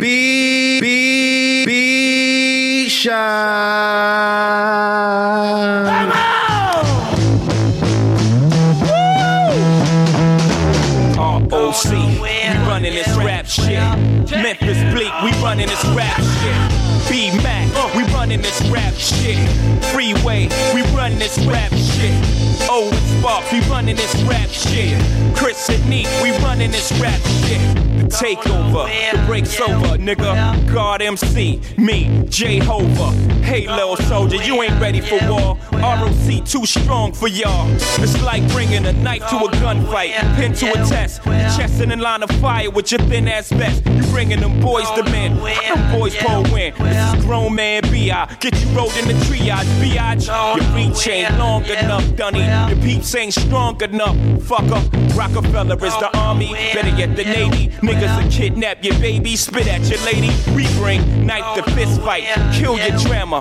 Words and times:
B 0.00 0.78
B 0.80 1.66
B 1.66 2.88
shine. 2.88 3.18
ROC, 11.50 11.90
we 12.22 12.30
running 12.68 12.94
this 12.94 13.08
rap 13.16 13.46
shit. 13.46 13.80
Memphis 14.30 14.78
Bleek, 14.94 15.12
we 15.24 15.32
running 15.42 15.66
this 15.66 15.84
rap 15.86 16.20
shit. 16.20 17.10
B 17.10 17.36
Mac, 17.42 17.66
we 17.96 18.04
running 18.14 18.40
this 18.40 18.62
rap 18.70 18.94
shit. 18.94 19.50
Freeway, 19.86 20.48
we 20.74 20.82
running 20.94 21.18
this 21.18 21.38
rap 21.44 21.72
shit. 21.72 21.87
We 23.52 23.60
running 23.60 23.96
this 23.96 24.14
rap 24.24 24.48
shit. 24.50 25.00
Chris 25.34 25.70
and 25.70 25.88
Neef, 25.88 26.06
we 26.22 26.30
running 26.38 26.70
this 26.70 26.92
rap 27.00 27.18
shit. 27.20 27.58
The 27.98 28.04
takeover, 28.04 28.86
the 29.12 29.26
break's 29.26 29.58
over, 29.60 29.96
nigga. 29.96 30.72
God 30.72 31.00
MC, 31.00 31.60
me, 31.78 32.24
Jehovah. 32.28 33.12
Hey, 33.42 33.66
little 33.66 33.96
soldier, 33.96 34.36
you 34.36 34.62
ain't 34.62 34.78
ready 34.80 35.00
for 35.00 35.18
war. 35.30 35.56
ROC 35.78 36.44
too 36.44 36.66
strong 36.66 37.12
for 37.12 37.28
y'all. 37.28 37.70
It's 38.02 38.20
like 38.22 38.46
bringing 38.52 38.86
a 38.86 38.92
knife 38.92 39.26
to 39.28 39.36
a 39.36 39.48
gunfight, 39.62 40.12
pin 40.36 40.52
to 40.54 40.70
a 40.70 40.86
test. 40.86 41.22
Chest 41.22 41.80
in 41.80 41.92
a 41.92 41.96
line 41.96 42.22
of 42.22 42.30
fire 42.40 42.70
with 42.70 42.92
your 42.92 43.00
thin 43.02 43.28
ass 43.28 43.50
vest. 43.50 43.86
You 43.86 44.02
bringing 44.12 44.40
them 44.40 44.60
boys 44.60 44.90
to 44.92 45.02
men. 45.04 45.36
Them 45.36 45.98
boys 45.98 46.14
pull 46.16 46.42
win. 46.52 46.74
This 46.78 47.14
is 47.14 47.24
grown 47.24 47.54
man 47.54 47.82
B.I. 47.90 48.36
Get 48.40 48.60
you 48.60 48.68
rolled 48.76 48.96
in 48.96 49.06
the 49.08 49.14
triage, 49.24 49.64
biatch. 49.80 50.26
Your 50.28 50.74
reach 50.74 51.08
ain't 51.08 51.38
long 51.38 51.64
enough, 51.64 52.16
Dunny. 52.16 52.44
Your 52.72 52.82
peeps 52.82 53.14
ain't 53.14 53.34
strong 53.34 53.80
enough, 53.82 54.16
fucker. 54.40 54.82
Rockefeller 55.16 55.74
is 55.84 55.96
the 55.98 56.16
army, 56.16 56.52
better 56.74 56.94
yet 56.96 57.16
the 57.16 57.24
navy. 57.24 57.68
Niggas 57.78 58.22
will 58.22 58.30
kidnap 58.30 58.84
your 58.84 58.98
baby, 58.98 59.36
spit 59.36 59.66
at 59.68 59.82
your 59.88 60.00
lady. 60.04 60.30
We 60.54 60.66
bring 60.78 61.26
knife 61.26 61.56
to 61.56 61.70
fist 61.72 62.00
fight, 62.02 62.24
kill 62.54 62.78
your 62.78 62.96
drama. 62.98 63.38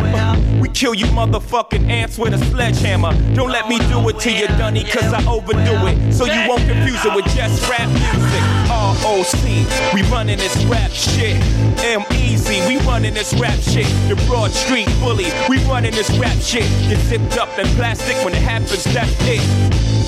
Kill 0.74 0.94
you 0.94 1.08
motherfucking 1.08 1.90
ants 1.90 2.20
with 2.20 2.34
a 2.34 2.38
sledgehammer. 2.52 3.12
Don't 3.34 3.50
let 3.50 3.68
me 3.68 3.80
do 3.90 4.08
it 4.10 4.20
to 4.20 4.32
you, 4.32 4.48
Dunny, 4.60 4.84
cause 4.84 5.12
I 5.12 5.26
overdo 5.26 5.88
it. 5.88 6.14
So 6.14 6.26
you 6.26 6.48
won't 6.48 6.62
confuse 6.62 7.04
it 7.04 7.16
with 7.16 7.26
just 7.34 7.68
rap 7.68 7.90
music. 7.90 8.44
ROC, 8.70 9.94
we 9.94 10.04
running 10.12 10.38
this 10.38 10.56
rap 10.66 10.92
shit. 10.92 11.36
M 11.84 12.04
Easy, 12.12 12.62
we 12.68 12.78
running 12.86 13.14
this 13.14 13.34
rap 13.36 13.58
shit. 13.60 13.88
The 14.08 14.16
Broad 14.28 14.52
Street 14.52 14.88
Bully, 15.00 15.32
we 15.50 15.58
running 15.66 15.94
this 15.94 16.12
rap 16.20 16.38
shit. 16.42 16.70
Get 16.90 17.00
zipped 17.00 17.38
up 17.38 17.50
in 17.58 17.66
plastic 17.76 18.16
when 18.24 18.34
it 18.34 18.42
happens, 18.42 18.84
that's 18.84 19.12
it. 19.22 19.42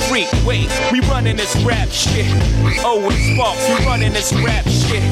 Freak, 0.08 0.30
wait, 0.46 0.70
we 0.92 1.00
running 1.10 1.36
this 1.36 1.56
rap 1.64 1.90
shit. 1.90 2.28
Oh 2.86 3.02
Owen 3.02 3.18
Sparks, 3.36 3.68
we 3.70 3.86
running 3.86 4.14
this 4.14 4.34
rap 4.34 4.66
shit. 4.66 5.04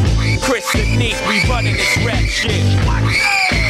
Chris 0.43 0.67
and 0.75 0.99
Neef, 0.99 1.19
we 1.27 1.41
running 1.49 1.73
this 1.73 1.97
rap 2.05 2.23
shit. 2.23 3.66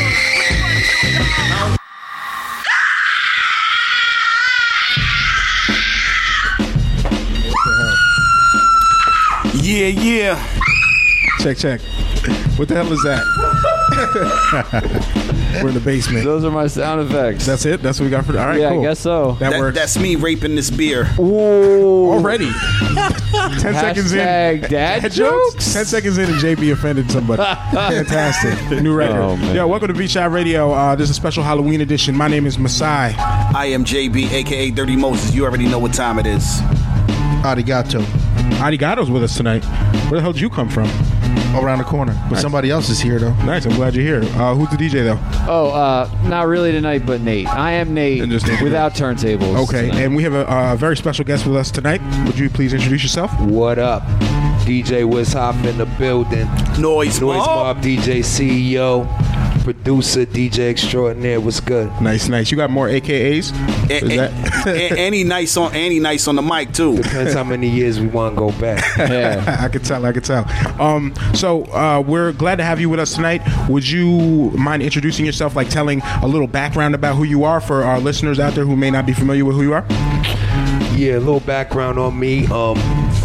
Yeah, 9.61 9.87
yeah. 9.87 10.47
Check, 11.39 11.57
check. 11.57 11.81
What 12.57 12.67
the 12.67 12.75
hell 12.75 12.91
is 12.91 13.01
that? 13.03 13.23
We're 15.61 15.69
in 15.69 15.73
the 15.73 15.79
basement. 15.79 16.23
Those 16.23 16.43
are 16.43 16.51
my 16.51 16.67
sound 16.67 17.01
effects. 17.01 17.45
That's 17.45 17.65
it. 17.65 17.81
That's 17.81 17.99
what 17.99 18.05
we 18.05 18.11
got 18.11 18.25
for. 18.25 18.37
All 18.37 18.45
right, 18.47 18.59
yeah, 18.59 18.69
cool. 18.69 18.79
I 18.79 18.83
guess 18.83 18.99
so. 18.99 19.33
That, 19.33 19.51
That- 19.51 19.59
works 19.59 19.77
that's 19.77 19.97
me 19.97 20.15
raping 20.15 20.55
this 20.55 20.69
beer. 20.69 21.07
Ooh. 21.19 22.11
already. 22.11 22.51
Ten 23.59 23.73
seconds 23.73 24.13
in. 24.13 24.19
Hashtag 24.19 24.69
dad 24.69 25.11
jokes. 25.11 25.73
Ten 25.73 25.85
seconds 25.85 26.17
in, 26.17 26.25
and 26.29 26.35
JB 26.41 26.71
offended 26.71 27.09
somebody. 27.11 27.43
Fantastic. 27.71 28.81
New 28.81 28.93
record. 28.93 29.17
Oh, 29.21 29.37
man. 29.37 29.55
Yo, 29.55 29.67
welcome 29.67 29.87
to 29.87 29.93
Beach 29.93 30.11
Shot 30.11 30.31
Radio. 30.31 30.71
Uh, 30.71 30.95
this 30.95 31.05
is 31.05 31.11
a 31.11 31.13
special 31.13 31.43
Halloween 31.43 31.81
edition. 31.81 32.15
My 32.15 32.27
name 32.27 32.45
is 32.45 32.57
Masai. 32.59 33.13
I 33.17 33.65
am 33.67 33.83
JB, 33.85 34.31
aka 34.31 34.71
Dirty 34.71 34.95
Moses. 34.95 35.33
You 35.33 35.45
already 35.45 35.67
know 35.67 35.79
what 35.79 35.93
time 35.93 36.19
it 36.19 36.25
is. 36.25 36.43
Arigato. 37.43 38.05
Arigato's 38.59 39.09
with 39.11 39.23
us 39.23 39.37
tonight. 39.37 39.63
Where 40.09 40.17
the 40.17 40.21
hell 40.21 40.33
did 40.33 40.41
you 40.41 40.49
come 40.49 40.69
from? 40.69 40.89
Around 41.55 41.77
the 41.79 41.83
corner. 41.85 42.19
But 42.29 42.39
somebody 42.39 42.69
else 42.69 42.89
is 42.89 42.99
here, 42.99 43.19
though. 43.19 43.33
Nice. 43.45 43.65
I'm 43.65 43.73
glad 43.75 43.95
you're 43.95 44.03
here. 44.21 44.29
Uh, 44.39 44.53
who's 44.53 44.69
the 44.69 44.75
DJ 44.77 45.03
though? 45.03 45.19
Oh, 45.47 45.69
uh, 45.71 46.09
not 46.27 46.47
really 46.47 46.71
tonight, 46.71 47.05
but 47.05 47.21
Nate. 47.21 47.47
I 47.47 47.71
am 47.73 47.93
Nate 47.93 48.21
And 48.21 48.31
just 48.31 48.45
Nate. 48.47 48.61
without 48.61 48.93
turntables. 48.93 49.55
Okay, 49.67 49.87
tonight. 49.87 50.01
and 50.01 50.15
we 50.15 50.23
have 50.23 50.33
a, 50.33 50.47
uh 50.51 50.75
very 50.75 50.97
special 50.97 51.23
guest 51.25 51.45
with 51.47 51.55
us 51.55 51.71
tonight. 51.71 52.01
Would 52.25 52.37
you 52.37 52.49
please 52.49 52.73
introduce 52.73 53.01
yourself? 53.03 53.31
What 53.41 53.79
up? 53.79 54.03
DJ 54.67 55.07
Wishop 55.07 55.55
in 55.63 55.77
the 55.77 55.85
building. 55.97 56.45
Noise, 56.79 57.21
Noise 57.21 57.37
Mob. 57.37 57.77
Mob 57.77 57.81
DJ 57.83 58.19
CEO. 58.19 59.05
Producer 59.67 60.25
DJ 60.25 60.69
Extraordinaire. 60.69 61.41
What's 61.41 61.59
good? 61.59 61.91
Nice, 62.01 62.29
nice. 62.29 62.51
You 62.51 62.55
got 62.55 62.69
more 62.69 62.87
AKAs? 62.87 63.51
And, 63.51 63.91
Is 63.91 64.01
and, 64.03 64.11
that- 64.11 64.67
and, 64.97 65.13
and 65.13 65.29
nice 65.29 65.57
on 65.57 65.75
and 65.75 65.91
he 65.91 65.99
nice 65.99 66.25
on 66.29 66.37
the 66.37 66.41
mic 66.41 66.71
too. 66.71 66.95
Depends 66.95 67.33
how 67.33 67.43
many 67.43 67.67
years 67.67 67.99
we 67.99 68.07
want 68.07 68.35
to 68.35 68.39
go 68.39 68.51
back. 68.61 68.81
yeah. 68.97 69.57
I 69.59 69.67
could 69.67 69.83
tell. 69.83 70.05
I 70.05 70.13
could 70.13 70.23
tell. 70.23 70.49
Um, 70.81 71.13
so 71.33 71.65
uh, 71.65 71.99
we're 71.99 72.31
glad 72.31 72.55
to 72.59 72.63
have 72.63 72.79
you 72.79 72.89
with 72.89 73.01
us 73.01 73.13
tonight. 73.13 73.41
Would 73.67 73.89
you 73.89 74.51
mind 74.51 74.83
introducing 74.83 75.25
yourself, 75.25 75.53
like 75.53 75.67
telling 75.69 75.99
a 76.21 76.27
little 76.27 76.47
background 76.47 76.95
about 76.95 77.17
who 77.17 77.25
you 77.25 77.43
are 77.43 77.59
for 77.59 77.83
our 77.83 77.99
listeners 77.99 78.39
out 78.39 78.53
there 78.53 78.63
who 78.63 78.77
may 78.77 78.89
not 78.89 79.05
be 79.05 79.11
familiar 79.11 79.43
with 79.43 79.57
who 79.57 79.63
you 79.63 79.73
are? 79.73 79.85
Yeah, 80.95 81.17
a 81.17 81.19
little 81.19 81.41
background 81.41 81.99
on 81.99 82.17
me. 82.17 82.45
Um, 82.45 82.77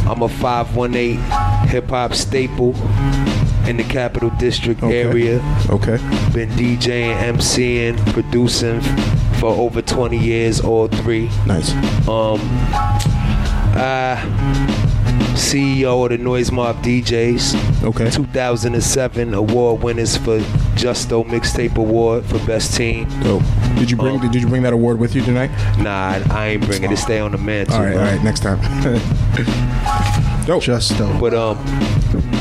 I'm 0.09 0.23
a 0.23 0.29
518 0.29 1.69
hip 1.69 1.89
hop 1.89 2.15
staple 2.15 2.75
in 3.69 3.77
the 3.77 3.85
Capital 3.85 4.31
District 4.39 4.83
Okay. 4.83 5.03
area. 5.03 5.41
Okay. 5.71 5.97
Been 6.33 6.51
DJing, 6.51 7.15
MCing, 7.37 7.97
producing 8.13 8.81
for 9.39 9.51
over 9.51 9.83
20 9.83 10.17
years, 10.19 10.61
all 10.61 10.89
three. 10.89 11.31
Nice. 11.47 11.73
Um, 12.09 12.41
uh, 13.75 14.17
CEO 15.35 16.05
of 16.05 16.11
the 16.11 16.19
Noise 16.19 16.53
Mob 16.53 16.83
DJs. 16.83 17.83
Okay. 17.85 18.11
2007 18.11 19.35
award 19.35 19.83
winners 19.83 20.17
for 20.17 20.41
Justo 20.77 21.25
Mixtape 21.25 21.77
Award 21.77 22.25
for 22.27 22.39
Best 22.47 22.77
Team. 22.77 23.09
Dope. 23.23 23.43
Did 23.77 23.91
you 23.91 23.97
bring? 23.97 24.17
Um, 24.21 24.31
did 24.31 24.41
you 24.43 24.47
bring 24.49 24.63
that 24.63 24.73
award 24.73 24.99
with 24.99 25.15
you 25.15 25.23
tonight? 25.23 25.51
Nah, 25.79 26.21
I 26.35 26.49
ain't 26.49 26.67
bringing 26.67 26.93
it. 26.93 26.97
Stay 26.99 27.19
on 27.19 27.33
the 27.33 27.39
mantle. 27.39 27.77
All 27.77 27.83
right. 27.83 27.97
All 27.97 28.03
right. 28.03 28.23
Next 28.23 28.41
time. 28.41 28.61
Dope. 30.47 30.63
Just 30.63 30.97
though. 30.99 31.19
But 31.21 31.35
um, 31.35 31.59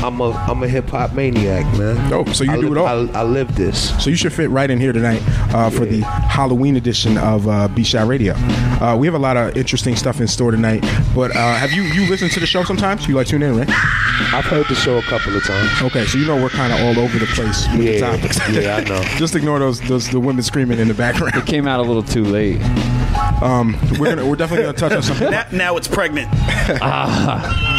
I'm 0.04 0.20
a 0.20 0.30
I'm 0.32 0.62
a 0.62 0.68
hip 0.68 0.88
hop 0.88 1.12
maniac, 1.14 1.64
man. 1.78 2.10
Dope. 2.10 2.30
So 2.30 2.42
you 2.44 2.50
I 2.52 2.56
do 2.56 2.62
live, 2.62 2.72
it 2.72 2.78
all. 2.78 3.16
I, 3.16 3.20
I 3.20 3.22
live 3.22 3.54
this. 3.54 3.90
So 4.02 4.10
you 4.10 4.16
should 4.16 4.32
fit 4.32 4.50
right 4.50 4.68
in 4.70 4.80
here 4.80 4.92
tonight 4.92 5.22
uh, 5.54 5.70
for 5.70 5.84
the 5.86 6.00
Halloween 6.00 6.76
edition 6.76 7.16
of 7.18 7.46
uh, 7.46 7.68
B 7.68 7.84
Shot 7.84 8.08
Radio. 8.08 8.34
Uh, 8.34 8.96
we 8.98 9.06
have 9.06 9.14
a 9.14 9.18
lot 9.18 9.36
of 9.36 9.56
interesting 9.56 9.94
stuff 9.94 10.20
in 10.20 10.26
store 10.26 10.50
tonight. 10.50 10.84
But 11.14 11.34
uh, 11.36 11.54
have 11.54 11.72
you 11.72 11.82
you 11.82 12.08
listened 12.10 12.32
to 12.32 12.40
the 12.40 12.46
show 12.46 12.64
sometimes? 12.64 13.06
You 13.06 13.14
like 13.14 13.28
tune 13.28 13.42
in, 13.42 13.56
right? 13.56 13.68
I've 13.70 14.44
heard 14.44 14.66
the 14.68 14.74
show 14.74 14.98
a 14.98 15.02
couple 15.02 15.36
of 15.36 15.44
times. 15.44 15.82
Okay, 15.82 16.04
so 16.06 16.18
you 16.18 16.26
know 16.26 16.40
we're 16.42 16.48
kind 16.48 16.72
of 16.72 16.80
all 16.80 17.04
over 17.04 17.18
the 17.18 17.26
place 17.26 17.66
with 17.76 17.80
the 17.86 18.00
topics. 18.00 18.38
yeah, 18.50 18.76
I 18.76 18.84
know. 18.84 19.02
Just 19.16 19.36
ignore 19.36 19.58
those 19.60 19.80
those 19.82 20.08
the 20.10 20.20
women 20.20 20.42
screaming 20.42 20.78
in 20.78 20.88
the 20.88 20.94
background. 20.94 21.36
It 21.36 21.46
came 21.46 21.68
out 21.68 21.78
a 21.80 21.82
little 21.82 22.02
too 22.02 22.24
late. 22.24 22.60
We're 23.98 24.14
gonna 24.14 24.26
we're 24.26 24.36
definitely 24.36 24.64
gonna 24.64 24.78
touch 24.78 24.92
on 24.92 25.02
something. 25.02 25.30
Now, 25.30 25.46
now 25.52 25.76
it's 25.76 25.88
pregnant. 25.88 26.28
Ah. 26.80 27.72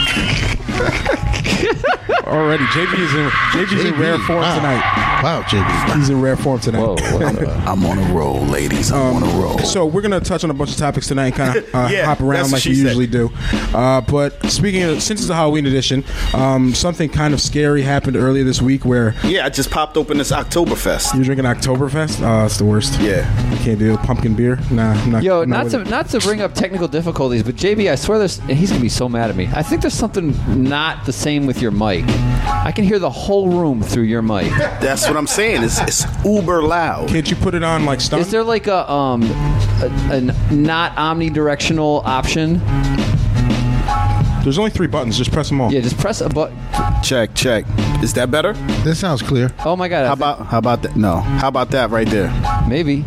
Already, 2.26 2.64
JB 2.66 3.00
is 3.00 3.14
in 3.14 3.30
JB's 3.30 3.86
in 3.86 3.94
JB, 3.94 4.00
rare 4.00 4.18
form 4.20 4.40
wow. 4.40 4.56
tonight. 4.56 5.03
Wow, 5.24 5.42
JB. 5.44 5.96
He's 5.96 6.10
in 6.10 6.20
rare 6.20 6.36
form 6.36 6.60
tonight. 6.60 6.82
Whoa. 6.82 6.96
I'm 7.66 7.86
on 7.86 7.98
a 7.98 8.14
roll, 8.14 8.42
ladies. 8.42 8.92
I'm 8.92 9.16
on 9.16 9.24
a 9.24 9.42
roll. 9.42 9.58
So 9.60 9.86
we're 9.86 10.02
gonna 10.02 10.20
touch 10.20 10.44
on 10.44 10.50
a 10.50 10.54
bunch 10.54 10.72
of 10.72 10.76
topics 10.78 11.08
tonight, 11.08 11.28
and 11.28 11.36
kind 11.36 11.58
of 11.60 11.74
uh, 11.76 11.88
Yeah, 11.90 12.06
hop 12.06 12.20
around 12.20 12.52
like 12.52 12.62
she 12.62 12.70
we 12.72 12.76
said. 12.76 12.84
usually 12.88 13.08
do. 13.08 13.30
Uh, 13.74 14.02
but 14.02 14.44
speaking 14.52 14.84
of, 14.84 15.02
since 15.02 15.22
it's 15.22 15.30
a 15.30 15.36
Halloween 15.36 15.66
edition, 15.66 16.04
um, 16.34 16.74
something 16.74 17.08
kind 17.08 17.34
of 17.34 17.40
scary 17.40 17.82
happened 17.84 18.18
earlier 18.18 18.44
this 18.44 18.62
week 18.62 18.84
where 18.84 19.16
yeah, 19.24 19.46
I 19.46 19.50
just 19.50 19.72
popped 19.72 19.96
open 19.96 20.18
this 20.18 20.34
Oktoberfest. 20.34 21.14
you're 21.16 21.24
drinking 21.24 21.46
Oktoberfest. 21.46 22.22
Oh, 22.22 22.46
it's 22.46 22.58
the 22.58 22.66
worst. 22.66 23.00
Yeah. 23.00 23.26
I 23.50 23.64
can't 23.64 23.80
do 23.80 23.96
pumpkin 23.96 24.36
beer. 24.36 24.60
Nah, 24.72 24.92
I'm 24.92 25.12
not. 25.12 25.24
Yo, 25.24 25.44
I'm 25.44 25.50
not 25.50 25.70
to 25.70 25.80
it. 25.82 25.90
not 25.90 26.10
to 26.10 26.20
bring 26.20 26.42
up 26.42 26.54
technical 26.54 26.90
difficulties, 26.90 27.44
but 27.44 27.56
JB, 27.56 27.90
I 27.90 27.96
swear 27.96 28.20
this, 28.20 28.40
and 28.40 28.52
he's 28.52 28.72
gonna 28.72 28.82
be 28.82 28.90
so 28.90 29.08
mad 29.08 29.30
at 29.30 29.38
me. 29.38 29.50
I 29.54 29.64
think 29.64 29.80
there's 29.80 29.94
something 29.94 30.36
not 30.70 31.06
the 31.06 31.14
same 31.14 31.46
with 31.46 31.62
your 31.62 31.72
mic. 31.72 32.04
I 32.46 32.72
can 32.72 32.86
hear 32.86 33.00
the 33.00 33.10
whole 33.10 33.50
room 33.50 33.82
through 33.82 34.04
your 34.04 34.22
mic. 34.22 34.50
That's 34.82 35.08
what 35.08 35.18
I'm 35.18 35.28
saying. 35.28 35.64
It's, 35.64 35.80
it's 35.82 36.06
uber 36.26 36.62
loud. 36.64 37.10
Can't 37.10 37.30
you 37.30 37.36
put 37.36 37.54
it 37.56 37.64
on 37.64 37.86
like 37.86 38.02
stun? 38.02 38.20
Is 38.20 38.32
there 38.32 38.44
like 38.44 38.68
a 38.68 38.90
um 38.92 39.24
a, 39.82 39.90
a 40.12 40.22
not 40.54 40.96
omnidirectional 40.96 42.04
option? 42.06 42.62
There's 44.44 44.58
only 44.60 44.72
three 44.72 44.88
buttons. 44.88 45.18
Just 45.18 45.32
press 45.32 45.48
them 45.48 45.62
all. 45.62 45.72
Yeah, 45.72 45.80
just 45.80 45.98
press 45.98 46.20
a 46.20 46.28
button. 46.28 46.58
Check, 47.02 47.34
check. 47.34 47.64
Is 48.04 48.14
that 48.16 48.30
better? 48.30 48.52
This 48.84 49.00
sounds 49.00 49.22
clear. 49.22 49.54
Oh 49.64 49.78
my 49.78 49.88
god! 49.88 50.04
I 50.04 50.08
How 50.08 50.16
think- 50.16 50.20
about 50.40 50.46
how 50.48 50.58
about 50.58 50.82
that? 50.84 50.96
No. 50.98 51.18
How 51.20 51.48
about 51.48 51.72
that 51.72 51.90
right 51.92 52.08
there? 52.08 52.30
maybe? 52.68 53.06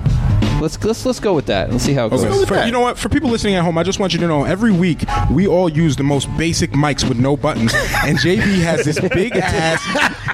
Let's 0.61 0.83
let's 0.85 1.05
let's 1.05 1.21
go 1.21 1.35
with 1.35 1.47
that. 1.47 1.71
Let's 1.71 1.85
see 1.85 1.93
how 1.93 2.07
it 2.07 2.11
goes. 2.11 2.45
For- 2.49 2.65
you 2.65 2.73
know 2.73 2.81
what? 2.81 2.99
For 2.99 3.09
people 3.09 3.29
listening 3.31 3.55
at 3.55 3.63
home, 3.63 3.77
I 3.79 3.83
just 3.83 3.99
want 4.01 4.13
you 4.13 4.19
to 4.21 4.27
know 4.27 4.45
every 4.45 4.73
week 4.73 5.05
we 5.31 5.47
all 5.47 5.69
use 5.69 5.97
the 5.97 6.03
most 6.03 6.35
basic 6.37 6.71
mics 6.73 7.07
with 7.09 7.19
no 7.19 7.37
buttons, 7.37 7.73
and 8.05 8.19
JB 8.19 8.63
has 8.63 8.85
this 8.85 8.99
big 9.11 9.37
ass. 9.37 9.83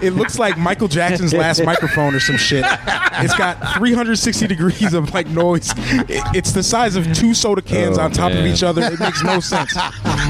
It 0.02 0.12
looks 0.12 0.38
like 0.38 0.56
Michael 0.58 0.88
Jackson's 0.88 1.32
last 1.34 1.62
microphone 1.64 2.14
or 2.14 2.20
some 2.20 2.36
shit. 2.36 2.64
It's 2.66 3.36
got 3.36 3.76
360 3.76 4.46
degrees 4.46 4.94
of 4.94 5.12
like 5.12 5.26
noise. 5.28 5.72
It- 5.76 6.22
It's 6.34 6.52
the 6.52 6.62
size 6.62 6.96
of 6.96 7.12
two 7.12 7.34
soda 7.34 7.60
cans 7.62 7.98
Oh, 7.98 8.02
on 8.02 8.10
top 8.12 8.30
of 8.32 8.38
man. 8.38 8.46
each 8.46 8.62
other. 8.62 8.82
It 8.82 9.00
makes 9.00 9.22
no 9.22 9.40
sense. 9.40 9.76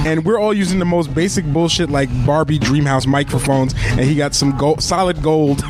And 0.07 0.25
we're 0.25 0.39
all 0.39 0.55
using 0.55 0.79
the 0.79 0.85
most 0.85 1.15
basic 1.15 1.45
bullshit 1.45 1.91
like 1.91 2.09
Barbie 2.27 2.59
Dreamhouse 2.59 3.07
microphones, 3.07 3.75
and 3.91 4.01
he 4.01 4.15
got 4.15 4.35
some 4.35 4.57
gold, 4.57 4.83
solid 4.83 5.23
gold 5.23 5.63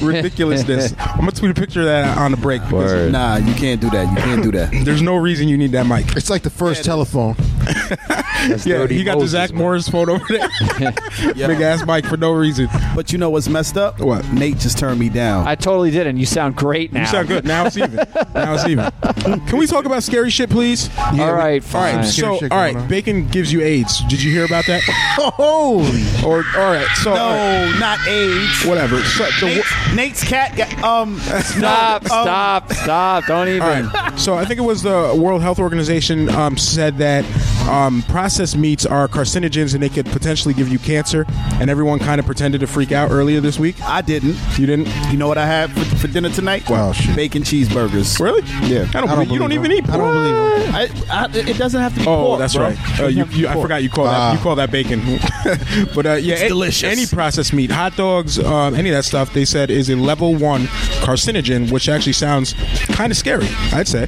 ridiculousness. 0.00 0.94
I'm 0.98 1.20
gonna 1.20 1.32
tweet 1.32 1.50
a 1.50 1.54
picture 1.54 1.80
of 1.80 1.86
that 1.86 2.16
on 2.18 2.30
the 2.30 2.36
break. 2.36 2.62
because 2.62 2.72
Word. 2.92 3.12
Nah, 3.12 3.36
you 3.36 3.53
can't 3.54 3.80
do 3.80 3.90
that. 3.90 4.08
You 4.10 4.16
can't 4.22 4.42
do 4.42 4.52
that. 4.52 4.84
There's 4.84 5.02
no 5.02 5.16
reason 5.16 5.48
you 5.48 5.56
need 5.56 5.72
that 5.72 5.86
mic. 5.86 6.16
It's 6.16 6.30
like 6.30 6.42
the 6.42 6.50
first 6.50 6.84
telephone. 6.84 7.36
That's 8.48 8.66
Yeah, 8.66 8.86
he 8.86 9.04
got 9.04 9.14
Moses, 9.14 9.32
the 9.32 9.38
Zach 9.38 9.50
man. 9.50 9.58
Morris 9.58 9.88
photo 9.88 10.14
over 10.14 10.26
there. 10.28 10.48
Big 11.34 11.60
ass 11.60 11.86
mic 11.86 12.06
for 12.06 12.16
no 12.16 12.32
reason. 12.32 12.68
But 12.94 13.12
you 13.12 13.18
know 13.18 13.30
what's 13.30 13.48
messed 13.48 13.76
up? 13.76 14.00
What? 14.00 14.30
Nate 14.32 14.58
just 14.58 14.78
turned 14.78 14.98
me 15.00 15.08
down. 15.08 15.46
I 15.46 15.54
totally 15.54 15.90
did, 15.90 16.06
and 16.06 16.18
you 16.18 16.26
sound 16.26 16.56
great 16.56 16.92
now. 16.92 17.00
You 17.00 17.06
sound 17.06 17.28
good. 17.28 17.44
Now 17.44 17.66
it's 17.66 17.76
even. 17.76 17.96
Now 18.34 18.54
it's 18.54 18.66
even. 18.66 18.90
Can 19.46 19.58
we 19.58 19.66
talk 19.66 19.84
about 19.84 20.02
scary 20.02 20.30
shit, 20.30 20.50
please? 20.50 20.88
All 20.98 21.12
right, 21.12 21.20
All 21.20 21.32
right. 21.34 21.64
fine. 21.64 22.04
So, 22.04 22.10
shit 22.10 22.24
all 22.24 22.38
going 22.38 22.50
right. 22.50 22.76
on. 22.76 22.88
Bacon 22.88 23.28
gives 23.28 23.52
you 23.52 23.62
AIDS. 23.62 24.02
Did 24.08 24.22
you 24.22 24.30
hear 24.30 24.44
about 24.44 24.66
that? 24.66 24.82
Oh, 25.18 25.82
Or 26.24 26.44
all 26.60 26.72
right. 26.72 26.86
So 26.96 27.10
all 27.12 27.16
right, 27.16 27.70
no, 27.72 27.78
not 27.78 28.06
AIDS. 28.06 28.64
whatever. 28.64 29.00
So, 29.02 29.24
the, 29.40 29.46
Nate's, 29.46 29.94
Nate's 29.94 30.24
cat 30.24 30.56
got 30.56 30.82
um. 30.82 31.18
Stop! 31.18 32.02
no, 32.04 32.14
um, 32.14 32.24
stop! 32.24 32.72
Stop! 32.72 33.26
Don't 33.26 33.48
even. 33.48 33.62
All 33.62 33.68
right. 33.68 34.18
So 34.18 34.34
I 34.34 34.44
think 34.44 34.58
it 34.58 34.64
was 34.64 34.82
the 34.82 35.14
World 35.18 35.42
Health 35.42 35.58
Organization 35.58 36.28
um, 36.30 36.56
said 36.56 36.98
that 36.98 37.24
um, 37.68 38.02
processed 38.02 38.56
meats 38.56 38.84
are 38.86 39.08
carcinogens 39.08 39.74
and 39.74 39.82
they 39.82 39.88
could 39.88 40.06
potentially 40.06 40.54
give 40.54 40.68
you 40.68 40.78
cancer. 40.78 41.24
And 41.54 41.70
everyone 41.70 41.98
kind 41.98 42.18
of 42.18 42.26
pretended 42.26 42.60
to 42.60 42.66
freak 42.66 42.92
out 42.92 43.10
earlier 43.10 43.40
this 43.40 43.58
week. 43.58 43.80
I 43.82 44.00
didn't. 44.02 44.36
You 44.58 44.66
didn't? 44.66 44.88
You 45.10 45.16
know 45.18 45.28
what 45.28 45.38
I 45.38 45.46
had 45.46 45.70
for, 45.72 45.84
for 45.96 46.06
dinner 46.08 46.30
tonight? 46.30 46.68
Wow, 46.68 46.92
shit. 46.92 47.14
Bacon 47.16 47.42
cheeseburgers. 47.42 48.18
Really? 48.20 48.42
Yeah. 48.68 48.86
I 48.94 49.00
don't, 49.00 49.08
I 49.10 49.14
don't 49.14 49.24
believe, 49.24 49.30
you 49.32 49.38
don't 49.38 49.52
even 49.52 49.72
eat. 49.72 49.88
I 49.88 49.96
don't 49.96 50.12
believe 50.12 50.34
him. 50.66 50.74
I, 50.74 50.88
I, 51.10 51.28
it 51.50 51.56
doesn't 51.58 51.80
have 51.80 51.94
to 51.94 52.00
be 52.00 52.06
Oh, 52.06 52.26
pork, 52.26 52.38
that's 52.40 52.54
bro. 52.54 52.64
right. 52.68 53.00
Uh, 53.00 53.06
you, 53.06 53.18
have 53.18 53.28
to 53.30 53.34
be 53.34 53.40
you, 53.42 53.48
I 53.48 53.54
forgot 53.60 53.82
you 53.82 53.88
call 53.90 54.04
that 54.04 54.14
Ah. 54.14 54.32
you 54.32 54.38
call 54.40 54.56
that 54.56 54.70
bacon. 54.70 55.00
but 55.94 56.06
uh, 56.06 56.12
yeah, 56.14 56.34
It's 56.34 56.42
a- 56.44 56.48
delicious. 56.48 56.90
Any 56.90 57.06
processed 57.06 57.52
meat, 57.52 57.70
hot 57.70 57.96
dogs, 57.96 58.38
um, 58.38 58.74
any 58.74 58.90
of 58.90 58.94
that 58.96 59.04
stuff, 59.04 59.32
they 59.32 59.44
said 59.44 59.70
is 59.70 59.88
a 59.90 59.96
level 59.96 60.34
one 60.34 60.62
carcinogen, 61.04 61.70
which 61.70 61.88
actually 61.88 62.12
sounds 62.12 62.54
kind 62.94 63.10
of 63.12 63.16
scary. 63.16 63.46
I'd 63.72 63.88
say. 63.88 64.06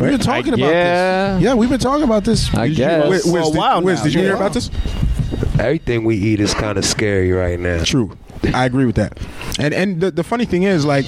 We've 0.00 0.10
been 0.10 0.20
talking 0.20 0.54
about 0.54 0.72
yeah. 0.72 1.34
this. 1.34 1.42
Yeah, 1.42 1.54
we've 1.54 1.70
been 1.70 1.78
talking 1.80 2.04
about 2.04 2.24
this. 2.24 2.52
I 2.54 2.68
Did 2.68 2.70
you- 2.70 2.76
guess. 2.84 3.08
Wiz, 3.08 3.24
Wiz, 3.26 3.48
a 3.48 3.50
did, 3.52 3.58
while 3.58 3.82
Wiz, 3.82 3.98
now. 3.98 4.04
did 4.04 4.14
you 4.14 4.20
Yeah. 4.20 4.26
hear 4.26 4.36
about 4.36 4.52
this? 4.54 4.70
Everything 5.58 6.04
we 6.04 6.16
eat 6.16 6.40
is 6.40 6.54
kind 6.54 6.78
of 6.78 6.84
scary 6.84 7.30
right 7.32 7.58
now. 7.60 7.82
True. 7.84 8.10
I 8.54 8.64
agree 8.64 8.86
with 8.86 8.96
that. 8.96 9.18
And 9.58 9.74
and 9.74 10.00
the, 10.00 10.10
the 10.10 10.24
funny 10.24 10.44
thing 10.44 10.62
is, 10.62 10.84
like, 10.84 11.04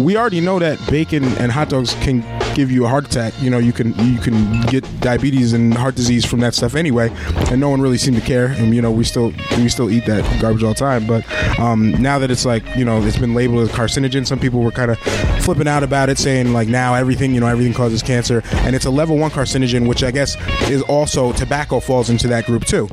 we 0.00 0.16
already 0.16 0.40
know 0.40 0.58
that 0.58 0.78
bacon 0.90 1.24
and 1.38 1.50
hot 1.50 1.68
dogs 1.68 1.94
can 1.94 2.22
give 2.54 2.70
you 2.70 2.84
a 2.84 2.88
heart 2.88 3.06
attack. 3.06 3.34
You 3.40 3.50
know, 3.50 3.58
you 3.58 3.72
can 3.72 3.88
you 3.98 4.18
can 4.18 4.62
get 4.62 4.84
diabetes 5.00 5.52
and 5.52 5.74
heart 5.74 5.94
disease 5.94 6.24
from 6.24 6.40
that 6.40 6.54
stuff 6.54 6.74
anyway, 6.74 7.10
and 7.50 7.60
no 7.60 7.68
one 7.68 7.80
really 7.80 7.98
seemed 7.98 8.16
to 8.16 8.22
care. 8.22 8.46
And 8.46 8.74
you 8.74 8.82
know, 8.82 8.90
we 8.90 9.04
still 9.04 9.32
we 9.56 9.68
still 9.68 9.90
eat 9.90 10.06
that 10.06 10.40
garbage 10.40 10.62
all 10.62 10.72
the 10.72 10.78
time. 10.78 11.06
But 11.06 11.24
um, 11.58 11.90
now 12.02 12.18
that 12.18 12.30
it's 12.30 12.44
like 12.44 12.64
you 12.76 12.84
know 12.84 13.02
it's 13.02 13.18
been 13.18 13.34
labeled 13.34 13.68
as 13.68 13.74
carcinogen, 13.74 14.26
some 14.26 14.38
people 14.38 14.60
were 14.60 14.70
kind 14.70 14.90
of 14.90 14.98
flipping 15.44 15.68
out 15.68 15.82
about 15.82 16.08
it, 16.08 16.18
saying 16.18 16.52
like 16.52 16.68
now 16.68 16.94
everything 16.94 17.34
you 17.34 17.40
know 17.40 17.46
everything 17.46 17.74
causes 17.74 18.02
cancer, 18.02 18.42
and 18.52 18.74
it's 18.74 18.86
a 18.86 18.90
level 18.90 19.16
one 19.18 19.30
carcinogen, 19.30 19.86
which 19.86 20.02
I 20.02 20.10
guess 20.10 20.36
is 20.70 20.82
also 20.82 21.32
tobacco 21.32 21.80
falls 21.80 22.10
into 22.10 22.28
that 22.28 22.46
group 22.46 22.64
too. 22.64 22.88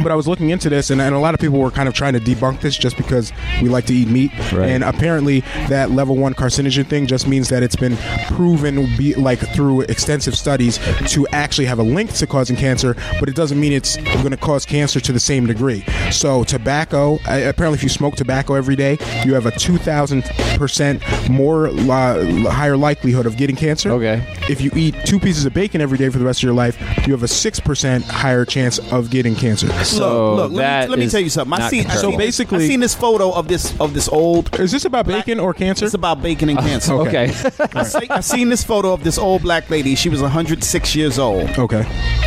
But 0.10 0.12
I 0.12 0.14
was 0.14 0.26
looking 0.26 0.50
into 0.50 0.70
this, 0.70 0.90
and, 0.90 1.00
and 1.00 1.14
a 1.14 1.18
lot 1.18 1.34
of 1.34 1.40
people 1.40 1.58
were 1.58 1.70
kind 1.70 1.88
of 1.88 1.94
trying 1.94 2.14
to 2.14 2.20
debunk 2.20 2.60
this 2.60 2.76
just 2.76 2.96
because 2.96 3.32
we 3.60 3.68
like 3.68 3.84
to 3.86 3.94
eat 3.94 4.08
meat. 4.08 4.32
Right. 4.50 4.70
And 4.70 4.82
apparently, 4.82 5.40
that 5.68 5.90
level 5.90 6.16
one 6.16 6.34
carcinogen 6.34 6.86
thing 6.86 7.06
just 7.06 7.28
means 7.28 7.48
that 7.50 7.62
it's 7.62 7.76
been 7.76 7.96
proven, 8.28 8.86
be, 8.96 9.14
like 9.14 9.38
through 9.54 9.82
extensive 9.82 10.36
studies, 10.36 10.78
to 11.12 11.26
actually 11.28 11.66
have 11.66 11.78
a 11.78 11.82
link 11.82 12.12
to 12.14 12.26
causing 12.26 12.56
cancer. 12.56 12.96
But 13.20 13.28
it 13.28 13.34
doesn't 13.34 13.60
mean 13.60 13.72
it's 13.72 13.96
going 13.96 14.30
to 14.30 14.36
cause 14.38 14.64
cancer 14.64 15.00
to 15.00 15.12
the 15.12 15.20
same 15.20 15.46
degree. 15.46 15.84
So 16.10 16.44
tobacco, 16.44 17.16
apparently, 17.26 17.76
if 17.76 17.82
you 17.82 17.88
smoke 17.90 18.16
tobacco 18.16 18.54
every 18.54 18.76
day, 18.76 18.96
you 19.24 19.34
have 19.34 19.46
a 19.46 19.50
two 19.50 19.76
thousand 19.76 20.24
percent 20.56 21.02
more 21.28 21.68
uh, 21.68 22.24
higher 22.50 22.76
likelihood 22.76 23.26
of 23.26 23.36
getting 23.36 23.56
cancer. 23.56 23.90
Okay. 23.92 24.24
If 24.48 24.60
you 24.60 24.70
eat 24.74 24.94
two 25.04 25.20
pieces 25.20 25.44
of 25.44 25.52
bacon 25.52 25.80
every 25.80 25.98
day 25.98 26.08
for 26.08 26.18
the 26.18 26.24
rest 26.24 26.40
of 26.40 26.44
your 26.44 26.54
life, 26.54 26.78
you 27.06 27.12
have 27.12 27.22
a 27.22 27.28
six 27.28 27.60
percent 27.60 28.04
higher 28.04 28.44
chance 28.44 28.78
of 28.90 29.10
getting 29.10 29.34
cancer. 29.34 29.68
So 29.98 30.34
look, 30.34 30.50
look. 30.52 30.58
Let 30.60 30.84
me, 30.84 30.90
let 30.90 30.98
me 30.98 31.08
tell 31.08 31.20
you 31.20 31.30
something. 31.30 31.52
I 31.54 31.58
not 31.58 31.70
seen. 31.70 31.80
I 31.80 31.82
confirmed. 31.84 32.00
seen 32.00 32.10
So 32.12 32.16
this- 32.16 32.26
basically- 32.26 32.64
I 32.64 32.68
seen 32.68 32.80
this 32.80 32.94
photo 32.94 33.32
of 33.32 33.48
this 33.48 33.78
of 33.80 33.94
this 33.94 34.08
old. 34.08 34.58
Is 34.60 34.72
this 34.72 34.84
about 34.84 35.06
bacon 35.06 35.40
or 35.40 35.52
cancer? 35.54 35.84
It's 35.84 35.94
about 35.94 36.22
bacon 36.22 36.48
and 36.48 36.58
uh, 36.58 36.62
cancer. 36.62 36.94
Okay. 36.94 37.24
I, 37.74 37.82
see, 37.82 38.08
I 38.08 38.20
seen 38.20 38.48
this 38.48 38.62
photo 38.64 38.92
of 38.92 39.04
this 39.04 39.18
old 39.18 39.42
black 39.42 39.68
lady. 39.70 39.94
She 39.94 40.08
was 40.08 40.22
106 40.22 40.94
years 40.94 41.18
old, 41.18 41.48
okay. 41.58 41.84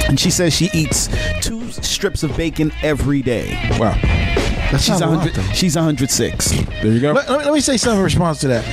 and 0.07 0.19
she 0.19 0.29
says 0.29 0.53
she 0.53 0.69
eats 0.73 1.09
two 1.41 1.69
strips 1.71 2.23
of 2.23 2.35
bacon 2.37 2.71
every 2.81 3.21
day. 3.21 3.51
Wow. 3.79 3.97
That's 4.71 4.83
She's 4.85 4.99
not 4.99 5.09
a 5.09 5.11
lot, 5.11 5.25
100. 5.25 5.55
She's 5.55 5.75
106. 5.75 6.51
There 6.51 6.85
you 6.87 6.99
go. 6.99 7.11
Let, 7.13 7.29
let 7.29 7.39
me- 7.39 7.45
let 7.45 7.53
me 7.53 7.61
say 7.61 7.77
something 7.77 7.99
in 7.99 8.03
response 8.03 8.39
to 8.41 8.47
that. 8.47 8.63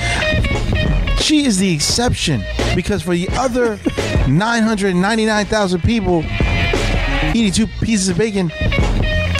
She 1.21 1.45
is 1.45 1.59
the 1.59 1.73
exception 1.75 2.43
because 2.75 3.03
for 3.03 3.15
the 3.15 3.29
other 3.33 3.77
999,000 4.29 5.83
people 5.83 6.25
eating 7.35 7.53
two 7.53 7.67
pieces 7.67 8.09
of 8.09 8.17
bacon, 8.19 8.51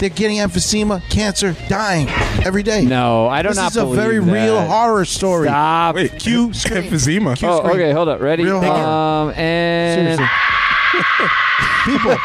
they're 0.01 0.09
getting 0.09 0.37
emphysema, 0.39 1.01
cancer, 1.09 1.55
dying 1.69 2.09
every 2.43 2.63
day. 2.63 2.83
No, 2.83 3.27
I 3.27 3.41
don't. 3.41 3.51
this 3.51 3.57
not 3.57 3.71
is 3.71 3.77
a 3.77 3.81
believe 3.83 3.95
very 4.01 4.19
that. 4.19 4.33
real 4.33 4.61
horror 4.65 5.05
story. 5.05 5.47
Stop. 5.47 5.95
Wait, 5.95 6.19
Q 6.19 6.47
emphysema. 6.49 7.41
Oh, 7.43 7.69
okay. 7.71 7.91
Hold 7.93 8.09
up. 8.09 8.19
Ready? 8.19 8.43
Real 8.43 8.59
hard. 8.61 9.29
Um, 9.31 9.39
and 9.39 10.17
Seriously. 10.19 11.27
People, 11.85 12.11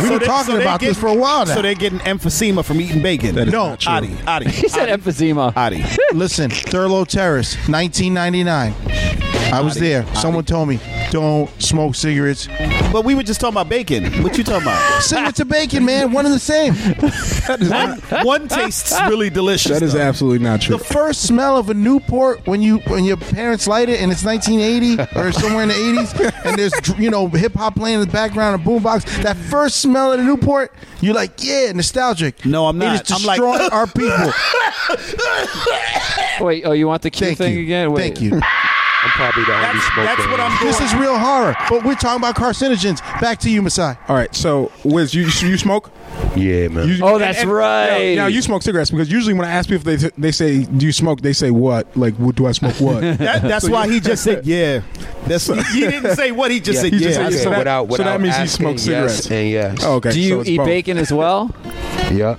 we've 0.00 0.08
been 0.08 0.18
they- 0.20 0.26
talking 0.26 0.54
they 0.56 0.62
about 0.62 0.80
get- 0.80 0.88
this 0.88 0.98
for 0.98 1.08
a 1.08 1.14
while 1.14 1.44
now. 1.44 1.54
So 1.54 1.60
they're 1.62 1.74
getting 1.74 1.98
emphysema 2.00 2.64
from 2.64 2.80
eating 2.80 3.02
bacon. 3.02 3.34
That 3.34 3.48
is 3.48 3.52
No. 3.52 3.70
not 3.70 3.80
true. 3.80 3.92
Adi, 3.92 4.16
Adi, 4.26 4.48
he 4.50 4.68
said 4.68 4.88
emphysema. 4.88 5.54
Adi. 5.56 5.84
Listen, 6.14 6.50
Thurlow 6.50 7.04
Terrace, 7.06 7.56
1999. 7.68 8.72
I 9.52 9.60
was 9.60 9.74
there. 9.76 10.04
Someone 10.14 10.44
told 10.44 10.68
me, 10.68 10.80
don't 11.10 11.48
smoke 11.62 11.94
cigarettes. 11.94 12.48
But 12.92 13.04
we 13.04 13.14
were 13.14 13.22
just 13.22 13.40
talking 13.40 13.54
about 13.54 13.68
bacon. 13.68 14.04
What 14.22 14.36
you 14.36 14.44
talking 14.44 14.62
about? 14.62 15.02
Similar 15.02 15.32
to 15.32 15.44
bacon, 15.44 15.84
man. 15.84 16.12
One 16.12 16.26
and 16.26 16.34
the 16.34 16.38
same. 16.38 16.74
one, 17.70 17.98
one 18.26 18.48
tastes 18.48 18.92
really 19.08 19.30
delicious. 19.30 19.70
That 19.72 19.82
is 19.82 19.92
though. 19.92 20.00
absolutely 20.00 20.40
not 20.44 20.60
true. 20.62 20.76
The 20.78 20.84
first 20.84 21.22
smell 21.22 21.56
of 21.56 21.70
a 21.70 21.74
Newport 21.74 22.46
when 22.46 22.60
you 22.62 22.78
when 22.88 23.04
your 23.04 23.16
parents 23.16 23.66
light 23.68 23.88
it 23.88 24.00
and 24.00 24.10
it's 24.10 24.24
1980 24.24 25.18
or 25.18 25.32
somewhere 25.32 25.62
in 25.62 25.68
the 25.68 25.74
80s 25.74 26.44
and 26.44 26.58
there's 26.58 26.98
you 26.98 27.10
know 27.10 27.28
hip 27.28 27.54
hop 27.54 27.76
playing 27.76 28.00
in 28.00 28.06
the 28.06 28.12
background, 28.12 28.60
a 28.60 28.64
boombox. 28.64 29.22
That 29.22 29.36
first 29.36 29.76
smell 29.80 30.12
of 30.12 30.18
the 30.18 30.24
Newport, 30.24 30.72
you're 31.00 31.14
like, 31.14 31.42
yeah, 31.42 31.72
nostalgic. 31.72 32.44
No, 32.44 32.66
I'm 32.66 32.80
It 32.82 32.84
not. 32.86 33.02
is 33.04 33.10
I'm 33.12 33.24
like- 33.24 33.38
destroying 33.40 33.70
our 33.70 33.86
people. 33.86 34.32
Wait. 36.40 36.64
Oh, 36.64 36.72
you 36.72 36.86
want 36.86 37.02
the 37.02 37.10
Q 37.10 37.26
Thank 37.28 37.38
thing 37.38 37.54
you. 37.54 37.60
again? 37.62 37.92
Wait. 37.92 38.16
Thank 38.16 38.20
you. 38.20 38.40
I'm 39.06 39.12
probably 39.12 39.44
the 39.44 39.54
only 39.54 39.80
smoker. 39.80 40.02
that's 40.02 40.26
what 40.26 40.40
I'm 40.40 40.58
doing. 40.58 40.72
This 40.72 40.80
is 40.80 40.94
real 40.96 41.16
horror, 41.16 41.54
but 41.70 41.84
we're 41.84 41.94
talking 41.94 42.20
about 42.20 42.34
carcinogens. 42.34 43.00
Back 43.20 43.38
to 43.40 43.50
you, 43.50 43.62
Masai. 43.62 43.94
All 44.08 44.16
right, 44.16 44.34
so 44.34 44.72
Wiz, 44.84 45.14
you 45.14 45.22
you 45.26 45.56
smoke? 45.56 45.90
Yeah, 46.34 46.68
man. 46.68 46.88
You, 46.88 46.98
Oh, 47.02 47.18
that's 47.18 47.44
right. 47.44 48.14
Now, 48.14 48.22
now 48.22 48.26
you 48.26 48.42
smoke 48.42 48.62
cigarettes 48.62 48.90
because 48.90 49.10
usually 49.10 49.34
when 49.34 49.46
I 49.46 49.50
ask 49.52 49.68
people 49.68 49.88
if 49.90 50.00
they 50.00 50.10
they 50.18 50.32
say 50.32 50.64
do 50.64 50.84
you 50.86 50.92
smoke, 50.92 51.20
they 51.20 51.32
say 51.32 51.50
what? 51.50 51.94
Like, 51.96 52.14
what 52.16 52.36
do 52.36 52.46
I 52.46 52.52
smoke? 52.52 52.74
What? 52.80 53.00
That, 53.26 53.42
that's 53.42 53.68
why 53.68 53.88
he 53.88 54.00
just 54.00 54.22
said 54.24 54.46
yeah. 54.46 54.82
That's 55.26 55.46
he, 55.46 55.60
he 55.72 55.80
didn't 55.80 56.14
say 56.14 56.30
what 56.32 56.50
he 56.50 56.60
just 56.60 56.80
said. 56.80 56.92
he 56.92 56.98
yeah, 57.00 57.08
just 57.08 57.20
I 57.20 57.24
said 57.30 57.32
said, 57.32 57.42
so 57.44 57.50
that- 57.50 57.58
without, 57.58 57.90
so 57.90 57.96
that 57.96 57.98
without 57.98 58.20
means 58.20 58.36
he 58.36 58.42
asking, 58.42 58.62
smokes 58.78 58.86
yes 58.86 59.24
cigarettes. 59.24 59.30
and 59.30 59.50
yes. 59.50 59.78
Oh, 59.84 59.94
okay. 59.96 60.10
Do 60.10 60.22
so 60.22 60.28
you 60.28 60.40
it's 60.40 60.50
eat 60.50 60.56
both. 60.58 60.66
bacon 60.66 60.98
as 60.98 61.12
well? 61.12 61.54
Yeah. 62.12 62.36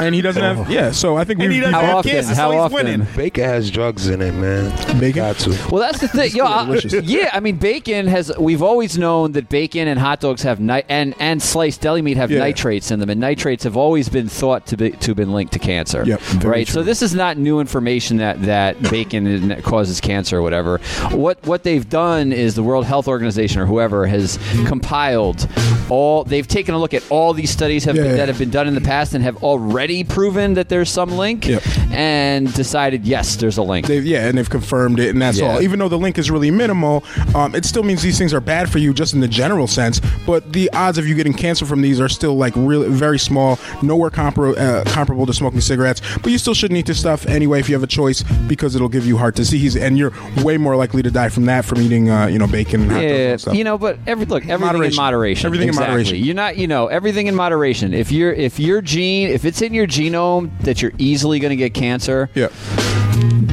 And 0.00 0.14
he 0.14 0.22
doesn't 0.22 0.42
have. 0.42 0.70
Yeah. 0.70 0.90
So 0.92 1.18
I 1.18 1.24
think 1.24 1.38
And 1.40 1.50
we 1.50 1.56
he 1.56 1.60
doesn't 1.60 1.74
How 1.74 1.82
have 1.82 1.94
often? 1.96 2.12
cancer, 2.12 2.34
How 2.34 2.48
so 2.48 2.52
he's 2.52 2.60
often? 2.60 2.74
winning. 2.74 3.06
Bacon 3.14 3.44
has 3.44 3.70
drugs 3.70 4.08
in 4.08 4.22
it, 4.22 4.32
man. 4.32 4.70
Bacon? 4.98 5.16
Got 5.22 5.36
to. 5.40 5.50
Well, 5.70 5.82
that's 5.82 6.00
the 6.00 6.08
thing. 6.08 6.30
Yo, 6.34 6.46
I- 6.46 6.80
yeah, 7.04 7.28
I 7.34 7.40
mean, 7.40 7.56
bacon 7.56 8.06
has. 8.06 8.32
We've 8.38 8.62
always 8.62 8.96
known 8.96 9.32
that 9.32 9.50
bacon 9.50 9.86
and 9.86 10.00
hot 10.00 10.20
dogs 10.20 10.40
have 10.44 10.60
ni- 10.60 10.84
and 10.88 11.14
and 11.20 11.42
sliced 11.42 11.82
deli 11.82 12.00
meat 12.00 12.16
have 12.16 12.30
Yeah. 12.30 12.38
nitrates 12.38 12.90
in 12.90 13.00
them, 13.02 13.10
and 13.10 13.20
nitrates 13.20 13.64
have 13.64 13.76
always 13.76 14.08
been 14.08 14.28
thought 14.28 14.66
to 14.68 14.76
be 14.76 14.90
to 14.92 15.10
have 15.10 15.16
been 15.16 15.32
linked 15.32 15.52
to 15.52 15.58
cancer. 15.58 16.02
Yep, 16.06 16.20
right. 16.44 16.66
So 16.66 16.82
this 16.82 17.02
is 17.02 17.14
not 17.14 17.36
new 17.36 17.60
information 17.60 18.16
that 18.18 18.40
that 18.42 18.80
bacon 18.90 19.60
causes 19.62 20.00
cancer 20.00 20.38
or 20.38 20.42
whatever. 20.42 20.78
What 21.10 21.44
what 21.46 21.62
they've 21.64 21.88
done 21.88 22.32
is 22.32 22.54
the 22.54 22.62
World 22.62 22.86
Health 22.86 23.08
Organization 23.08 23.60
or 23.60 23.66
whoever 23.66 24.06
has 24.06 24.38
compiled 24.66 25.46
all. 25.90 26.24
They've 26.24 26.46
taken 26.48 26.74
a 26.74 26.78
look 26.78 26.94
at 26.94 27.04
all 27.10 27.34
these 27.34 27.50
studies 27.50 27.84
have 27.84 27.96
Yeah, 27.96 28.02
been, 28.02 28.10
yeah. 28.12 28.16
that 28.18 28.28
have 28.28 28.38
been 28.38 28.50
done 28.50 28.66
in 28.68 28.74
the 28.74 28.80
past 28.80 29.14
and 29.14 29.22
have 29.24 29.42
already 29.42 30.04
proven 30.04 30.54
that 30.54 30.68
there's 30.68 30.90
some 30.90 31.10
link, 31.10 31.46
Yep. 31.46 31.62
and 31.92 32.52
decided 32.54 33.04
yes, 33.04 33.36
there's 33.36 33.58
a 33.58 33.62
link. 33.62 33.86
They've, 33.86 34.04
yeah, 34.04 34.26
and 34.28 34.38
they've 34.38 34.48
confirmed 34.48 34.98
it, 35.00 35.10
and 35.10 35.20
that's 35.20 35.38
Yeah. 35.38 35.54
all. 35.56 35.62
Even 35.62 35.78
though 35.78 35.88
the 35.88 35.98
link 35.98 36.18
is 36.18 36.30
really 36.30 36.50
minimal, 36.50 37.04
um, 37.34 37.54
it 37.54 37.64
still 37.64 37.82
means 37.82 38.02
these 38.02 38.18
things 38.18 38.32
are 38.32 38.40
bad 38.40 38.70
for 38.70 38.78
you 38.78 38.94
just 38.94 39.14
in 39.14 39.20
the 39.20 39.28
general 39.28 39.66
sense. 39.66 40.00
But 40.26 40.52
the 40.52 40.70
odds 40.72 40.98
of 40.98 41.06
you 41.06 41.14
getting 41.14 41.34
cancer 41.34 41.66
from 41.66 41.82
these 41.82 42.00
are 42.00 42.08
still 42.08 42.36
like 42.36 42.52
really 42.56 42.88
very 42.94 43.18
small, 43.18 43.58
nowhere 43.82 44.10
compar- 44.10 44.56
uh, 44.58 44.84
comparable 44.90 45.26
to 45.26 45.32
smoking 45.32 45.60
cigarettes. 45.60 46.00
But 46.22 46.32
you 46.32 46.38
still 46.38 46.54
shouldn't 46.54 46.78
eat 46.78 46.86
this 46.86 46.98
stuff 46.98 47.26
anyway 47.26 47.60
if 47.60 47.68
you 47.68 47.74
have 47.74 47.82
a 47.82 47.86
choice 47.88 48.22
because 48.48 48.74
it'll 48.74 48.88
give 48.88 49.06
you 49.06 49.16
heart 49.16 49.34
disease, 49.34 49.76
and 49.76 49.98
you're 49.98 50.12
way 50.42 50.58
more 50.58 50.76
likely 50.76 51.02
to 51.02 51.10
die 51.10 51.28
from 51.28 51.46
that 51.46 51.64
from 51.64 51.80
eating, 51.80 52.10
uh, 52.10 52.26
you 52.26 52.38
know, 52.38 52.46
bacon. 52.46 52.88
Yeah, 52.90 53.36
stuff. 53.36 53.54
you 53.54 53.64
know, 53.64 53.78
but 53.78 53.98
every 54.06 54.26
look, 54.26 54.46
everything 54.46 54.84
in 54.84 54.94
Moderation. 54.94 54.96
moderation. 54.96 55.46
Everything 55.46 55.68
in 55.68 55.74
moderation. 55.74 56.16
You're 56.18 56.34
not, 56.34 56.56
you 56.56 56.66
know, 56.66 56.86
everything 56.88 57.26
in 57.26 57.34
moderation. 57.34 57.94
If 57.94 58.12
you're, 58.12 58.32
if 58.32 58.58
your 58.58 58.80
gene, 58.80 59.28
if 59.28 59.44
it's 59.44 59.62
in 59.62 59.74
your 59.74 59.86
genome 59.86 60.50
that 60.60 60.82
you're 60.82 60.92
easily 60.98 61.38
going 61.38 61.50
to 61.50 61.56
get 61.56 61.74
cancer, 61.74 62.30
yeah. 62.34 62.48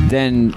then 0.09 0.51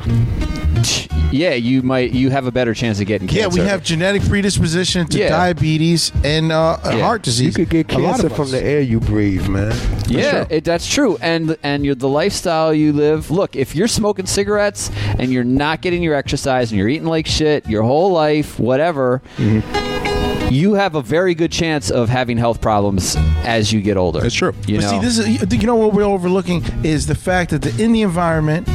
yeah, 1.31 1.55
you 1.55 1.83
might, 1.83 2.13
you 2.13 2.31
have 2.31 2.47
a 2.47 2.53
better 2.53 2.75
chance 2.75 3.01
of 3.01 3.07
getting 3.07 3.29
Yeah, 3.29 3.47
we 3.47 3.61
have 3.61 3.83
genetic 3.83 4.23
predisposition 4.23 5.07
to 5.09 5.19
Yeah. 5.19 5.31
diabetes 5.31 6.13
and 6.25 6.53
uh, 6.53 6.79
Yeah. 6.85 7.01
heart 7.01 7.23
disease. 7.23 7.47
You 7.49 7.53
could 7.65 7.71
get 7.71 7.89
cancer 7.89 8.29
from 8.29 8.51
the 8.51 8.63
air 8.63 8.81
you 8.81 9.01
breathe, 9.01 9.49
man. 9.49 9.75
Yeah, 10.09 10.45
it, 10.51 10.65
that's 10.65 10.87
true. 10.87 11.17
And 11.21 11.57
and 11.63 11.85
you're, 11.85 11.95
the 11.95 12.09
lifestyle 12.09 12.75
you 12.75 12.93
live. 12.93 13.31
Look, 13.31 13.57
if 13.57 13.75
you're 13.75 13.89
smoking 13.89 14.27
cigarettes 14.27 14.91
and 15.19 15.33
you're 15.33 15.45
not 15.45 15.81
getting 15.81 16.03
your 16.03 16.15
exercise 16.15 16.71
and 16.71 16.79
you're 16.79 16.89
eating 16.89 17.07
like 17.09 17.27
shit 17.27 17.67
your 17.67 17.83
whole 17.83 18.11
life, 18.13 18.59
whatever, 18.59 19.23
you 20.51 20.75
have 20.75 20.95
a 20.95 21.03
very 21.03 21.35
good 21.35 21.51
chance 21.51 21.91
of 21.91 22.09
having 22.11 22.37
health 22.37 22.61
problems 22.61 23.17
as 23.45 23.73
you 23.73 23.81
get 23.81 23.97
older. 23.97 24.21
That's 24.21 24.35
true. 24.35 24.55
You 24.67 24.77
but 24.77 24.83
know, 24.83 24.91
see, 24.91 24.99
this 25.01 25.19
is 25.19 25.53
you 25.63 25.67
know 25.67 25.77
what 25.77 25.95
we're 25.95 26.03
overlooking 26.05 26.63
is 26.85 27.07
the 27.07 27.15
fact 27.15 27.51
that 27.53 27.63
the, 27.63 27.83
in 27.83 27.93
the 27.93 28.03
environment, 28.03 28.69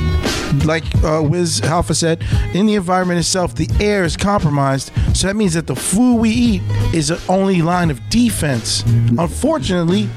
like 0.66 0.84
uh, 1.04 1.22
Wiz 1.24 1.62
Alpha 1.62 1.94
said, 1.96 2.24
in 2.54 2.66
the 2.66 2.76
environment 2.76 3.20
itself, 3.20 3.56
the 3.56 3.70
air 3.80 4.04
is 4.04 4.16
compromised. 4.18 4.92
So 5.16 5.28
that 5.28 5.36
means 5.36 5.54
that 5.54 5.68
the 5.68 5.76
food 5.76 6.16
we 6.18 6.30
eat 6.30 6.62
is 6.94 7.08
the 7.10 7.22
only 7.30 7.62
line 7.62 7.90
of 7.92 8.00
defense. 8.10 8.84
Unfortunately, 9.18 10.10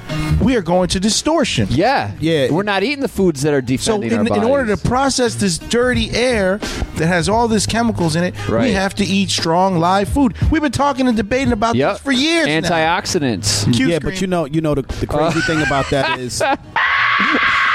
we 0.42 0.56
are 0.56 0.62
going 0.62 0.88
to 0.88 1.00
distortion. 1.00 1.68
yeah, 1.70 2.12
Yeah. 2.20 2.50
We're 2.50 2.62
not 2.62 2.82
eating 2.82 3.00
the 3.00 3.08
foods 3.08 3.42
that 3.42 3.52
are 3.54 3.60
So 3.60 3.98
defending 4.00 4.12
our 4.14 4.20
in, 4.20 4.26
bodies. 4.26 4.44
in 4.44 4.50
order 4.50 4.76
to 4.76 4.88
process 4.88 5.34
this 5.34 5.58
dirty 5.58 6.10
air 6.10 6.58
that 6.96 7.06
has 7.06 7.28
all 7.28 7.48
these 7.48 7.66
chemicals 7.66 8.16
in 8.16 8.24
it, 8.24 8.34
we 8.48 8.72
have 8.72 8.94
to 8.96 9.04
eat 9.04 9.30
strong 9.30 9.78
live 9.78 10.08
food. 10.08 10.34
We've 10.50 10.62
been 10.62 10.72
talking 10.72 11.08
and 11.08 11.16
debating 11.16 11.52
about 11.52 11.74
Yep. 11.74 11.92
this 11.94 12.02
for 12.02 12.12
years. 12.12 12.46
now. 12.46 12.60
antioxidants. 12.60 13.72
Cue 13.74 13.88
yeah, 13.88 13.96
screen. 13.96 14.12
but 14.12 14.20
you 14.20 14.26
know, 14.26 14.44
you 14.44 14.60
know 14.60 14.74
the, 14.74 14.82
the 14.82 15.06
crazy 15.06 15.40
thing 15.42 15.60
about 15.62 15.88
that 15.90 16.18
is 16.18 16.42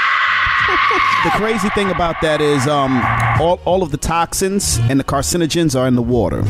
the 1.24 1.30
crazy 1.32 1.68
thing 1.70 1.90
about 1.90 2.20
that 2.22 2.40
is 2.40 2.66
um, 2.66 3.00
all 3.40 3.60
all 3.64 3.82
of 3.82 3.90
the 3.90 3.96
toxins 3.96 4.78
and 4.90 4.98
the 4.98 5.04
carcinogens 5.04 5.78
are 5.78 5.86
in 5.86 5.94
the 5.94 6.02
water. 6.02 6.44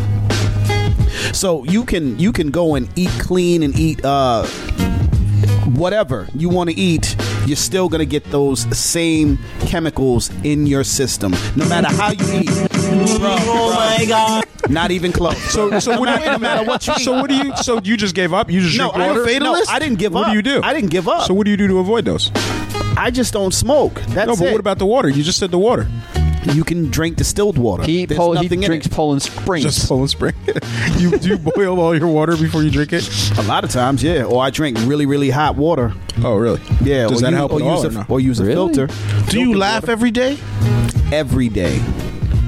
So 1.33 1.65
you 1.65 1.85
can 1.85 2.19
you 2.19 2.33
can 2.33 2.51
go 2.51 2.75
and 2.75 2.89
eat 2.97 3.11
clean 3.21 3.63
and 3.63 3.79
eat 3.79 4.05
uh, 4.05 4.47
whatever 5.75 6.29
you 6.35 6.49
want 6.49 6.71
to 6.71 6.77
eat. 6.77 7.17
You're 7.47 7.57
still 7.57 7.89
gonna 7.89 8.05
get 8.07 8.25
those 8.31 8.61
same 8.77 9.39
chemicals 9.61 10.31
in 10.45 10.67
your 10.67 10.83
system, 10.83 11.33
no 11.55 11.69
matter 11.69 11.89
how 11.95 12.11
you 12.11 12.41
eat. 12.41 12.49
oh 12.51 13.73
my 13.99 14.05
god! 14.07 14.45
Not 14.69 14.91
even 14.91 15.13
close. 15.13 15.39
So, 15.53 15.79
so 15.79 15.99
what 16.01 16.09
do 16.17 16.25
you, 16.25 16.31
no 16.33 16.39
matter 16.39 16.65
what 16.67 16.87
you 16.87 16.95
eat. 16.95 17.05
So 17.05 17.13
what 17.21 17.29
do 17.31 17.37
you? 17.37 17.57
So 17.59 17.81
you 17.83 17.97
just 17.97 18.15
gave 18.15 18.33
up? 18.33 18.51
You 18.51 18.61
just 18.63 18.77
No, 18.79 18.93
drink 18.93 19.11
I'm 19.11 19.21
a 19.21 19.25
fatalist. 19.25 19.69
No, 19.69 19.75
I 19.75 19.79
didn't 19.79 19.99
give 19.99 20.13
what 20.13 20.23
up. 20.23 20.27
What 20.29 20.33
do 20.33 20.37
you 20.37 20.43
do? 20.43 20.61
I 20.63 20.73
didn't 20.73 20.91
give 20.91 21.07
up. 21.09 21.27
So 21.27 21.35
what 21.35 21.45
do 21.45 21.51
you 21.51 21.57
do 21.57 21.69
to 21.69 21.79
avoid 21.79 22.05
those? 22.05 22.31
I 22.97 23.11
just 23.11 23.33
don't 23.33 23.53
smoke. 23.53 23.95
That's 24.09 24.29
no, 24.29 24.37
but 24.37 24.47
it. 24.49 24.53
what 24.53 24.61
about 24.61 24.79
the 24.79 24.87
water? 24.87 25.09
You 25.09 25.23
just 25.23 25.39
said 25.39 25.51
the 25.51 25.59
water. 25.59 25.87
you 26.53 26.65
can 26.65 26.91
drink 26.91 27.17
distilled 27.17 27.59
water? 27.59 27.83
He, 27.83 28.07
There's 28.07 28.19
Pol- 28.19 28.33
he 28.37 28.43
nothing 28.45 28.63
in 28.63 28.67
drinks 28.69 28.87
it. 28.87 28.93
Poland 28.93 29.21
Springs. 29.23 29.65
Just 29.65 29.89
Poland 29.89 30.11
Spring. 30.11 30.35
you 30.99 31.19
do 31.19 31.29
you 31.31 31.39
boil 31.39 31.81
all 31.81 31.97
your 31.97 32.07
water 32.09 32.37
before 32.37 32.63
you 32.63 32.71
drink 32.71 32.93
it? 32.93 33.09
A 33.39 33.43
lot 33.43 33.65
of 33.65 33.71
times, 33.71 34.03
yeah. 34.03 34.25
Or 34.25 34.43
I 34.43 34.51
drink 34.51 34.79
really, 34.83 35.07
really 35.07 35.31
hot 35.31 35.57
water. 35.57 35.93
Oh, 36.23 36.37
really? 36.37 36.61
Yeah. 36.83 37.09
Does 37.09 37.21
or 37.21 37.25
that 37.27 37.31
use, 37.33 37.37
help 37.39 37.53
or 37.53 37.57
at 37.61 37.63
all 37.63 37.75
use 37.77 37.85
or 37.85 37.89
a, 37.89 37.93
no? 37.93 38.05
or 38.09 38.21
use 38.21 38.41
a 38.41 38.45
Really? 38.45 38.55
filter 38.55 38.89
Do 39.29 39.41
you 39.41 39.55
laugh 39.57 39.89
every 39.89 40.11
day? 40.11 40.39
every 41.13 41.49
day. 41.49 41.81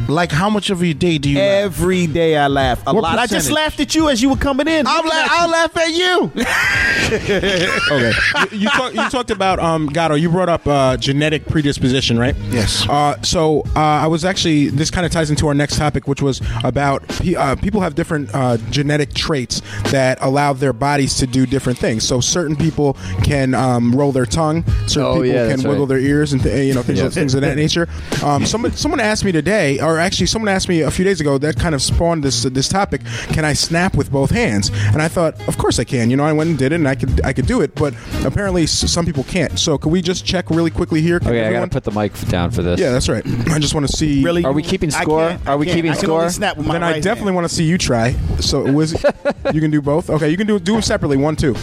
Like 0.08 0.32
how 0.32 0.48
much 0.50 0.70
of 0.70 0.82
your 0.82 0.94
day 0.94 1.18
do 1.18 1.28
you 1.30 1.38
laugh? 1.38 1.64
Every 1.64 2.06
day 2.06 2.36
I 2.36 2.46
laugh 2.48 2.82
a 2.86 2.94
What 2.94 3.02
lot. 3.02 3.18
I 3.18 3.26
just 3.26 3.50
laughed 3.50 3.78
at 3.80 3.94
you 3.94 4.08
as 4.08 4.22
you 4.22 4.30
were 4.30 4.36
coming 4.36 4.66
in. 4.66 4.86
I'll, 4.86 5.04
la- 5.04 5.10
I'll 5.12 5.48
laugh 5.50 5.76
at 5.76 5.90
you. 5.92 6.32
Okay. 7.08 8.12
you, 8.52 8.58
you, 8.58 8.68
talk, 8.68 8.92
you 8.94 9.08
talked 9.08 9.30
about 9.30 9.58
um, 9.58 9.86
Gatto. 9.86 10.14
You 10.14 10.28
brought 10.28 10.48
up 10.50 10.66
uh, 10.66 10.96
genetic 10.98 11.46
predisposition, 11.46 12.18
right? 12.18 12.36
Yes. 12.50 12.86
Uh, 12.88 13.20
so 13.22 13.62
uh, 13.74 13.78
I 13.80 14.06
was 14.08 14.24
actually 14.26 14.68
this 14.68 14.90
kind 14.90 15.06
of 15.06 15.12
ties 15.12 15.30
into 15.30 15.46
our 15.48 15.54
next 15.54 15.76
topic, 15.78 16.06
which 16.06 16.20
was 16.20 16.42
about 16.64 17.02
uh, 17.36 17.56
people 17.56 17.80
have 17.80 17.94
different 17.94 18.28
uh, 18.34 18.58
genetic 18.70 19.14
traits 19.14 19.62
that 19.90 20.18
allow 20.20 20.52
their 20.52 20.72
bodies 20.74 21.14
to 21.16 21.26
do 21.26 21.46
different 21.46 21.78
things. 21.78 22.06
So 22.06 22.20
certain 22.20 22.56
people 22.56 22.94
can 23.22 23.54
um, 23.54 23.94
roll 23.94 24.12
their 24.12 24.26
tongue. 24.26 24.64
Certain 24.86 25.02
Oh, 25.04 25.12
people 25.22 25.26
yeah, 25.28 25.48
can 25.48 25.62
wiggle 25.62 25.80
right. 25.86 25.88
their 25.88 25.98
ears 25.98 26.32
and 26.34 26.42
th- 26.42 26.66
you 26.66 26.74
know 26.74 26.82
things, 26.82 27.14
things 27.14 27.34
of 27.34 27.40
that 27.40 27.56
nature. 27.56 27.88
Um, 28.22 28.44
someone 28.44 28.72
someone 28.72 29.00
asked 29.00 29.24
me 29.24 29.32
today, 29.32 29.80
or 29.80 29.97
actually 30.00 30.26
someone 30.26 30.48
asked 30.48 30.68
me 30.68 30.80
a 30.82 30.90
few 30.90 31.04
days 31.04 31.20
ago. 31.20 31.38
That 31.38 31.56
kind 31.56 31.74
of 31.74 31.82
spawned 31.82 32.22
this 32.24 32.42
this 32.44 32.68
topic. 32.68 33.02
Can 33.32 33.44
I 33.44 33.52
snap 33.52 33.96
with 33.96 34.10
both 34.10 34.30
hands? 34.30 34.70
And 34.92 35.00
I 35.02 35.08
thought, 35.08 35.40
of 35.48 35.58
course 35.58 35.78
I 35.78 35.84
can. 35.84 36.10
You 36.10 36.16
know, 36.16 36.24
I 36.24 36.32
went 36.32 36.50
and 36.50 36.58
did 36.58 36.72
it, 36.72 36.76
and 36.76 36.88
I 36.88 36.94
could 36.94 37.20
I 37.24 37.32
could 37.32 37.46
do 37.46 37.60
it. 37.60 37.74
But 37.74 37.94
apparently, 38.24 38.64
s- 38.64 38.90
some 38.90 39.04
people 39.06 39.24
can't. 39.24 39.58
So 39.58 39.78
could 39.78 39.90
we 39.92 40.02
just 40.02 40.24
check 40.26 40.50
really 40.50 40.70
quickly 40.70 41.00
here? 41.00 41.18
Can 41.20 41.28
okay, 41.28 41.40
I 41.40 41.44
everyone- 41.44 41.68
gotta 41.68 41.80
put 41.82 41.84
the 41.84 41.98
mic 42.00 42.12
down 42.28 42.50
for 42.50 42.62
this. 42.62 42.78
yeah, 42.80 42.90
that's 42.90 43.08
right. 43.08 43.24
I 43.50 43.58
just 43.58 43.74
want 43.74 43.86
to 43.88 43.96
see. 43.96 44.22
Really? 44.24 44.44
Are 44.44 44.52
we 44.52 44.62
keeping 44.62 44.92
I 44.94 45.02
score? 45.02 45.28
can't- 45.30 45.46
Are 45.48 45.56
we 45.56 45.66
I 45.66 45.66
can't. 45.66 45.76
keeping 45.76 45.90
I 45.92 45.94
can 45.94 46.04
score? 46.04 46.18
only 46.20 46.30
snap 46.32 46.56
with 46.56 46.66
my 46.66 46.74
Then 46.74 46.82
I 46.82 46.92
right 46.92 47.02
definitely 47.02 47.30
hand. 47.32 47.36
want 47.36 47.48
to 47.48 47.54
see 47.54 47.64
you 47.64 47.78
try. 47.78 48.12
So 48.40 48.70
Wiz, 48.72 48.92
you 49.54 49.60
can 49.60 49.70
do 49.70 49.80
both. 49.82 50.10
Okay, 50.10 50.28
you 50.28 50.36
can 50.36 50.46
do 50.46 50.58
do 50.58 50.72
them 50.72 50.82
separately. 50.82 51.16
One, 51.16 51.36
two. 51.36 51.54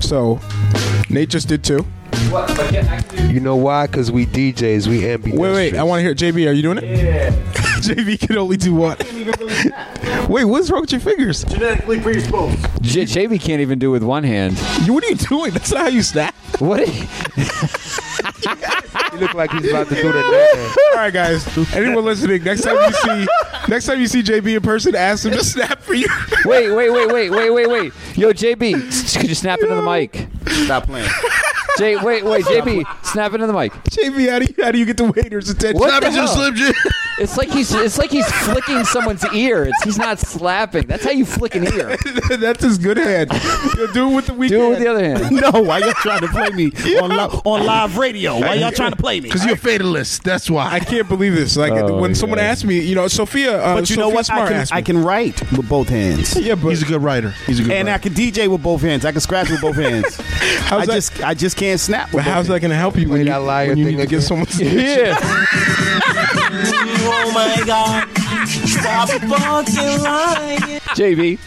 So 0.00 0.38
Nate 1.10 1.28
just 1.28 1.48
did 1.48 1.64
too. 1.64 1.84
You 3.28 3.40
know 3.40 3.56
why? 3.56 3.86
Because 3.86 4.12
we 4.12 4.26
DJs, 4.26 4.86
we 4.86 5.08
ambidextrous. 5.10 5.40
Wait, 5.40 5.52
wait. 5.52 5.76
I 5.76 5.82
want 5.82 5.98
to 5.98 6.02
hear 6.02 6.14
JB. 6.14 6.48
Are 6.48 6.52
you 6.52 6.62
doing 6.62 6.78
it? 6.78 6.84
Yeah. 6.84 7.30
JB 7.80 8.20
can 8.20 8.38
only 8.38 8.56
do 8.56 8.74
what? 8.74 8.98
wait, 10.28 10.44
what's 10.44 10.70
wrong 10.70 10.82
with 10.82 10.92
your 10.92 11.00
fingers? 11.00 11.44
Genetically 11.44 12.00
predisposed. 12.00 12.58
J- 12.82 13.04
JB 13.04 13.40
can't 13.40 13.60
even 13.60 13.78
do 13.78 13.88
it 13.88 13.92
with 13.92 14.04
one 14.04 14.22
hand. 14.22 14.56
You, 14.82 14.92
what 14.92 15.02
are 15.02 15.08
you 15.08 15.16
doing? 15.16 15.52
That's 15.52 15.72
not 15.72 15.80
how 15.80 15.88
you 15.88 16.02
snap. 16.02 16.34
What? 16.58 16.88
He 19.12 19.16
look 19.18 19.34
like 19.34 19.50
he's 19.52 19.68
about 19.70 19.88
to 19.88 19.94
do 19.94 20.12
the 20.12 20.22
dance. 20.54 20.76
All 20.92 20.96
right, 20.96 21.12
guys. 21.12 21.74
Anyone 21.74 22.04
listening? 22.04 22.42
Next 22.44 22.62
time 22.62 22.76
you 22.76 22.92
see, 22.92 23.26
next 23.68 23.86
time 23.86 24.00
you 24.00 24.06
see 24.06 24.22
JB 24.22 24.56
in 24.56 24.62
person, 24.62 24.94
ask 24.94 25.24
him 25.24 25.32
to 25.32 25.44
snap 25.44 25.80
for 25.80 25.94
you. 25.94 26.06
wait, 26.44 26.70
wait, 26.70 26.90
wait, 26.90 27.12
wait, 27.12 27.30
wait, 27.30 27.50
wait, 27.50 27.68
wait. 27.68 27.92
Yo, 28.16 28.32
JB, 28.32 29.16
could 29.20 29.28
you 29.28 29.34
snap 29.34 29.58
into 29.60 29.74
the 29.74 29.82
mic? 29.82 30.28
Stop 30.64 30.84
playing. 30.84 31.08
J, 31.78 31.96
wait, 31.96 32.24
wait, 32.24 32.44
JB, 32.44 32.84
snap 33.04 33.32
into 33.34 33.46
the 33.46 33.52
mic. 33.52 33.72
JB, 33.84 34.28
how 34.30 34.38
do 34.38 34.44
you 34.46 34.64
how 34.64 34.70
do 34.72 34.78
you 34.78 34.84
get 34.84 34.96
the 34.96 35.04
waiter's 35.04 35.48
attention? 35.48 35.78
What 35.80 36.00
the 36.02 36.10
hell? 36.10 36.26
Slim 36.28 36.54
Jim. 36.54 36.74
It's 37.20 37.36
like 37.36 37.50
he's 37.50 37.72
it's 37.74 37.98
like 37.98 38.10
he's 38.10 38.26
flicking 38.44 38.82
someone's 38.84 39.24
ear. 39.34 39.64
It's, 39.64 39.82
he's 39.84 39.98
not 39.98 40.18
slapping. 40.18 40.86
That's 40.86 41.04
how 41.04 41.10
you 41.10 41.26
flick 41.26 41.54
an 41.54 41.64
ear. 41.64 41.96
That's 42.38 42.64
his 42.64 42.78
good 42.78 42.96
hand. 42.96 43.28
Do 43.92 44.10
it 44.10 44.14
with 44.14 44.26
the 44.26 44.34
weak 44.34 44.48
Do 44.48 44.66
it 44.66 44.68
with 44.70 44.78
the 44.78 44.88
other 44.88 45.04
hand. 45.04 45.30
no, 45.40 45.50
why 45.62 45.78
y'all 45.78 45.92
trying 45.92 46.22
to 46.22 46.28
play 46.28 46.48
me 46.50 46.66
on 46.98 47.10
li- 47.10 47.40
on 47.44 47.66
live 47.66 47.98
radio? 47.98 48.40
Why 48.40 48.54
y'all 48.54 48.72
trying 48.72 48.92
to 48.92 48.96
play 48.96 49.20
me? 49.20 49.28
Because 49.28 49.44
you're 49.44 49.54
a 49.54 49.58
fatalist. 49.58 50.24
That's 50.24 50.48
why. 50.50 50.70
I 50.72 50.80
can't 50.80 51.08
believe 51.08 51.34
this. 51.34 51.56
Like 51.58 51.72
Oh, 51.72 52.00
when 52.00 52.12
my 52.12 52.14
someone 52.14 52.38
God. 52.38 52.44
asked 52.46 52.64
me, 52.64 52.80
you 52.80 52.94
know, 52.94 53.06
Sophia. 53.06 53.60
Uh, 53.62 53.74
But 53.74 53.80
you 53.90 53.96
Sophia 53.96 54.02
know 54.02 54.08
what? 54.08 54.24
Smart 54.26 54.50
I 54.52 54.64
can. 54.64 54.66
I 54.72 54.82
can 54.82 55.04
write 55.04 55.40
with 55.52 55.68
both 55.68 55.90
hands. 55.90 56.36
Yeah, 56.40 56.54
but 56.54 56.70
He's 56.70 56.82
a 56.82 56.86
good 56.86 57.02
writer. 57.02 57.30
He's 57.46 57.60
a 57.60 57.64
good 57.64 57.72
And 57.72 57.90
I 57.90 57.98
can 57.98 58.14
DJ 58.14 58.48
with 58.48 58.62
both 58.62 58.80
hands. 58.80 59.04
I 59.04 59.12
can 59.12 59.20
scratch 59.20 59.50
with 59.50 59.60
both 59.60 59.76
hands. 59.76 60.16
how's 60.16 60.82
I 60.82 60.86
that? 60.86 60.94
just 60.94 61.22
I 61.22 61.34
just 61.34 61.56
can't 61.58 61.78
snap 61.78 62.06
with 62.06 62.12
but 62.12 62.24
both 62.24 62.32
how's 62.34 62.48
that 62.48 62.60
going 62.60 62.70
to 62.70 62.76
help 62.76 62.96
you 62.96 63.08
when 63.08 63.18
Wait, 63.18 63.26
you, 63.26 63.32
that 63.32 63.42
liar 63.42 63.68
when 63.68 63.76
you 63.78 63.84
thing 63.84 63.96
need 63.98 64.02
to 64.04 64.08
get 64.08 64.16
again. 64.16 64.26
someone's 64.26 64.58
Yeah. 64.58 65.16
Oh 67.12 67.32
my 67.34 67.62
god. 67.66 68.08
Stop 68.46 69.08
fucking 69.10 70.02
lying. 70.02 70.80
JB. 70.96 71.38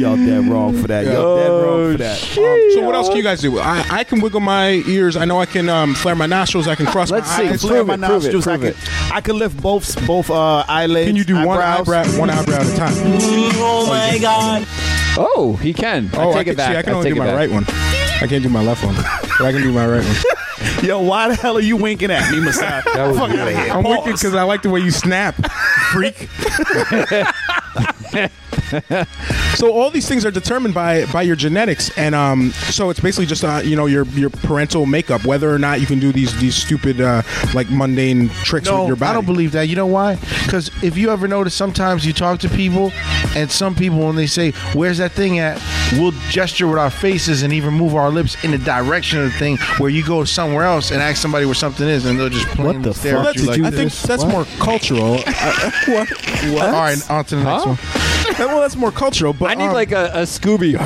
Y'all 0.00 0.16
dead 0.16 0.48
wrong 0.48 0.76
for 0.80 0.88
that. 0.88 1.04
Y'all 1.06 1.36
dead 1.36 1.48
wrong 1.50 1.92
for 1.92 1.98
that. 1.98 2.20
Um, 2.38 2.70
so 2.74 2.82
what 2.84 2.94
else 2.94 3.08
can 3.08 3.16
you 3.16 3.22
guys 3.22 3.40
do? 3.40 3.58
I, 3.60 3.84
I 3.90 4.04
can 4.04 4.20
wiggle 4.20 4.40
my 4.40 4.70
ears. 4.86 5.16
I 5.16 5.24
know 5.24 5.40
I 5.40 5.46
can 5.46 5.68
um, 5.68 5.94
flare 5.94 6.16
my 6.16 6.26
nostrils. 6.26 6.66
I 6.66 6.74
can 6.74 6.86
cross 6.86 7.10
Let's 7.10 7.28
my 7.30 7.36
see. 7.44 7.48
eyes. 7.50 7.60
Flare 7.62 7.84
Prove 7.84 7.86
my 7.86 7.94
it, 7.94 8.00
prove 8.08 8.24
it, 8.24 8.32
nostrils. 8.34 8.44
prove 8.44 8.64
I 8.64 8.66
it. 8.68 8.74
can 8.76 9.12
I 9.16 9.20
can 9.20 9.38
lift 9.38 9.60
both 9.62 10.06
both 10.06 10.30
uh, 10.30 10.64
eyelids. 10.68 11.06
Can 11.08 11.16
you 11.16 11.24
do 11.24 11.34
one 11.34 11.58
eyebrows. 11.60 11.88
eyebrow, 11.88 12.18
one 12.18 12.30
eyebrow 12.30 12.56
at 12.60 12.66
a 12.66 12.76
time? 12.76 12.92
Oh 13.62 13.86
my 13.88 14.18
god. 14.20 14.66
Oh, 15.16 15.56
he 15.62 15.72
can. 15.72 16.10
Oh, 16.14 16.30
I 16.30 16.34
take 16.34 16.44
can, 16.46 16.52
it 16.54 16.56
back. 16.56 16.72
See, 16.72 16.78
I 16.78 16.82
can 16.82 16.92
I 16.92 16.96
only 16.96 17.10
take 17.10 17.14
do 17.14 17.22
it 17.22 17.24
my 17.24 17.30
back. 17.30 17.36
right 17.36 17.50
one. 17.50 17.64
I 18.22 18.26
can't 18.28 18.42
do 18.42 18.48
my 18.48 18.62
left 18.62 18.84
one, 18.84 18.94
but 18.96 19.42
I 19.46 19.52
can 19.52 19.62
do 19.62 19.72
my 19.72 19.86
right 19.86 20.04
one. 20.04 20.16
Yo, 20.82 21.00
why 21.00 21.28
the 21.28 21.34
hell 21.36 21.56
are 21.56 21.60
you 21.60 21.76
winking 21.76 22.10
at 22.10 22.30
me, 22.30 22.40
Masai? 22.40 22.82
That 22.94 23.06
was 23.08 23.18
Fuck 23.18 23.30
good. 23.30 23.40
outta 23.40 23.50
here. 23.56 23.72
I'm 23.72 23.82
Pause. 23.82 23.98
wicked 23.98 24.12
because 24.20 24.34
I 24.34 24.42
like 24.42 24.62
the 24.62 24.70
way 24.70 24.80
you 24.80 24.90
snap, 24.90 25.34
freak. 25.92 26.28
so 29.54 29.72
all 29.72 29.90
these 29.90 30.08
things 30.08 30.24
are 30.24 30.30
determined 30.30 30.74
by 30.74 31.06
by 31.06 31.22
your 31.22 31.36
genetics, 31.36 31.96
and 31.98 32.14
um, 32.14 32.50
so 32.70 32.90
it's 32.90 33.00
basically 33.00 33.26
just 33.26 33.44
uh, 33.44 33.60
you 33.64 33.76
know 33.76 33.86
your 33.86 34.04
your 34.06 34.30
parental 34.30 34.86
makeup, 34.86 35.24
whether 35.24 35.52
or 35.52 35.58
not 35.58 35.80
you 35.80 35.86
can 35.86 35.98
do 35.98 36.12
these 36.12 36.38
these 36.40 36.54
stupid 36.54 37.00
uh, 37.00 37.22
like 37.54 37.70
mundane 37.70 38.28
tricks 38.44 38.70
with 38.70 38.86
your 38.86 38.96
body. 38.96 39.10
I 39.10 39.14
don't 39.14 39.26
believe 39.26 39.52
that. 39.52 39.68
You 39.68 39.76
know 39.76 39.86
why? 39.86 40.16
Because 40.44 40.70
if 40.82 40.96
you 40.96 41.10
ever 41.10 41.26
notice, 41.28 41.54
sometimes 41.54 42.06
you 42.06 42.12
talk 42.12 42.38
to 42.40 42.48
people, 42.48 42.92
and 43.34 43.50
some 43.50 43.74
people, 43.74 43.98
when 44.06 44.16
they 44.16 44.26
say, 44.26 44.52
"Where's 44.74 44.98
that 44.98 45.12
thing 45.12 45.38
at?" 45.38 45.60
we'll 45.94 46.12
gesture 46.28 46.68
with 46.68 46.78
our 46.78 46.90
faces 46.90 47.42
and 47.42 47.52
even 47.52 47.74
move 47.74 47.96
our 47.96 48.10
lips 48.10 48.36
in 48.44 48.52
the 48.52 48.58
direction 48.58 49.18
of 49.18 49.24
the 49.32 49.36
thing. 49.38 49.56
Where 49.78 49.90
you 49.90 50.04
go 50.04 50.22
somewhere 50.24 50.62
else 50.64 50.92
and 50.92 51.02
ask 51.02 51.20
somebody 51.20 51.46
where 51.46 51.54
something 51.54 51.88
is, 51.88 52.06
and 52.06 52.18
they'll 52.18 52.28
just 52.28 52.46
plainly 52.48 52.82
the 52.82 52.94
stare 52.94 53.16
fuck 53.16 53.26
at 53.28 53.36
you 53.36 53.46
like 53.46 53.60
I 53.62 53.70
think 53.70 53.90
this. 53.90 54.02
that's 54.02 54.22
What? 54.24 54.32
more 54.32 54.44
cultural. 54.58 55.18
What? 55.86 56.08
What? 56.52 56.68
All 56.68 56.72
right, 56.72 57.10
on 57.10 57.24
to 57.26 57.36
the 57.36 57.42
next 57.44 57.64
Huh? 57.64 57.68
one. 57.70 57.78
well, 58.60 58.68
that's 58.68 58.76
more 58.78 58.92
cultural. 58.92 59.32
But 59.32 59.50
I 59.50 59.54
need 59.54 59.68
um, 59.68 59.72
like 59.72 59.90
a, 59.90 60.10
a 60.12 60.22
Scooby 60.22 60.76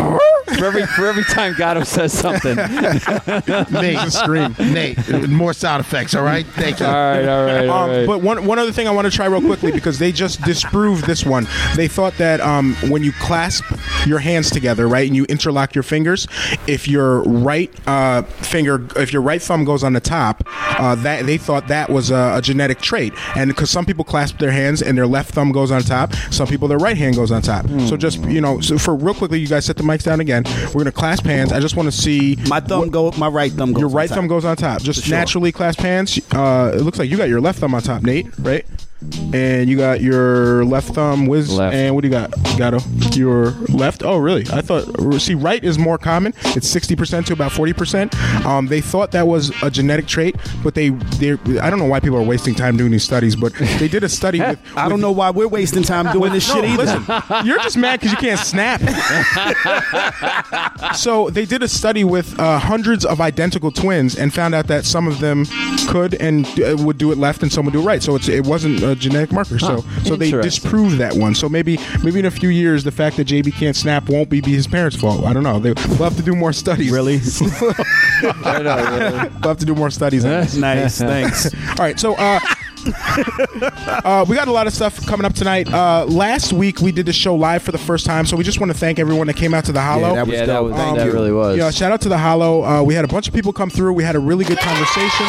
for 0.46 0.64
every 0.64 0.86
for 0.86 1.06
every 1.06 1.24
time 1.24 1.54
Gatto 1.56 1.82
says 1.84 2.12
something. 2.12 2.56
Nate, 3.70 4.12
scream. 4.12 4.54
Nate, 4.58 5.28
more 5.28 5.52
sound 5.52 5.80
effects. 5.80 6.14
All 6.14 6.22
right, 6.24 6.46
thank 6.46 6.80
you. 6.80 6.86
right, 6.86 7.26
all 7.26 7.44
right, 7.46 7.68
all 7.68 7.84
Um, 7.84 7.90
right. 7.90 8.06
But 8.06 8.22
one 8.22 8.46
one 8.46 8.58
other 8.58 8.72
thing 8.72 8.86
I 8.88 8.90
want 8.90 9.06
to 9.06 9.10
try 9.10 9.26
real 9.26 9.40
quickly 9.40 9.72
because 9.72 9.98
they 9.98 10.12
just 10.12 10.42
disproved 10.42 11.06
this 11.06 11.24
one. 11.24 11.46
They 11.76 11.88
thought 11.88 12.16
that 12.18 12.40
um, 12.40 12.74
when 12.88 13.02
you 13.02 13.12
clasp 13.12 13.64
your 14.06 14.18
hands 14.18 14.50
together, 14.50 14.86
right, 14.88 15.06
and 15.06 15.16
you 15.16 15.24
interlock 15.28 15.74
your 15.74 15.82
fingers, 15.82 16.26
if 16.66 16.86
your 16.88 17.22
right 17.22 17.70
uh, 17.88 18.22
finger, 18.22 18.86
if 18.96 19.12
your 19.12 19.22
right 19.22 19.40
thumb 19.42 19.64
goes 19.64 19.82
on 19.84 19.92
the 19.92 20.00
top, 20.00 20.42
uh, 20.78 20.94
that 20.96 21.26
they 21.26 21.38
thought 21.38 21.68
that 21.68 21.90
was 21.90 22.10
a, 22.10 22.34
a 22.36 22.42
genetic 22.42 22.80
trait. 22.80 23.12
And 23.36 23.50
because 23.50 23.70
some 23.70 23.84
people 23.86 24.04
clasp 24.04 24.38
their 24.38 24.50
hands 24.52 24.82
and 24.82 24.96
their 24.96 25.06
left 25.06 25.30
thumb 25.32 25.52
goes 25.52 25.70
on 25.70 25.82
top, 25.82 26.12
some 26.30 26.46
people 26.46 26.68
their 26.68 26.78
right 26.78 26.96
hand 26.96 27.16
goes 27.16 27.30
on 27.30 27.42
top. 27.42 27.66
So 27.88 27.96
just 27.96 28.20
you 28.24 28.40
know, 28.40 28.60
so 28.60 28.78
for 28.78 28.94
real 28.94 29.14
quickly, 29.14 29.40
you 29.40 29.46
guys 29.48 29.64
set 29.64 29.76
the 29.76 29.82
mics 29.82 30.02
down 30.04 30.20
again. 30.20 30.33
We're 30.42 30.80
gonna 30.80 30.92
clasp 30.92 31.24
hands. 31.24 31.52
I 31.52 31.60
just 31.60 31.76
want 31.76 31.86
to 31.86 31.92
see 31.92 32.36
My 32.48 32.60
thumb 32.60 32.90
go. 32.90 33.12
My 33.12 33.28
right 33.28 33.52
thumb 33.52 33.72
goes. 33.72 33.80
your 33.80 33.88
right 33.90 34.08
thumb 34.10 34.26
goes 34.26 34.44
on 34.44 34.56
top. 34.56 34.82
Just 34.82 35.04
sure. 35.04 35.16
naturally 35.16 35.52
clasp 35.52 35.78
hands. 35.80 36.18
Uh, 36.32 36.72
it 36.74 36.82
looks 36.82 36.98
like 36.98 37.08
you 37.10 37.16
got 37.16 37.28
your 37.28 37.40
left 37.40 37.60
thumb 37.60 37.74
on 37.74 37.82
top, 37.82 38.02
Nate, 38.02 38.26
right? 38.38 38.64
And 39.32 39.68
you 39.68 39.76
got 39.76 40.00
your 40.00 40.64
left 40.64 40.94
thumb, 40.94 41.26
Wiz. 41.26 41.52
Left. 41.52 41.74
And 41.74 41.94
what 41.94 42.02
do 42.02 42.08
you 42.08 42.12
got, 42.12 42.32
Gato? 42.56 42.78
Your 43.12 43.50
left? 43.68 44.02
Oh, 44.04 44.18
really? 44.18 44.44
I 44.52 44.60
thought. 44.60 44.84
See, 45.20 45.34
right 45.34 45.62
is 45.62 45.78
more 45.78 45.98
common. 45.98 46.32
It's 46.56 46.68
sixty 46.68 46.94
percent 46.94 47.26
to 47.28 47.32
about 47.32 47.50
forty 47.52 47.72
percent. 47.72 48.14
Um, 48.46 48.66
they 48.68 48.80
thought 48.80 49.10
that 49.12 49.26
was 49.26 49.50
a 49.62 49.70
genetic 49.70 50.06
trait, 50.06 50.36
but 50.62 50.74
they, 50.74 50.90
they, 50.90 51.32
I 51.58 51.70
don't 51.70 51.78
know 51.80 51.84
why 51.86 52.00
people 52.00 52.18
are 52.18 52.22
wasting 52.22 52.54
time 52.54 52.76
doing 52.76 52.92
these 52.92 53.02
studies, 53.02 53.34
but 53.34 53.52
they 53.54 53.88
did 53.88 54.04
a 54.04 54.08
study 54.08 54.40
with. 54.40 54.58
I 54.76 54.88
don't 54.88 55.00
know 55.00 55.12
why 55.12 55.30
we're 55.30 55.48
wasting 55.48 55.82
time 55.82 56.12
doing 56.12 56.32
this 56.32 56.48
No, 56.48 56.54
shit 56.56 56.64
either. 56.70 56.84
listen, 56.84 57.46
you're 57.46 57.58
just 57.58 57.76
mad 57.76 58.00
because 58.00 58.12
you 58.12 58.18
can't 58.18 58.40
snap. 58.40 58.80
so 60.94 61.30
they 61.30 61.44
did 61.44 61.62
a 61.62 61.68
study 61.68 62.04
with 62.04 62.38
uh, 62.38 62.58
hundreds 62.58 63.04
of 63.04 63.20
identical 63.20 63.70
twins 63.70 64.16
and 64.16 64.32
found 64.32 64.54
out 64.54 64.66
that 64.68 64.84
some 64.84 65.06
of 65.08 65.20
them 65.20 65.46
could 65.88 66.14
and 66.14 66.46
uh, 66.60 66.76
would 66.78 66.98
do 66.98 67.10
it 67.12 67.18
left 67.18 67.42
and 67.42 67.52
some 67.52 67.64
would 67.64 67.72
do 67.72 67.80
it 67.80 67.84
right. 67.84 68.02
So 68.02 68.14
it's, 68.14 68.28
it 68.28 68.44
wasn't 68.44 68.82
a 68.96 69.00
genetic 69.00 69.32
marker. 69.32 69.58
So 69.58 69.84
so 70.04 70.16
they 70.16 70.26
Interesting. 70.26 70.40
disproved 70.42 70.98
that 70.98 71.14
one. 71.14 71.34
So 71.34 71.48
maybe 71.48 71.78
maybe 72.02 72.18
in 72.20 72.24
a 72.26 72.30
few 72.30 72.48
years 72.48 72.84
the 72.84 72.90
fact 72.92 73.16
that 73.18 73.26
JB 73.28 73.52
can't 73.54 73.76
snap 73.76 74.08
won't 74.08 74.30
be, 74.30 74.40
be 74.40 74.52
his 74.54 74.66
parents' 74.66 74.96
fault. 74.96 75.24
I 75.24 75.32
don't 75.32 75.42
know. 75.42 75.58
They, 75.58 75.72
we'll 75.88 75.98
have 76.08 76.16
to 76.16 76.22
do 76.22 76.34
more 76.34 76.52
studies. 76.52 76.90
Really? 76.90 77.20
I 78.44 78.62
know. 78.62 79.28
We'll 79.40 79.48
have 79.48 79.58
to 79.58 79.66
do 79.66 79.74
more 79.74 79.90
studies. 79.90 80.24
nice. 80.24 80.98
Thanks. 80.98 81.52
All 81.70 81.74
right, 81.76 81.98
so 81.98 82.14
uh, 82.14 82.40
uh, 84.04 84.24
we 84.28 84.36
got 84.36 84.48
a 84.48 84.52
lot 84.52 84.66
of 84.66 84.72
stuff 84.74 85.04
coming 85.06 85.24
up 85.24 85.34
tonight. 85.34 85.72
Uh, 85.72 86.04
last 86.06 86.52
week 86.52 86.80
we 86.80 86.92
did 86.92 87.06
the 87.06 87.12
show 87.12 87.34
live 87.34 87.62
for 87.62 87.72
the 87.72 87.78
first 87.78 88.04
time, 88.06 88.26
so 88.26 88.36
we 88.36 88.44
just 88.44 88.60
want 88.60 88.70
to 88.72 88.76
thank 88.78 88.98
everyone 88.98 89.26
that 89.26 89.36
came 89.36 89.54
out 89.54 89.64
to 89.64 89.72
the 89.72 89.80
Hollow. 89.80 90.08
Yeah, 90.08 90.14
that 90.14 90.26
was 90.26 90.34
Yeah, 90.34 90.46
that 90.46 90.52
dope. 90.52 90.64
was 90.70 90.76
Thank 90.76 90.96
that 90.98 91.06
you. 91.06 91.12
really 91.12 91.32
was. 91.32 91.56
Yeah, 91.56 91.70
shout 91.70 91.92
out 91.92 92.00
to 92.02 92.08
the 92.08 92.18
Hollow. 92.18 92.62
Uh, 92.64 92.82
we 92.82 92.94
had 92.94 93.04
a 93.04 93.08
bunch 93.08 93.26
of 93.28 93.34
people 93.34 93.52
come 93.52 93.70
through. 93.70 93.92
We 93.94 94.04
had 94.04 94.16
a 94.16 94.20
really 94.20 94.44
good 94.44 94.58
conversation. 94.58 95.26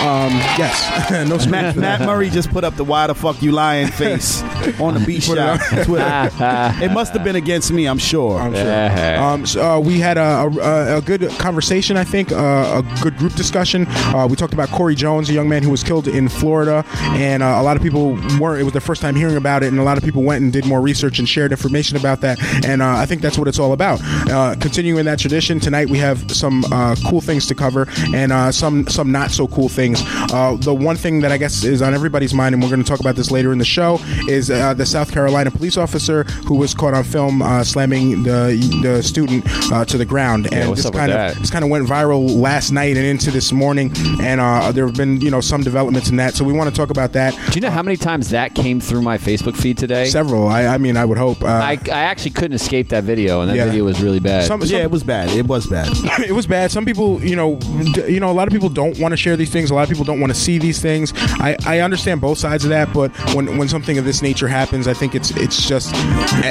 Um, 0.00 0.32
yes, 0.56 1.10
no 1.28 1.38
Matt, 1.50 1.76
Matt. 1.76 2.00
Murray 2.02 2.30
just 2.30 2.50
put 2.50 2.62
up 2.64 2.76
the 2.76 2.84
"Why 2.84 3.06
the 3.08 3.14
fuck 3.14 3.42
you 3.42 3.52
lying" 3.52 3.88
face 3.88 4.42
on 4.80 4.94
the 4.94 5.02
beat 5.04 5.24
Put 5.24 5.38
it 5.38 5.40
shot 5.40 5.72
up. 5.72 5.86
Twitter. 5.86 6.84
it 6.84 6.92
must 6.92 7.12
have 7.14 7.24
been 7.24 7.36
against 7.36 7.72
me. 7.72 7.86
I'm 7.86 7.98
sure. 7.98 8.38
I'm 8.38 8.54
sure. 8.54 9.16
Um, 9.18 9.46
so, 9.46 9.60
uh, 9.60 9.80
we 9.80 9.98
had 9.98 10.16
a, 10.16 10.22
a, 10.22 10.98
a 10.98 11.02
good 11.02 11.28
conversation, 11.38 11.96
I 11.96 12.04
think, 12.04 12.30
uh, 12.30 12.82
a 12.82 13.02
good 13.02 13.16
group 13.16 13.34
discussion. 13.34 13.86
Uh, 13.88 14.26
we 14.30 14.36
talked 14.36 14.54
about 14.54 14.68
Corey 14.70 14.94
Jones, 14.94 15.30
a 15.30 15.32
young 15.32 15.48
man 15.48 15.62
who 15.62 15.70
was 15.70 15.82
killed 15.82 16.06
in 16.06 16.28
Florida, 16.28 16.84
and 16.98 17.42
uh, 17.42 17.56
a 17.58 17.62
lot 17.62 17.76
of 17.76 17.82
people 17.82 18.12
weren't. 18.38 18.60
It 18.60 18.64
was 18.64 18.72
their 18.72 18.80
first 18.80 19.02
time 19.02 19.16
hearing 19.16 19.36
about 19.36 19.62
it, 19.62 19.68
and 19.68 19.80
a 19.80 19.84
lot 19.84 19.98
of 19.98 20.04
people 20.04 20.22
went 20.22 20.42
and 20.44 20.52
did 20.52 20.64
more 20.64 20.80
research 20.80 21.18
and 21.18 21.28
shared 21.28 21.50
information 21.50 21.96
about 21.96 22.20
that. 22.20 22.38
And 22.64 22.82
uh, 22.82 22.96
I 22.96 23.06
think 23.06 23.20
that's 23.20 23.38
what 23.38 23.48
it's 23.48 23.58
all 23.58 23.72
about. 23.72 24.00
Uh, 24.30 24.54
continuing 24.60 25.04
that 25.06 25.18
tradition, 25.18 25.58
tonight 25.58 25.90
we 25.90 25.98
have 25.98 26.30
some 26.30 26.64
uh, 26.72 26.94
cool 27.06 27.20
things 27.20 27.46
to 27.46 27.54
cover 27.54 27.88
and 28.14 28.30
uh, 28.32 28.52
some 28.52 28.86
some 28.86 29.10
not 29.10 29.30
so 29.30 29.48
cool 29.48 29.68
things. 29.68 29.87
Uh, 29.96 30.56
the 30.56 30.74
one 30.74 30.96
thing 30.96 31.20
that 31.20 31.32
I 31.32 31.38
guess 31.38 31.64
is 31.64 31.82
on 31.82 31.94
everybody's 31.94 32.34
mind, 32.34 32.54
and 32.54 32.62
we're 32.62 32.68
going 32.70 32.82
to 32.82 32.88
talk 32.88 33.00
about 33.00 33.16
this 33.16 33.30
later 33.30 33.52
in 33.52 33.58
the 33.58 33.64
show, 33.64 33.98
is 34.28 34.50
uh, 34.50 34.74
the 34.74 34.86
South 34.86 35.10
Carolina 35.12 35.50
police 35.50 35.76
officer 35.76 36.24
who 36.46 36.56
was 36.56 36.74
caught 36.74 36.94
on 36.94 37.04
film 37.04 37.42
uh, 37.42 37.62
slamming 37.64 38.22
the 38.22 38.56
the 38.82 39.02
student 39.02 39.44
uh, 39.72 39.84
to 39.84 39.98
the 39.98 40.04
ground. 40.04 40.52
And 40.52 40.68
what's 40.68 40.80
this 40.82 40.86
up 40.86 40.94
with 40.94 41.00
kind 41.00 41.12
of 41.12 41.16
that? 41.18 41.36
this 41.40 41.50
kind 41.50 41.64
of 41.64 41.70
went 41.70 41.86
viral 41.86 42.28
last 42.40 42.70
night 42.72 42.96
and 42.96 43.06
into 43.06 43.30
this 43.30 43.52
morning, 43.52 43.92
and 44.20 44.40
uh, 44.40 44.72
there 44.72 44.86
have 44.86 44.96
been 44.96 45.20
you 45.20 45.30
know 45.30 45.40
some 45.40 45.62
developments 45.62 46.10
in 46.10 46.16
that. 46.16 46.34
So 46.34 46.44
we 46.44 46.52
want 46.52 46.68
to 46.70 46.76
talk 46.76 46.90
about 46.90 47.12
that. 47.12 47.34
Do 47.50 47.54
you 47.54 47.60
know 47.60 47.70
how 47.70 47.82
many 47.82 47.96
times 47.96 48.30
that 48.30 48.54
came 48.54 48.80
through 48.80 49.02
my 49.02 49.18
Facebook 49.18 49.56
feed 49.56 49.78
today? 49.78 50.06
Several. 50.06 50.48
I, 50.48 50.66
I 50.66 50.78
mean, 50.78 50.96
I 50.96 51.04
would 51.04 51.18
hope. 51.18 51.42
Uh, 51.42 51.46
I, 51.46 51.78
I 51.86 52.02
actually 52.04 52.32
couldn't 52.32 52.54
escape 52.54 52.88
that 52.90 53.04
video, 53.04 53.40
and 53.40 53.50
that 53.50 53.56
Yeah. 53.56 53.64
video 53.66 53.84
was 53.84 54.00
really 54.02 54.20
bad. 54.20 54.44
some, 54.44 54.60
some, 54.60 54.68
Yeah, 54.76 54.82
it 54.84 54.90
was 54.90 55.02
bad. 55.02 55.30
It 55.30 55.46
was 55.46 55.66
bad. 55.66 55.88
it 56.20 56.32
was 56.32 56.46
bad. 56.46 56.70
Some 56.70 56.84
people, 56.84 57.22
you 57.22 57.36
know, 57.36 57.56
d- 57.94 58.12
you 58.12 58.20
know, 58.20 58.30
a 58.30 58.32
lot 58.32 58.46
of 58.48 58.52
people 58.52 58.68
don't 58.68 58.98
want 58.98 59.12
to 59.12 59.16
share 59.16 59.36
these 59.36 59.50
things. 59.50 59.70
A 59.70 59.74
lot 59.78 59.84
of 59.84 59.88
people 59.88 60.04
don't 60.04 60.20
want 60.20 60.32
to 60.32 60.38
see 60.38 60.58
these 60.58 60.80
things. 60.80 61.12
I, 61.16 61.56
I 61.66 61.80
understand 61.80 62.20
both 62.20 62.38
sides 62.38 62.64
of 62.64 62.70
that, 62.70 62.92
but 62.92 63.10
when 63.34 63.56
when 63.58 63.68
something 63.68 63.98
of 63.98 64.04
this 64.04 64.22
nature 64.22 64.48
happens, 64.48 64.86
I 64.88 64.94
think 64.94 65.14
it's 65.14 65.30
it's 65.32 65.66
just, 65.68 65.94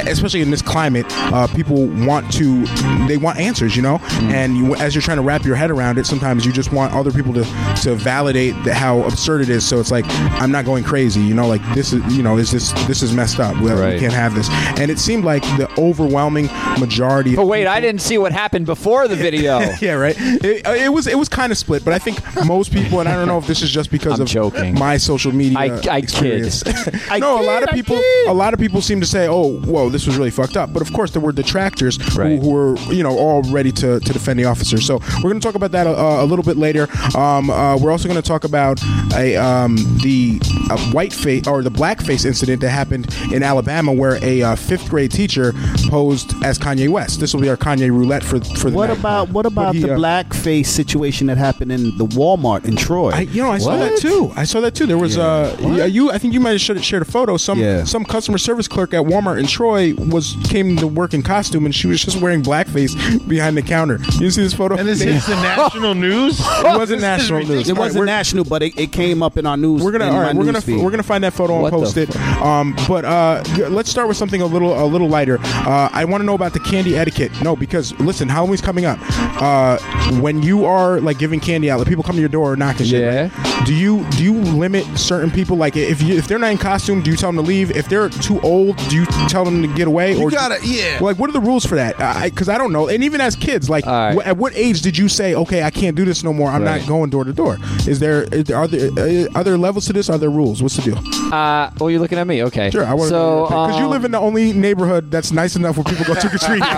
especially 0.08 0.42
in 0.42 0.52
this 0.52 0.62
climate, 0.62 1.06
uh, 1.10 1.48
people 1.48 1.88
want 2.06 2.32
to 2.34 2.66
they 3.08 3.18
want 3.18 3.40
answers, 3.40 3.76
you 3.76 3.82
know. 3.82 4.00
And 4.32 4.58
you, 4.58 4.76
as 4.76 4.96
you're 4.96 5.02
trying 5.02 5.18
to 5.18 5.24
wrap 5.24 5.44
your 5.46 5.56
head 5.56 5.72
around 5.72 5.98
it, 5.98 6.06
sometimes 6.06 6.46
you 6.46 6.52
just 6.52 6.72
want 6.72 6.94
other 6.94 7.12
people 7.12 7.34
to 7.34 7.44
to 7.84 7.96
validate 7.96 8.56
the, 8.64 8.74
how 8.74 9.02
absurd 9.04 9.42
it 9.42 9.50
is. 9.50 9.66
So 9.66 9.80
it's 9.80 9.92
like 9.92 10.06
I'm 10.42 10.52
not 10.52 10.66
going 10.66 10.84
crazy, 10.84 11.22
you 11.22 11.34
know. 11.34 11.48
Like 11.48 11.62
this 11.74 11.94
is 11.94 12.02
you 12.16 12.24
know 12.24 12.38
is 12.38 12.52
this 12.52 12.72
this 12.88 13.02
is 13.04 13.14
messed 13.14 13.40
up. 13.40 13.56
We, 13.58 13.72
we 13.72 14.00
can't 14.00 14.14
have 14.14 14.36
this. 14.36 14.50
And 14.80 14.90
it 14.92 15.00
seemed 15.00 15.24
like 15.26 15.44
the 15.58 15.70
overwhelming 15.80 16.48
majority. 16.80 17.36
but 17.36 17.46
wait, 17.46 17.62
people- 17.62 17.74
I 17.74 17.80
didn't 17.80 18.02
see 18.02 18.18
what 18.18 18.32
happened 18.32 18.66
before 18.66 19.08
the 19.08 19.16
video. 19.28 19.60
yeah, 19.82 19.94
right. 19.94 20.16
It, 20.18 20.66
uh, 20.66 20.72
it 20.72 20.90
was 20.90 21.08
it 21.08 21.18
was 21.18 21.30
kind 21.30 21.52
of 21.52 21.58
split, 21.58 21.84
but 21.84 21.94
I 21.94 22.00
think 22.00 22.20
most 22.46 22.72
people, 22.72 23.00
and 23.00 23.10
I 23.10 23.16
don't 23.18 23.28
know 23.28 23.38
if 23.38 23.48
this 23.48 23.62
is 23.62 23.70
just 23.70 23.92
because 23.92 24.16
I'm 24.20 24.22
of 24.22 24.28
joking. 24.28 24.74
my 24.78 24.98
social 24.98 25.32
media. 25.32 25.58
I- 25.60 25.64
I 25.66 25.80
kid. 26.02 26.04
experience. 26.04 26.64
no, 27.20 27.42
a 27.42 27.46
lot 27.46 27.64
of 27.64 27.70
people, 27.70 28.00
a 28.28 28.34
lot 28.34 28.54
of 28.54 28.60
people 28.60 28.82
seem 28.82 29.00
to 29.02 29.06
say, 29.08 29.28
"Oh, 29.28 29.58
whoa, 29.60 29.90
this 29.90 30.06
was 30.08 30.18
really 30.18 30.32
fucked 30.32 30.58
up." 30.58 30.74
But 30.74 30.82
of 30.82 30.92
course, 30.94 31.12
there 31.12 31.22
were 31.22 31.32
detractors 31.32 31.98
Right. 32.16 32.40
who, 32.40 32.42
who 32.42 32.50
were, 32.52 32.78
you 32.94 33.04
know, 33.04 33.18
all 33.18 33.42
ready 33.44 33.72
to, 33.74 34.00
to 34.00 34.14
defend 34.14 34.40
the 34.40 34.46
officer. 34.46 34.80
So 34.80 35.00
we're 35.18 35.30
going 35.30 35.40
to 35.40 35.46
talk 35.46 35.56
about 35.56 35.72
that 35.72 35.88
a, 35.88 36.22
a 36.22 36.26
little 36.26 36.44
bit 36.44 36.58
later. 36.58 36.88
Um, 37.18 37.50
uh, 37.50 37.78
we're 37.78 37.92
also 37.92 38.08
going 38.08 38.22
to 38.22 38.28
talk 38.28 38.44
about 38.44 38.82
a 39.16 39.36
um, 39.36 39.76
the 40.04 40.40
uh, 40.70 40.78
white 40.92 41.14
face 41.14 41.48
or 41.48 41.62
the 41.64 41.72
blackface 41.72 42.26
incident 42.26 42.62
that 42.62 42.70
happened 42.70 43.14
in 43.34 43.44
Alabama, 43.44 43.92
where 43.94 44.24
a 44.24 44.42
uh, 44.44 44.56
fifth 44.56 44.90
grade 44.90 45.12
teacher 45.12 45.54
posed 45.90 46.34
as 46.44 46.58
Kanye 46.58 46.90
West. 46.90 47.20
This 47.20 47.34
will 47.34 47.42
be 47.42 47.50
our 47.50 47.58
Kanye 47.58 47.90
roulette 47.90 48.24
for 48.24 48.40
for 48.40 48.70
the 48.70 48.76
What 48.76 48.88
night. 48.90 49.00
about 49.00 49.30
what 49.30 49.46
about 49.46 49.76
he, 49.76 49.82
the 49.82 49.94
uh, 49.94 49.98
blackface 49.98 50.68
situation 50.68 51.28
that 51.28 51.38
happened 51.38 51.72
in 51.72 51.98
the 51.98 52.06
Walmart 52.06 52.66
in 52.66 52.76
Troy? 52.76 53.07
I, 53.14 53.22
you 53.22 53.42
know, 53.42 53.52
I 53.52 53.58
saw 53.58 53.78
that 53.78 53.98
too. 53.98 54.32
I 54.36 54.44
saw 54.44 54.60
that 54.62 54.76
too. 54.76 54.86
There 54.86 54.98
was 54.98 55.18
uh, 55.18 55.56
y- 55.60 55.86
you. 55.86 56.12
I 56.12 56.18
think 56.18 56.34
you 56.34 56.40
might 56.40 56.52
have 56.52 56.62
shared, 56.62 56.84
shared 56.84 57.02
a 57.02 57.06
photo. 57.06 57.38
Some 57.38 57.60
Yeah. 57.60 57.84
some 57.84 58.04
customer 58.06 58.38
service 58.38 58.68
clerk 58.68 58.94
at 58.94 59.04
Walmart 59.04 59.40
in 59.40 59.48
Troy 59.48 59.94
was 59.96 60.36
came 60.46 60.76
to 60.78 60.88
work 60.88 61.14
in 61.14 61.22
costume, 61.24 61.66
and 61.66 61.74
she 61.74 61.88
was 61.88 62.02
just 62.04 62.22
wearing 62.22 62.42
blackface 62.44 62.96
behind 63.28 63.58
the 63.58 63.62
counter. 63.62 64.00
You 64.20 64.30
see 64.32 64.42
this 64.44 64.54
photo? 64.54 64.76
And 64.78 64.88
this 64.88 65.02
is 65.02 65.26
the 65.26 65.36
national 65.42 65.96
news. 65.96 66.40
it 66.40 66.64
wasn't 66.78 67.02
national 67.02 67.44
news. 67.46 67.70
it 67.70 67.78
wasn't 67.78 68.00
we're- 68.02 68.06
national, 68.08 68.44
but 68.46 68.62
it, 68.64 68.78
it 68.78 68.92
came 68.92 69.22
up 69.24 69.38
in 69.38 69.46
our 69.46 69.58
news. 69.58 69.84
We're 69.84 69.92
gonna 69.92 70.06
in 70.06 70.10
all 70.12 70.18
my 70.18 70.24
right. 70.28 70.36
We're 70.36 70.46
gonna 70.46 70.62
feed. 70.62 70.82
we're 70.84 70.92
gonna 70.92 71.04
find 71.04 71.24
that 71.24 71.34
photo 71.34 71.54
and 71.54 71.64
What 71.64 71.72
the 71.72 71.78
post 71.78 71.98
it. 71.98 72.16
Um, 72.42 72.76
but 72.88 73.06
uh, 73.06 73.44
let's 73.70 73.90
start 73.90 74.08
with 74.08 74.18
something 74.18 74.42
a 74.42 74.46
little 74.46 74.78
a 74.82 74.86
little 74.86 75.08
lighter. 75.10 75.38
Uh, 75.42 75.90
I 75.92 76.06
want 76.06 76.22
to 76.22 76.26
know 76.26 76.36
about 76.36 76.54
the 76.54 76.60
candy 76.60 76.96
etiquette. 76.98 77.32
No, 77.42 77.56
because 77.56 77.98
listen, 78.00 78.28
Halloween's 78.30 78.62
coming 78.62 78.86
up. 78.86 79.00
Uh, 79.42 79.78
when 80.20 80.42
you 80.42 80.66
are 80.66 81.00
like 81.02 81.18
giving 81.20 81.40
candy 81.40 81.70
out, 81.70 81.80
like 81.80 81.88
people 81.88 82.04
come 82.04 82.16
to 82.16 82.20
your 82.22 82.30
door 82.30 82.56
knocking, 82.56 82.86
shit. 82.98 83.32
Yeah. 83.32 83.64
Do 83.66 83.74
you 83.74 84.06
do 84.12 84.24
you 84.24 84.34
limit 84.34 84.86
certain 84.98 85.32
people? 85.32 85.58
Like 85.58 85.76
if 85.76 86.02
you 86.02 86.16
if 86.16 86.28
they're 86.28 86.40
not 86.40 86.52
in 86.52 86.58
costume, 86.58 87.02
do 87.02 87.12
you 87.12 87.18
tell 87.18 87.30
them 87.32 87.44
to 87.44 87.48
leave? 87.48 87.72
If 87.72 87.90
they're 87.90 88.10
too 88.10 88.40
old, 88.42 88.78
do 88.90 88.96
you 88.96 89.06
tell 89.28 89.44
them 89.46 89.62
to 89.62 89.68
get 89.74 89.88
away? 89.88 90.14
You 90.16 90.24
or 90.24 90.32
gotta, 90.32 90.60
yeah. 90.66 91.00
Like, 91.02 91.18
what 91.20 91.30
are 91.30 91.34
the 91.34 91.40
rules 91.42 91.66
for 91.66 91.76
that? 91.76 91.98
Because 92.24 92.50
I, 92.50 92.58
don't 92.58 92.72
know. 92.72 92.88
And 92.88 93.04
even 93.04 93.22
as 93.22 93.36
kids, 93.36 93.70
like, 93.70 93.86
All 93.86 93.94
right. 93.94 94.16
wh- 94.16 94.28
at 94.28 94.38
what 94.38 94.56
age 94.56 94.82
did 94.82 94.98
you 94.98 95.10
say, 95.10 95.36
okay, 95.36 95.64
I 95.64 95.70
can't 95.70 95.96
do 95.96 96.06
this 96.06 96.24
no 96.24 96.34
more? 96.34 96.50
I'm 96.50 96.64
Right. 96.64 96.80
not 96.80 96.88
going 96.88 97.10
door 97.10 97.24
to 97.24 97.34
door. 97.34 97.58
Is 97.88 98.00
there- 98.00 98.24
are 98.56 98.68
there 98.68 98.90
uh, 98.98 99.28
are 99.36 99.44
there 99.44 99.58
levels 99.58 99.86
to 99.88 99.94
this? 99.94 100.10
Are 100.10 100.18
there 100.18 100.30
rules? 100.30 100.62
What's 100.64 100.76
the 100.78 100.82
deal? 100.84 100.98
Uh, 101.34 101.70
well, 101.80 101.90
you're 101.90 102.00
looking 102.00 102.18
at 102.18 102.28
me. 102.28 102.44
Okay. 102.44 102.70
Sure, 102.72 102.86
I 102.86 102.94
want 102.94 103.10
so 103.10 103.44
to 103.44 103.48
because 103.50 103.78
you 103.80 103.86
um, 103.86 103.92
live 103.92 104.06
in 104.06 104.12
the 104.12 104.20
only 104.20 104.54
neighborhood 104.54 105.12
that's 105.12 105.32
nice 105.32 105.56
enough 105.56 105.78
where 105.78 105.84
people 105.84 106.06
go 106.06 106.16
trick 106.20 106.34
or 106.34 106.38
treat. 106.38 106.64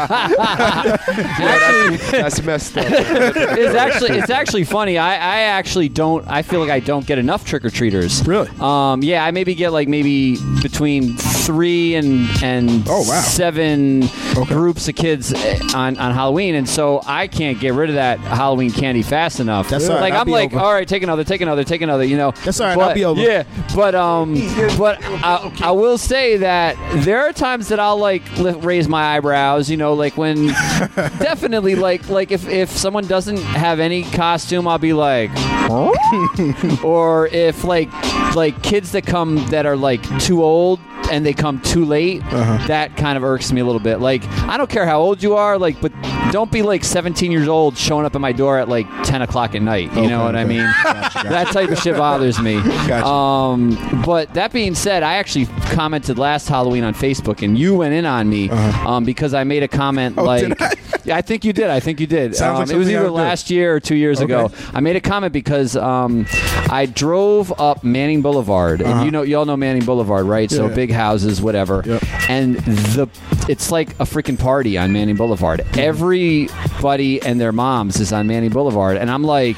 actually, 1.09 1.97
That's 2.11 2.41
messed 2.43 2.77
up. 2.77 2.85
it's 2.89 3.75
actually 3.75 4.17
it's 4.17 4.29
actually 4.29 4.63
funny. 4.63 4.97
I, 4.97 5.13
I 5.13 5.39
actually 5.41 5.89
don't. 5.89 6.08
I 6.27 6.41
feel 6.41 6.59
like 6.59 6.69
I 6.69 6.79
don't 6.79 7.05
get 7.05 7.17
enough 7.17 7.45
trick 7.45 7.63
or 7.65 7.69
treaters. 7.69 8.25
Really? 8.27 8.49
Um. 8.59 9.01
Yeah. 9.03 9.23
I 9.23 9.31
maybe 9.31 9.55
get 9.55 9.71
like 9.71 9.87
maybe 9.87 10.37
between 10.61 11.15
three 11.49 11.95
and 11.95 12.29
and 12.43 12.83
Oh, 12.87 12.99
wow. 13.09 13.21
seven 13.21 14.01
groups 14.45 14.87
of 14.87 14.93
kids 14.95 15.33
on 15.73 15.97
on 15.97 16.13
Halloween, 16.13 16.53
and 16.53 16.69
so 16.69 17.01
I 17.07 17.25
can't 17.27 17.59
get 17.59 17.73
rid 17.73 17.89
of 17.89 17.95
that 17.95 18.19
Halloween 18.19 18.69
candy 18.71 19.01
fast 19.01 19.39
enough. 19.39 19.67
That's 19.67 19.89
all 19.89 19.95
right, 19.95 20.01
like 20.01 20.13
I'll 20.13 20.21
I'm 20.21 20.27
like, 20.27 20.53
over. 20.53 20.63
all 20.63 20.73
right, 20.73 20.87
take 20.87 21.01
another, 21.01 21.23
take 21.23 21.41
another, 21.41 21.63
take 21.63 21.81
another. 21.81 22.03
You 22.03 22.17
know. 22.17 22.31
That's 22.45 22.59
all 22.59 22.67
right, 22.67 22.75
But- 22.77 22.89
I'll 22.89 22.93
be 22.93 23.03
over. 23.05 23.19
Yeah. 23.19 23.43
But 23.75 23.95
um. 23.95 24.35
But 24.77 24.99
I, 25.03 25.51
I 25.63 25.71
will 25.71 25.97
say 25.97 26.37
that 26.37 26.75
there 27.03 27.19
are 27.21 27.33
times 27.33 27.69
that 27.69 27.79
I'll 27.79 27.97
like 27.97 28.21
li- 28.37 28.53
raise 28.59 28.87
my 28.87 29.15
eyebrows. 29.17 29.69
You 29.71 29.77
know, 29.77 29.93
like 29.95 30.17
when 30.17 30.47
definitely 30.95 31.73
like 31.75 32.07
like 32.09 32.31
if 32.31 32.47
if 32.47 32.69
someone 32.69 33.07
doesn't 33.07 33.37
have 33.39 33.79
any 33.79 34.03
costume, 34.03 34.67
I'll 34.67 34.77
be 34.77 34.93
like, 34.93 35.31
or 36.83 37.27
if 37.27 37.63
like 37.63 37.89
like 38.35 38.61
kids 38.61 38.91
that 38.91 39.05
come 39.05 39.37
that 39.49 39.65
are 39.65 39.75
like 39.77 40.01
too 40.19 40.43
old 40.43 40.79
and 41.11 41.25
they 41.25 41.33
come 41.33 41.59
too 41.61 41.85
late, 41.85 42.23
uh-huh. 42.23 42.67
that 42.67 42.95
kind 42.97 43.17
of 43.17 43.23
irks 43.23 43.51
me 43.51 43.61
a 43.61 43.65
little 43.65 43.81
bit. 43.81 43.99
Like 43.99 44.23
I 44.47 44.57
don't 44.57 44.69
care 44.69 44.85
how 44.85 44.99
old 45.01 45.21
you 45.23 45.35
are, 45.35 45.57
like 45.57 45.79
but 45.81 45.91
don't 46.31 46.51
be 46.51 46.61
like 46.61 46.83
17 46.83 47.31
years 47.31 47.47
old 47.47 47.77
showing 47.77 48.05
up 48.05 48.15
at 48.15 48.21
my 48.21 48.31
door 48.31 48.57
at 48.59 48.69
like 48.69 48.87
10 49.03 49.21
o'clock 49.21 49.55
at 49.55 49.61
night. 49.61 49.93
You 49.95 50.07
know 50.07 50.23
what 50.23 50.35
I 50.35 50.43
mean? 50.45 50.59
That 50.59 51.47
type 51.51 51.69
of 51.69 51.77
shit 51.79 51.95
bothers 51.97 52.39
me. 52.39 52.55
Gotcha. 52.61 53.05
Um, 53.05 54.01
but 54.05 54.33
that 54.33 54.51
being 54.53 54.75
said, 54.75 55.03
I 55.03 55.15
actually 55.15 55.45
commented 55.73 56.17
last 56.17 56.47
Halloween 56.47 56.83
on 56.83 56.93
Facebook, 56.93 57.41
and 57.43 57.57
you 57.57 57.75
went 57.75 57.93
in 57.93 58.05
on 58.05 58.29
me 58.29 58.49
um, 58.49 59.05
because 59.05 59.33
I 59.33 59.43
made 59.43 59.63
a 59.63 59.67
comment 59.67 60.17
Oh, 60.17 60.23
like, 60.23 60.59
I? 60.61 60.73
yeah, 61.05 61.17
I 61.17 61.21
think 61.21 61.43
you 61.45 61.53
did. 61.53 61.69
I 61.69 61.79
think 61.79 61.99
you 61.99 62.07
did. 62.07 62.35
Sounds 62.35 62.59
like 62.59 62.69
Um, 62.69 62.75
it 62.75 62.77
was 62.77 62.89
either 62.89 63.09
last 63.09 63.49
year 63.49 63.75
or 63.75 63.79
two 63.79 63.95
years 63.95 64.21
ago. 64.21 64.51
I 64.73 64.79
made 64.79 64.95
a 64.95 65.01
comment 65.01 65.33
because 65.33 65.75
um, 65.75 66.25
I 66.69 66.85
drove 66.85 67.51
up 67.59 67.83
Manning 67.83 68.21
Boulevard, 68.21 68.81
and 68.81 69.05
you 69.05 69.11
know, 69.11 69.21
you 69.23 69.37
all 69.37 69.45
know 69.45 69.57
Manning 69.57 69.85
Boulevard, 69.85 70.25
right? 70.25 70.49
So 70.49 70.59
Uh-huh. 70.59 70.69
Yeah. 70.69 70.75
big 70.75 70.91
houses, 70.91 71.41
whatever. 71.41 71.83
Yep. 71.85 72.03
And 72.29 72.55
the 72.57 73.09
it's 73.47 73.71
like 73.71 73.91
a 73.99 74.03
freaking 74.03 74.37
party 74.37 74.77
on 74.77 74.91
Manning 74.93 75.15
Boulevard. 75.15 75.61
Everybody 76.19 77.21
and 77.21 77.39
their 77.39 77.53
moms 77.53 77.99
is 78.01 78.11
on 78.11 78.27
Manning 78.27 78.49
Boulevard, 78.49 78.97
and 78.97 79.09
I'm 79.09 79.23
like. 79.23 79.57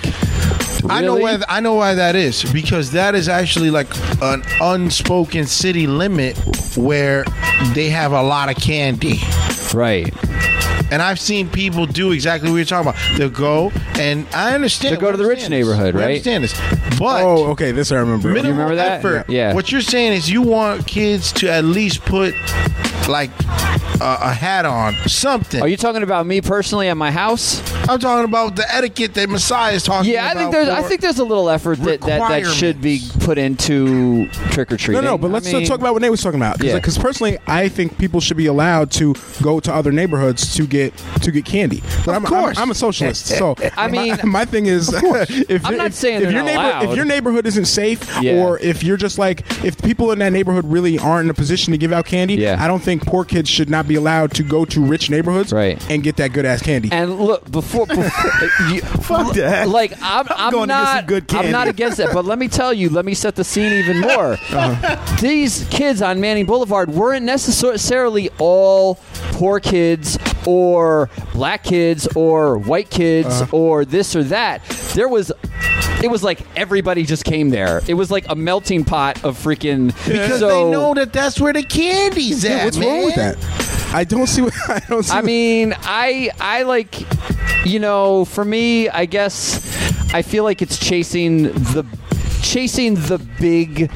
I 0.90 1.02
know 1.02 1.16
really? 1.16 1.38
why. 1.38 1.46
I 1.48 1.60
know 1.60 1.76
why 1.76 1.94
that 1.94 2.16
is 2.16 2.44
because 2.52 2.92
that 2.94 3.14
is 3.14 3.30
actually 3.30 3.70
like 3.70 3.88
an 4.22 4.42
unspoken 4.60 5.46
city 5.46 5.86
limit 5.86 6.36
where 6.76 7.24
they 7.76 7.90
have 7.90 8.14
a 8.14 8.22
lot 8.24 8.50
of 8.50 8.56
candy. 8.62 9.20
Right. 9.76 10.12
And 10.92 11.04
I've 11.04 11.20
seen 11.20 11.50
people 11.50 11.86
do 11.86 12.12
exactly 12.12 12.50
what 12.50 12.58
you're 12.58 12.66
talking 12.66 12.90
about. 12.90 13.18
They'll 13.18 13.30
go, 13.30 13.72
and 14.00 14.28
I 14.34 14.56
understand. 14.56 14.94
They'll 14.96 15.02
go 15.02 15.12
to 15.12 15.18
the 15.18 15.26
rich 15.28 15.42
this. 15.42 15.50
neighborhood, 15.50 15.94
We 15.94 16.02
right? 16.02 16.08
understand 16.10 16.44
this, 16.46 16.60
but 16.98 17.24
oh, 17.24 17.52
okay, 17.52 17.72
this 17.72 17.92
I 17.92 17.98
remember. 17.98 18.30
minimal 18.30 18.52
remember 18.54 18.76
that? 18.76 19.06
effort. 19.06 19.30
Yeah. 19.30 19.54
What 19.54 19.72
you're 19.72 19.82
saying 19.82 20.14
is 20.14 20.30
you 20.32 20.42
want 20.42 20.88
kids 20.88 21.32
to 21.34 21.50
at 21.52 21.64
least 21.64 22.02
put 22.06 22.34
like 23.08 23.30
a, 24.02 24.18
a 24.22 24.34
hat 24.34 24.66
on, 24.66 24.96
something. 25.08 25.62
Are 25.62 25.68
you 25.68 25.78
talking 25.78 26.04
about 26.04 26.26
me 26.26 26.42
personally 26.42 26.88
at 26.88 26.98
my 26.98 27.12
house? 27.12 27.60
I'm 27.90 28.00
talking 28.00 28.26
about 28.26 28.56
the 28.56 28.66
etiquette 28.74 29.14
that 29.16 29.30
Masai 29.30 29.76
is 29.76 29.84
talking 29.84 30.12
Yeah, 30.12 30.26
I 30.28 30.32
about. 30.32 30.38
think 30.40 30.52
there's. 30.52 30.70
I 30.70 30.82
for- 30.82 30.88
think 30.90 31.02
there's 31.02 31.20
a 31.20 31.24
little 31.26 31.50
effort 31.50 31.80
that 31.80 32.02
that, 32.02 32.20
that 32.30 32.46
should 32.54 32.82
be 32.82 33.02
put 33.22 33.38
into 33.38 34.28
trick 34.52 34.72
or 34.72 34.78
treat. 34.78 34.94
No, 34.96 35.00
treating. 35.02 35.04
no, 35.04 35.18
but 35.18 35.32
let's 35.32 35.52
uh, 35.54 35.62
talk 35.62 35.80
about 35.80 35.94
what 35.94 36.02
Nate 36.02 36.12
was 36.12 36.22
talking 36.22 36.40
about. 36.40 36.64
Yeah. 36.64 36.76
Because 36.76 36.98
personally, 36.98 37.38
I 37.48 37.68
think 37.70 37.98
people 37.98 38.20
should 38.20 38.38
be 38.38 38.46
allowed 38.48 38.92
to 38.92 39.16
go 39.42 39.60
to 39.60 39.74
other 39.74 39.92
neighborhoods 39.92 40.56
to 40.56 40.66
get 40.68 40.96
to 41.22 41.32
get 41.32 41.46
candy. 41.46 41.82
But 42.06 42.16
I'm, 42.16 42.24
course. 42.24 42.58
I'm, 42.58 42.64
I'm 42.64 42.72
a 42.72 42.76
socialist, 42.76 43.26
so 43.28 43.56
I 43.78 43.88
mean- 43.88 44.18
my, 44.18 44.24
my 44.26 44.46
thing 44.46 44.66
is, 44.68 44.90
if 45.04 45.66
I'm 45.66 45.78
not 45.78 45.88
if, 45.88 45.94
saying 45.94 46.18
if 46.18 46.22
they're 46.24 46.32
your 46.32 46.42
not 46.44 46.46
neighbor, 46.46 46.62
allowed. 46.62 46.90
if 46.90 46.96
your 46.96 47.06
neighborhood 47.06 47.46
isn't 47.48 47.66
safe, 47.66 48.04
Yeah. 48.22 48.44
or 48.44 48.60
if 48.60 48.84
you're 48.84 48.98
just 48.98 49.18
like 49.18 49.42
if 49.64 49.82
people 49.82 50.12
in 50.12 50.20
that 50.20 50.32
neighborhood 50.34 50.66
really 50.66 50.98
aren't 51.00 51.26
in 51.26 51.30
a 51.30 51.34
position 51.34 51.72
to 51.72 51.78
give 51.78 51.92
out 51.92 52.06
candy, 52.06 52.36
Yeah. 52.36 52.58
I 52.60 52.68
don't 52.68 52.82
think 52.82 52.91
poor 53.00 53.24
kids 53.26 53.50
should 53.50 53.70
not 53.70 53.88
be 53.88 53.96
allowed 53.96 54.34
to 54.36 54.44
go 54.44 54.66
to 54.66 54.82
rich 54.84 55.10
neighborhoods 55.10 55.52
Right. 55.54 55.82
and 55.90 56.04
get 56.04 56.18
that 56.18 56.34
good 56.34 56.46
ass 56.46 56.62
candy. 56.62 56.90
And 56.92 57.20
look, 57.20 57.50
before, 57.52 57.86
before 57.88 58.04
you, 58.70 58.82
Fuck 58.82 59.34
that. 59.36 59.70
like 59.70 59.94
I'm, 60.02 60.26
I'm, 60.30 60.52
going 60.52 60.70
to 60.70 60.74
get 60.74 60.84
not, 60.84 60.96
some 60.98 61.06
good 61.06 61.34
I'm 61.36 61.52
not 61.52 61.58
candy. 61.66 61.70
against 61.72 62.00
it. 62.00 62.10
But 62.14 62.26
let 62.26 62.38
me 62.40 62.48
tell 62.48 62.74
you, 62.74 62.90
let 62.90 63.06
me 63.06 63.14
set 63.14 63.36
the 63.36 63.44
scene 63.44 63.72
even 63.74 64.00
more. 64.02 64.34
Uh-huh. 64.34 65.18
These 65.22 65.66
kids 65.70 66.02
on 66.02 66.20
Manning 66.20 66.46
Boulevard 66.46 66.90
weren't 66.90 67.26
necessarily 67.26 68.30
all 68.40 68.96
poor 69.34 69.60
kids 69.60 70.18
or 70.46 71.10
black 71.34 71.64
kids 71.64 72.08
or 72.16 72.58
white 72.58 72.90
kids 72.90 73.42
Uh-huh. 73.42 73.56
or 73.58 73.86
this 73.86 74.16
or 74.16 74.24
that. 74.26 74.64
There 74.96 75.08
was. 75.08 75.32
It 76.04 76.10
was 76.10 76.24
like 76.24 76.40
everybody 76.56 77.04
just 77.06 77.24
came 77.26 77.50
there. 77.50 77.82
It 77.88 77.94
was 77.94 78.10
like 78.12 78.26
a 78.30 78.36
melting 78.36 78.86
pot 78.86 79.24
of 79.24 79.38
freaking. 79.38 79.88
because 80.06 80.40
so, 80.40 80.48
they 80.48 80.72
know 80.72 80.94
that 80.94 81.14
that's 81.14 81.40
where 81.40 81.54
the 81.54 81.64
candy's 81.64 82.44
at. 82.46 82.66
What's 82.66 82.78
man. 82.78 82.88
wrong 82.90 83.06
with 83.06 83.16
that? 83.16 83.94
I 83.94 84.04
don't 84.04 84.28
see. 84.28 84.42
What, 84.42 84.54
I 84.70 84.80
don't 84.88 85.04
see. 85.04 85.12
I 85.12 85.16
what- 85.18 85.26
mean, 85.26 85.74
I 85.82 86.32
I 86.40 86.64
like, 86.64 86.96
you 87.66 87.80
know, 87.80 88.26
for 88.26 88.44
me, 88.46 88.90
I 88.90 89.06
guess 89.06 89.60
I 90.14 90.22
feel 90.22 90.44
like 90.44 90.62
it's 90.62 90.78
chasing 90.80 91.44
the 91.44 91.86
chasing 92.42 92.96
the 92.96 93.18
big 93.40 93.90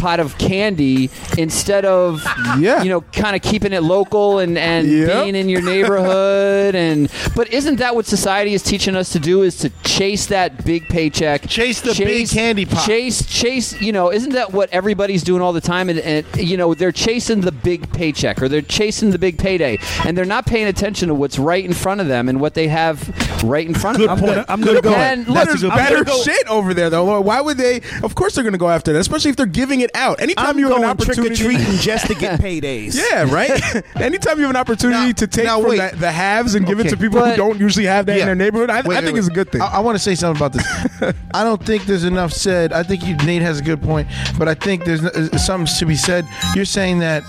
pot 0.00 0.20
of 0.20 0.36
candy 0.38 1.08
instead 1.38 1.84
of 1.84 2.22
Yeah. 2.58 2.82
you 2.82 2.90
know 2.90 3.00
kind 3.12 3.34
of 3.36 3.42
keeping 3.42 3.72
it 3.72 3.82
local 3.82 4.38
and 4.38 4.58
and 4.58 4.86
Yep. 4.88 5.22
being 5.24 5.34
in 5.34 5.48
your 5.48 5.62
neighborhood 5.62 6.74
and 6.74 7.08
but 7.34 7.52
isn't 7.52 7.76
that 7.76 7.94
what 7.94 8.06
society 8.06 8.54
is 8.54 8.62
teaching 8.62 8.96
us 8.96 9.10
to 9.10 9.18
do 9.18 9.42
is 9.42 9.56
to 9.58 9.70
chase 9.84 10.26
that 10.26 10.64
big 10.64 10.88
paycheck 10.88 11.46
Chase 11.48 11.80
the 11.80 11.94
big 11.94 12.28
candy 12.28 12.66
pot. 12.66 12.84
chase 12.86 13.24
chase 13.26 13.80
you 13.80 13.92
know 13.92 14.10
isn't 14.12 14.32
that 14.32 14.52
what 14.52 14.68
everybody's 14.72 15.22
doing 15.22 15.40
all 15.40 15.52
the 15.52 15.60
time 15.60 15.88
and, 15.88 15.98
and 16.00 16.26
you 16.36 16.56
know 16.56 16.74
they're 16.74 16.92
chasing 16.92 17.40
the 17.40 17.52
big 17.52 17.90
paycheck 17.92 18.42
or 18.42 18.48
they're 18.48 18.60
chasing 18.62 19.10
the 19.10 19.18
big 19.18 19.38
payday 19.38 19.78
and 20.04 20.16
they're 20.18 20.24
not 20.24 20.46
paying 20.46 20.66
attention 20.66 21.08
to 21.08 21.14
what's 21.14 21.38
right 21.38 21.64
in 21.64 21.72
front 21.72 22.00
of 22.00 22.08
them 22.08 22.28
and 22.28 22.40
what 22.40 22.54
they 22.54 22.68
have 22.68 22.98
right 23.44 23.66
in 23.66 23.74
front 23.74 23.96
Good 23.98 24.10
of 24.10 24.20
them 24.20 24.34
point. 24.34 24.46
I'm 24.48 24.60
gonna 24.62 24.80
go. 24.80 24.94
And 24.94 25.26
look, 25.26 25.36
That's 25.48 25.54
a 25.62 25.66
good 25.68 25.70
better 25.70 26.04
go- 26.04 26.22
shit 26.22 26.46
over 26.48 26.72
there, 26.74 26.88
though. 26.90 27.04
Lord, 27.04 27.24
Why 27.26 27.40
would 27.40 27.56
they? 27.58 27.80
Of 28.02 28.14
course, 28.14 28.34
they're 28.34 28.44
going 28.44 28.52
to 28.52 28.58
go 28.58 28.68
after 28.68 28.92
that, 28.92 28.98
especially 28.98 29.30
if 29.30 29.36
they're 29.36 29.46
giving 29.46 29.80
it 29.80 29.90
out. 29.94 30.20
Anytime 30.20 30.46
I'm 30.46 30.58
you 30.58 30.68
have 30.68 30.76
an 30.76 30.82
going 30.82 30.96
trick 30.96 31.18
or 31.18 31.20
opportunity, 31.22 31.42
treating 31.56 31.76
just 31.80 32.06
to 32.06 32.14
get 32.14 32.40
paydays. 32.40 32.96
yeah, 32.96 33.30
right. 33.32 33.50
Anytime 33.96 34.36
you 34.38 34.42
have 34.42 34.50
an 34.50 34.56
opportunity 34.56 35.06
Now- 35.08 35.12
to 35.12 35.26
take 35.26 35.44
now 35.44 35.60
from 35.60 35.76
the, 35.76 35.92
the 35.96 36.10
haves 36.12 36.54
and 36.54 36.66
give 36.66 36.80
it 36.80 36.88
to 36.90 36.96
people 36.96 37.20
But- 37.20 37.30
who 37.30 37.36
don't 37.36 37.58
usually 37.60 37.86
have 37.86 38.06
that 38.06 38.18
in 38.18 38.26
their 38.26 38.34
neighborhood, 38.34 38.70
I, 38.70 38.76
Wait, 38.82 38.84
I 38.84 38.88
wait, 38.88 39.04
think 39.04 39.14
wait. 39.14 39.18
it's 39.20 39.28
a 39.28 39.32
good 39.32 39.50
thing. 39.52 39.62
I, 39.62 39.80
want 39.80 39.96
to 39.96 40.02
say 40.02 40.14
something 40.14 40.40
about 40.40 40.52
this. 40.52 41.14
I 41.34 41.44
don't 41.44 41.64
think 41.64 41.84
there's 41.84 42.04
enough 42.04 42.32
said. 42.32 42.72
I 42.72 42.82
think 42.82 43.04
you, 43.06 43.16
Nate 43.18 43.42
has 43.42 43.60
a 43.60 43.62
good 43.62 43.82
point, 43.82 44.08
but 44.38 44.48
I 44.48 44.54
think 44.54 44.84
there's 44.84 45.04
uh, 45.04 45.36
something 45.38 45.72
to 45.78 45.86
be 45.86 45.94
said. 45.96 46.26
You're 46.54 46.64
saying 46.64 47.00
that 47.00 47.22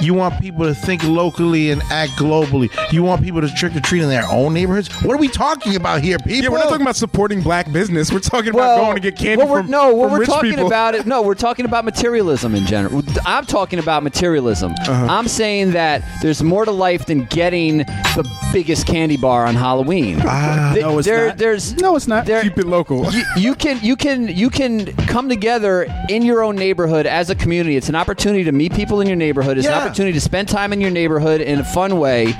you 0.00 0.14
want 0.14 0.40
people 0.40 0.64
to 0.64 0.74
think 0.74 1.02
locally 1.04 1.70
and 1.70 1.82
act 1.90 2.12
globally. 2.12 2.70
You 2.92 3.02
want 3.02 3.22
people 3.22 3.40
to 3.40 3.48
trick 3.48 3.74
or 3.76 3.80
treat 3.80 4.02
in 4.02 4.08
their 4.08 4.26
own 4.30 4.54
neighborhoods. 4.54 4.88
What 5.02 5.14
are 5.14 5.18
we 5.18 5.28
talking 5.28 5.76
about 5.76 6.02
here, 6.02 6.18
people? 6.18 6.32
yeah, 6.34 6.48
we're 6.48 6.58
not 6.58 6.68
talking 6.68 6.82
about 6.82 6.96
supporting 6.96 7.40
black 7.42 7.70
business. 7.72 8.12
We're 8.12 8.20
talking 8.20 8.52
well, 8.52 8.74
about 8.76 8.84
going 8.84 8.94
to 8.96 9.00
get 9.00 9.16
candy 9.16 9.36
what 9.38 9.48
we're, 9.48 9.62
from 9.62 9.70
no, 9.70 9.94
what 9.94 10.04
from 10.06 10.12
we're 10.12 10.18
rich 10.20 10.28
talking 10.28 10.50
people. 10.50 10.66
about 10.66 10.94
it. 10.94 11.06
No, 11.06 11.22
we're 11.22 11.34
talking 11.34 11.64
about 11.66 11.84
materialism 11.84 12.54
in 12.54 12.66
general. 12.66 13.02
I'm 13.24 13.46
talking 13.46 13.78
about 13.78 14.02
materialism. 14.02 14.72
Uh-huh. 14.72 15.06
I'm 15.08 15.28
saying 15.28 15.72
that 15.72 16.02
there's 16.22 16.42
more 16.42 16.64
to 16.64 16.70
life 16.72 17.06
than 17.06 17.24
getting 17.26 17.78
the 17.78 18.28
biggest 18.52 18.86
candy 18.86 19.16
bar 19.16 19.46
on 19.46 19.54
Halloween. 19.54 20.20
Ah, 20.24 20.74
no, 20.78 20.98
it's 20.98 21.06
there, 21.06 21.28
not. 21.28 21.38
There's 21.38 21.74
No, 21.76 21.96
it's 21.96 22.06
not. 22.06 22.26
there- 22.26 22.42
Keep 22.42 22.58
it 22.58 22.66
local. 22.66 23.10
you, 23.12 23.22
you 23.36 23.54
can 23.54 23.78
you 23.82 23.96
can 23.96 24.28
you 24.28 24.50
can 24.50 24.86
come 25.06 25.28
together 25.28 25.86
in 26.08 26.22
your 26.22 26.42
own 26.42 26.56
neighborhood 26.56 27.06
as 27.06 27.30
a 27.30 27.34
community. 27.34 27.76
It's 27.76 27.88
an 27.88 27.94
opportunity 27.94 28.44
to 28.44 28.52
meet 28.52 28.72
people 28.74 29.00
in 29.00 29.06
your 29.06 29.16
neighborhood. 29.16 29.58
It's 29.58 29.66
Yeah. 29.66 29.85
An 29.86 29.90
opportunity 29.90 30.12
to 30.14 30.20
spend 30.20 30.48
time 30.48 30.72
in 30.72 30.80
your 30.80 30.90
neighborhood 30.90 31.40
in 31.40 31.60
a 31.60 31.64
fun 31.64 31.98
way. 31.98 32.34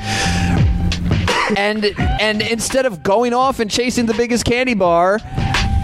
And 1.56 1.84
and 2.20 2.42
instead 2.42 2.86
of 2.86 3.02
going 3.04 3.32
off 3.32 3.60
and 3.60 3.70
chasing 3.70 4.06
the 4.06 4.14
biggest 4.14 4.44
candy 4.44 4.74
bar, 4.74 5.20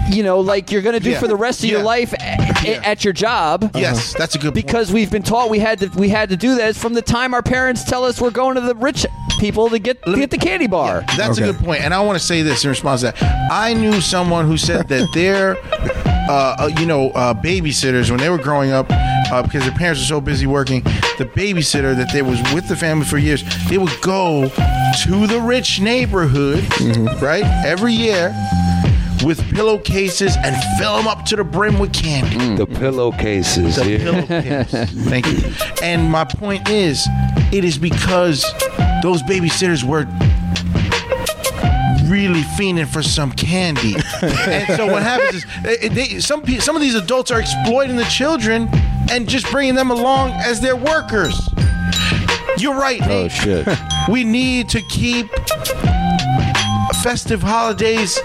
you 0.09 0.21
know, 0.23 0.41
like 0.41 0.71
you're 0.71 0.81
going 0.81 0.93
to 0.93 0.99
do 0.99 1.11
Yeah. 1.11 1.19
for 1.19 1.27
the 1.27 1.37
rest 1.37 1.63
of 1.63 1.69
your 1.69 1.79
Yeah. 1.79 1.85
life 1.85 2.13
a- 2.13 2.85
at 2.85 3.03
your 3.05 3.13
job. 3.13 3.71
Yes, 3.73 4.13
that's 4.17 4.35
a 4.35 4.39
good 4.39 4.53
point. 4.53 4.65
Because 4.65 4.91
we've 4.91 5.09
been 5.09 5.23
taught 5.23 5.49
we 5.49 5.59
had 5.59 5.79
to 5.79 5.87
we 5.95 6.09
had 6.09 6.29
to 6.29 6.35
do 6.37 6.55
that 6.55 6.75
from 6.75 6.93
the 6.93 7.01
time 7.01 7.33
our 7.33 7.41
parents 7.41 7.83
tell 7.85 8.03
us 8.03 8.19
we're 8.19 8.29
going 8.29 8.55
to 8.55 8.61
the 8.61 8.75
rich 8.75 9.05
people 9.39 9.69
to 9.69 9.79
get 9.79 10.03
to 10.03 10.15
get 10.17 10.31
the 10.31 10.37
candy 10.37 10.67
bar. 10.67 11.05
That's 11.17 11.37
a 11.37 11.43
Okay. 11.43 11.53
good 11.53 11.63
point, 11.65 11.81
and 11.85 11.93
I 11.93 12.01
want 12.01 12.19
to 12.19 12.25
say 12.25 12.41
this 12.41 12.65
in 12.65 12.69
response 12.69 13.01
to 13.01 13.13
that. 13.17 13.49
I 13.51 13.73
knew 13.73 14.01
someone 14.01 14.45
who 14.47 14.57
said 14.57 14.89
that 14.89 15.07
their, 15.13 15.55
uh, 16.27 16.55
uh, 16.59 16.69
you 16.79 16.85
know, 16.85 17.09
uh, 17.11 17.33
babysitters 17.33 18.09
when 18.09 18.19
they 18.19 18.29
were 18.29 18.37
growing 18.37 18.71
up, 18.71 18.87
uh, 18.89 19.41
because 19.43 19.63
their 19.63 19.73
parents 19.73 20.01
were 20.01 20.05
so 20.05 20.21
busy 20.21 20.47
working, 20.47 20.81
the 21.17 21.29
babysitter 21.35 21.95
that 21.95 22.11
they 22.13 22.21
was 22.21 22.41
with 22.53 22.67
the 22.67 22.75
family 22.75 23.05
for 23.05 23.17
years, 23.17 23.43
they 23.69 23.77
would 23.77 23.99
go 24.01 24.47
to 25.03 25.27
the 25.27 25.41
rich 25.43 25.79
neighborhood, 25.81 26.63
right, 27.21 27.43
every 27.65 27.93
year. 27.93 28.33
With 29.23 29.39
pillowcases 29.53 30.35
and 30.35 30.53
fill 30.77 30.97
them 30.97 31.07
up 31.07 31.23
to 31.27 31.37
the 31.37 31.45
brim 31.45 31.79
with 31.79 31.93
candy. 31.93 32.57
The 32.57 32.67
pillowcases. 32.67 33.77
The 33.77 33.91
yeah. 33.91 33.97
pillowcase. 33.99 34.91
Thank 35.05 35.27
you. 35.27 35.39
And 35.81 36.11
my 36.11 36.25
point 36.25 36.67
is, 36.67 37.07
it 37.53 37.63
is 37.63 37.77
because 37.77 38.43
those 39.01 39.23
babysitters 39.23 39.85
were 39.85 40.03
really 42.13 42.43
fiending 42.43 42.87
for 42.87 43.01
some 43.01 43.31
candy. 43.31 43.95
and 44.21 44.77
so 44.77 44.85
what 44.85 45.01
happens 45.01 45.43
is, 45.43 45.45
eh, 45.65 45.89
they, 45.89 46.19
some 46.19 46.43
pe- 46.43 46.59
some 46.59 46.75
of 46.75 46.81
these 46.81 46.93
adults 46.93 47.31
are 47.31 47.39
exploiting 47.39 47.95
the 47.95 48.05
children 48.05 48.69
and 49.09 49.27
just 49.27 49.49
bringing 49.49 49.73
them 49.73 49.89
along 49.89 50.29
as 50.33 50.61
their 50.61 50.75
workers. 50.75 51.35
You're 52.59 52.75
right, 52.75 53.01
Nate. 53.01 53.31
shit. 53.31 53.67
We 54.09 54.25
need 54.25 54.67
to 54.69 54.81
keep 54.89 55.27
festive 57.01 57.41
holidays 57.41 58.19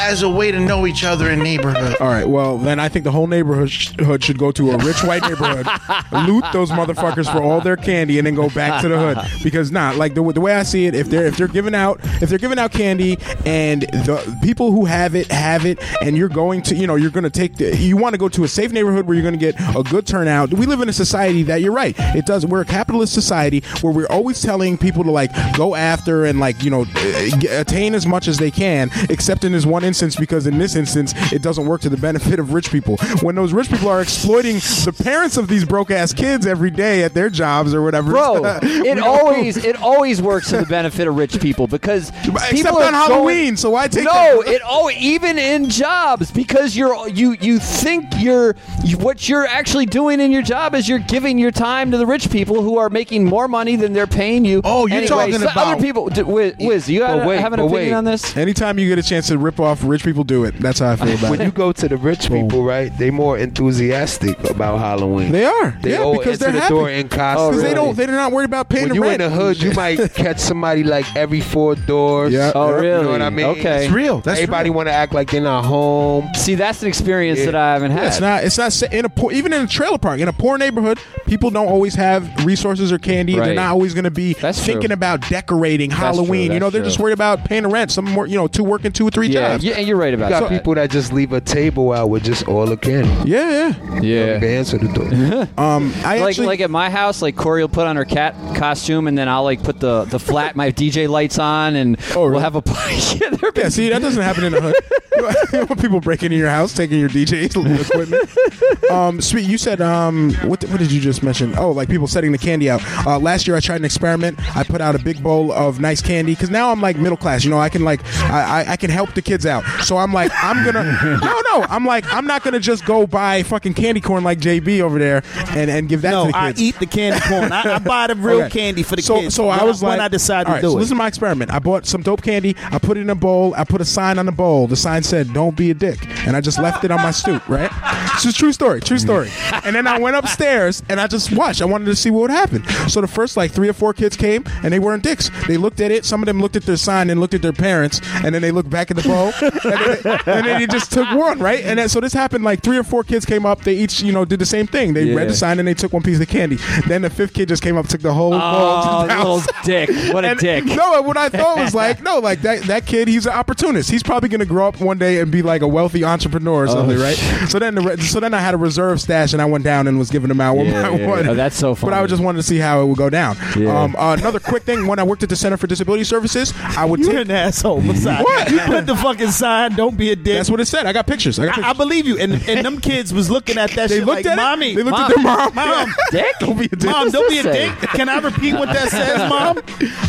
as 0.00 0.22
a 0.22 0.28
way 0.28 0.50
to 0.50 0.58
know 0.58 0.86
each 0.86 1.04
other 1.04 1.30
in 1.30 1.42
neighborhood. 1.42 1.96
All 2.00 2.08
right. 2.08 2.28
Well, 2.28 2.56
then 2.58 2.80
I 2.80 2.88
think 2.88 3.04
the 3.04 3.10
whole 3.12 3.26
neighborhood 3.26 3.70
sh- 3.70 3.92
hood 3.98 4.24
should 4.24 4.38
go 4.38 4.50
to 4.52 4.70
a 4.72 4.78
rich 4.78 5.02
white 5.04 5.22
neighborhood, 5.22 5.66
loot 6.26 6.44
those 6.52 6.70
motherfuckers 6.70 7.30
for 7.30 7.42
all 7.42 7.60
their 7.60 7.76
candy, 7.76 8.18
and 8.18 8.26
then 8.26 8.34
go 8.34 8.48
back 8.50 8.80
to 8.82 8.88
the 8.88 8.98
hood. 8.98 9.18
Because 9.42 9.70
not 9.70 9.96
like 9.96 10.14
the, 10.14 10.22
the 10.32 10.40
way 10.40 10.54
I 10.54 10.62
see 10.62 10.86
it, 10.86 10.94
if 10.94 11.10
they're 11.10 11.26
if 11.26 11.36
they're 11.36 11.48
giving 11.48 11.74
out 11.74 12.00
if 12.22 12.28
they're 12.30 12.38
giving 12.38 12.58
out 12.58 12.72
candy 12.72 13.18
and 13.44 13.82
the 13.82 14.38
people 14.42 14.72
who 14.72 14.86
have 14.86 15.14
it 15.14 15.30
have 15.30 15.66
it, 15.66 15.78
and 16.02 16.16
you're 16.16 16.28
going 16.28 16.62
to 16.62 16.74
you 16.74 16.86
know 16.86 16.94
you're 16.96 17.10
going 17.10 17.24
to 17.24 17.30
take 17.30 17.56
the, 17.56 17.76
you 17.76 17.96
want 17.96 18.14
to 18.14 18.18
go 18.18 18.28
to 18.28 18.44
a 18.44 18.48
safe 18.48 18.72
neighborhood 18.72 19.06
where 19.06 19.14
you're 19.14 19.28
going 19.28 19.38
to 19.38 19.52
get 19.52 19.54
a 19.76 19.82
good 19.82 20.06
turnout. 20.06 20.52
We 20.54 20.66
live 20.66 20.80
in 20.80 20.88
a 20.88 20.92
society 20.94 21.42
that 21.44 21.60
you're 21.60 21.72
right. 21.72 21.94
It 21.98 22.24
does. 22.26 22.46
We're 22.46 22.62
a 22.62 22.66
capitalist 22.66 23.12
society 23.12 23.62
where 23.82 23.92
we're 23.92 24.08
always 24.08 24.40
telling 24.40 24.78
people 24.78 25.04
to 25.04 25.10
like 25.10 25.30
go 25.56 25.74
after 25.74 26.24
and 26.24 26.40
like 26.40 26.62
you 26.62 26.70
know 26.70 26.82
uh, 26.96 27.30
attain 27.50 27.94
as 27.94 28.06
much 28.06 28.28
as 28.28 28.38
they 28.38 28.50
can, 28.50 28.90
except 29.10 29.44
in 29.44 29.52
this 29.52 29.66
one 29.66 29.84
instance 29.90 30.14
because 30.16 30.46
in 30.46 30.56
this 30.58 30.76
instance 30.76 31.12
it 31.32 31.42
doesn't 31.42 31.66
work 31.66 31.80
to 31.80 31.88
the 31.88 31.96
benefit 31.96 32.38
of 32.38 32.52
rich 32.52 32.70
people. 32.70 32.96
When 33.22 33.34
those 33.34 33.52
rich 33.52 33.68
people 33.68 33.88
are 33.88 34.00
exploiting 34.00 34.56
the 34.86 34.94
parents 34.96 35.36
of 35.36 35.48
these 35.48 35.64
broke 35.64 35.90
ass 35.90 36.12
kids 36.12 36.46
every 36.46 36.70
day 36.70 37.02
at 37.02 37.12
their 37.12 37.28
jobs 37.28 37.74
or 37.74 37.82
whatever, 37.82 38.10
Bro, 38.12 38.44
it 38.62 38.94
don't- 38.94 39.00
always 39.00 39.56
it 39.56 39.76
always 39.82 40.22
works 40.22 40.50
to 40.50 40.58
the 40.58 40.66
benefit 40.66 41.08
of 41.08 41.16
rich 41.16 41.40
people 41.40 41.66
because 41.66 42.10
Except 42.24 42.50
people 42.52 42.78
on 42.78 42.92
Halloween, 42.94 43.44
going- 43.44 43.56
so 43.56 43.70
why 43.70 43.88
take 43.88 44.04
no. 44.04 44.42
that- 44.44 44.52
It 44.54 44.62
oh 44.64 44.90
even 44.96 45.38
in 45.38 45.68
jobs 45.68 46.30
because 46.30 46.76
you're 46.76 47.08
you 47.08 47.36
you 47.40 47.58
think 47.58 48.04
you're 48.18 48.54
you, 48.84 48.96
what 48.98 49.28
you're 49.28 49.46
actually 49.46 49.86
doing 49.86 50.20
in 50.20 50.30
your 50.30 50.42
job 50.42 50.74
is 50.74 50.88
you're 50.88 50.98
giving 51.00 51.38
your 51.38 51.50
time 51.50 51.90
to 51.90 51.98
the 51.98 52.06
rich 52.06 52.30
people 52.30 52.62
who 52.62 52.78
are 52.78 52.88
making 52.90 53.24
more 53.24 53.48
money 53.48 53.74
than 53.76 53.92
they're 53.92 54.06
paying 54.06 54.44
you. 54.44 54.60
Oh, 54.64 54.86
you're 54.86 54.98
Anyway, 54.98 55.08
talking 55.08 55.38
so 55.38 55.42
about- 55.48 55.56
other 55.74 55.82
people. 55.82 56.08
d- 56.08 56.22
Wiz, 56.22 56.54
Wiz, 56.60 56.88
you 56.88 57.00
But 57.00 57.26
wait, 57.26 57.40
have 57.40 57.52
an 57.52 57.58
but 57.60 57.66
opinion 57.66 57.88
wait. 57.90 57.92
on 57.94 58.04
this? 58.04 58.36
Anytime 58.36 58.78
you 58.78 58.88
get 58.88 58.98
a 58.98 59.02
chance 59.02 59.28
to 59.28 59.38
rip 59.38 59.58
off 59.58 59.79
rich 59.84 60.04
people, 60.04 60.24
do 60.24 60.44
it. 60.44 60.54
That's 60.60 60.78
how 60.80 60.90
I 60.92 60.96
feel 60.96 61.08
about 61.14 61.24
it. 61.24 61.30
When 61.30 61.40
it. 61.40 61.44
you 61.44 61.50
go 61.50 61.72
to 61.72 61.88
the 61.88 61.96
rich 61.96 62.28
people, 62.28 62.64
right? 62.64 62.96
They 62.98 63.10
more 63.10 63.38
enthusiastic 63.38 64.38
about 64.50 64.78
Halloween. 64.78 65.32
They 65.32 65.44
are, 65.44 65.70
They 65.82 65.92
yeah, 65.92 65.98
all 66.02 66.18
because 66.18 66.38
they're 66.38 66.52
the 66.52 66.66
door 66.68 66.90
in 66.90 67.08
costume. 67.08 67.50
Because 67.50 67.62
they 67.62 67.74
don't, 67.74 67.96
they're 67.96 68.06
not 68.08 68.32
worried 68.32 68.46
about 68.46 68.68
paying 68.68 68.84
when 68.84 68.88
the 68.90 68.94
you 68.96 69.02
in 69.04 69.08
rent. 69.08 69.20
the 69.22 69.30
hood, 69.30 69.62
you 69.62 69.72
might 69.72 69.98
catch 70.14 70.38
somebody 70.38 70.82
like 70.84 71.06
every 71.16 71.40
four 71.40 71.74
doors. 71.74 72.32
Yeah. 72.32 72.52
Oh, 72.54 72.72
really? 72.72 72.86
You 72.98 73.02
know 73.04 73.10
what 73.10 73.22
I 73.22 73.30
mean? 73.30 73.46
Okay. 73.46 73.84
It's 73.86 73.92
real. 73.94 74.20
That's 74.20 74.40
Everybody 74.40 74.70
real. 74.70 74.76
want 74.76 74.88
to 74.88 74.92
act 74.92 75.12
like 75.14 75.30
they're 75.30 75.40
not 75.40 75.64
home. 75.64 76.28
See, 76.34 76.54
that's 76.54 76.82
an 76.82 76.88
experience 76.88 77.38
Yeah. 77.40 77.46
that 77.46 77.54
I 77.54 77.72
haven't 77.74 77.92
had. 77.92 78.00
Yeah, 78.02 78.08
it's 78.08 78.20
not. 78.20 78.44
It's 78.44 78.58
not 78.58 78.72
sa- 78.72 78.86
in 78.90 79.04
a 79.04 79.08
poor, 79.08 79.32
even 79.32 79.52
in 79.52 79.62
a 79.62 79.66
trailer 79.66 79.98
park 79.98 80.20
in 80.20 80.28
a 80.28 80.32
poor 80.32 80.58
neighborhood. 80.58 80.98
People 81.30 81.50
don't 81.50 81.68
always 81.68 81.94
have 81.94 82.44
resources 82.44 82.90
or 82.90 82.98
candy. 82.98 83.36
They're 83.36 83.54
not 83.54 83.70
always 83.70 83.94
going 83.94 84.04
to 84.04 84.10
be 84.10 84.34
That's 84.34 84.58
true. 84.62 84.72
thinking 84.74 84.90
about 84.90 85.28
decorating 85.28 85.88
Halloween. 85.90 86.48
true, 86.48 86.54
you 86.54 86.60
know, 86.60 86.70
they're 86.70 86.82
just 86.82 86.98
worried 86.98 87.12
about 87.12 87.44
paying 87.44 87.62
the 87.62 87.68
rent. 87.68 87.92
Some 87.92 88.04
more, 88.06 88.26
you 88.26 88.34
know, 88.36 88.48
two 88.48 88.64
working 88.64 88.90
two 88.90 89.06
or 89.06 89.12
three 89.12 89.28
yeah, 89.28 89.52
jobs. 89.52 89.64
yeah, 89.64 89.74
and 89.76 89.86
you're 89.86 89.96
right 89.96 90.12
about 90.12 90.24
You 90.30 90.34
about 90.34 90.40
got 90.40 90.50
that. 90.50 90.58
people 90.58 90.74
that 90.74 90.90
just 90.90 91.12
leave 91.12 91.32
a 91.32 91.40
table 91.40 91.92
out 91.92 92.10
with 92.10 92.24
just 92.24 92.48
all 92.48 92.66
the 92.66 92.76
candy. 92.76 93.30
Yeah, 93.30 93.72
yeah. 93.94 94.00
yeah. 94.00 94.38
They 94.38 94.56
answer 94.56 94.76
the 94.76 94.88
door. 94.88 95.46
Um, 95.60 95.92
I 96.04 96.18
like 96.20 96.30
actually, 96.30 96.46
like 96.48 96.60
at 96.60 96.70
my 96.70 96.90
house, 96.90 97.22
like 97.22 97.36
Corey 97.36 97.62
will 97.62 97.68
put 97.68 97.86
on 97.86 97.94
her 97.96 98.04
cat 98.04 98.34
costume, 98.56 99.06
and 99.06 99.16
then 99.16 99.28
I'll 99.28 99.44
like 99.44 99.62
put 99.62 99.78
the 99.78 100.04
the 100.04 100.18
flat 100.18 100.56
my 100.56 100.70
DJ 100.72 101.08
lights 101.08 101.38
on, 101.38 101.76
and 101.76 101.96
Oh, 102.14 102.22
really? 102.22 102.32
we'll 102.32 102.40
have 102.40 102.56
a 102.56 102.62
yeah, 103.20 103.30
there 103.30 103.50
yeah. 103.54 103.68
See, 103.68 103.88
that 103.90 104.00
doesn't 104.02 104.22
happen 104.22 104.44
in 104.44 104.52
the 104.52 104.60
hood. 104.60 104.74
you 105.52 105.66
want 105.66 105.80
people 105.80 106.00
breaking 106.00 106.32
in 106.32 106.38
your 106.38 106.48
house, 106.48 106.72
taking 106.74 106.98
your 106.98 107.08
DJ 107.08 107.44
equipment. 107.44 108.90
Um, 108.90 109.20
sweet. 109.20 109.46
You 109.46 109.58
said 109.58 109.80
um, 109.80 110.32
what? 110.44 110.62
What 110.64 110.78
did 110.78 110.90
you 110.92 111.00
just 111.00 111.19
mention? 111.22 111.56
Oh, 111.58 111.70
like 111.70 111.88
people 111.88 112.06
setting 112.06 112.32
the 112.32 112.38
candy 112.38 112.70
out. 112.70 112.82
Uh, 113.06 113.18
last 113.18 113.46
year, 113.46 113.56
I 113.56 113.60
tried 113.60 113.76
an 113.76 113.84
experiment. 113.84 114.38
I 114.56 114.62
put 114.64 114.80
out 114.80 114.94
a 114.94 114.98
big 114.98 115.22
bowl 115.22 115.52
of 115.52 115.80
nice 115.80 116.00
candy 116.02 116.32
because 116.34 116.50
now 116.50 116.70
I'm 116.70 116.80
like 116.80 116.96
middle 116.96 117.16
class. 117.16 117.44
You 117.44 117.50
know, 117.50 117.58
I 117.58 117.68
can 117.68 117.84
like 117.84 118.00
I, 118.30 118.64
I 118.66 118.72
I 118.72 118.76
can 118.76 118.90
help 118.90 119.14
the 119.14 119.22
kids 119.22 119.46
out. 119.46 119.64
So 119.84 119.96
I'm 119.96 120.12
like 120.12 120.30
I'm 120.34 120.64
gonna 120.64 121.18
no 121.22 121.40
no. 121.52 121.66
I'm 121.68 121.84
like 121.84 122.04
I'm 122.12 122.26
not 122.26 122.42
gonna 122.42 122.60
just 122.60 122.84
go 122.84 123.06
buy 123.06 123.42
fucking 123.42 123.74
candy 123.74 124.00
corn 124.00 124.24
like 124.24 124.38
JB 124.38 124.80
over 124.80 124.98
there 124.98 125.22
and 125.50 125.70
and 125.70 125.88
give 125.88 126.02
that 126.02 126.10
to 126.10 126.16
No, 126.16 126.26
the 126.26 126.36
I 126.36 126.48
kids. 126.48 126.60
eat 126.62 126.78
the 126.78 126.86
candy 126.86 127.20
corn. 127.28 127.52
I, 127.52 127.74
I 127.74 127.78
buy 127.78 128.06
the 128.08 128.14
real 128.16 128.40
Okay. 128.42 128.50
candy 128.60 128.82
for 128.82 128.96
the 128.96 129.02
so, 129.02 129.20
kids. 129.20 129.34
So 129.34 129.48
I 129.48 129.58
when 129.58 129.66
was 129.66 129.82
like, 129.82 129.90
when 129.90 130.00
I 130.00 130.08
decided 130.08 130.46
to 130.46 130.52
right, 130.52 130.60
do 130.60 130.70
so 130.70 130.76
it. 130.76 130.80
This 130.80 130.88
is 130.90 130.94
my 130.94 131.06
experiment. 131.08 131.50
I 131.52 131.58
bought 131.58 131.86
some 131.86 132.02
dope 132.02 132.22
candy. 132.22 132.56
I 132.70 132.78
put 132.78 132.96
it 132.96 133.00
in 133.00 133.10
a 133.10 133.14
bowl. 133.14 133.54
I 133.56 133.64
put 133.64 133.80
a 133.80 133.84
sign 133.84 134.18
on 134.18 134.26
the 134.26 134.32
bowl. 134.32 134.66
The 134.66 134.76
sign 134.76 135.02
said, 135.02 135.32
"Don't 135.32 135.56
be 135.56 135.70
a 135.70 135.74
dick," 135.74 135.98
and 136.26 136.36
I 136.36 136.40
just 136.40 136.58
left 136.58 136.84
it 136.84 136.90
on 136.90 136.98
my 137.02 137.10
stoop. 137.10 137.46
Right? 137.48 137.70
This 138.14 138.26
is 138.26 138.36
true 138.36 138.52
story. 138.52 138.80
True 138.80 138.98
story. 138.98 139.30
And 139.64 139.74
then 139.74 139.86
I 139.86 139.98
went 139.98 140.16
upstairs 140.16 140.82
and 140.88 141.00
I 141.00 141.06
just 141.10 141.32
watched. 141.32 141.62
I 141.62 141.64
wanted 141.64 141.86
to 141.86 141.96
see 141.96 142.10
what 142.10 142.22
would 142.22 142.30
happen. 142.30 142.64
So 142.88 143.00
the 143.00 143.08
first 143.08 143.36
like 143.36 143.52
three 143.52 143.68
or 143.68 143.72
four 143.72 143.92
kids 143.92 144.16
came 144.16 144.44
and 144.62 144.72
they 144.72 144.78
weren't 144.78 145.02
dicks. 145.02 145.30
They 145.46 145.56
looked 145.56 145.80
at 145.80 145.90
it. 145.90 146.04
Some 146.04 146.22
of 146.22 146.26
them 146.26 146.40
looked 146.40 146.56
at 146.56 146.62
their 146.62 146.76
sign 146.76 147.10
and 147.10 147.20
looked 147.20 147.34
at 147.34 147.42
their 147.42 147.52
parents, 147.52 148.00
and 148.24 148.34
then 148.34 148.42
they 148.42 148.50
looked 148.50 148.70
back 148.70 148.90
at 148.90 148.96
the 148.96 149.02
bowl, 149.02 149.32
and, 149.42 150.02
then, 150.04 150.20
and 150.26 150.46
then 150.46 150.60
they 150.60 150.66
just 150.66 150.92
took 150.92 151.10
one. 151.12 151.38
Right? 151.38 151.64
And 151.64 151.78
then, 151.78 151.88
so 151.88 152.00
this 152.00 152.12
happened. 152.12 152.44
Like 152.44 152.62
three 152.62 152.78
or 152.78 152.82
four 152.82 153.04
kids 153.04 153.24
came 153.24 153.44
up. 153.44 153.62
They 153.62 153.74
each 153.74 154.02
you 154.02 154.12
know 154.12 154.24
did 154.24 154.38
the 154.38 154.46
same 154.46 154.66
thing. 154.66 154.94
They 154.94 155.14
read 155.14 155.28
the 155.28 155.34
sign 155.34 155.58
and 155.58 155.66
they 155.66 155.74
took 155.74 155.92
one 155.92 156.02
piece 156.02 156.20
of 156.20 156.28
candy. 156.28 156.56
Then 156.86 157.02
the 157.02 157.10
fifth 157.10 157.34
kid 157.34 157.48
just 157.48 157.62
came 157.62 157.76
up, 157.76 157.88
took 157.88 158.00
the 158.00 158.12
whole 158.12 158.34
oh, 158.34 158.38
bowl. 158.38 158.40
Oh, 158.40 159.06
to 159.06 159.18
little 159.18 159.42
dick! 159.64 160.14
What 160.14 160.24
a 160.24 160.28
And- 160.28 160.38
dick! 160.38 160.64
No, 160.64 161.02
what 161.02 161.16
I 161.16 161.28
thought 161.28 161.58
was 161.58 161.74
like, 161.74 162.02
no, 162.02 162.18
like 162.18 162.42
that 162.42 162.62
that 162.64 162.86
kid, 162.86 163.08
he's 163.08 163.26
an 163.26 163.32
opportunist. 163.32 163.90
He's 163.90 164.02
probably 164.02 164.28
gonna 164.28 164.46
grow 164.46 164.68
up 164.68 164.80
one 164.80 164.98
day 164.98 165.20
and 165.20 165.30
be 165.30 165.42
like 165.42 165.62
a 165.62 165.68
wealthy 165.68 166.04
entrepreneur 166.04 166.64
or 166.64 166.68
something, 166.68 166.98
oh, 166.98 167.02
right? 167.02 167.16
So 167.48 167.58
then, 167.58 167.74
the, 167.74 167.96
so 167.98 168.20
then 168.20 168.34
I 168.34 168.38
had 168.38 168.54
a 168.54 168.56
reserve 168.56 169.00
stash 169.00 169.32
and 169.32 169.42
I 169.42 169.44
went 169.44 169.64
down 169.64 169.86
and 169.86 169.98
was 169.98 170.10
giving 170.10 170.28
them 170.28 170.40
out 170.40 170.56
one 170.56 170.66
Yeah, 170.66 170.82
by 170.82 170.88
yeah, 171.08 171.20
yeah. 171.20 171.30
Oh, 171.30 171.34
that's 171.34 171.56
so 171.56 171.74
funny. 171.74 171.92
But 171.92 172.02
I 172.02 172.06
just 172.06 172.22
wanted 172.22 172.38
to 172.38 172.42
see 172.42 172.58
how 172.58 172.82
it 172.82 172.86
would 172.86 172.98
go 172.98 173.10
down. 173.10 173.36
Yeah. 173.56 173.82
Um, 173.82 173.96
uh, 173.96 174.16
another 174.18 174.40
quick 174.40 174.62
thing: 174.64 174.86
when 174.86 174.98
I 174.98 175.02
worked 175.02 175.22
at 175.22 175.28
the 175.28 175.36
Center 175.36 175.56
for 175.56 175.66
Disability 175.66 176.04
Services, 176.04 176.52
I 176.76 176.84
would 176.84 177.00
You're 177.00 177.12
take. 177.12 177.26
an 177.26 177.30
asshole, 177.30 177.80
Masai. 177.80 178.22
What? 178.22 178.50
You 178.50 178.60
put 178.60 178.86
the 178.86 178.96
fucking 178.96 179.30
sign. 179.30 179.74
Don't 179.76 179.96
be 179.96 180.10
a 180.10 180.16
dick. 180.16 180.36
That's 180.36 180.50
what 180.50 180.60
it 180.60 180.66
said. 180.66 180.86
I 180.86 180.92
got 180.92 181.06
pictures. 181.06 181.38
I 181.38 181.46
got 181.46 181.58
I, 181.58 181.70
I 181.70 181.72
believe 181.72 182.06
you. 182.06 182.18
And 182.18 182.34
and 182.48 182.64
them 182.64 182.80
kids 182.80 183.12
was 183.14 183.30
looking 183.30 183.58
at 183.58 183.70
that 183.72 183.88
they 183.88 183.98
shit 183.98 184.06
looked 184.06 184.24
like, 184.24 184.26
at 184.26 184.36
mommy, 184.36 184.72
it. 184.72 184.76
They 184.76 184.82
looked 184.82 184.98
Mom. 184.98 185.10
at 185.10 185.14
their 185.14 185.24
mom. 185.24 185.54
Mom. 185.54 185.94
Dick? 186.10 186.34
Don't 186.40 186.58
be 186.58 186.64
a 186.66 186.68
dick. 186.68 186.90
mom, 186.90 187.10
don't 187.10 187.28
be 187.28 187.38
a 187.38 187.42
dick. 187.42 187.72
Can 187.90 188.08
I 188.08 188.18
repeat 188.18 188.54
what 188.54 188.68
that 188.68 188.88
says, 188.88 189.18
mom? 189.30 189.58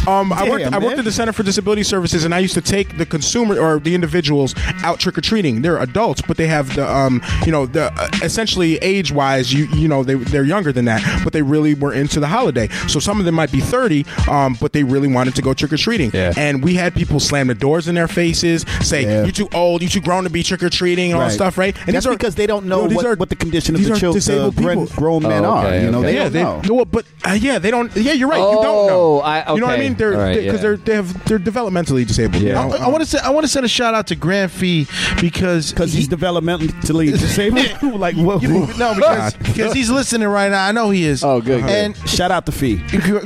Um, 0.07 0.33
I 0.33 0.41
Damn, 0.45 0.49
worked. 0.49 0.65
I 0.73 0.79
worked 0.79 0.99
at 0.99 1.05
the 1.05 1.11
Center 1.11 1.31
for 1.33 1.43
Disability 1.43 1.83
Services, 1.83 2.25
and 2.25 2.33
I 2.33 2.39
used 2.39 2.53
to 2.55 2.61
take 2.61 2.97
the 2.97 3.05
consumer 3.05 3.59
or 3.59 3.79
the 3.79 3.93
individuals 3.95 4.55
out 4.83 4.99
trick 4.99 5.17
or 5.17 5.21
treating. 5.21 5.61
They're 5.61 5.77
adults, 5.77 6.21
but 6.21 6.37
they 6.37 6.47
have 6.47 6.75
the, 6.75 6.89
um, 6.89 7.21
you 7.45 7.51
know, 7.51 7.65
the 7.65 7.91
uh, 7.93 8.09
essentially 8.23 8.77
age 8.77 9.11
wise, 9.11 9.53
you 9.53 9.65
you 9.67 9.87
know, 9.87 10.03
they 10.03 10.15
they're 10.15 10.43
younger 10.43 10.71
than 10.71 10.80
that, 10.85 11.23
but 11.23 11.33
they 11.33 11.41
really 11.41 11.73
were 11.73 11.93
into 11.93 12.19
the 12.19 12.27
holiday. 12.27 12.67
So 12.87 12.99
some 12.99 13.19
of 13.19 13.25
them 13.25 13.35
might 13.35 13.51
be 13.51 13.59
thirty, 13.59 14.05
um, 14.29 14.57
but 14.59 14.73
they 14.73 14.83
really 14.83 15.07
wanted 15.07 15.35
to 15.35 15.41
go 15.41 15.53
trick 15.53 15.73
or 15.73 15.77
treating. 15.77 16.11
Yeah. 16.13 16.33
And 16.37 16.63
we 16.63 16.73
had 16.75 16.93
people 16.95 17.19
slam 17.19 17.47
the 17.47 17.55
doors 17.55 17.87
in 17.87 17.95
their 17.95 18.07
faces, 18.07 18.65
say, 18.81 19.03
Yeah. 19.03 19.25
"You 19.25 19.31
too 19.31 19.49
old, 19.53 19.81
you're 19.81 19.89
too 19.89 20.01
grown 20.01 20.23
to 20.23 20.29
be 20.29 20.43
trick 20.43 20.63
or 20.63 20.69
treating," 20.69 21.11
and 21.11 21.19
all 21.21 21.27
that 21.27 21.33
stuff, 21.33 21.57
right? 21.57 21.75
And 21.85 21.95
That's 21.95 22.05
these 22.05 22.07
are- 22.07 22.17
because 22.17 22.35
they 22.35 22.47
don't 22.47 22.65
know 22.65 22.81
No, 22.83 22.87
these 22.87 22.95
what, 22.97 23.05
are- 23.05 23.15
what 23.15 23.29
the 23.29 23.35
condition 23.35 23.75
of 23.75 23.81
the 23.83 23.89
children, 23.89 24.13
disabled 24.13 24.55
grown, 24.55 24.87
people. 24.87 24.95
grown 25.01 25.23
men 25.23 25.45
Oh, 25.45 25.49
are. 25.51 25.75
You 25.75 25.91
know, 25.91 25.99
okay. 25.99 26.07
they 26.07 26.13
yeah, 26.15 26.23
don't 26.23 26.33
they 26.33 26.43
know. 26.43 26.61
no, 26.77 26.85
but 26.85 27.05
uh, 27.25 27.31
yeah, 27.39 27.59
they 27.59 27.71
don't. 27.71 27.95
Yeah, 27.95 28.13
you're 28.13 28.29
right. 28.29 28.37
you 28.37 28.43
don't 28.61 28.87
know. 28.87 28.89
Oh, 28.91 29.19
I- 29.19 29.53
You 29.53 29.59
know 29.59 29.65
what 29.67 29.71
I 29.71 29.75
okay. 29.75 29.83
mean? 29.89 29.95
They're 29.95 30.13
All 30.13 30.19
right, 30.21 30.35
because 30.37 30.55
yeah. 30.55 30.61
they're 30.61 30.77
they 30.77 30.95
have 30.95 31.25
they're 31.25 31.39
developmentally 31.39 32.05
disabled. 32.07 32.41
you 32.43 32.53
know? 32.53 32.71
I, 32.73 32.87
want 32.87 33.01
to 33.03 33.05
say 33.09 33.19
I 33.23 33.29
want 33.29 33.45
to 33.45 33.47
send 33.51 33.65
a 33.65 33.69
shout 33.69 33.93
out 33.93 34.07
to 34.07 34.15
Grant 34.15 34.51
Fee 34.51 34.87
because 35.19 35.71
Because 35.71 35.93
he's 35.93 36.07
developmentally 36.07 37.11
disabled. 37.17 37.81
like, 37.99 38.15
what? 38.15 38.41
no 38.43 38.93
because, 38.95 39.33
because 39.37 39.73
he's 39.73 39.89
listening 39.89 40.27
right 40.27 40.49
now. 40.51 40.60
I 40.67 40.71
know 40.71 40.89
he 40.89 41.05
is. 41.05 41.23
Oh, 41.23 41.41
good, 41.41 41.61
good. 41.61 41.69
And 41.69 41.97
Shout 42.09 42.31
out 42.31 42.45
to 42.45 42.51
Fee. 42.51 42.77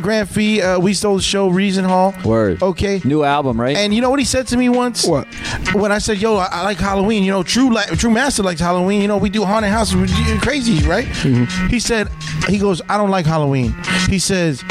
Grant 0.01 0.29
Fee, 0.29 0.61
uh, 0.61 0.79
we 0.79 0.93
stole 0.93 1.17
the 1.17 1.21
show 1.21 1.49
Reason 1.49 1.85
Hall. 1.85 2.13
Word. 2.23 2.61
Okay. 2.61 3.01
New 3.03 3.23
album, 3.23 3.59
right? 3.59 3.75
And 3.75 3.93
you 3.93 4.01
know 4.01 4.09
what 4.09 4.19
he 4.19 4.25
said 4.25 4.47
to 4.47 4.57
me 4.57 4.69
once? 4.69 5.05
What? 5.05 5.27
When 5.73 5.91
I 5.91 5.97
said, 5.99 6.17
"Yo, 6.19 6.35
I, 6.35 6.47
I 6.51 6.63
like 6.63 6.77
Halloween." 6.77 7.23
You 7.23 7.31
know, 7.31 7.43
True 7.43 7.73
like 7.73 7.89
True 7.97 8.11
Master 8.11 8.43
likes 8.43 8.59
Halloween. 8.59 9.01
You 9.01 9.07
know, 9.07 9.17
we 9.17 9.29
do 9.29 9.43
haunted 9.43 9.71
houses, 9.71 9.95
we 9.95 10.07
do 10.07 10.39
crazy, 10.39 10.85
right? 10.87 11.05
Mm-hmm. 11.05 11.67
He 11.67 11.79
said, 11.79 12.09
he 12.47 12.57
goes, 12.57 12.81
"I 12.89 12.97
don't 12.97 13.09
like 13.11 13.25
Halloween." 13.25 13.75
He 14.09 14.19
says, 14.19 14.63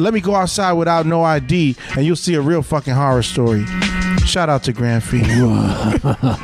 Let 0.00 0.14
me 0.14 0.20
go 0.20 0.34
outside 0.34 0.72
without 0.72 1.06
no 1.06 1.22
ID, 1.22 1.76
and 1.96 2.04
you'll 2.04 2.16
see 2.16 2.34
a 2.34 2.40
real 2.40 2.62
fucking 2.62 2.94
horror 2.94 3.22
story. 3.22 3.64
Shout 4.26 4.48
out 4.48 4.62
to 4.64 4.72
Grand 4.72 5.02
Fee. 5.02 5.20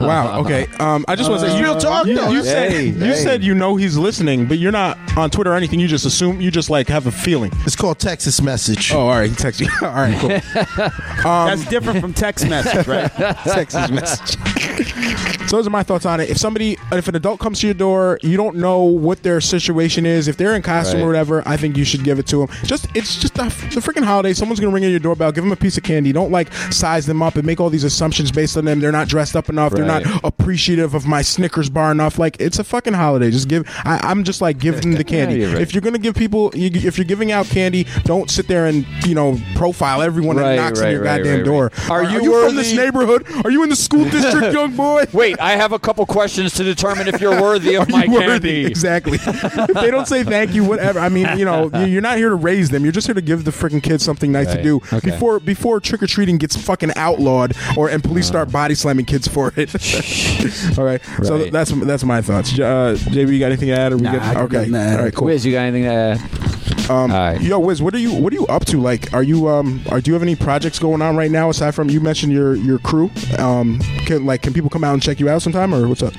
Wow. 0.01 0.41
Okay. 0.41 0.67
Um, 0.79 1.05
I 1.09 1.17
just 1.17 1.31
want 1.31 1.43
to 1.43 1.51
say, 1.51 1.63
real 1.63 1.77
talk, 1.79 2.07
you, 2.07 2.15
though. 2.17 2.31
you 2.31 2.43
said 2.43 2.71
Hey, 2.73 2.87
you 2.87 2.93
hey. 2.93 3.15
said 3.15 3.43
you 3.43 3.55
know 3.55 3.77
he's 3.77 3.97
listening, 3.97 4.47
but 4.47 4.59
you're 4.59 4.73
not 4.73 4.99
on 5.17 5.31
Twitter 5.31 5.53
or 5.53 5.57
anything. 5.57 5.81
You 5.81 5.89
just 5.89 6.05
assume 6.05 6.41
you 6.41 6.51
just 6.51 6.71
like 6.71 6.89
have 6.89 7.07
a 7.07 7.11
feeling. 7.13 7.51
It's 7.65 7.77
called 7.77 7.99
Texas 7.99 8.41
Message. 8.43 8.93
Oh, 8.93 9.01
all 9.01 9.11
right. 9.11 9.31
He 9.31 9.37
texted 9.37 9.61
you. 9.61 9.71
all 9.87 9.95
right. 9.95 10.19
Cool. 10.19 11.23
That's 11.47 11.65
different 11.67 12.01
from 12.01 12.13
text 12.13 12.49
message, 12.49 12.87
right? 12.87 13.11
Texas 13.45 13.91
message. 13.91 15.36
So 15.47 15.57
those 15.57 15.67
are 15.67 15.71
my 15.71 15.83
thoughts 15.83 16.07
on 16.07 16.21
it. 16.21 16.29
If 16.31 16.39
somebody, 16.39 16.77
if 16.93 17.09
an 17.09 17.17
adult 17.17 17.41
comes 17.41 17.61
to 17.61 17.67
your 17.67 17.75
door, 17.75 18.19
you 18.23 18.37
don't 18.37 18.57
know 18.57 18.83
what 18.83 19.23
their 19.23 19.41
situation 19.41 20.05
is. 20.07 20.29
If 20.29 20.37
they're 20.37 20.55
in 20.55 20.63
costume 20.63 21.01
or 21.01 21.05
Right. 21.05 21.07
whatever, 21.09 21.43
I 21.47 21.57
think 21.57 21.77
you 21.77 21.85
should 21.85 22.05
give 22.05 22.19
it 22.19 22.27
to 22.29 22.39
them. 22.39 22.49
Just 22.65 22.87
it's 22.95 23.17
just 23.17 23.35
the, 23.35 23.45
the 23.45 23.81
freaking 23.81 24.05
holiday. 24.05 24.33
Someone's 24.33 24.61
gonna 24.61 24.73
ring 24.73 24.85
at 24.85 24.91
your 24.91 25.01
doorbell. 25.01 25.33
Give 25.33 25.45
them 25.45 25.53
a 25.53 25.57
piece 25.57 25.77
of 25.77 25.83
candy. 25.85 26.13
Don't 26.13 26.31
like 26.33 26.53
size 26.71 27.07
them 27.07 27.23
up 27.23 27.37
and 27.37 27.45
make 27.47 27.61
all 27.61 27.71
these 27.71 27.85
assumptions 27.85 28.31
based 28.33 28.57
on 28.57 28.65
them. 28.65 28.81
They're 28.81 28.93
not 28.93 29.09
dressed 29.09 29.37
up 29.37 29.49
enough. 29.49 29.73
They're 29.73 29.85
Right. 29.85 30.05
not 30.05 30.21
appreciative 30.25 30.95
of 30.95 31.07
my 31.07 31.23
Snickers 31.23 31.69
bar 31.71 31.91
enough. 31.93 32.19
Like 32.19 32.37
it's 32.41 32.59
a 32.59 32.65
fucking 32.65 32.95
holiday. 32.95 33.31
Just 33.31 33.49
give. 33.49 33.69
I, 33.85 34.01
I'm 34.03 34.25
just 34.25 34.41
like 34.41 34.59
give 34.59 34.81
them 34.83 34.93
the 34.93 35.05
candy. 35.15 35.37
you're 35.41 35.53
right. 35.53 35.63
If 35.63 35.75
you're 35.75 35.81
gonna 35.83 35.99
give 35.99 36.15
people, 36.15 36.51
you, 36.55 36.71
if 36.73 36.99
you're 36.99 37.05
giving 37.05 37.33
out 37.33 37.47
candy, 37.47 37.87
don't 38.05 38.31
sit 38.31 38.49
there 38.49 38.67
and 38.67 38.87
you 39.07 39.15
know 39.15 39.39
profile 39.55 40.03
everyone 40.03 40.37
Right, 40.37 40.57
that 40.57 40.63
knocks 40.63 40.81
right, 40.81 40.87
on 40.89 40.93
your 40.93 41.03
right, 41.03 41.17
goddamn 41.19 41.37
right, 41.39 41.45
door. 41.45 41.71
right. 41.79 41.91
Are 41.91 42.05
you 42.05 42.19
from 42.47 42.57
this 42.57 42.73
worthy- 42.73 42.77
neighborhood? 42.77 43.27
Are 43.45 43.51
you 43.51 43.63
in 43.63 43.69
the 43.69 43.77
school 43.77 44.05
district, 44.11 44.53
young 44.55 44.75
boy? 44.77 45.05
Wait, 45.13 45.36
I 45.41 45.53
have 45.57 45.73
a 45.73 45.79
couple 45.79 46.05
questions 46.07 46.55
to 46.55 46.65
determine 46.65 47.09
if 47.09 47.21
you're 47.21 47.41
worthy 47.41 47.77
of 47.77 47.89
my 47.89 48.05
Are 48.05 48.11
worthy? 48.11 48.27
candy. 48.27 48.67
Exactly. 48.67 49.19
if 49.23 49.75
they 49.75 49.91
don't 49.91 50.07
say 50.09 50.25
thank 50.25 50.55
you, 50.55 50.65
whatever. 50.65 50.99
I 51.01 51.09
mean, 51.09 51.27
you 51.39 51.45
know, 51.45 51.71
you- 51.75 51.87
you're 51.87 52.03
not 52.03 52.19
here 52.19 52.29
to 52.31 52.35
raise 52.35 52.71
them. 52.71 52.83
You're 52.85 52.93
just 52.93 53.07
here 53.07 53.15
to 53.15 53.21
give 53.23 53.45
the 53.45 53.51
freaking 53.51 53.83
kids 53.83 54.05
something 54.05 54.31
nice 54.33 54.53
to 54.53 54.63
do 54.63 54.77
Okay. 54.93 55.11
before 55.11 55.41
before 55.41 55.81
trick 55.81 56.03
or 56.03 56.07
treating 56.07 56.39
gets 56.39 56.57
fucking 56.57 56.93
outlawed 56.97 57.55
or 57.77 57.89
and 57.89 58.03
police 58.05 58.27
start 58.27 58.51
body 58.53 58.75
slamming 58.75 59.05
kids 59.07 59.27
for 59.29 59.53
it. 59.57 59.73
All 60.79 60.85
right. 60.85 61.01
So 61.23 61.45
that's 61.51 61.71
that's 61.73 62.05
my 62.05 62.21
thoughts. 62.23 62.53
J- 62.53 62.63
Uh, 62.65 62.95
JB, 62.97 63.33
you 63.33 63.39
got 63.39 63.47
anything 63.47 63.69
to 63.69 63.75
add? 63.79 63.93
Or 63.93 63.97
we 63.97 64.03
Nah, 64.03 64.13
good? 64.13 64.21
Got 64.21 64.37
okay. 64.37 64.69
nothing. 64.71 64.97
All 64.99 65.05
right. 65.05 65.15
Cool. 65.15 65.27
Wiz, 65.27 65.47
you 65.47 65.53
got 65.53 65.61
anything 65.63 65.85
to 65.85 65.91
add? 65.93 66.56
Um, 66.89 67.11
All 67.11 67.19
right. 67.19 67.41
Yo, 67.41 67.59
Wiz, 67.59 67.83
what 67.83 67.95
are 67.95 67.99
you 67.99 68.15
what 68.15 68.33
are 68.33 68.37
you 68.37 68.47
up 68.47 68.65
to? 68.67 68.81
Like, 68.81 69.13
are 69.13 69.23
you 69.23 69.49
um, 69.49 69.83
are 69.91 70.01
do 70.01 70.11
you 70.11 70.15
have 70.15 70.23
any 70.23 70.37
projects 70.37 70.79
going 70.79 71.03
on 71.03 71.17
right 71.17 71.31
now 71.31 71.51
aside 71.51 71.75
from 71.75 71.91
you 71.91 72.01
mentioned 72.01 72.33
your 72.33 72.55
your 72.55 72.79
crew? 72.79 73.11
Um, 73.39 73.81
can 74.07 74.25
like 74.25 74.43
can 74.43 74.53
people 74.53 74.71
come 74.71 74.85
out 74.85 74.93
and 74.95 75.03
check 75.03 75.19
you 75.19 75.29
out 75.29 75.43
sometime 75.43 75.75
or 75.75 75.89
what's 75.89 76.03
up? 76.03 76.15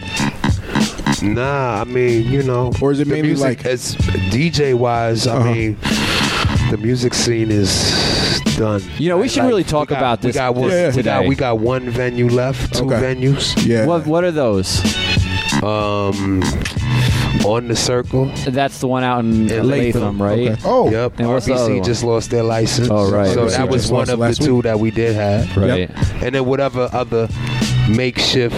Nah, 1.23 1.81
I 1.81 1.83
mean, 1.85 2.27
you 2.31 2.43
know, 2.43 2.71
Or 2.81 2.91
is 2.91 2.99
it 2.99 3.05
the 3.07 3.13
mainly 3.13 3.29
music 3.29 3.45
like- 3.59 3.65
as 3.65 3.95
DJ 3.95 4.73
wise? 4.77 5.25
I 5.25 5.37
Uh-huh. 5.37 5.51
mean, 5.53 5.77
the 6.69 6.77
music 6.77 7.13
scene 7.15 7.49
is 7.49 8.39
done. 8.57 8.83
You 8.99 9.09
know, 9.09 9.17
we 9.17 9.27
should 9.29 9.45
really 9.45 9.63
talk 9.63 9.89
we 9.89 9.95
got- 9.95 9.99
about 9.99 10.21
we 10.21 10.27
this 10.27 10.35
got 10.35 10.53
one, 10.53 10.69
Yeah, 10.69 10.75
yeah. 10.75 10.95
We 10.95 11.01
got 11.03 11.17
today. 11.19 11.27
we 11.29 11.35
got 11.35 11.59
one 11.59 11.89
venue 11.89 12.27
left, 12.29 12.75
two 12.75 12.85
Okay. 12.85 12.95
venues. 13.15 13.55
Yeah. 13.65 13.85
What 13.85 14.05
What 14.05 14.25
are 14.25 14.31
those? 14.31 14.79
Um, 15.63 16.43
on 17.47 17.67
the 17.67 17.75
circle. 17.75 18.25
That's 18.47 18.79
the 18.79 18.87
one 18.87 19.03
out 19.03 19.19
in 19.25 19.49
In 19.49 19.67
Latham, 19.67 20.19
Latham. 20.19 20.21
right? 20.21 20.39
Okay. 20.51 20.61
Oh, 20.65 20.89
Yep. 20.91 21.19
And 21.19 21.29
what's 21.29 21.45
the 21.45 21.53
other 21.53 21.69
RBC 21.71 21.75
one? 21.75 21.83
just 21.83 22.03
lost 22.03 22.29
their 22.31 22.43
license. 22.43 22.89
Oh, 22.91 23.09
right. 23.11 23.33
So 23.33 23.45
RBC 23.47 23.57
that 23.57 23.69
was 23.69 23.91
one 23.91 24.09
of 24.09 24.19
the 24.19 24.33
two 24.33 24.55
week. 24.55 24.63
that 24.63 24.79
we 24.79 24.91
did 24.91 25.15
have. 25.15 25.55
Right. 25.57 25.89
And 26.23 26.35
then 26.35 26.45
whatever 26.45 26.89
other 26.93 27.27
makeshift 27.89 28.55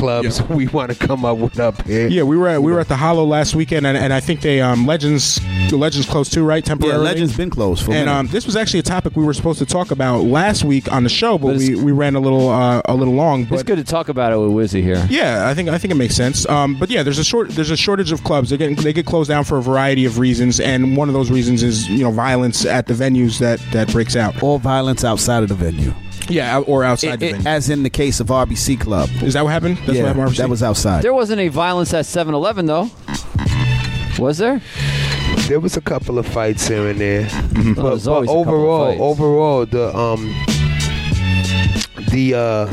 clubs 0.00 0.42
we 0.44 0.66
want 0.68 0.90
to 0.90 1.06
come 1.06 1.24
up 1.24 1.38
with 1.38 1.58
up 1.60 1.82
here. 1.82 2.08
Yeah, 2.08 2.22
we 2.24 2.36
were 2.36 2.48
at 2.48 2.62
we 2.62 2.72
were 2.72 2.80
at 2.80 2.88
the 2.88 2.96
Hollow 2.96 3.24
last 3.24 3.54
weekend, 3.54 3.86
and, 3.86 3.96
and 3.96 4.12
I 4.12 4.20
think 4.20 4.40
they 4.40 4.60
um 4.60 4.86
Legends 4.86 5.40
the 5.70 5.76
Legends 5.76 6.08
closed 6.08 6.32
too, 6.32 6.44
right? 6.44 6.66
Yeah, 6.66 6.96
Legends 6.96 7.36
been 7.36 7.50
closed 7.50 7.84
for 7.84 7.92
a 7.92 7.94
And 7.94 8.08
um, 8.08 8.26
this 8.28 8.46
was 8.46 8.56
actually 8.56 8.80
a 8.80 8.84
topic 8.84 9.14
we 9.16 9.24
were 9.24 9.34
supposed 9.34 9.58
to 9.60 9.66
talk 9.66 9.90
about 9.90 10.24
last 10.24 10.64
week 10.64 10.90
on 10.90 11.04
the 11.04 11.08
show, 11.08 11.38
but, 11.38 11.48
But 11.48 11.58
we, 11.58 11.74
we 11.76 11.92
ran 11.92 12.16
a 12.16 12.20
little 12.20 12.48
uh, 12.48 12.82
a 12.86 12.94
little 12.94 13.14
long. 13.14 13.44
But 13.44 13.54
It's 13.56 13.62
good 13.62 13.76
to 13.78 13.84
talk 13.84 14.08
about 14.08 14.32
it 14.32 14.36
with 14.38 14.50
Wizzy 14.50 14.82
here. 14.82 15.06
yeah, 15.10 15.48
I 15.48 15.54
think 15.54 15.68
I 15.68 15.78
think 15.78 15.92
it 15.92 15.96
makes 15.96 16.16
sense. 16.16 16.48
Um, 16.48 16.78
but 16.78 16.90
yeah, 16.90 17.02
there's 17.02 17.18
a 17.18 17.24
short 17.24 17.50
there's 17.50 17.70
a 17.70 17.76
shortage 17.76 18.10
of 18.12 18.24
clubs. 18.24 18.50
They 18.50 18.56
get 18.56 18.76
they 18.78 18.92
get 18.92 19.06
closed 19.06 19.28
down 19.28 19.44
for 19.44 19.58
a 19.58 19.62
variety 19.62 20.04
of 20.06 20.18
reasons, 20.18 20.58
and 20.60 20.96
one 20.96 21.08
of 21.08 21.14
those 21.14 21.30
reasons 21.30 21.62
is 21.62 21.88
you 21.88 22.02
know 22.04 22.10
violence 22.10 22.64
at 22.64 22.86
the 22.86 22.94
venues 22.94 23.38
that 23.38 23.60
that 23.72 23.88
breaks 23.92 24.16
out. 24.16 24.42
or 24.42 24.58
violence 24.58 25.04
outside 25.04 25.42
of 25.42 25.48
the 25.48 25.54
venue. 25.54 25.92
Yeah, 26.30 26.56
out- 26.56 26.64
or 26.68 26.84
outside 26.84 27.14
It- 27.14 27.20
the 27.20 27.26
it- 27.28 27.32
venue. 27.36 27.48
as 27.48 27.68
in 27.70 27.82
the 27.82 27.90
case 27.90 28.20
of 28.20 28.28
RBC 28.30 28.76
Club. 28.80 29.08
Is 29.22 29.34
that 29.34 29.44
what 29.44 29.50
happened? 29.52 29.78
That's 29.78 29.98
yeah, 29.98 30.04
what 30.04 30.08
happened. 30.16 30.26
RBC? 30.28 30.36
that 30.38 30.48
was 30.50 30.62
outside. 30.62 31.02
There 31.02 31.12
wasn't 31.14 31.40
any 31.40 31.48
violence 31.48 31.92
at 31.94 32.04
7-Eleven 32.06 32.66
though. 32.66 32.90
Was 34.18 34.38
there? 34.38 34.60
There 35.48 35.60
was 35.60 35.76
a 35.76 35.80
couple 35.80 36.18
of 36.18 36.26
fights 36.26 36.68
here 36.68 36.88
and 36.88 37.00
there. 37.00 37.24
Mm-hmm. 37.24 37.72
But, 37.74 37.82
there's 37.90 38.04
but 38.04 38.12
always 38.12 38.30
a 38.30 38.32
couple 38.32 38.40
of 38.40 38.48
overall, 38.48 38.86
fights. 38.90 39.00
overall, 39.00 39.66
the 39.66 39.96
um, 39.96 40.34
the 42.10 42.34
uh, 42.34 42.72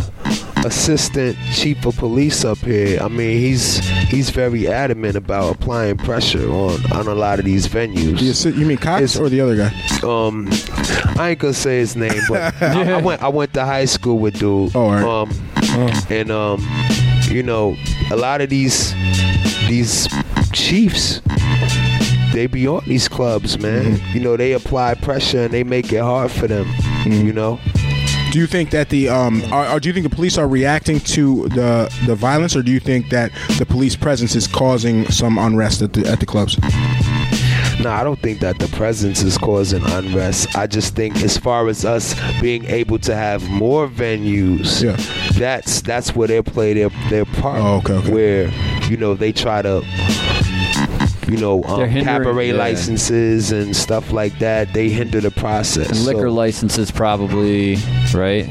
assistant 0.65 1.38
chief 1.54 1.86
of 1.86 1.98
police 1.98 2.43
up 2.46 2.58
here. 2.60 3.00
I 3.02 3.08
mean, 3.08 3.38
he's 3.39 3.78
he's 4.10 4.30
very 4.30 4.67
adamant 4.67 5.15
about 5.15 5.56
applying 5.56 5.98
pressure 5.98 6.50
on 6.50 6.80
on 6.91 7.08
a 7.08 7.15
lot 7.15 7.39
of 7.39 7.46
these 7.46 7.67
venues. 7.67 8.20
The 8.20 8.30
assi- 8.30 8.58
you 8.58 8.65
mean 8.65 8.78
Cox 8.78 9.04
It's- 9.04 9.17
or 9.20 9.30
the 9.30 9.41
other 9.41 9.56
guy? 9.56 9.72
um 10.04 10.48
I 11.20 11.30
ain't 11.32 11.39
gonna 11.39 11.54
say 11.54 11.80
his 11.80 11.96
name, 11.96 12.22
but 12.30 12.54
I, 12.62 12.93
I 12.93 13.02
went 13.02 13.22
I 13.24 13.28
went 13.30 13.54
to 13.56 13.65
high 13.65 13.86
school 13.86 14.20
with 14.20 14.39
dude. 14.39 14.76
Oh, 14.76 14.82
all 14.82 14.91
right. 14.91 15.04
Um 15.04 16.06
and 16.10 16.32
um 16.32 16.65
you 17.30 17.43
know, 17.43 17.76
a 18.12 18.15
lot 18.15 18.41
of 18.41 18.50
these 18.50 18.93
these 19.67 20.08
chiefs 20.54 21.22
they 22.34 22.46
be 22.46 22.67
on 22.67 22.84
these 22.86 23.08
clubs, 23.08 23.58
man. 23.58 23.96
Mm-hmm. 23.96 24.17
You 24.17 24.24
know, 24.24 24.38
they 24.38 24.54
apply 24.54 24.93
pressure 24.96 25.43
and 25.46 25.54
they 25.54 25.63
make 25.63 25.91
it 25.91 26.02
hard 26.02 26.30
for 26.30 26.46
them. 26.48 26.65
Mm-hmm. 26.65 27.26
You 27.28 27.34
know? 27.34 27.60
Do 28.32 28.40
you 28.40 28.48
think 28.48 28.72
that 28.72 28.90
the 28.90 29.10
um, 29.10 29.42
are, 29.54 29.66
are, 29.66 29.80
do 29.80 29.88
you 29.90 29.94
think 29.94 30.08
the 30.10 30.16
police 30.16 30.38
are 30.38 30.48
reacting 30.48 31.00
to 31.00 31.48
the 31.50 31.92
the 32.06 32.13
violence, 32.16 32.56
or 32.56 32.62
do 32.62 32.72
you 32.72 32.80
think 32.80 33.10
that 33.10 33.32
the 33.58 33.66
police 33.66 33.96
presence 33.96 34.36
is 34.36 34.48
causing 34.48 35.06
some 35.10 35.38
unrest 35.38 35.82
at 35.82 35.94
the 35.94 36.06
at 36.08 36.20
the 36.20 36.26
clubs? 36.26 36.58
No, 37.80 37.92
I 37.92 38.04
don't 38.04 38.20
think 38.20 38.40
that 38.40 38.58
the 38.60 38.68
presence 38.70 39.22
is 39.22 39.38
causing 39.38 39.84
unrest. 39.92 40.56
I 40.58 40.66
just 40.68 40.96
think 40.96 41.16
as 41.24 41.38
far 41.38 41.68
as 41.68 41.86
us 41.86 42.16
being 42.42 42.66
able 42.66 42.98
to 43.00 43.16
have 43.16 43.48
more 43.50 43.88
venues, 43.88 44.84
Yeah. 44.84 44.96
that's 45.40 45.82
that's 45.82 46.16
where 46.16 46.28
they 46.28 46.42
play 46.42 46.74
their 46.74 46.90
their 47.10 47.26
part. 47.26 47.62
Oh, 47.62 47.76
okay, 47.78 47.94
okay. 47.94 48.12
Where 48.12 48.50
you 48.90 48.98
know 48.98 49.13
they 49.13 49.32
try 49.32 49.62
to. 49.62 49.84
You 51.28 51.38
know, 51.38 51.63
um, 51.63 51.90
cabaret 52.04 52.50
yeah. 52.50 52.54
licenses 52.54 53.52
and 53.52 53.76
stuff 53.76 54.12
like 54.12 54.40
that. 54.40 54.74
They 54.74 54.90
hinder 54.90 55.20
the 55.20 55.32
process. 55.32 55.90
And 55.90 56.06
liquor 56.06 56.30
So 56.30 56.34
licenses 56.34 56.92
probably, 56.92 57.76
right? 58.13 58.46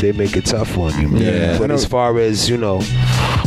they 0.00 0.12
make 0.12 0.36
it 0.36 0.46
tough 0.46 0.76
on 0.76 1.00
you, 1.00 1.08
man. 1.08 1.22
Yeah. 1.22 1.58
But 1.58 1.70
as 1.70 1.84
far 1.86 2.18
as 2.18 2.48
you 2.50 2.56
know, 2.56 2.80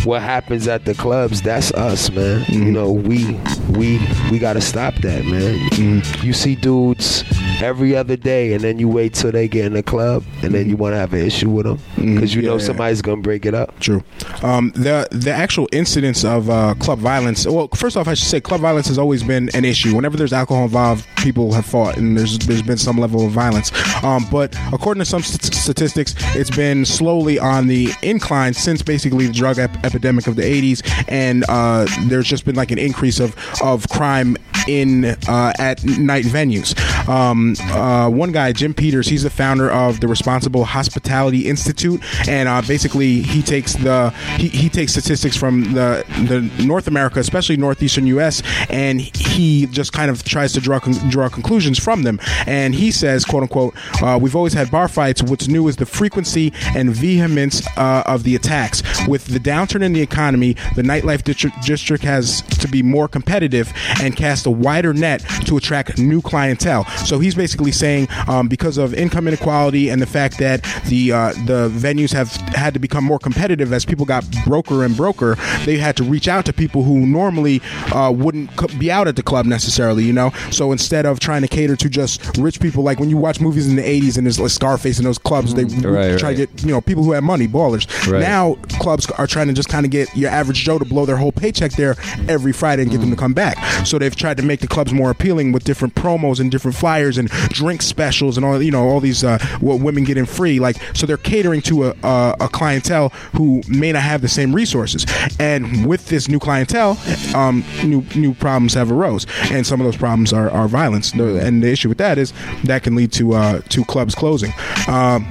what 0.05 0.21
happens 0.21 0.67
at 0.67 0.85
the 0.85 0.93
clubs, 0.93 1.41
that's 1.41 1.71
us, 1.73 2.09
man. 2.11 2.41
Mm-hmm. 2.41 2.63
You 2.63 2.71
know, 2.71 2.91
we 2.91 3.33
we 3.77 3.99
we 4.31 4.39
got 4.39 4.53
to 4.53 4.61
stop 4.61 4.95
that, 4.95 5.25
man. 5.25 5.59
Mm-hmm. 5.71 6.25
You 6.25 6.33
see 6.33 6.55
dudes 6.55 7.23
every 7.61 7.95
other 7.95 8.15
day, 8.15 8.53
and 8.53 8.61
then 8.63 8.79
you 8.79 8.87
wait 8.87 9.13
till 9.13 9.31
they 9.31 9.47
get 9.47 9.65
in 9.65 9.73
the 9.73 9.83
club, 9.83 10.23
and 10.43 10.53
then 10.53 10.69
you 10.69 10.75
want 10.77 10.93
to 10.93 10.97
have 10.97 11.13
an 11.13 11.19
issue 11.21 11.49
with 11.49 11.65
them 11.65 11.77
because 11.95 12.33
you 12.35 12.41
Mm-hmm. 12.41 12.45
Yeah, 12.45 12.49
know 12.51 12.57
yeah. 12.57 12.65
somebody's 12.65 13.01
gonna 13.01 13.21
break 13.21 13.45
it 13.45 13.53
up. 13.53 13.79
True. 13.79 14.03
Um, 14.43 14.71
the 14.75 15.07
the 15.11 15.31
actual 15.31 15.67
incidence 15.71 16.23
of 16.23 16.49
uh, 16.49 16.73
club 16.79 16.99
violence. 16.99 17.45
Well, 17.47 17.67
first 17.75 17.97
off, 17.97 18.07
I 18.07 18.13
should 18.13 18.27
say 18.27 18.39
club 18.41 18.61
violence 18.61 18.87
has 18.87 18.97
always 18.97 19.23
been 19.23 19.49
an 19.53 19.65
issue. 19.65 19.95
Whenever 19.95 20.17
there's 20.17 20.33
alcohol 20.33 20.63
involved, 20.65 21.07
people 21.17 21.53
have 21.53 21.65
fought, 21.65 21.97
and 21.97 22.17
there's 22.17 22.37
there's 22.39 22.61
been 22.61 22.77
some 22.77 22.97
level 22.97 23.25
of 23.25 23.31
violence. 23.31 23.71
Um, 24.03 24.25
but 24.31 24.55
according 24.73 25.01
to 25.01 25.05
some 25.05 25.21
st- 25.23 25.53
statistics, 25.53 26.13
it's 26.35 26.55
been 26.55 26.85
slowly 26.85 27.39
on 27.39 27.67
the 27.67 27.89
incline 28.01 28.53
since 28.53 28.81
basically 28.81 29.27
the 29.27 29.33
drug 29.33 29.57
ep- 29.59 29.83
epidemic 29.85 30.27
of 30.27 30.35
the 30.35 30.43
80s, 30.43 30.81
and 31.07 31.43
uh, 31.49 31.85
there's 32.07 32.27
just 32.27 32.45
been 32.45 32.55
like 32.55 32.71
an 32.71 32.77
increase 32.79 33.19
of 33.19 33.35
of 33.61 33.87
crime 33.89 34.35
in 34.67 35.05
uh, 35.27 35.53
at 35.59 35.83
night 35.85 36.25
venues. 36.25 36.77
Um, 37.07 37.44
uh, 37.71 38.10
one 38.10 38.31
guy, 38.31 38.51
Jim 38.51 38.73
Peters, 38.73 39.08
he's 39.08 39.23
the 39.23 39.29
founder 39.29 39.69
of 39.71 39.99
the 39.99 40.08
Responsible 40.08 40.65
Hospitality 40.65 41.47
Institute, 41.47 42.01
and 42.27 42.49
uh, 42.49 42.62
basically 42.62 43.21
he 43.21 43.41
takes 43.41 43.73
the 43.73 44.10
he, 44.38 44.47
he 44.49 44.69
takes 44.69 44.91
statistics 44.93 45.36
from 45.36 45.73
the 45.73 46.03
the 46.27 46.41
North 46.63 46.88
America, 46.88 47.19
especially 47.19 47.58
northeastern 47.58 48.08
U.S., 48.08 48.41
and 48.69 49.01
he 49.01 49.65
just 49.67 49.93
kind 49.93 50.10
of 50.10 50.23
tries 50.23 50.53
to 50.53 50.62
draw 50.62 50.79
con- 50.79 51.10
draw 51.10 51.29
conclusions 51.29 51.79
from 51.79 52.03
them. 52.03 52.19
And 52.45 52.73
he 52.73 52.91
says, 52.91 53.25
"quote 53.25 53.43
unquote," 53.43 53.75
uh, 54.01 54.17
we've 54.21 54.36
always 54.36 54.53
had 54.53 54.71
bar 54.71 54.88
fights. 54.88 55.21
What's 55.21 55.47
new 55.47 55.67
is 55.67 55.75
the 55.77 55.86
frequency 55.86 56.53
and 56.75 56.89
vehemence 56.89 57.65
uh, 57.77 58.03
of 58.05 58.23
the 58.23 58.36
attacks. 58.36 58.81
With 59.08 59.25
the 59.27 59.39
downturn 59.39 59.84
in 59.84 59.93
the 59.93 60.01
economy, 60.01 60.53
the 60.75 60.81
nightlife 60.81 61.23
district, 61.23 61.62
district 61.63 62.03
has 62.03 62.41
to 62.60 62.67
be 62.67 62.81
more 62.81 63.08
competitive 63.08 63.71
and 64.01 64.15
cast 64.15 64.45
a 64.45 64.51
wider 64.51 64.93
net 64.93 65.21
to 65.45 65.58
attract 65.58 65.97
new 65.97 66.21
clientele. 66.21 66.86
So 67.05 67.19
he's 67.19 67.34
basically 67.35 67.71
saying 67.71 68.07
um, 68.27 68.47
because 68.47 68.77
of 68.77 68.93
income 68.93 69.27
inequality 69.27 69.89
and 69.89 70.01
the 70.01 70.05
fact 70.05 70.37
that 70.39 70.61
the 70.87 71.11
uh, 71.11 71.33
the 71.45 71.69
venues 71.69 72.11
have 72.13 72.31
had 72.55 72.73
to 72.73 72.79
become 72.79 73.03
more 73.03 73.19
competitive 73.19 73.71
as 73.73 73.85
people 73.85 74.05
got 74.05 74.25
broker 74.45 74.83
and 74.83 74.95
broker, 74.97 75.35
they 75.65 75.77
had 75.77 75.95
to 75.97 76.03
reach 76.03 76.27
out 76.27 76.45
to 76.45 76.53
people 76.53 76.83
who 76.83 77.05
normally 77.05 77.61
uh, 77.93 78.11
wouldn't 78.15 78.49
be 78.79 78.91
out 78.91 79.07
at 79.07 79.15
the 79.15 79.23
club 79.23 79.45
necessarily. 79.45 80.03
You 80.03 80.13
know, 80.13 80.31
so 80.51 80.71
instead 80.71 81.05
of 81.05 81.19
trying 81.19 81.41
to 81.41 81.47
cater 81.47 81.75
to 81.75 81.89
just 81.89 82.38
rich 82.38 82.59
people, 82.59 82.83
like 82.83 82.99
when 82.99 83.09
you 83.09 83.17
watch 83.17 83.39
movies 83.39 83.67
in 83.67 83.75
the 83.75 83.83
'80s 83.83 84.17
and 84.17 84.25
there's 84.25 84.39
like 84.39 84.51
Scarface 84.51 84.97
in 84.99 85.05
those 85.05 85.17
clubs, 85.17 85.53
they 85.53 85.65
Right, 85.65 86.17
try 86.17 86.33
to 86.33 86.45
get 86.45 86.63
you 86.63 86.69
know 86.71 86.81
people 86.81 87.03
who 87.03 87.11
have 87.11 87.23
money, 87.23 87.47
ballers. 87.47 87.86
Right. 88.11 88.21
Now 88.21 88.55
clubs 88.79 89.09
are 89.11 89.27
trying 89.27 89.47
to 89.47 89.53
just 89.53 89.69
kind 89.69 89.86
of 89.86 89.91
get 89.91 90.15
your 90.15 90.29
average 90.29 90.63
Joe 90.63 90.79
to 90.79 90.86
blow 90.86 91.05
their 91.05 91.17
whole 91.17 91.31
paycheck 91.31 91.73
there 91.73 91.95
every 92.29 92.53
Friday 92.53 92.83
and 92.83 92.91
get 92.91 93.01
them 93.01 93.09
to 93.09 93.15
come 93.15 93.33
back. 93.33 93.57
So 93.86 93.99
they've 93.99 94.15
tried 94.15 94.38
to 94.38 94.43
make 94.43 94.61
the 94.61 94.67
clubs 94.67 94.93
more 94.93 95.09
appealing 95.11 95.51
with 95.51 95.63
different 95.63 95.95
promos 95.95 96.39
and 96.39 96.49
different 96.51 96.75
flyers 96.77 97.17
and 97.17 97.24
drink 97.49 97.82
specials 97.82 98.38
and 98.38 98.45
all 98.45 98.61
you 98.61 98.71
know 98.71 98.88
all 98.88 98.99
these 98.99 99.23
uh, 99.23 99.38
what 99.59 99.80
women 99.80 100.03
get 100.03 100.17
in 100.17 100.26
free. 100.26 100.59
Like 100.59 100.78
so 100.93 101.05
they're 101.05 101.17
catering 101.17 101.61
to 101.63 101.86
a, 101.86 101.95
a, 102.03 102.36
a 102.41 102.49
clientele 102.49 103.09
who 103.34 103.61
may 103.67 103.91
not 103.91 104.03
have 104.03 104.21
the 104.21 104.28
same 104.28 104.53
resources. 104.55 105.05
And 105.39 105.86
with 105.86 106.07
this 106.07 106.28
new 106.28 106.39
clientele, 106.39 106.97
um, 107.36 107.63
new 107.84 108.03
new 108.15 108.34
problems 108.34 108.73
have 108.73 108.91
arose, 108.91 109.26
and 109.51 109.65
some 109.65 109.82
of 109.82 109.86
those 109.86 109.97
problems 109.97 110.34
are, 110.34 110.49
are 110.49 110.67
violence. 110.67 111.13
And 111.13 111.63
the 111.63 111.71
issue 111.71 111.89
with 111.89 111.97
that 111.99 112.17
is 112.17 112.34
that 112.63 112.84
can 112.84 112.95
lead 112.95 113.11
to 113.13 113.34
uh, 113.34 113.61
to 113.69 113.84
clubs 113.86 114.15
closing. 114.15 114.53
Um, 114.88 115.26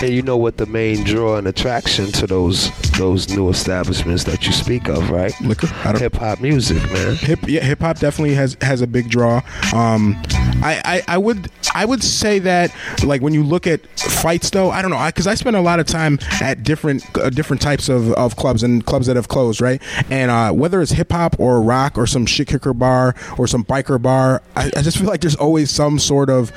And 0.00 0.10
you 0.10 0.22
know 0.22 0.36
what 0.36 0.56
the 0.56 0.66
main 0.66 1.04
draw 1.04 1.36
and 1.36 1.46
attraction 1.46 2.10
to 2.12 2.26
those 2.26 2.70
those 2.92 3.28
new 3.28 3.50
establishments 3.50 4.24
that 4.24 4.46
you 4.46 4.52
speak 4.52 4.88
of, 4.88 5.10
right? 5.10 5.32
Liquor? 5.40 5.66
Hip 5.98 6.16
hop 6.16 6.40
music, 6.40 6.82
man. 6.92 7.14
hip 7.16 7.40
yeah, 7.46 7.60
hip 7.62 7.80
hop 7.80 7.98
definitely 7.98 8.34
has 8.34 8.56
has 8.62 8.80
a 8.80 8.86
big 8.86 9.08
draw. 9.10 9.42
Um, 9.74 10.20
I, 10.62 10.80
I 10.84 11.14
I 11.14 11.18
would 11.18 11.31
I 11.74 11.84
would 11.84 12.02
say 12.02 12.38
that 12.40 12.74
like 13.04 13.22
when 13.22 13.34
you 13.34 13.42
look 13.42 13.66
at 13.66 13.86
fights 13.98 14.50
though, 14.50 14.70
I 14.70 14.82
don't 14.82 14.90
know 14.90 15.04
because 15.06 15.26
I, 15.26 15.34
spend 15.34 15.56
a 15.56 15.60
lot 15.60 15.80
of 15.80 15.86
time 15.86 16.18
at 16.40 16.62
different 16.62 17.04
uh, 17.18 17.30
different 17.30 17.60
types 17.60 17.88
of, 17.88 18.12
of 18.12 18.36
clubs 18.36 18.62
and 18.62 18.84
clubs 18.84 19.06
that 19.06 19.16
have 19.16 19.28
closed, 19.28 19.60
right? 19.60 19.82
And 20.10 20.30
uh, 20.30 20.52
whether 20.52 20.80
it's 20.80 20.92
hip 20.92 21.10
hop 21.10 21.38
or 21.40 21.60
rock 21.60 21.98
or 21.98 22.06
some 22.06 22.26
shit 22.26 22.48
kicker 22.48 22.72
bar 22.72 23.14
or 23.38 23.46
some 23.46 23.64
biker 23.64 24.00
bar, 24.00 24.42
I, 24.54 24.70
I 24.76 24.82
just 24.82 24.98
feel 24.98 25.08
like 25.08 25.20
there's 25.20 25.36
always 25.36 25.70
some 25.70 25.98
sort 25.98 26.30
of 26.30 26.52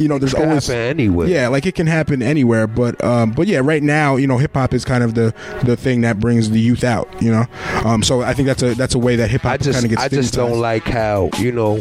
you 0.00 0.08
know 0.08 0.18
there's 0.18 0.34
always 0.34 0.66
happen 0.66 0.82
anywhere. 0.82 1.28
yeah, 1.28 1.48
like 1.48 1.64
it 1.66 1.74
can 1.74 1.86
happen 1.86 2.22
anywhere, 2.22 2.66
but 2.66 3.02
um, 3.02 3.30
but 3.32 3.46
yeah, 3.46 3.60
right 3.62 3.82
now, 3.82 4.16
you 4.16 4.26
know, 4.26 4.38
hip 4.38 4.54
hop 4.54 4.74
is 4.74 4.84
kind 4.84 5.02
of 5.02 5.14
the 5.14 5.34
the 5.62 5.76
thing 5.76 6.02
that 6.02 6.20
brings 6.20 6.50
the 6.50 6.60
youth 6.60 6.84
out, 6.84 7.08
you 7.22 7.30
know. 7.30 7.46
Um, 7.84 8.02
so 8.02 8.22
I 8.22 8.34
think 8.34 8.46
that's 8.46 8.62
a 8.62 8.74
that's 8.74 8.94
a 8.94 8.98
way 8.98 9.16
that 9.16 9.30
hip 9.30 9.42
hop 9.42 9.60
just 9.60 9.74
kind 9.74 9.84
of 9.84 9.90
gets. 9.90 10.02
I 10.02 10.08
just 10.08 10.34
don't 10.34 10.60
like 10.60 10.84
how 10.84 11.30
you 11.38 11.52
know 11.52 11.80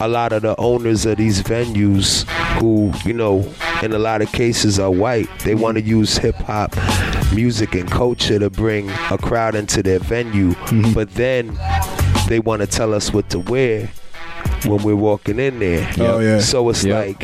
a 0.00 0.08
lot 0.08 0.32
of 0.32 0.42
the 0.42 0.58
owners 0.58 1.06
of 1.06 1.18
these 1.18 1.42
venues 1.42 1.81
who 2.60 2.92
you 3.04 3.12
know 3.12 3.52
in 3.82 3.92
a 3.92 3.98
lot 3.98 4.22
of 4.22 4.30
cases 4.32 4.78
are 4.78 4.90
white. 4.90 5.28
They 5.40 5.54
want 5.54 5.76
to 5.78 5.82
use 5.82 6.16
hip 6.18 6.36
hop 6.36 6.74
music 7.32 7.74
and 7.74 7.90
culture 7.90 8.38
to 8.38 8.50
bring 8.50 8.90
a 9.10 9.18
crowd 9.18 9.54
into 9.54 9.82
their 9.82 9.98
venue, 9.98 10.52
Mm-hmm. 10.52 10.92
but 10.92 11.10
then 11.14 11.58
they 12.28 12.38
want 12.40 12.60
to 12.60 12.66
tell 12.66 12.94
us 12.94 13.12
what 13.12 13.28
to 13.30 13.38
wear 13.40 13.90
when 14.64 14.82
we're 14.82 14.94
walking 14.96 15.38
in 15.40 15.58
there. 15.58 15.90
Oh, 15.98 16.18
yeah. 16.20 16.38
So 16.40 16.68
it's 16.68 16.84
Yep. 16.84 17.06
like 17.06 17.20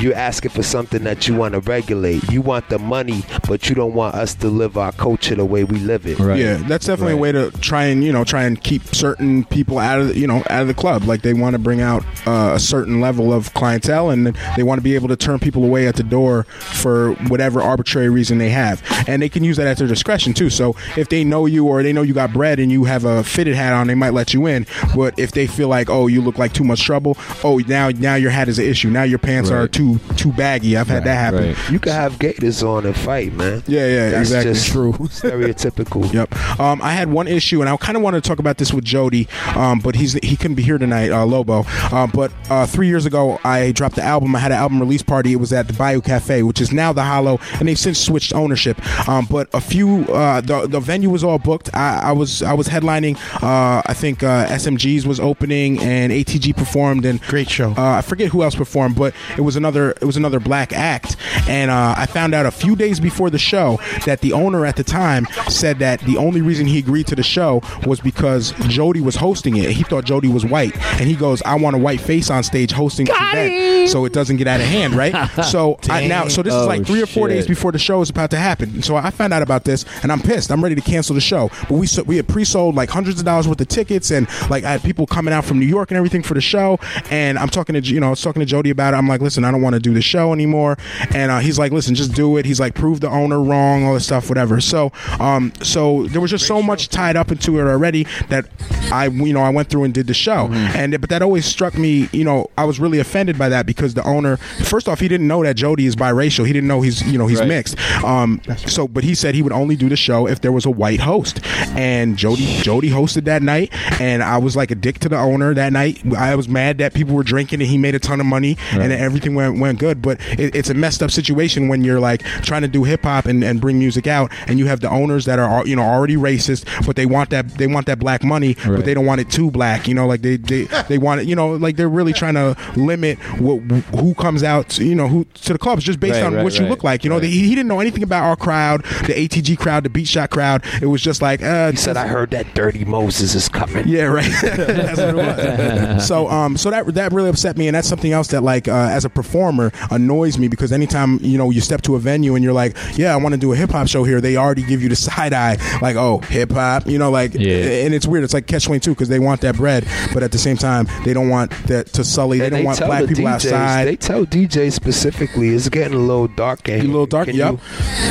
you're 0.00 0.14
asking 0.14 0.50
for 0.50 0.62
something 0.62 1.04
that 1.04 1.26
you 1.26 1.34
want 1.34 1.54
to 1.54 1.60
regulate. 1.60 2.22
You 2.30 2.42
want 2.42 2.68
the 2.68 2.78
money, 2.78 3.24
but 3.48 3.68
you 3.68 3.74
don't 3.74 3.94
want 3.94 4.14
us 4.14 4.34
to 4.36 4.48
live 4.48 4.76
our 4.76 4.92
culture 4.92 5.34
the 5.34 5.44
way 5.44 5.64
we 5.64 5.78
live 5.78 6.06
it. 6.06 6.18
Right. 6.18 6.38
Yeah, 6.38 6.56
that's 6.68 6.86
definitely 6.86 7.14
Right. 7.14 7.18
a 7.34 7.40
way 7.40 7.50
to 7.50 7.50
try 7.60 7.84
and 7.84 8.02
you 8.04 8.12
know 8.12 8.24
try 8.24 8.44
and 8.44 8.62
keep 8.62 8.82
certain 8.94 9.44
people 9.44 9.78
out 9.78 10.00
of 10.00 10.08
the, 10.08 10.18
you 10.18 10.26
know 10.26 10.42
out 10.50 10.62
of 10.62 10.68
the 10.68 10.74
club. 10.74 11.04
Like 11.04 11.22
they 11.22 11.32
want 11.34 11.54
to 11.54 11.58
bring 11.58 11.80
out 11.80 12.04
uh, 12.26 12.52
a 12.54 12.58
certain 12.60 13.00
level 13.00 13.32
of 13.32 13.52
clientele, 13.54 14.10
and 14.10 14.36
they 14.56 14.62
want 14.62 14.78
to 14.78 14.82
be 14.82 14.94
able 14.94 15.08
to 15.08 15.16
turn 15.16 15.38
people 15.38 15.64
away 15.64 15.86
at 15.86 15.96
the 15.96 16.02
door 16.02 16.44
for 16.44 17.12
whatever 17.28 17.60
arbitrary 17.62 18.08
reason 18.08 18.38
they 18.38 18.50
have, 18.50 18.82
and 19.08 19.22
they 19.22 19.28
can 19.28 19.44
use 19.44 19.56
that 19.56 19.66
at 19.66 19.78
their 19.78 19.88
discretion 19.88 20.34
too. 20.34 20.50
So 20.50 20.76
if 20.96 21.08
they 21.08 21.24
know 21.24 21.46
you 21.46 21.66
or 21.66 21.82
they 21.82 21.92
know 21.92 22.02
you 22.02 22.14
got 22.14 22.32
bread 22.32 22.58
and 22.58 22.70
you 22.70 22.84
have 22.84 23.04
a 23.04 23.24
fitted 23.24 23.54
hat 23.54 23.72
on, 23.72 23.86
they 23.86 23.94
might 23.94 24.12
let 24.12 24.34
you 24.34 24.46
in. 24.46 24.66
But 24.94 25.18
if 25.18 25.32
they 25.32 25.46
feel 25.46 25.68
like 25.68 25.88
oh 25.90 26.06
you 26.06 26.20
look 26.20 26.38
like 26.38 26.52
too 26.52 26.64
much 26.64 26.82
trouble, 26.82 27.16
oh 27.44 27.58
now 27.66 27.88
now 27.90 28.14
your 28.16 28.30
hat 28.30 28.48
is 28.48 28.58
an 28.58 28.66
issue. 28.66 28.90
Now 28.90 29.02
your 29.04 29.18
pants 29.18 29.50
are 29.50 29.56
Right. 29.62 29.72
Too 29.86 30.14
too 30.16 30.32
baggy. 30.32 30.76
I've 30.76 30.88
had 30.88 31.04
that 31.04 31.14
happen. 31.14 31.54
right. 31.54 31.70
You 31.70 31.78
can 31.78 31.92
have 31.92 32.18
gators 32.18 32.62
on 32.62 32.86
and 32.86 32.96
fight, 32.96 33.32
man. 33.34 33.62
Yeah, 33.66 33.86
yeah, 33.86 34.10
That's 34.10 34.30
exactly. 34.30 34.52
just 34.54 34.70
True. 34.72 34.92
stereotypical. 35.40 36.12
Yep. 36.16 36.60
Um, 36.60 36.80
I 36.82 36.92
had 36.92 37.10
one 37.10 37.28
issue, 37.28 37.60
and 37.60 37.68
I 37.68 37.76
kind 37.76 37.96
of 37.96 38.02
wanted 38.02 38.22
to 38.24 38.28
talk 38.28 38.38
about 38.38 38.56
this 38.58 38.72
with 38.72 38.84
Jody, 38.84 39.28
um, 39.54 39.80
but 39.80 39.94
he's 39.94 40.14
he 40.14 40.36
couldn't 40.36 40.54
be 40.54 40.62
here 40.62 40.78
tonight, 40.78 41.10
uh, 41.10 41.26
Lobo. 41.26 41.64
Um, 41.92 42.10
but 42.14 42.32
uh, 42.48 42.64
three 42.66 42.86
years 42.86 43.04
ago, 43.06 43.38
I 43.44 43.72
dropped 43.72 43.96
the 43.96 44.02
album. 44.02 44.34
I 44.34 44.38
had 44.38 44.52
an 44.52 44.58
album 44.58 44.80
release 44.80 45.02
party. 45.02 45.32
It 45.32 45.36
was 45.36 45.52
at 45.52 45.66
the 45.66 45.72
Bayou 45.74 46.00
Cafe, 46.00 46.42
which 46.42 46.60
is 46.60 46.72
now 46.72 46.92
the 46.92 47.02
Hollow, 47.02 47.38
and 47.58 47.68
they've 47.68 47.78
since 47.78 47.98
switched 47.98 48.32
ownership. 48.34 48.78
Um, 49.08 49.26
but 49.28 49.48
a 49.52 49.60
few, 49.60 50.04
uh, 50.12 50.40
the 50.40 50.66
the 50.68 50.80
venue 50.80 51.10
was 51.10 51.22
all 51.24 51.38
booked. 51.38 51.74
I, 51.74 52.00
I 52.10 52.12
was 52.12 52.42
I 52.42 52.54
was 52.54 52.68
headlining. 52.68 53.16
Uh, 53.42 53.82
I 53.84 53.92
think 53.94 54.22
uh, 54.22 54.46
SMG's 54.46 55.06
was 55.06 55.20
opening, 55.20 55.78
and 55.80 56.12
ATG 56.12 56.56
performed, 56.56 57.04
and 57.04 57.20
Great 57.22 57.50
show. 57.50 57.72
uh, 57.72 57.96
I 57.98 58.00
forget 58.02 58.28
who 58.30 58.42
else 58.42 58.54
performed, 58.54 58.96
but 58.96 59.12
it 59.36 59.42
was 59.42 59.56
another 59.56 59.75
it 59.76 60.04
was 60.04 60.16
another 60.16 60.40
black 60.40 60.72
act, 60.72 61.16
and 61.48 61.70
uh, 61.70 61.94
I 61.96 62.06
found 62.06 62.34
out 62.34 62.46
a 62.46 62.50
few 62.50 62.76
days 62.76 63.00
before 63.00 63.30
the 63.30 63.38
show 63.38 63.78
that 64.04 64.20
the 64.20 64.32
owner 64.32 64.64
at 64.66 64.76
the 64.76 64.84
time 64.84 65.26
said 65.48 65.78
that 65.80 66.00
the 66.00 66.16
only 66.16 66.40
reason 66.42 66.66
he 66.66 66.78
agreed 66.78 67.06
to 67.08 67.16
the 67.16 67.22
show 67.22 67.62
was 67.86 68.00
because 68.00 68.52
Jody 68.68 69.00
was 69.00 69.16
hosting 69.16 69.56
it. 69.56 69.70
He 69.70 69.82
thought 69.82 70.04
Jody 70.04 70.28
was 70.28 70.44
white, 70.44 70.76
and 71.00 71.08
he 71.08 71.14
goes, 71.14 71.42
"I 71.42 71.54
want 71.56 71.76
a 71.76 71.78
white 71.78 72.00
face 72.00 72.30
on 72.30 72.42
stage 72.42 72.72
hosting 72.72 73.06
this 73.06 73.16
event, 73.16 73.90
so 73.90 74.04
it 74.04 74.12
doesn't 74.12 74.36
get 74.36 74.46
out 74.48 74.60
of 74.60 74.66
hand, 74.66 74.94
right?" 74.94 75.14
so 75.44 75.78
I, 75.90 76.06
now, 76.06 76.28
so 76.28 76.42
this 76.42 76.54
is 76.54 76.62
Oh, 76.62 76.66
like 76.66 76.86
three 76.86 77.02
or 77.02 77.06
four 77.06 77.28
shit. 77.28 77.36
days 77.36 77.46
before 77.46 77.70
the 77.72 77.78
show 77.78 78.00
is 78.00 78.08
about 78.10 78.30
to 78.30 78.38
happen. 78.38 78.82
So 78.82 78.96
I 78.96 79.10
found 79.10 79.32
out 79.32 79.42
about 79.42 79.64
this, 79.64 79.84
and 80.02 80.10
I'm 80.10 80.20
pissed. 80.20 80.50
I'm 80.50 80.62
ready 80.62 80.74
to 80.74 80.80
cancel 80.80 81.14
the 81.14 81.20
show. 81.20 81.50
But 81.68 81.72
we 81.72 81.86
we 82.06 82.16
had 82.16 82.26
pre-sold 82.28 82.74
like 82.74 82.88
hundreds 82.90 83.18
of 83.18 83.24
dollars 83.26 83.46
worth 83.48 83.60
of 83.60 83.68
tickets, 83.68 84.10
and 84.10 84.26
like 84.50 84.64
I 84.64 84.72
had 84.72 84.82
people 84.82 85.06
coming 85.06 85.34
out 85.34 85.44
from 85.44 85.58
New 85.58 85.66
York 85.66 85.90
and 85.90 85.96
everything 85.98 86.22
for 86.22 86.34
the 86.34 86.40
show. 86.40 86.78
And 87.10 87.38
I'm 87.38 87.48
talking 87.48 87.74
to 87.74 87.80
you 87.80 88.00
know 88.00 88.06
I 88.08 88.10
was 88.10 88.22
talking 88.22 88.40
to 88.40 88.46
Jody 88.46 88.70
about 88.70 88.94
it. 88.94 88.96
I'm 88.96 89.06
like, 89.08 89.20
listen, 89.20 89.44
I 89.44 89.50
don't 89.50 89.62
want 89.66 89.74
to 89.74 89.80
do 89.80 89.92
the 89.94 90.02
show 90.02 90.32
anymore. 90.32 90.76
And 91.14 91.30
uh, 91.30 91.38
he's 91.40 91.58
like, 91.58 91.72
listen, 91.72 91.94
just 91.94 92.14
do 92.14 92.36
it. 92.38 92.46
He's 92.46 92.60
like, 92.60 92.74
prove 92.74 93.00
the 93.00 93.08
owner 93.10 93.40
wrong, 93.42 93.84
all 93.84 93.94
this 93.94 94.04
stuff, 94.04 94.28
whatever. 94.28 94.60
So 94.60 94.92
um 95.20 95.52
so 95.62 96.06
there 96.08 96.20
was 96.20 96.30
just 96.30 96.46
so 96.46 96.62
much 96.62 96.88
tied 96.88 97.16
up 97.16 97.30
into 97.32 97.58
it 97.58 97.64
already 97.64 98.06
that 98.28 98.46
I 98.92 99.06
you 99.08 99.32
know 99.32 99.40
I 99.40 99.50
went 99.50 99.68
through 99.68 99.84
and 99.84 99.92
did 99.94 100.06
the 100.06 100.14
show. 100.14 100.48
And 100.52 100.98
but 101.00 101.10
that 101.10 101.22
always 101.22 101.44
struck 101.44 101.76
me. 101.76 102.08
You 102.12 102.24
know 102.24 102.50
I 102.56 102.64
was 102.64 102.78
really 102.80 102.98
offended 102.98 103.36
by 103.38 103.48
that 103.50 103.66
because 103.66 103.94
the 103.94 104.04
owner 104.04 104.36
first 104.36 104.88
off 104.88 105.00
he 105.00 105.08
didn't 105.08 105.28
know 105.28 105.42
that 105.42 105.56
Jody 105.56 105.86
is 105.86 105.96
biracial. 105.96 106.46
He 106.46 106.52
didn't 106.52 106.68
know 106.68 106.80
he's 106.80 107.02
you 107.10 107.18
know 107.18 107.26
he's 107.26 107.40
Right. 107.40 107.48
mixed. 107.48 107.76
Um, 108.04 108.40
so, 108.66 108.88
but 108.88 109.04
he 109.04 109.14
said 109.14 109.34
he 109.34 109.42
would 109.42 109.52
only 109.52 109.76
do 109.76 109.88
the 109.88 109.96
show 109.96 110.26
if 110.26 110.40
there 110.40 110.52
was 110.52 110.64
a 110.64 110.70
white 110.70 111.00
host, 111.00 111.40
and 111.76 112.16
Jody 112.16 112.60
Jody 112.62 112.88
hosted 112.90 113.24
that 113.24 113.42
night, 113.42 113.70
and 114.00 114.22
I 114.22 114.38
was 114.38 114.56
like 114.56 114.70
a 114.70 114.74
dick 114.74 114.98
to 115.00 115.08
the 115.08 115.16
owner 115.18 115.52
that 115.54 115.72
night. 115.72 116.00
I 116.16 116.34
was 116.34 116.48
mad 116.48 116.78
that 116.78 116.94
people 116.94 117.14
were 117.14 117.22
drinking, 117.22 117.60
and 117.60 117.68
he 117.68 117.76
made 117.78 117.94
a 117.94 117.98
ton 117.98 118.20
of 118.20 118.26
money, 118.26 118.56
and 118.72 118.92
everything 118.92 119.34
went 119.34 119.55
went 119.58 119.78
good. 119.78 120.02
But 120.02 120.20
it, 120.38 120.54
it's 120.54 120.70
a 120.70 120.74
messed 120.74 121.02
up 121.02 121.10
situation 121.10 121.68
when 121.68 121.84
you're 121.84 122.00
like 122.00 122.22
trying 122.42 122.62
to 122.62 122.68
do 122.68 122.84
hip 122.84 123.02
hop 123.02 123.26
and, 123.26 123.42
and 123.44 123.60
bring 123.60 123.78
music 123.78 124.06
out, 124.06 124.30
and 124.46 124.58
you 124.58 124.66
have 124.66 124.80
the 124.80 124.90
owners 124.90 125.24
that 125.26 125.38
are 125.38 125.66
you 125.66 125.76
know 125.76 125.82
already 125.82 126.16
racist, 126.16 126.64
but 126.86 126.96
they 126.96 127.06
want 127.06 127.30
that 127.30 127.48
they 127.58 127.66
want 127.66 127.86
that 127.86 127.98
black 127.98 128.22
money, 128.24 128.54
but 128.66 128.84
they 128.84 128.94
don't 128.94 129.06
want 129.06 129.20
it 129.20 129.30
too 129.30 129.50
black. 129.50 129.88
You 129.88 129.94
know, 129.94 130.06
like 130.06 130.22
they 130.22 130.36
they 130.36 130.64
they 130.88 130.98
want 130.98 131.20
it. 131.20 131.26
You 131.26 131.36
know, 131.36 131.52
like 131.52 131.76
they're 131.76 131.88
really 131.88 132.12
trying 132.12 132.34
to 132.34 132.56
limit 132.76 133.18
what, 133.40 133.60
who 133.98 134.14
comes 134.14 134.42
out. 134.42 134.70
To, 134.70 134.84
You 134.84 134.94
know, 134.94 135.08
who 135.08 135.24
to 135.24 135.52
the 135.52 135.58
clubs 135.58 135.84
just 135.84 136.00
based 136.00 136.14
Right, 136.16 136.24
on 136.24 136.34
right, 136.34 136.44
what 136.44 136.58
you 136.58 136.66
look 136.66 136.82
like. 136.84 137.04
You 137.04 137.10
know, 137.10 137.16
right. 137.16 137.24
he, 137.24 137.46
he 137.48 137.50
didn't 137.54 137.68
know 137.68 137.80
anything 137.80 138.02
about 138.02 138.24
our 138.24 138.36
crowd, 138.36 138.84
the 139.06 139.12
ATG 139.12 139.58
crowd, 139.58 139.84
the 139.84 139.90
Beat 139.90 140.08
Shot 140.08 140.30
crowd. 140.30 140.64
It 140.80 140.86
was 140.86 141.02
just 141.02 141.20
like, 141.20 141.42
uh, 141.42 141.70
He 141.72 141.76
said, 141.76 141.96
"I 141.96 142.06
heard 142.06 142.30
that 142.30 142.54
Dirty 142.54 142.84
Moses 142.84 143.34
is 143.34 143.48
coming." 143.48 143.86
yeah, 143.88 144.04
right. 144.04 144.30
that's 144.42 144.98
what 144.98 145.08
it 145.10 145.16
was. 145.16 146.06
so, 146.06 146.28
um, 146.28 146.56
so 146.56 146.70
that 146.70 146.86
that 146.94 147.12
really 147.12 147.28
upset 147.28 147.56
me, 147.56 147.68
and 147.68 147.74
that's 147.74 147.88
something 147.88 148.12
else 148.12 148.28
that, 148.28 148.42
like, 148.42 148.68
uh, 148.68 148.72
as 148.90 149.04
a 149.04 149.10
performer, 149.10 149.45
annoys 149.90 150.38
me 150.38 150.48
because 150.48 150.72
anytime 150.72 151.18
you 151.22 151.38
know 151.38 151.50
you 151.50 151.60
step 151.60 151.82
to 151.82 151.94
a 151.96 151.98
venue 151.98 152.34
and 152.34 152.44
you're 152.44 152.52
like, 152.52 152.76
yeah, 152.94 153.12
I 153.12 153.16
want 153.16 153.34
to 153.34 153.38
do 153.40 153.52
a 153.52 153.56
hip 153.56 153.70
hop 153.70 153.88
show 153.88 154.04
here, 154.04 154.20
they 154.20 154.36
already 154.36 154.62
give 154.62 154.82
you 154.82 154.88
the 154.88 154.96
side 154.96 155.32
eye, 155.32 155.56
like, 155.80 155.96
oh, 155.96 156.18
hip 156.18 156.52
hop, 156.52 156.86
you 156.86 156.98
know, 156.98 157.10
like, 157.10 157.34
Yeah. 157.34 157.84
and 157.84 157.94
it's 157.94 158.06
weird. 158.06 158.24
It's 158.24 158.34
like 158.34 158.46
catch 158.46 158.64
twenty 158.64 158.80
two 158.80 158.90
because 158.92 159.08
they 159.08 159.18
want 159.18 159.40
that 159.42 159.56
bread, 159.56 159.86
but 160.12 160.22
at 160.22 160.32
the 160.32 160.38
same 160.38 160.56
time, 160.56 160.86
they 161.04 161.12
don't 161.12 161.28
want 161.28 161.50
that 161.66 161.86
to 161.94 162.04
sully. 162.04 162.38
They 162.38 162.46
And 162.46 162.54
don't 162.56 162.64
want 162.64 162.78
black 162.80 163.06
people 163.06 163.24
DJs, 163.24 163.28
outside. 163.34 163.84
They 163.86 163.96
tell 163.96 164.24
DJs 164.26 164.72
specifically, 164.72 165.50
it's 165.50 165.68
getting 165.68 165.94
a 165.94 165.98
little 166.00 166.28
dark. 166.28 166.68
in 166.68 166.80
a 166.80 166.84
little 166.84 167.06
dark. 167.06 167.26
Can 167.26 167.36
Yep, 167.36 167.58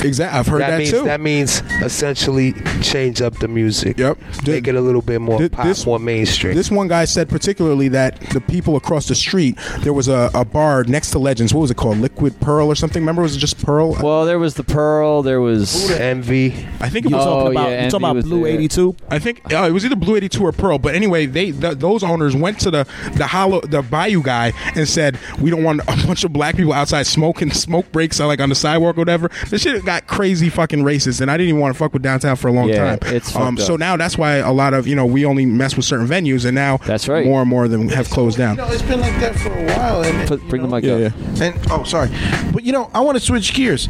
exactly. 0.03 0.39
I've 0.39 0.47
heard 0.47 0.61
that, 0.61 0.69
that, 0.71 0.77
means 0.79 0.91
too. 0.91 1.03
that 1.03 1.21
means 1.21 1.61
essentially 1.81 2.53
change 2.81 3.21
up 3.21 3.37
the 3.39 3.47
music. 3.47 3.97
Yep. 3.97 4.17
Make 4.45 4.67
it 4.67 4.75
a 4.75 4.81
little 4.81 5.01
bit 5.01 5.21
more 5.21 5.39
Thi- 5.39 5.49
pop, 5.49 5.65
this- 5.65 5.85
more 5.85 5.99
mainstream. 5.99 6.55
This 6.55 6.69
one 6.71 6.87
guy 6.87 7.05
said 7.05 7.29
particularly 7.29 7.87
that 7.89 8.19
the 8.31 8.41
people 8.41 8.75
across 8.75 9.07
the 9.07 9.15
street, 9.15 9.57
there 9.79 9.93
was 9.93 10.07
a, 10.07 10.29
a 10.33 10.45
bar 10.45 10.83
next 10.83 11.11
to 11.15 11.19
legends. 11.19 11.53
What 11.53 11.61
was 11.61 11.71
it 11.71 11.77
called? 11.77 11.97
Liquid 11.97 12.39
Pearl 12.41 12.67
or 12.67 12.75
something? 12.75 13.01
Remember, 13.01 13.21
was 13.21 13.35
it 13.35 13.39
just 13.39 13.63
Pearl? 13.65 13.93
Well, 14.01 14.25
there 14.25 14.39
was 14.39 14.55
the 14.55 14.63
Pearl. 14.63 15.23
There 15.23 15.41
was. 15.41 15.89
Envy. 15.91 16.47
I 16.79 16.89
think 16.89 17.05
it 17.05 17.09
You 17.09 17.15
was. 17.17 17.25
Oh, 17.25 17.29
talking 17.39 17.51
about 17.53 17.69
yeah, 17.69 17.89
talking 17.89 18.03
about 18.05 18.15
was 18.17 18.25
Blue 18.25 18.45
eighty 18.45 18.67
two? 18.67 18.95
I 19.09 19.19
think 19.19 19.41
uh, 19.53 19.63
it 19.67 19.71
was 19.71 19.85
either 19.85 19.95
Blue 19.95 20.15
82 20.15 20.43
or 20.43 20.51
Pearl, 20.51 20.77
but 20.77 20.93
anyway, 20.95 21.25
they 21.25 21.51
th- 21.51 21.77
those 21.77 22.03
owners 22.03 22.35
went 22.35 22.59
to 22.61 22.71
the 22.71 22.87
the 23.13 23.27
hollow 23.27 23.61
the 23.61 23.81
Bayou 23.81 24.21
guy 24.21 24.51
and 24.75 24.87
said 24.87 25.17
we 25.39 25.49
don't 25.49 25.63
want 25.63 25.81
a 25.81 25.85
bunch 26.07 26.23
of 26.23 26.33
black 26.33 26.55
people 26.55 26.73
outside 26.73 27.03
smoking 27.07 27.51
smoke 27.51 27.91
breaks 27.91 28.19
uh, 28.19 28.27
like 28.27 28.39
on 28.41 28.49
the 28.49 28.55
sidewalk 28.55 28.97
or 28.97 29.01
whatever. 29.01 29.29
This 29.49 29.61
shit 29.63 29.83
got 29.85 30.07
crazy 30.07 30.49
fucking 30.49 30.79
racist, 30.83 31.21
and 31.21 31.31
I 31.31 31.37
didn't 31.37 31.49
even 31.49 31.61
want 31.61 31.73
to 31.73 31.79
fuck 31.79 31.93
with 31.93 32.01
downtown 32.01 32.35
for 32.35 32.47
a 32.49 32.51
long 32.51 32.69
Yeah, 32.69 32.97
time. 32.97 33.15
it's 33.15 33.35
um, 33.35 33.55
fucked 33.55 33.67
so 33.67 33.75
now 33.75 33.95
that's 33.97 34.17
why 34.17 34.35
a 34.35 34.51
lot 34.51 34.73
of 34.73 34.87
you 34.87 34.95
know 34.95 35.05
we 35.05 35.25
only 35.25 35.45
mess 35.45 35.75
with 35.75 35.85
certain 35.85 36.07
venues, 36.07 36.45
and 36.45 36.55
now 36.55 36.77
That's 36.77 37.07
right. 37.07 37.25
more 37.25 37.41
and 37.41 37.49
more 37.49 37.65
of 37.65 37.71
them 37.71 37.87
have 37.89 38.09
closed 38.09 38.37
down. 38.37 38.55
You 38.57 38.63
know, 38.63 38.71
it's 38.71 38.81
been 38.81 38.99
like 38.99 39.17
that 39.21 39.35
for 39.35 39.49
a 39.53 39.65
while. 39.77 40.03
And, 40.03 40.27
Put, 40.27 40.41
you 40.43 40.49
bring 40.49 40.61
the 40.61 40.67
mic 40.67 40.83
Yeah, 40.83 41.04
up. 41.04 41.04
Yeah. 41.05 41.45
And 41.45 41.71
oh, 41.71 41.83
sorry, 41.83 42.09
but 42.53 42.63
you 42.63 42.71
know, 42.71 42.89
I 42.93 43.01
want 43.01 43.17
to 43.17 43.23
switch 43.23 43.53
gears. 43.53 43.89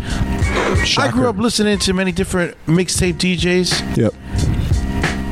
I 0.97 1.09
grew 1.11 1.27
up 1.27 1.37
listening 1.37 1.79
to 1.79 1.93
many 1.93 2.11
different 2.11 2.57
mixtape 2.65 3.15
DJs. 3.15 3.97
Yep. 3.97 4.13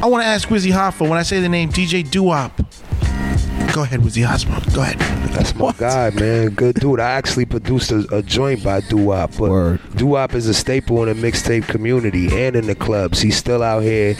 I 0.03 0.07
want 0.07 0.23
to 0.23 0.27
ask 0.27 0.49
Wizzy 0.49 0.71
Hoffa 0.71 1.07
when 1.07 1.17
I 1.17 1.23
say 1.23 1.39
the 1.39 1.49
name 1.49 1.69
DJ 1.69 2.03
Doo-Wop. 2.03 2.51
Go 3.73 3.83
ahead, 3.83 4.01
Wizzy 4.01 4.25
Hoffa. 4.25 4.75
Go 4.75 4.81
ahead. 4.81 4.99
That's 5.33 5.55
my 5.55 5.71
guy, 5.71 6.11
man. 6.11 6.49
Good 6.49 6.75
dude. 6.75 6.99
I 6.99 7.11
actually 7.11 7.45
produced 7.45 7.91
a, 7.91 8.05
a 8.15 8.21
joint 8.21 8.63
by 8.63 8.81
Doo-Wop, 8.81 9.31
but 9.31 9.49
Word. 9.49 9.81
Doo-Wop 9.95 10.35
is 10.35 10.47
a 10.47 10.53
staple 10.53 11.03
in 11.07 11.19
the 11.19 11.27
mixtape 11.27 11.67
community 11.67 12.27
and 12.45 12.55
in 12.55 12.67
the 12.67 12.75
clubs. 12.75 13.19
He's 13.19 13.35
still 13.35 13.63
out 13.63 13.81
here 13.81 14.15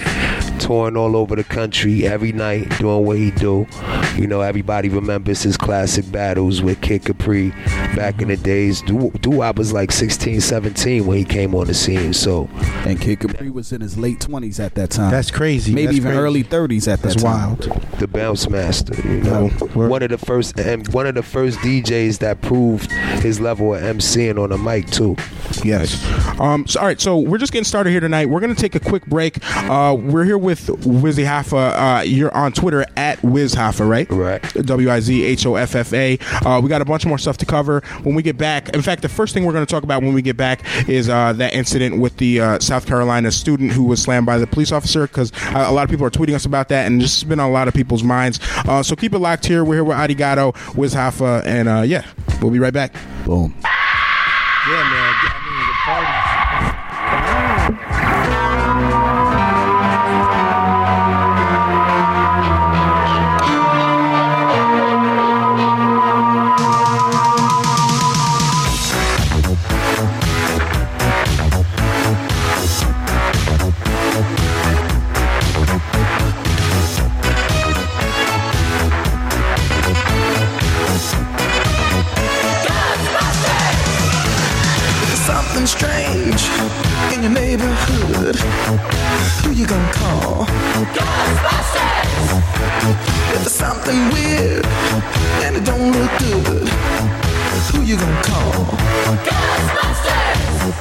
touring 0.64 0.96
all 0.98 1.16
over 1.16 1.36
the 1.36 1.44
country 1.44 2.08
every 2.08 2.32
night 2.32 2.70
doing 2.80 3.06
what 3.06 3.18
he 3.18 3.32
do. 3.32 3.68
You 4.16 4.28
know, 4.28 4.42
everybody 4.42 4.90
remembers 4.90 5.42
his 5.44 5.58
classic 5.58 6.10
battles 6.12 6.62
with 6.62 6.82
Kid 6.82 7.04
Capri 7.06 7.50
back 7.96 8.22
in 8.22 8.28
the 8.30 8.38
days. 8.38 8.82
Doo- 8.82 9.12
Doo-Wop 9.22 9.58
was 9.58 9.74
like 9.74 9.92
16, 9.92 10.40
17 10.42 11.06
when 11.06 11.18
he 11.18 11.26
came 11.26 11.54
on 11.56 11.68
the 11.68 11.74
scene. 11.74 12.14
So 12.14 12.50
And 12.86 13.00
Kid 13.02 13.20
Capri 13.20 13.50
was 13.50 13.72
in 13.72 13.82
his 13.82 13.98
late 13.98 14.20
twenties 14.22 14.60
at 14.60 14.76
that 14.76 14.92
time. 14.92 15.12
That's 15.12 15.32
crazy. 15.32 15.74
Maybe 15.74 15.88
That's 15.88 15.98
even 15.98 16.12
crazy. 16.12 16.20
early 16.24 16.44
thirties 16.44 16.88
at 16.88 17.02
that 17.02 17.10
That's 17.10 17.24
time. 17.24 17.58
wild. 17.58 17.82
the 18.00 18.08
bounce 18.08 18.50
master, 18.50 18.96
you 19.08 19.22
know, 19.22 19.50
Word. 19.76 19.90
one 19.90 20.04
of 20.04 20.10
the 20.10 20.18
first 20.18 20.60
and 20.60 20.88
one 20.94 21.08
of 21.08 21.16
the 21.16 21.24
first 21.24 21.58
DJs 21.60 22.20
that 22.20 22.42
proved 22.42 22.92
his 23.22 23.40
level 23.40 23.74
of 23.76 23.82
MCing 23.82 24.42
on 24.42 24.50
the 24.50 24.58
mic 24.58 24.90
too. 24.92 25.16
Yes. 25.64 26.04
Um, 26.40 26.66
so, 26.68 26.80
all 26.80 26.86
right, 26.88 27.00
so 27.00 27.18
we're 27.20 27.38
just 27.38 27.52
getting 27.54 27.64
started 27.64 27.92
here 27.92 28.00
tonight. 28.00 28.28
We're 28.28 28.40
going 28.40 28.54
to 28.54 28.60
take 28.62 28.76
a 28.76 28.80
quick 28.80 29.06
break. 29.06 29.38
Uh, 29.70 29.96
we're 30.00 30.24
here 30.26 30.38
with 30.38 30.53
Wizzy 30.60 31.26
Hoffa. 31.26 32.00
Uh, 32.00 32.02
you're 32.04 32.34
on 32.36 32.52
Twitter 32.52 32.86
at 32.96 33.22
Wiz 33.24 33.56
Hoffa, 33.56 33.88
right? 33.88 34.10
Right. 34.10 34.42
W 34.54 34.92
I 34.92 35.00
Z 35.00 35.24
H 35.24 35.46
O 35.46 35.56
F 35.56 35.76
F 35.76 35.94
A. 35.94 36.18
Uh, 36.46 36.60
we 36.62 36.70
got 36.70 36.82
a 36.82 36.86
bunch 36.86 37.06
more 37.06 37.18
stuff 37.18 37.38
to 37.38 37.46
cover 37.46 37.82
when 38.04 38.16
we 38.16 38.24
get 38.24 38.38
back. 38.38 38.70
In 38.70 38.82
fact, 38.82 39.02
the 39.02 39.10
first 39.10 39.34
thing 39.34 39.46
we're 39.46 39.54
going 39.54 39.66
to 39.66 39.72
talk 39.72 39.84
about 39.84 40.02
when 40.02 40.14
we 40.14 40.22
get 40.22 40.38
back 40.38 40.62
is 40.88 41.10
uh, 41.10 41.34
that 41.34 41.54
incident 41.54 42.00
with 42.00 42.18
the 42.18 42.40
uh, 42.40 42.60
South 42.60 42.86
Carolina 42.86 43.32
student 43.32 43.72
who 43.72 43.84
was 43.84 44.02
slammed 44.02 44.26
by 44.26 44.38
the 44.38 44.48
police 44.48 44.72
officer 44.72 45.08
because 45.08 45.32
a 45.54 45.72
lot 45.72 45.84
of 45.84 45.90
people 45.90 46.06
are 46.06 46.12
tweeting 46.12 46.36
us 46.36 46.46
about 46.46 46.70
that, 46.70 46.86
and 46.88 47.02
this 47.02 47.20
has 47.20 47.28
been 47.28 47.40
on 47.40 47.50
a 47.50 47.54
lot 47.54 47.68
of 47.68 47.74
people's 47.74 48.04
minds. 48.04 48.40
Uh, 48.68 48.82
so 48.84 48.96
keep 48.96 49.14
it 49.14 49.20
locked 49.20 49.46
here. 49.46 49.64
We're 49.64 49.76
here 49.76 49.84
with 49.84 49.98
Adigato, 49.98 50.76
Wiz 50.76 50.94
Hoffa, 50.94 51.46
and 51.46 51.68
uh, 51.68 51.82
yeah, 51.82 52.06
we'll 52.42 52.52
be 52.52 52.60
right 52.60 52.74
back. 52.74 52.94
Boom. 53.26 53.54
Yeah, 53.64 54.90
man. 54.92 55.03
Something 93.86 94.14
weird 94.14 94.66
and 95.44 95.58
it 95.58 95.66
don't 95.66 95.92
look 95.92 96.12
good, 96.20 96.68
who 97.70 97.82
you 97.82 97.98
gonna 97.98 98.24
call? 98.24 98.52
Ghostbusters! 99.28 100.74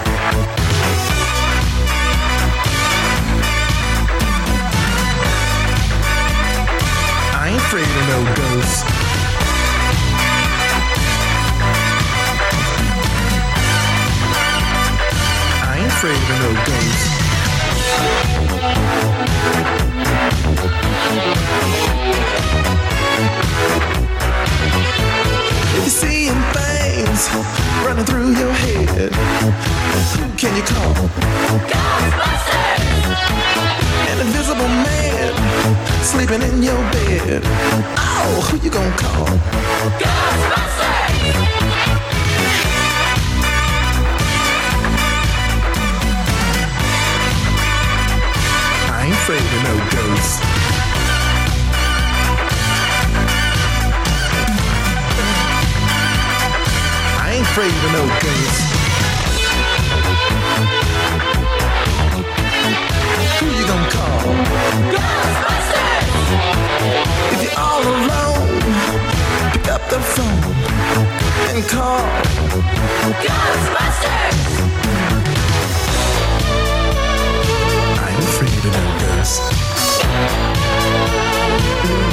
I 7.35 7.49
ain't 7.49 7.61
afraid 7.61 7.83
of 7.83 8.05
no 8.13 8.19
ghosts. 8.37 8.85
I 15.65 15.79
ain't 15.79 15.93
afraid 15.93 16.17
of 16.17 16.39
no 16.41 16.51
ghosts. 16.67 17.12
You're 26.33 26.53
things 26.53 27.29
running 27.85 28.05
through 28.05 28.31
your 28.33 28.53
head, 28.53 29.13
who 29.13 30.27
can 30.37 30.57
you 30.57 30.63
call? 30.63 30.95
Ghostbusters! 31.69 33.21
An 34.11 34.19
invisible 34.27 34.69
man 34.69 35.33
sleeping 36.03 36.43
in 36.43 36.63
your 36.63 36.79
bed. 36.93 37.43
Oh, 37.97 38.49
who 38.49 38.57
you 38.65 38.71
gonna 38.71 38.97
call? 38.97 39.27
Ghostbusters! 40.01 40.73
I 48.89 49.05
ain't 49.05 49.15
afraid 49.15 49.41
of 49.41 49.63
no 49.65 49.75
ghosts. 49.91 50.62
Afraid 57.53 57.69
of 57.69 57.93
no 57.93 58.05
ghosts. 58.25 58.65
Who 63.39 63.47
you 63.47 63.65
gonna 63.67 63.91
call? 63.93 64.25
Ghostbusters! 64.95 66.07
If 67.35 67.41
you're 67.43 67.59
all 67.61 67.83
alone, 67.83 68.57
pick 69.53 69.69
up 69.69 69.83
the 69.91 70.01
phone 70.01 70.55
and 71.53 71.63
call 71.69 72.01
Ghostbusters! 73.27 74.37
I'm 78.01 78.21
afraid 78.33 78.65
of 78.65 78.73
no 78.73 78.85
ghosts. 79.05 80.01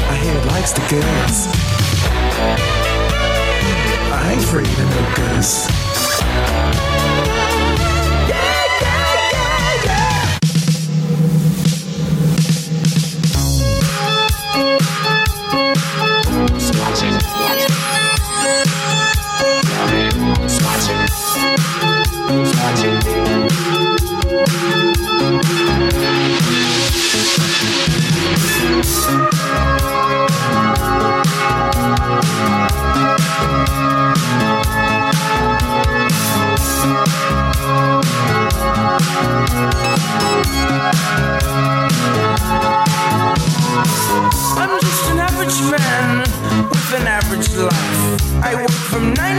I 0.04 0.16
hear 0.22 0.36
it 0.36 0.46
likes 0.48 0.74
the 0.74 0.84
girls. 0.90 2.69
I 4.22 4.34
ain't 4.34 4.44
afraid 4.44 4.68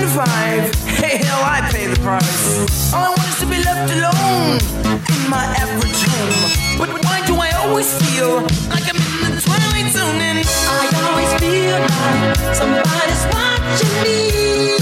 nine 0.01 0.09
to 0.09 0.15
five. 0.15 0.75
Hey, 0.87 1.19
hell, 1.19 1.43
I 1.45 1.69
pay 1.71 1.87
the 1.87 2.01
price. 2.01 2.93
All 2.93 3.05
I 3.05 3.09
want 3.09 3.29
is 3.29 3.41
to 3.41 3.47
be 3.47 3.63
left 3.63 3.93
alone 3.93 4.59
in 4.89 5.31
my 5.31 5.45
average 5.61 6.03
home. 6.09 6.79
But 6.79 6.89
why 7.05 7.27
do 7.27 7.35
I 7.37 7.51
always 7.65 7.91
feel 8.03 8.41
like 8.71 8.87
I'm 8.89 8.97
in 8.97 9.35
the 9.37 9.43
twilight 9.43 9.93
zone? 9.93 10.21
And 10.21 10.39
I 10.41 10.87
always 11.09 11.33
feel 11.41 11.79
like 11.81 12.55
somebody's 12.57 13.25
watching 13.35 13.95
me. 14.03 14.77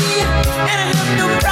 and 0.70 0.78
I 0.78 0.92
love 0.92 1.08
Somebody's 1.18 1.47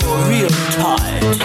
you're 0.00 0.28
real 0.28 0.48
tired. 0.76 1.38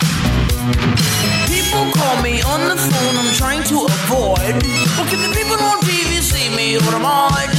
People 1.48 1.92
call 1.94 2.22
me 2.22 2.42
on 2.42 2.68
the 2.68 2.76
phone, 2.76 3.16
I'm 3.16 3.34
trying 3.36 3.64
to 3.72 3.86
avoid. 3.86 4.56
But 4.98 5.08
can 5.10 5.22
the 5.22 5.32
people 5.34 5.60
on 5.64 5.80
TV 5.82 6.20
see 6.22 6.54
me 6.56 6.76
or 6.76 6.96
am 6.96 7.06
I 7.06 7.51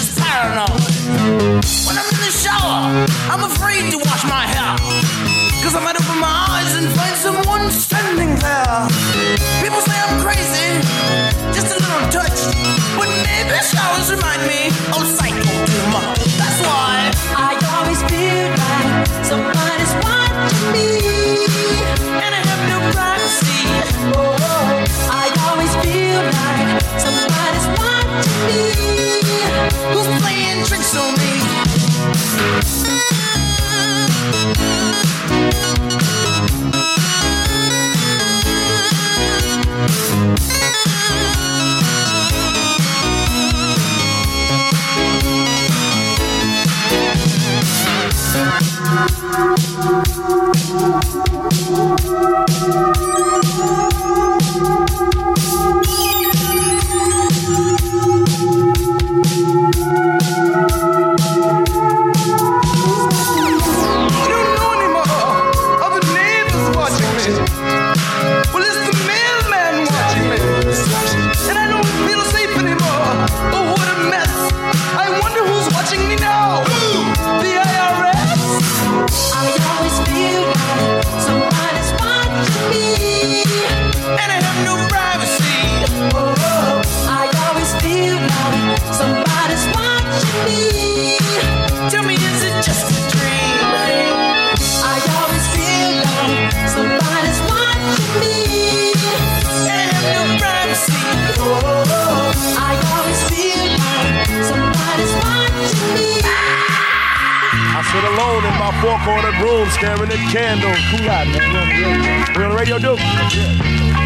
alone 108.22 108.44
in 108.44 108.58
my 108.58 108.70
four-cornered 108.80 109.38
room 109.42 109.68
staring 109.70 110.10
at 110.10 110.22
candles. 110.30 110.78
Who 110.90 110.98
got 111.04 111.26
man? 111.26 112.36
We 112.36 112.44
on 112.44 112.50
the 112.50 112.56
radio, 112.56 112.78
Duke? 112.78 112.98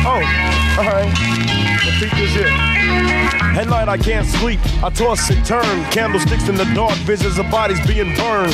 Oh, 0.04 0.22
all 0.78 0.84
right. 0.84 1.12
Peep 1.98 2.10
this 2.12 2.34
here. 2.34 2.75
At 3.56 3.68
night 3.68 3.88
I 3.88 3.96
can't 3.96 4.26
sleep. 4.26 4.60
I 4.84 4.90
toss 4.90 5.30
and 5.30 5.44
turn. 5.44 5.64
Candlesticks 5.90 6.48
in 6.48 6.56
the 6.56 6.66
dark. 6.74 6.94
Visions 7.08 7.38
of 7.38 7.50
bodies 7.50 7.80
being 7.86 8.14
burned. 8.14 8.52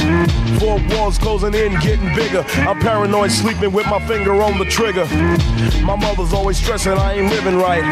Four 0.60 0.80
walls 0.90 1.18
closing 1.18 1.54
in, 1.54 1.72
getting 1.80 2.14
bigger. 2.14 2.44
I'm 2.58 2.78
paranoid, 2.78 3.32
sleeping 3.32 3.72
with 3.72 3.86
my 3.86 3.98
finger 4.06 4.40
on 4.42 4.58
the 4.58 4.64
trigger. 4.64 5.04
My 5.84 5.96
mother's 5.96 6.32
always 6.32 6.56
stressing 6.56 6.92
I 6.92 7.14
ain't 7.14 7.30
living 7.30 7.56
right, 7.56 7.82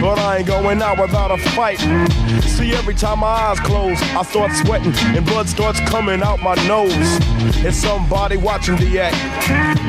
but 0.00 0.20
I 0.20 0.38
ain't 0.38 0.46
going 0.46 0.80
out 0.80 1.00
without 1.00 1.32
a 1.32 1.38
fight. 1.50 1.80
See, 2.42 2.72
every 2.74 2.94
time 2.94 3.18
my 3.20 3.26
eyes 3.26 3.58
close, 3.60 4.00
I 4.00 4.22
start 4.22 4.52
sweating 4.52 4.94
and 5.16 5.26
blood 5.26 5.48
starts 5.48 5.80
coming 5.80 6.22
out 6.22 6.40
my 6.40 6.54
nose. 6.68 6.92
It's 7.64 7.76
somebody 7.76 8.36
watching 8.36 8.76
the 8.76 9.00
act, 9.00 9.16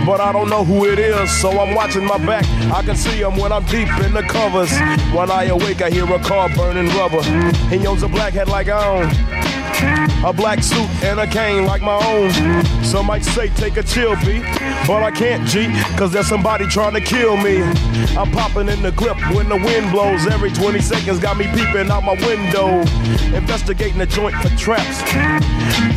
but 0.08 0.20
I 0.20 0.32
don't 0.32 0.50
know 0.50 0.64
who 0.64 0.86
it 0.86 0.98
is, 0.98 1.30
so 1.40 1.52
I'm 1.60 1.76
watching 1.76 2.06
my 2.06 2.18
back. 2.18 2.46
I 2.74 2.82
can 2.82 2.96
see 2.96 3.20
them 3.20 3.38
when 3.38 3.52
I'm 3.52 3.66
deep 3.66 3.90
in 4.02 4.14
the 4.14 4.24
covers. 4.24 4.72
When 5.14 5.30
I 5.30 5.46
awake, 5.46 5.84
I 5.84 5.90
hear 5.94 6.12
a 6.12 6.20
car 6.20 6.50
burning 6.50 6.88
rubber. 6.98 7.22
He 7.70 7.86
owns 7.86 8.02
a 8.02 8.08
black 8.08 8.34
hat 8.34 8.48
like 8.48 8.68
I 8.68 8.84
own. 8.84 10.24
A 10.26 10.34
black 10.34 10.64
suit 10.64 10.90
and 11.04 11.20
a 11.20 11.28
cane 11.28 11.66
like 11.66 11.82
my 11.82 12.00
own. 12.08 12.32
Some 12.84 13.06
might 13.06 13.24
say 13.24 13.50
take 13.50 13.78
a 13.78 13.84
chill 13.84 14.16
beat, 14.26 14.42
but 14.88 15.04
I 15.04 15.12
can't 15.12 15.48
G, 15.48 15.68
cause 15.96 16.12
there's 16.12 16.28
somebody 16.28 16.66
trying 16.66 16.94
to 16.94 17.02
kill 17.02 17.38
me. 17.38 17.62
I'm 18.18 18.32
popping 18.32 18.70
in 18.70 18.82
the 18.82 18.92
clip 18.92 19.18
when 19.36 19.50
the 19.50 19.58
wind 19.58 19.92
blows. 19.92 20.26
Every 20.26 20.52
20 20.52 20.80
seconds 20.80 21.20
got 21.20 21.38
me 21.38 21.46
peeping 21.48 21.92
out 21.92 22.04
my 22.04 22.16
window. 22.26 22.80
Investigating 23.36 24.00
the 24.00 24.08
joint 24.08 24.36
for 24.36 24.50
traps. 24.58 25.04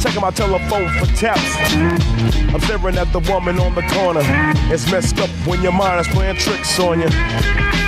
Checking 0.02 0.20
my 0.20 0.30
telephone 0.30 0.88
for 0.98 1.06
taps. 1.16 1.56
I'm 2.52 2.60
staring 2.60 2.98
at 2.98 3.10
the 3.12 3.20
woman 3.30 3.58
on 3.58 3.74
the 3.74 3.82
corner. 3.94 4.22
It's 4.72 4.90
messed 4.90 5.20
up 5.20 5.30
when 5.46 5.62
your 5.62 5.72
mind 5.72 6.00
is 6.00 6.08
playing 6.08 6.36
tricks 6.36 6.78
on 6.80 7.00
you. 7.00 7.85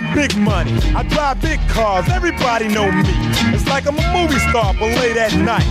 Make 0.00 0.14
big 0.14 0.36
money. 0.38 0.72
I 0.96 1.02
drive 1.02 1.42
big 1.42 1.60
cars. 1.68 2.08
Everybody 2.08 2.68
know 2.68 2.90
me. 2.90 3.12
It's 3.52 3.66
like 3.66 3.86
I'm 3.86 3.98
a 3.98 4.06
movie 4.16 4.40
star, 4.48 4.72
but 4.72 4.88
late 5.00 5.18
at 5.18 5.34
night. 5.34 5.68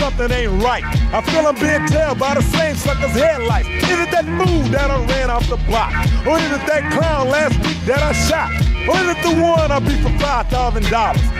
Something 0.00 0.30
ain't 0.32 0.62
right. 0.62 0.84
I 1.12 1.20
feel 1.20 1.46
I'm 1.46 1.54
being 1.54 1.84
tailed 1.86 2.18
by 2.18 2.34
the 2.34 2.42
same 2.42 2.76
sucker's 2.76 3.12
headlights. 3.12 3.68
Is 3.68 3.98
it 4.04 4.10
that 4.10 4.24
fool 4.24 4.62
that 4.72 4.90
I 4.90 5.04
ran 5.12 5.28
off 5.28 5.46
the 5.48 5.58
block? 5.68 5.92
Or 6.26 6.38
is 6.38 6.50
it 6.50 6.64
that 6.64 6.82
clown 6.96 7.28
last 7.28 7.60
week 7.66 7.76
that 7.84 8.00
I 8.00 8.12
shot? 8.12 8.50
Or 8.88 8.96
is 9.04 9.08
it 9.12 9.20
the 9.20 9.34
one 9.36 9.70
I 9.70 9.80
beat 9.80 10.00
for 10.00 10.14
$5,000? 10.16 10.88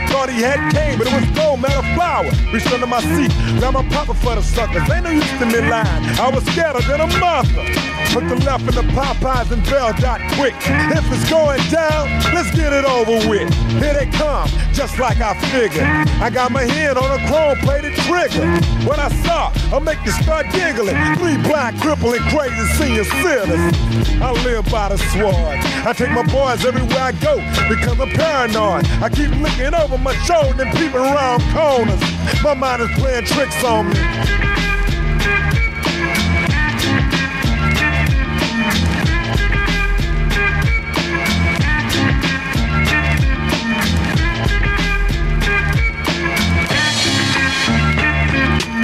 Thought 0.09 0.29
he 0.29 0.41
had 0.41 0.71
cane, 0.71 0.99
but 0.99 1.07
it 1.07 1.13
was 1.13 1.25
gold, 1.33 1.61
metal 1.61 1.81
flower. 1.97 2.29
Reached 2.53 2.71
under 2.71 2.85
my 2.85 3.01
seat, 3.01 3.31
grabbed 3.57 3.73
my 3.73 3.85
popper 3.89 4.13
for 4.13 4.35
the 4.35 4.43
suckers. 4.43 4.85
Ain't 4.91 5.03
no 5.03 5.09
use 5.09 5.29
to 5.39 5.45
me 5.47 5.61
lying. 5.65 6.03
I 6.21 6.29
was 6.29 6.45
scattered 6.53 6.85
than 6.85 7.01
a 7.01 7.07
mother. 7.17 7.65
Put 8.11 8.27
the 8.27 8.35
left 8.43 8.67
in 8.67 8.73
the 8.73 8.81
Popeyes 8.93 9.51
and 9.51 9.63
Bell 9.65 9.93
dot 9.93 10.19
quick. 10.33 10.55
If 10.65 11.05
it's 11.13 11.29
going 11.29 11.61
down, 11.69 12.09
let's 12.33 12.49
get 12.55 12.73
it 12.73 12.83
over 12.83 13.29
with. 13.29 13.53
Here 13.77 13.93
they 13.93 14.07
come, 14.07 14.49
just 14.73 14.97
like 14.97 15.21
I 15.21 15.39
figured. 15.51 15.85
I 16.19 16.31
got 16.31 16.51
my 16.51 16.63
hand 16.63 16.97
on 16.97 17.05
a 17.05 17.27
chrome 17.27 17.57
plated 17.59 17.93
trigger. 18.09 18.45
When 18.89 18.99
I 18.99 19.09
saw, 19.23 19.53
I 19.71 19.79
make 19.79 20.03
you 20.03 20.11
start 20.11 20.47
giggling. 20.51 20.97
Three 21.17 21.37
black, 21.37 21.77
crippling, 21.79 22.21
crazy 22.33 22.65
senior 22.81 23.03
citizens. 23.05 23.77
I 24.19 24.31
live 24.43 24.65
by 24.71 24.89
the 24.89 24.97
sword. 25.13 25.59
I 25.85 25.93
take 25.93 26.09
my 26.09 26.25
boys 26.25 26.65
everywhere 26.65 26.99
I 26.99 27.11
go 27.11 27.37
because 27.69 27.99
I'm 27.99 28.09
paranoid. 28.09 28.87
I 29.03 29.09
keep 29.09 29.29
looking 29.37 29.75
over 29.75 29.99
my 29.99 30.15
shoulder 30.25 30.63
and 30.63 30.75
peeping 30.75 30.95
around 30.95 31.41
corners. 31.53 32.01
My 32.41 32.55
mind 32.55 32.81
is 32.81 32.89
playing 32.97 33.25
tricks 33.25 33.63
on 33.63 33.89
me. 33.89 34.68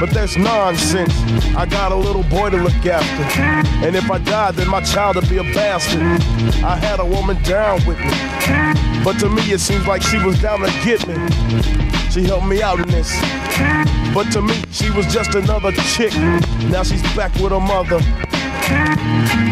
but 0.00 0.10
that's 0.10 0.36
nonsense. 0.36 1.12
I 1.56 1.66
got 1.66 1.92
a 1.92 1.96
little 1.96 2.22
boy 2.24 2.50
to 2.50 2.56
look 2.56 2.86
after. 2.86 3.40
And 3.86 3.96
if 3.96 4.10
I 4.10 4.18
die, 4.18 4.50
then 4.52 4.68
my 4.68 4.80
child 4.82 5.16
will 5.16 5.28
be 5.28 5.38
a 5.38 5.42
bastard. 5.54 6.02
I 6.62 6.76
had 6.76 7.00
a 7.00 7.04
woman 7.04 7.42
down 7.42 7.84
with 7.86 7.98
me. 7.98 8.10
But 9.02 9.18
to 9.20 9.28
me, 9.28 9.42
it 9.52 9.60
seems 9.60 9.86
like 9.86 10.02
she 10.02 10.18
was 10.18 10.40
down 10.40 10.60
to 10.60 10.70
get 10.84 11.06
me. 11.06 11.14
She 12.10 12.22
helped 12.22 12.46
me 12.46 12.62
out 12.62 12.78
in 12.80 12.88
this. 12.88 13.10
But 14.14 14.30
to 14.32 14.42
me, 14.42 14.54
she 14.70 14.90
was 14.90 15.06
just 15.12 15.34
another 15.34 15.72
chick. 15.72 16.14
Now 16.70 16.82
she's 16.82 17.02
back 17.14 17.34
with 17.34 17.52
her 17.52 17.60
mother. 17.60 18.00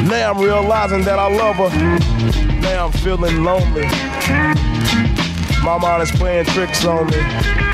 Now 0.08 0.32
I'm 0.32 0.42
realizing 0.42 1.02
that 1.04 1.18
I 1.18 1.28
love 1.34 1.56
her. 1.56 2.60
Now 2.60 2.86
I'm 2.86 2.92
feeling 2.92 3.44
lonely. 3.44 3.86
My 5.62 5.78
mind 5.78 6.02
is 6.02 6.10
playing 6.12 6.46
tricks 6.46 6.84
on 6.84 7.06
me. 7.06 7.73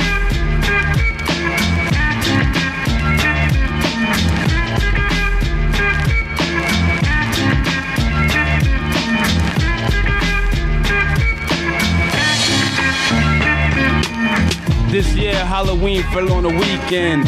Year 15.40 15.46
Halloween 15.46 16.02
fell 16.12 16.30
on 16.34 16.44
a 16.44 16.50
weekend. 16.50 17.24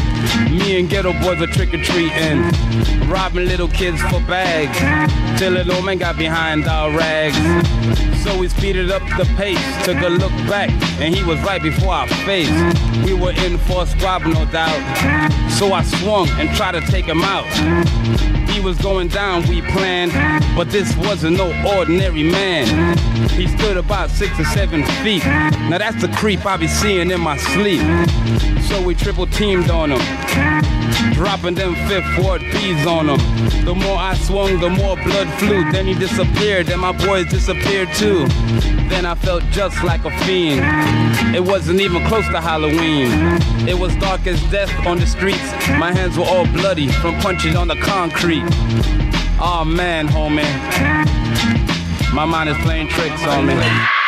Me 0.50 0.78
and 0.78 0.86
Geto 0.86 1.18
Boys 1.22 1.40
are 1.40 1.46
trick 1.46 1.72
or 1.72 1.82
treating, 1.82 2.42
robbing 3.08 3.46
little 3.46 3.68
kids 3.68 4.02
for 4.02 4.20
bags. 4.28 4.78
Till 5.40 5.54
a 5.56 5.64
little 5.64 5.80
man 5.80 5.96
got 5.96 6.18
behind 6.18 6.66
our 6.66 6.90
rags. 6.90 7.38
So 8.22 8.38
we 8.38 8.48
speeded 8.48 8.90
up 8.90 9.00
the 9.16 9.24
pace, 9.38 9.64
took 9.86 9.96
a 10.02 10.10
look 10.10 10.32
back, 10.46 10.68
and 11.00 11.14
he 11.14 11.24
was 11.24 11.40
right 11.40 11.62
before 11.62 11.94
our 11.94 12.08
face. 12.26 12.52
We 13.06 13.14
were 13.14 13.32
in 13.32 13.56
for 13.56 13.84
a 13.84 13.86
squabble, 13.86 14.32
no 14.32 14.44
doubt. 14.44 14.82
So 15.52 15.72
I 15.72 15.82
swung 15.82 16.28
and 16.38 16.54
tried 16.54 16.72
to 16.72 16.82
take 16.82 17.06
him 17.06 17.22
out. 17.22 17.48
He 18.52 18.60
was 18.60 18.76
going 18.78 19.08
down, 19.08 19.48
we 19.48 19.62
planned, 19.62 20.12
but 20.54 20.70
this 20.70 20.94
wasn't 20.96 21.38
no 21.38 21.48
ordinary 21.76 22.22
man. 22.22 22.98
He 23.30 23.48
stood 23.48 23.76
about 23.76 24.10
six 24.10 24.38
or 24.38 24.44
seven 24.44 24.84
feet. 25.02 25.24
Now 25.24 25.78
that's 25.78 26.00
the 26.00 26.08
creep 26.08 26.44
I 26.44 26.56
be 26.58 26.68
seeing 26.68 27.10
in 27.10 27.20
my 27.20 27.38
sleep. 27.38 27.80
So 28.68 28.82
we 28.82 28.94
triple 28.94 29.26
teamed 29.26 29.70
on 29.70 29.90
him, 29.92 29.98
dropping 31.14 31.54
them 31.54 31.74
fifth 31.88 32.18
ward 32.18 32.40
bees 32.52 32.86
on 32.86 33.08
him. 33.08 33.18
The 33.64 33.74
more 33.74 33.96
I 33.96 34.14
swung, 34.14 34.60
the 34.60 34.70
more 34.70 34.96
blood 34.96 35.28
flew. 35.38 35.70
Then 35.72 35.86
he 35.86 35.94
disappeared, 35.94 36.68
and 36.68 36.80
my 36.80 36.92
boys 36.92 37.26
disappeared 37.26 37.88
too. 37.94 38.26
Then 38.88 39.06
I 39.06 39.14
felt 39.14 39.42
just 39.50 39.82
like 39.84 40.04
a 40.04 40.10
fiend. 40.24 40.62
It 41.34 41.42
wasn't 41.42 41.80
even 41.80 42.04
close 42.06 42.26
to 42.28 42.40
Halloween. 42.40 43.10
It 43.68 43.78
was 43.78 43.94
dark 43.96 44.26
as 44.26 44.42
death 44.50 44.72
on 44.86 44.98
the 44.98 45.06
streets. 45.06 45.52
My 45.78 45.92
hands 45.92 46.18
were 46.18 46.24
all 46.24 46.46
bloody 46.46 46.88
from 46.88 47.14
punches 47.20 47.54
on 47.54 47.68
the 47.68 47.76
concrete. 47.76 48.44
Oh 49.40 49.64
man, 49.64 50.08
homie. 50.08 50.42
My 52.12 52.24
mind 52.24 52.50
is 52.50 52.58
playing 52.58 52.88
tricks 52.88 53.24
on 53.26 53.46
me. 53.46 54.01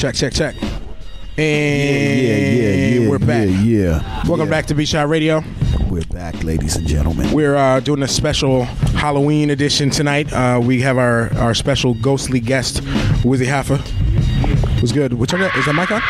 Check, 0.00 0.14
check, 0.14 0.32
check. 0.32 0.54
And 0.62 0.70
yeah, 1.36 2.32
yeah, 2.32 2.38
yeah, 2.38 3.00
yeah, 3.00 3.10
we're 3.10 3.18
back. 3.18 3.48
Yeah, 3.48 3.52
yeah. 3.52 4.22
Welcome 4.26 4.46
Yeah. 4.46 4.50
back 4.50 4.64
to 4.68 4.74
B 4.74 4.86
Shot 4.86 5.10
Radio. 5.10 5.44
We're 5.90 6.06
back, 6.06 6.42
ladies 6.42 6.74
and 6.76 6.86
gentlemen. 6.86 7.30
We're 7.32 7.54
uh, 7.54 7.80
doing 7.80 8.02
a 8.02 8.08
special 8.08 8.64
Halloween 8.64 9.50
edition 9.50 9.90
tonight. 9.90 10.32
Uh, 10.32 10.58
we 10.64 10.80
have 10.80 10.96
our, 10.96 11.30
our 11.36 11.52
special 11.52 11.92
ghostly 11.92 12.40
guest, 12.40 12.78
Wizzy 13.24 13.44
Hoffa. 13.44 13.76
Was 14.80 14.90
good. 14.92 15.12
Which 15.12 15.34
one? 15.34 15.42
Is 15.42 15.66
that 15.66 15.74
mic 15.74 15.90
on? 15.90 16.00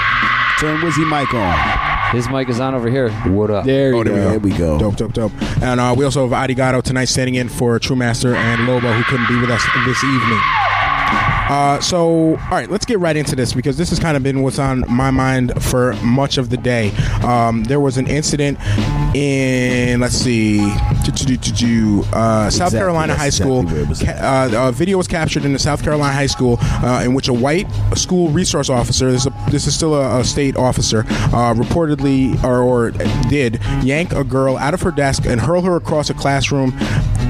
Turn 0.60 0.78
Wizzy 0.82 1.04
mic 1.04 1.34
on. 1.34 2.14
His 2.14 2.28
mic 2.28 2.48
is 2.48 2.60
on 2.60 2.76
over 2.76 2.88
here. 2.88 3.10
What 3.10 3.50
up? 3.50 3.64
There 3.64 3.90
you 3.90 3.98
oh, 3.98 4.04
there 4.04 4.38
go. 4.38 4.38
we 4.38 4.50
go. 4.50 4.54
we 4.54 4.56
go. 4.56 4.78
Dope, 4.78 4.96
dope, 4.98 5.12
dope. 5.14 5.62
And 5.62 5.80
uh, 5.80 5.96
we 5.98 6.04
also 6.04 6.28
have 6.28 6.48
Adigato 6.48 6.80
tonight 6.80 7.06
standing 7.06 7.34
in 7.34 7.48
for 7.48 7.76
True 7.80 7.96
Master 7.96 8.36
and 8.36 8.68
Lobo, 8.68 8.92
who 8.92 9.02
couldn't 9.02 9.26
be 9.26 9.40
with 9.40 9.50
us 9.50 9.66
this 9.84 10.04
evening. 10.04 10.40
Uh, 11.50 11.80
so, 11.80 12.36
all 12.36 12.50
right, 12.52 12.70
let's 12.70 12.86
get 12.86 13.00
right 13.00 13.16
into 13.16 13.34
this 13.34 13.52
because 13.52 13.76
this 13.76 13.90
has 13.90 13.98
kind 13.98 14.16
of 14.16 14.22
been 14.22 14.40
what's 14.42 14.60
on 14.60 14.84
my 14.88 15.10
mind 15.10 15.52
for 15.60 15.94
much 15.94 16.38
of 16.38 16.48
the 16.48 16.56
day. 16.56 16.92
Um, 17.24 17.64
there 17.64 17.80
was 17.80 17.98
an 17.98 18.06
incident 18.06 18.56
in, 19.16 19.98
let's 19.98 20.14
see, 20.14 20.60
uh, 22.12 22.50
South 22.50 22.70
Carolina 22.70 23.16
High 23.16 23.30
School. 23.30 23.62
exactly 23.62 23.74
where 23.74 23.84
it 23.84 23.88
was 23.88 24.00
Ca- 24.00 24.12
uh, 24.12 24.68
a 24.68 24.72
video 24.72 24.96
was 24.96 25.08
captured 25.08 25.44
in 25.44 25.52
the 25.52 25.58
South 25.58 25.82
Carolina 25.82 26.12
High 26.12 26.26
School 26.26 26.58
uh, 26.60 27.02
in 27.04 27.14
which 27.14 27.26
a 27.26 27.32
white 27.32 27.66
school 27.96 28.28
resource 28.28 28.70
officer, 28.70 29.10
this 29.10 29.26
is, 29.26 29.26
a, 29.26 29.50
this 29.50 29.66
is 29.66 29.74
still 29.74 29.94
a, 29.94 30.20
a 30.20 30.24
state 30.24 30.56
officer, 30.56 31.00
uh, 31.00 31.52
reportedly 31.54 32.40
or, 32.44 32.60
or 32.60 32.90
did 33.28 33.60
yank 33.82 34.12
a 34.12 34.22
girl 34.22 34.56
out 34.56 34.72
of 34.72 34.82
her 34.82 34.92
desk 34.92 35.26
and 35.26 35.40
hurl 35.40 35.62
her 35.62 35.74
across 35.74 36.10
a 36.10 36.14
classroom 36.14 36.70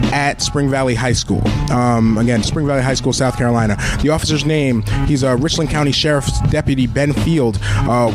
at 0.07 0.43
Spring 0.43 0.69
Valley 0.69 0.95
High 0.95 1.13
School. 1.13 1.47
Um, 1.71 2.19
again, 2.19 2.43
Spring 2.43 2.67
Valley 2.67 2.83
High 2.83 2.95
School, 2.95 3.13
South 3.13 3.37
Carolina. 3.37 3.77
The 4.03 4.11
officer's 4.11 4.45
name, 4.45 4.83
he's 5.07 5.23
a 5.23 5.37
Richland 5.37 5.71
County 5.71 5.93
Sheriff's 5.93 6.41
Deputy 6.51 6.87
Ben 6.87 7.13
Field, 7.13 7.59
uh, 7.63 8.13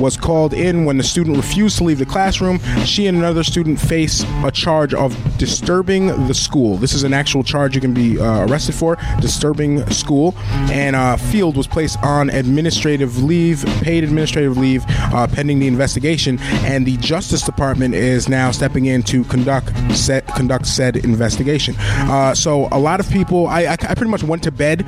was 0.00 0.16
called 0.16 0.54
in 0.54 0.84
when 0.84 0.98
the 0.98 1.04
student 1.04 1.36
refused 1.36 1.78
to 1.78 1.84
leave 1.84 1.98
the 1.98 2.06
classroom. 2.06 2.58
She 2.84 3.06
and 3.06 3.18
another 3.18 3.44
student 3.44 3.80
face 3.80 4.24
a 4.44 4.50
charge 4.50 4.94
of 4.94 5.16
disturbing 5.42 6.06
the 6.28 6.34
school. 6.34 6.76
This 6.76 6.94
is 6.94 7.02
an 7.02 7.12
actual 7.12 7.42
charge 7.42 7.74
you 7.74 7.80
can 7.80 7.92
be 7.92 8.16
uh, 8.16 8.46
arrested 8.46 8.76
for, 8.76 8.96
disturbing 9.20 9.84
school. 9.90 10.36
And 10.70 10.94
uh, 10.94 11.16
Field 11.16 11.56
was 11.56 11.66
placed 11.66 11.98
on 12.04 12.30
administrative 12.30 13.20
leave, 13.24 13.64
paid 13.82 14.04
administrative 14.04 14.56
leave, 14.56 14.84
uh, 14.88 15.26
pending 15.26 15.58
the 15.58 15.66
investigation. 15.66 16.38
And 16.62 16.86
the 16.86 16.96
Justice 16.98 17.42
Department 17.42 17.96
is 17.96 18.28
now 18.28 18.52
stepping 18.52 18.86
in 18.86 19.02
to 19.02 19.24
conduct 19.24 19.72
set, 19.96 20.28
conduct 20.28 20.64
said 20.64 20.98
investigation. 20.98 21.74
Uh, 21.78 22.36
so 22.36 22.68
a 22.70 22.78
lot 22.78 23.00
of 23.00 23.10
people, 23.10 23.48
I, 23.48 23.62
I, 23.62 23.72
I 23.72 23.94
pretty 23.96 24.12
much 24.12 24.22
went 24.22 24.44
to 24.44 24.52
bed 24.52 24.86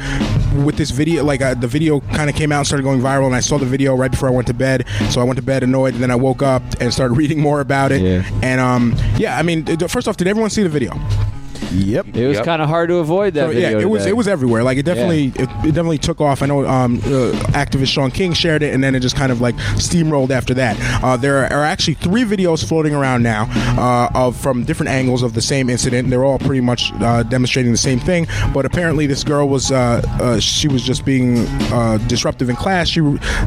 with 0.64 0.76
this 0.76 0.92
video. 0.92 1.24
Like 1.24 1.42
uh, 1.42 1.54
the 1.54 1.66
video 1.66 1.98
kind 1.98 2.30
of 2.30 2.36
came 2.36 2.52
out 2.52 2.58
and 2.58 2.66
started 2.68 2.84
going 2.84 3.00
viral, 3.00 3.26
and 3.26 3.34
I 3.34 3.40
saw 3.40 3.58
the 3.58 3.66
video 3.66 3.96
right 3.96 4.10
before 4.12 4.28
I 4.28 4.32
went 4.32 4.46
to 4.46 4.54
bed. 4.54 4.86
So 5.10 5.20
I 5.20 5.24
went 5.24 5.36
to 5.38 5.44
bed 5.44 5.64
annoyed, 5.64 5.94
and 5.94 6.02
then 6.02 6.12
I 6.12 6.16
woke 6.16 6.42
up 6.42 6.62
and 6.78 6.94
started 6.94 7.14
reading 7.24 7.40
more 7.40 7.60
about 7.60 7.90
it. 7.90 8.02
Yeah. 8.02 8.40
And 8.40 8.60
um, 8.60 8.94
yeah, 9.16 9.36
I 9.36 9.42
mean, 9.42 9.64
first 9.88 10.06
off, 10.06 10.16
did 10.16 10.28
everyone 10.28 10.43
see 10.50 10.62
the 10.62 10.68
video? 10.68 10.94
Yep. 11.72 12.16
It 12.16 12.28
was 12.28 12.40
kind 12.40 12.62
of 12.62 12.68
hard 12.68 12.88
to 12.88 12.96
avoid 12.96 13.34
that 13.34 13.42
So, 13.42 13.48
video. 13.52 13.70
yeah, 13.70 13.78
it 13.78 13.88
was 13.88 14.06
it 14.06 14.16
was 14.16 14.28
everywhere. 14.28 14.62
Like 14.62 14.78
it 14.78 14.84
definitely 14.84 15.26
it, 15.36 15.48
it 15.64 15.74
definitely 15.74 15.98
took 15.98 16.20
off. 16.20 16.42
I 16.42 16.46
know 16.46 16.66
um, 16.66 16.98
uh, 16.98 17.32
activist 17.52 17.88
Shaun 17.88 18.10
King 18.10 18.32
shared 18.32 18.62
it, 18.62 18.72
and 18.74 18.82
then 18.82 18.94
it 18.94 19.00
just 19.00 19.16
kind 19.16 19.32
of 19.32 19.40
like 19.40 19.54
steamrolled 19.76 20.30
after 20.30 20.54
that. 20.54 20.76
Uh, 21.02 21.16
there 21.16 21.44
are 21.52 21.64
actually 21.64 21.94
three 21.94 22.22
videos 22.24 22.66
floating 22.66 22.94
around 22.94 23.22
now 23.22 23.46
uh, 23.78 24.08
of 24.14 24.36
from 24.36 24.64
different 24.64 24.90
angles 24.90 25.22
of 25.22 25.34
the 25.34 25.42
same 25.42 25.68
incident. 25.70 26.10
They're 26.10 26.24
all 26.24 26.38
pretty 26.38 26.60
much 26.60 26.92
uh, 27.00 27.22
demonstrating 27.24 27.72
the 27.72 27.78
same 27.78 27.98
thing. 27.98 28.26
But 28.52 28.64
apparently, 28.64 29.06
this 29.06 29.24
girl 29.24 29.48
was 29.48 29.70
uh, 29.72 30.02
uh, 30.20 30.40
she 30.40 30.68
was 30.68 30.82
just 30.82 31.04
being 31.04 31.38
uh, 31.72 31.98
disruptive 32.08 32.48
in 32.48 32.56
class. 32.56 32.88
She 32.88 33.00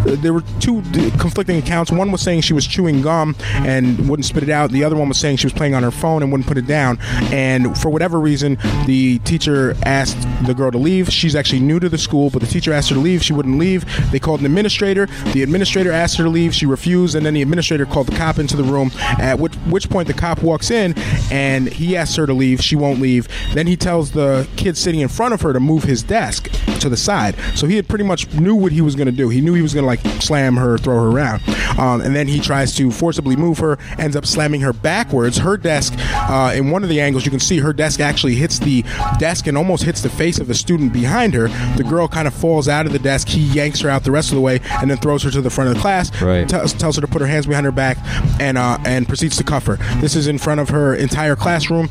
there 0.05 0.33
were 0.33 0.43
two 0.59 0.81
d- 0.91 1.11
conflicting 1.19 1.57
accounts. 1.57 1.91
One 1.91 2.11
was 2.11 2.21
saying 2.21 2.41
she 2.41 2.53
was 2.53 2.67
chewing 2.67 3.01
gum 3.01 3.35
and 3.53 4.09
wouldn't 4.09 4.25
spit 4.25 4.43
it 4.43 4.49
out. 4.49 4.71
The 4.71 4.83
other 4.83 4.95
one 4.95 5.07
was 5.07 5.17
saying 5.17 5.37
she 5.37 5.45
was 5.47 5.53
playing 5.53 5.73
on 5.75 5.83
her 5.83 5.91
phone 5.91 6.23
and 6.23 6.31
wouldn't 6.31 6.47
put 6.47 6.57
it 6.57 6.67
down. 6.67 6.97
And 7.31 7.77
for 7.77 7.89
whatever 7.97 8.19
reason, 8.19 8.59
the 8.85 9.17
teacher 9.25 9.75
asked 9.83 10.21
the 10.45 10.53
girl 10.53 10.69
to 10.69 10.77
leave. 10.77 11.09
She's 11.11 11.35
actually 11.35 11.61
new 11.61 11.79
to 11.79 11.89
the 11.89 11.97
school, 11.97 12.29
but 12.29 12.43
the 12.43 12.47
teacher 12.47 12.71
asked 12.71 12.89
her 12.89 12.95
to 12.95 13.01
leave. 13.01 13.23
She 13.23 13.33
wouldn't 13.33 13.57
leave. 13.57 13.85
They 14.11 14.19
called 14.19 14.41
an 14.41 14.45
administrator. 14.45 15.07
The 15.33 15.41
administrator 15.41 15.91
asked 15.91 16.15
her 16.17 16.23
to 16.23 16.29
leave. 16.29 16.53
She 16.53 16.67
refused, 16.67 17.15
and 17.15 17.25
then 17.25 17.33
the 17.33 17.41
administrator 17.41 17.87
called 17.87 18.05
the 18.05 18.15
cop 18.15 18.37
into 18.37 18.55
the 18.55 18.63
room. 18.63 18.91
At 19.17 19.39
which, 19.39 19.55
which 19.65 19.89
point 19.89 20.07
the 20.07 20.13
cop 20.13 20.43
walks 20.43 20.69
in 20.69 20.93
and 21.31 21.67
he 21.67 21.97
asks 21.97 22.15
her 22.17 22.27
to 22.27 22.33
leave. 22.33 22.61
She 22.61 22.75
won't 22.75 23.01
leave. 23.01 23.27
Then 23.55 23.65
he 23.65 23.75
tells 23.75 24.11
the 24.11 24.47
kid 24.57 24.77
sitting 24.77 24.99
in 24.99 25.07
front 25.07 25.33
of 25.33 25.41
her 25.41 25.51
to 25.51 25.59
move 25.59 25.81
his 25.81 26.03
desk 26.03 26.51
to 26.81 26.89
the 26.89 26.97
side. 26.97 27.35
So 27.55 27.65
he 27.65 27.77
had 27.77 27.87
pretty 27.87 28.03
much 28.03 28.31
knew 28.33 28.53
what 28.53 28.71
he 28.71 28.81
was 28.81 28.95
going 28.95 29.07
to 29.07 29.11
do. 29.11 29.29
He 29.29 29.41
knew 29.41 29.55
he 29.55 29.63
was 29.63 29.73
going 29.73 29.83
to 29.83 29.87
like 29.87 30.01
slam 30.21 30.55
her, 30.57 30.77
throw 30.77 30.95
her 30.95 31.09
around, 31.09 31.41
um, 31.79 32.01
and 32.01 32.15
then 32.15 32.27
he 32.27 32.39
tries 32.39 32.75
to 32.75 32.91
forcibly 32.91 33.35
move 33.35 33.57
her. 33.57 33.79
Ends 33.97 34.15
up 34.15 34.27
slamming 34.27 34.61
her 34.61 34.73
backwards. 34.73 35.37
Her 35.37 35.57
desk, 35.57 35.95
uh, 35.97 36.53
in 36.55 36.69
one 36.69 36.83
of 36.83 36.89
the 36.89 37.01
angles, 37.01 37.25
you 37.25 37.31
can 37.31 37.39
see 37.39 37.57
her 37.59 37.73
desk 37.73 37.86
actually 37.99 38.35
hits 38.35 38.59
the 38.59 38.83
desk 39.19 39.47
and 39.47 39.57
almost 39.57 39.83
hits 39.83 40.01
the 40.01 40.09
face 40.09 40.39
of 40.39 40.47
the 40.47 40.53
student 40.53 40.93
behind 40.93 41.33
her. 41.33 41.47
The 41.77 41.83
girl 41.83 42.07
kind 42.07 42.27
of 42.27 42.33
falls 42.33 42.67
out 42.67 42.85
of 42.85 42.91
the 42.91 42.99
desk. 42.99 43.27
He 43.27 43.41
yanks 43.41 43.79
her 43.81 43.89
out 43.89 44.03
the 44.03 44.11
rest 44.11 44.29
of 44.29 44.35
the 44.35 44.41
way 44.41 44.59
and 44.81 44.89
then 44.89 44.97
throws 44.97 45.23
her 45.23 45.31
to 45.31 45.41
the 45.41 45.49
front 45.49 45.69
of 45.69 45.75
the 45.75 45.81
class. 45.81 46.21
Right. 46.21 46.47
Tells, 46.47 46.73
tells 46.73 46.95
her 46.95 47.01
to 47.01 47.07
put 47.07 47.21
her 47.21 47.27
hands 47.27 47.47
behind 47.47 47.65
her 47.65 47.71
back 47.71 47.97
and 48.39 48.57
uh, 48.57 48.77
and 48.85 49.07
proceeds 49.07 49.37
to 49.37 49.43
cuff 49.43 49.65
her. 49.65 49.77
This 49.99 50.15
is 50.15 50.27
in 50.27 50.37
front 50.37 50.59
of 50.59 50.69
her 50.69 50.95
entire 50.95 51.35
classroom, 51.35 51.89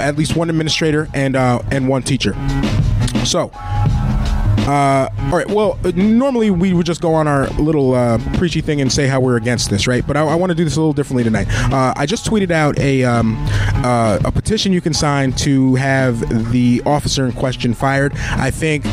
at 0.00 0.16
least 0.16 0.36
one 0.36 0.50
administrator 0.50 1.08
and 1.14 1.36
uh, 1.36 1.60
and 1.70 1.88
one 1.88 2.02
teacher. 2.02 2.34
So. 3.24 3.50
Uh, 4.68 5.08
all 5.18 5.30
right. 5.30 5.48
Well, 5.48 5.78
uh, 5.82 5.92
normally 5.94 6.50
we 6.50 6.74
would 6.74 6.84
just 6.84 7.00
go 7.00 7.14
on 7.14 7.26
our 7.26 7.46
little 7.52 7.94
uh, 7.94 8.18
preachy 8.34 8.60
thing 8.60 8.82
and 8.82 8.92
say 8.92 9.06
how 9.06 9.18
we're 9.18 9.38
against 9.38 9.70
this, 9.70 9.86
right? 9.86 10.06
But 10.06 10.18
I, 10.18 10.26
I 10.26 10.34
want 10.34 10.50
to 10.50 10.54
do 10.54 10.62
this 10.62 10.76
a 10.76 10.80
little 10.80 10.92
differently 10.92 11.24
tonight. 11.24 11.48
Uh, 11.72 11.94
I 11.96 12.04
just 12.04 12.26
tweeted 12.26 12.50
out 12.50 12.78
a 12.78 13.02
um, 13.02 13.36
uh, 13.82 14.18
a 14.26 14.30
petition 14.30 14.74
you 14.74 14.82
can 14.82 14.92
sign 14.92 15.32
to 15.32 15.74
have 15.76 16.52
the 16.52 16.82
officer 16.84 17.24
in 17.24 17.32
question 17.32 17.72
fired. 17.72 18.12
I 18.14 18.50
think 18.50 18.84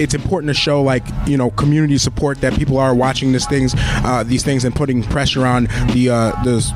it's 0.00 0.14
important 0.14 0.48
to 0.48 0.54
show 0.54 0.82
like 0.82 1.04
you 1.24 1.36
know 1.36 1.50
community 1.50 1.96
support 1.96 2.40
that 2.40 2.54
people 2.54 2.78
are 2.78 2.96
watching 2.96 3.30
these 3.30 3.46
things, 3.46 3.76
these 4.24 4.42
things, 4.42 4.64
and 4.64 4.74
putting 4.74 5.04
pressure 5.04 5.46
on 5.46 5.64
the 5.92 6.06
the, 6.42 6.74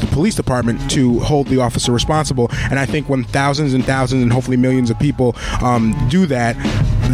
the 0.00 0.08
police 0.10 0.34
department 0.34 0.90
to 0.90 1.20
hold 1.20 1.46
the 1.46 1.60
officer 1.60 1.92
responsible. 1.92 2.48
And 2.70 2.80
I 2.80 2.86
think 2.86 3.08
when 3.08 3.22
thousands 3.22 3.72
and 3.72 3.84
thousands 3.84 4.24
and 4.24 4.32
hopefully 4.32 4.56
millions 4.56 4.90
of 4.90 4.98
people 4.98 5.36
um, 5.62 5.94
do 6.08 6.26
that, 6.26 6.56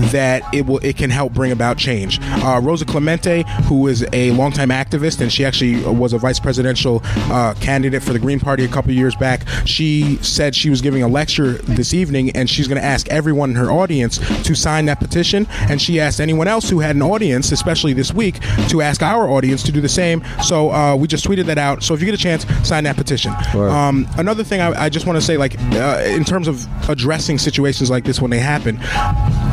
that 0.05 0.43
it 0.55 0.67
will 0.67 0.79
it 0.79 0.97
can 0.97 1.11
help 1.11 1.33
bring 1.33 1.53
about 1.53 1.79
change. 1.79 2.19
Uh, 2.23 2.61
Rosa 2.63 2.85
Clemente, 2.85 3.45
who 3.65 3.87
is 3.87 4.07
a 4.13 4.31
longtime 4.33 4.71
activist, 4.71 5.21
and 5.21 5.33
she 5.33 5.45
actually 5.45 5.83
was 5.85 6.13
a 6.13 6.19
vice 6.19 6.41
presidential 6.41 7.01
uh, 7.05 7.55
candidate 7.61 8.03
for 8.03 8.13
the 8.13 8.19
Green 8.19 8.41
Party 8.41 8.65
a 8.65 8.69
couple 8.69 8.93
years 8.93 9.15
back. 9.17 9.43
She 9.65 10.17
said 10.23 10.55
she 10.55 10.71
was 10.71 10.81
giving 10.81 11.03
a 11.03 11.09
lecture 11.09 11.53
this 11.53 11.95
evening, 11.95 12.31
and 12.31 12.49
she's 12.49 12.69
going 12.69 12.81
to 12.81 12.87
ask 12.87 13.09
everyone 13.09 13.51
in 13.51 13.57
her 13.57 13.71
audience 13.71 14.19
to 14.45 14.55
sign 14.55 14.87
that 14.87 15.01
petition. 15.01 15.47
And 15.69 15.81
she 15.81 16.01
asked 16.01 16.21
anyone 16.21 16.49
else 16.49 16.69
who 16.69 16.81
had 16.81 16.97
an 16.97 17.03
audience, 17.03 17.53
especially 17.53 17.93
this 17.93 18.13
week, 18.13 18.41
to 18.69 18.83
ask 18.83 19.03
our 19.03 19.29
audience 19.29 19.63
to 19.65 19.73
do 19.73 19.81
the 19.81 19.89
same. 19.89 20.23
So 20.43 20.71
uh, 20.71 20.97
we 20.97 21.09
just 21.09 21.27
tweeted 21.27 21.47
that 21.47 21.59
out. 21.59 21.83
So 21.83 21.95
if 21.95 22.01
you 22.01 22.07
get 22.07 22.15
a 22.15 22.23
chance, 22.23 22.47
sign 22.67 22.85
that 22.85 22.97
petition. 22.97 23.33
Um, 23.55 24.09
another 24.17 24.45
thing 24.45 24.61
I, 24.61 24.85
I 24.85 24.89
just 24.89 25.07
want 25.07 25.17
to 25.17 25.23
say, 25.23 25.37
like 25.37 25.59
uh, 25.73 26.03
in 26.07 26.25
terms 26.25 26.49
of 26.49 26.67
addressing 26.89 27.39
situations 27.39 27.91
like 27.91 28.05
this 28.05 28.21
when 28.21 28.31
they 28.31 28.39
happen, 28.39 28.79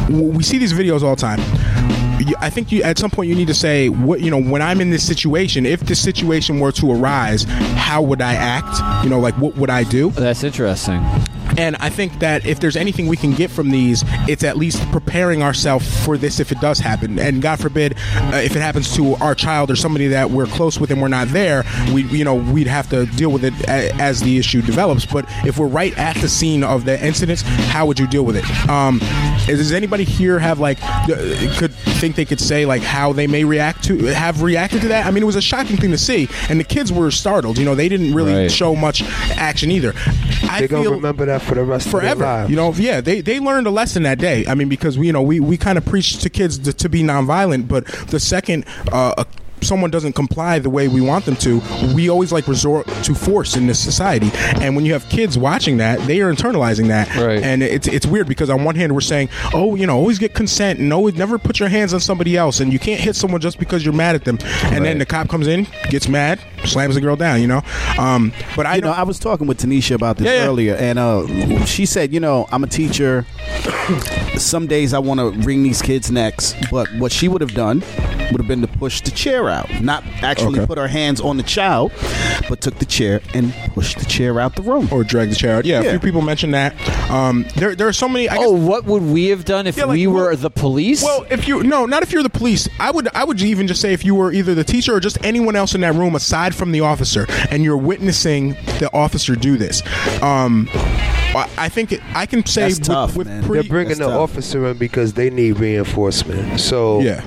we 0.09 0.43
see 0.43 0.57
these 0.57 0.73
videos 0.73 1.03
all 1.03 1.15
the 1.15 1.21
time. 1.21 1.39
I 2.39 2.49
think 2.49 2.71
you 2.71 2.83
at 2.83 2.97
some 2.97 3.09
point 3.09 3.29
you 3.29 3.35
need 3.35 3.47
to 3.47 3.53
say 3.53 3.89
what 3.89 4.21
you 4.21 4.31
know 4.31 4.41
when 4.41 4.61
I'm 4.61 4.79
in 4.81 4.89
this 4.89 5.05
situation. 5.05 5.65
If 5.65 5.81
this 5.81 6.01
situation 6.01 6.59
were 6.59 6.71
to 6.73 6.91
arise, 6.91 7.43
how 7.43 8.01
would 8.01 8.21
I 8.21 8.33
act? 8.33 9.03
You 9.03 9.09
know, 9.09 9.19
like 9.19 9.35
what 9.37 9.55
would 9.57 9.69
I 9.69 9.83
do? 9.83 10.11
That's 10.11 10.43
interesting. 10.43 11.03
And 11.57 11.75
I 11.77 11.89
think 11.89 12.19
that 12.19 12.45
if 12.45 12.59
there's 12.59 12.75
anything 12.75 13.07
we 13.07 13.17
can 13.17 13.33
get 13.33 13.51
from 13.51 13.69
these, 13.69 14.03
it's 14.27 14.43
at 14.43 14.57
least 14.57 14.81
preparing 14.91 15.43
ourselves 15.43 16.05
for 16.05 16.17
this 16.17 16.39
if 16.39 16.51
it 16.51 16.59
does 16.59 16.79
happen. 16.79 17.19
And 17.19 17.41
God 17.41 17.59
forbid, 17.59 17.95
uh, 18.15 18.41
if 18.43 18.55
it 18.55 18.61
happens 18.61 18.95
to 18.95 19.15
our 19.15 19.35
child 19.35 19.71
or 19.71 19.75
somebody 19.75 20.07
that 20.07 20.31
we're 20.31 20.45
close 20.45 20.79
with 20.79 20.91
and 20.91 21.01
we're 21.01 21.07
not 21.07 21.27
there, 21.29 21.63
we 21.93 22.03
you 22.03 22.23
know 22.23 22.35
we'd 22.35 22.67
have 22.67 22.89
to 22.89 23.05
deal 23.05 23.31
with 23.31 23.43
it 23.43 23.53
a, 23.67 23.93
as 24.01 24.21
the 24.21 24.37
issue 24.37 24.61
develops. 24.61 25.05
But 25.05 25.25
if 25.45 25.57
we're 25.57 25.67
right 25.67 25.97
at 25.97 26.15
the 26.17 26.29
scene 26.29 26.63
of 26.63 26.85
the 26.85 27.03
incidents, 27.03 27.41
how 27.41 27.85
would 27.85 27.99
you 27.99 28.07
deal 28.07 28.23
with 28.23 28.37
it? 28.37 28.69
Um, 28.69 28.99
does 29.45 29.71
anybody 29.71 30.03
here 30.03 30.39
have 30.39 30.59
like 30.59 30.79
could 31.57 31.73
think 32.03 32.17
they 32.17 32.25
could 32.25 32.41
say 32.41 32.65
like 32.65 32.81
how 32.81 33.13
they 33.13 33.27
may 33.27 33.45
react 33.45 33.85
to 33.85 33.97
have 34.07 34.41
reacted 34.41 34.81
to 34.81 34.89
that? 34.89 35.05
I 35.05 35.11
mean, 35.11 35.23
it 35.23 35.25
was 35.25 35.37
a 35.37 35.41
shocking 35.41 35.77
thing 35.77 35.91
to 35.91 35.97
see, 35.97 36.27
and 36.49 36.59
the 36.59 36.65
kids 36.65 36.91
were 36.91 37.09
startled. 37.11 37.57
You 37.57 37.63
know, 37.63 37.75
they 37.75 37.87
didn't 37.87 38.13
really 38.13 38.33
Right. 38.33 38.51
show 38.51 38.75
much 38.75 39.03
action 39.37 39.71
either. 39.71 39.93
I 40.49 40.59
They're 40.59 40.67
gonna 40.67 40.89
remember 40.91 41.25
that 41.27 41.41
for 41.41 41.55
the 41.55 41.63
rest 41.63 41.85
of 41.85 41.91
forever. 41.93 42.19
their 42.19 42.27
lives. 42.27 42.49
You 42.49 42.57
know, 42.57 42.73
yeah, 42.73 42.99
they 42.99 43.21
they 43.21 43.39
learned 43.39 43.67
a 43.67 43.71
lesson 43.71 44.03
that 44.03 44.19
day. 44.19 44.43
I 44.47 44.53
mean, 44.53 44.67
because 44.67 44.97
we 44.97 45.07
you 45.07 45.13
know 45.13 45.21
we 45.21 45.39
we 45.39 45.55
kind 45.55 45.77
of 45.77 45.85
preach 45.85 46.17
to 46.19 46.29
kids 46.29 46.57
to, 46.59 46.73
to 46.73 46.89
be 46.89 47.03
nonviolent, 47.03 47.69
but 47.69 47.85
the 47.85 48.19
second 48.19 48.65
uh, 48.91 49.13
a, 49.17 49.25
someone 49.63 49.91
doesn't 49.91 50.13
comply 50.13 50.59
the 50.59 50.69
way 50.69 50.87
we 50.87 51.01
want 51.01 51.25
them 51.25 51.35
to, 51.37 51.61
we 51.93 52.09
always 52.09 52.31
like 52.31 52.47
resort 52.47 52.87
to 53.03 53.15
force 53.15 53.55
in 53.55 53.67
this 53.67 53.79
society. 53.79 54.31
And 54.61 54.75
when 54.75 54.85
you 54.85 54.93
have 54.93 55.07
kids 55.09 55.37
watching 55.37 55.77
that, 55.77 55.99
they 56.07 56.21
are 56.21 56.33
internalizing 56.33 56.87
that. 56.87 57.13
Right. 57.15 57.41
And 57.41 57.63
it's 57.63 57.87
it's 57.87 58.05
weird 58.05 58.27
because 58.27 58.49
on 58.49 58.63
one 58.63 58.75
hand 58.75 58.93
we're 58.93 59.01
saying, 59.01 59.29
oh, 59.53 59.75
you 59.75 59.87
know, 59.87 59.97
always 59.97 60.19
get 60.19 60.33
consent 60.33 60.79
and 60.79 60.91
always 60.93 61.15
never 61.15 61.37
put 61.37 61.59
your 61.59 61.69
hands 61.69 61.93
on 61.93 61.99
somebody 61.99 62.37
else, 62.37 62.59
and 62.59 62.71
you 62.71 62.79
can't 62.79 62.99
hit 62.99 63.15
someone 63.15 63.41
just 63.41 63.59
because 63.59 63.83
you're 63.83 63.93
mad 63.93 64.15
at 64.15 64.25
them. 64.25 64.37
And 64.65 64.85
then 64.85 64.97
the 64.97 65.05
cop 65.05 65.29
comes 65.29 65.47
in, 65.47 65.67
gets 65.89 66.07
mad, 66.07 66.39
slams 66.65 66.95
the 66.95 67.01
girl 67.01 67.15
down. 67.15 67.41
You 67.41 67.47
know. 67.47 67.61
Um, 67.97 68.31
but 68.55 68.65
I 68.65 68.75
you 68.75 68.81
know, 68.81 68.91
I 68.91 69.03
was 69.03 69.19
talking 69.19 69.47
with 69.47 69.59
Tanisha 69.59 69.95
about 69.95 70.17
this 70.17 70.25
Yeah, 70.27 70.43
yeah. 70.43 70.47
earlier, 70.47 70.75
and 70.75 70.97
uh, 70.99 71.65
she 71.65 71.85
said, 71.85 72.13
you 72.13 72.19
know, 72.19 72.47
I'm 72.51 72.63
a 72.63 72.67
teacher. 72.67 73.25
Some 74.37 74.67
days 74.67 74.93
I 74.93 74.99
want 74.99 75.19
to 75.19 75.29
wring 75.45 75.63
these 75.63 75.81
kids' 75.81 76.11
necks, 76.11 76.55
but 76.71 76.87
what 76.95 77.11
she 77.11 77.27
would 77.27 77.41
have 77.41 77.53
done 77.53 77.81
would 78.31 78.39
have 78.39 78.47
been 78.47 78.61
to 78.61 78.67
push 78.67 79.01
the 79.01 79.11
chair 79.11 79.49
out, 79.49 79.69
not 79.81 80.03
actually 80.21 80.59
Okay. 80.59 80.65
put 80.65 80.77
her 80.77 80.87
hands 80.87 81.21
on 81.21 81.37
the 81.37 81.43
child, 81.43 81.91
but 82.49 82.61
took 82.61 82.79
the 82.79 82.85
chair 82.85 83.21
and 83.33 83.53
pushed 83.73 83.99
the 83.99 84.05
chair 84.05 84.39
out 84.39 84.55
the 84.55 84.61
room. 84.63 84.87
or 84.91 85.03
drag 85.03 85.29
the 85.29 85.35
chair 85.35 85.57
out. 85.57 85.65
Yeah, 85.65 85.81
a 85.81 85.89
few 85.91 85.99
people 85.99 86.21
mentioned 86.21 86.53
that. 86.53 86.73
Um, 87.11 87.45
there, 87.55 87.75
there 87.75 87.87
are 87.87 87.93
so 87.93 88.07
many. 88.09 88.27
I 88.27 88.35
guess, 88.35 88.43
Oh, 88.45 88.51
what 88.53 88.85
would 88.85 89.03
we 89.03 89.27
have 89.27 89.45
done 89.45 89.67
if 89.67 89.77
Yeah, 89.77 89.85
like, 89.85 89.95
we 89.97 90.07
were 90.07 90.27
well- 90.29 90.35
the 90.37 90.49
police? 90.49 91.03
Well, 91.03 91.25
if 91.29 91.47
you 91.47 91.63
no, 91.63 91.85
not 91.85 92.01
if 92.03 92.11
you're 92.11 92.23
the 92.23 92.29
police. 92.29 92.67
I 92.79 92.89
would 92.91 93.07
I 93.13 93.23
would 93.23 93.39
even 93.41 93.67
just 93.67 93.81
say 93.81 93.93
if 93.93 94.03
you 94.03 94.15
were 94.15 94.31
either 94.31 94.55
the 94.55 94.63
teacher 94.63 94.93
or 94.95 94.99
just 94.99 95.23
anyone 95.23 95.55
else 95.55 95.75
in 95.75 95.81
that 95.81 95.93
room 95.93 96.15
aside 96.15 96.52
from 96.53 96.71
the 96.71 96.81
officer, 96.81 97.25
and 97.51 97.63
you're 97.63 97.77
witnessing 97.77 98.51
the 98.79 98.89
officer 98.93 99.35
do 99.35 99.57
this. 99.57 99.81
Um, 100.21 100.69
I 100.73 101.49
I 101.57 101.69
think 101.69 101.91
it, 101.91 102.01
I 102.15 102.25
can 102.25 102.45
say 102.45 102.63
That's 102.63 102.79
with, 102.79 102.87
tough, 102.87 103.15
with 103.17 103.27
man. 103.27 103.43
pre- 103.43 103.59
They're 103.59 103.69
bringing 103.69 103.89
That's 103.89 103.99
the 103.99 104.07
tough. 104.07 104.31
officer 104.31 104.67
in 104.67 104.77
because 104.77 105.13
they 105.13 105.29
need 105.29 105.59
reinforcement. 105.59 106.59
So 106.59 106.99
Yeah. 107.01 107.21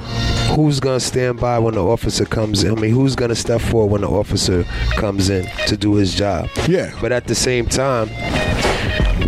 who's 0.55 0.79
gonna 0.81 1.01
stand 1.01 1.41
by 1.41 1.59
when 1.59 1.75
the 1.75 1.85
officer 1.85 2.25
comes 2.25 2.63
in? 2.65 2.73
I 2.77 2.81
mean, 2.81 2.93
who's 2.93 3.17
gonna 3.17 3.35
step 3.35 3.61
forward 3.61 3.91
when 3.93 4.01
the 4.03 4.09
officer 4.09 4.65
comes 4.97 5.29
in 5.29 5.47
to 5.67 5.77
do 5.77 5.95
his 5.95 6.15
job? 6.15 6.49
Yeah. 6.69 6.93
But 7.01 7.11
at 7.13 7.27
the 7.27 7.35
same 7.35 7.67
time, 7.67 8.09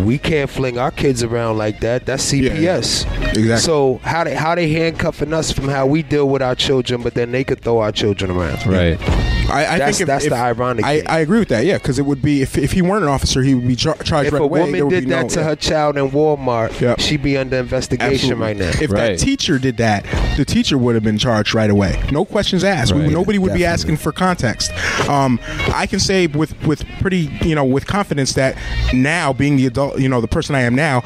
we 0.05 0.17
can't 0.19 0.49
fling 0.49 0.79
our 0.79 0.91
kids 0.93 1.23
around 1.25 1.59
like 1.59 1.81
that. 1.81 2.07
That's 2.07 2.23
CPS. 2.23 3.05
Exactly. 3.31 3.57
So 3.57 4.01
how 4.05 4.23
they 4.25 4.35
how 4.35 4.55
they 4.55 4.71
handcuffing 4.71 5.33
us 5.33 5.51
from 5.51 5.69
how 5.69 5.87
we 5.87 6.03
deal 6.03 6.29
with 6.29 6.41
our 6.43 6.55
children, 6.55 7.03
but 7.03 7.15
then 7.15 7.33
they 7.33 7.43
could 7.43 7.61
throw 7.63 7.79
our 7.81 7.91
children 7.93 8.31
around. 8.31 8.65
right. 8.67 8.99
I, 9.49 9.61
I 9.61 9.79
That's- 9.79 9.97
think 9.97 10.01
if, 10.03 10.07
that's 10.07 10.25
if- 10.25 10.31
the 10.31 10.37
ironic 10.37 10.85
I, 10.85 10.99
thing. 11.01 11.09
I 11.09 11.19
agree 11.21 11.39
with 11.39 11.49
that. 11.49 11.65
Yeah, 11.65 11.79
because 11.79 11.99
it 11.99 12.03
would 12.07 12.23
be 12.23 12.43
if, 12.43 12.57
if 12.59 12.73
he 12.73 12.83
weren't 12.83 13.03
an 13.05 13.09
officer, 13.09 13.43
he 13.43 13.55
would 13.55 13.67
be 13.67 13.77
char- 13.77 13.97
charged 13.97 14.29
If 14.29 14.33
right 14.35 14.41
a 14.41 14.45
away. 14.45 14.59
There 14.61 14.67
woman 14.67 14.85
would 14.87 14.91
did 15.01 15.09
that 15.09 15.23
no- 15.23 15.29
to 15.31 15.45
her 15.45 15.57
child 15.57 15.97
in 15.97 16.11
Walmart, 16.11 16.79
Yep. 16.81 17.01
she'd 17.01 17.23
be 17.23 17.37
under 17.37 17.57
investigation 17.59 18.13
Absolutely. 18.33 18.43
right 18.45 18.57
now. 18.57 18.69
If 18.83 18.91
Right. 18.91 19.17
that 19.17 19.19
teacher 19.19 19.59
did 19.59 19.77
that, 19.79 20.05
the 20.37 20.45
teacher 20.45 20.77
would 20.79 20.95
have 20.95 21.05
been 21.05 21.19
charged 21.19 21.55
right 21.55 21.71
away. 21.71 22.01
No 22.13 22.25
questions 22.25 22.63
asked. 22.65 22.93
We- 22.95 23.09
nobody 23.09 23.39
would 23.39 23.55
be 23.55 23.65
asking 23.65 23.97
for 23.97 24.13
context. 24.13 24.71
Um, 25.09 25.41
I 25.75 25.87
can 25.87 25.99
say 26.01 26.27
with 26.27 26.55
with 26.67 26.85
pretty 27.01 27.31
you 27.43 27.55
know 27.55 27.65
with 27.65 27.87
confidence 27.87 28.35
that 28.35 28.57
now 28.93 29.33
being 29.33 29.57
the 29.57 29.67
adult, 29.67 29.99
you 29.99 30.09
know, 30.09 30.21
the 30.21 30.29
person 30.29 30.55
I 30.55 30.61
am 30.63 30.75
now. 30.75 31.03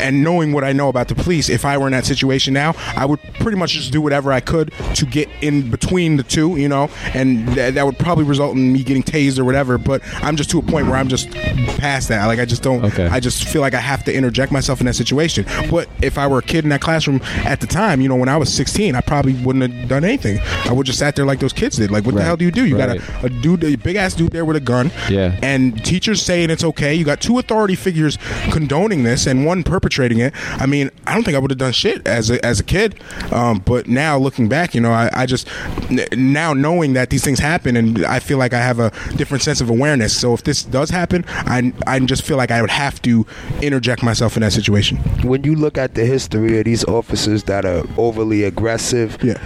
And 0.00 0.24
knowing 0.24 0.52
what 0.52 0.64
I 0.64 0.72
know 0.72 0.88
about 0.88 1.08
the 1.08 1.14
police, 1.14 1.48
if 1.48 1.64
I 1.64 1.76
were 1.78 1.86
in 1.86 1.92
that 1.92 2.06
situation 2.06 2.54
now, 2.54 2.74
I 2.96 3.04
would 3.04 3.20
pretty 3.40 3.58
much 3.58 3.72
just 3.72 3.92
do 3.92 4.00
whatever 4.00 4.32
I 4.32 4.40
could 4.40 4.72
to 4.94 5.06
get 5.06 5.28
in 5.42 5.70
between 5.70 6.16
the 6.16 6.22
two, 6.22 6.56
you 6.56 6.68
know, 6.68 6.88
and 7.14 7.46
th- 7.54 7.74
that 7.74 7.84
would 7.86 7.98
probably 7.98 8.24
result 8.24 8.56
in 8.56 8.72
me 8.72 8.82
getting 8.82 9.02
tased 9.02 9.38
or 9.38 9.44
whatever. 9.44 9.78
But 9.78 10.02
I'm 10.22 10.36
just 10.36 10.50
to 10.50 10.58
a 10.58 10.62
point 10.62 10.86
where 10.86 10.96
I'm 10.96 11.08
just 11.08 11.30
past 11.78 12.08
that. 12.08 12.26
Like 12.26 12.38
I 12.38 12.44
just 12.44 12.62
don't. 12.62 12.84
Okay. 12.84 13.06
I 13.06 13.20
just 13.20 13.44
feel 13.48 13.60
like 13.60 13.74
I 13.74 13.80
have 13.80 14.04
to 14.04 14.14
interject 14.14 14.52
myself 14.52 14.80
in 14.80 14.86
that 14.86 14.94
situation. 14.94 15.44
But 15.70 15.88
if 16.02 16.18
I 16.18 16.26
were 16.26 16.38
a 16.38 16.42
kid 16.42 16.64
in 16.64 16.70
that 16.70 16.80
classroom 16.80 17.20
at 17.44 17.60
the 17.60 17.66
time, 17.66 18.00
you 18.00 18.08
know, 18.08 18.16
when 18.16 18.28
I 18.28 18.36
was 18.36 18.52
16, 18.52 18.94
I 18.94 19.00
probably 19.00 19.34
wouldn't 19.34 19.72
have 19.72 19.88
done 19.88 20.04
anything. 20.04 20.38
I 20.64 20.72
would 20.72 20.86
just 20.86 20.98
sat 20.98 21.16
there 21.16 21.24
like 21.26 21.40
those 21.40 21.52
kids 21.52 21.76
did. 21.76 21.90
Like, 21.90 22.04
what 22.04 22.14
the 22.14 22.22
hell 22.22 22.36
do 22.36 22.44
you 22.44 22.50
do? 22.50 22.64
You 22.66 22.78
Right. 22.78 22.98
got 23.00 23.24
a, 23.24 23.26
a 23.26 23.28
dude, 23.28 23.64
a 23.64 23.76
big 23.76 23.96
ass 23.96 24.14
dude 24.14 24.32
there 24.32 24.44
with 24.44 24.56
a 24.56 24.60
gun. 24.60 24.90
Yeah. 25.10 25.38
And 25.42 25.84
teachers 25.84 26.22
saying 26.22 26.50
it's 26.50 26.64
okay. 26.64 26.94
You 26.94 27.04
got 27.04 27.20
two 27.20 27.38
authority 27.38 27.74
figures 27.74 28.16
condoning 28.50 29.02
this 29.02 29.26
and 29.26 29.44
one 29.44 29.62
perpetrating 29.90 30.18
it. 30.20 30.32
I 30.60 30.66
mean, 30.66 30.90
I 31.06 31.14
don't 31.14 31.24
think 31.24 31.36
I 31.36 31.40
would 31.40 31.50
have 31.50 31.58
done 31.58 31.72
shit 31.72 32.06
as 32.06 32.30
a, 32.30 32.44
as 32.44 32.60
a 32.60 32.64
kid. 32.64 33.00
Um, 33.32 33.58
but 33.64 33.88
now 33.88 34.16
looking 34.18 34.48
back, 34.48 34.74
you 34.74 34.80
know, 34.80 34.92
I, 34.92 35.10
I 35.12 35.26
just 35.26 35.48
n- 35.90 36.06
now 36.16 36.52
knowing 36.54 36.92
that 36.94 37.10
these 37.10 37.24
things 37.24 37.38
happen, 37.40 37.76
and 37.76 38.04
I 38.04 38.20
feel 38.20 38.38
like 38.38 38.52
I 38.54 38.60
have 38.60 38.78
a 38.78 38.90
different 39.16 39.42
sense 39.42 39.60
of 39.60 39.68
awareness. 39.68 40.16
So 40.16 40.32
if 40.32 40.44
this 40.44 40.62
does 40.62 40.90
happen, 40.90 41.24
I 41.28 41.72
I 41.86 41.98
just 42.00 42.22
feel 42.22 42.36
like 42.36 42.50
I 42.50 42.60
would 42.60 42.70
have 42.70 43.02
to 43.02 43.26
interject 43.62 44.02
myself 44.02 44.36
in 44.36 44.42
that 44.42 44.52
situation. 44.52 44.98
when 45.24 45.42
you 45.44 45.54
look 45.54 45.76
at 45.78 45.94
the 45.94 46.04
history 46.04 46.58
of 46.58 46.64
these 46.64 46.84
officers 46.84 47.44
that 47.44 47.64
are 47.64 47.82
overly 47.98 48.44
aggressive, 48.44 49.18
Yeah. 49.22 49.38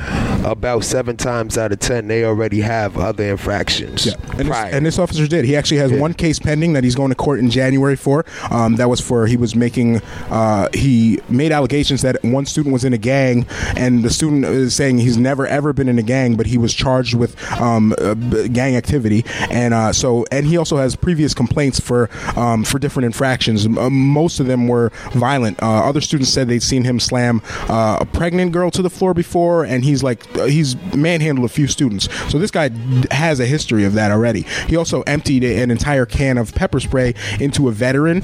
about 0.48 0.84
seven 0.84 1.16
times 1.16 1.56
out 1.58 1.72
of 1.72 1.78
ten 1.80 2.08
they 2.08 2.24
already 2.24 2.60
have 2.60 2.96
other 2.98 3.24
infractions. 3.30 4.06
Yeah, 4.06 4.14
and 4.38 4.48
this, 4.48 4.56
and 4.74 4.86
this 4.86 4.98
officer 4.98 5.26
did. 5.26 5.44
He 5.44 5.56
actually 5.56 5.78
has 5.78 5.90
Yeah. 5.90 6.00
one 6.00 6.14
case 6.14 6.38
pending 6.38 6.74
that 6.74 6.84
he's 6.84 6.94
going 6.94 7.08
to 7.10 7.14
court 7.14 7.38
in 7.40 7.50
January 7.50 7.96
for. 7.96 8.24
Um, 8.50 8.76
that 8.76 8.88
was 8.88 9.00
for 9.00 9.26
he 9.26 9.36
was 9.36 9.54
making 9.54 10.00
uh, 10.34 10.68
he 10.74 11.20
made 11.28 11.52
allegations 11.52 12.02
that 12.02 12.22
one 12.24 12.44
student 12.44 12.72
was 12.72 12.84
in 12.84 12.92
a 12.92 12.98
gang, 12.98 13.46
and 13.76 14.02
the 14.02 14.10
student 14.10 14.44
is 14.44 14.74
saying 14.74 14.98
he's 14.98 15.16
never 15.16 15.46
ever 15.46 15.72
been 15.72 15.88
in 15.88 15.96
a 15.96 16.02
gang, 16.02 16.34
but 16.34 16.46
he 16.46 16.58
was 16.58 16.74
charged 16.74 17.14
with 17.14 17.40
um, 17.52 17.94
uh, 17.98 18.14
gang 18.48 18.74
activity, 18.74 19.24
and 19.48 19.72
uh, 19.72 19.92
so 19.92 20.26
and 20.32 20.44
he 20.44 20.56
also 20.56 20.76
has 20.76 20.96
previous 20.96 21.34
complaints 21.34 21.78
for 21.78 22.10
um, 22.36 22.64
for 22.64 22.80
different 22.80 23.06
infractions. 23.06 23.64
Uh, 23.64 23.88
most 23.88 24.40
of 24.40 24.46
them 24.46 24.66
were 24.66 24.90
violent. 25.12 25.62
Uh, 25.62 25.88
other 25.88 26.00
students 26.00 26.32
said 26.32 26.48
they'd 26.48 26.64
seen 26.64 26.82
him 26.82 26.98
slam 26.98 27.40
uh, 27.68 27.98
a 28.00 28.04
pregnant 28.04 28.50
girl 28.50 28.72
to 28.72 28.82
the 28.82 28.90
floor 28.90 29.14
before, 29.14 29.64
and 29.64 29.84
he's 29.84 30.02
like 30.02 30.24
he's 30.48 30.74
manhandled 30.94 31.48
a 31.48 31.52
few 31.52 31.68
students. 31.68 32.08
So 32.28 32.40
this 32.40 32.50
guy 32.50 32.70
has 33.12 33.38
a 33.38 33.46
history 33.46 33.84
of 33.84 33.92
that 33.94 34.10
already. 34.10 34.42
He 34.66 34.74
also 34.74 35.02
emptied 35.02 35.44
an 35.44 35.70
entire 35.70 36.06
can 36.06 36.38
of 36.38 36.56
pepper 36.56 36.80
spray 36.80 37.14
into 37.38 37.68
a 37.68 37.72
veteran, 37.72 38.22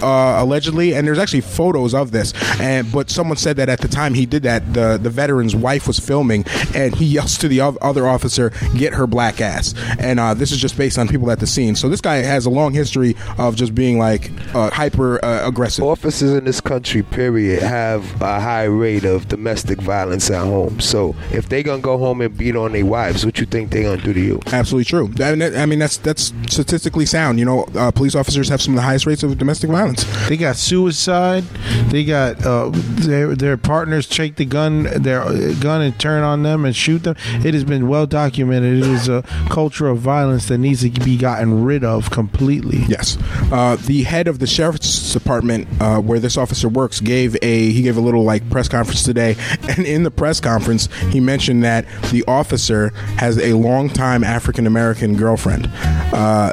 allegedly, 0.00 0.94
and 1.00 1.08
there's 1.08 1.18
actually 1.18 1.40
photos 1.40 1.94
of 1.94 2.10
this. 2.12 2.34
And 2.60 2.92
but 2.92 3.08
someone 3.10 3.38
said 3.38 3.56
that 3.56 3.70
at 3.70 3.80
the 3.80 3.88
time 3.88 4.12
he 4.12 4.26
did 4.26 4.42
that, 4.42 4.74
the 4.74 4.98
the 5.02 5.08
veteran's 5.08 5.56
wife 5.56 5.86
was 5.86 5.98
filming, 5.98 6.44
and 6.74 6.94
he 6.94 7.06
yells 7.16 7.38
to 7.38 7.48
the 7.48 7.60
other 7.60 8.06
officer, 8.06 8.50
"Get 8.76 8.92
her 8.94 9.06
black 9.06 9.40
ass!" 9.40 9.74
And 9.98 10.20
uh, 10.20 10.34
this 10.34 10.52
is 10.52 10.58
just 10.58 10.76
based 10.76 10.98
on 10.98 11.08
people 11.08 11.30
at 11.30 11.40
the 11.40 11.46
scene. 11.46 11.74
So 11.74 11.88
this 11.88 12.02
guy 12.02 12.16
has 12.16 12.44
a 12.44 12.50
long 12.50 12.74
history 12.74 13.16
of 13.38 13.56
just 13.56 13.74
being 13.74 13.98
like 13.98 14.30
uh, 14.54 14.70
hyper 14.70 15.24
uh, 15.24 15.48
aggressive. 15.48 15.84
Officers 15.84 16.32
in 16.34 16.44
this 16.44 16.60
country, 16.60 17.02
period, 17.02 17.62
have 17.62 18.04
a 18.20 18.38
high 18.38 18.64
rate 18.64 19.04
of 19.04 19.26
domestic 19.28 19.80
violence 19.80 20.30
at 20.30 20.44
home. 20.44 20.80
So 20.80 21.16
if 21.32 21.48
they 21.48 21.62
gonna 21.62 21.80
go 21.80 21.96
home 21.96 22.20
and 22.20 22.36
beat 22.36 22.56
on 22.56 22.72
their 22.72 22.84
wives, 22.84 23.24
what 23.24 23.38
you 23.40 23.46
think 23.46 23.70
they 23.70 23.84
gonna 23.84 24.02
do 24.02 24.12
to 24.12 24.20
you? 24.20 24.40
Absolutely 24.52 24.84
true. 24.84 25.10
I 25.24 25.34
mean, 25.34 25.56
I 25.56 25.64
mean 25.64 25.78
that's 25.78 25.96
that's 25.96 26.34
statistically 26.48 27.06
sound. 27.06 27.38
You 27.38 27.46
know, 27.46 27.64
uh, 27.74 27.90
police 27.90 28.14
officers 28.14 28.50
have 28.50 28.60
some 28.60 28.74
of 28.74 28.76
the 28.76 28.82
highest 28.82 29.06
rates 29.06 29.22
of 29.22 29.38
domestic 29.38 29.70
violence. 29.70 30.04
They 30.28 30.36
got 30.36 30.56
sued 30.56 30.79
suicide. 30.80 31.44
They 31.90 32.04
got 32.04 32.44
uh, 32.44 32.70
their 32.72 33.34
their 33.34 33.56
partners 33.56 34.06
take 34.06 34.36
the 34.36 34.46
gun 34.46 34.84
their 34.84 35.24
gun 35.60 35.82
and 35.82 35.98
turn 35.98 36.22
on 36.22 36.42
them 36.42 36.64
and 36.64 36.74
shoot 36.74 37.02
them. 37.02 37.16
It 37.44 37.52
has 37.52 37.64
been 37.64 37.86
well 37.88 38.06
documented. 38.06 38.78
It 38.78 38.86
is 38.86 39.08
a 39.08 39.22
culture 39.50 39.88
of 39.88 39.98
violence 39.98 40.48
that 40.48 40.58
needs 40.58 40.80
to 40.80 40.90
be 41.04 41.18
gotten 41.18 41.64
rid 41.64 41.84
of 41.84 42.10
completely. 42.10 42.78
Yes, 42.88 43.18
uh, 43.52 43.76
the 43.76 44.04
head 44.04 44.26
of 44.26 44.38
the 44.38 44.46
sheriff's 44.46 45.12
department, 45.12 45.68
uh, 45.80 46.00
where 46.00 46.18
this 46.18 46.38
officer 46.38 46.68
works, 46.68 47.00
gave 47.00 47.36
a 47.42 47.70
he 47.70 47.82
gave 47.82 47.96
a 47.96 48.00
little 48.00 48.24
like 48.24 48.48
press 48.48 48.68
conference 48.68 49.02
today, 49.02 49.36
and 49.68 49.84
in 49.86 50.02
the 50.02 50.10
press 50.10 50.40
conference, 50.40 50.88
he 51.10 51.20
mentioned 51.20 51.62
that 51.62 51.86
the 52.10 52.24
officer 52.26 52.90
has 53.18 53.36
a 53.38 53.52
longtime 53.52 54.24
African 54.24 54.66
American 54.66 55.16
girlfriend. 55.16 55.68
Uh, 56.12 56.52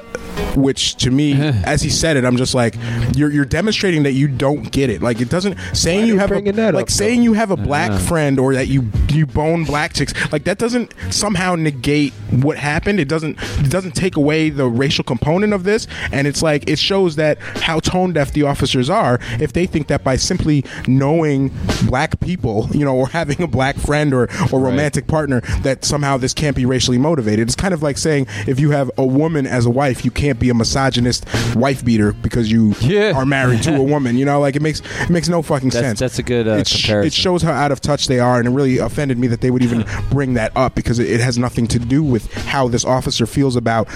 which 0.55 0.95
to 0.95 1.11
me, 1.11 1.33
as 1.65 1.81
he 1.81 1.89
said 1.89 2.17
it, 2.17 2.25
I'm 2.25 2.37
just 2.37 2.55
like, 2.55 2.75
you're 3.15 3.31
you're 3.31 3.45
demonstrating 3.45 4.03
that 4.03 4.13
you 4.13 4.27
don't 4.27 4.71
get 4.71 4.89
it. 4.89 5.01
Like 5.01 5.21
it 5.21 5.29
doesn't 5.29 5.57
saying 5.73 6.05
you 6.07 6.17
have 6.17 6.31
a, 6.31 6.35
like 6.75 6.89
saying 6.89 7.21
you 7.23 7.33
have 7.33 7.51
a 7.51 7.57
black 7.57 7.91
friend 8.07 8.39
or 8.39 8.53
that 8.53 8.67
you 8.67 8.89
you 9.09 9.25
bone 9.25 9.63
black 9.63 9.93
chicks. 9.93 10.13
Like 10.31 10.43
that 10.45 10.57
doesn't 10.57 10.93
somehow 11.11 11.55
negate 11.55 12.13
what 12.31 12.57
happened. 12.57 12.99
It 12.99 13.07
doesn't 13.07 13.37
it 13.59 13.69
doesn't 13.69 13.91
take 13.93 14.15
away 14.15 14.49
the 14.49 14.67
racial 14.67 15.03
component 15.03 15.53
of 15.53 15.63
this. 15.63 15.87
And 16.11 16.27
it's 16.27 16.41
like 16.41 16.69
it 16.69 16.79
shows 16.79 17.15
that 17.15 17.39
how 17.39 17.79
tone 17.79 18.13
deaf 18.13 18.33
the 18.33 18.43
officers 18.43 18.89
are 18.89 19.19
if 19.39 19.53
they 19.53 19.65
think 19.65 19.87
that 19.87 20.03
by 20.03 20.15
simply 20.15 20.65
knowing 20.87 21.51
black 21.85 22.19
people, 22.19 22.67
you 22.71 22.83
know, 22.83 22.95
or 22.95 23.07
having 23.09 23.41
a 23.41 23.47
black 23.47 23.77
friend 23.77 24.13
or 24.13 24.27
or 24.51 24.59
romantic 24.59 25.07
partner, 25.07 25.41
that 25.61 25.85
somehow 25.85 26.17
this 26.17 26.33
can't 26.33 26.55
be 26.55 26.65
racially 26.65 26.97
motivated. 26.97 27.47
It's 27.47 27.55
kind 27.55 27.73
of 27.73 27.81
like 27.83 27.97
saying 27.97 28.27
if 28.47 28.59
you 28.59 28.71
have 28.71 28.91
a 28.97 29.05
woman 29.05 29.45
as 29.47 29.65
a 29.65 29.69
wife, 29.69 30.03
you 30.03 30.11
can't 30.11 30.26
be 30.35 30.49
a 30.49 30.53
misogynist 30.53 31.25
wife 31.55 31.83
beater 31.83 32.13
because 32.13 32.51
you 32.51 32.73
are 33.15 33.25
married 33.25 33.63
to 33.63 33.75
a 33.75 33.83
woman. 33.93 34.17
You 34.17 34.25
know, 34.25 34.39
like 34.39 34.55
it 34.55 34.61
makes 34.61 34.81
it 35.01 35.09
makes 35.09 35.27
no 35.29 35.41
fucking 35.41 35.69
That's- 35.69 35.89
sense. 35.89 35.99
that's 35.99 36.19
a 36.19 36.23
good, 36.23 36.47
uh, 36.47 36.51
it, 36.51 36.67
sh- 36.67 36.83
comparison. 36.85 37.07
it 37.07 37.13
shows 37.13 37.41
how 37.41 37.51
out 37.51 37.71
of 37.71 37.81
touch 37.81 38.07
they 38.07 38.19
are, 38.19 38.39
and 38.39 38.47
it 38.47 38.51
really 38.51 38.77
offended 38.77 39.17
me 39.17 39.27
that 39.27 39.41
they 39.41 39.51
would 39.51 39.63
even 39.63 39.85
bring 40.11 40.33
that 40.35 40.51
up 40.55 40.75
because 40.75 40.99
it, 40.99 41.09
it 41.09 41.19
has 41.19 41.37
nothing 41.37 41.67
to 41.67 41.79
do 41.79 42.03
with 42.03 42.31
how 42.33 42.67
this 42.67 42.85
officer 42.85 43.25
feels 43.25 43.55
about, 43.55 43.87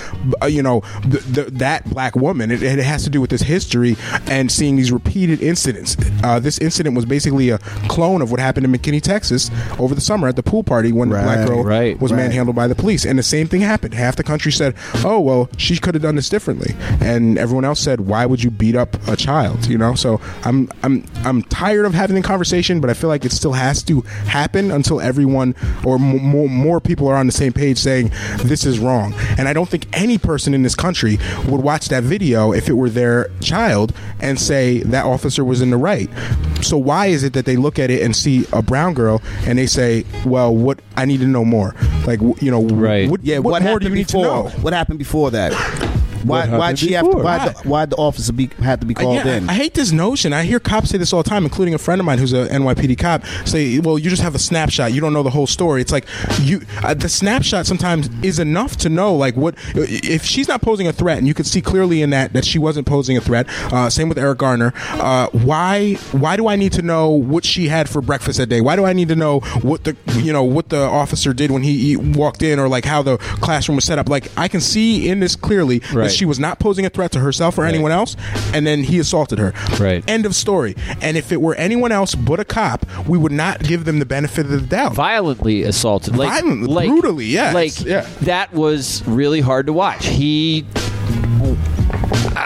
uh, 0.41 0.45
you 0.45 0.61
know, 0.63 0.81
the, 1.07 1.19
the, 1.19 1.51
that 1.51 1.89
black 1.89 2.15
woman. 2.15 2.51
It, 2.51 2.63
it 2.63 2.79
has 2.79 3.03
to 3.03 3.09
do 3.09 3.21
with 3.21 3.29
this 3.29 3.41
history 3.41 3.95
and 4.27 4.51
seeing 4.51 4.75
these 4.75 4.91
repeated 4.91 5.41
incidents. 5.41 5.95
Uh, 6.23 6.39
this 6.39 6.57
incident 6.59 6.95
was 6.95 7.05
basically 7.05 7.49
a 7.49 7.57
clone 7.89 8.21
of 8.21 8.31
what 8.31 8.39
happened 8.39 8.65
in 8.65 8.71
McKinney, 8.71 9.01
Texas, 9.01 9.49
over 9.79 9.95
the 9.95 10.01
summer 10.01 10.27
at 10.27 10.35
the 10.35 10.43
pool 10.43 10.63
party 10.63 10.91
when 10.91 11.09
the 11.09 11.15
black 11.19 11.47
girl 11.47 11.63
was 11.63 12.11
right. 12.11 12.17
manhandled 12.17 12.55
by 12.55 12.67
the 12.67 12.75
police, 12.75 13.05
and 13.05 13.17
the 13.17 13.23
same 13.23 13.47
thing 13.47 13.61
happened. 13.61 13.93
Half 13.93 14.15
the 14.15 14.23
country 14.23 14.51
said, 14.51 14.75
"Oh 15.03 15.19
well, 15.19 15.49
she 15.57 15.77
could 15.77 15.95
have 15.95 16.01
done 16.01 16.15
this 16.21 16.29
differently," 16.29 16.75
and 17.01 17.37
everyone 17.37 17.65
else 17.65 17.79
said, 17.79 18.01
"Why 18.01 18.25
would 18.25 18.43
you 18.43 18.51
beat 18.51 18.75
up 18.75 18.95
a 19.07 19.15
child?" 19.15 19.65
You 19.65 19.77
know. 19.77 19.95
So 19.95 20.21
I'm 20.43 20.69
I'm 20.83 21.03
I'm 21.25 21.41
tired 21.43 21.85
of 21.85 21.93
having 21.93 22.15
the 22.15 22.21
conversation, 22.21 22.79
but 22.79 22.89
I 22.89 22.93
feel 22.93 23.09
like 23.09 23.25
it 23.25 23.31
still 23.31 23.53
has 23.53 23.81
to 23.83 24.01
happen 24.27 24.71
until 24.71 25.01
everyone 25.01 25.55
or 25.83 25.95
m- 25.95 26.23
more 26.23 26.47
more 26.47 26.79
people 26.79 27.07
are 27.07 27.15
on 27.15 27.25
the 27.25 27.31
same 27.31 27.53
page 27.53 27.77
saying 27.77 28.11
this 28.43 28.65
is 28.65 28.79
wrong. 28.79 29.13
And 29.37 29.47
I 29.47 29.53
don't 29.53 29.67
think 29.69 29.87
any 29.93 30.17
person 30.17 30.53
in 30.53 30.61
this 30.63 30.75
country 30.75 31.17
would 31.47 31.61
watch 31.61 31.89
that 31.89 32.03
video 32.03 32.53
if 32.53 32.69
it 32.69 32.73
were 32.73 32.89
their 32.89 33.29
child 33.41 33.93
and 34.19 34.39
say 34.39 34.79
that 34.83 35.05
officer 35.05 35.43
was 35.43 35.61
in 35.61 35.71
the 35.71 35.77
right. 35.77 36.09
So 36.61 36.77
why 36.77 37.07
is 37.07 37.23
it 37.23 37.33
that 37.33 37.45
they 37.45 37.55
look 37.55 37.79
at 37.79 37.89
it 37.89 38.03
and 38.03 38.15
see 38.15 38.45
a 38.53 38.61
brown 38.61 38.93
girl 38.93 39.21
and 39.45 39.57
they 39.57 39.65
say, 39.67 40.05
"Well, 40.25 40.55
what 40.55 40.79
I 40.95 41.05
need 41.05 41.19
to 41.21 41.27
know 41.27 41.43
more." 41.43 41.75
Like 42.05 42.19
w- 42.19 42.35
you 42.39 42.51
know, 42.51 42.63
right? 42.63 43.09
What, 43.09 43.23
yeah, 43.23 43.39
what, 43.39 43.51
what, 43.51 43.61
more 43.61 43.71
happened 43.71 43.81
do 43.81 43.89
you 43.89 43.95
need 43.95 44.07
to 44.09 44.17
before? 44.17 44.25
know? 44.25 44.49
What 44.61 44.73
happened 44.73 44.99
before 44.99 45.31
that? 45.31 45.51
Why? 46.23 46.47
Why'd 46.47 46.79
she 46.79 46.93
have? 46.93 47.05
To, 47.05 47.09
before? 47.09 47.23
why? 47.23 47.49
The, 47.49 47.69
why'd 47.69 47.89
the 47.89 47.95
officer 47.97 48.33
be 48.33 48.47
had 48.61 48.81
to 48.81 48.87
be 48.87 48.93
called 48.93 49.17
yeah, 49.17 49.37
in? 49.37 49.49
I, 49.49 49.53
I 49.53 49.55
hate 49.55 49.73
this 49.73 49.91
notion. 49.91 50.33
I 50.33 50.43
hear 50.43 50.59
cops 50.59 50.89
say 50.89 50.97
this 50.97 51.13
all 51.13 51.23
the 51.23 51.29
time, 51.29 51.43
including 51.43 51.73
a 51.73 51.77
friend 51.77 51.99
of 51.99 52.05
mine 52.05 52.19
who's 52.19 52.33
a 52.33 52.47
NYPD 52.47 52.97
cop. 52.97 53.25
Say, 53.45 53.79
"Well, 53.79 53.97
you 53.97 54.09
just 54.09 54.21
have 54.21 54.35
a 54.35 54.39
snapshot. 54.39 54.93
You 54.93 55.01
don't 55.01 55.13
know 55.13 55.23
the 55.23 55.29
whole 55.29 55.47
story." 55.47 55.81
It's 55.81 55.91
like 55.91 56.05
you, 56.41 56.61
uh, 56.83 56.93
the 56.93 57.09
snapshot 57.09 57.65
sometimes 57.65 58.09
is 58.23 58.39
enough 58.39 58.77
to 58.77 58.89
know, 58.89 59.15
like 59.15 59.35
what 59.35 59.55
if 59.75 60.23
she's 60.23 60.47
not 60.47 60.61
posing 60.61 60.87
a 60.87 60.93
threat, 60.93 61.17
and 61.17 61.27
you 61.27 61.33
could 61.33 61.47
see 61.47 61.61
clearly 61.61 62.01
in 62.01 62.09
that 62.11 62.33
that 62.33 62.45
she 62.45 62.59
wasn't 62.59 62.87
posing 62.87 63.17
a 63.17 63.21
threat. 63.21 63.47
Uh, 63.73 63.89
same 63.89 64.09
with 64.09 64.17
Eric 64.17 64.39
Garner. 64.39 64.73
Uh, 64.91 65.27
why? 65.31 65.93
Why 66.11 66.37
do 66.37 66.47
I 66.47 66.55
need 66.55 66.73
to 66.73 66.81
know 66.81 67.09
what 67.09 67.45
she 67.45 67.67
had 67.67 67.89
for 67.89 68.01
breakfast 68.01 68.37
that 68.37 68.47
day? 68.47 68.61
Why 68.61 68.75
do 68.75 68.85
I 68.85 68.93
need 68.93 69.07
to 69.09 69.15
know 69.15 69.39
what 69.61 69.83
the 69.83 69.95
you 70.17 70.33
know 70.33 70.43
what 70.43 70.69
the 70.69 70.81
officer 70.81 71.33
did 71.33 71.51
when 71.51 71.63
he, 71.63 71.95
walked 71.95 72.41
in, 72.41 72.59
or 72.59 72.67
like 72.67 72.85
how 72.85 73.01
the 73.01 73.17
classroom 73.17 73.75
was 73.75 73.85
set 73.85 73.99
up? 73.99 74.09
Like 74.09 74.31
I 74.37 74.47
can 74.47 74.61
see 74.61 75.09
in 75.09 75.19
this 75.19 75.35
clearly 75.35 75.79
that 75.79 76.10
Right. 76.11 76.17
she 76.17 76.25
was 76.25 76.39
not 76.39 76.59
posing 76.59 76.85
a 76.85 76.89
threat 76.89 77.11
to 77.13 77.19
herself 77.19 77.57
or 77.57 77.65
anyone 77.65 77.91
else, 77.91 78.15
and 78.53 78.65
then 78.65 78.83
he 78.83 78.99
assaulted 78.99 79.39
her. 79.39 79.53
Right. 79.79 80.03
End 80.07 80.25
of 80.25 80.35
story. 80.35 80.75
And 81.01 81.17
if 81.17 81.31
it 81.31 81.41
were 81.41 81.55
anyone 81.55 81.91
else 81.91 82.15
but 82.15 82.39
a 82.39 82.45
cop, 82.45 82.85
we 83.07 83.17
would 83.17 83.31
not 83.31 83.61
give 83.61 83.85
them 83.85 83.99
the 83.99 84.05
benefit 84.05 84.45
of 84.45 84.51
the 84.51 84.61
doubt. 84.61 84.93
Violently 84.93 85.63
assaulted, 85.63 86.15
like 86.15 86.29
Violently, 86.29 86.67
like, 86.67 86.89
brutally, 86.89 87.25
yes, 87.25 87.53
like 87.53 87.79
yeah. 87.85 88.07
that 88.21 88.53
was 88.53 89.05
really 89.07 89.41
hard 89.41 89.67
to 89.67 89.73
watch. 89.73 90.05
He. 90.05 90.65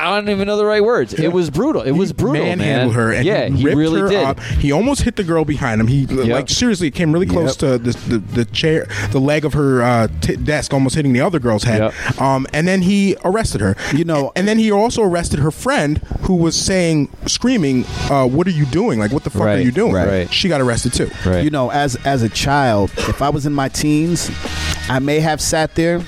I 0.06 0.16
don't 0.16 0.30
even 0.30 0.48
know 0.48 0.58
the 0.58 0.66
right 0.66 0.84
words. 0.84 1.14
It 1.14 1.30
was 1.30 1.50
brutal. 1.50 1.82
It 1.82 1.92
was 1.92 2.14
brutal, 2.14 2.46
manhandled 2.46 2.96
man. 2.96 3.04
her 3.04 3.12
and 3.12 3.26
yeah, 3.26 3.48
he, 3.48 3.58
he, 3.58 3.66
ripped 3.66 3.78
really 3.78 4.02
her 4.02 4.10
did. 4.10 4.24
up. 4.24 4.40
He 4.40 4.72
almost 4.72 5.02
hit 5.02 5.16
the 5.16 5.24
girl 5.24 5.46
behind 5.46 5.82
him. 5.82 5.88
He 5.88 6.06
like 6.06 6.50
seriously 6.50 6.92
came 6.92 7.12
really 7.12 7.26
close 7.26 7.56
to 7.58 7.78
the, 7.78 7.92
the 7.92 8.18
the 8.20 8.46
chair, 8.46 8.88
the 9.12 9.20
leg 9.20 9.46
of 9.46 9.54
her 9.54 9.82
uh, 9.82 10.08
t- 10.22 10.36
desk, 10.36 10.74
almost 10.74 10.96
hitting 10.96 11.14
the 11.14 11.22
other 11.22 11.40
girl's 11.40 11.64
head. 11.64 11.94
Um, 12.20 12.46
and 12.54 12.68
then 12.68 12.82
he 12.82 13.16
arrested 13.24 13.62
her. 13.62 13.76
You 13.94 14.06
know, 14.06 14.32
and 14.36 14.48
then 14.48 14.60
he 14.60 14.72
also 14.72 15.02
arrested 15.02 15.40
her 15.40 15.52
friend 15.52 15.98
who 16.22 16.36
was 16.36 16.56
saying, 16.56 17.10
screaming, 17.26 17.86
uh, 18.10 18.28
"What 18.28 18.48
are 18.48 18.52
you 18.52 18.66
doing? 18.66 19.00
Like, 19.00 19.12
what 19.12 19.24
the 19.24 19.30
fuck 19.30 19.42
are 19.42 19.60
you 19.60 19.72
doing?" 19.72 19.94
right. 19.94 20.32
She 20.32 20.48
got 20.50 20.62
arrested 20.62 20.94
too. 20.94 21.10
You 21.42 21.50
know, 21.50 21.72
as 21.72 21.96
as 22.06 22.22
a 22.22 22.30
child, 22.30 22.92
if 22.98 23.22
I 23.22 23.30
was 23.30 23.46
in 23.46 23.54
my 23.54 23.70
teens, 23.70 24.30
I 24.90 25.00
may 25.00 25.20
have 25.20 25.42
sat 25.42 25.76
there, 25.76 26.04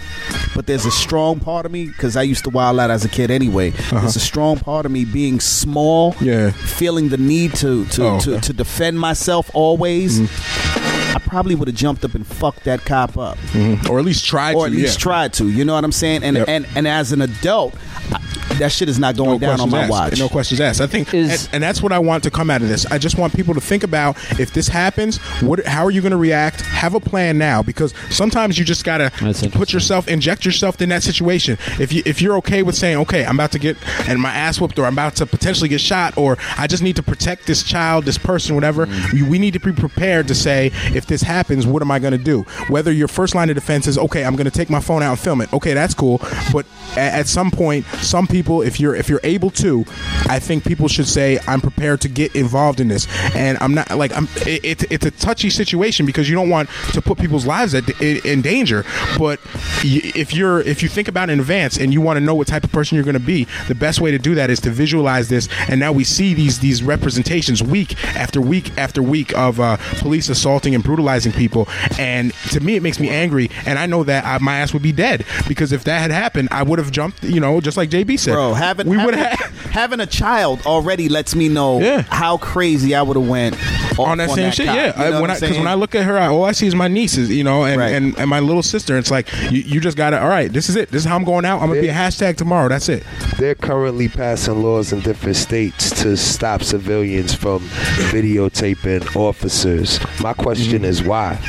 but 0.57 0.65
there's 0.65 0.87
a 0.87 0.91
strong 0.91 1.39
part 1.39 1.67
of 1.67 1.71
me 1.71 1.85
because 1.85 2.17
I 2.17 2.23
used 2.23 2.43
to 2.45 2.49
wild 2.49 2.79
out 2.79 2.89
as 2.89 3.05
a 3.05 3.09
kid 3.09 3.29
anyway. 3.29 3.69
Uh-huh. 3.69 3.99
There's 3.99 4.15
a 4.15 4.19
strong 4.19 4.57
part 4.57 4.87
of 4.87 4.91
me 4.91 5.05
being 5.05 5.39
small, 5.39 6.15
yeah, 6.19 6.49
feeling 6.49 7.09
the 7.09 7.17
need 7.17 7.53
to 7.57 7.85
to 7.85 8.03
Oh, 8.07 8.19
to, 8.21 8.31
okay. 8.31 8.41
to 8.41 8.53
defend 8.53 8.99
myself 8.99 9.51
always. 9.53 10.19
Mm-hmm. 10.19 11.06
I 11.17 11.19
probably 11.19 11.55
would 11.55 11.67
have 11.67 11.75
jumped 11.75 12.05
up 12.05 12.13
and 12.13 12.25
fucked 12.27 12.63
that 12.65 12.85
cop 12.85 13.17
up, 13.17 13.39
Mhm. 13.53 13.89
or 13.89 13.97
at 13.97 14.05
least 14.05 14.23
tried 14.23 14.55
or 14.55 14.67
to, 14.67 14.71
at 14.71 14.77
least 14.77 14.99
yeah. 14.99 15.01
tried 15.03 15.33
to. 15.33 15.49
You 15.49 15.65
know 15.65 15.73
what 15.73 15.83
I'm 15.83 15.91
saying? 15.91 16.23
And 16.23 16.37
Yep. 16.37 16.47
and 16.47 16.67
and 16.75 16.87
as 16.87 17.11
an 17.11 17.21
adult, 17.21 17.73
I, 18.13 18.19
that 18.59 18.71
shit 18.71 18.87
is 18.87 18.99
not 18.99 19.15
going 19.17 19.39
down 19.39 19.59
on 19.59 19.69
my 19.71 19.81
asked. 19.81 19.89
watch. 19.91 20.19
No 20.19 20.29
questions 20.29 20.61
asked. 20.61 20.79
I 20.79 20.87
think, 20.87 21.13
and, 21.13 21.49
and 21.51 21.61
that's 21.63 21.81
what 21.81 21.91
I 21.91 21.99
want 21.99 22.23
to 22.23 22.31
come 22.31 22.49
out 22.49 22.61
of 22.61 22.69
this. 22.69 22.85
I 22.85 22.97
just 22.99 23.17
want 23.17 23.33
people 23.35 23.53
to 23.55 23.61
think 23.61 23.83
about 23.83 24.15
if 24.39 24.53
this 24.53 24.67
happens, 24.67 25.17
what, 25.41 25.65
how 25.65 25.83
are 25.85 25.91
you 25.91 26.01
going 26.01 26.11
to 26.11 26.17
react? 26.17 26.61
Have 26.61 26.93
a 26.93 26.99
plan 26.99 27.37
now, 27.37 27.61
because 27.63 27.93
sometimes 28.09 28.57
you 28.59 28.63
just 28.65 28.83
gotta 28.85 29.11
put 29.51 29.73
yourself, 29.73 30.07
inject 30.07 30.45
yourself 30.45 30.81
in 30.81 30.89
that 30.89 31.01
situation. 31.03 31.57
If 31.79 31.91
you 31.91 32.03
if 32.05 32.21
you're 32.21 32.37
okay 32.37 32.61
with 32.63 32.75
saying, 32.75 32.97
okay, 32.99 33.25
I'm 33.25 33.35
about 33.35 33.51
to 33.53 33.59
get 33.59 33.75
and 34.07 34.19
my 34.21 34.29
ass 34.31 34.61
whooped, 34.61 34.77
or 34.79 34.85
I'm 34.85 34.93
about 34.93 35.15
to 35.17 35.25
potentially 35.25 35.67
get 35.69 35.81
shot, 35.81 36.15
or 36.17 36.37
I 36.57 36.67
just 36.67 36.83
need 36.83 36.95
to 36.97 37.03
protect 37.03 37.47
this 37.47 37.63
child, 37.63 38.05
this 38.05 38.17
person, 38.17 38.53
whatever. 38.55 38.87
We, 39.13 39.23
we 39.23 39.39
need 39.39 39.53
to 39.53 39.59
be 39.59 39.71
prepared 39.73 40.27
to 40.29 40.35
say, 40.35 40.71
if 40.93 41.06
this 41.07 41.21
happens, 41.21 41.65
what 41.65 41.81
am 41.81 41.91
I 41.91 41.99
going 41.99 42.11
to 42.11 42.17
do? 42.17 42.41
Whether 42.69 42.91
your 42.91 43.07
first 43.07 43.35
line 43.35 43.49
of 43.49 43.55
defense 43.55 43.87
is, 43.87 43.97
okay, 43.97 44.23
I'm 44.25 44.35
going 44.35 44.45
to 44.45 44.51
take 44.51 44.69
my 44.69 44.79
phone 44.79 45.03
out 45.03 45.11
and 45.11 45.19
film 45.19 45.41
it. 45.41 45.51
Okay, 45.53 45.73
that's 45.73 45.93
cool, 45.93 46.19
but 46.51 46.65
at, 46.95 47.27
some 47.27 47.51
point, 47.51 47.85
some 48.01 48.25
people, 48.25 48.61
if 48.61 48.79
you're 48.79 48.95
if 48.95 49.09
you're 49.09 49.19
able 49.23 49.49
to, 49.51 49.83
I 50.29 50.39
think 50.39 50.63
people 50.63 50.87
should 50.87 51.07
say, 51.07 51.39
I'm 51.47 51.59
prepared 51.59 52.01
to 52.01 52.09
get 52.09 52.35
involved 52.35 52.79
in 52.79 52.87
this, 52.87 53.07
and 53.35 53.57
I'm 53.59 53.73
not 53.73 53.91
like 53.91 54.15
I'm. 54.15 54.27
It, 54.45 54.63
it, 54.63 54.91
it's 54.91 55.05
a 55.05 55.11
touchy 55.11 55.49
situation 55.49 56.05
because 56.05 56.29
you 56.29 56.35
don't 56.35 56.49
want 56.49 56.69
to 56.93 57.01
put 57.01 57.17
people's 57.17 57.45
lives 57.45 57.73
at, 57.75 57.89
in, 58.01 58.25
in 58.25 58.41
danger, 58.41 58.85
but 59.17 59.39
if 59.83 60.33
you're 60.33 60.61
if 60.61 60.81
you 60.81 60.89
think 60.89 61.07
about 61.07 61.29
it 61.29 61.33
in 61.33 61.39
advance 61.39 61.77
and 61.77 61.93
you 61.93 62.01
want 62.01 62.17
to 62.17 62.21
know 62.21 62.35
what 62.35 62.47
type 62.47 62.63
of 62.63 62.71
person 62.71 62.95
you're 62.95 63.03
going 63.03 63.13
to 63.13 63.19
be, 63.19 63.45
the 63.67 63.75
best 63.75 63.99
way 63.99 64.11
to 64.11 64.19
do 64.19 64.35
that 64.35 64.49
is 64.49 64.59
to 64.61 64.69
visualize 64.69 65.29
this. 65.29 65.49
And 65.67 65.79
now 65.79 65.91
we 65.91 66.03
see 66.03 66.33
these 66.33 66.59
these 66.59 66.81
representations 66.81 67.61
week 67.61 68.03
after 68.15 68.41
week 68.41 68.75
after 68.77 69.03
week 69.03 69.35
of 69.37 69.59
uh, 69.59 69.77
police 69.99 70.29
assaulting 70.29 70.75
and 70.75 70.83
brutalizing 70.87 71.33
people, 71.33 71.67
and 71.99 72.33
to 72.51 72.59
me 72.61 72.75
it 72.75 72.81
makes 72.81 72.99
me 72.99 73.09
angry. 73.09 73.51
And 73.65 73.77
I 73.77 73.85
know 73.85 74.03
that 74.05 74.25
I, 74.25 74.37
my 74.39 74.57
ass 74.57 74.73
would 74.73 74.81
be 74.81 74.93
dead 74.93 75.25
because 75.47 75.71
if 75.73 75.83
that 75.83 75.99
had 75.99 76.11
happened, 76.11 76.47
I 76.51 76.63
would 76.63 76.79
have 76.79 76.91
jumped. 76.91 77.23
You 77.23 77.39
know, 77.41 77.59
just 77.61 77.75
like 77.77 77.89
JB 77.89 78.17
said, 78.17 78.33
Bro, 78.33 78.53
having 78.53 78.87
we 78.87 78.97
would 78.97 79.13
having, 79.13 79.37
have 79.37 79.55
having 79.71 79.99
a 79.99 80.05
child 80.05 80.65
already 80.65 81.09
lets 81.09 81.35
me 81.35 81.49
know 81.49 81.79
how 82.09 82.37
crazy 82.37 82.95
I 82.95 83.01
would 83.01 83.17
have 83.17 83.27
went 83.27 83.55
off 83.99 83.99
on 83.99 84.17
that 84.19 84.29
same 84.31 84.51
shit. 84.51 84.67
cop. 84.67 84.75
Yeah, 84.75 85.03
You 85.03 85.11
know 85.11 85.17
I, 85.17 85.21
when 85.21 85.21
what 85.21 85.29
I 85.29 85.33
I'm 85.33 85.39
because 85.41 85.57
when 85.57 85.67
I 85.67 85.73
look 85.73 85.93
at 85.95 86.05
her, 86.05 86.17
I, 86.17 86.27
all 86.27 86.45
I 86.45 86.53
see 86.53 86.67
is 86.67 86.75
my 86.75 86.87
nieces, 86.87 87.29
you 87.29 87.43
know, 87.43 87.65
and, 87.65 87.81
and, 87.81 88.17
and 88.17 88.29
my 88.29 88.39
little 88.39 88.63
sister. 88.63 88.97
It's 88.97 89.11
like 89.11 89.27
you, 89.51 89.59
you 89.59 89.81
just 89.81 89.97
gotta. 89.97 90.21
All 90.21 90.29
right, 90.29 90.51
this 90.51 90.69
is 90.69 90.75
it. 90.77 90.89
This 90.89 91.03
is 91.03 91.07
how 91.07 91.15
I'm 91.15 91.25
going 91.25 91.43
out. 91.45 91.61
I'm 91.61 91.67
gonna 91.69 91.81
be 91.81 91.89
a 91.89 91.93
hashtag 91.93 92.37
tomorrow. 92.37 92.69
That's 92.69 92.87
it. 92.89 93.03
They're 93.37 93.55
currently 93.55 94.07
passing 94.07 94.63
laws 94.63 94.93
in 94.93 95.01
different 95.01 95.35
states 95.35 95.89
to 96.01 96.15
stop 96.15 96.63
civilians 96.63 97.33
from 97.33 97.59
videotaping 98.11 99.15
officers. 99.15 99.99
My 100.21 100.33
question 100.33 100.76
is 100.83 101.03
why? 101.03 101.39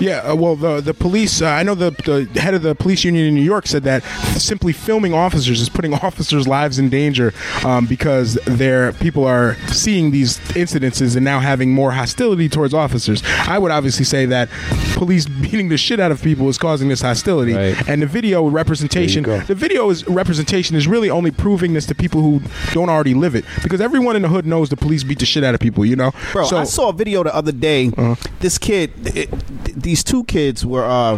Yeah, 0.00 0.18
uh, 0.30 0.34
well, 0.36 0.56
the 0.56 0.80
the 0.80 0.92
police. 0.94 1.40
Uh, 1.40 1.46
I 1.48 1.62
know 1.62 1.74
the 1.74 1.90
the 2.32 2.40
head 2.40 2.54
of 2.54 2.62
the 2.62 2.74
police 2.74 3.04
union 3.04 3.26
in 3.26 3.34
New 3.34 3.42
York 3.42 3.66
said 3.66 3.82
that 3.84 4.02
simply 4.38 4.72
filming 4.72 5.14
officers 5.14 5.60
is 5.60 5.68
putting 5.68 5.94
officers' 6.06 6.46
lives 6.46 6.78
in 6.78 6.88
danger 6.88 7.32
um, 7.64 7.86
because 7.86 8.34
their 8.44 8.92
people 8.94 9.24
are 9.24 9.54
seeing 9.68 10.10
these 10.10 10.38
incidences 10.50 11.16
and 11.16 11.24
now 11.24 11.40
having 11.40 11.72
more 11.72 11.92
hostility 11.92 12.48
towards 12.48 12.74
officers. 12.74 13.22
I 13.48 13.58
would 13.58 13.70
obviously 13.70 14.04
say 14.04 14.26
that 14.26 14.48
police 14.94 15.26
beating 15.26 15.68
the 15.68 15.78
shit 15.78 15.98
out 16.00 16.12
of 16.12 16.22
people 16.22 16.48
is 16.48 16.58
causing 16.58 16.88
this 16.88 17.00
hostility, 17.00 17.52
and 17.88 18.02
the 18.02 18.06
video 18.06 18.46
representation. 18.46 19.22
The 19.46 19.54
video 19.54 19.88
is 19.90 20.06
representation 20.08 20.76
is 20.76 20.86
really 20.86 21.08
only 21.10 21.30
proving 21.30 21.72
this 21.72 21.86
to 21.86 21.94
people 21.94 22.20
who 22.20 22.40
don't 22.72 22.88
already 22.90 23.14
live 23.14 23.34
it 23.34 23.44
because 23.62 23.80
everyone 23.80 24.16
in 24.16 24.22
the 24.22 24.28
hood 24.28 24.46
knows 24.46 24.68
the 24.68 24.76
police 24.76 25.04
beat 25.04 25.18
the 25.20 25.26
shit 25.26 25.42
out 25.44 25.54
of 25.54 25.60
people. 25.60 25.84
You 25.86 25.96
know, 25.96 26.12
Bro, 26.32 26.46
So- 26.46 26.58
I 26.58 26.64
saw 26.64 26.90
a 26.90 26.92
video 26.92 27.22
the 27.24 27.34
other 27.34 27.52
day. 27.52 27.90
This 28.40 28.58
kid, 28.58 28.92
it, 29.16 29.30
these 29.86 30.02
two 30.02 30.24
kids 30.24 30.66
were 30.66 30.84
uh, 30.84 31.16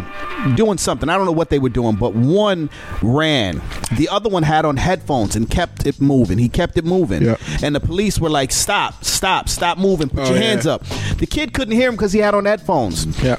doing 0.55 0.77
something. 0.77 1.09
I 1.09 1.17
don't 1.17 1.25
know 1.25 1.31
what 1.31 1.49
they 1.49 1.57
were 1.57 1.69
doing, 1.69 1.95
but 1.95 2.13
one 2.13 2.69
ran. 3.01 3.61
The 3.97 4.07
other 4.09 4.29
one 4.29 4.43
had 4.43 4.63
on 4.63 4.77
headphones 4.77 5.35
and 5.35 5.49
kept 5.49 5.87
it 5.87 5.99
moving. 5.99 6.37
He 6.37 6.49
kept 6.49 6.77
it 6.77 6.85
moving. 6.85 7.35
And 7.63 7.75
the 7.75 7.79
police 7.79 8.19
were 8.19 8.29
like, 8.29 8.51
"Stop! 8.51 9.03
Stop! 9.03 9.49
Stop 9.49 9.79
moving! 9.79 10.07
Put 10.07 10.19
Oh, 10.19 10.25
your 10.29 10.35
yeah. 10.37 10.43
hands 10.49 10.67
up." 10.67 10.83
The 11.17 11.25
kid 11.25 11.51
couldn't 11.53 11.73
hear 11.73 11.89
him 11.89 11.95
because 11.95 12.13
he 12.13 12.19
had 12.19 12.35
on 12.35 12.45
headphones. 12.45 13.05
Yeah. 13.23 13.37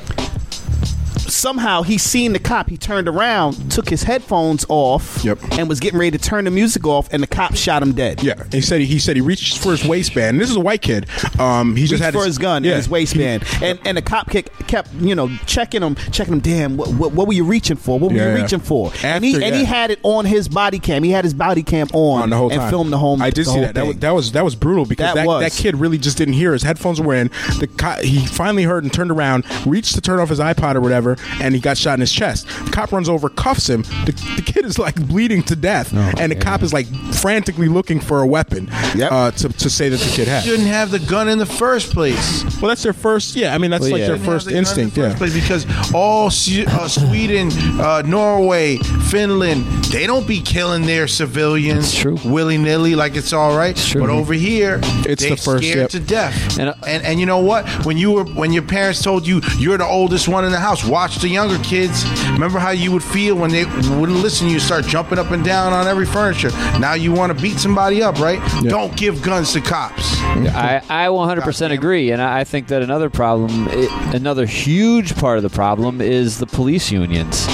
Somehow 1.41 1.82
he 1.82 1.97
seen 1.97 2.34
the 2.34 2.38
cop. 2.38 2.68
He 2.68 2.76
turned 2.76 3.09
around, 3.09 3.70
took 3.72 3.88
his 3.88 4.03
headphones 4.03 4.66
off, 4.68 5.24
and 5.53 5.68
was 5.68 5.80
getting 5.80 5.99
ready 5.99 6.16
to 6.16 6.22
turn 6.22 6.45
the 6.45 6.51
music 6.51 6.86
off. 6.86 7.09
And 7.12 7.22
the 7.22 7.26
cop 7.26 7.55
shot 7.57 7.82
him 7.82 7.93
dead. 7.95 8.22
Yeah, 8.22 8.45
he 8.53 8.61
said 8.61 8.82
he 8.82 8.99
said 8.99 9.16
he 9.16 9.22
reached 9.22 9.59
for 9.59 9.70
his 9.70 9.84
waistband. 9.84 10.38
This 10.41 10.51
is 10.51 10.57
a 10.57 10.61
white 10.61 10.82
kid. 10.82 11.07
Um, 11.38 11.76
he 11.76 11.82
just 11.86 11.93
reached 11.95 12.05
had 12.05 12.14
for 12.14 12.24
his, 12.26 12.36
gun 12.36 12.62
yeah. 12.62 12.72
in 12.72 12.76
his 12.76 12.88
waistband, 12.91 13.45
and 13.62 13.78
and 13.86 13.97
the 13.97 14.03
cop 14.03 14.28
kept, 14.28 14.68
kept 14.68 14.93
you 14.95 15.14
know 15.14 15.28
checking 15.47 15.82
him, 15.82 15.95
checking 16.12 16.34
him. 16.34 16.41
Damn, 16.41 16.76
what, 16.76 16.88
what, 16.95 17.12
what 17.12 17.26
were 17.26 17.32
you 17.32 17.45
reaching 17.45 17.76
for? 17.76 17.99
What 17.99 18.11
were 18.12 18.16
Yeah, 18.18 18.30
you 18.32 18.36
yeah. 18.36 18.43
reaching 18.43 18.61
for? 18.61 18.93
and 19.03 19.24
he 19.24 19.32
After, 19.34 19.45
and 19.45 19.55
he 19.55 19.62
yeah. 19.62 19.66
had 19.66 19.91
it 19.91 19.99
on 20.03 20.26
his 20.26 20.49
body 20.49 20.78
cam. 20.78 21.03
He 21.03 21.11
had 21.11 21.24
his 21.24 21.34
body 21.34 21.62
cam 21.62 21.88
on, 21.95 22.22
on 22.22 22.30
the 22.30 22.36
whole 22.36 22.51
and 22.51 22.61
time. 22.61 22.70
filmed 22.70 22.93
the 22.93 22.99
home. 22.99 23.22
I 23.22 23.30
did 23.30 23.47
the 23.47 23.51
see 23.51 23.51
whole 23.53 23.61
that. 23.62 23.74
That 23.74 23.86
was, 23.86 23.95
thing. 23.95 24.01
that 24.01 24.14
was 24.14 24.32
that 24.32 24.45
was 24.45 24.55
brutal 24.55 24.84
because 24.84 25.14
That 25.14 25.22
that, 25.22 25.26
was. 25.26 25.43
that 25.43 25.53
kid 25.62 25.76
really 25.76 25.97
just 25.99 26.18
didn't 26.18 26.34
hear. 26.34 26.53
His 26.53 26.62
headphones 26.64 27.01
were 27.01 27.14
in. 27.14 27.28
The 27.59 27.68
co- 27.78 28.03
he 28.03 28.26
finally 28.26 28.64
heard 28.64 28.84
and 28.84 28.93
turned 28.93 29.11
around, 29.11 29.45
reached 29.66 29.95
to 29.95 30.01
turn 30.03 30.18
off 30.18 30.28
his 30.28 30.38
iPod 30.41 30.74
or 30.74 30.80
whatever, 30.80 31.16
and 31.41 31.55
he 31.55 31.61
got 31.61 31.76
shot 31.78 31.95
in 31.95 32.01
his 32.01 32.12
chest. 32.12 32.47
The 32.64 32.70
cop 32.72 32.93
runs 32.93 33.09
over, 33.09 33.28
cuffs 33.28 33.68
him. 33.68 33.83
The, 33.83 34.12
the 34.37 34.43
kid 34.43 34.64
is 34.64 34.78
like 34.78 34.95
bleeding 35.09 35.43
to 35.45 35.57
death, 35.57 35.93
and 35.95 36.33
the 36.33 36.37
cop 36.37 36.62
is 36.62 36.72
like 36.72 36.87
frantically 37.14 37.68
looking 37.68 38.01
for 38.01 38.20
a 38.22 38.26
weapon 38.26 38.68
uh, 38.70 39.31
to, 39.33 39.49
to 39.49 39.70
say 39.70 39.89
that 39.89 39.99
the 40.01 40.11
kid 40.11 40.28
had. 40.28 40.45
Shouldn't 40.45 40.68
have 40.68 40.91
the 40.91 40.99
gun 41.01 41.28
in 41.28 41.39
the 41.39 41.47
first 41.47 41.93
place. 41.93 42.45
Well, 42.61 42.68
that's 42.68 42.83
their 42.83 42.93
first. 42.93 43.37
Yeah, 43.37 43.55
I 43.55 43.59
mean 43.59 43.70
that's 43.70 43.83
Well, 43.83 43.93
like 43.93 44.01
yeah. 44.01 44.09
their 44.09 44.18
first 44.18 44.47
have 44.47 44.47
the 44.47 44.51
gun 44.53 44.59
in 44.59 44.64
the 44.64 44.70
instinct. 44.70 44.97
first 44.97 45.12
Yeah. 45.12 45.18
place 45.18 45.35
because 45.35 45.93
all 45.95 46.26
uh, 46.26 46.89
Sweden, 46.89 47.51
uh, 47.81 48.03
Norway, 48.07 48.76
Finland, 49.09 49.64
they 49.87 50.07
don't 50.07 50.26
be 50.26 50.41
killing 50.41 50.83
their 50.87 51.07
civilians 51.09 52.05
willy 52.24 52.59
nilly 52.59 52.95
like 52.95 53.16
it's 53.16 53.33
all 53.33 53.57
right. 53.57 53.76
But 53.95 54.11
over 54.11 54.33
here, 54.35 54.81
It's 55.07 55.22
they 55.22 55.31
the 55.31 55.37
first, 55.37 55.64
scared 55.64 55.76
yep. 55.78 55.91
to 55.91 56.01
death. 56.01 56.59
And, 56.59 56.74
And, 56.87 57.05
and 57.05 57.20
you 57.20 57.26
know 57.26 57.39
what? 57.41 57.66
When 57.85 57.97
you 57.97 58.12
were 58.12 58.24
when 58.24 58.53
your 58.53 58.62
parents 58.62 59.03
told 59.03 59.26
you 59.26 59.41
you're 59.59 59.78
the 59.78 59.87
oldest 59.87 60.28
one 60.28 60.45
in 60.45 60.53
the 60.53 60.61
house, 60.61 60.85
watch 60.85 61.20
the 61.21 61.29
younger 61.29 61.59
kids. 61.62 62.05
Remember 62.31 62.59
how 62.59 62.71
you 62.71 62.91
would 62.93 63.05
feel 63.05 63.37
when 63.37 63.51
they 63.51 63.64
wouldn't 63.64 64.18
listen. 64.18 64.49
to 64.49 64.53
You 64.53 64.61
start 64.61 64.85
jumping 64.87 65.18
up 65.18 65.31
and 65.31 65.45
down 65.45 65.73
on 65.73 65.87
every 65.87 66.07
furniture. 66.07 66.51
Now 66.79 66.95
you 66.95 67.12
want 67.12 67.37
to 67.37 67.41
beat 67.41 67.59
somebody 67.59 68.03
up, 68.03 68.18
right? 68.18 68.41
Don't 68.62 68.97
give 68.97 69.23
guns 69.23 69.53
to 69.53 69.61
cops. 69.61 70.16
I, 70.21 70.83
I 70.89 71.07
100% 71.07 71.71
agree, 71.73 72.11
and 72.11 72.21
I 72.21 72.41
I 72.41 72.45
think 72.45 72.68
that 72.68 72.81
another 72.81 73.11
problem, 73.11 73.68
i 73.68 74.12
another 74.14 74.47
huge 74.47 75.14
part 75.16 75.37
of 75.37 75.43
the 75.43 75.51
problem, 75.51 76.01
is 76.01 76.39
the 76.39 76.47
police 76.47 76.91
unions. 76.91 77.45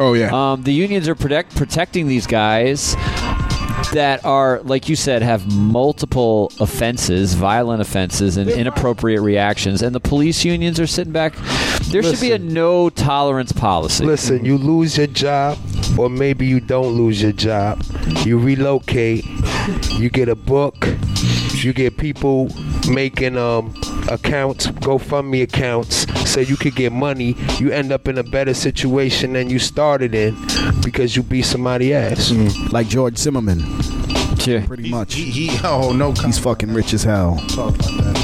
Oh 0.00 0.14
yeah. 0.14 0.30
Um, 0.32 0.64
the 0.64 0.72
unions 0.72 1.08
are 1.08 1.14
protect, 1.14 1.54
protecting 1.54 2.08
these 2.08 2.26
guys 2.26 2.96
that 3.92 4.24
are, 4.24 4.60
like 4.62 4.88
you 4.88 4.96
said, 4.96 5.22
have 5.22 5.50
multiple 5.52 6.52
offenses, 6.60 7.34
violent 7.34 7.80
offenses, 7.80 8.36
and 8.36 8.50
inappropriate 8.50 9.20
reactions, 9.20 9.82
and 9.82 9.94
the 9.94 10.00
police 10.00 10.44
unions 10.44 10.78
are 10.80 10.86
sitting 10.86 11.12
back. 11.12 11.34
There 11.90 12.02
should 12.02 12.20
be 12.20 12.32
a 12.32 12.38
no 12.38 12.90
tolerance 12.90 13.52
policy. 13.52 14.04
Listen, 14.04 14.44
you 14.44 14.58
lose 14.58 14.96
your 14.96 15.06
job, 15.06 15.58
or 15.98 16.08
maybe 16.08 16.46
you 16.46 16.60
don't 16.60 16.92
lose 16.92 17.22
your 17.22 17.32
job. 17.32 17.82
You 18.24 18.38
relocate, 18.38 19.24
you 19.90 20.10
get 20.10 20.28
a 20.28 20.36
book, 20.36 20.88
you 21.64 21.72
get 21.72 21.96
people 21.96 22.48
making 22.88 23.36
um 23.36 23.74
accounts, 24.08 24.66
GoFundMe 24.66 25.42
accounts, 25.42 26.06
so 26.30 26.40
you 26.40 26.56
could 26.56 26.74
get 26.74 26.92
money. 26.92 27.36
You 27.58 27.70
end 27.70 27.92
up 27.92 28.08
in 28.08 28.18
a 28.18 28.22
better 28.22 28.54
situation 28.54 29.32
than 29.34 29.48
you 29.48 29.58
started 29.58 30.14
in 30.14 30.36
because 30.82 31.16
you 31.16 31.22
beat 31.22 31.44
somebody 31.44 31.94
ass. 31.94 32.30
Like 32.72 32.88
George 32.88 33.16
Zimmerman. 33.16 33.60
Yeah. 34.44 34.66
Pretty 34.66 34.90
much. 34.90 35.14
He, 35.14 35.24
he 35.24 35.58
oh 35.62 35.92
no, 35.92 36.12
He's 36.12 36.38
fucking 36.38 36.72
rich 36.74 36.92
as 36.94 37.04
hell. 37.04 37.36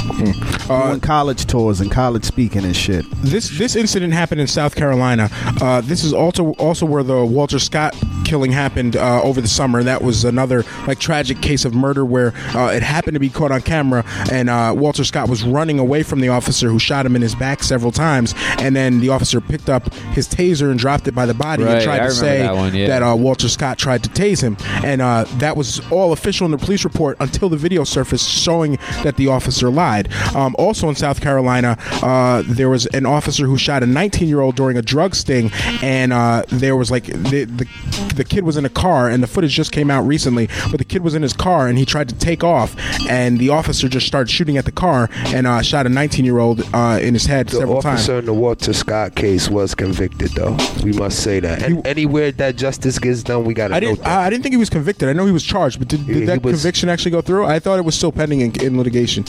Talk 0.09 0.19
about 0.19 0.67
that. 0.67 0.87
Doing 0.87 0.99
college 0.99 1.45
tours 1.45 1.81
and 1.81 1.91
college 1.91 2.23
speaking 2.23 2.63
and 2.63 2.75
shit. 2.75 3.05
This 3.21 3.57
this 3.57 3.75
incident 3.75 4.13
happened 4.13 4.41
in 4.41 4.47
South 4.47 4.75
Carolina. 4.75 5.29
Uh, 5.61 5.81
this 5.81 6.03
is 6.03 6.13
also 6.13 6.51
also 6.53 6.85
where 6.85 7.03
the 7.03 7.25
Walter 7.25 7.59
Scott 7.59 7.95
killing 8.25 8.51
happened 8.51 8.95
uh, 8.95 9.21
over 9.23 9.41
the 9.41 9.47
summer. 9.47 9.81
That 9.81 10.03
was 10.03 10.23
another 10.23 10.63
like 10.87 10.99
tragic 10.99 11.41
case 11.41 11.65
of 11.65 11.73
murder 11.73 12.05
where 12.05 12.33
uh, 12.55 12.71
it 12.73 12.83
happened 12.83 13.15
to 13.15 13.19
be 13.19 13.29
caught 13.29 13.51
on 13.51 13.61
camera, 13.61 14.03
and 14.31 14.49
uh, 14.49 14.73
Walter 14.75 15.03
Scott 15.03 15.29
was 15.29 15.43
running 15.43 15.79
away 15.79 16.03
from 16.03 16.19
the 16.19 16.29
officer 16.29 16.69
who 16.69 16.79
shot 16.79 17.05
him 17.05 17.15
in 17.15 17.21
his 17.21 17.35
back 17.35 17.63
several 17.63 17.91
times, 17.91 18.35
and 18.59 18.75
then 18.75 18.99
the 18.99 19.09
officer 19.09 19.41
picked 19.41 19.69
up 19.69 19.91
his 20.13 20.27
taser 20.27 20.69
and 20.69 20.79
dropped 20.79 21.07
it 21.07 21.15
by 21.15 21.25
the 21.25 21.33
body 21.33 21.63
and 21.63 21.83
tried 21.83 22.01
I 22.01 22.05
to 22.05 22.11
say 22.11 22.39
that 22.39 22.55
one, 22.55 22.75
yeah. 22.75 23.11
uh, 23.11 23.15
Walter 23.15 23.49
Scott 23.49 23.77
tried 23.77 24.03
to 24.03 24.09
tase 24.09 24.41
him, 24.41 24.57
and 24.85 25.01
uh, 25.01 25.25
that 25.39 25.57
was 25.57 25.81
all 25.91 26.13
official 26.13 26.45
in 26.45 26.51
the 26.51 26.57
police 26.57 26.83
report 26.83 27.17
until 27.19 27.49
the 27.49 27.57
video 27.57 27.83
surfaced 27.83 28.29
showing 28.29 28.77
that 29.03 29.15
the 29.17 29.27
officer 29.27 29.69
lied. 29.69 29.98
Um, 30.35 30.55
also 30.57 30.89
in 30.89 30.95
South 30.95 31.21
Carolina, 31.21 31.77
uh, 32.03 32.43
there 32.45 32.69
was 32.69 32.85
an 32.87 33.05
officer 33.05 33.45
who 33.45 33.57
shot 33.57 33.83
a 33.83 33.85
19-year-old 33.85 34.55
during 34.55 34.77
a 34.77 34.81
drug 34.81 35.15
sting, 35.15 35.51
and 35.81 36.13
uh, 36.13 36.43
there 36.47 36.75
was 36.75 36.89
like 36.91 37.05
the, 37.05 37.45
the 37.45 37.67
the 38.15 38.23
kid 38.23 38.43
was 38.43 38.57
in 38.57 38.65
a 38.65 38.69
car, 38.69 39.09
and 39.09 39.21
the 39.23 39.27
footage 39.27 39.53
just 39.53 39.71
came 39.71 39.89
out 39.91 40.01
recently. 40.05 40.47
But 40.71 40.77
the 40.77 40.85
kid 40.85 41.03
was 41.03 41.15
in 41.15 41.21
his 41.21 41.33
car, 41.33 41.67
and 41.67 41.77
he 41.77 41.85
tried 41.85 42.09
to 42.09 42.15
take 42.15 42.43
off, 42.43 42.75
and 43.09 43.39
the 43.39 43.49
officer 43.49 43.87
just 43.89 44.07
started 44.07 44.29
shooting 44.29 44.57
at 44.57 44.65
the 44.65 44.71
car 44.71 45.09
and 45.27 45.47
uh, 45.47 45.61
shot 45.61 45.85
a 45.85 45.89
19-year-old 45.89 46.61
uh, 46.73 46.99
in 47.01 47.13
his 47.13 47.25
head 47.25 47.47
The 47.47 47.57
several 47.57 47.81
times. 47.81 48.01
officer 48.01 48.19
in 48.19 48.25
the 48.25 48.33
Walter 48.33 48.73
Scott 48.73 49.15
case 49.15 49.49
was 49.49 49.73
convicted, 49.75 50.31
though. 50.31 50.57
We 50.83 50.91
must 50.93 51.21
say 51.23 51.39
that. 51.39 51.63
And 51.63 51.85
anywhere 51.87 52.31
that 52.33 52.55
justice 52.55 52.99
gets 52.99 53.23
done, 53.23 53.43
we 53.45 53.53
gotta 53.53 53.75
I 53.75 53.79
didn't. 53.79 54.05
I 54.05 54.25
I 54.25 54.29
didn't 54.29 54.43
think 54.43 54.53
he 54.53 54.57
was 54.57 54.69
convicted. 54.69 55.09
I 55.09 55.13
know 55.13 55.25
he 55.25 55.31
was 55.31 55.43
charged, 55.43 55.79
but 55.79 55.87
did, 55.87 56.05
did 56.05 56.15
he 56.15 56.25
that 56.25 56.43
was- 56.43 56.53
conviction 56.61 56.89
actually 56.89 57.11
go 57.11 57.21
through? 57.21 57.45
I 57.45 57.59
thought 57.59 57.79
it 57.79 57.85
was 57.85 57.95
still 57.95 58.11
pending 58.11 58.41
in, 58.41 58.61
in 58.61 58.77
litigation. 58.77 59.23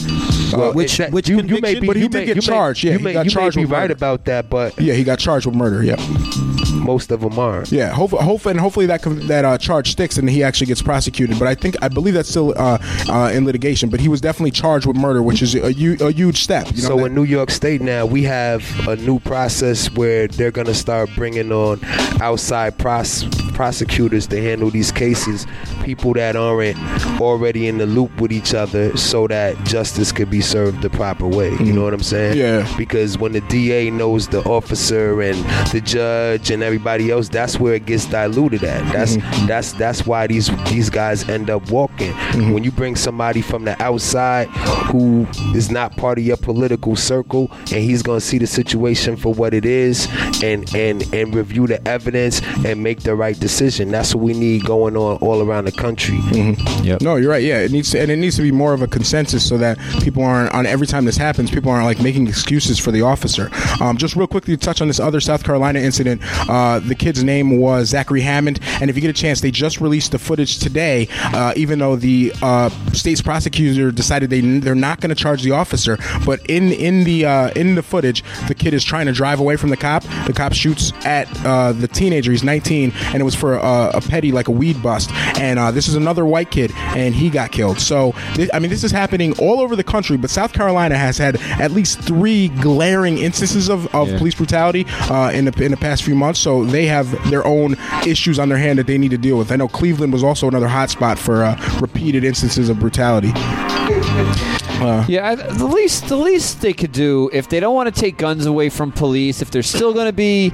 Well, 0.61 0.73
which- 0.73 0.97
that- 0.97 1.11
which 1.11 1.27
you, 1.29 1.41
you 1.41 1.59
may 1.61 1.79
be, 1.79 1.87
But 1.87 1.95
he 1.95 2.03
you 2.03 2.09
did 2.09 2.19
may- 2.19 2.25
get 2.25 2.35
may- 2.37 2.41
charged, 2.41 2.83
yeah, 2.83 2.93
you 2.93 2.97
he 2.99 3.03
may, 3.03 3.13
got 3.13 3.25
you 3.25 3.31
charged 3.31 3.55
may 3.57 3.61
be 3.63 3.65
with 3.65 3.71
right 3.73 3.81
murder. 3.83 3.93
about 3.93 4.25
that, 4.25 4.49
but 4.49 4.79
Yeah, 4.79 4.93
he 4.93 5.03
got 5.03 5.19
charged 5.19 5.45
with 5.45 5.55
murder. 5.55 5.83
Yeah, 5.83 5.95
most 6.83 7.11
of 7.11 7.21
them 7.21 7.37
aren't. 7.37 7.71
yeah. 7.71 7.89
Hopefully, 7.91 8.23
hopefully, 8.23 8.51
and 8.51 8.59
hopefully 8.59 8.85
that 8.87 9.01
that 9.27 9.45
uh, 9.45 9.57
charge 9.57 9.91
sticks 9.91 10.17
and 10.17 10.29
he 10.29 10.43
actually 10.43 10.67
gets 10.67 10.81
prosecuted. 10.81 11.37
But 11.39 11.47
I 11.47 11.55
think 11.55 11.75
I 11.81 11.87
believe 11.87 12.13
that's 12.13 12.29
still 12.29 12.53
uh, 12.57 12.77
uh, 13.09 13.31
in 13.33 13.45
litigation. 13.45 13.89
But 13.89 13.99
he 13.99 14.07
was 14.07 14.21
definitely 14.21 14.51
charged 14.51 14.85
with 14.85 14.95
murder, 14.97 15.21
which 15.21 15.41
is 15.41 15.55
a, 15.55 15.67
a 15.67 16.11
huge 16.11 16.41
step. 16.43 16.67
You 16.75 16.81
know 16.83 16.87
so 16.89 16.97
that- 16.97 17.05
in 17.05 17.15
New 17.15 17.23
York 17.23 17.51
State 17.51 17.81
now, 17.81 18.05
we 18.05 18.23
have 18.23 18.63
a 18.87 18.95
new 18.95 19.19
process 19.19 19.89
where 19.91 20.27
they're 20.27 20.51
going 20.51 20.67
to 20.67 20.75
start 20.75 21.09
bringing 21.15 21.51
on 21.51 21.79
outside 22.21 22.77
pros- 22.77 23.25
prosecutors 23.53 24.27
to 24.27 24.41
handle 24.41 24.69
these 24.69 24.91
cases, 24.91 25.47
people 25.83 26.13
that 26.13 26.35
aren't 26.35 26.77
already 27.21 27.67
in 27.67 27.77
the 27.77 27.85
loop 27.85 28.19
with 28.19 28.31
each 28.31 28.53
other, 28.53 28.95
so 28.97 29.27
that 29.27 29.57
justice 29.65 30.11
could 30.11 30.29
be 30.29 30.41
served 30.41 30.81
the 30.81 30.89
proper 30.89 31.27
way. 31.27 31.51
You 31.57 31.73
know 31.73 31.83
what 31.83 31.93
I'm 31.93 32.03
saying? 32.03 32.37
Yeah. 32.37 32.71
Because 32.77 33.17
when 33.17 33.33
the 33.33 33.41
DA 33.41 33.89
knows 33.89 34.27
the 34.27 34.41
officer 34.43 35.21
and 35.21 35.37
the 35.71 35.81
judge 35.81 36.51
and 36.51 36.63
everybody 36.63 37.11
else, 37.11 37.29
that's 37.29 37.59
where 37.59 37.75
it 37.75 37.85
gets 37.85 38.05
diluted 38.05 38.63
at. 38.63 38.91
That's 38.91 39.17
mm-hmm. 39.17 39.47
that's 39.47 39.73
that's 39.73 40.05
why 40.05 40.27
these 40.27 40.49
these 40.69 40.89
guys 40.89 41.27
end 41.29 41.49
up 41.49 41.69
walking. 41.71 42.11
Mm-hmm. 42.11 42.51
When 42.51 42.63
you 42.63 42.71
bring 42.71 42.95
somebody 42.95 43.41
from 43.41 43.65
the 43.65 43.81
outside 43.81 44.47
who 44.91 45.27
is 45.55 45.69
not 45.71 45.95
part 45.97 46.17
of 46.17 46.25
your 46.25 46.37
political 46.37 46.95
circle 46.95 47.49
and 47.71 47.83
he's 47.83 48.03
gonna 48.03 48.21
see 48.21 48.37
the 48.37 48.47
situation 48.47 49.15
for 49.15 49.33
what 49.33 49.53
it 49.53 49.65
is 49.65 50.07
and 50.43 50.73
and 50.75 51.01
and 51.13 51.33
review 51.33 51.67
the 51.67 51.85
evidence 51.87 52.41
and 52.65 52.81
make 52.81 53.01
the 53.01 53.15
right 53.15 53.39
decision. 53.39 53.50
That's 53.59 54.15
what 54.15 54.23
we 54.23 54.33
need 54.33 54.65
going 54.65 54.95
on 54.97 55.17
all 55.17 55.41
around 55.41 55.65
the 55.65 55.71
country. 55.71 56.19
Yep. 56.83 57.01
No, 57.01 57.15
you're 57.15 57.29
right. 57.29 57.43
Yeah, 57.43 57.59
it 57.59 57.71
needs 57.71 57.91
to, 57.91 57.99
and 58.01 58.09
it 58.09 58.17
needs 58.17 58.35
to 58.37 58.41
be 58.41 58.51
more 58.51 58.73
of 58.73 58.81
a 58.81 58.87
consensus 58.87 59.47
so 59.47 59.57
that 59.57 59.77
people 60.01 60.23
aren't 60.23 60.53
on 60.53 60.65
every 60.65 60.87
time 60.87 61.05
this 61.05 61.17
happens, 61.17 61.51
people 61.51 61.71
aren't 61.71 61.85
like 61.85 62.01
making 62.01 62.27
excuses 62.27 62.79
for 62.79 62.91
the 62.91 63.01
officer. 63.01 63.49
Um, 63.79 63.97
just 63.97 64.15
real 64.15 64.27
quickly 64.27 64.55
to 64.55 64.63
touch 64.63 64.81
on 64.81 64.87
this 64.87 64.99
other 64.99 65.19
South 65.19 65.43
Carolina 65.43 65.79
incident. 65.79 66.21
Uh, 66.49 66.79
the 66.79 66.95
kid's 66.95 67.23
name 67.23 67.57
was 67.59 67.89
Zachary 67.89 68.21
Hammond, 68.21 68.59
and 68.79 68.89
if 68.89 68.95
you 68.95 69.01
get 69.01 69.09
a 69.09 69.13
chance, 69.13 69.41
they 69.41 69.51
just 69.51 69.81
released 69.81 70.11
the 70.11 70.19
footage 70.19 70.59
today. 70.59 71.07
Uh, 71.33 71.53
even 71.55 71.79
though 71.79 71.95
the 71.95 72.33
uh, 72.41 72.69
state's 72.93 73.21
prosecutor 73.21 73.91
decided 73.91 74.29
they 74.29 74.41
they're 74.41 74.75
not 74.75 75.01
going 75.01 75.09
to 75.09 75.15
charge 75.15 75.43
the 75.43 75.51
officer, 75.51 75.97
but 76.25 76.43
in 76.47 76.71
in 76.71 77.03
the 77.03 77.25
uh, 77.25 77.49
in 77.55 77.75
the 77.75 77.83
footage, 77.83 78.23
the 78.47 78.55
kid 78.55 78.73
is 78.73 78.83
trying 78.83 79.05
to 79.05 79.11
drive 79.11 79.39
away 79.39 79.55
from 79.55 79.69
the 79.69 79.77
cop. 79.77 80.03
The 80.25 80.33
cop 80.33 80.53
shoots 80.53 80.91
at 81.05 81.27
uh, 81.45 81.73
the 81.73 81.87
teenager. 81.87 82.31
He's 82.31 82.43
19, 82.43 82.91
and 82.91 83.15
it 83.15 83.23
was 83.23 83.30
for 83.35 83.59
uh, 83.59 83.91
a 83.93 84.01
petty 84.01 84.31
like 84.31 84.47
a 84.47 84.51
weed 84.51 84.81
bust. 84.81 85.11
And 85.39 85.59
uh, 85.59 85.71
this 85.71 85.87
is 85.87 85.95
another 85.95 86.25
white 86.25 86.51
kid, 86.51 86.71
and 86.75 87.13
he 87.15 87.29
got 87.29 87.51
killed. 87.51 87.79
So 87.79 88.11
thi- 88.35 88.49
I 88.53 88.59
mean, 88.59 88.69
this 88.69 88.83
is 88.83 88.91
happening 88.91 89.37
all 89.39 89.59
over 89.59 89.75
the 89.75 89.83
country, 89.83 90.17
but 90.17 90.29
South 90.29 90.53
Carolina 90.53 90.97
has 90.97 91.17
had 91.17 91.35
at 91.59 91.71
least 91.71 91.99
three 92.01 92.49
glaring 92.49 93.17
instances 93.17 93.69
of, 93.69 93.93
of 93.95 94.09
Yeah. 94.09 94.17
police 94.17 94.35
brutality 94.35 94.85
uh, 95.09 95.31
in 95.33 95.45
the 95.45 95.63
in 95.63 95.71
the 95.71 95.77
past 95.77 96.03
few 96.03 96.15
months. 96.15 96.39
So 96.39 96.65
they 96.65 96.85
have 96.87 97.11
their 97.29 97.45
own 97.45 97.75
issues 98.07 98.39
on 98.39 98.49
their 98.49 98.57
hand 98.57 98.79
that 98.79 98.87
they 98.87 98.97
need 98.97 99.11
to 99.11 99.17
deal 99.17 99.37
with. 99.37 99.51
I 99.51 99.55
know 99.55 99.67
Cleveland 99.67 100.13
was 100.13 100.23
also 100.23 100.47
another 100.47 100.67
hotspot 100.67 101.17
for 101.17 101.43
uh, 101.43 101.79
repeated 101.79 102.23
instances 102.23 102.69
of 102.69 102.79
brutality. 102.79 103.31
Yeah, 105.07 105.35
the 105.35 105.65
least 105.67 106.07
the 106.07 106.15
least 106.15 106.61
they 106.61 106.73
could 106.73 106.91
do 106.91 107.29
if 107.33 107.49
they 107.49 107.59
don't 107.59 107.75
want 107.75 107.93
to 107.93 107.99
take 108.01 108.17
guns 108.17 108.45
away 108.45 108.69
from 108.69 108.91
police, 108.91 109.41
if 109.41 109.51
they're 109.51 109.61
still 109.63 109.93
going 109.93 110.07
to 110.07 110.13
be, 110.13 110.51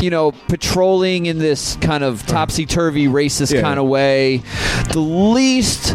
you 0.00 0.10
know, 0.10 0.32
patrolling 0.48 1.26
in 1.26 1.38
this 1.38 1.76
kind 1.80 2.04
of 2.04 2.24
topsy 2.26 2.66
turvy 2.66 3.06
racist 3.06 3.52
Yeah. 3.52 3.62
kind 3.62 3.78
of 3.78 3.86
way, 3.86 4.42
the 4.92 5.00
least 5.00 5.94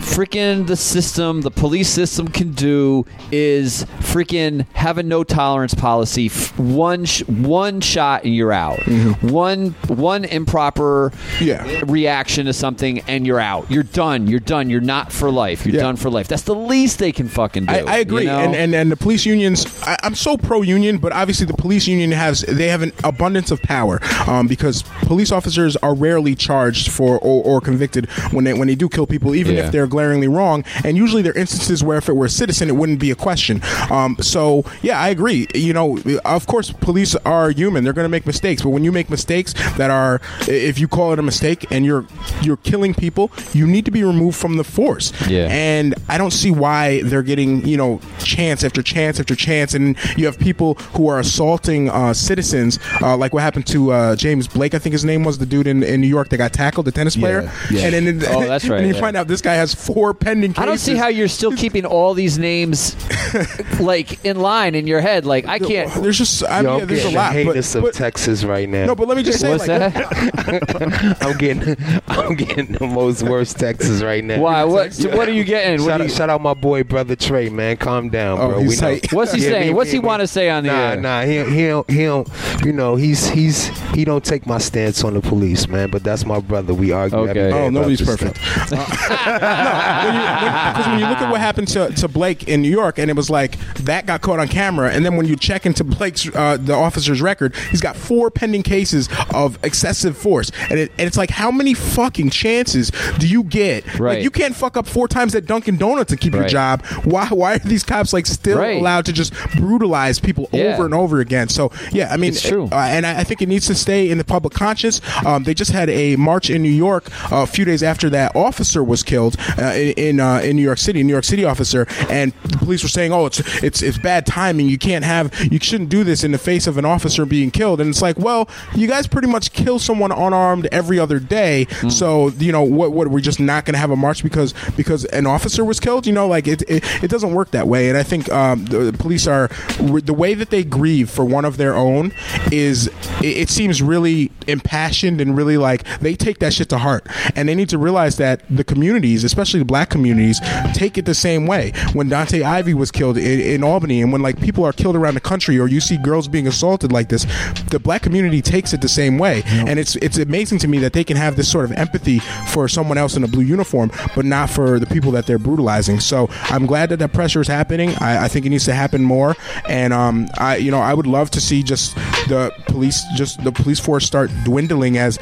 freaking 0.00 0.66
the 0.66 0.76
system, 0.76 1.42
the 1.42 1.50
police 1.50 1.88
system 1.88 2.28
can 2.28 2.52
do 2.52 3.06
is 3.30 3.84
freaking 4.00 4.66
have 4.74 4.98
a 4.98 5.02
no 5.02 5.22
tolerance 5.24 5.74
policy. 5.74 6.28
One 6.56 7.04
sh- 7.04 7.22
one 7.26 7.80
shot 7.80 8.24
and 8.24 8.34
you're 8.34 8.52
out. 8.52 8.80
One 9.22 9.70
one 9.88 10.24
improper 10.24 11.10
Mm-hmm. 11.10 11.44
Yeah. 11.44 11.80
reaction 11.86 12.46
to 12.46 12.52
something 12.52 13.00
and 13.08 13.26
you're 13.26 13.40
out. 13.40 13.70
You're 13.70 13.82
done. 13.82 14.26
You're 14.26 14.40
done. 14.40 14.68
You're 14.70 14.80
not 14.80 15.12
for 15.12 15.30
life. 15.30 15.64
You're 15.64 15.76
Yeah. 15.76 15.82
done 15.82 15.96
for 15.96 16.10
life. 16.10 16.28
That's 16.28 16.42
the 16.42 16.54
least 16.54 16.98
they 16.98 17.12
can 17.12 17.28
fucking 17.28 17.66
do. 17.66 17.72
I, 17.72 17.78
I 17.78 17.96
agree, 17.98 18.22
you 18.22 18.28
know? 18.28 18.38
and, 18.38 18.54
and 18.54 18.74
and 18.74 18.90
the 18.92 18.96
police 18.96 19.24
unions. 19.26 19.66
I, 19.82 19.96
I'm 20.02 20.14
so 20.14 20.36
pro 20.36 20.62
union, 20.62 20.98
but 20.98 21.12
obviously 21.12 21.46
the 21.46 21.54
police 21.54 21.86
union 21.86 22.10
has 22.12 22.40
they 22.42 22.68
have 22.68 22.82
an 22.82 22.92
abundance 23.04 23.50
of 23.50 23.60
power 23.62 24.00
um, 24.26 24.46
because 24.48 24.82
police 25.02 25.32
officers 25.32 25.76
are 25.78 25.94
rarely 25.94 26.34
charged 26.34 26.90
for 26.90 27.18
or, 27.18 27.42
or 27.44 27.60
convicted 27.60 28.08
when 28.32 28.44
they 28.44 28.54
when 28.54 28.68
they 28.68 28.74
do 28.74 28.88
kill 28.88 29.06
people, 29.06 29.34
even 29.34 29.56
Yeah. 29.56 29.66
if 29.66 29.72
they're 29.72 29.86
glaringly 29.90 30.28
wrong. 30.28 30.64
And 30.84 30.96
usually 30.96 31.22
there 31.22 31.32
are 31.32 31.38
instances 31.38 31.84
where 31.84 31.98
if 31.98 32.08
it 32.08 32.14
were 32.14 32.26
a 32.26 32.30
citizen, 32.30 32.68
it 32.68 32.76
wouldn't 32.76 33.00
be 33.00 33.10
a 33.10 33.14
question. 33.16 33.60
Um, 33.90 34.16
so 34.20 34.64
yeah, 34.82 34.98
I 34.98 35.08
agree. 35.10 35.46
You 35.54 35.72
know, 35.72 35.98
of 36.24 36.46
course, 36.46 36.70
police 36.72 37.14
are 37.26 37.50
human; 37.50 37.84
they're 37.84 37.92
going 37.92 38.04
to 38.06 38.08
make 38.10 38.26
mistakes. 38.26 38.62
But 38.62 38.70
when 38.70 38.84
you 38.84 38.92
make 38.92 39.10
mistakes 39.10 39.52
that 39.76 39.90
are, 39.90 40.20
if 40.48 40.78
you 40.78 40.88
call 40.88 41.12
it 41.12 41.18
a 41.18 41.22
mistake 41.22 41.66
and 41.70 41.84
you're 41.84 42.06
you're 42.42 42.56
killing 42.58 42.94
people, 42.94 43.30
you 43.52 43.66
need 43.66 43.84
to 43.84 43.90
be 43.90 44.02
removed 44.04 44.38
from 44.38 44.56
the 44.56 44.64
force. 44.64 45.12
Yeah. 45.28 45.48
And 45.50 45.94
I 46.08 46.16
don't 46.18 46.30
see 46.32 46.50
why 46.50 47.02
they're 47.02 47.22
getting, 47.22 47.66
you 47.66 47.76
know, 47.76 48.00
chance 48.18 48.64
after 48.64 48.82
chance 48.82 49.18
after 49.20 49.34
chance. 49.34 49.74
And 49.74 49.96
you 50.16 50.26
have 50.26 50.38
people 50.38 50.74
who 50.94 51.08
are 51.08 51.18
assaulting 51.20 51.90
uh, 51.90 52.14
citizens, 52.14 52.78
uh, 53.02 53.16
like 53.16 53.32
what 53.34 53.42
happened 53.42 53.66
to 53.68 53.92
uh, 53.92 54.16
James 54.16 54.46
Blake, 54.48 54.74
I 54.74 54.78
think 54.78 54.92
his 54.92 55.04
name 55.04 55.24
was, 55.24 55.38
the 55.38 55.46
dude 55.46 55.66
in, 55.66 55.82
in 55.82 56.00
New 56.00 56.06
York 56.06 56.28
that 56.30 56.36
got 56.38 56.52
tackled, 56.52 56.86
the 56.86 56.92
tennis 56.92 57.16
player. 57.16 57.50
yeah. 57.70 57.86
And 57.86 58.06
then 58.06 58.22
Oh, 58.28 58.46
that's 58.46 58.64
right, 58.68 58.78
And 58.78 58.86
you 58.88 58.94
yeah. 58.94 59.00
find 59.00 59.16
out 59.16 59.26
this 59.28 59.40
guy 59.40 59.54
has 59.54 59.74
four 59.80 60.14
pending 60.14 60.52
cases. 60.52 60.62
I 60.62 60.66
don't 60.66 60.78
see 60.78 60.94
how 60.96 61.08
you're 61.08 61.28
still 61.28 61.52
keeping 61.52 61.84
all 61.86 62.14
these 62.14 62.38
names 62.38 62.94
like 63.80 64.24
in 64.24 64.38
line 64.40 64.74
in 64.74 64.86
your 64.86 65.00
head. 65.00 65.24
Like 65.26 65.46
I 65.46 65.58
can't. 65.58 65.92
There's 66.02 66.18
just, 66.18 66.44
I 66.44 66.60
Yo, 66.60 66.62
mean, 66.62 66.72
I'm 66.72 66.78
yeah, 66.80 66.84
there's 66.86 67.00
a 67.00 67.02
getting 67.10 67.16
lot. 67.16 67.32
the 67.34 67.44
But, 67.62 67.74
of 67.76 67.82
but- 67.82 67.94
Texas 67.94 68.44
right 68.44 68.68
now. 68.68 68.86
no, 68.86 68.94
but 68.94 69.08
let 69.08 69.16
me 69.16 69.22
just 69.22 69.40
say, 69.40 69.50
What's 69.50 69.66
like, 69.66 69.92
that? 69.94 71.16
I'm 71.22 71.36
getting, 71.38 71.76
I'm 72.08 72.34
getting 72.34 72.72
the 72.72 72.86
most 72.86 73.22
worst 73.22 73.58
Texas 73.58 74.02
right 74.02 74.22
now. 74.24 74.40
Why? 74.40 74.64
What? 74.64 74.94
What 75.14 75.28
are 75.28 75.32
you 75.32 75.44
getting? 75.44 75.78
Shout 75.84 75.98
do 75.98 76.04
out, 76.04 76.10
shout 76.10 76.30
out 76.30 76.40
my 76.40 76.54
boy 76.54 76.82
brother 76.84 77.16
Trey, 77.16 77.48
man. 77.48 77.76
Calm 77.76 78.08
down, 78.10 78.38
Oh, 78.40 78.48
bro. 78.50 78.60
he's 78.60 78.80
we 78.80 78.86
know. 78.88 78.98
tight. 78.98 79.12
What's 79.12 79.32
he 79.32 79.42
Yeah, 79.42 79.50
saying? 79.50 79.66
me- 79.68 79.74
What's 79.74 79.90
he 79.90 79.98
me- 79.98 80.04
want 80.06 80.20
to 80.20 80.26
say 80.26 80.50
on 80.50 80.64
the 80.64 80.70
Nah, 80.70 80.78
air? 80.90 80.96
nah, 81.00 81.22
he 81.22 81.44
he 81.44 81.66
don't, 81.68 81.90
he 81.90 82.04
don't. 82.04 82.28
You 82.64 82.72
know, 82.72 82.96
he's 82.96 83.28
he's 83.28 83.68
he 83.94 84.04
don't 84.04 84.24
take 84.24 84.46
my 84.46 84.58
stance 84.58 85.02
on 85.04 85.14
the 85.14 85.20
police, 85.20 85.68
man. 85.68 85.90
But 85.90 86.02
that's 86.04 86.24
my 86.26 86.40
brother. 86.40 86.74
We 86.74 86.92
argue. 86.92 87.18
Okay. 87.18 87.30
every 87.30 87.42
day 87.42 87.50
Oh, 87.52 87.58
about 87.62 87.72
nobody's 87.72 87.98
this 88.00 88.08
perfect. 88.08 88.36
stuff. 88.66 89.10
Uh, 89.10 89.38
Because 89.70 90.86
when, 90.86 90.98
you 91.00 91.06
look 91.06 91.18
at 91.20 91.30
what 91.30 91.40
happened 91.40 91.68
to, 91.68 91.90
to 91.90 92.08
Blake 92.08 92.48
in 92.48 92.62
New 92.62 92.70
York, 92.70 92.98
and 92.98 93.10
it 93.10 93.16
was 93.16 93.30
like 93.30 93.58
that 93.76 94.06
got 94.06 94.20
caught 94.22 94.38
on 94.38 94.48
camera, 94.48 94.90
and 94.92 95.04
then 95.04 95.16
when 95.16 95.26
you 95.26 95.36
check 95.36 95.66
into 95.66 95.84
Blake's 95.84 96.28
uh, 96.34 96.56
the 96.60 96.74
officer's 96.74 97.20
record, 97.22 97.54
he's 97.70 97.80
got 97.80 97.96
four 97.96 98.30
pending 98.30 98.62
cases 98.62 99.08
of 99.34 99.58
excessive 99.64 100.16
force, 100.16 100.50
and, 100.70 100.78
it, 100.78 100.90
and 100.98 101.06
it's 101.06 101.16
like 101.16 101.30
how 101.30 101.50
many 101.50 101.74
fucking 101.74 102.30
chances 102.30 102.90
do 103.18 103.26
you 103.28 103.42
get? 103.44 103.84
Right. 103.98 104.14
Like 104.16 104.22
you 104.24 104.30
can't 104.30 104.54
fuck 104.54 104.76
up 104.76 104.86
four 104.86 105.08
times 105.08 105.34
at 105.34 105.46
Dunkin' 105.46 105.76
Donuts 105.76 106.12
and 106.12 106.20
keep 106.20 106.34
your 106.34 106.46
job. 106.48 106.84
Why 107.04 107.26
why 107.28 107.54
are 107.54 107.58
these 107.58 107.82
cops 107.84 108.12
like 108.12 108.26
still 108.26 108.58
Right. 108.58 108.78
allowed 108.80 109.06
to 109.06 109.12
just 109.12 109.32
brutalize 109.56 110.18
people 110.18 110.48
Yeah. 110.52 110.74
over 110.74 110.84
and 110.84 110.94
over 110.94 111.20
again? 111.20 111.48
So 111.48 111.70
yeah, 111.92 112.12
I 112.12 112.16
mean, 112.16 112.30
It's 112.32 112.42
true. 112.42 112.68
uh, 112.72 112.76
and 112.76 113.06
I, 113.06 113.20
I 113.20 113.24
think 113.24 113.42
it 113.42 113.48
needs 113.48 113.66
to 113.66 113.74
stay 113.74 114.10
in 114.10 114.18
the 114.18 114.24
public 114.24 114.54
conscience. 114.54 115.00
Um, 115.24 115.44
they 115.44 115.54
just 115.54 115.70
had 115.72 115.88
a 115.90 116.16
march 116.16 116.50
in 116.50 116.62
New 116.62 116.68
York 116.70 117.06
uh, 117.32 117.36
a 117.42 117.46
few 117.46 117.64
days 117.64 117.82
after 117.82 118.10
that 118.10 118.34
officer 118.34 118.82
was 118.82 119.02
killed 119.02 119.36
in 119.60 120.10
in, 120.10 120.20
uh, 120.20 120.40
in 120.42 120.56
New 120.56 120.62
York 120.62 120.78
City, 120.78 121.02
New 121.02 121.12
York 121.12 121.24
City 121.24 121.44
officer, 121.44 121.86
and 122.08 122.32
the 122.44 122.58
police 122.58 122.82
were 122.82 122.88
saying, 122.88 123.12
"Oh, 123.12 123.26
it's 123.26 123.40
it's 123.62 123.82
it's 123.82 123.98
bad 123.98 124.26
timing. 124.26 124.68
You 124.68 124.78
can't 124.78 125.04
have, 125.04 125.32
you 125.52 125.58
shouldn't 125.60 125.90
do 125.90 126.04
this 126.04 126.24
in 126.24 126.32
the 126.32 126.38
face 126.38 126.66
of 126.66 126.78
an 126.78 126.84
officer 126.84 127.24
being 127.24 127.50
killed." 127.50 127.80
And 127.80 127.90
it's 127.90 128.02
like, 128.02 128.18
well, 128.18 128.48
you 128.74 128.86
guys 128.86 129.06
pretty 129.06 129.28
much 129.28 129.52
kill 129.52 129.78
someone 129.78 130.12
unarmed 130.12 130.66
every 130.72 130.98
other 130.98 131.18
day. 131.18 131.66
So 131.88 132.28
you 132.30 132.52
know 132.52 132.62
what? 132.62 132.92
What 132.92 133.08
we're 133.08 133.20
just 133.20 133.40
not 133.40 133.64
going 133.64 133.74
to 133.74 133.78
have 133.78 133.90
a 133.90 133.96
march 133.96 134.22
because 134.22 134.54
because 134.76 135.04
an 135.06 135.26
officer 135.26 135.64
was 135.64 135.80
killed? 135.80 136.06
You 136.06 136.12
know, 136.12 136.26
like 136.26 136.46
it 136.46 136.62
it, 136.68 136.84
it 137.02 137.10
doesn't 137.10 137.32
work 137.32 137.50
that 137.52 137.66
way. 137.66 137.88
And 137.88 137.98
I 137.98 138.02
think 138.02 138.30
um, 138.30 138.64
the, 138.66 138.90
the 138.90 138.98
police 138.98 139.26
are 139.26 139.48
the 139.78 140.14
way 140.14 140.34
that 140.34 140.50
they 140.50 140.64
grieve 140.64 141.10
for 141.10 141.24
one 141.24 141.44
of 141.44 141.56
their 141.56 141.74
own 141.74 142.12
is 142.52 142.86
it, 143.20 143.36
it 143.36 143.48
seems 143.48 143.82
really 143.82 144.30
impassioned 144.46 145.20
and 145.20 145.36
really 145.36 145.56
like 145.56 145.84
they 146.00 146.14
take 146.14 146.38
that 146.38 146.52
shit 146.52 146.68
to 146.68 146.78
heart 146.78 147.06
and 147.34 147.48
they 147.48 147.54
need 147.54 147.68
to 147.68 147.78
realize 147.78 148.16
that 148.16 148.42
the 148.48 148.64
communities 148.64 149.24
especially 149.24 149.49
the 149.58 149.64
black 149.64 149.90
communities 149.90 150.40
take 150.74 150.98
it 150.98 151.04
the 151.04 151.14
same 151.14 151.46
way. 151.46 151.72
When 151.92 152.08
Dontay 152.08 152.42
Ivy 152.42 152.74
was 152.74 152.90
killed 152.90 153.16
in, 153.18 153.40
in 153.40 153.64
albany 153.64 154.02
and 154.02 154.12
when 154.12 154.22
like 154.22 154.40
people 154.40 154.64
are 154.64 154.72
killed 154.72 154.96
around 154.96 155.14
the 155.14 155.20
country 155.20 155.58
or 155.58 155.68
you 155.68 155.80
see 155.80 155.96
girls 155.98 156.28
being 156.28 156.46
assaulted 156.46 156.92
like 156.92 157.08
this 157.08 157.26
the 157.70 157.78
black 157.78 158.02
community 158.02 158.42
takes 158.42 158.72
it 158.72 158.80
the 158.80 158.88
same 158.88 159.18
way. 159.18 159.42
And 159.46 159.78
it's 159.78 159.96
it's 159.96 160.18
amazing 160.18 160.58
to 160.60 160.68
me 160.68 160.78
that 160.78 160.92
they 160.92 161.04
can 161.04 161.16
have 161.16 161.36
this 161.36 161.50
sort 161.50 161.64
of 161.64 161.72
empathy 161.72 162.20
for 162.48 162.68
someone 162.68 162.98
else 162.98 163.16
in 163.16 163.24
a 163.24 163.28
blue 163.28 163.42
uniform 163.44 163.90
but 164.14 164.24
not 164.24 164.50
for 164.50 164.78
the 164.78 164.86
people 164.86 165.10
that 165.12 165.26
they're 165.26 165.38
brutalizing. 165.38 166.00
So 166.00 166.28
i'm 166.44 166.66
glad 166.66 166.90
that 166.90 166.98
that 166.98 167.12
pressure 167.12 167.40
is 167.40 167.48
happening. 167.48 167.90
I, 168.00 168.24
I 168.24 168.28
think 168.28 168.46
it 168.46 168.50
needs 168.50 168.64
to 168.66 168.74
happen 168.74 169.02
more. 169.02 169.36
And 169.68 169.92
um 169.92 170.28
i 170.38 170.56
you 170.56 170.70
know 170.70 170.80
i 170.80 170.94
would 170.94 171.06
love 171.06 171.30
to 171.32 171.40
see 171.40 171.62
just 171.62 171.94
the 172.28 172.52
police 172.66 173.04
just 173.16 173.42
the 173.44 173.52
police 173.52 173.80
force 173.80 174.06
start 174.06 174.30
dwindling 174.44 174.98
as 174.98 175.18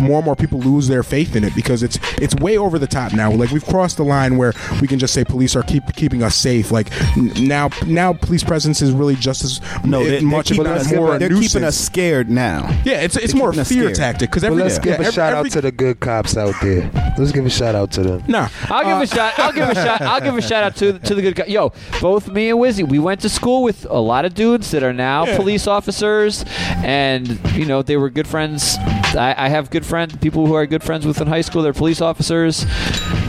more 0.00 0.18
and 0.18 0.24
more 0.24 0.36
people 0.36 0.60
lose 0.60 0.88
their 0.88 1.02
faith 1.02 1.36
in 1.36 1.44
it 1.44 1.54
because 1.54 1.82
it's 1.82 1.98
it's 2.18 2.34
way 2.36 2.58
over 2.58 2.78
the 2.78 2.86
top 2.86 3.12
now. 3.12 3.30
Like 3.30 3.50
we've 3.62 3.70
crossed 3.72 3.96
the 3.96 4.04
line 4.04 4.36
where 4.36 4.52
we 4.80 4.88
can 4.88 4.98
just 4.98 5.14
say 5.14 5.24
police 5.24 5.54
are 5.56 5.62
keep 5.62 5.84
keeping 5.94 6.22
us 6.22 6.34
safe 6.34 6.70
like 6.70 6.90
now 7.38 7.68
now 7.86 8.12
police 8.12 8.42
presence 8.44 8.82
is 8.82 8.92
really 8.92 9.14
just 9.16 9.44
as 9.44 9.60
No, 9.84 10.02
they're, 10.02 10.12
they're 10.12 10.22
much 10.22 10.48
keeping, 10.48 10.66
of 10.66 10.72
us, 10.72 10.90
a 10.92 10.96
more 10.96 11.18
they're 11.18 11.28
keeping 11.28 11.64
us 11.64 11.76
scared 11.76 12.30
now. 12.30 12.68
yeah 12.84 13.00
it's 13.00 13.16
it's 13.16 13.32
they're 13.32 13.38
more 13.38 13.50
a 13.50 13.54
fear 13.54 13.64
scared. 13.64 13.94
tactic 13.94 14.30
because 14.30 14.42
Well, 14.42 14.52
every 14.52 14.62
let's 14.64 14.78
give 14.78 14.86
yeah, 14.86 14.92
a 14.92 15.00
every- 15.00 15.12
shout 15.12 15.32
every- 15.34 15.48
out 15.48 15.52
to 15.52 15.60
the 15.60 15.72
good 15.72 16.00
cops 16.00 16.36
out 16.36 16.54
there. 16.62 16.90
Let's 17.18 17.32
give 17.32 17.46
a 17.46 17.50
shout 17.50 17.74
out 17.74 17.90
to 17.92 18.02
them. 18.02 18.24
nah 18.28 18.48
I'll 18.64 18.84
give 18.84 18.98
a 18.98 19.00
uh, 19.02 19.06
shout. 19.16 19.38
I'll 19.38 19.52
give 19.52 19.68
a 19.68 19.74
shout. 19.74 20.00
I'll 20.00 20.20
give 20.20 20.36
a 20.36 20.42
shout 20.42 20.64
out 20.64 20.76
to 20.76 20.98
to 20.98 21.14
the 21.14 21.22
good 21.22 21.34
guy. 21.36 21.44
Yo, 21.46 21.72
both 22.00 22.28
me 22.28 22.50
and 22.50 22.58
Wizzy, 22.58 22.86
we 22.88 22.98
went 22.98 23.20
to 23.20 23.28
school 23.28 23.62
with 23.62 23.86
a 23.90 23.98
lot 23.98 24.24
of 24.24 24.34
dudes 24.34 24.70
that 24.70 24.82
are 24.82 24.92
now 24.92 25.26
Yeah. 25.26 25.36
police 25.36 25.66
officers, 25.66 26.44
and 26.82 27.38
you 27.54 27.64
know 27.66 27.82
they 27.82 27.96
were 27.96 28.10
good 28.10 28.26
friends. 28.26 28.76
I, 29.14 29.34
I 29.36 29.48
have 29.48 29.70
good 29.70 29.84
friends, 29.84 30.16
people 30.16 30.46
who 30.46 30.54
are 30.54 30.66
good 30.66 30.82
friends 30.82 31.06
with 31.06 31.20
in 31.20 31.26
high 31.26 31.42
school. 31.42 31.62
They're 31.62 31.72
police 31.74 32.00
officers. 32.00 32.64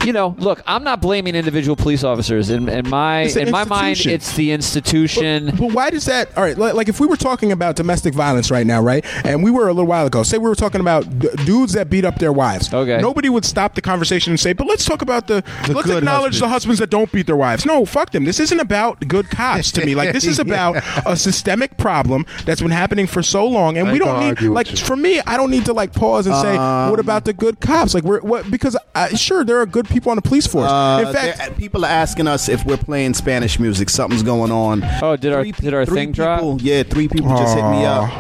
You 0.06 0.14
know, 0.14 0.36
look, 0.40 0.62
I'm 0.68 0.84
not 0.84 1.02
blaming 1.02 1.36
individual 1.36 1.76
police 1.76 2.04
officers. 2.04 2.50
In, 2.50 2.70
in 2.70 2.90
my 2.90 3.22
in 3.24 3.52
my 3.52 3.64
mind, 3.64 4.06
it's 4.06 4.36
the 4.36 4.52
institution. 4.52 5.48
But 5.58 5.72
why 5.74 5.90
does 5.90 6.06
that? 6.06 6.36
All 6.38 6.44
right, 6.44 6.58
like, 6.58 6.74
like 6.74 6.90
if 6.90 7.00
we 7.00 7.08
were 7.08 7.16
talking 7.18 7.52
about 7.52 7.76
domestic 7.76 8.14
violence 8.14 8.52
right 8.52 8.66
now, 8.66 8.82
right, 8.82 9.06
and 9.26 9.44
we 9.44 9.52
were 9.52 9.68
a 9.68 9.74
little 9.74 9.88
while 9.88 10.06
ago, 10.06 10.24
say 10.24 10.38
we 10.38 10.50
were 10.50 10.56
talking 10.56 10.82
about 10.82 11.20
d- 11.20 11.30
dudes 11.46 11.74
that 11.74 11.90
beat 11.90 12.06
up 12.06 12.20
their 12.20 12.34
wives. 12.34 12.74
Okay. 12.74 13.00
Nobody 13.02 13.30
would 13.30 13.46
stop 13.46 13.76
the 13.76 13.82
conversation 13.82 14.32
and 14.32 14.40
say, 14.40 14.54
"But 14.54 14.68
let's 14.68 14.86
talk 14.86 15.02
about 15.02 15.28
the, 15.28 15.44
The 15.68 15.74
let's 15.74 15.88
good 15.88 15.98
acknowledge 16.00 16.40
the 16.40 16.48
husbands." 16.48 16.54
husbands 16.54 16.80
that 16.80 16.90
don't 16.90 17.12
beat 17.12 17.26
their 17.28 17.36
wives." 17.36 17.66
No, 17.66 17.86
fuck 17.86 18.12
them. 18.12 18.26
This 18.26 18.40
isn't 18.40 18.60
about 18.60 19.08
good 19.08 19.30
cops 19.30 19.72
to 19.74 19.86
me. 19.86 19.96
Like 19.96 20.14
this 20.14 20.26
is 20.26 20.40
about 20.48 20.78
a 21.06 21.16
systemic 21.16 21.78
problem 21.78 22.26
that's 22.46 22.62
been 22.62 22.72
happening 22.72 23.08
for 23.08 23.24
so 23.24 23.46
long, 23.48 23.78
and 23.78 23.88
I 23.90 23.92
we 23.92 24.00
don't 24.00 24.20
need 24.20 24.42
like 24.50 24.68
for 24.68 24.96
me, 24.96 25.20
I 25.22 25.38
don't 25.38 25.52
need 25.52 25.66
to 25.66 25.74
like 25.74 25.94
pause 25.94 26.28
and 26.28 26.36
say, 26.38 26.56
Um, 26.58 26.90
"What 26.92 27.00
about 27.00 27.26
the 27.26 27.34
good 27.34 27.60
cops?" 27.60 27.94
Like 27.94 28.04
we're 28.04 28.22
what 28.22 28.50
because 28.52 28.78
uh, 28.96 29.10
sure 29.10 29.44
there 29.44 29.60
are 29.60 29.66
good 29.66 29.88
people 29.94 30.10
on 30.12 30.16
the 30.18 30.22
police 30.22 30.48
force. 30.48 30.70
Uh, 30.70 31.04
In 31.08 31.14
fact, 31.14 31.58
people 31.58 31.86
are 31.86 31.90
asking 31.92 32.28
us 32.28 32.50
if 32.50 32.66
we're 32.66 32.78
playing 32.78 33.14
Spanish 33.14 33.60
music. 33.60 33.90
Something's 33.90 34.24
going 34.24 34.52
on. 34.52 34.84
Oh, 35.02 35.16
did 35.16 35.32
our 35.34 35.44
Three- 35.44 35.52
did 35.52 35.74
our 35.74 35.86
three 35.86 35.96
thing 35.96 36.12
drop? 36.12 36.42
Yeah, 36.62 36.84
three 36.84 37.08
people 37.08 37.30
just 37.38 37.56
hit 37.56 37.64
me 37.70 37.86
up 37.86 38.12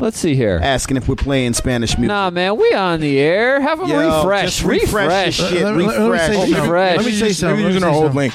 Let's 0.00 0.18
see 0.18 0.34
here. 0.34 0.60
asking 0.62 0.96
if 0.98 1.08
we're 1.08 1.14
playing 1.16 1.54
Spanish 1.54 1.96
music. 1.96 2.08
Nah, 2.08 2.30
man, 2.30 2.56
we 2.56 2.72
on 2.74 3.00
the 3.00 3.18
air. 3.18 3.60
Have 3.60 3.78
them 3.78 3.88
Yo, 3.88 4.18
refresh. 4.18 4.44
just 4.56 4.62
refresh 4.64 4.92
Refresh. 4.92 5.38
your 5.40 5.48
shit. 5.48 5.64
Let 5.64 5.74
me- 5.76 5.86
let 5.86 6.10
me 6.10 6.18
say 6.18 6.34
something. 6.34 6.60
Refresh. 6.62 6.96
Let 6.98 7.06
me 7.06 7.12
say 7.12 7.20
maybe 7.22 7.32
something. 7.34 7.64
using 7.66 7.82
Let 7.82 7.90
me 7.92 7.96
our 7.98 8.04
old 8.04 8.14
link. 8.14 8.34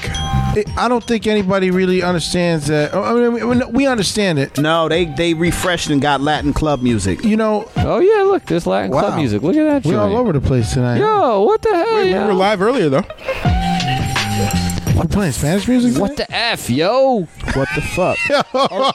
I 0.76 0.88
don't 0.88 1.04
think 1.04 1.26
anybody 1.28 1.70
really 1.70 2.02
understands 2.02 2.66
that. 2.66 2.92
I 2.94 3.12
mean, 3.14 3.48
we- 3.48 3.64
we 3.70 3.86
understand 3.86 4.38
it. 4.40 4.58
No, 4.58 4.88
they 4.88 5.04
they 5.04 5.34
refreshed 5.34 5.88
and 5.90 6.00
got 6.02 6.20
Latin 6.20 6.52
club 6.52 6.82
music. 6.82 7.22
You 7.24 7.36
know, 7.36 7.68
Oh 7.76 8.00
yeah, 8.00 8.22
look, 8.22 8.44
there's 8.46 8.66
Latin 8.66 8.90
club 8.90 9.16
music. 9.16 9.42
Look 9.42 9.54
at 9.56 9.82
that. 9.84 9.88
we're 9.88 9.98
all 10.00 10.16
over 10.16 10.32
the 10.32 10.40
place 10.40 10.72
tonight. 10.72 10.98
Yo, 10.98 11.42
what 11.42 11.62
the 11.62 11.68
hell? 11.74 11.94
Wait, 11.96 12.12
we 12.12 12.18
were 12.18 12.32
live 12.34 12.60
earlier 12.62 12.87
though. 12.88 14.77
We're 14.98 15.04
playing 15.04 15.30
Spanish 15.30 15.68
music. 15.68 16.00
What 16.00 16.16
the 16.16 16.28
f, 16.28 16.68
yo? 16.68 17.20
What 17.54 17.68
the 17.76 17.80
fuck? 17.80 18.18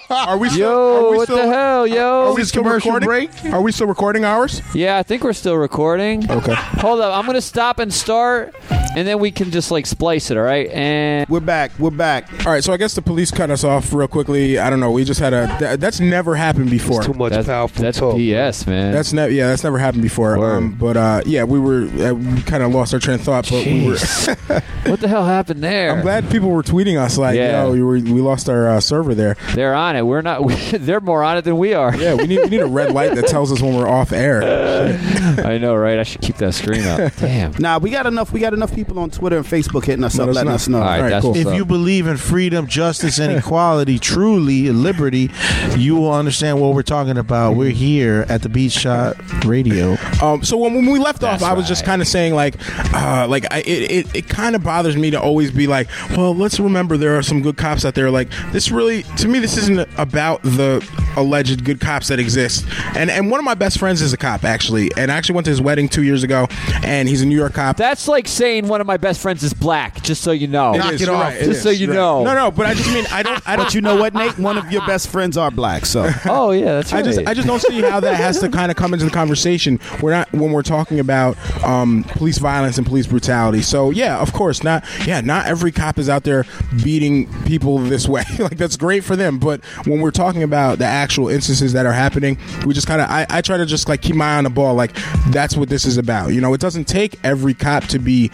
Are 0.10 0.38
we 0.38 0.50
still? 0.50 0.60
Yo, 0.60 1.06
are 1.08 1.12
we 1.12 1.18
what 1.18 1.24
still, 1.30 1.38
the 1.38 1.48
hell, 1.48 1.88
yo? 1.88 2.32
Are 2.32 2.34
we 2.34 2.44
still 2.44 2.62
commercial 2.62 2.92
recording? 2.92 3.30
break? 3.32 3.54
Are 3.54 3.62
we 3.62 3.72
still 3.72 3.88
recording 3.88 4.26
ours? 4.26 4.62
Yeah, 4.76 4.98
I 4.98 5.04
think 5.04 5.24
we're 5.24 5.32
still 5.32 5.56
recording. 5.56 6.30
Okay. 6.30 6.56
Hold 6.56 7.00
up, 7.00 7.18
I'm 7.18 7.26
gonna 7.26 7.40
stop 7.40 7.80
and 7.80 7.94
start, 7.94 8.54
and 8.70 9.08
then 9.08 9.20
we 9.20 9.32
can 9.32 9.50
just 9.50 9.72
like 9.72 9.86
splice 9.86 10.30
it. 10.30 10.36
All 10.36 10.44
right, 10.44 10.70
and 10.72 11.26
We're 11.30 11.40
back. 11.40 11.72
We're 11.80 11.90
back. 11.90 12.30
All 12.46 12.52
right, 12.52 12.62
so 12.62 12.74
I 12.74 12.78
guess 12.78 12.96
the 12.96 13.02
police 13.02 13.32
cut 13.32 13.50
us 13.50 13.64
off 13.64 13.94
real 13.94 14.10
quickly. 14.10 14.60
I 14.60 14.70
don't 14.70 14.82
know. 14.82 14.92
We 14.92 15.06
just 15.06 15.22
had 15.22 15.32
a 15.32 15.48
that, 15.62 15.80
that's 15.80 16.02
never 16.02 16.36
happened 16.36 16.70
before. 16.70 17.02
Too 17.02 17.14
much 17.14 17.32
that's 17.32 17.48
powerful 17.48 17.82
that's 17.82 18.00
talk. 18.00 18.16
BS, 18.16 18.68
man. 18.68 18.92
That's 18.92 19.14
never 19.14 19.32
yeah, 19.32 19.48
that's 19.48 19.64
never 19.64 19.78
happened 19.78 20.04
before. 20.04 20.38
Word. 20.38 20.58
Um, 20.58 20.74
but 20.74 20.98
uh, 20.98 21.22
yeah, 21.26 21.46
we 21.46 21.60
were 21.60 21.84
uh, 22.06 22.14
we 22.14 22.42
kind 22.42 22.62
of 22.62 22.74
lost 22.74 22.94
our 22.94 23.00
train 23.00 23.16
of 23.16 23.22
thought, 23.22 23.50
but 23.50 23.66
we 23.66 23.88
were. 23.88 23.98
what 24.90 25.00
the 25.00 25.08
hell 25.08 25.24
happened 25.26 25.64
there? 25.64 25.93
I'm 25.94 26.02
glad 26.02 26.30
people 26.30 26.50
were 26.50 26.64
tweeting 26.64 26.98
us 27.00 27.18
like, 27.18 27.36
Yeah. 27.36 27.64
"Yo, 27.64 27.72
we, 27.72 27.82
were, 27.84 27.94
we 27.96 28.22
lost 28.22 28.50
our 28.50 28.68
uh, 28.70 28.80
server 28.80 29.16
there." 29.16 29.36
They're 29.54 29.74
on 29.76 29.96
it. 29.96 30.06
We're 30.06 30.22
not. 30.22 30.48
they're 30.72 31.00
more 31.02 31.24
on 31.24 31.38
it 31.38 31.44
than 31.44 31.58
we 31.58 31.74
are. 31.74 31.96
Yeah, 31.96 32.16
we 32.16 32.28
need 32.28 32.40
we 32.40 32.50
need 32.50 32.62
a 32.62 32.66
red 32.68 32.92
light 32.92 33.16
that 33.16 33.28
tells 33.28 33.52
us 33.52 33.62
when 33.62 33.76
we're 33.76 33.88
off 33.88 34.12
air. 34.12 34.44
I 35.46 35.58
know, 35.58 35.76
right? 35.76 36.00
I 36.00 36.04
should 36.04 36.22
keep 36.22 36.38
that 36.38 36.54
screen 36.54 36.84
up. 36.86 37.14
Damn. 37.18 37.54
Nah, 37.60 37.78
we 37.80 37.90
got 37.90 38.06
enough. 38.06 38.32
We 38.32 38.40
got 38.40 38.54
enough 38.54 38.74
people 38.74 39.00
on 39.00 39.10
Twitter 39.10 39.38
and 39.38 39.46
Facebook 39.46 39.86
hitting 39.86 40.04
us 40.04 40.18
Let 40.18 40.24
up, 40.24 40.30
us 40.30 40.36
letting 40.36 40.50
know. 40.50 40.56
us 40.56 40.68
know. 40.68 40.78
All 40.80 40.84
right, 40.84 40.96
All 40.98 41.02
right, 41.04 41.10
that's 41.10 41.24
cool. 41.26 41.38
If 41.38 41.48
up. 41.48 41.56
you 41.56 41.66
believe 41.66 42.08
in 42.08 42.18
freedom, 42.18 42.68
justice, 42.68 43.20
and 43.20 43.32
equality, 43.38 44.00
truly 44.00 44.70
liberty, 44.72 45.32
you 45.78 45.96
will 45.96 46.14
understand 46.14 46.60
what 46.62 46.74
we're 46.74 46.84
talking 46.84 47.18
about. 47.18 47.56
We're 47.56 47.70
here 47.72 48.26
at 48.30 48.42
the 48.42 48.50
Beat 48.50 48.72
Shop 48.72 49.16
Radio. 49.46 49.96
Um, 50.22 50.44
so 50.44 50.58
when, 50.58 50.74
when 50.74 50.86
we 50.86 51.00
left 51.00 51.24
off, 51.24 51.40
That's 51.40 51.44
I 51.44 51.54
was 51.54 51.68
just 51.68 51.86
kind 51.86 52.02
of 52.02 52.08
saying 52.08 52.34
like, 52.34 52.56
uh, 52.94 53.28
like 53.30 53.46
I, 53.52 53.60
it, 53.60 53.92
it, 53.92 54.16
it 54.16 54.30
kind 54.30 54.56
of 54.56 54.64
bothers 54.64 54.96
me 54.98 55.12
to 55.12 55.22
always 55.22 55.52
be 55.52 55.68
like, 55.68 55.83
well, 56.12 56.36
let's 56.36 56.60
remember 56.60 56.98
there 56.98 57.18
are 57.18 57.24
some 57.24 57.42
good 57.42 57.58
cops 57.58 57.86
out 57.86 57.96
there. 57.96 58.12
Like 58.12 58.30
this 58.52 58.72
really, 58.72 59.04
to 59.18 59.28
me, 59.28 59.40
this 59.40 59.58
isn't 59.58 59.88
about 59.98 60.42
the 60.44 60.88
alleged 61.16 61.64
good 61.64 61.80
cops 61.80 62.08
that 62.08 62.20
exist. 62.20 62.66
And 62.96 63.10
and 63.10 63.30
one 63.30 63.40
of 63.40 63.46
my 63.46 63.54
best 63.54 63.80
friends 63.80 64.02
is 64.02 64.14
a 64.14 64.18
cop 64.18 64.44
actually, 64.44 64.92
and 64.98 65.12
I 65.12 65.16
actually 65.16 65.36
went 65.36 65.46
to 65.46 65.52
his 65.52 65.62
wedding 65.62 65.90
two 65.90 66.04
years 66.04 66.24
ago, 66.24 66.48
and 66.84 67.08
he's 67.08 67.22
a 67.22 67.26
New 67.26 67.38
York 67.38 67.54
cop. 67.54 67.78
That's 67.78 68.08
like 68.08 68.28
saying 68.28 68.68
one 68.68 68.82
of 68.82 68.88
my 68.88 68.98
best 68.98 69.22
friends 69.22 69.44
is 69.44 69.54
black. 69.54 70.02
Just 70.04 70.22
so 70.22 70.32
you 70.32 70.48
know. 70.48 70.74
It 70.76 70.86
is, 70.96 71.02
it 71.02 71.10
off, 71.10 71.22
right, 71.22 71.40
just 71.40 71.50
is, 71.50 71.62
so 71.62 71.70
you 71.70 71.88
right. 71.88 71.96
know. 71.96 72.24
No, 72.24 72.34
no, 72.34 72.52
but 72.52 72.66
I 72.66 72.74
just 72.74 72.94
mean 72.94 73.06
I 73.12 73.24
don't, 73.24 73.48
I 73.48 73.56
don't. 73.56 73.66
But 73.66 73.74
you 73.74 73.82
know 73.82 73.96
what, 73.96 74.14
Nate? 74.14 74.38
One 74.38 74.58
of 74.58 74.72
your 74.72 74.86
best 74.88 75.10
friends 75.10 75.38
are 75.38 75.52
black, 75.52 75.86
so 75.86 76.10
Oh 76.26 76.52
yeah, 76.52 76.76
that's 76.76 76.94
right. 76.94 77.00
I 77.00 77.06
just 77.06 77.20
I 77.28 77.34
just 77.34 77.48
don't 77.48 77.62
see 77.62 77.82
how 77.82 78.00
that 78.00 78.16
has 78.16 78.40
to 78.40 78.50
kind 78.50 78.72
of 78.72 78.78
come 78.78 78.94
into 78.94 79.06
the 79.06 79.12
conversation. 79.12 79.80
We're 80.02 80.12
not 80.12 80.32
when 80.32 80.52
we're 80.52 80.64
talking 80.64 81.00
about 81.00 81.38
um, 81.64 82.04
police 82.10 82.38
violence 82.38 82.78
and 82.78 82.86
police 82.86 83.08
brutality. 83.08 83.62
So 83.62 83.92
yeah, 83.92 84.20
of 84.20 84.34
course, 84.34 84.64
not 84.64 84.84
yeah, 85.06 85.22
not 85.22 85.48
every 85.48 85.72
cop 85.74 85.98
is 85.98 86.10
out 86.10 86.24
there 86.24 86.46
beating 86.84 87.28
people 87.44 87.78
this 87.80 88.08
way. 88.08 88.24
like 88.40 88.58
that's 88.58 88.78
great 88.78 89.04
for 89.04 89.16
them, 89.16 89.40
but 89.40 89.64
when 89.86 90.00
we're 90.00 90.12
talking 90.12 90.44
about 90.44 90.80
the 90.80 90.86
actual 90.86 91.28
instances 91.28 91.74
that 91.74 91.86
are 91.86 91.94
happening, 91.94 92.38
we 92.66 92.74
just 92.74 92.88
kind 92.88 93.02
of 93.02 93.10
I, 93.10 93.26
I 93.30 93.42
try 93.42 93.58
to 93.58 93.66
just 93.66 93.90
like 93.90 94.02
keep 94.02 94.16
my 94.16 94.36
eye 94.36 94.38
on 94.38 94.44
the 94.44 94.50
ball. 94.50 94.74
Like 94.76 94.96
that's 95.30 95.56
what 95.56 95.70
this 95.70 95.86
is 95.86 95.98
about. 95.98 96.30
You 96.34 96.42
know, 96.42 96.54
it 96.54 96.62
doesn't 96.62 96.86
take 96.86 97.20
every 97.24 97.54
cop 97.54 97.86
to 97.86 98.00
be 98.00 98.32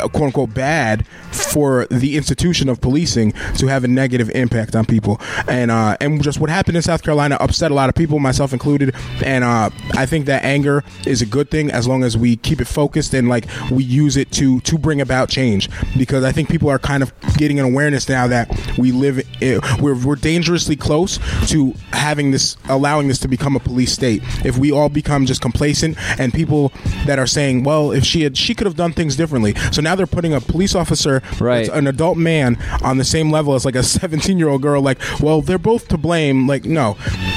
uh, 0.00 0.08
quote 0.08 0.26
unquote 0.26 0.54
bad 0.54 1.06
for 1.32 1.86
the 1.90 2.16
institution 2.16 2.68
of 2.68 2.80
policing 2.80 3.32
to 3.58 3.66
have 3.66 3.84
a 3.84 3.88
negative 3.88 4.30
impact 4.30 4.74
on 4.74 4.84
people. 4.84 5.20
And 5.48 5.70
uh, 5.70 5.96
and 6.00 6.22
just 6.22 6.40
what 6.40 6.50
happened 6.50 6.76
in 6.76 6.82
South 6.82 7.02
Carolina 7.02 7.36
upset 7.40 7.70
a 7.70 7.74
lot 7.74 7.88
of 7.88 7.94
people, 7.94 8.18
myself 8.18 8.52
included. 8.52 8.94
And 9.24 9.44
uh, 9.44 9.70
I 9.94 10.06
think 10.06 10.26
that 10.26 10.44
anger 10.44 10.84
is 11.06 11.22
a 11.22 11.26
good 11.26 11.50
thing 11.50 11.70
as 11.70 11.86
long 11.86 12.04
as 12.04 12.16
we 12.16 12.36
keep 12.36 12.60
it 12.60 12.66
focused 12.66 13.14
and 13.14 13.28
like 13.28 13.46
we 13.70 13.84
use 13.84 14.16
it 14.16 14.30
to 14.32 14.60
to 14.60 14.78
bring 14.78 15.00
about 15.00 15.28
change. 15.28 15.68
Because 15.96 16.24
I 16.24 16.32
think 16.32 16.48
people 16.48 16.68
are 16.68 16.78
kind 16.78 17.02
of 17.02 17.12
getting 17.36 17.58
an 17.58 17.64
awareness 17.64 18.08
now 18.08 18.26
that 18.26 18.48
we 18.78 18.92
live 18.92 19.18
i 19.42 19.58
we're 19.80 19.94
we're 20.04 20.16
dangerously 20.16 20.76
close 20.76 21.18
to 21.48 21.72
having 21.92 22.30
this 22.30 22.56
allowing 22.68 23.08
this 23.08 23.18
to 23.20 23.28
become 23.28 23.56
a 23.56 23.60
police 23.60 23.92
state. 23.92 24.22
If 24.44 24.58
we 24.58 24.72
all 24.72 24.88
become 24.88 25.26
just 25.26 25.40
complacent 25.40 25.96
and 26.18 26.32
people 26.32 26.72
that 27.06 27.18
are 27.18 27.26
saying, 27.26 27.64
well, 27.64 27.92
if 27.92 28.04
she 28.04 28.22
had 28.22 28.36
she 28.36 28.54
could 28.54 28.66
have 28.66 28.76
done 28.76 28.92
things 28.92 29.16
differently. 29.16 29.54
So 29.72 29.82
now 29.82 29.94
they're 29.94 30.06
putting 30.06 30.32
a 30.32 30.40
police 30.40 30.74
officer 30.74 31.17
Right. 31.40 31.68
an 31.68 31.86
adult 31.86 32.16
man 32.18 32.56
on 32.82 32.98
the 32.98 33.04
same 33.04 33.30
level 33.30 33.54
as 33.54 33.64
like 33.64 33.76
a 33.76 33.82
17 33.98 34.38
year 34.38 34.48
old 34.48 34.62
girl 34.62 34.80
like 34.82 34.98
well 35.20 35.40
they're 35.42 35.58
both 35.58 35.88
to 35.88 35.98
blame 35.98 36.46
like 36.46 36.64
no 36.64 36.96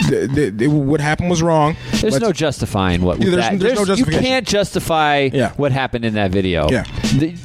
th- 0.10 0.32
th- 0.34 0.58
th- 0.58 0.70
what 0.72 1.02
happened 1.02 1.30
was 1.30 1.42
wrong 1.42 1.76
There's 1.92 2.04
Let's- 2.14 2.20
no 2.20 2.32
justifying 2.32 3.02
what 3.02 3.20
Yeah, 3.20 3.30
there's- 3.32 3.50
that. 3.52 3.60
there's 3.60 3.80
no 3.80 3.86
justification. 3.86 4.24
you 4.24 4.30
can't 4.30 4.48
justify 4.48 5.30
Yeah. 5.34 5.52
what 5.58 5.72
happened 5.72 6.06
in 6.06 6.14
that 6.16 6.32
video. 6.32 6.70
Yeah. 6.70 6.84
The- 7.18 7.36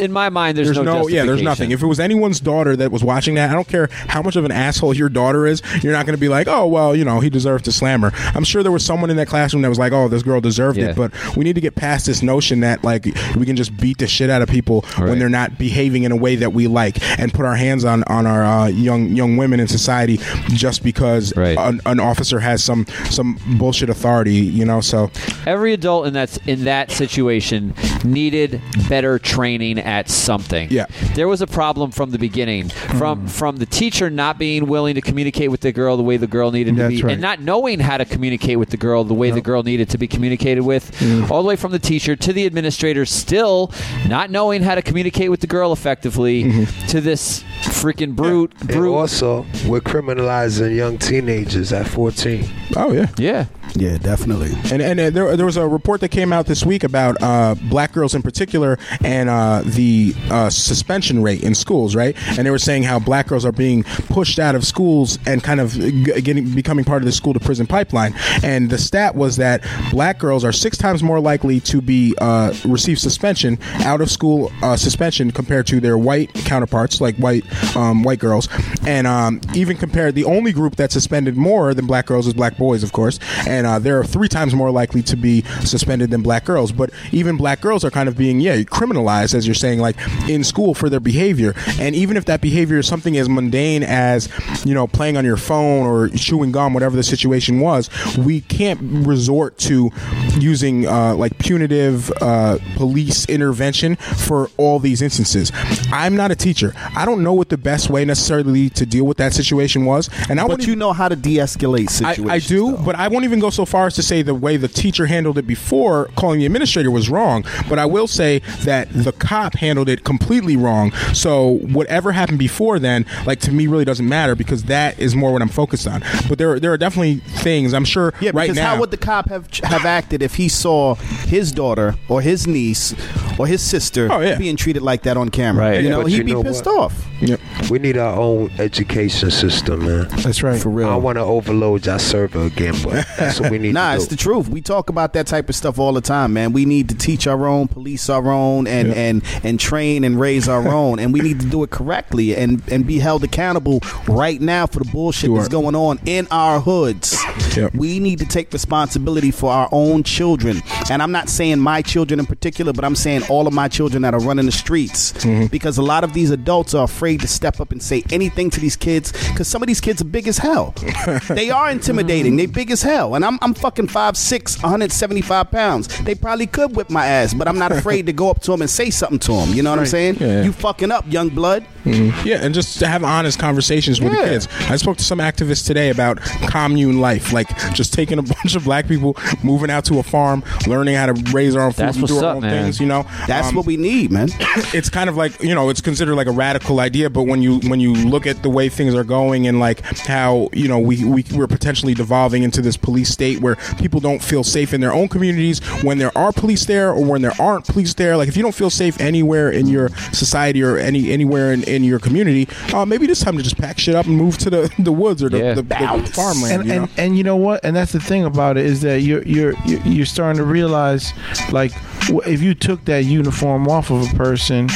in 0.00 0.12
my 0.12 0.28
mind, 0.28 0.56
there's, 0.58 0.68
there's 0.72 0.84
no, 0.84 1.08
yeah 1.08 1.24
there's 1.24 1.42
nothing 1.42 1.70
if 1.70 1.82
it 1.82 1.86
was 1.86 2.00
anyone's 2.00 2.40
daughter 2.40 2.76
that 2.76 2.90
was 2.90 3.02
watching 3.04 3.34
that 3.34 3.50
i 3.50 3.52
don't 3.52 3.68
care 3.68 3.88
how 4.08 4.20
much 4.22 4.36
of 4.36 4.44
an 4.44 4.50
asshole 4.52 4.94
your 4.94 5.08
daughter 5.08 5.46
is 5.46 5.62
you're 5.82 5.92
not 5.92 6.04
going 6.06 6.16
to 6.16 6.20
be 6.20 6.28
like 6.28 6.46
oh 6.48 6.66
well 6.66 6.94
you 6.96 7.04
know 7.04 7.20
he 7.20 7.30
deserved 7.30 7.64
to 7.64 7.72
slam 7.72 8.02
her 8.02 8.10
i'm 8.36 8.44
sure 8.44 8.62
there 8.62 8.72
was 8.72 8.84
someone 8.84 9.10
in 9.10 9.16
that 9.16 9.28
classroom 9.28 9.62
that 9.62 9.68
was 9.68 9.78
like 9.78 9.92
oh 9.92 10.08
this 10.08 10.22
girl 10.22 10.40
deserved 10.40 10.78
Yeah. 10.78 10.90
it 10.90 10.96
but 10.96 11.12
we 11.36 11.44
need 11.44 11.54
to 11.54 11.60
get 11.60 11.74
past 11.74 12.06
this 12.06 12.22
notion 12.22 12.60
that 12.60 12.82
like 12.84 13.04
we 13.36 13.46
can 13.46 13.56
just 13.56 13.76
beat 13.76 13.98
the 13.98 14.06
shit 14.06 14.30
out 14.30 14.42
of 14.42 14.48
people 14.48 14.84
Right. 14.98 15.10
when 15.10 15.18
they're 15.18 15.28
not 15.28 15.58
behaving 15.58 16.04
in 16.04 16.12
a 16.12 16.16
way 16.16 16.36
that 16.36 16.52
we 16.52 16.66
like 16.66 17.02
and 17.18 17.32
put 17.32 17.44
our 17.46 17.56
hands 17.56 17.84
on 17.84 18.04
on 18.04 18.26
our 18.26 18.44
uh, 18.44 18.66
young 18.68 19.08
young 19.16 19.36
women 19.36 19.60
in 19.60 19.68
society 19.68 20.18
just 20.48 20.82
because 20.82 21.34
Right. 21.36 21.56
an, 21.58 21.80
an 21.86 22.00
officer 22.00 22.40
has 22.40 22.62
some 22.62 22.86
some 23.10 23.38
bullshit 23.58 23.90
authority 23.90 24.34
you 24.34 24.64
know 24.64 24.80
so 24.80 25.10
Every 25.46 25.72
adult 25.72 26.06
in 26.06 26.14
that 26.14 26.36
in 26.48 26.64
that 26.64 26.90
situation 26.90 27.74
needed 28.04 28.60
better 28.88 29.18
training 29.18 29.78
at 29.84 30.08
something. 30.08 30.68
Yeah. 30.70 30.86
Mm. 30.86 31.14
there 31.14 31.28
was 31.28 31.40
a 31.42 31.46
problem 31.46 31.90
from 31.90 32.10
the 32.10 32.18
beginning, 32.18 32.68
from 32.68 33.26
from 33.28 33.56
the 33.56 33.66
teacher 33.66 34.10
not 34.10 34.38
being 34.38 34.66
willing 34.66 34.94
to 34.94 35.00
communicate 35.00 35.50
with 35.50 35.60
the 35.60 35.72
girl 35.72 35.96
the 35.96 36.02
way 36.02 36.16
the 36.16 36.26
girl 36.26 36.50
needed 36.50 36.76
to 36.76 36.88
be, 36.88 37.02
right. 37.02 37.12
and 37.12 37.20
not 37.22 37.40
knowing 37.40 37.80
how 37.80 37.96
to 37.98 38.04
communicate 38.04 38.58
with 38.58 38.70
the 38.70 38.76
girl 38.76 39.04
the 39.04 39.14
way 39.14 39.30
the 39.30 39.40
girl 39.40 39.62
needed 39.62 39.88
to 39.90 39.98
be 39.98 40.06
communicated 40.08 40.62
with, 40.62 40.90
Mm. 41.00 41.30
all 41.30 41.42
the 41.42 41.48
way 41.48 41.56
from 41.56 41.72
the 41.72 41.78
teacher 41.78 42.16
to 42.16 42.32
the 42.32 42.46
administrator, 42.46 43.04
still 43.04 43.70
not 44.08 44.30
knowing 44.30 44.62
how 44.62 44.74
to 44.74 44.82
communicate 44.82 45.30
with 45.30 45.40
the 45.40 45.46
girl 45.46 45.72
effectively, 45.72 46.44
Mm-hmm. 46.44 46.86
to 46.88 47.00
this 47.00 47.42
freaking 47.62 48.14
brute 48.14 48.52
And 48.60 48.68
brute. 48.68 48.94
also, 48.94 49.44
we're 49.66 49.80
criminalizing 49.80 50.74
young 50.76 50.98
teenagers 50.98 51.72
at 51.72 51.86
14. 51.86 52.48
oh 52.76 52.92
yeah 52.92 53.08
yeah, 53.18 53.46
yeah, 53.76 53.98
definitely. 53.98 54.52
And 54.72 54.80
and 54.80 55.00
uh, 55.00 55.10
there, 55.10 55.36
there 55.36 55.46
was 55.46 55.56
a 55.56 55.66
report 55.66 56.00
that 56.02 56.10
came 56.10 56.32
out 56.32 56.46
this 56.46 56.64
week 56.64 56.84
about 56.84 57.20
uh, 57.20 57.56
black 57.68 57.92
girls 57.92 58.14
in 58.14 58.22
particular 58.22 58.78
and 59.02 59.28
uh, 59.28 59.62
the 59.64 60.14
uh, 60.30 60.48
suspension 60.48 61.22
rate 61.22 61.42
in 61.42 61.54
schools, 61.54 61.96
right? 61.96 62.16
And 62.38 62.46
they 62.46 62.50
were 62.50 62.58
saying 62.58 62.84
how 62.84 62.98
black 63.00 63.26
girls 63.26 63.44
are 63.44 63.52
being 63.52 63.82
pushed 63.84 64.38
out 64.38 64.54
of 64.54 64.64
schools 64.64 65.18
and 65.26 65.42
kind 65.42 65.60
of 65.60 65.74
getting 65.74 66.54
becoming 66.54 66.84
part 66.84 67.02
of 67.02 67.06
the 67.06 67.12
school 67.12 67.34
to 67.34 67.40
prison 67.40 67.66
pipeline. 67.66 68.14
And 68.42 68.70
the 68.70 68.78
stat 68.78 69.16
was 69.16 69.36
that 69.36 69.66
black 69.90 70.18
girls 70.18 70.44
are 70.44 70.52
six 70.52 70.78
times 70.78 71.02
more 71.02 71.18
likely 71.18 71.58
to 71.60 71.80
be 71.80 72.14
uh, 72.18 72.54
receive 72.64 72.98
suspension 73.00 73.58
out 73.80 74.00
of 74.00 74.10
school 74.10 74.52
uh, 74.62 74.76
suspension 74.76 75.32
compared 75.32 75.66
to 75.68 75.80
their 75.80 75.98
white 75.98 76.32
counterparts, 76.34 77.00
like 77.00 77.16
white 77.16 77.44
um, 77.76 78.04
white 78.04 78.20
girls, 78.20 78.48
and 78.86 79.06
um, 79.06 79.40
even 79.54 79.76
compared 79.76 80.14
the 80.14 80.24
only 80.24 80.52
group 80.52 80.76
that 80.76 80.92
suspended 80.92 81.36
more 81.36 81.74
than 81.74 81.86
black 81.86 82.06
girls 82.06 82.26
is 82.26 82.34
black 82.34 82.56
boys, 82.56 82.82
of 82.82 82.92
course, 82.92 83.18
and 83.46 83.63
and 83.64 83.72
uh, 83.72 83.78
they're 83.78 84.04
three 84.04 84.28
times 84.28 84.54
more 84.54 84.70
likely 84.70 85.02
to 85.02 85.16
be 85.16 85.42
suspended 85.64 86.10
than 86.10 86.22
black 86.22 86.44
girls. 86.44 86.70
But 86.70 86.90
even 87.12 87.36
black 87.36 87.60
girls 87.60 87.84
are 87.84 87.90
kind 87.90 88.08
of 88.08 88.16
being 88.16 88.40
yeah 88.40 88.56
criminalized, 88.56 89.34
as 89.34 89.46
you're 89.46 89.54
saying, 89.54 89.78
like 89.80 89.96
in 90.28 90.44
school 90.44 90.74
for 90.74 90.90
their 90.90 91.00
behavior. 91.00 91.54
And 91.80 91.94
even 91.94 92.16
if 92.16 92.26
that 92.26 92.40
behavior 92.40 92.78
is 92.78 92.86
something 92.86 93.16
as 93.16 93.28
mundane 93.28 93.82
as 93.82 94.28
you 94.64 94.74
know 94.74 94.86
playing 94.86 95.16
on 95.16 95.24
your 95.24 95.36
phone 95.36 95.86
or 95.86 96.08
chewing 96.10 96.52
gum, 96.52 96.74
whatever 96.74 96.94
the 96.94 97.02
situation 97.02 97.60
was, 97.60 97.88
we 98.18 98.42
can't 98.42 98.80
resort 99.06 99.56
to 99.58 99.90
using 100.38 100.86
uh, 100.86 101.14
like 101.14 101.38
punitive 101.38 102.12
uh, 102.20 102.58
police 102.76 103.24
intervention 103.26 103.96
for 103.96 104.50
all 104.58 104.78
these 104.78 105.00
instances. 105.00 105.50
I'm 105.90 106.16
not 106.16 106.30
a 106.30 106.36
teacher. 106.36 106.74
I 106.94 107.06
don't 107.06 107.22
know 107.22 107.32
what 107.32 107.48
the 107.48 107.58
best 107.58 107.88
way 107.88 108.04
necessarily 108.04 108.68
to 108.70 108.84
deal 108.84 109.04
with 109.04 109.16
that 109.18 109.32
situation 109.32 109.86
was, 109.86 110.10
and 110.28 110.38
I 110.38 110.46
But 110.46 110.66
you 110.66 110.76
know 110.76 110.92
how 110.92 111.08
to 111.08 111.16
de-escalate 111.16 111.88
situations. 111.88 112.28
I, 112.28 112.34
I 112.34 112.38
do, 112.40 112.76
but 112.76 112.94
I 112.94 113.08
won't 113.08 113.24
even 113.24 113.38
go 113.38 113.50
so 113.54 113.64
far 113.64 113.86
as 113.86 113.94
to 113.94 114.02
say 114.02 114.22
the 114.22 114.34
way 114.34 114.56
the 114.56 114.68
teacher 114.68 115.06
handled 115.06 115.38
it 115.38 115.46
before 115.46 116.06
calling 116.16 116.40
the 116.40 116.46
administrator 116.46 116.90
was 116.90 117.08
wrong. 117.08 117.44
But 117.68 117.78
I 117.78 117.86
will 117.86 118.06
say 118.08 118.40
that 118.64 118.88
the 118.92 119.12
cop 119.12 119.54
handled 119.54 119.88
it 119.88 120.04
completely 120.04 120.56
wrong. 120.56 120.92
So 121.12 121.58
whatever 121.72 122.12
happened 122.12 122.38
before 122.38 122.78
then, 122.78 123.06
like 123.26 123.40
to 123.40 123.52
me, 123.52 123.66
really 123.66 123.84
doesn't 123.84 124.08
matter 124.08 124.34
because 124.34 124.64
that 124.64 124.98
is 124.98 125.14
more 125.14 125.32
what 125.32 125.42
I'm 125.42 125.48
focused 125.48 125.86
on. 125.86 126.02
But 126.28 126.38
there, 126.38 126.52
are, 126.52 126.60
there 126.60 126.72
are 126.72 126.78
definitely 126.78 127.16
things 127.16 127.72
I'm 127.72 127.84
sure. 127.84 128.12
Yeah, 128.20 128.30
right 128.34 128.44
because 128.44 128.56
now, 128.56 128.74
how 128.74 128.80
would 128.80 128.90
the 128.90 128.96
cop 128.96 129.28
have 129.28 129.48
have 129.64 129.84
acted 129.84 130.22
if 130.22 130.34
he 130.34 130.48
saw 130.48 130.94
his 130.94 131.52
daughter 131.52 131.94
or 132.08 132.20
his 132.20 132.46
niece 132.46 132.94
or 133.38 133.46
his 133.46 133.62
sister 133.62 134.08
Oh, 134.10 134.20
yeah. 134.20 134.36
being 134.38 134.56
treated 134.56 134.82
like 134.82 135.02
that 135.02 135.16
on 135.16 135.28
camera? 135.28 135.64
Right. 135.70 135.82
You 135.84 135.90
know, 135.90 136.02
But 136.02 136.10
he'd 136.10 136.18
you 136.18 136.24
be 136.24 136.32
know 136.32 136.42
pissed 136.42 136.66
what? 136.66 136.76
off. 136.92 137.06
Yep. 137.26 137.40
We 137.70 137.78
need 137.78 137.96
our 137.96 138.14
own 138.18 138.50
education 138.58 139.30
system, 139.30 139.86
man. 139.86 140.08
That's 140.22 140.42
right. 140.42 140.60
For 140.60 140.68
real. 140.68 140.88
don't 140.88 141.02
want 141.02 141.16
to 141.16 141.22
overload 141.22 141.86
your 141.86 141.98
server 141.98 142.44
again, 142.44 142.74
but 142.82 143.06
that's 143.18 143.40
what 143.40 143.50
we 143.50 143.58
need 143.58 143.74
Nah, 143.74 143.90
to 143.92 143.96
it's 143.96 144.06
the 144.08 144.16
truth. 144.16 144.48
We 144.48 144.60
talk 144.60 144.88
about 144.90 145.12
that 145.14 145.26
type 145.26 145.48
of 145.48 145.54
stuff 145.54 145.78
all 145.78 145.92
the 145.92 146.00
time, 146.00 146.32
man. 146.34 146.52
We 146.52 146.64
need 146.64 146.88
to 146.90 146.94
teach 146.94 147.26
our 147.26 147.46
own, 147.46 147.68
police 147.68 148.08
our 148.10 148.30
own, 148.30 148.66
and 148.66 148.88
Yeah. 148.88 148.94
and 148.94 149.22
and 149.42 149.58
train 149.60 150.04
and 150.04 150.20
raise 150.20 150.48
our 150.48 150.68
own, 150.68 150.98
and 150.98 151.12
we 151.12 151.20
need 151.20 151.40
to 151.40 151.46
do 151.46 151.62
it 151.62 151.70
correctly 151.70 152.36
and 152.36 152.62
and 152.70 152.86
be 152.86 152.98
held 152.98 153.24
accountable 153.24 153.80
right 154.08 154.40
now 154.40 154.66
for 154.66 154.80
the 154.80 154.90
bullshit 154.90 155.28
Sure. 155.28 155.36
that's 155.36 155.48
going 155.48 155.74
on 155.74 155.98
in 156.06 156.26
our 156.30 156.60
hoods. 156.60 157.16
Yep. 157.56 157.74
We 157.74 158.00
need 158.00 158.18
to 158.18 158.26
take 158.26 158.52
responsibility 158.52 159.30
for 159.30 159.50
our 159.50 159.68
own 159.72 160.02
children, 160.02 160.60
and 160.90 161.02
I'm 161.02 161.12
not 161.12 161.28
saying 161.28 161.58
my 161.60 161.82
children 161.82 162.20
in 162.20 162.26
particular, 162.26 162.72
but 162.72 162.84
I'm 162.84 162.96
saying 162.96 163.22
all 163.28 163.46
of 163.46 163.52
my 163.54 163.68
children 163.68 164.02
that 164.02 164.12
are 164.14 164.20
running 164.20 164.46
the 164.46 164.52
streets 164.52 165.12
Mm-hmm. 165.14 165.46
because 165.46 165.78
a 165.78 165.82
lot 165.82 166.04
of 166.04 166.12
these 166.12 166.30
adults 166.30 166.74
are 166.74 166.84
afraid 166.84 167.13
to 167.20 167.28
step 167.28 167.60
up 167.60 167.72
and 167.72 167.82
say 167.82 168.02
anything 168.10 168.50
to 168.50 168.60
these 168.60 168.76
kids 168.76 169.12
because 169.28 169.48
some 169.48 169.62
of 169.62 169.66
these 169.66 169.80
kids 169.80 170.00
are 170.02 170.04
big 170.06 170.28
as 170.28 170.38
hell. 170.38 170.74
they 171.28 171.50
are 171.50 171.70
intimidating. 171.70 172.36
They 172.36 172.46
big 172.46 172.70
as 172.70 172.82
hell, 172.82 173.14
and 173.14 173.24
I'm 173.24 173.38
I'm 173.42 173.54
fucking 173.54 173.88
five 173.88 174.16
six, 174.16 174.56
175 174.62 175.50
pounds. 175.50 175.88
They 176.04 176.14
probably 176.14 176.46
could 176.46 176.76
whip 176.76 176.90
my 176.90 177.06
ass, 177.06 177.34
but 177.34 177.48
I'm 177.48 177.58
not 177.58 177.72
afraid 177.72 178.06
to 178.06 178.12
go 178.12 178.30
up 178.30 178.40
to 178.42 178.50
them 178.50 178.60
and 178.62 178.70
say 178.70 178.90
something 178.90 179.18
to 179.20 179.32
them. 179.32 179.50
You 179.54 179.62
know 179.62 179.70
what 179.70 179.78
I'm 179.78 179.86
saying? 179.86 180.16
Yeah. 180.20 180.42
You 180.42 180.52
fucking 180.52 180.90
up, 180.90 181.04
young 181.10 181.28
blood. 181.30 181.64
Yeah, 181.84 182.42
and 182.42 182.54
just 182.54 182.78
to 182.78 182.86
have 182.86 183.04
honest 183.04 183.38
conversations 183.38 184.00
with 184.00 184.14
Yeah. 184.14 184.22
the 184.22 184.28
kids. 184.30 184.48
I 184.70 184.76
spoke 184.76 184.96
to 184.96 185.04
some 185.04 185.18
activists 185.18 185.66
today 185.66 185.90
about 185.90 186.18
commune 186.48 186.98
life, 187.00 187.30
like 187.32 187.48
just 187.74 187.92
taking 187.92 188.18
a 188.18 188.22
bunch 188.34 188.54
of 188.56 188.64
black 188.64 188.88
people, 188.88 189.16
moving 189.42 189.70
out 189.70 189.84
to 189.86 189.98
a 189.98 190.02
farm, 190.02 190.42
learning 190.66 190.94
how 190.94 191.06
to 191.06 191.12
raise 191.32 191.54
our 191.54 191.66
own 191.66 191.72
food, 191.72 191.86
That's 191.86 191.96
and 191.98 192.06
do 192.06 192.18
our 192.18 192.24
up, 192.24 192.36
own 192.36 192.42
man. 192.42 192.64
things. 192.64 192.80
You 192.80 192.86
know, 192.86 193.04
That's 193.26 193.48
Um, 193.48 193.54
what 193.56 193.66
we 193.66 193.76
need, 193.76 194.10
man. 194.10 194.28
it's 194.72 194.88
kind 194.88 195.10
of 195.10 195.16
like 195.18 195.42
you 195.42 195.54
know 195.54 195.68
it's 195.68 195.82
considered 195.82 196.14
like 196.14 196.26
a 196.26 196.30
radical 196.32 196.80
idea 196.94 197.10
but 197.10 197.24
when 197.24 197.42
you 197.42 197.58
when 197.68 197.80
you 197.80 197.92
look 197.92 198.24
at 198.24 198.42
the 198.44 198.48
way 198.48 198.68
things 198.68 198.94
are 198.94 199.02
going 199.02 199.48
and 199.48 199.58
like 199.58 199.80
how 200.06 200.48
you 200.52 200.68
know 200.68 200.78
we, 200.78 201.04
we 201.04 201.24
we're 201.34 201.48
potentially 201.48 201.92
devolving 201.92 202.44
into 202.44 202.62
this 202.62 202.76
police 202.76 203.08
state 203.10 203.40
where 203.40 203.56
people 203.78 203.98
don't 203.98 204.22
feel 204.22 204.44
safe 204.44 204.72
in 204.72 204.80
their 204.80 204.92
own 204.92 205.08
communities 205.08 205.58
when 205.82 205.98
there 205.98 206.16
are 206.16 206.30
police 206.32 206.66
there 206.66 206.90
or 206.92 207.04
when 207.04 207.20
there 207.20 207.32
aren't 207.40 207.66
police 207.66 207.94
there 207.94 208.16
like 208.16 208.28
if 208.28 208.36
you 208.36 208.42
don't 208.44 208.54
feel 208.54 208.70
safe 208.70 209.00
anywhere 209.00 209.50
in 209.50 209.66
your 209.66 209.88
society 210.12 210.62
or 210.62 210.76
any 210.78 211.10
anywhere 211.10 211.52
in, 211.52 211.64
in 211.64 211.82
your 211.82 211.98
community 211.98 212.48
uh, 212.72 212.84
maybe 212.86 213.06
it's 213.06 213.24
time 213.24 213.36
to 213.36 213.42
just 213.42 213.58
pack 213.58 213.76
shit 213.78 213.96
up 213.96 214.06
and 214.06 214.16
move 214.16 214.38
to 214.38 214.48
the 214.48 214.72
the 214.78 214.92
woods 214.92 215.20
or 215.20 215.28
the, 215.28 215.38
Yeah. 215.38 215.54
the, 215.54 215.62
the 215.62 216.10
farmland 216.14 216.60
and, 216.60 216.64
you 216.68 216.74
know? 216.76 216.82
and 216.82 216.90
and 216.98 217.18
you 217.18 217.24
know 217.24 217.36
what? 217.36 217.64
And 217.64 217.74
that's 217.74 217.90
the 217.92 218.00
thing 218.00 218.24
about 218.24 218.56
it 218.56 218.64
is 218.66 218.80
that 218.82 219.00
you're 219.02 219.22
you're 219.22 219.54
you're 219.66 219.80
you're 219.82 220.06
starting 220.06 220.36
to 220.38 220.44
realize, 220.44 221.12
like, 221.52 221.72
w- 221.72 221.93
if 222.08 222.42
you 222.42 222.54
took 222.54 222.84
that 222.86 223.04
uniform 223.04 223.68
off 223.68 223.90
of 223.90 224.02
a 224.10 224.14
person, 224.16 224.68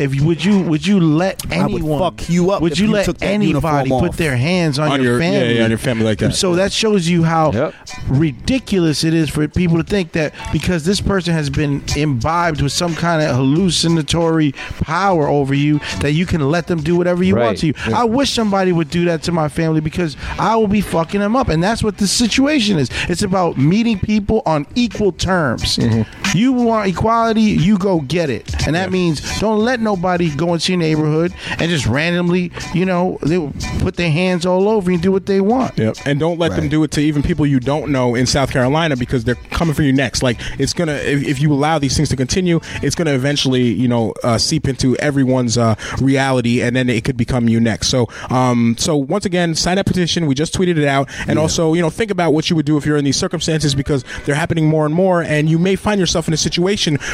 if 0.00 0.14
you, 0.14 0.24
would 0.26 0.44
you 0.44 0.60
would 0.62 0.86
you 0.86 1.00
let 1.00 1.42
I 1.52 1.66
would 1.66 1.74
anyone 1.82 1.98
fuck 1.98 2.28
you 2.28 2.50
up 2.50 2.62
Would 2.62 2.78
you, 2.78 2.86
you 2.86 2.92
let 2.92 3.04
took 3.06 3.22
anybody 3.22 3.88
put 3.90 4.12
their 4.14 4.36
hands 4.36 4.78
on, 4.78 4.90
On 4.92 5.02
your, 5.02 5.12
your- 5.12 5.20
family? 5.20 5.56
yeah, 5.58 5.64
on 5.64 5.70
your 5.70 5.78
family 5.78 6.04
like 6.04 6.18
that. 6.18 6.34
So 6.34 6.54
that 6.56 6.72
shows 6.72 7.08
you 7.08 7.22
how 7.24 7.52
Yep. 7.52 7.74
ridiculous 8.08 9.04
it 9.04 9.14
is 9.14 9.30
for 9.30 9.46
people 9.48 9.76
to 9.78 9.82
think 9.84 10.12
that 10.12 10.34
because 10.52 10.84
this 10.84 11.00
person 11.00 11.32
has 11.32 11.50
been 11.50 11.82
imbibed 11.96 12.60
with 12.62 12.72
some 12.72 12.94
kind 12.94 13.22
of 13.22 13.34
hallucinatory 13.36 14.52
power 14.80 15.28
over 15.28 15.54
you 15.54 15.78
that 16.00 16.12
you 16.12 16.26
can 16.26 16.50
let 16.50 16.66
them 16.66 16.82
do 16.82 16.96
whatever 16.96 17.22
you 17.22 17.36
want 17.36 17.58
to 17.58 17.68
you. 17.68 17.74
I 17.94 18.04
wish 18.04 18.32
somebody 18.32 18.72
would 18.72 18.90
do 18.90 19.04
that 19.06 19.22
to 19.24 19.32
my 19.32 19.48
family 19.48 19.80
because 19.80 20.16
I 20.38 20.56
will 20.56 20.68
be 20.68 20.80
fucking 20.80 21.20
them 21.20 21.36
up. 21.36 21.48
And 21.48 21.62
that's 21.62 21.82
what 21.82 21.98
the 21.98 22.06
situation 22.06 22.78
is. 22.78 22.90
It's 23.08 23.22
about 23.22 23.56
meeting 23.58 23.98
people 23.98 24.42
on 24.46 24.66
equal 24.74 25.12
terms. 25.12 25.76
Mm-hmm. 25.76 26.36
You 26.36 26.52
want 26.52 26.75
equality, 26.82 27.42
you 27.42 27.78
go 27.78 28.00
get 28.00 28.30
it. 28.30 28.66
And 28.66 28.74
that 28.74 28.90
means 28.90 29.40
don't 29.40 29.60
let 29.60 29.80
nobody 29.80 30.34
go 30.34 30.54
into 30.54 30.72
your 30.72 30.78
neighborhood 30.78 31.32
and 31.58 31.70
just 31.70 31.86
randomly, 31.86 32.52
you 32.74 32.84
know, 32.84 33.18
they 33.22 33.38
will 33.38 33.52
put 33.80 33.96
their 33.96 34.10
hands 34.10 34.46
all 34.46 34.68
over 34.68 34.90
you 34.90 34.96
and 34.96 35.02
do 35.02 35.12
what 35.12 35.26
they 35.26 35.40
want. 35.40 35.78
Yep. 35.78 35.96
And 36.04 36.18
don't 36.20 36.38
let 36.38 36.52
them 36.56 36.68
do 36.68 36.82
it 36.84 36.90
to 36.92 37.00
even 37.00 37.22
people 37.22 37.46
you 37.46 37.60
don't 37.60 37.90
know 37.90 38.14
in 38.14 38.26
South 38.26 38.50
Carolina 38.50 38.96
because 38.96 39.24
they're 39.24 39.34
coming 39.50 39.74
for 39.74 39.82
you 39.82 39.92
next. 39.92 40.22
Like 40.22 40.38
it's 40.58 40.72
gonna 40.72 40.94
if, 40.94 41.22
if 41.22 41.40
you 41.40 41.52
allow 41.52 41.78
these 41.78 41.96
things 41.96 42.08
to 42.10 42.16
continue, 42.16 42.60
it's 42.82 42.94
gonna 42.94 43.12
eventually 43.12 43.62
you 43.62 43.88
know 43.88 44.14
uh, 44.22 44.38
seep 44.38 44.68
into 44.68 44.96
everyone's 44.96 45.58
uh, 45.58 45.74
reality, 46.00 46.62
and 46.62 46.74
then 46.74 46.88
it 46.88 47.04
could 47.04 47.16
become 47.16 47.48
you 47.48 47.60
next. 47.60 47.88
So 47.88 48.08
um 48.30 48.76
so 48.78 48.96
once 48.96 49.24
again, 49.24 49.54
sign 49.54 49.76
that 49.76 49.86
petition. 49.86 50.26
We 50.26 50.34
just 50.34 50.54
tweeted 50.54 50.78
it 50.78 50.86
out, 50.86 51.08
and 51.28 51.38
also 51.38 51.74
you 51.74 51.82
know 51.82 51.90
think 51.90 52.10
about 52.10 52.32
what 52.32 52.50
you 52.50 52.56
would 52.56 52.66
do 52.66 52.76
if 52.76 52.86
you're 52.86 52.96
in 52.96 53.04
these 53.04 53.16
circumstances 53.16 53.74
because 53.74 54.04
they're 54.24 54.34
happening 54.34 54.66
more 54.66 54.86
and 54.86 54.94
more, 54.94 55.22
and 55.22 55.48
you 55.48 55.58
may 55.58 55.76
find 55.76 56.00
yourself 56.00 56.28
in 56.28 56.34
a 56.34 56.36
situation 56.36 56.65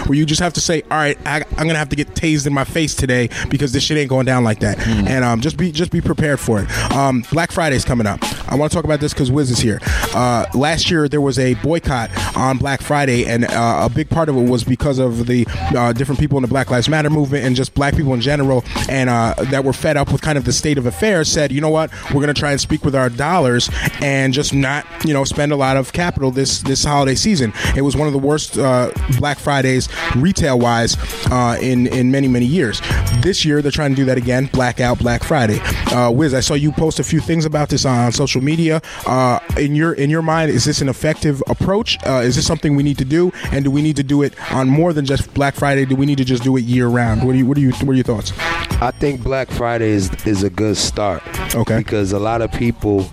where 0.06 0.16
you 0.16 0.24
just 0.26 0.40
have 0.40 0.54
to 0.54 0.60
say, 0.60 0.82
all 0.90 0.96
right, 0.96 1.18
I, 1.26 1.44
I'm 1.56 1.66
gonna 1.66 1.78
have 1.78 1.90
to 1.90 1.96
get 1.96 2.08
tased 2.08 2.46
in 2.46 2.52
my 2.52 2.64
face 2.64 2.94
today 2.94 3.28
because 3.50 3.72
this 3.72 3.82
shit 3.82 3.98
ain't 3.98 4.10
going 4.10 4.26
down 4.26 4.44
like 4.44 4.60
that, 4.60 4.78
and 4.86 5.24
um 5.24 5.40
just 5.40 5.56
be 5.56 5.70
just 5.72 5.92
be 5.92 6.00
prepared 6.00 6.40
for 6.40 6.60
it. 6.60 6.70
Um, 6.92 7.24
Black 7.30 7.52
Friday's 7.52 7.84
coming 7.84 8.06
up. 8.06 8.20
I 8.50 8.56
want 8.56 8.72
to 8.72 8.76
talk 8.76 8.84
about 8.84 9.00
this 9.00 9.12
because 9.12 9.30
Wiz 9.30 9.50
is 9.50 9.58
here. 9.58 9.78
Uh, 10.14 10.46
last 10.54 10.90
year 10.90 11.08
there 11.08 11.20
was 11.20 11.38
a 11.38 11.54
boycott 11.54 12.10
on 12.36 12.58
Black 12.58 12.80
Friday, 12.82 13.26
and 13.26 13.44
uh, 13.44 13.80
a 13.82 13.88
big 13.88 14.08
part 14.10 14.28
of 14.28 14.36
it 14.36 14.48
was 14.48 14.64
because 14.64 14.98
of 14.98 15.26
the 15.26 15.46
uh, 15.76 15.92
different 15.92 16.20
people 16.20 16.38
in 16.38 16.42
the 16.42 16.48
Black 16.48 16.70
Lives 16.70 16.88
Matter 16.88 17.10
movement 17.10 17.44
and 17.44 17.54
just 17.54 17.74
black 17.74 17.96
people 17.96 18.14
in 18.14 18.20
general, 18.20 18.64
and 18.88 19.08
uh, 19.08 19.34
that 19.50 19.64
were 19.64 19.72
fed 19.72 19.96
up 19.96 20.10
with 20.12 20.22
kind 20.22 20.36
of 20.38 20.44
the 20.44 20.52
state 20.52 20.78
of 20.78 20.86
affairs. 20.86 21.30
Said, 21.30 21.52
you 21.52 21.60
know 21.60 21.70
what, 21.70 21.90
we're 22.12 22.22
to 22.34 22.40
try 22.40 22.52
and 22.52 22.60
speak 22.60 22.84
with 22.84 22.94
our 22.94 23.08
dollars 23.08 23.70
and 24.00 24.32
just 24.32 24.54
not, 24.54 24.86
you 25.04 25.12
know, 25.12 25.24
spend 25.24 25.52
a 25.52 25.56
lot 25.56 25.76
of 25.76 25.92
capital 25.92 26.30
this 26.30 26.60
this 26.62 26.84
holiday 26.84 27.14
season. 27.14 27.52
It 27.76 27.82
was 27.82 27.96
one 27.96 28.06
of 28.06 28.12
the 28.12 28.18
worst 28.18 28.58
uh, 28.58 28.90
Black 29.18 29.38
Fridays 29.42 29.88
retail 30.16 30.58
wise 30.58 30.96
uh, 31.30 31.58
in 31.60 31.86
in 31.88 32.10
many 32.10 32.28
many 32.28 32.46
years. 32.46 32.80
This 33.20 33.44
year 33.44 33.62
they're 33.62 33.70
trying 33.70 33.90
to 33.90 33.96
do 33.96 34.04
that 34.06 34.18
again. 34.18 34.46
Blackout 34.52 34.98
Black 34.98 35.22
Friday. 35.22 35.60
Uh, 35.92 36.10
Wiz, 36.10 36.34
I 36.34 36.40
saw 36.40 36.54
you 36.54 36.72
post 36.72 36.98
a 37.00 37.04
few 37.04 37.20
things 37.20 37.44
about 37.44 37.68
this 37.68 37.84
on 37.84 38.12
social 38.12 38.42
media. 38.42 38.80
Uh, 39.06 39.38
in 39.58 39.74
your 39.74 39.92
in 39.94 40.10
your 40.10 40.22
mind, 40.22 40.50
is 40.50 40.64
this 40.64 40.80
an 40.80 40.88
effective 40.88 41.42
approach? 41.48 41.98
Uh, 42.06 42.22
is 42.24 42.36
this 42.36 42.46
something 42.46 42.76
we 42.76 42.82
need 42.82 42.98
to 42.98 43.04
do? 43.04 43.32
And 43.50 43.64
do 43.64 43.70
we 43.70 43.82
need 43.82 43.96
to 43.96 44.02
do 44.02 44.22
it 44.22 44.34
on 44.52 44.68
more 44.68 44.92
than 44.92 45.04
just 45.04 45.32
Black 45.34 45.54
Friday? 45.54 45.84
Do 45.84 45.96
we 45.96 46.06
need 46.06 46.18
to 46.18 46.24
just 46.24 46.42
do 46.42 46.56
it 46.56 46.62
year 46.62 46.88
round? 46.88 47.24
What 47.24 47.32
do 47.32 47.38
you 47.38 47.46
what 47.46 47.56
do 47.56 47.60
you 47.60 47.72
what 47.72 47.88
are 47.88 47.94
your 47.94 48.04
thoughts? 48.04 48.32
I 48.80 48.90
think 48.90 49.22
Black 49.22 49.50
Friday 49.50 49.90
is 49.90 50.10
is 50.26 50.42
a 50.42 50.50
good 50.50 50.76
start. 50.76 51.22
Okay. 51.54 51.78
Because 51.78 52.12
a 52.12 52.18
lot 52.18 52.42
of 52.42 52.50
people, 52.52 53.08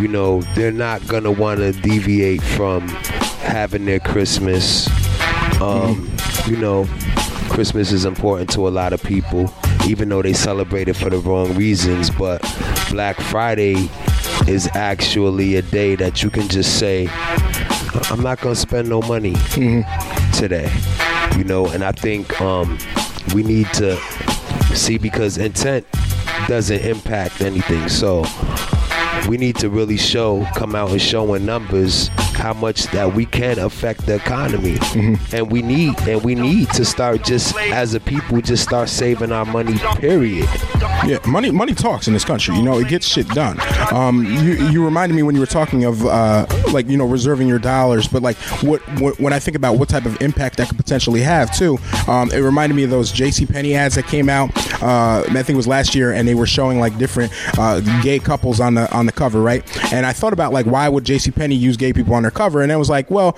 you 0.00 0.08
know, 0.08 0.42
they're 0.54 0.72
not 0.72 1.06
gonna 1.06 1.30
want 1.32 1.60
to 1.60 1.72
deviate 1.72 2.42
from 2.42 2.88
having 3.40 3.84
their 3.84 4.00
Christmas. 4.00 4.88
Um, 5.60 6.10
You 6.48 6.56
know, 6.56 6.86
Christmas 7.50 7.92
is 7.92 8.04
important 8.04 8.50
to 8.50 8.66
a 8.66 8.70
lot 8.70 8.92
of 8.92 9.02
people, 9.02 9.52
even 9.86 10.08
though 10.08 10.22
they 10.22 10.32
celebrate 10.32 10.88
it 10.88 10.94
for 10.96 11.10
the 11.10 11.18
wrong 11.18 11.54
reasons. 11.54 12.10
But 12.10 12.40
Black 12.90 13.16
Friday 13.20 13.88
is 14.48 14.68
actually 14.74 15.56
a 15.56 15.62
day 15.62 15.96
that 15.96 16.22
you 16.22 16.30
can 16.30 16.48
just 16.48 16.78
say, 16.78 17.08
I'm 18.10 18.22
not 18.22 18.40
gonna 18.40 18.54
spend 18.54 18.88
no 18.88 19.02
money 19.02 19.34
today. 20.32 20.70
You 21.36 21.44
know, 21.44 21.66
and 21.66 21.84
I 21.84 21.92
think 21.92 22.40
um, 22.40 22.78
we 23.34 23.42
need 23.42 23.72
to 23.74 23.96
see 24.74 24.98
because 24.98 25.36
intent 25.38 25.86
doesn't 26.48 26.80
impact 26.80 27.42
anything. 27.42 27.88
So 27.88 28.24
we 29.28 29.36
need 29.36 29.56
to 29.56 29.70
really 29.70 29.96
show, 29.96 30.46
come 30.56 30.74
out 30.74 30.90
and 30.90 31.00
show 31.00 31.34
in 31.34 31.46
numbers 31.46 32.08
how 32.40 32.54
much 32.54 32.84
that 32.84 33.14
we 33.14 33.26
can 33.26 33.58
affect 33.58 34.06
the 34.06 34.14
economy, 34.14 34.78
and 35.32 35.50
we 35.50 35.62
need 35.62 35.98
and 36.08 36.22
we 36.22 36.34
need 36.34 36.70
to 36.70 36.84
start 36.84 37.22
just 37.22 37.56
as 37.56 37.94
a 37.94 38.00
people 38.00 38.40
just 38.40 38.62
start 38.62 38.88
saving 38.88 39.30
our 39.30 39.44
money. 39.44 39.78
Period. 39.96 40.48
Yeah, 41.06 41.18
money 41.26 41.50
money 41.50 41.74
talks 41.74 42.06
in 42.08 42.14
this 42.14 42.24
country. 42.24 42.56
You 42.56 42.62
know, 42.62 42.78
it 42.78 42.88
gets 42.88 43.06
shit 43.06 43.28
done. 43.28 43.58
Um, 43.92 44.24
you 44.24 44.68
you 44.68 44.84
reminded 44.84 45.14
me 45.14 45.22
when 45.22 45.34
you 45.34 45.40
were 45.40 45.46
talking 45.46 45.84
of 45.84 46.04
uh, 46.04 46.46
like 46.72 46.88
you 46.88 46.96
know 46.96 47.06
reserving 47.06 47.48
your 47.48 47.58
dollars, 47.58 48.08
but 48.08 48.22
like 48.22 48.36
what, 48.62 48.80
what 49.00 49.18
when 49.20 49.32
I 49.32 49.38
think 49.38 49.56
about 49.56 49.78
what 49.78 49.88
type 49.88 50.06
of 50.06 50.20
impact 50.22 50.56
that 50.56 50.68
could 50.68 50.78
potentially 50.78 51.20
have 51.20 51.54
too, 51.54 51.78
um, 52.08 52.30
it 52.32 52.38
reminded 52.38 52.74
me 52.74 52.84
of 52.84 52.90
those 52.90 53.12
J.C. 53.12 53.46
Penney 53.46 53.74
ads 53.74 53.94
that 53.96 54.06
came 54.06 54.28
out. 54.28 54.50
Uh, 54.82 55.22
I 55.28 55.42
think 55.42 55.50
it 55.50 55.56
was 55.56 55.68
last 55.68 55.94
year, 55.94 56.12
and 56.12 56.26
they 56.26 56.34
were 56.34 56.46
showing 56.46 56.80
like 56.80 56.96
different 56.98 57.32
uh, 57.58 57.80
gay 58.02 58.18
couples 58.18 58.60
on 58.60 58.74
the 58.74 58.90
on 58.92 59.06
the 59.06 59.09
cover, 59.12 59.40
right? 59.40 59.62
And 59.92 60.06
I 60.06 60.12
thought 60.12 60.32
about 60.32 60.52
like 60.52 60.66
why 60.66 60.88
would 60.88 61.04
J.C. 61.04 61.30
Penney 61.30 61.54
use 61.56 61.76
gay 61.76 61.92
people 61.92 62.14
on 62.14 62.22
their 62.22 62.30
cover, 62.30 62.62
and 62.62 62.72
I 62.72 62.76
was 62.76 62.90
like, 62.90 63.10
well, 63.10 63.36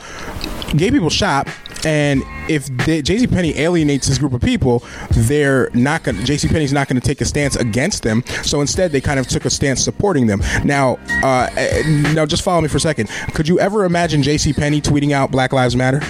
gay 0.76 0.90
people 0.90 1.10
shop. 1.10 1.48
And 1.84 2.22
if 2.48 2.74
J.C. 2.86 3.26
Penney 3.26 3.58
alienates 3.58 4.06
this 4.06 4.18
group 4.18 4.32
of 4.32 4.40
people, 4.40 4.84
they're 5.10 5.68
not 5.74 6.04
going. 6.04 6.24
J.C. 6.24 6.48
Penney's 6.48 6.72
not 6.72 6.88
going 6.88 7.00
to 7.00 7.06
take 7.06 7.20
a 7.20 7.24
stance 7.24 7.56
against 7.56 8.04
them. 8.04 8.22
So 8.44 8.60
instead, 8.60 8.92
they 8.92 9.00
kind 9.00 9.18
of 9.18 9.26
took 9.26 9.44
a 9.44 9.50
stance 9.50 9.82
supporting 9.82 10.28
them. 10.28 10.42
Now, 10.64 10.98
uh, 11.24 11.48
eh, 11.56 12.12
now 12.14 12.24
just 12.24 12.44
follow 12.44 12.60
me 12.60 12.68
for 12.68 12.76
a 12.76 12.80
second. 12.80 13.08
Could 13.34 13.48
you 13.48 13.58
ever 13.58 13.84
imagine 13.84 14.22
J.C. 14.22 14.52
Penney 14.52 14.80
tweeting 14.80 15.12
out 15.12 15.32
Black 15.32 15.52
Lives 15.52 15.74
Matter? 15.74 16.00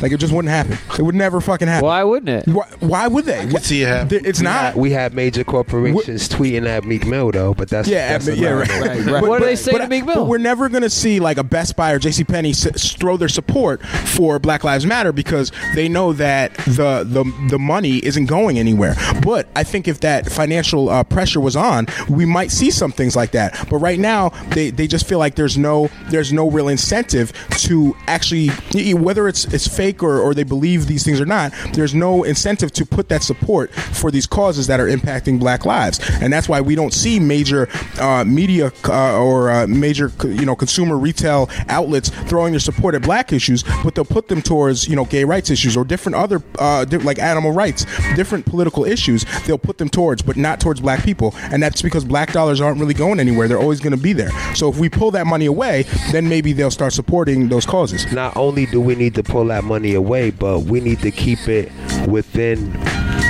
Like 0.00 0.12
it 0.12 0.18
just 0.18 0.32
wouldn't 0.32 0.50
happen. 0.50 0.78
It 0.98 1.02
would 1.02 1.14
never 1.14 1.40
fucking 1.40 1.68
happen. 1.68 1.84
Why 1.86 2.02
wouldn't 2.04 2.28
it? 2.28 2.48
Why, 2.52 2.66
why 2.80 3.06
would 3.08 3.24
they? 3.26 3.40
I 3.40 3.46
could 3.46 3.62
see 3.62 3.82
it 3.82 3.88
happen. 3.88 4.24
It's 4.24 4.40
We 4.40 4.44
not. 4.44 4.54
had- 4.60 4.76
We 4.76 4.90
have 4.92 5.14
major 5.14 5.44
corporations 5.44 6.28
tweeting 6.28 6.66
at 6.66 6.84
Meek 6.84 7.06
Mill 7.06 7.30
though, 7.30 7.54
but 7.54 7.68
that's 7.68 7.88
Yeah, 7.88 8.12
that's 8.12 8.26
but- 8.26 8.38
yeah, 8.38 8.48
another- 8.62 8.80
right, 8.80 9.06
right. 9.06 9.22
What 9.28 9.38
do 9.40 9.44
they 9.46 9.56
say 9.56 9.72
but- 9.72 9.78
to 9.78 9.88
Meek 9.88 10.06
But 10.06 10.16
Mill? 10.16 10.26
we're 10.26 10.38
never 10.38 10.68
going 10.68 10.82
to 10.82 10.90
see 10.90 11.20
like 11.20 11.36
a 11.38 11.44
Best 11.44 11.76
Buy 11.76 11.92
or 11.92 11.98
J.C. 11.98 12.24
Penney 12.24 12.50
s- 12.50 12.92
throw 12.94 13.16
their 13.16 13.28
support 13.28 13.82
for 13.84 14.38
Black 14.38 14.64
Lives 14.64 14.86
Matter 14.86 15.12
because 15.12 15.52
they 15.74 15.88
know 15.88 16.12
that 16.14 16.54
the 16.66 17.04
the 17.06 17.24
the 17.50 17.58
money 17.58 17.98
isn't 17.98 18.26
going 18.26 18.58
anywhere. 18.58 18.94
But 19.22 19.48
I 19.54 19.64
think 19.64 19.86
if 19.88 20.00
that 20.00 20.30
financial 20.30 20.88
uh, 20.88 21.04
pressure 21.04 21.40
was 21.40 21.56
on, 21.56 21.86
we 22.08 22.24
might 22.24 22.50
see 22.50 22.70
some 22.70 22.92
things 22.92 23.16
like 23.16 23.32
that. 23.32 23.66
But 23.68 23.78
right 23.78 23.98
now, 23.98 24.30
they, 24.50 24.70
they 24.70 24.86
just 24.86 25.06
feel 25.06 25.18
like 25.18 25.34
there's 25.34 25.58
no 25.58 25.90
there's 26.10 26.32
no 26.32 26.50
real 26.50 26.68
incentive 26.68 27.32
to 27.58 27.94
actually 28.06 28.48
whether 28.94 29.28
it's 29.28 29.44
it's 29.46 29.66
fake 29.90 30.02
or, 30.02 30.20
or 30.20 30.34
they 30.34 30.42
believe 30.42 30.86
these 30.86 31.04
things 31.04 31.20
or 31.20 31.26
not. 31.26 31.52
There's 31.72 31.94
no 31.94 32.22
incentive 32.22 32.72
to 32.72 32.86
put 32.86 33.08
that 33.08 33.22
support 33.22 33.72
for 33.72 34.10
these 34.10 34.26
causes 34.26 34.66
that 34.66 34.80
are 34.80 34.86
impacting 34.86 35.38
Black 35.38 35.64
lives, 35.64 36.00
and 36.20 36.32
that's 36.32 36.48
why 36.48 36.60
we 36.60 36.74
don't 36.74 36.92
see 36.92 37.18
major 37.18 37.68
uh, 38.00 38.24
media 38.24 38.72
uh, 38.88 39.18
or 39.18 39.50
uh, 39.50 39.66
major 39.66 40.12
you 40.24 40.46
know 40.46 40.56
consumer 40.56 40.96
retail 40.96 41.48
outlets 41.68 42.10
throwing 42.28 42.52
their 42.52 42.60
support 42.60 42.94
at 42.94 43.02
Black 43.02 43.32
issues, 43.32 43.62
but 43.84 43.94
they'll 43.94 44.04
put 44.04 44.28
them 44.28 44.42
towards 44.42 44.88
you 44.88 44.96
know 44.96 45.04
gay 45.04 45.24
rights 45.24 45.50
issues 45.50 45.76
or 45.76 45.84
different 45.84 46.16
other 46.16 46.42
uh, 46.58 46.84
di- 46.84 46.98
like 46.98 47.18
animal 47.18 47.52
rights, 47.52 47.84
different 48.14 48.46
political 48.46 48.84
issues. 48.84 49.24
They'll 49.46 49.58
put 49.58 49.78
them 49.78 49.88
towards, 49.88 50.22
but 50.22 50.36
not 50.36 50.60
towards 50.60 50.80
Black 50.80 51.02
people, 51.04 51.34
and 51.52 51.62
that's 51.62 51.82
because 51.82 52.04
Black 52.04 52.32
dollars 52.32 52.60
aren't 52.60 52.78
really 52.78 52.94
going 52.94 53.20
anywhere. 53.20 53.48
They're 53.48 53.58
always 53.58 53.80
going 53.80 53.96
to 53.96 54.02
be 54.02 54.12
there. 54.12 54.30
So 54.54 54.68
if 54.68 54.78
we 54.78 54.88
pull 54.88 55.10
that 55.12 55.26
money 55.26 55.46
away, 55.46 55.84
then 56.12 56.28
maybe 56.28 56.52
they'll 56.52 56.70
start 56.70 56.92
supporting 56.92 57.48
those 57.48 57.66
causes. 57.66 58.10
Not 58.12 58.36
only 58.36 58.66
do 58.66 58.80
we 58.80 58.94
need 58.94 59.14
to 59.14 59.22
pull 59.22 59.44
that 59.46 59.64
money 59.64 59.79
away, 59.88 60.30
but 60.30 60.60
we 60.60 60.80
need 60.80 61.00
to 61.00 61.10
keep 61.10 61.48
it 61.48 61.72
within 62.06 62.72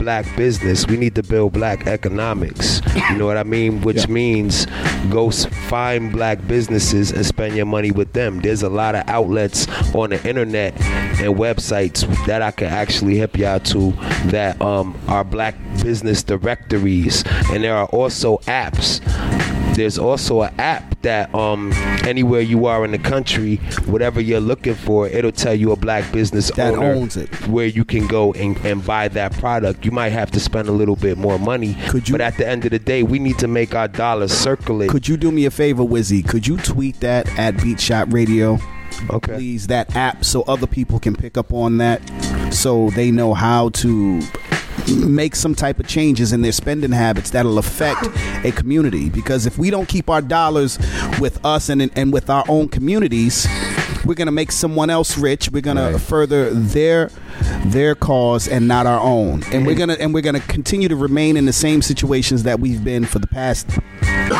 black 0.01 0.25
business. 0.37 0.87
We 0.87 0.97
need 0.97 1.15
to 1.17 1.23
build 1.23 1.53
black 1.53 1.87
economics. 1.87 2.81
You 3.11 3.19
know 3.19 3.27
what 3.27 3.37
I 3.37 3.43
mean? 3.43 3.83
Which 3.83 4.09
means 4.09 4.67
go 5.11 5.31
find 5.31 6.11
black 6.11 6.47
businesses 6.47 7.13
and 7.13 7.25
spend 7.25 7.55
your 7.55 7.67
money 7.67 7.91
with 7.91 8.13
them. 8.13 8.41
There's 8.41 8.63
a 8.63 8.69
lot 8.69 8.95
of 8.95 9.05
outlets 9.09 9.69
on 9.95 10.11
the 10.11 10.29
internet 10.29 10.81
and 11.21 11.37
websites 11.37 12.07
that 12.27 12.43
I 12.43 12.51
can 12.51 12.69
actually 12.69 13.19
help 13.19 13.37
you 13.37 13.47
out 13.47 13.65
to 13.67 13.93
that 14.27 14.61
um, 14.61 14.99
are 15.07 15.25
black 15.25 15.55
business 15.83 16.23
directories. 16.23 17.23
And 17.51 17.63
there 17.63 17.77
are 17.77 17.87
also 17.87 18.39
apps 18.39 19.01
there's 19.75 19.99
also 19.99 20.43
an 20.43 20.55
app 20.59 21.01
that 21.03 21.33
um 21.35 21.73
anywhere 22.05 22.41
you 22.41 22.67
are 22.67 22.85
in 22.85 22.91
the 22.91 22.99
country 22.99 23.57
whatever 23.87 24.21
you're 24.21 24.41
looking 24.41 24.75
for 24.75 25.07
it'll 25.09 25.33
tell 25.33 25.55
you 25.55 25.73
a 25.73 25.77
black 25.77 26.11
business 26.13 26.51
That 26.53 26.75
owner 26.75 26.93
owns 26.93 27.17
it. 27.17 27.29
where 27.49 27.67
you 27.67 27.85
can 27.85 28.07
go 28.07 28.33
and, 28.35 28.57
and 28.65 28.85
buy 28.85 29.09
that 29.09 29.33
product 29.35 29.85
you 29.85 29.91
might 29.91 30.11
have 30.11 30.31
to 30.33 30.41
spend 30.41 30.69
a 30.69 30.73
little 30.73 30.97
bit 30.97 31.17
more 31.17 31.39
money 31.39 31.75
Could 31.89 32.09
you- 32.09 32.15
but 32.15 32.21
at 32.21 32.37
the 32.37 32.47
end 32.47 32.65
of 32.65 32.71
the 32.73 32.79
day 32.79 33.03
we 33.03 33.19
need 33.19 33.39
to 33.39 33.49
make 33.49 33.75
our 33.75 33.89
dollars 33.89 34.33
circulate 34.33 34.91
Could 34.91 35.09
you 35.09 35.17
do 35.17 35.31
me 35.33 35.45
a 35.47 35.51
favor, 35.51 35.83
Wizzy? 35.83 36.27
Could 36.27 36.47
you 36.47 36.57
tweet 36.59 37.01
that 37.01 37.29
at 37.39 37.63
Beat 37.63 37.81
Shop 37.81 38.09
Radio? 38.13 38.59
okay 39.09 39.35
Please, 39.37 39.67
that 39.69 39.95
app, 39.97 40.25
so 40.25 40.43
other 40.43 40.67
people 40.67 40.99
can 40.99 41.15
pick 41.15 41.39
up 41.39 41.53
on 41.53 41.79
that, 41.79 42.01
so 42.53 42.91
they 42.91 43.11
know 43.11 43.33
how 43.35 43.69
to 43.71 44.21
make 44.89 45.35
some 45.37 45.55
type 45.55 45.79
of 45.79 45.87
changes 45.87 46.33
in 46.33 46.43
their 46.43 46.53
spending 46.53 46.93
habits 46.93 47.31
that'll 47.31 47.59
affect 47.59 48.07
a 48.45 48.53
community. 48.53 49.09
Because 49.09 49.47
if 49.47 49.59
we 49.59 49.71
don't 49.71 49.89
keep 49.89 50.11
our 50.11 50.23
dollars 50.23 50.79
with 51.21 51.45
us 51.45 51.69
and 51.69 51.91
and 51.97 52.13
with 52.13 52.31
our 52.31 52.45
own 52.49 52.69
communities, 52.69 53.47
we're 54.05 54.15
gonna 54.15 54.33
make 54.33 54.53
someone 54.53 54.91
else 54.91 55.19
rich. 55.19 55.51
We're 55.51 55.63
gonna 55.63 55.99
further 55.99 56.51
their 56.51 57.11
their 57.67 57.95
cause 57.95 58.49
and 58.49 58.67
not 58.67 58.87
our 58.87 59.01
own. 59.01 59.43
And 59.53 59.67
we're 59.67 59.73
mm-hmm. 59.73 59.79
gonna 59.79 59.93
and 59.95 60.15
we're 60.15 60.23
gonna 60.23 60.41
continue 60.41 60.89
to 60.89 60.97
remain 60.97 61.37
in 61.37 61.47
the 61.47 61.53
same 61.53 61.83
situations 61.83 62.43
that 62.45 62.61
we've 62.61 62.83
been 62.83 63.05
for 63.05 63.19
the 63.19 63.27
past 63.27 63.69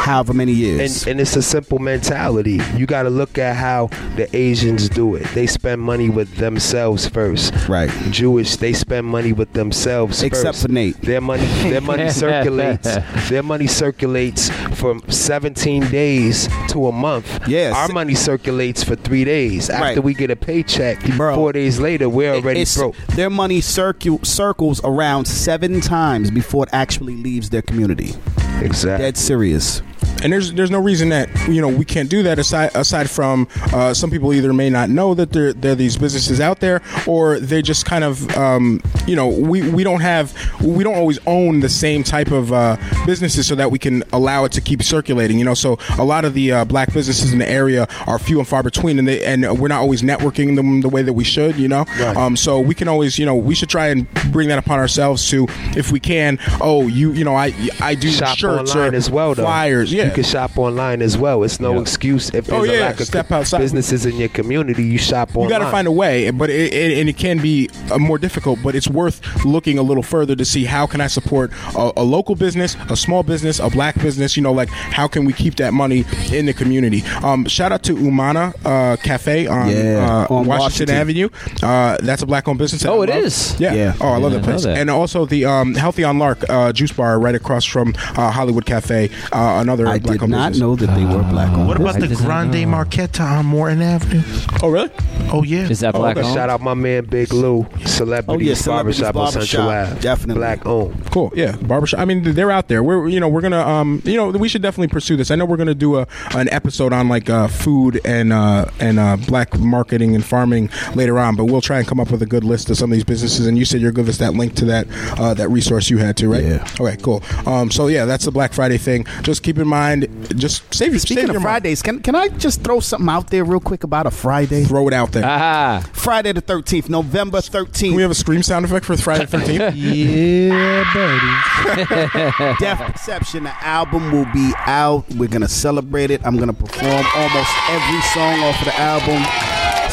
however 0.01 0.33
many 0.35 0.53
years. 0.53 1.03
and, 1.03 1.13
and 1.13 1.21
it's 1.21 1.37
a 1.37 1.43
simple 1.43 1.79
mentality. 1.79 2.61
You 2.77 2.87
got 2.87 3.03
to 3.05 3.11
look 3.11 3.39
at 3.39 3.57
how 3.57 3.89
the 4.17 4.29
Asians 4.37 4.89
do 4.89 5.15
it. 5.15 5.25
They 5.35 5.47
spend 5.47 5.81
money 5.81 6.09
with 6.11 6.37
themselves 6.37 7.07
first. 7.09 7.55
Right. 7.69 7.91
Jewish, 8.11 8.57
they 8.57 8.73
spend 8.73 9.07
money 9.07 9.33
with 9.33 9.53
themselves 9.53 10.23
Except 10.23 10.47
first. 10.57 10.63
for 10.67 10.73
Nate. 10.73 11.01
Their 11.03 11.21
money, 11.21 11.47
their 11.71 11.81
money 11.81 12.09
circulates. 12.25 12.89
Their 13.29 13.43
money 13.43 13.67
circulates 13.67 14.49
from 14.79 15.03
17 15.09 15.89
days 15.91 16.49
to 16.69 16.87
a 16.87 16.93
month. 16.93 17.47
Yes. 17.49 17.75
Our 17.77 17.89
money 17.89 18.15
circulates 18.15 18.83
for 18.83 18.97
three 18.97 19.25
days. 19.25 19.69
After 19.71 19.81
Right. 19.85 20.03
we 20.05 20.15
get 20.15 20.31
a 20.31 20.37
paycheck, 20.37 20.99
Bro. 21.17 21.35
four 21.35 21.53
days 21.53 21.79
later, 21.79 22.09
we're 22.09 22.35
already 22.35 22.65
broke. 22.75 22.97
Their 23.15 23.31
money 23.31 23.61
circu- 23.61 24.25
circles 24.25 24.81
around 24.85 25.27
seven 25.27 25.81
times 25.81 26.31
before 26.31 26.65
it 26.65 26.71
actually 26.73 27.17
leaves 27.17 27.51
their 27.51 27.63
community. 27.63 28.15
Exactly. 28.61 29.05
Dead 29.07 29.17
serious. 29.17 29.83
And 30.23 30.33
there's 30.33 30.53
there's 30.53 30.71
no 30.71 30.81
reason 30.81 31.09
that 31.11 31.29
you 31.49 31.61
know 31.61 31.69
we 31.69 31.85
can't 31.85 32.11
do 32.11 32.23
that 32.23 32.39
aside 32.39 32.71
aside 32.75 33.09
from 33.09 33.49
uh, 33.73 33.95
some 33.95 34.11
people 34.11 34.33
either 34.33 34.53
may 34.53 34.71
not 34.71 34.91
know 34.91 35.15
that 35.15 35.33
there 35.33 35.53
there 35.53 35.73
are 35.73 35.77
these 35.77 35.97
businesses 35.97 36.41
out 36.41 36.61
there 36.61 36.83
or 37.07 37.39
they 37.41 37.63
just 37.63 37.87
kind 37.87 38.05
of 38.05 38.29
um, 38.37 38.83
you 39.07 39.17
know 39.17 39.29
we 39.29 39.69
we 39.71 39.85
don't 39.85 40.01
have 40.01 40.35
we 40.63 40.85
don't 40.85 40.95
always 40.97 41.19
own 41.27 41.61
the 41.61 41.69
same 41.69 42.03
type 42.03 42.31
of 42.31 42.53
uh, 42.53 42.77
businesses 43.07 43.47
so 43.47 43.55
that 43.55 43.71
we 43.71 43.79
can 43.79 44.03
allow 44.13 44.45
it 44.45 44.53
to 44.53 44.61
keep 44.61 44.83
circulating 44.83 45.39
you 45.39 45.45
know? 45.45 45.55
So 45.55 45.79
a 45.99 46.05
lot 46.05 46.25
of 46.25 46.35
the 46.35 46.53
uh, 46.53 46.65
black 46.65 46.93
businesses 46.93 47.33
in 47.33 47.39
the 47.39 47.49
area 47.49 47.87
are 48.07 48.19
few 48.19 48.39
and 48.39 48.47
far 48.49 48.63
between 48.63 48.99
and 48.99 49.09
they 49.09 49.25
and 49.25 49.59
we're 49.59 49.69
not 49.69 49.81
always 49.81 50.03
networking 50.03 50.57
them 50.57 50.81
the 50.81 50.89
way 50.89 51.03
that 51.03 51.13
we 51.13 51.25
should 51.25 51.57
you 51.57 51.69
know? 51.69 51.85
Um, 52.17 52.37
so 52.37 52.61
we 52.61 52.75
can 52.75 52.89
always 52.89 53.19
you 53.19 53.27
know 53.27 53.35
we 53.37 53.55
should 53.55 53.69
try 53.69 53.89
and 53.89 54.13
bring 54.33 54.49
that 54.49 54.59
upon 54.59 54.79
ourselves 54.79 55.29
to 55.31 55.47
if 55.77 55.93
we 55.93 56.01
can 56.01 56.39
oh 56.61 56.87
you 56.87 57.13
you 57.13 57.25
know 57.25 57.35
I 57.35 57.53
I 57.81 57.95
do 57.95 58.11
shop 58.11 58.37
shirts 58.37 58.75
or 58.75 58.95
as 58.95 59.11
well 59.11 59.35
though. 59.35 59.45
flyers. 59.45 59.93
Yeah 59.93 60.10
You 60.11 60.15
can 60.23 60.25
shop 60.25 60.59
online 60.59 61.03
as 61.03 61.17
well. 61.17 61.43
It's 61.43 61.61
no 61.61 61.81
excuse 61.81 62.29
if 62.35 62.47
there's 62.47 62.69
Oh, 62.69 62.73
a 62.73 62.81
lack 62.81 63.01
of 63.01 63.07
step 63.07 63.31
outside. 63.33 63.59
businesses 63.59 64.07
in 64.07 64.17
your 64.17 64.29
community. 64.29 64.85
You 64.85 64.99
shop 64.99 65.31
online. 65.37 65.45
You 65.51 65.59
got 65.59 65.65
to 65.65 65.71
find 65.71 65.87
a 65.89 65.93
way, 65.93 66.31
but 66.31 66.51
it, 66.51 66.73
it, 66.73 66.99
and 66.99 67.09
it 67.09 67.17
can 67.17 67.39
be 67.41 67.69
uh, 67.91 67.99
more 67.99 68.19
difficult. 68.19 68.59
But 68.63 68.75
it's 68.75 68.89
worth 68.89 69.21
looking 69.45 69.79
a 69.79 69.83
little 69.83 70.03
further 70.03 70.35
to 70.37 70.45
see 70.45 70.65
how 70.65 70.87
can 70.87 71.01
I 71.01 71.07
support 71.07 71.53
a, 71.77 71.93
a 71.97 72.03
local 72.03 72.35
business, 72.35 72.77
a 72.89 72.97
small 72.97 73.23
business, 73.23 73.59
a 73.61 73.71
black 73.71 73.95
business. 74.01 74.37
You 74.37 74.43
know, 74.43 74.53
like 74.53 74.69
how 74.69 75.07
can 75.09 75.25
we 75.25 75.33
keep 75.33 75.57
that 75.57 75.73
money 75.73 76.05
in 76.33 76.47
the 76.47 76.53
community? 76.55 77.03
Um, 77.23 77.47
shout 77.47 77.73
out 77.73 77.83
to 77.85 77.95
Umana 77.97 78.55
uh, 78.65 78.97
Cafe 78.97 79.47
on, 79.47 79.69
Yeah, 79.71 80.27
uh, 80.29 80.35
on 80.35 80.47
Washington, 80.47 80.49
Washington. 80.49 80.97
Avenue. 80.97 81.29
Uh, 81.63 81.97
that's 82.03 82.23
a 82.23 82.27
black-owned 82.27 82.59
business. 82.59 82.85
Oh, 82.85 83.03
it 83.03 83.11
is? 83.11 83.59
Yeah. 83.61 83.75
Yeah. 83.75 83.95
Oh, 84.01 84.09
I 84.09 84.17
love 84.19 84.33
Yeah, 84.33 84.39
that 84.39 84.45
place. 84.45 84.65
that. 84.65 84.79
And 84.79 84.91
also 84.91 85.27
the 85.27 85.45
um, 85.45 85.75
Healthy 85.75 86.05
on 86.05 86.19
Lark 86.19 86.49
uh, 86.49 86.73
juice 86.73 86.93
bar 86.93 87.19
right 87.21 87.35
across 87.35 87.65
from 87.65 87.95
uh, 88.17 88.31
Hollywood 88.31 88.67
Cafe. 88.67 89.11
Uh, 89.33 89.59
another 89.61 89.87
I 89.87 89.99
did 90.01 90.07
black-owned 90.09 90.31
not 90.33 90.49
business. 90.53 90.61
know 90.61 90.77
that 90.77 90.95
they 90.95 91.05
were 91.05 91.23
black 91.25 91.51
owned. 91.53 91.69
What 91.69 91.81
about 91.81 91.97
I 91.97 92.01
the 92.01 92.09
did 92.09 92.19
Grande 92.19 92.53
know. 92.53 92.77
Marqueta 92.85 93.21
on 93.39 93.47
Morton 93.47 93.83
Avenue? 93.83 94.23
Oh, 94.63 94.69
really? 94.71 94.91
Oh 95.33 95.43
yeah. 95.43 95.69
Is 95.69 95.81
that 95.81 95.95
black 95.95 96.17
Okay, 96.17 96.27
owned? 96.27 96.35
Shout 96.35 96.51
out 96.51 96.61
my 96.61 96.75
man 96.75 97.05
Big 97.05 97.33
Lou, 97.33 97.67
celebrity 97.87 98.45
Oh, 98.45 98.49
yeah, 98.49 98.55
Celebrities 98.55 99.01
Barbershop 99.01 99.17
on 99.17 99.33
Central 99.33 99.67
Barbershop, 99.67 99.93
Ave. 99.93 100.01
definitely. 100.03 100.41
Black 100.41 100.67
owned. 100.67 101.11
Cool. 101.11 101.33
Yeah, 101.35 101.57
barbershop. 101.57 102.01
I 102.01 102.05
mean, 102.05 102.23
they're 102.35 102.51
out 102.51 102.69
there. 102.69 102.83
We're 102.83 103.09
you 103.09 103.21
know 103.21 103.29
we're 103.29 103.41
gonna 103.41 103.61
um 103.67 104.03
you 104.05 104.17
know 104.17 104.31
we 104.31 104.49
should 104.49 104.63
definitely 104.63 104.89
pursue 104.89 105.17
this. 105.17 105.31
I 105.31 105.37
know 105.37 105.45
we're 105.45 105.57
gonna 105.57 105.75
do 105.75 105.97
a 105.99 106.07
an 106.35 106.49
episode 106.51 106.93
on 106.93 107.09
like 107.09 107.31
uh, 107.31 107.47
food 107.49 108.01
and 108.05 108.33
uh, 108.33 108.67
and 108.81 108.99
uh, 108.99 109.17
black 109.29 109.59
marketing 109.59 110.15
and 110.15 110.25
farming 110.25 110.71
later 110.95 111.19
on, 111.19 111.37
but 111.37 111.45
we'll 111.45 111.61
try 111.61 111.79
and 111.79 111.87
come 111.87 112.01
up 112.01 112.11
with 112.11 112.23
a 112.23 112.27
good 112.27 112.45
list 112.45 112.71
of 112.71 112.77
some 112.77 112.91
of 112.91 112.95
these 112.95 113.05
businesses. 113.05 113.47
And 113.47 113.57
you 113.59 113.65
said 113.65 113.81
you'll 113.81 113.93
give 113.93 114.09
us 114.09 114.19
that 114.19 114.35
link 114.35 114.55
to 114.57 114.65
that 114.67 114.87
uh, 115.19 115.35
that 115.35 115.49
resource 115.49 115.91
you 115.91 115.99
had 115.99 116.17
to, 116.19 116.29
right? 116.29 116.43
Yeah. 116.45 116.67
Okay. 116.81 116.97
Cool. 117.03 117.23
Um. 117.47 117.71
So 117.71 117.87
yeah, 117.87 118.05
that's 118.05 118.25
the 118.25 118.31
Black 118.33 118.53
Friday 118.53 118.79
thing. 118.79 119.07
Just 119.23 119.43
keep 119.43 119.59
in 119.59 119.69
mind 119.69 119.90
mind. 119.91 120.39
Just 120.39 120.73
save 120.75 120.93
your 120.93 121.01
Speaking 121.01 121.23
save 121.23 121.29
of 121.31 121.35
your 121.35 121.41
mind. 121.41 121.63
Fridays, 121.63 121.83
can 121.83 122.01
can 122.01 122.15
I 122.15 122.29
just 122.29 122.63
throw 122.63 122.81
something 122.81 123.09
out 123.09 123.31
there 123.31 123.45
real 123.45 123.61
quick 123.61 123.85
about 123.85 124.07
a 124.07 124.11
Friday? 124.11 124.65
Throw 124.65 124.89
it 124.89 124.95
out 124.95 125.13
there. 125.13 125.23
Ah, 125.25 125.85
Friday 125.93 126.33
the 126.33 126.41
thirteenth, 126.41 126.89
November 126.89 127.41
thirteenth. 127.41 127.97
we 127.97 128.03
have 128.03 128.11
a 128.11 128.15
scream 128.15 128.43
sound 128.43 128.65
effect 128.65 128.85
for 128.87 128.97
Friday 128.97 129.25
the 129.27 129.39
13th? 129.39 129.75
Yeah, 129.81 130.85
buddy. 130.95 132.55
Death 132.61 132.93
Perception. 132.93 133.45
The 133.45 133.65
album 133.65 134.13
will 134.13 134.27
be 134.33 134.53
out. 134.67 135.05
We're 135.15 135.29
gonna 135.29 135.49
celebrate 135.49 136.11
it. 136.11 136.21
I'm 136.25 136.37
gonna 136.37 136.53
perform 136.53 137.05
almost 137.15 137.51
every 137.71 138.01
song 138.15 138.41
off 138.45 138.59
of 138.61 138.65
the 138.67 138.77
album. 138.81 139.50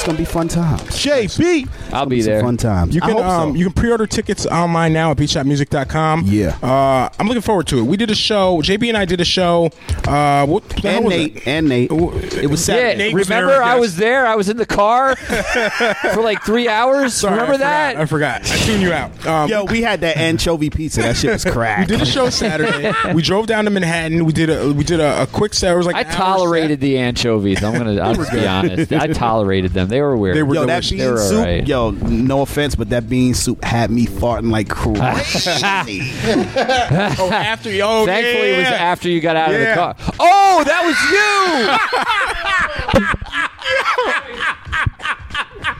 It's 0.08 0.14
gonna 0.14 0.18
be 0.20 0.32
fun 0.32 0.48
times. 0.48 0.82
JB. 0.84 1.68
I'll 1.92 2.06
be 2.06 2.22
Some 2.22 2.32
there. 2.32 2.42
Fun 2.42 2.56
times. 2.56 2.96
You 2.96 3.02
I 3.04 3.08
can 3.08 3.16
hope 3.18 3.26
so. 3.26 3.30
um, 3.30 3.56
you 3.58 3.66
can 3.66 3.74
pre-order 3.74 4.08
tickets 4.08 4.46
online 4.46 4.94
now 4.94 5.12
at 5.12 5.18
beatshopmusic.com. 5.18 6.24
Yeah. 6.28 6.58
Uh, 6.64 7.10
I'm 7.20 7.28
looking 7.28 7.42
forward 7.42 7.68
to 7.68 7.80
it. 7.80 7.84
We 7.84 7.98
did 7.98 8.10
a 8.10 8.16
show. 8.16 8.62
JB 8.62 8.88
and 8.88 8.96
I 8.96 9.04
did 9.04 9.20
a 9.20 9.26
show. 9.26 9.70
Uh, 10.08 10.46
what 10.46 10.70
the 10.70 10.80
hell 10.82 10.96
and 10.96 11.06
was 11.06 11.14
Nate 11.14 11.36
it? 11.36 11.48
and 11.48 11.68
Nate. 11.68 11.92
It 11.92 12.50
was 12.50 12.66
Yeah, 12.70 12.76
Saturday. 12.76 12.98
Nate 12.98 13.14
was 13.16 13.28
remember 13.28 13.52
there, 13.52 13.62
I 13.64 13.72
I 13.72 13.74
guess. 13.74 13.82
was 13.82 13.96
there. 13.98 14.26
I 14.28 14.36
was 14.36 14.48
in 14.48 14.56
the 14.56 14.66
car 14.66 15.16
for 16.14 16.22
like 16.22 16.42
three 16.44 16.70
hours. 16.70 17.14
Sorry, 17.14 17.34
remember 17.34 17.56
I 17.56 17.58
forgot. 17.58 17.60
that? 17.68 17.98
I 17.98 18.06
forgot. 18.06 18.42
I 18.52 18.56
tuned 18.66 18.82
you 18.82 18.94
out. 18.94 19.28
Um, 19.28 19.50
Yo, 19.50 19.66
we 19.66 19.82
had 19.82 20.00
that 20.02 20.16
anchovy 20.16 20.70
pizza. 20.70 21.02
That 21.02 21.18
shit 21.18 21.32
was 21.34 21.44
crack. 21.54 21.80
we 21.80 21.86
did 21.98 22.02
a 22.02 22.06
show 22.06 22.30
Saturday. 22.30 22.94
we 23.14 23.22
drove 23.22 23.48
down 23.48 23.66
to 23.66 23.72
Manhattan. 23.72 24.24
We 24.24 24.32
did 24.32 24.50
a 24.50 24.72
we 24.72 24.86
did 24.86 25.02
a, 25.02 25.24
a 25.24 25.28
quick 25.28 25.54
set. 25.54 25.74
It 25.74 25.78
was 25.78 25.86
like 25.86 25.98
I 25.98 26.02
an 26.02 26.08
hour 26.08 26.14
tolerated 26.38 26.80
the 26.80 26.98
anchovies. 26.98 27.62
I'm 27.62 27.74
gonna. 27.78 28.00
I'll 28.02 28.16
just 28.16 28.32
be 28.32 28.48
honest. 28.48 28.94
I 28.94 29.08
tolerated 29.08 29.74
them. 29.74 29.90
They 29.90 29.97
were 30.02 30.16
weird. 30.18 30.36
They 30.38 30.44
were 30.44 30.56
Yo, 30.56 30.62
that 30.66 30.84
delicious. 30.84 30.92
bean 30.92 31.00
They 31.00 31.08
were 31.12 31.18
soup. 31.18 31.38
alright. 31.40 31.68
Yo, 31.68 31.92
no 31.92 32.42
offense, 32.42 32.76
but 32.76 32.90
that 32.90 33.10
bean 33.10 33.34
soup 33.34 33.64
had 33.64 33.90
me 33.92 34.06
farting 34.06 34.52
like 34.52 34.70
crazy. 34.70 35.40
set. 35.40 35.88
Oh, 37.20 37.32
after 37.32 37.70
oh, 37.84 38.06
Thankfully, 38.06 38.50
it 38.52 38.58
was 38.58 38.68
after 38.68 39.10
you 39.10 39.20
got 39.22 39.36
out 39.36 39.54
of 39.54 39.60
the 39.60 39.74
car. 39.74 39.96
Oh, 40.20 40.64
that 40.66 40.84
was 40.86 40.98
you. 41.12 43.04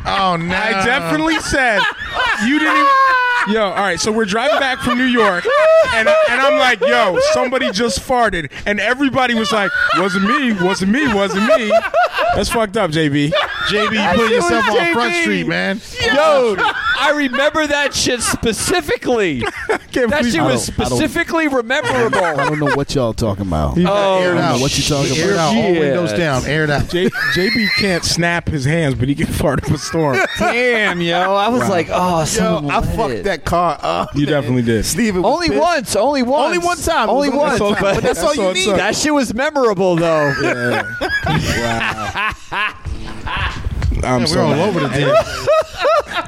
Oh 0.10 0.38
no! 0.38 0.56
I 0.56 0.86
definitely 0.86 1.38
said 1.40 1.82
you 2.46 2.60
didn't. 2.60 2.78
Even, 2.78 3.56
yo, 3.56 3.64
all 3.66 3.76
right. 3.76 4.00
So 4.00 4.10
we're 4.10 4.24
driving 4.26 4.58
back 4.58 4.80
from 4.80 4.98
New 4.98 5.04
York, 5.06 5.46
and 5.94 6.08
and 6.08 6.42
I'm 6.42 6.58
like, 6.58 6.80
yo, 6.80 7.20
somebody 7.34 7.72
just 7.72 8.00
farted, 8.00 8.50
and 8.66 8.80
everybody 8.80 9.34
was 9.34 9.52
like, 9.52 9.70
wasn't 9.98 10.26
me, 10.26 10.54
wasn't 10.54 10.92
me, 10.94 11.14
was't 11.14 11.36
me. 11.58 11.72
That's 12.36 12.50
fucked 12.50 12.78
up, 12.78 12.92
JB. 12.92 13.34
JB, 13.68 13.94
you 13.94 14.18
put 14.24 14.32
yourself 14.32 14.70
on 14.70 14.94
Front 14.94 15.14
Street, 15.16 15.48
man. 15.48 15.82
Yo, 16.02 16.56
I 17.00 17.14
remember 17.16 17.68
that 17.68 17.94
shit 17.94 18.22
specifically. 18.22 19.44
That 19.98 20.10
believe- 20.20 20.32
shit 20.34 20.42
I 20.42 20.46
was 20.46 20.68
don't- 20.68 20.80
I 20.86 20.90
don't- 20.90 20.98
specifically 21.00 21.48
memorable. 21.48 22.20
I 22.24 22.36
don't 22.48 22.60
know 22.60 22.76
what 22.76 22.94
y'all 22.94 23.14
talking 23.14 23.48
about. 23.48 23.80
Oh, 23.80 24.22
Air 24.22 24.34
it 24.36 24.38
out. 24.38 24.60
what 24.60 24.78
you 24.78 24.84
talking 24.84 25.18
Air 25.18 25.30
it 25.30 25.34
about? 25.34 25.40
out. 25.40 25.56
All 25.58 25.64
Shit. 25.74 25.80
windows 25.80 26.14
down. 26.14 26.46
Air 26.46 26.64
it 26.66 26.70
out. 26.70 26.88
J- 26.90 27.10
JB 27.10 27.68
can't 27.80 28.04
snap 28.06 28.48
his 28.48 28.64
hands, 28.64 28.94
but 28.94 29.08
he 29.08 29.16
can 29.16 29.26
fart 29.26 29.64
up 29.64 29.72
a 29.72 29.78
storm. 29.80 30.20
damn, 30.38 31.02
yo! 31.02 31.34
I 31.34 31.48
was 31.48 31.68
like, 31.68 31.88
oh, 31.92 32.20
Yo, 32.20 32.26
someone 32.26 32.70
I 32.72 32.80
let 32.80 32.96
fucked 32.96 33.12
it. 33.14 33.24
that 33.24 33.44
car 33.44 33.80
up. 33.82 34.16
You 34.16 34.28
definitely 34.28 34.62
did. 34.62 34.86
Steven 34.86 35.24
was 35.24 35.34
Only 35.34 35.48
pissed. 35.50 35.62
once, 35.62 35.96
only 35.96 36.22
once, 36.22 36.46
Only 36.46 36.58
one 36.60 36.78
time. 36.78 37.10
only 37.10 37.30
once. 37.30 37.60
only 37.60 37.74
one. 37.82 37.96
But 37.96 38.04
that's 38.04 38.22
all 38.22 38.36
you 38.36 38.42
That's 38.44 38.60
need. 38.60 38.70
all- 38.72 38.78
That 38.78 38.96
shit 38.96 39.14
was 39.16 39.34
memorable, 39.34 39.96
though 39.96 40.32
ah. 43.28 43.67
I'm 44.04 44.22
We're 44.22 44.28
so 44.28 44.42
all 44.42 44.50
mad. 44.52 44.70
over 44.70 44.80
the 44.82 44.88
damn. 44.90 45.16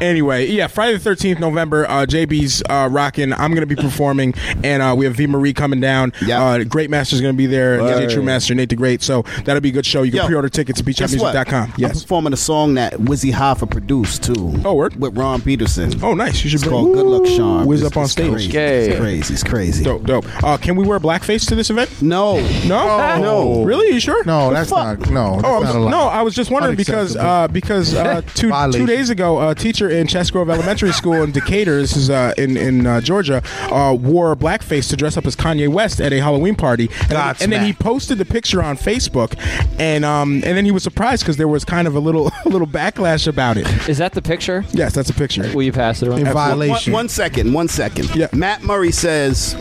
Anyway, 0.01 0.45
yeah, 0.47 0.67
Friday 0.67 0.97
the 0.97 1.09
13th, 1.09 1.39
November, 1.39 1.85
uh, 1.89 2.05
JB's 2.05 2.63
uh, 2.69 2.87
rocking. 2.89 3.33
I'm 3.33 3.51
going 3.53 3.67
to 3.67 3.75
be 3.75 3.75
performing, 3.75 4.33
and 4.63 4.81
uh, 4.81 4.95
we 4.97 5.03
have 5.05 5.15
V 5.15 5.27
Marie 5.27 5.53
coming 5.53 5.81
down. 5.81 6.13
Yeah. 6.25 6.41
Uh, 6.41 6.63
Great 6.63 6.89
Master's 6.89 7.19
going 7.19 7.33
to 7.33 7.37
be 7.37 7.47
there. 7.47 7.79
DJ 7.79 8.09
True 8.09 8.23
Master, 8.23 8.55
Nate 8.55 8.69
the 8.69 8.77
Great. 8.77 9.01
So 9.01 9.23
that'll 9.43 9.59
be 9.59 9.69
a 9.69 9.73
good 9.73 9.85
show. 9.85 10.03
You 10.03 10.11
can 10.11 10.21
Yo, 10.21 10.25
pre 10.27 10.35
order 10.35 10.47
tickets 10.47 10.79
at 10.79 10.85
Guess 10.85 11.17
what? 11.17 11.35
beatshopmusic.com. 11.35 11.73
I'm 11.83 11.89
performing 11.91 12.31
a 12.33 12.37
song 12.37 12.75
that 12.75 12.93
Wizzy 12.93 13.33
Hoffa 13.33 13.69
produced 13.69 14.23
too. 14.23 14.53
Oh, 14.63 14.75
word? 14.75 14.95
With 14.95 15.17
Ron 15.17 15.41
Peterson. 15.41 16.01
Oh, 16.01 16.13
nice. 16.13 16.43
You 16.45 16.49
should 16.49 16.61
It's 16.61 16.63
bring 16.63 16.75
called 16.75 16.93
Good 16.93 17.05
Luck 17.05 17.25
Sean. 17.27 17.65
Wiz 17.65 17.83
up 17.83 17.97
on 17.97 18.03
it's 18.03 18.13
stage. 18.13 18.31
Crazy. 18.31 18.49
Okay. 18.49 18.89
It's 18.91 18.99
crazy. 18.99 19.33
It's 19.33 19.43
crazy. 19.43 19.83
Dope, 19.83 20.03
dope. 20.03 20.43
Uh, 20.43 20.55
can 20.55 20.77
we 20.77 20.85
wear 20.87 20.99
blackface 21.01 21.45
to 21.49 21.55
this 21.55 21.69
event? 21.69 22.01
No. 22.01 22.39
No? 22.65 23.19
No. 23.19 23.63
Really? 23.63 23.93
You 23.93 23.99
sure? 23.99 24.23
No, 24.23 24.53
that's 24.53 24.71
not. 24.71 25.09
No, 25.09 25.41
that's 25.41 25.45
Oh, 25.45 25.83
not 25.83 25.89
no, 25.89 26.03
I 26.03 26.21
was 26.21 26.35
just 26.35 26.51
wondering 26.51 26.77
because 26.77 27.17
uh, 27.17 27.47
because 27.61 27.93
uh, 27.93 28.21
two 28.35 28.51
two 28.71 28.85
days 28.85 29.09
ago, 29.09 29.49
a 29.49 29.55
teacher 29.55 29.89
in 29.89 30.07
Chess 30.07 30.29
Grove 30.31 30.49
Elementary 30.49 30.91
School 30.91 31.21
in 31.23 31.31
Decatur, 31.31 31.79
this 31.81 31.95
is 31.95 32.09
uh, 32.09 32.33
in 32.37 32.57
in 32.57 32.85
uh, 32.85 33.01
Georgia, 33.01 33.41
uh, 33.71 33.93
wore 33.99 34.35
blackface 34.35 34.89
to 34.89 34.95
dress 34.95 35.17
up 35.17 35.25
as 35.25 35.35
Kanye 35.35 35.67
West 35.67 35.99
at 36.01 36.13
a 36.13 36.19
Halloween 36.19 36.55
party, 36.55 36.89
and, 37.01 37.09
God 37.11 37.41
and 37.41 37.51
then 37.51 37.65
he 37.65 37.73
posted 37.73 38.17
the 38.17 38.25
picture 38.25 38.61
on 38.63 38.77
Facebook, 38.77 39.35
and 39.79 40.05
um 40.05 40.35
and 40.45 40.57
then 40.57 40.65
he 40.65 40.71
was 40.71 40.83
surprised 40.83 41.23
because 41.23 41.37
there 41.37 41.47
was 41.47 41.65
kind 41.65 41.87
of 41.87 41.95
a 41.95 41.99
little 41.99 42.31
a 42.45 42.49
little 42.49 42.67
backlash 42.67 43.27
about 43.27 43.57
it. 43.57 43.67
Is 43.89 43.97
that 43.97 44.13
the 44.13 44.21
picture? 44.21 44.63
Yes, 44.71 44.93
that's 44.93 45.09
a 45.09 45.13
picture. 45.13 45.49
Will 45.53 45.63
you 45.63 45.71
pass 45.71 46.01
it 46.01 46.07
around? 46.07 46.19
in 46.19 46.25
One, 46.25 46.33
violation. 46.33 46.93
one 46.93 47.09
second. 47.09 47.53
One 47.53 47.67
second. 47.67 48.13
Yeah. 48.15 48.27
Matt 48.33 48.63
Murray 48.63 48.91
says, 48.91 49.53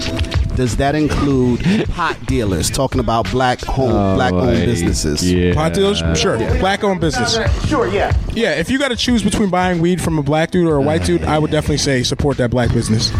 "Does 0.56 0.76
that 0.76 0.94
include 0.94 1.60
pot 1.90 2.16
dealers 2.26 2.70
talking 2.70 3.00
about 3.00 3.30
black 3.30 3.60
home, 3.62 4.16
black 4.16 4.32
owned 4.32 4.64
businesses?" 4.64 5.30
Yeah. 5.30 5.54
Pot 5.54 5.74
dealers, 5.74 6.02
sure. 6.18 6.36
Black 6.58 6.82
owned 6.84 7.00
business. 7.00 7.34
Sure. 7.68 7.87
Yeah. 7.92 8.16
Yeah, 8.32 8.52
if 8.52 8.70
you 8.70 8.78
got 8.78 8.88
to 8.88 8.96
choose 8.96 9.22
between 9.22 9.50
buying 9.50 9.80
weed 9.80 10.00
from 10.00 10.18
a 10.18 10.22
black 10.22 10.50
dude 10.50 10.68
or 10.68 10.76
a 10.76 10.80
white 10.80 11.04
dude, 11.04 11.24
I 11.24 11.38
would 11.38 11.50
definitely 11.50 11.78
say 11.78 12.02
support 12.02 12.36
that 12.36 12.50
black 12.50 12.72
business. 12.72 13.10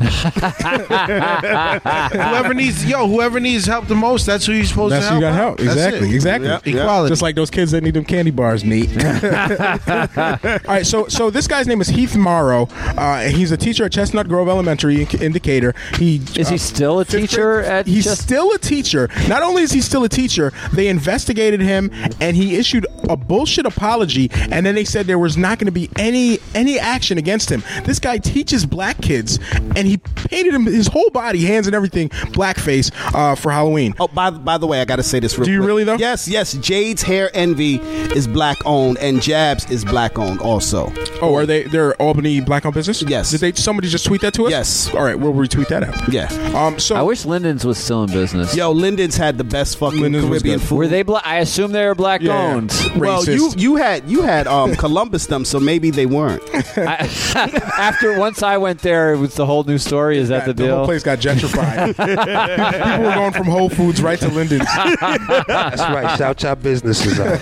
whoever 1.19 2.55
needs, 2.55 2.85
yo, 2.85 3.09
whoever 3.09 3.41
needs 3.41 3.67
help 3.67 3.87
the 3.89 3.95
most, 3.95 4.27
that's 4.27 4.47
who 4.47 4.53
you're 4.53 4.65
supposed 4.65 4.93
That's 4.95 5.09
to 5.09 5.15
who 5.15 5.21
help. 5.21 5.23
you 5.23 5.29
got 5.31 5.37
help. 5.37 5.59
That's 5.59 5.73
Exactly, 5.73 6.11
it. 6.11 6.15
exactly. 6.15 6.49
Yep, 6.49 6.67
yep. 6.67 6.75
Equality. 6.77 7.11
Just 7.13 7.23
like 7.23 7.35
those 7.35 7.51
kids 7.51 7.73
that 7.73 7.83
need 7.83 7.95
them 7.95 8.05
candy 8.05 8.31
bars, 8.31 8.65
neat. 8.65 8.91
All 9.05 10.39
right, 10.69 10.87
so 10.87 11.09
so 11.09 11.31
this 11.31 11.47
guy's 11.47 11.67
name 11.67 11.81
is 11.81 11.89
Heath 11.89 12.17
Morrow. 12.17 12.69
Uh, 12.97 13.21
and 13.25 13.35
he's 13.37 13.51
a 13.53 13.57
teacher 13.57 13.85
at 13.85 13.93
Chestnut 13.93 14.29
Grove 14.29 14.49
Elementary 14.49 15.03
in 15.03 15.09
in 15.23 15.33
Decatur. 15.33 15.75
He 15.97 16.17
Is 16.37 16.49
he 16.49 16.55
uh, 16.57 16.59
still 16.59 17.01
a 17.01 17.05
teacher 17.05 17.61
at 17.63 17.87
He's 17.87 18.05
Chest- 18.05 18.23
still 18.23 18.53
a 18.53 18.59
teacher. 18.59 19.09
Not 19.29 19.43
only 19.43 19.63
is 19.63 19.73
he 19.73 19.81
still 19.81 20.05
a 20.05 20.09
teacher, 20.09 20.53
they 20.73 20.89
investigated 20.89 21.61
him 21.61 21.91
and 22.21 22.37
he 22.37 22.57
issued 22.57 22.87
a 23.09 23.17
bullshit 23.17 23.67
apology. 23.67 24.31
And 24.51 24.58
then 24.65 24.75
they 24.75 24.85
said 24.85 25.07
there 25.07 25.19
was 25.19 25.37
not 25.37 25.59
going 25.59 25.67
to 25.67 25.73
be 25.73 25.89
any 25.97 26.39
any 26.55 26.79
action 26.79 27.19
against 27.19 27.51
him. 27.51 27.63
This 27.85 27.99
guy 27.99 28.19
teaches 28.19 28.65
black 28.67 29.01
kids, 29.01 29.39
and 29.53 29.87
he 29.87 29.99
painted 29.99 30.55
him 30.55 30.65
his 30.67 30.87
whole 30.87 31.11
body, 31.11 31.45
hands 31.45 31.67
and 31.67 31.75
everything, 31.77 32.09
blackface 32.09 32.91
uh, 33.15 33.35
for 33.35 33.51
Halloween. 33.53 33.95
Oh, 34.01 34.09
by 34.09 34.31
by 34.31 34.59
the 34.59 34.67
way, 34.67 34.81
I 34.81 34.85
got 34.85 34.97
to 34.97 35.03
say 35.03 35.21
this. 35.21 35.37
Real 35.39 35.45
Do 35.47 35.53
you 35.53 35.59
quick. 35.61 35.67
really, 35.69 35.85
though? 35.85 35.97
Yes, 35.97 36.29
yes. 36.29 36.53
Jade's 36.55 37.03
Hair 37.03 37.31
Envy 37.35 37.77
is 37.77 38.27
black 38.27 38.57
owned, 38.65 38.99
and 38.99 39.21
Jabs 39.23 39.71
is 39.71 39.85
black 39.85 40.19
owned 40.19 40.41
also. 40.41 40.93
Oh, 41.21 41.35
are 41.35 41.47
they? 41.47 41.65
They're 41.65 41.95
Albany 42.01 42.41
black-owned 42.41 42.75
business. 42.75 43.03
Yes. 43.03 43.31
Did 43.31 43.41
they? 43.41 43.53
Somebody 43.53 43.89
just 43.89 44.07
tweet 44.07 44.21
that 44.23 44.35
to 44.35 44.47
us. 44.47 44.51
Yes. 44.51 44.95
All 44.95 45.03
right, 45.03 45.19
we'll 45.19 45.33
retweet 45.35 45.69
that 45.69 45.83
out. 45.83 46.13
Yeah. 46.13 46.29
Um. 46.55 46.79
So 46.79 46.95
I 46.97 47.03
wish 47.03 47.25
Linden's 47.25 47.65
was 47.65 47.79
still 47.79 48.05
in 48.05 48.11
business. 48.11 48.55
Yo, 48.57 48.71
Linden's 48.73 49.17
had 49.17 49.37
the 49.39 49.45
best 49.45 49.79
fucking 49.79 50.01
Linden's 50.01 50.27
Caribbean 50.27 50.59
food. 50.61 50.77
Were 50.79 50.87
they 50.89 51.03
black? 51.03 51.27
I 51.27 51.39
assume 51.39 51.73
they 51.73 51.85
were 51.87 51.95
black 51.95 52.21
Yeah. 52.23 52.55
owned. 52.55 52.73
Well, 52.97 53.25
you 53.25 53.53
you 53.57 53.77
had 53.77 54.09
you 54.09 54.23
had 54.23 54.47
um 54.49 54.75
Columbus 54.77 55.27
them, 55.27 55.45
so 55.45 55.61
maybe 55.61 55.91
they 55.91 56.07
weren't. 56.07 56.43
I, 56.77 57.09
after 57.79 58.19
once 58.19 58.43
I 58.43 58.57
went 58.57 58.81
there, 58.81 59.15
it 59.15 59.19
was 59.19 59.35
the 59.35 59.47
whole 59.47 59.65
new 59.65 59.79
story. 59.79 60.19
Is 60.19 60.29
that 60.29 60.45
the 60.45 60.67
whole 60.67 60.79
deal? 60.79 60.85
place 60.85 61.03
got 61.03 61.19
gentrified. 61.19 61.97
People 61.97 63.05
were 63.05 63.15
going 63.15 63.33
from 63.33 63.47
Whole 63.47 63.69
Foods 63.69 64.03
right 64.03 64.19
to 64.19 64.29
Linden's. 64.29 64.67
That's 64.75 65.81
right. 65.81 66.17
Shout 66.19 66.43
your 66.43 66.57
businesses 66.57 67.21
out. 67.21 67.41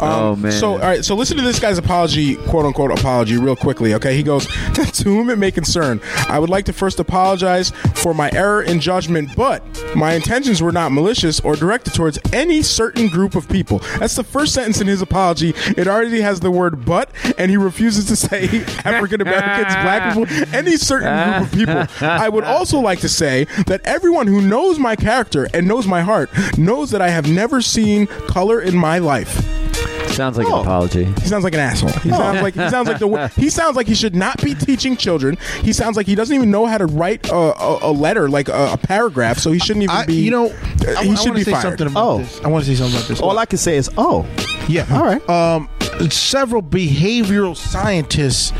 oh 0.00 0.36
man. 0.36 0.52
So, 0.52 0.72
all 0.72 0.78
right. 0.78 1.04
So, 1.04 1.14
listen 1.14 1.36
to 1.36 1.42
this 1.42 1.58
guy's 1.58 1.78
apology, 1.78 2.36
quote 2.36 2.64
unquote 2.64 2.90
apology, 2.98 3.36
real 3.36 3.56
quickly. 3.56 3.94
Okay, 3.94 4.16
he 4.16 4.22
goes 4.22 4.46
to 4.74 5.04
whom 5.04 5.30
it 5.30 5.38
may 5.38 5.50
concern. 5.50 6.00
I 6.28 6.38
would 6.38 6.50
like 6.50 6.64
to 6.66 6.72
first 6.72 6.98
apologize 7.00 7.70
for 7.94 8.14
my 8.14 8.30
error 8.32 8.62
in 8.62 8.80
judgment, 8.80 9.34
but 9.36 9.62
my 9.94 10.14
intentions 10.14 10.62
were 10.62 10.72
not 10.72 10.92
malicious 10.92 11.40
or 11.40 11.56
directed 11.56 11.94
towards 11.94 12.18
any 12.32 12.62
certain 12.62 13.08
group 13.08 13.34
of 13.34 13.48
people. 13.48 13.78
That's 13.98 14.16
the 14.16 14.24
first 14.24 14.54
sentence 14.54 14.80
in 14.80 14.86
his 14.86 15.02
apology. 15.02 15.54
It 15.76 15.86
already 15.86 16.05
has 16.20 16.40
the 16.40 16.50
word 16.50 16.84
"but," 16.84 17.10
and 17.38 17.50
he 17.50 17.56
refuses 17.56 18.06
to 18.06 18.16
say 18.16 18.44
African 18.84 19.20
Americans, 19.20 19.74
black 19.74 20.14
people, 20.14 20.54
any 20.54 20.76
certain 20.76 21.42
group 21.52 21.68
of 21.68 21.90
people. 21.90 22.06
I 22.06 22.28
would 22.28 22.44
also 22.44 22.78
like 22.80 23.00
to 23.00 23.08
say 23.08 23.44
that 23.66 23.80
everyone 23.84 24.26
who 24.26 24.40
knows 24.40 24.78
my 24.78 24.96
character 24.96 25.48
and 25.54 25.66
knows 25.66 25.86
my 25.86 26.00
heart 26.02 26.30
knows 26.58 26.90
that 26.90 27.02
I 27.02 27.08
have 27.08 27.30
never 27.30 27.60
seen 27.60 28.06
color 28.06 28.60
in 28.60 28.76
my 28.76 28.98
life. 28.98 29.42
sounds 30.12 30.38
like 30.38 30.46
Oh. 30.48 30.56
an 30.56 30.60
apology. 30.62 31.04
He 31.04 31.28
sounds 31.28 31.44
like 31.44 31.52
an 31.52 31.60
asshole. 31.60 31.90
He 31.90 32.08
sounds 32.10 32.40
like 32.40 32.54
he 32.54 32.68
sounds 32.70 32.88
like 32.88 32.98
the 32.98 33.28
he 33.36 33.50
sounds 33.50 33.76
like 33.76 33.86
he 33.86 33.94
should 33.94 34.14
not 34.14 34.42
be 34.42 34.54
teaching 34.54 34.96
children. 34.96 35.36
He 35.62 35.72
sounds 35.74 35.96
like 35.96 36.06
he 36.06 36.14
doesn't 36.14 36.34
even 36.34 36.50
know 36.50 36.64
how 36.66 36.78
to 36.78 36.86
write 36.86 37.28
a, 37.28 37.34
a, 37.34 37.90
a 37.90 37.92
letter, 37.92 38.28
like 38.28 38.48
a, 38.48 38.72
a 38.72 38.76
paragraph. 38.78 39.38
So 39.38 39.52
he 39.52 39.58
shouldn't 39.58 39.82
even 39.82 39.94
I, 39.94 40.06
be. 40.06 40.14
you 40.14 40.30
know, 40.30 40.46
uh, 40.46 40.94
I, 40.96 41.04
he 41.04 41.10
I 41.10 41.14
should 41.16 41.26
want 41.26 41.34
be 41.34 41.38
to 41.40 41.44
say 41.44 41.50
fired. 41.52 41.62
something 41.62 41.86
about 41.88 42.06
Oh. 42.08 42.18
this. 42.18 42.40
I 42.42 42.48
want 42.48 42.64
to 42.64 42.70
say 42.70 42.76
something 42.76 42.96
about 42.96 43.08
this. 43.08 43.20
All 43.20 43.38
I 43.38 43.44
can 43.44 43.58
say 43.58 43.76
is, 43.76 43.90
oh, 43.98 44.26
Yeah. 44.68 44.86
All 44.90 45.04
right. 45.04 45.28
Um, 45.28 45.68
several 46.10 46.62
behavioral 46.62 47.56
scientists 47.56 48.50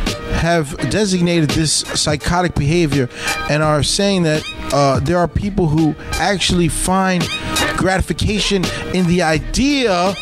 have 0.41 0.77
designated 0.91 1.51
this 1.51 1.73
psychotic 1.73 2.55
behavior 2.55 3.09
and 3.51 3.63
are 3.63 3.83
saying 3.83 4.23
that 4.25 4.43
uh, 4.73 5.01
there 5.01 5.19
are 5.19 5.29
people 5.29 5.69
who 5.69 5.95
actually 6.15 6.69
find 6.69 7.27
gratification 7.77 8.65
in 8.95 9.07
the 9.07 9.23
idea 9.23 10.15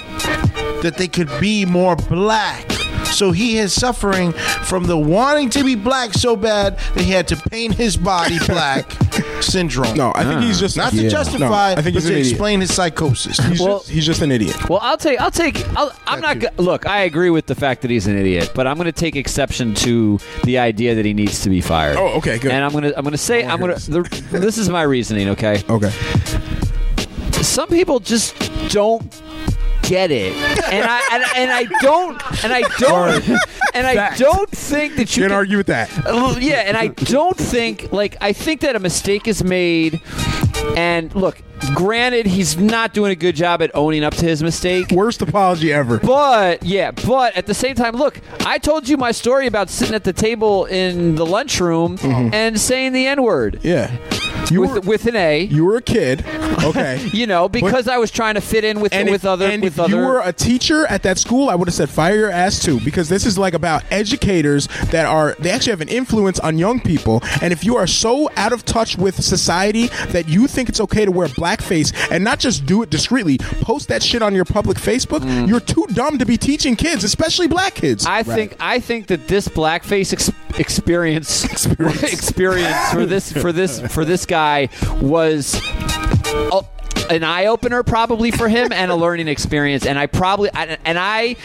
that 0.82 0.96
they 0.98 1.08
could 1.08 1.30
be 1.40 1.64
more 1.64 1.96
black. 1.96 2.73
So 3.14 3.30
he 3.32 3.58
is 3.58 3.72
suffering 3.72 4.32
from 4.32 4.84
the 4.84 4.96
wanting 4.98 5.48
to 5.50 5.64
be 5.64 5.74
black 5.74 6.12
so 6.14 6.34
bad 6.36 6.76
that 6.94 7.00
he 7.04 7.10
had 7.12 7.28
to 7.28 7.36
paint 7.36 7.74
his 7.74 7.96
body 7.96 8.38
black 8.46 8.90
syndrome. 9.42 9.96
No, 9.96 10.12
I 10.14 10.24
think 10.24 10.40
he's 10.42 10.58
just 10.60 10.76
not 10.76 10.92
to 10.92 11.08
justify, 11.08 11.38
No, 11.74 11.80
I 11.80 11.82
think 11.82 11.94
but 11.94 12.02
he's 12.02 12.04
an 12.06 12.10
to 12.12 12.18
idiot. 12.18 12.32
explain 12.32 12.60
his 12.60 12.74
psychosis. 12.74 13.38
He's, 13.38 13.58
just, 13.60 13.88
he's 13.88 14.06
just 14.06 14.22
an 14.22 14.30
idiot. 14.32 14.68
Well, 14.68 14.80
I'll 14.82 14.96
take. 14.96 15.20
I'll 15.20 15.30
take. 15.30 15.66
I'll, 15.76 15.92
I'm 16.06 16.20
not. 16.20 16.38
go- 16.40 16.48
Look, 16.58 16.86
I 16.86 17.00
agree 17.02 17.30
with 17.30 17.46
the 17.46 17.54
fact 17.54 17.82
that 17.82 17.90
he's 17.90 18.06
an 18.06 18.16
idiot, 18.18 18.50
but 18.54 18.66
I'm 18.66 18.76
going 18.76 18.86
to 18.86 18.92
take 18.92 19.16
exception 19.16 19.74
to 19.76 20.18
the 20.44 20.58
idea 20.58 20.94
that 20.94 21.04
he 21.04 21.14
needs 21.14 21.40
to 21.42 21.50
be 21.50 21.60
fired. 21.60 21.96
Oh, 21.96 22.08
okay, 22.18 22.38
good. 22.38 22.50
And 22.50 22.64
I'm 22.64 22.72
going 22.72 22.84
to. 22.84 22.96
I'm 22.96 23.04
going 23.04 23.12
to 23.12 23.18
say. 23.18 23.44
I'm 23.44 23.60
going 23.60 23.74
to. 23.76 24.02
This 24.32 24.58
is 24.58 24.68
my 24.68 24.82
reasoning. 24.82 25.28
Okay. 25.30 25.62
Okay. 25.70 25.90
Some 27.42 27.68
people 27.68 28.00
just 28.00 28.34
don't 28.70 29.02
get 29.88 30.10
it, 30.10 30.32
and 30.72 30.84
I 30.88 31.00
and, 31.12 31.24
and 31.36 31.50
I 31.52 31.64
don't 31.80 32.44
and 32.44 32.52
I 32.52 32.62
don't 32.78 33.28
and 33.74 33.86
I 33.86 33.94
Fact. 33.94 34.18
don't 34.18 34.50
think 34.50 34.96
that 34.96 35.16
you 35.16 35.22
Can't 35.22 35.30
can- 35.30 35.36
argue 35.36 35.56
with 35.58 35.66
that. 35.68 35.90
Uh, 36.06 36.34
yeah, 36.38 36.60
and 36.66 36.76
I 36.76 36.88
don't 36.88 37.36
think 37.36 37.92
like 37.92 38.16
I 38.20 38.32
think 38.32 38.60
that 38.62 38.76
a 38.76 38.80
mistake 38.80 39.26
is 39.28 39.42
made. 39.44 40.00
And 40.76 41.14
look, 41.14 41.40
granted, 41.74 42.26
he's 42.26 42.56
not 42.56 42.94
doing 42.94 43.12
a 43.12 43.14
good 43.16 43.36
job 43.36 43.60
at 43.62 43.70
owning 43.74 44.02
up 44.02 44.14
to 44.14 44.24
his 44.24 44.42
mistake. 44.42 44.90
Worst 44.90 45.20
apology 45.22 45.72
ever. 45.72 45.98
But 45.98 46.62
yeah, 46.64 46.90
but 46.92 47.36
at 47.36 47.46
the 47.46 47.54
same 47.54 47.74
time, 47.74 47.94
look, 47.96 48.18
I 48.40 48.58
told 48.58 48.88
you 48.88 48.96
my 48.96 49.12
story 49.12 49.46
about 49.46 49.68
sitting 49.68 49.94
at 49.94 50.04
the 50.04 50.12
table 50.12 50.64
in 50.64 51.16
the 51.16 51.26
lunchroom 51.26 51.98
and 52.02 52.58
saying 52.58 52.92
the 52.92 53.06
N 53.06 53.22
word. 53.22 53.60
Yeah. 53.62 53.94
You 54.50 54.60
with, 54.60 54.70
were 54.72 54.80
with 54.80 55.06
an 55.06 55.16
A. 55.16 55.40
you 55.44 55.64
were 55.64 55.76
a 55.76 55.82
kid, 55.82 56.22
okay. 56.62 57.08
You 57.14 57.26
know, 57.26 57.48
because 57.48 57.88
I 57.88 57.96
was 57.96 58.10
trying 58.10 58.34
to 58.34 58.42
fit 58.42 58.62
in 58.62 58.80
with 58.80 58.92
and 58.92 59.08
with 59.10 59.22
if, 59.24 59.26
other 59.26 59.46
and 59.46 59.62
with 59.62 59.73
if 59.74 59.80
other. 59.80 59.90
you 59.90 59.96
were 59.96 60.20
a 60.20 60.32
teacher 60.32 60.86
at 60.86 61.02
that 61.02 61.18
school, 61.18 61.50
I 61.50 61.54
would 61.54 61.66
have 61.68 61.74
said 61.74 61.90
fire 61.90 62.16
your 62.16 62.30
ass 62.30 62.62
too, 62.62 62.80
because 62.84 63.08
this 63.08 63.26
is 63.26 63.36
like 63.36 63.54
about 63.54 63.82
educators 63.90 64.68
that 64.90 65.04
are 65.04 65.34
they 65.40 65.50
actually 65.50 65.72
have 65.72 65.80
an 65.80 65.88
influence 65.88 66.38
on 66.38 66.58
young 66.58 66.80
people. 66.80 67.20
And 67.42 67.52
if 67.52 67.64
you 67.64 67.76
are 67.76 67.86
so 67.86 68.30
out 68.36 68.52
of 68.52 68.64
touch 68.64 68.96
with 68.96 69.22
society 69.22 69.88
that 70.08 70.28
you 70.28 70.46
think 70.46 70.68
it's 70.68 70.80
okay 70.80 71.04
to 71.04 71.10
wear 71.10 71.26
blackface 71.28 71.92
and 72.10 72.22
not 72.22 72.38
just 72.38 72.66
do 72.66 72.82
it 72.82 72.90
discreetly, 72.90 73.38
post 73.38 73.88
that 73.88 74.02
shit 74.02 74.22
on 74.22 74.34
your 74.34 74.44
public 74.44 74.78
Facebook, 74.78 75.24
you're 75.48 75.60
too 75.60 75.86
dumb 75.92 76.18
to 76.18 76.24
be 76.24 76.36
teaching 76.36 76.76
kids, 76.76 77.02
especially 77.04 77.48
black 77.48 77.74
kids. 77.74 78.04
Mm. 78.04 78.10
I 78.10 78.22
think 78.22 78.56
I 78.60 78.78
think 78.80 79.08
that 79.08 79.26
this 79.26 79.48
blackface 79.48 80.12
ex- 80.12 80.30
experience 80.58 81.44
experience 82.02 82.92
for 82.92 83.06
this 83.06 83.32
for 83.32 83.52
this 83.52 83.80
for 83.80 84.04
this 84.04 84.24
guy 84.24 84.68
was 85.00 85.54
a- 86.52 86.64
an 87.10 87.22
eye 87.24 87.46
opener 87.46 87.82
probably 87.82 88.30
for 88.30 88.48
him 88.48 88.72
and 88.72 88.90
a 88.90 88.94
learning 88.94 89.28
experience 89.28 89.84
and 89.86 89.98
I 89.98 90.06
probably 90.06 90.50
I, 90.54 90.78
and 90.84 90.98
I 90.98 91.36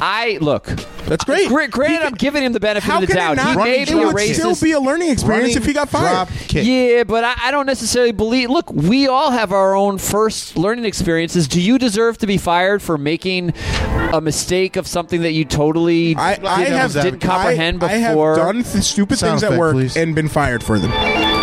I 0.00 0.38
look 0.40 0.66
That's 1.06 1.24
great. 1.24 1.48
Gra- 1.48 1.68
granted, 1.68 2.02
I'm 2.06 2.14
giving 2.14 2.42
him 2.42 2.52
the 2.52 2.60
benefit 2.60 2.90
How 2.90 3.00
of 3.02 3.06
the 3.06 3.14
doubt. 3.14 3.34
it 3.34 3.36
not? 3.36 3.50
he 3.58 3.64
may 3.64 3.84
be 3.84 3.92
a 3.92 3.96
would 4.06 4.16
racist. 4.16 4.34
still 4.34 4.56
be 4.60 4.72
a 4.72 4.80
learning 4.80 5.10
experience 5.10 5.48
Running 5.54 5.56
if 5.58 5.66
he 5.66 5.72
got 5.72 5.88
fired. 5.90 6.28
Yeah, 6.50 7.04
but 7.04 7.24
I, 7.24 7.34
I 7.44 7.50
don't 7.50 7.66
necessarily 7.66 8.12
believe. 8.12 8.48
Look, 8.50 8.70
we 8.72 9.06
all 9.06 9.30
have 9.30 9.52
our 9.52 9.74
own 9.76 9.98
first 9.98 10.56
learning 10.56 10.84
experiences. 10.86 11.46
Do 11.46 11.60
you 11.60 11.78
deserve 11.78 12.18
to 12.18 12.26
be 12.26 12.38
fired 12.38 12.80
for 12.82 12.96
making 12.96 13.52
a 14.14 14.20
mistake 14.20 14.76
of 14.76 14.86
something 14.86 15.22
that 15.22 15.32
you 15.32 15.44
totally 15.44 16.16
I, 16.16 16.32
I 16.42 16.64
didn't, 16.64 16.78
have 16.78 16.92
didn't 16.92 17.20
comprehend 17.20 17.82
I, 17.84 17.86
I 17.86 17.90
have 17.96 18.12
before? 18.14 18.36
done 18.36 18.62
th- 18.62 18.84
stupid 18.84 19.18
Sound 19.18 19.40
things 19.40 19.52
at 19.52 19.58
work 19.58 19.74
please. 19.74 19.96
and 19.96 20.14
been 20.14 20.28
fired 20.28 20.62
for 20.64 20.78
them. 20.78 20.90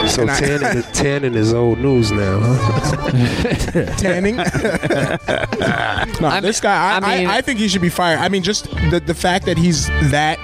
So 0.08 0.24
And 0.24 0.32
I- 0.32 0.40
tanning, 0.40 0.78
is, 0.80 0.86
tanning 0.94 1.36
is 1.36 1.54
old 1.54 1.78
news 1.78 2.12
now, 2.12 2.40
huh? 2.42 3.54
tanning. 3.98 4.36
no, 6.22 6.42
this 6.42 6.60
guy, 6.60 6.94
I, 6.94 6.98
I 6.98 7.18
mean- 7.20 7.28
I, 7.28 7.38
I 7.38 7.42
think 7.42 7.60
he 7.60 7.68
should 7.68 7.82
be 7.82 7.90
fired. 7.90 8.20
I 8.20 8.30
mean, 8.30 8.44
just 8.44 8.66
the 8.92 9.02
the 9.06 9.14
fact 9.16 9.46
that 9.46 9.58
he's 9.58 9.88
that 10.12 10.38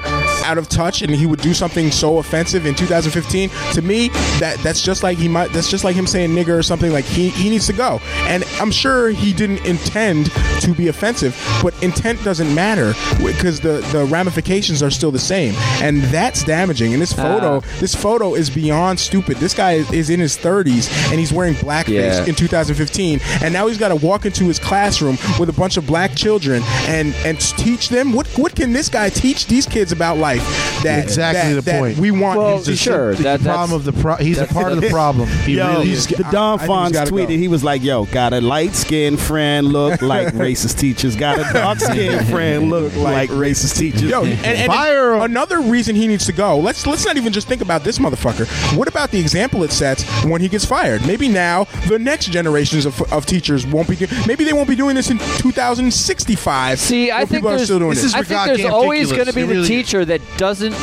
out 0.48 0.57
of 0.57 0.69
touch 0.69 1.02
and 1.02 1.11
he 1.11 1.26
would 1.26 1.41
do 1.41 1.53
something 1.53 1.91
so 1.91 2.18
offensive 2.19 2.65
in 2.65 2.74
2015 2.74 3.49
to 3.74 3.82
me 3.82 4.07
that 4.40 4.57
that's 4.64 4.82
just 4.82 5.03
like 5.03 5.18
he 5.18 5.28
might 5.28 5.52
that's 5.52 5.69
just 5.69 5.84
like 5.84 5.95
him 5.95 6.07
saying 6.07 6.30
nigger 6.32 6.57
or 6.57 6.64
something 6.64 6.91
like 6.91 7.06
he 7.06 7.30
he 7.30 7.49
needs 7.49 7.68
to 7.68 7.74
go. 7.74 7.99
And 8.28 8.44
i'm 8.60 8.72
sure 8.72 9.10
he 9.10 9.34
didn't 9.34 9.65
intend 9.65 10.32
to 10.61 10.74
be 10.74 10.88
offensive 10.88 11.36
but 11.61 11.74
intent 11.84 12.24
doesn't 12.24 12.53
matter 12.56 12.94
because 13.24 13.60
the 13.60 13.86
the 13.91 14.06
ramifications 14.06 14.82
are 14.82 14.90
still 14.91 15.11
the 15.11 15.19
same. 15.19 15.53
And 15.82 16.02
that's 16.03 16.44
damaging. 16.44 16.94
And 16.94 17.02
this 17.02 17.14
ah. 17.18 17.22
photo 17.22 17.60
this 17.80 17.94
photo 17.94 18.36
is 18.36 18.49
beyond 18.49 18.99
stupid. 18.99 19.38
This 19.38 19.53
guy 19.53 19.74
is, 19.74 19.91
is 19.91 20.10
in 20.10 20.19
his 20.19 20.38
30s 20.38 20.90
and 21.11 21.19
he's 21.19 21.34
wearing 21.34 21.56
blackface 21.56 21.88
Yeah. 22.19 22.26
in 22.26 22.36
2015 22.36 23.19
and 23.41 23.53
now 23.53 23.68
he's 23.68 23.78
got 23.78 23.90
to 23.90 23.95
walk 23.95 24.26
into 24.26 24.45
his 24.45 24.60
classroom 24.60 25.18
with 25.40 25.49
a 25.49 25.53
bunch 25.53 25.78
of 25.78 25.86
black 25.86 26.15
children 26.15 26.64
and 26.88 27.14
and 27.26 27.40
teach 27.40 27.90
them. 27.90 28.14
What 28.14 28.28
what 28.38 28.56
can 28.56 28.72
this 28.74 28.90
guy 28.90 29.10
teach 29.10 29.48
these 29.48 29.65
kids 29.65 29.91
about 29.91 30.18
life 30.18 30.36
that 30.84 31.03
Exactly 31.03 31.53
that- 31.53 31.55
the 31.65 31.72
that 31.72 31.80
point. 31.80 31.97
we 31.97 32.11
want 32.11 32.39
Well, 32.39 32.57
him 32.57 32.64
to 32.64 32.76
sure. 32.76 33.15
the 33.15 33.23
that- 33.23 33.41
problem 33.43 33.73
of 33.73 33.84
the 33.85 33.93
pro- 33.93 34.15
he's 34.18 34.38
a 34.38 34.45
part 34.47 34.72
of 34.72 34.81
the 34.81 34.89
problem. 34.89 35.27
He 35.45 35.53
Yo, 35.57 35.68
really 35.68 35.91
is. 35.91 36.07
the 36.07 36.23
Don 36.31 36.55
I 36.55 36.57
think 36.57 36.61
he's 36.61 36.69
Fonz 36.69 36.93
gotta 36.93 37.11
tweeted. 37.11 37.27
go. 37.27 37.38
He 37.38 37.47
was 37.47 37.64
like, 37.64 37.84
"Yo, 37.84 38.05
got 38.05 38.34
a 38.34 38.41
light 38.41 38.76
skinned 38.76 39.19
friend 39.19 39.68
look 39.68 40.01
like 40.15 40.30
racist 40.34 40.77
teachers. 40.80 41.15
Got 41.15 41.39
a 41.39 41.53
dark 41.53 41.80
skinned 41.80 42.27
friend 42.30 42.69
look 42.69 42.95
like 42.95 43.30
racist 43.30 43.77
teachers." 43.77 44.03
Yo, 44.03 44.23
and, 44.26 44.45
and 44.45 44.68
Fire 44.72 45.15
him. 45.15 45.22
another 45.22 45.59
reason 45.61 45.95
he 45.95 46.07
needs 46.07 46.26
to 46.26 46.31
go. 46.34 46.57
Let's 46.59 46.85
let's 46.88 47.05
not 47.05 47.18
even 47.18 47.34
just 47.34 47.47
think 47.47 47.61
about 47.61 47.84
this 47.84 47.97
motherfucker. 47.99 48.47
What 48.77 48.88
about 48.88 49.11
the 49.11 49.19
example 49.19 49.64
it 49.64 49.72
sets 49.72 50.03
when 50.23 50.41
he 50.41 50.47
gets 50.47 50.65
fired? 50.65 51.05
Maybe 51.05 51.27
now 51.27 51.65
the 51.88 51.99
next 51.99 52.27
generations 52.27 52.85
of, 52.85 53.01
of 53.14 53.26
teachers 53.26 53.65
won't 53.65 53.88
be. 53.88 53.97
Maybe 54.27 54.43
they 54.43 54.53
won't 54.53 54.69
be 54.69 54.76
doing 54.76 54.95
this 54.95 55.09
in 55.09 55.18
2065. 55.18 56.80
See, 56.80 57.11
I 57.11 57.19
think 57.19 57.30
people 57.30 57.49
are 57.49 57.55
there's, 57.57 57.64
still 57.65 57.80
doing 57.80 57.91
This 57.91 58.03
this. 58.03 58.11
is 58.11 58.15
I 58.15 58.23
think 58.23 58.45
there's 58.57 58.65
always 58.72 59.11
going 59.11 59.26
to 59.26 59.34
be 59.34 59.41
It 59.41 59.45
the 59.45 59.49
really 59.53 59.61
is. 59.64 59.68
teacher 59.68 60.05
that 60.05 60.22
doesn't 60.37 60.75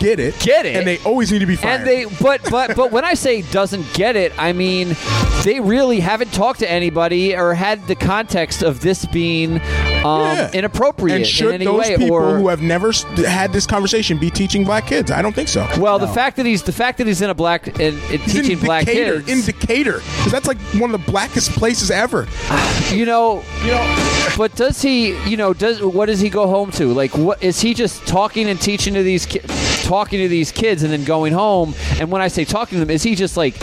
get 0.00 0.18
it, 0.18 0.38
Get 0.40 0.64
it. 0.64 0.76
and 0.76 0.86
they 0.86 0.98
always 1.00 1.30
need 1.30 1.40
to 1.40 1.46
be 1.46 1.56
fired. 1.56 1.80
And 1.80 1.86
they, 1.88 2.04
but 2.22 2.42
but 2.50 2.74
but 2.76 2.90
when 2.90 3.04
I 3.04 3.14
say 3.14 3.42
doesn't 3.42 3.92
get 3.94 4.16
it, 4.16 4.32
I 4.38 4.52
mean 4.52 4.96
they 5.44 5.60
really 5.60 6.00
haven't 6.00 6.32
talked 6.32 6.60
to 6.60 6.70
anybody 6.70 7.36
or 7.36 7.54
had 7.54 7.86
the 7.86 7.94
context 7.94 8.62
of 8.62 8.80
this 8.80 9.04
being 9.06 9.60
um, 10.04 10.20
Yeah. 10.36 10.50
inappropriate 10.52 11.16
and 11.16 11.26
should 11.26 11.48
in 11.48 11.54
any 11.56 11.64
those 11.64 11.80
way. 11.80 11.96
people 11.96 12.12
or 12.16 12.38
who 12.38 12.48
have 12.48 12.62
never 12.62 12.92
had 13.26 13.52
this 13.52 13.66
conversation 13.66 14.18
be 14.18 14.30
teaching 14.30 14.64
black 14.64 14.86
kids? 14.86 15.10
I 15.10 15.22
don't 15.22 15.34
think 15.34 15.48
so. 15.48 15.66
well, 15.78 15.98
the 15.98 16.08
fact 16.08 16.36
that 16.36 16.46
he's 16.46 16.62
the 16.62 16.72
fact 16.72 16.98
that 16.98 17.06
he's 17.06 17.20
in 17.22 17.30
a 17.30 17.34
black 17.34 17.66
and, 17.80 17.98
and 18.10 18.22
teaching 18.24 18.52
in 18.52 18.58
black 18.60 18.86
Decatur, 18.86 19.20
kids, 19.22 19.28
in 19.30 19.40
Decatur, 19.54 19.98
because 20.16 20.32
that's 20.32 20.46
like 20.48 20.58
one 20.80 20.92
of 20.94 21.04
the 21.04 21.10
blackest 21.10 21.50
places 21.52 21.90
ever. 21.90 22.26
you 22.90 23.04
know, 23.06 23.42
you 23.62 23.68
know. 23.72 24.06
But 24.36 24.54
does 24.56 24.80
he, 24.80 25.16
you 25.28 25.36
know, 25.36 25.52
does 25.52 25.82
what 25.82 26.06
does 26.06 26.20
he 26.20 26.30
go 26.30 26.46
home 26.46 26.70
to? 26.72 26.92
Like, 26.92 27.16
what 27.16 27.42
is 27.42 27.60
he 27.60 27.74
just 27.74 28.06
talking 28.06 28.48
and 28.48 28.60
teaching 28.60 28.94
to 28.94 29.02
these 29.02 29.26
kids? 29.26 29.46
Talking 29.84 30.20
to 30.20 30.28
these 30.28 30.52
kids 30.52 30.82
and 30.82 30.92
then 30.92 31.04
going 31.04 31.32
home. 31.32 31.74
And 31.98 32.10
when 32.10 32.22
I 32.22 32.28
say 32.28 32.44
talking 32.44 32.78
to 32.78 32.84
them, 32.84 32.90
is 32.90 33.02
he 33.02 33.14
just 33.14 33.36
like 33.36 33.54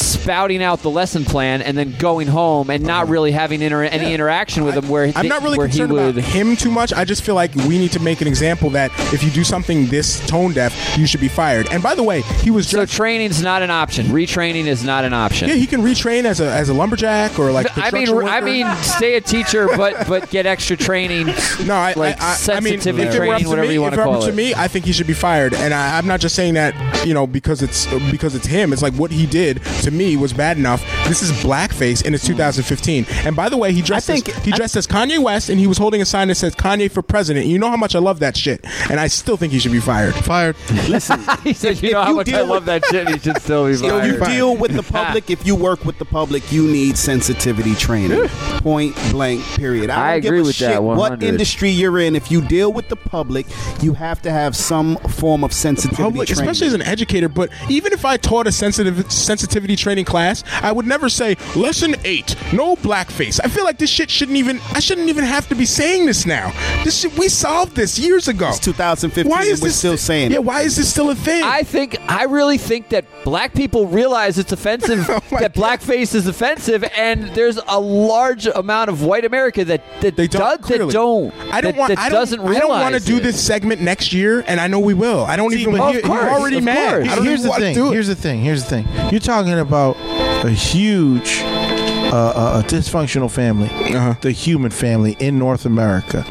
spouting 0.00 0.62
out 0.62 0.80
the 0.82 0.90
lesson 0.90 1.24
plan 1.24 1.62
and 1.62 1.76
then 1.76 1.92
going 1.98 2.26
home 2.28 2.70
and 2.70 2.84
not 2.84 3.08
really 3.08 3.32
having 3.32 3.62
inter- 3.62 3.84
any 3.84 4.12
interaction 4.14 4.64
with 4.64 4.74
him 4.76 4.88
Where 4.88 5.04
I'm 5.06 5.12
they- 5.22 5.28
not 5.28 5.42
really 5.42 5.58
concerned 5.58 5.92
about 5.92 6.14
him 6.16 6.56
too 6.56 6.70
much. 6.70 6.92
I 6.92 7.04
just 7.04 7.22
feel 7.22 7.34
like 7.34 7.54
we 7.54 7.78
need 7.78 7.92
to 7.92 8.00
make 8.00 8.20
an 8.20 8.28
example 8.28 8.70
that 8.70 8.90
if 9.12 9.22
you 9.22 9.30
do 9.30 9.44
something 9.44 9.86
this 9.86 10.24
tone 10.26 10.52
deaf, 10.52 10.96
you 10.98 11.06
should 11.06 11.20
be 11.20 11.28
fired. 11.28 11.68
And 11.70 11.82
by 11.82 11.94
the 11.94 12.02
way, 12.02 12.22
he 12.42 12.50
was 12.50 12.68
So 12.68 12.82
just 12.84 12.94
training's 12.96 13.42
not 13.42 13.62
an 13.62 13.70
option. 13.70 14.06
Retraining 14.06 14.66
is 14.66 14.84
not 14.84 15.04
an 15.04 15.12
option. 15.12 15.48
yeah, 15.48 15.54
he 15.56 15.66
can 15.66 15.82
retrain 15.82 16.24
as 16.24 16.40
a 16.40 16.50
as 16.50 16.68
a 16.68 16.74
lumberjack 16.74 17.38
or 17.38 17.52
like. 17.52 17.66
I 17.78 17.90
mean, 17.90 18.06
construction 18.06 18.28
I 18.34 18.40
mean, 18.40 18.66
stay 18.82 19.14
a 19.16 19.20
teacher, 19.20 19.68
but 19.76 20.06
but 20.08 20.30
get 20.30 20.46
extra 20.46 20.76
training. 20.76 21.28
No, 21.64 21.74
I, 21.74 21.92
like 21.94 22.20
I, 22.20 22.36
I, 22.48 22.56
I 22.56 22.60
mean, 22.60 22.74
if 22.74 22.82
sensitivity 22.82 23.02
it 23.02 23.06
were 23.06 23.10
up 23.12 23.16
training, 23.16 23.44
to 23.44 23.48
whatever 23.50 23.68
me, 23.68 23.74
you 23.74 23.82
want 23.82 23.94
if 23.94 23.98
to 23.98 24.02
it 24.02 24.06
were 24.06 24.12
call 24.14 24.24
it. 24.24 24.30
to 24.30 24.32
me, 24.32 24.54
I 24.54 24.66
think 24.66 24.84
he 24.86 24.92
should 24.92 25.06
be 25.06 25.12
fired. 25.12 25.52
And 25.54 25.74
I, 25.74 25.98
I'm 25.98 26.06
not 26.06 26.20
just 26.20 26.34
saying 26.34 26.54
that, 26.54 26.74
you 27.06 27.12
know, 27.12 27.26
because 27.26 27.60
it's 27.62 27.86
because 28.10 28.34
it's 28.34 28.46
him. 28.46 28.72
It's 28.72 28.82
like 28.82 28.94
what 28.94 29.10
he 29.10 29.26
did 29.26 29.62
to 29.82 29.89
me 29.92 30.16
was 30.16 30.32
bad 30.32 30.56
enough. 30.58 30.82
This 31.06 31.22
is 31.22 31.30
blackface, 31.32 32.04
and 32.04 32.14
it's 32.14 32.26
2015. 32.26 33.06
And 33.24 33.34
by 33.36 33.48
the 33.48 33.56
way, 33.56 33.72
he 33.72 33.82
dressed 33.82 34.06
think- 34.06 34.28
as, 34.28 34.44
he 34.44 34.52
dressed 34.52 34.76
as 34.76 34.86
Kanye 34.86 35.18
West, 35.22 35.48
and 35.48 35.58
he 35.58 35.66
was 35.66 35.78
holding 35.78 36.00
a 36.02 36.04
sign 36.04 36.28
that 36.28 36.36
says 36.36 36.54
Kanye 36.54 36.90
for 36.90 37.02
president. 37.02 37.46
You 37.46 37.58
know 37.58 37.70
how 37.70 37.76
much 37.76 37.94
I 37.94 37.98
love 37.98 38.20
that 38.20 38.36
shit, 38.36 38.64
and 38.90 38.98
I 39.00 39.06
still 39.08 39.36
think 39.36 39.52
he 39.52 39.58
should 39.58 39.72
be 39.72 39.80
fired. 39.80 40.14
Fired. 40.14 40.56
Listen, 40.88 41.20
He 41.44 41.52
said, 41.52 41.82
"You 41.82 41.88
if 41.88 41.92
know 41.94 42.02
how 42.02 42.10
you 42.10 42.16
much 42.16 42.28
I 42.28 42.32
deal 42.32 42.46
love 42.46 42.64
that 42.66 42.84
shit. 42.86 43.08
He 43.08 43.18
should 43.18 43.40
still 43.40 43.66
be 43.66 43.72
if 43.74 43.82
you 43.82 44.18
fired." 44.18 44.30
deal 44.30 44.56
with 44.56 44.72
the 44.74 44.82
public, 44.92 45.30
if 45.30 45.46
you 45.46 45.54
work 45.56 45.84
with 45.84 45.98
the 45.98 46.04
public, 46.04 46.50
you 46.52 46.66
need 46.66 46.96
sensitivity 46.96 47.74
training. 47.74 48.28
Point 48.58 48.94
blank. 49.10 49.44
Period. 49.56 49.90
I, 49.90 49.96
don't 49.96 50.04
I 50.04 50.20
give 50.20 50.28
agree 50.30 50.40
a 50.40 50.42
with 50.44 50.58
that, 50.58 50.72
shit 50.74 50.82
What 50.82 50.96
100. 50.98 51.26
industry 51.28 51.70
you're 51.70 51.98
in, 51.98 52.14
if 52.16 52.30
you 52.30 52.40
deal 52.40 52.72
with 52.72 52.88
the 52.88 52.96
public, 52.96 53.46
you 53.82 53.94
have 53.94 54.20
to 54.22 54.30
have 54.30 54.54
some 54.56 54.96
form 55.08 55.42
of 55.44 55.52
sensitivity 55.52 56.02
Public, 56.02 56.28
training. 56.28 56.42
especially 56.48 56.66
as 56.68 56.74
an 56.74 56.82
educator. 56.82 57.28
But 57.28 57.50
even 57.68 57.92
if 57.92 58.04
I 58.04 58.16
taught 58.16 58.46
a 58.46 58.52
sensitive 58.52 59.10
sensitivity 59.10 59.76
training 59.80 60.04
class, 60.04 60.44
I 60.62 60.70
would 60.72 60.86
never 60.86 61.08
say 61.08 61.36
lesson 61.56 61.96
eight, 62.04 62.36
no 62.52 62.76
blackface. 62.76 63.40
I 63.42 63.48
feel 63.48 63.64
like 63.64 63.78
this 63.78 63.90
shit 63.90 64.10
shouldn't 64.10 64.36
even. 64.38 64.60
I 64.72 64.80
shouldn't 64.80 65.08
even 65.08 65.24
have 65.24 65.48
to 65.48 65.54
be 65.54 65.64
saying 65.66 66.06
this 66.06 66.26
now. 66.26 66.52
This 66.84 67.00
shit, 67.00 67.16
we 67.18 67.28
solved 67.28 67.74
this 67.74 67.98
years 67.98 68.28
ago. 68.28 68.48
It's 68.48 68.58
2015. 68.60 69.30
Why 69.30 69.42
is 69.42 69.52
and 69.54 69.60
we're 69.62 69.68
this 69.68 69.78
still 69.78 69.96
saying 69.96 70.30
Yeah, 70.32 70.38
why 70.38 70.62
is 70.62 70.76
this 70.76 70.90
still 70.90 71.10
a 71.10 71.14
thing? 71.14 71.42
I 71.42 71.62
think 71.62 71.96
I 72.08 72.24
really 72.24 72.58
think 72.58 72.90
that 72.90 73.04
black 73.24 73.54
people 73.54 73.86
realize 73.86 74.38
it's 74.38 74.52
offensive 74.52 75.06
Oh 75.10 75.20
that 75.38 75.54
God. 75.54 75.80
blackface 75.80 76.14
is 76.14 76.26
offensive, 76.26 76.84
and 76.96 77.24
there's 77.34 77.58
a 77.68 77.80
large 77.80 78.46
amount 78.46 78.90
of 78.90 79.02
white 79.02 79.24
America 79.24 79.64
that 79.64 79.82
that 80.02 80.16
They 80.16 80.26
don't. 80.28 80.60
does, 80.60 80.68
that 80.68 80.90
don't 80.92 81.34
I 81.52 81.60
don't 81.60 81.72
that, 81.72 81.76
want. 81.78 81.88
that 81.88 81.98
I 81.98 82.08
don't, 82.08 82.20
doesn't 82.20 82.40
I 82.40 82.58
don't 82.58 82.68
want 82.70 82.94
to 82.94 83.00
do 83.00 83.20
this 83.20 83.42
segment 83.44 83.80
next 83.80 84.12
year, 84.12 84.44
and 84.46 84.60
I 84.60 84.66
know 84.66 84.78
we 84.80 84.94
will. 84.94 85.24
I 85.24 85.36
don't 85.36 85.52
even. 85.54 85.72
but 85.76 85.80
oh, 85.80 85.84
you're 85.92 86.00
here- 86.00 86.02
course, 86.02 86.22
already 86.24 86.58
of 86.58 86.64
mad. 86.64 87.06
course. 87.06 87.24
Here's 87.24 87.42
the 87.42 87.52
thing. 87.52 87.74
Here's 87.92 88.06
the 88.08 88.14
thing. 88.14 88.40
Here's 88.42 88.64
the 88.64 88.70
thing. 88.82 88.88
You're 89.10 89.20
talking 89.20 89.52
about 89.52 89.69
a 89.72 90.50
huge, 90.50 91.40
uh, 91.42 92.16
uh, 92.16 92.62
a 92.64 92.68
dysfunctional 92.68 93.30
family, 93.30 93.68
Uh-huh. 93.94 94.14
the 94.20 94.32
human 94.32 94.70
family 94.70 95.16
in 95.20 95.38
North 95.38 95.64
America. 95.64 96.24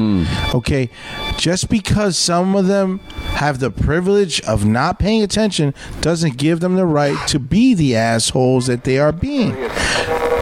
Okay, 0.54 0.90
just 1.38 1.68
because 1.68 2.18
some 2.18 2.54
of 2.54 2.66
them 2.66 3.00
have 3.34 3.58
the 3.60 3.70
privilege 3.70 4.40
of 4.42 4.64
not 4.66 4.98
paying 4.98 5.22
attention 5.22 5.72
doesn't 6.00 6.36
give 6.36 6.60
them 6.60 6.76
the 6.76 6.86
right 6.86 7.16
to 7.28 7.38
be 7.38 7.74
the 7.74 7.96
assholes 7.96 8.66
that 8.66 8.84
they 8.84 8.98
are 8.98 9.12
being. 9.12 9.56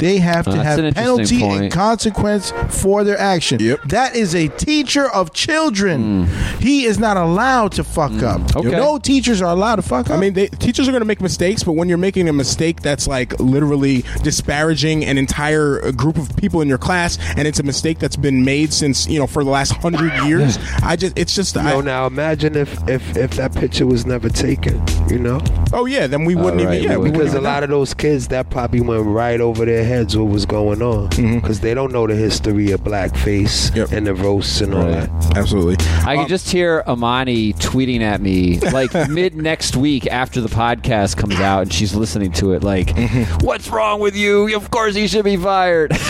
They 0.01 0.19
have 0.19 0.45
to 0.47 0.53
That's 0.53 0.65
have 0.65 0.79
an 0.79 0.85
interesting 0.87 1.39
penalty 1.39 1.43
and 1.43 1.61
point. 1.61 1.73
consequence 1.73 2.53
for 2.69 3.05
their 3.05 3.19
action. 3.19 3.61
Yep. 3.61 3.83
That 3.87 4.15
is 4.15 4.35
a 4.35 4.49
teacher 4.49 5.11
of 5.11 5.33
children. 5.33 6.27
He 6.61 6.85
is 6.85 6.99
not 6.99 7.17
allowed 7.17 7.73
to 7.73 7.85
fuck 7.85 8.23
up. 8.23 8.57
Okay. 8.57 8.71
No 8.71 8.99
teachers 8.99 9.43
are 9.43 9.51
allowed 9.51 9.77
to 9.77 9.83
fuck 9.83 10.11
up. 10.11 10.17
I 10.17 10.21
mean, 10.21 10.35
they, 10.35 10.49
teachers 10.49 10.89
are 10.89 10.93
going 10.93 11.01
to 11.01 11.07
make 11.07 11.21
mistakes, 11.21 11.63
but 11.63 11.73
when 11.73 11.89
you're 11.89 11.99
making 11.99 12.29
a 12.29 12.33
mistake 12.33 12.83
that's 12.83 13.07
like 13.07 13.39
literally 13.41 14.05
disparaging 14.23 15.05
an 15.05 15.19
entire 15.19 15.85
uh, 15.85 15.91
group 15.93 16.17
of 16.17 16.37
people 16.37 16.61
in 16.61 16.69
your 16.69 16.79
class, 16.79 17.19
and 17.37 17.47
it's 17.49 17.59
a 17.59 17.63
mistake 17.63 17.99
that's 17.99 18.17
been 18.17 18.45
made 18.45 18.73
since 18.73 19.07
you 19.09 19.19
know 19.19 19.27
for 19.27 19.43
the 19.45 19.51
last 19.51 19.73
hundred 19.73 20.13
years, 20.27 20.59
I 20.83 20.97
just 20.97 21.19
it's 21.19 21.35
just 21.35 21.57
I, 21.57 21.73
Yo, 21.73 21.81
now 21.81 22.07
imagine 22.07 22.57
if 22.57 22.89
if 22.89 23.17
if 23.17 23.33
that 23.33 23.55
picture 23.55 23.87
was 23.87 24.07
never 24.07 24.29
taken. 24.29 24.83
You 25.09 25.19
know, 25.19 25.41
oh 25.73 25.87
yeah, 25.87 26.07
then 26.07 26.25
we 26.25 26.35
wouldn't 26.35 26.63
right, 26.65 26.77
even 26.79 26.91
yeah 26.91 26.97
we 26.97 27.05
we 27.05 27.11
wouldn't. 27.11 27.15
because 27.15 27.33
wouldn't 27.35 27.47
a 27.47 27.51
lot 27.51 27.63
of 27.63 27.71
those 27.71 27.95
kids 27.95 28.29
that 28.29 28.51
probably 28.51 28.81
went 28.81 29.05
right 29.07 29.41
over 29.41 29.65
their 29.65 29.85
heads 29.89 30.17
what 30.17 30.29
was 30.29 30.47
going 30.47 30.83
on 30.83 31.09
because 31.41 31.61
they 31.61 31.75
don't 31.75 31.93
know 31.93 32.07
the 32.07 32.15
history 32.15 32.71
of 32.73 32.81
blackface 32.83 33.75
Yep. 33.75 33.93
and 33.93 34.07
the 34.07 34.15
roasts 34.15 34.61
and 34.61 34.75
all 34.75 34.85
Right. 34.87 35.09
that. 35.23 35.37
absolutely. 35.37 35.77
I 36.05 36.15
can 36.17 36.29
just 36.29 36.51
hear 36.51 36.83
Amani 36.87 37.53
tweeting 37.55 38.01
at 38.03 38.21
me 38.21 38.61
like 38.73 38.93
mid 39.09 39.35
next 39.35 39.77
week 39.77 40.07
after 40.07 40.41
the 40.41 40.49
podcast 40.49 41.17
comes 41.17 41.41
out, 41.41 41.63
and 41.63 41.73
she's 41.73 41.95
listening 41.95 42.31
to 42.33 42.53
it. 42.53 42.63
Like, 42.63 42.89
Mm-hmm. 42.95 43.45
what's 43.47 43.69
wrong 43.71 44.01
with 44.01 44.15
you? 44.17 44.55
Of 44.57 44.71
course 44.71 44.95
he 44.95 45.09
should 45.09 45.25
be 45.25 45.37
fired. 45.37 45.93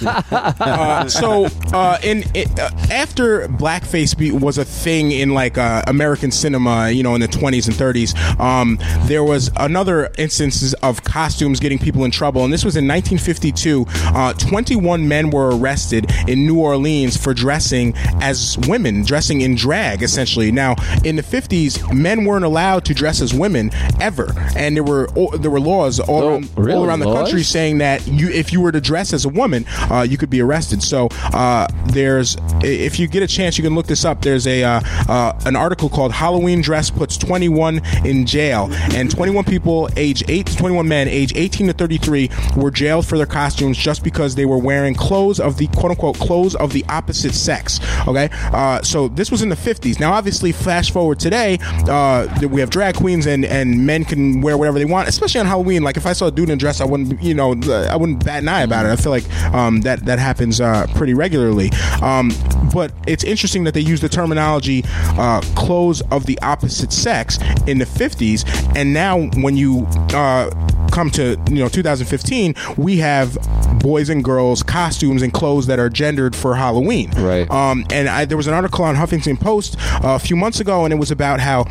Uh, 0.00 1.08
so 1.08 1.46
uh, 1.72 1.98
in 2.02 2.22
it, 2.34 2.58
uh, 2.58 2.70
after 2.90 3.46
blackface 3.48 4.16
be, 4.16 4.30
was 4.30 4.58
a 4.58 4.64
thing 4.64 5.12
in 5.12 5.34
like 5.34 5.56
uh, 5.58 5.82
American 5.86 6.30
cinema, 6.30 6.90
you 6.90 7.02
know, 7.02 7.14
in 7.14 7.20
the 7.20 7.28
20s 7.28 7.66
and 7.66 7.76
30s, 7.76 8.14
um, 8.40 8.78
there 9.06 9.24
was 9.24 9.50
another 9.56 10.10
instances 10.18 10.74
of 10.74 11.02
costumes 11.04 11.60
getting 11.60 11.78
people 11.78 12.04
in 12.04 12.10
trouble, 12.10 12.44
and 12.44 12.52
this 12.52 12.64
was 12.64 12.76
in 12.76 12.86
1952. 13.02 13.86
Uh, 14.16 14.32
21 14.34 15.06
men 15.06 15.30
were 15.30 15.56
arrested 15.56 16.10
in 16.26 16.46
New 16.46 16.58
Orleans 16.58 17.16
for 17.16 17.32
dressing 17.32 17.94
as 18.20 18.58
women, 18.66 19.02
dressing 19.04 19.40
in 19.42 19.54
drag, 19.54 20.02
essentially. 20.02 20.50
Now, 20.50 20.74
in 21.04 21.16
the 21.16 21.22
50s, 21.22 21.92
men 21.94 22.24
weren't 22.24 22.44
allowed 22.44 22.84
to 22.86 22.94
dress 22.94 23.20
as 23.20 23.32
women 23.32 23.70
ever, 24.00 24.32
and 24.56 24.76
there 24.76 24.82
were 24.82 25.08
there 25.38 25.50
were 25.50 25.60
laws 25.60 26.00
all, 26.00 26.22
Oh, 26.22 26.28
around, 26.30 26.50
really? 26.56 26.72
all 26.72 26.84
around 26.84 27.00
the 27.00 27.12
country 27.12 27.42
saying 27.42 27.78
that 27.78 28.06
you 28.08 28.28
if 28.30 28.52
you 28.52 28.60
were 28.60 28.72
to 28.72 28.80
dress 28.80 29.12
as 29.12 29.24
a 29.24 29.28
woman, 29.28 29.64
uh, 29.90 30.06
you 30.08 30.16
could 30.18 30.30
be 30.30 30.40
arrested. 30.40 30.82
So 30.82 31.08
uh, 31.32 31.68
there's 31.86 32.36
if 32.62 32.98
you 32.98 33.06
get 33.06 33.22
a 33.22 33.26
chance, 33.28 33.56
you 33.58 33.64
can 33.64 33.74
look 33.74 33.86
this 33.86 34.04
up. 34.04 34.22
There's 34.22 34.46
a 34.46 34.64
uh, 34.64 34.80
uh, 35.08 35.38
an 35.46 35.54
article 35.56 35.88
called 35.88 36.12
"Halloween 36.12 36.60
Dress 36.60 36.90
Puts 36.90 37.16
21 37.16 37.80
in 38.04 38.26
Jail," 38.26 38.68
and 38.94 39.10
21 39.10 39.44
people, 39.44 39.88
age 39.96 40.24
eight, 40.28 40.46
21 40.46 40.86
men, 40.88 41.06
age 41.08 41.32
18 41.36 41.68
to 41.68 41.72
33, 41.72 42.30
were 42.56 42.70
jailed 42.70 42.87
for 43.06 43.16
their 43.16 43.26
costumes 43.26 43.76
just 43.76 44.02
because 44.02 44.34
they 44.34 44.46
were 44.46 44.58
wearing 44.58 44.94
clothes 44.94 45.40
of 45.40 45.56
the 45.58 45.66
quote 45.68 45.90
unquote 45.90 46.18
clothes 46.18 46.54
of 46.56 46.72
the 46.72 46.84
opposite 46.88 47.34
sex. 47.34 47.80
Okay, 48.06 48.28
uh, 48.52 48.82
so 48.82 49.08
this 49.08 49.30
was 49.30 49.42
in 49.42 49.48
the 49.48 49.56
50s. 49.56 50.00
Now, 50.00 50.12
obviously, 50.12 50.52
flash 50.52 50.90
forward 50.90 51.20
today, 51.20 51.58
uh, 51.88 52.26
we 52.50 52.60
have 52.60 52.70
drag 52.70 52.96
queens 52.96 53.26
and 53.26 53.44
and 53.44 53.86
men 53.86 54.04
can 54.04 54.40
wear 54.40 54.56
whatever 54.56 54.78
they 54.78 54.84
want, 54.84 55.08
especially 55.08 55.40
on 55.40 55.46
Halloween. 55.46 55.82
Like 55.82 55.96
if 55.96 56.06
I 56.06 56.12
saw 56.12 56.26
a 56.26 56.30
dude 56.30 56.48
in 56.48 56.54
a 56.54 56.56
dress, 56.56 56.80
I 56.80 56.84
wouldn't, 56.84 57.22
you 57.22 57.34
know, 57.34 57.52
I 57.88 57.96
wouldn't 57.96 58.24
bat 58.24 58.42
an 58.42 58.48
eye 58.48 58.62
about 58.62 58.86
it. 58.86 58.90
I 58.90 58.96
feel 58.96 59.12
like 59.12 59.28
um, 59.54 59.80
that 59.82 60.04
that 60.06 60.18
happens 60.18 60.60
uh, 60.60 60.86
pretty 60.94 61.14
regularly. 61.14 61.70
Um, 62.02 62.32
but 62.72 62.92
it's 63.06 63.24
interesting 63.24 63.64
that 63.64 63.74
they 63.74 63.80
use 63.80 64.00
the 64.00 64.08
terminology 64.08 64.84
uh, 64.86 65.40
"clothes 65.54 66.00
of 66.10 66.26
the 66.26 66.38
opposite 66.40 66.92
sex" 66.92 67.38
in 67.66 67.78
the 67.78 67.84
50s, 67.84 68.44
and 68.76 68.92
now 68.92 69.28
when 69.42 69.56
you 69.56 69.86
uh, 70.12 70.50
come 70.98 71.10
to 71.10 71.40
you 71.48 71.60
know 71.60 71.68
2015, 71.68 72.56
we 72.76 72.96
have 72.96 73.38
boys 73.78 74.08
and 74.08 74.24
girls 74.24 74.64
costumes 74.64 75.22
and 75.22 75.32
clothes 75.32 75.68
that 75.68 75.78
are 75.78 75.88
gendered 75.88 76.34
for 76.34 76.56
Halloween. 76.56 77.08
Right. 77.12 77.48
Um, 77.52 77.86
and 77.92 78.08
I, 78.08 78.24
there 78.24 78.36
was 78.36 78.48
an 78.48 78.54
article 78.54 78.84
on 78.84 78.96
Huffington 78.96 79.38
Post 79.38 79.76
uh, 80.04 80.16
a 80.16 80.18
few 80.18 80.34
months 80.34 80.58
ago, 80.58 80.84
and 80.84 80.92
it 80.92 80.96
was 80.96 81.12
about 81.12 81.38
how 81.38 81.62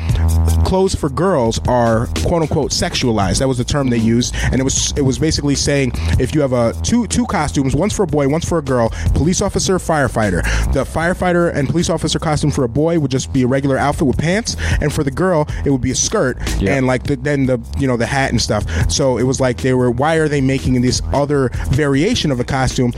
clothes 0.64 0.95
for 0.95 1.10
girls 1.10 1.60
are 1.68 2.08
quote 2.26 2.41
unquote 2.44 2.72
sexualized. 2.72 3.40
That 3.40 3.49
was 3.49 3.58
the 3.58 3.66
term 3.66 3.90
they 3.90 3.98
used, 3.98 4.34
and 4.44 4.62
it 4.62 4.64
was 4.64 4.94
it 4.95 5.02
was 5.02 5.20
basically 5.20 5.56
saying 5.56 5.91
if 6.22 6.34
you 6.34 6.40
have 6.40 6.54
a 6.54 6.72
two 6.84 7.06
two 7.08 7.26
costumes, 7.26 7.76
one's 7.76 7.94
for 7.94 8.04
a 8.04 8.08
boy, 8.08 8.30
one's 8.30 8.48
for 8.48 8.60
a 8.60 8.64
girl, 8.64 8.91
police 9.14 9.41
officer, 9.41 9.78
firefighter. 9.78 10.41
The 10.72 10.86
firefighter 10.86 11.54
and 11.54 11.68
police 11.68 11.90
officer 11.90 12.18
costume 12.18 12.52
for 12.52 12.64
a 12.64 12.70
boy 12.70 12.98
would 12.99 13.12
just 13.12 13.34
be 13.34 13.44
a 13.44 13.48
regular 13.48 13.78
outfit 13.78 14.08
with 14.08 14.18
pants, 14.18 14.56
and 14.82 14.94
for 14.94 15.04
the 15.04 15.12
girl 15.12 15.45
it 15.66 15.70
would 15.70 15.82
be 15.82 15.91
a 15.91 15.95
skirt 15.95 16.38
Yeah. 16.62 16.76
and 16.76 16.88
like 16.88 17.04
the, 17.04 17.18
then 17.18 17.45
the 17.45 17.60
you 17.78 17.88
know 17.88 17.98
the 17.98 18.06
hat 18.06 18.32
and 18.32 18.41
stuff. 18.41 18.64
So 18.90 19.16
it 19.18 19.23
was 19.23 19.39
like 19.39 19.57
they 19.57 19.73
were 19.73 19.91
why 19.91 20.15
are 20.15 20.27
they 20.27 20.41
making 20.41 20.81
this 20.81 21.02
other 21.14 21.49
variation 21.69 22.31
of 22.31 22.39
a 22.39 22.44
costume 22.44 22.91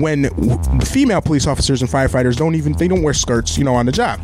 when 0.00 0.28
female 0.80 1.20
police 1.20 1.46
officers 1.46 1.80
and 1.82 1.90
firefighters 1.90 2.36
don't 2.36 2.54
even 2.54 2.72
they 2.74 2.88
don't 2.88 3.02
wear 3.02 3.14
skirts 3.14 3.56
you 3.58 3.64
know 3.64 3.74
on 3.74 3.86
the 3.86 3.92
job. 3.92 4.20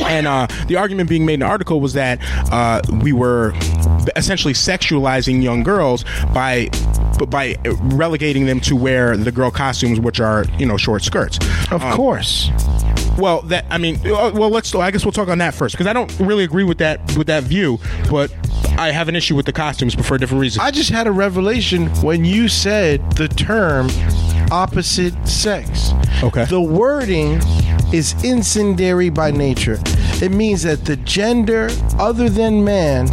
And 0.00 0.26
uh, 0.26 0.46
the 0.66 0.76
argument 0.76 1.08
being 1.08 1.24
made 1.24 1.34
in 1.34 1.40
the 1.40 1.46
article 1.46 1.80
was 1.80 1.92
that 1.92 2.18
uh, 2.50 2.80
we 3.02 3.12
were 3.12 3.52
essentially 4.16 4.52
sexualizing 4.54 5.42
young 5.42 5.62
girls 5.62 6.04
by 6.34 6.68
by 7.28 7.56
relegating 7.82 8.46
them 8.46 8.58
to 8.60 8.74
wear 8.74 9.16
the 9.16 9.30
girl 9.30 9.50
costumes, 9.50 10.00
which 10.00 10.18
are 10.18 10.44
you 10.58 10.66
know 10.66 10.76
short 10.76 11.02
skirts. 11.02 11.38
of 11.70 11.82
Um, 11.82 11.94
course. 11.96 12.48
Well, 13.18 13.42
that 13.42 13.66
I 13.70 13.78
mean, 13.78 13.96
uh, 14.06 14.32
well, 14.34 14.50
let's. 14.50 14.74
I 14.74 14.90
guess 14.90 15.04
we'll 15.04 15.12
talk 15.12 15.28
on 15.28 15.38
that 15.38 15.54
first 15.54 15.74
because 15.74 15.86
I 15.86 15.92
don't 15.92 16.12
really 16.18 16.44
agree 16.44 16.64
with 16.64 16.78
that 16.78 17.00
with 17.16 17.26
that 17.26 17.44
view, 17.44 17.78
but 18.10 18.34
I 18.78 18.90
have 18.90 19.08
an 19.08 19.16
issue 19.16 19.36
with 19.36 19.46
the 19.46 19.52
costumes, 19.52 19.94
but 19.94 20.04
for 20.04 20.14
a 20.14 20.18
different 20.18 20.40
reason. 20.40 20.62
I 20.62 20.70
just 20.70 20.90
had 20.90 21.06
a 21.06 21.12
revelation 21.12 21.88
when 22.02 22.24
you 22.24 22.48
said 22.48 23.16
the 23.16 23.28
term 23.28 23.88
opposite 24.50 25.14
sex. 25.26 25.92
Okay. 26.22 26.44
The 26.46 26.60
wording 26.60 27.40
is 27.92 28.14
incendiary 28.24 29.10
by 29.10 29.30
nature. 29.30 29.78
It 30.22 30.30
means 30.30 30.62
that 30.62 30.84
the 30.84 30.96
gender 30.96 31.68
other 31.98 32.28
than 32.28 32.64
man 32.64 33.08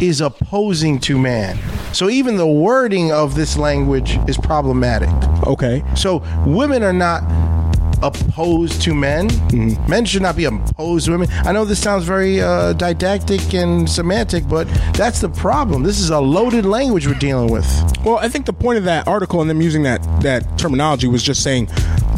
is 0.00 0.20
opposing 0.20 0.98
to 1.00 1.18
man. 1.18 1.58
So 1.92 2.08
even 2.08 2.36
the 2.36 2.46
wording 2.46 3.12
of 3.12 3.34
this 3.34 3.56
language 3.56 4.18
is 4.26 4.36
problematic. 4.38 5.10
okay. 5.46 5.82
So 5.94 6.24
women 6.46 6.82
are 6.82 6.92
not 6.92 7.22
opposed 8.02 8.82
to 8.82 8.94
men. 8.94 9.28
Men 9.88 10.04
should 10.04 10.22
not 10.22 10.36
be 10.36 10.44
opposed 10.44 11.06
to 11.06 11.12
women. 11.12 11.28
I 11.44 11.52
know 11.52 11.64
this 11.64 11.82
sounds 11.82 12.04
very 12.04 12.40
uh, 12.40 12.72
didactic 12.74 13.54
and 13.54 13.88
semantic, 13.88 14.48
but 14.48 14.66
that's 14.94 15.20
the 15.20 15.28
problem. 15.28 15.82
This 15.82 16.00
is 16.00 16.10
a 16.10 16.20
loaded 16.20 16.66
language 16.66 17.06
we're 17.06 17.14
dealing 17.14 17.50
with. 17.50 17.66
Well, 18.04 18.18
I 18.18 18.28
think 18.28 18.46
the 18.46 18.52
point 18.52 18.78
of 18.78 18.84
that 18.84 19.06
article 19.06 19.40
and 19.40 19.48
them 19.48 19.60
using 19.60 19.82
that 19.84 20.02
that 20.22 20.58
terminology 20.58 21.06
was 21.06 21.22
just 21.22 21.42
saying 21.42 21.68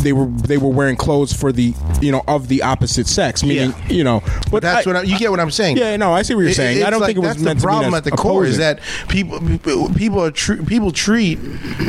they 0.02 0.12
were 0.12 0.26
they 0.26 0.58
were 0.58 0.68
wearing 0.68 0.96
clothes 0.96 1.32
for 1.32 1.52
the 1.52 1.74
you 2.00 2.12
know 2.12 2.22
of 2.28 2.48
the 2.48 2.62
opposite 2.62 3.06
sex, 3.06 3.42
meaning 3.42 3.70
Yeah. 3.86 3.88
you 3.92 4.04
know. 4.04 4.22
But 4.50 4.62
That's 4.62 4.86
I- 4.86 4.90
what 4.90 4.96
I, 4.96 5.02
you 5.02 5.18
get. 5.18 5.30
What 5.30 5.40
I'm 5.40 5.50
saying? 5.50 5.76
Yeah, 5.76 5.96
no, 5.96 6.12
I 6.12 6.22
see 6.22 6.34
what 6.34 6.42
you're 6.42 6.50
It- 6.50 6.54
saying. 6.56 6.82
I 6.84 6.90
don't 6.90 7.00
like 7.00 7.08
think 7.08 7.18
it 7.18 7.20
was 7.20 7.28
that's 7.30 7.40
meant 7.42 7.58
the 7.58 7.62
to 7.62 7.66
be 7.66 7.70
problem 7.70 7.94
as 7.94 7.98
at 7.98 8.04
the 8.04 8.10
core 8.12 8.44
is 8.44 8.58
that 8.58 8.80
people 9.08 9.40
people 9.96 10.22
are 10.24 10.30
tr- 10.30 10.62
people 10.62 10.92
treat 10.92 11.38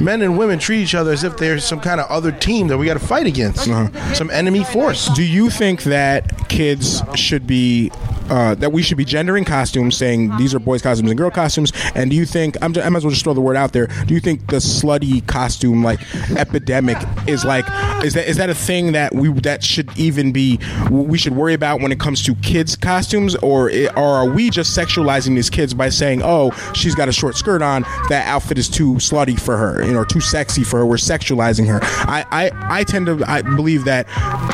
men 0.01 0.21
and 0.21 0.37
women 0.37 0.59
treat 0.59 0.81
each 0.81 0.95
other 0.95 1.11
as 1.11 1.23
if 1.23 1.37
they're 1.37 1.59
some 1.59 1.79
kind 1.79 1.99
of 1.99 2.07
other 2.09 2.31
team 2.31 2.67
that 2.67 2.77
we 2.77 2.85
got 2.85 2.93
to 2.93 3.05
fight 3.05 3.25
against, 3.27 3.67
Uh-huh. 3.67 4.13
some 4.13 4.29
enemy 4.31 4.63
force. 4.63 5.09
Do 5.15 5.23
you 5.23 5.49
think 5.49 5.83
that 5.83 6.47
kids 6.49 7.01
should 7.15 7.45
be 7.47 7.91
uh, 8.29 8.55
that 8.55 8.71
we 8.71 8.81
should 8.81 8.97
be 8.97 9.05
gendering 9.05 9.45
costumes, 9.45 9.95
saying 9.95 10.35
these 10.37 10.55
are 10.55 10.59
boys' 10.59 10.81
costumes 10.81 11.11
and 11.11 11.17
girl 11.17 11.29
costumes? 11.29 11.71
And 11.93 12.09
do 12.09 12.15
you 12.15 12.25
think 12.25 12.57
I'm, 12.61 12.75
I 12.77 12.89
might 12.89 12.97
as 12.97 13.03
well 13.03 13.11
just 13.11 13.23
throw 13.23 13.33
the 13.35 13.41
word 13.41 13.55
out 13.55 13.71
there? 13.73 13.85
Do 14.07 14.13
you 14.15 14.19
think 14.19 14.47
the 14.47 14.57
slutty 14.57 15.25
costume 15.27 15.83
like 15.83 15.99
epidemic 16.31 16.97
is 17.27 17.45
like 17.45 17.65
is 18.03 18.13
that 18.13 18.27
is 18.27 18.37
that 18.37 18.49
a 18.49 18.55
thing 18.55 18.91
that 18.91 19.13
we 19.15 19.29
that 19.41 19.63
should 19.63 19.89
even 19.97 20.31
be 20.31 20.59
we 20.91 21.17
should 21.17 21.33
worry 21.35 21.53
about 21.53 21.81
when 21.81 21.91
it 21.91 21.99
comes 21.99 22.21
to 22.23 22.35
kids' 22.35 22.75
costumes, 22.75 23.35
or 23.37 23.71
i- 23.71 23.87
or 23.95 24.03
are 24.03 24.29
we 24.29 24.49
just 24.49 24.77
sexualizing 24.77 25.35
these 25.35 25.49
kids 25.49 25.73
by 25.73 25.89
saying, 25.89 26.21
oh, 26.23 26.51
she's 26.73 26.93
got 26.95 27.07
a 27.09 27.11
short 27.11 27.35
skirt 27.35 27.61
on, 27.61 27.83
that 28.09 28.25
outfit 28.27 28.57
is 28.57 28.67
too 28.69 28.95
slutty 28.95 29.39
for 29.39 29.57
her, 29.57 29.83
you 29.83 29.91
know, 29.93 29.99
or 29.99 30.05
too 30.05 30.19
sexy 30.21 30.63
for 30.63 30.77
her? 30.79 30.85
We're 30.85 30.97
sexualizing 30.97 31.67
her. 31.67 31.79
I 31.83 32.25
I, 32.31 32.79
I 32.79 32.83
tend 32.83 33.05
to 33.07 33.23
I 33.27 33.41
believe 33.41 33.85
that 33.85 34.07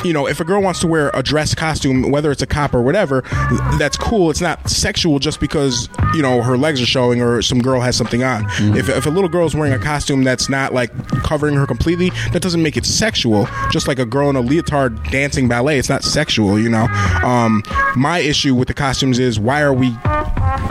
you 0.06 0.14
know 0.14 0.28
if 0.28 0.40
a 0.40 0.44
girl 0.46 0.62
wants 0.62 0.80
to 0.82 0.88
wear 0.88 1.12
a 1.14 1.24
dress 1.24 1.54
costume, 1.56 2.12
whether 2.12 2.32
it's 2.32 2.42
a 2.42 2.48
cop 2.48 2.74
or 2.74 2.82
whatever, 2.82 3.22
that's 3.80 3.98
cool. 3.98 4.30
It's 4.30 4.42
not 4.42 4.70
sexual 4.70 5.20
just 5.20 5.40
because 5.40 5.90
you 6.14 6.22
know 6.22 6.42
her 6.42 6.58
legs 6.58 6.82
are 6.82 6.86
showing 6.86 7.22
or 7.22 7.42
some 7.42 7.62
girl 7.62 7.82
has 7.82 7.96
something 7.96 8.24
on. 8.24 8.44
Mm-hmm. 8.46 8.78
If, 8.78 8.90
if 8.90 9.06
a 9.06 9.10
little 9.10 9.30
girl 9.30 9.46
is 9.46 9.56
wearing 9.56 9.74
a 9.74 9.80
costume 9.80 10.24
that's 10.24 10.48
not 10.50 10.74
like 10.74 10.92
covering 11.24 11.56
her 11.56 11.66
completely, 11.68 12.12
that 12.32 12.42
doesn't 12.42 12.62
make 12.62 12.78
it 12.78 12.86
sexual. 12.86 13.41
Just 13.72 13.88
like 13.88 14.00
a 14.00 14.06
girl 14.06 14.30
in 14.30 14.36
a 14.36 14.42
leotard 14.42 15.02
dancing 15.06 15.48
ballet, 15.48 15.78
it's 15.80 15.90
not 15.90 16.04
sexual. 16.04 16.60
You 16.60 16.70
know. 16.70 16.86
Um, 17.24 17.64
my 17.96 18.20
issue 18.20 18.56
with 18.56 18.68
the 18.68 18.74
costumes 18.74 19.20
is 19.20 19.40
why 19.40 19.62
are 19.62 19.74
we 19.74 19.90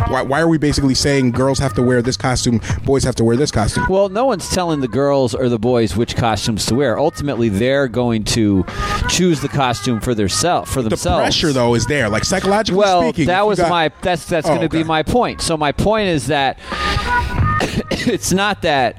why, 0.08 0.22
why 0.22 0.40
are 0.40 0.48
we 0.48 0.58
basically 0.58 0.94
saying 0.94 1.30
girls 1.30 1.58
have 1.60 1.72
to 1.74 1.82
wear 1.82 2.02
this 2.02 2.16
costume, 2.16 2.60
boys 2.84 3.04
have 3.04 3.14
to 3.16 3.24
wear 3.24 3.36
this 3.36 3.50
costume? 3.50 3.86
Well, 3.88 4.08
no 4.08 4.24
one's 4.24 4.48
telling 4.48 4.80
the 4.80 4.88
girls 4.88 5.34
or 5.34 5.48
the 5.48 5.58
boys 5.58 5.96
which 5.96 6.16
costumes 6.16 6.66
to 6.66 6.74
wear. 6.74 6.98
Ultimately, 6.98 7.48
they're 7.48 7.86
going 7.88 8.24
to 8.24 8.64
choose 9.08 9.40
the 9.40 9.48
costume 9.48 10.00
for 10.00 10.14
their 10.14 10.28
self 10.28 10.68
for 10.68 10.82
The 10.82 10.88
themselves. 10.90 11.20
pressure 11.22 11.52
though 11.52 11.74
is 11.74 11.86
there, 11.86 12.08
like 12.08 12.24
psychologically 12.24 12.78
well, 12.78 13.02
speaking. 13.02 13.26
that 13.26 13.46
was 13.46 13.58
got- 13.58 13.70
my 13.70 13.90
that's 14.02 14.24
that's 14.26 14.46
Oh, 14.46 14.50
going 14.56 14.62
to 14.62 14.68
be 14.68 14.82
my 14.84 15.02
point. 15.02 15.40
So 15.42 15.56
my 15.56 15.70
point 15.72 16.08
is 16.08 16.26
that 16.26 16.58
it's 17.90 18.32
not 18.32 18.62
that 18.62 18.96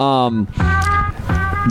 um, 0.00 0.48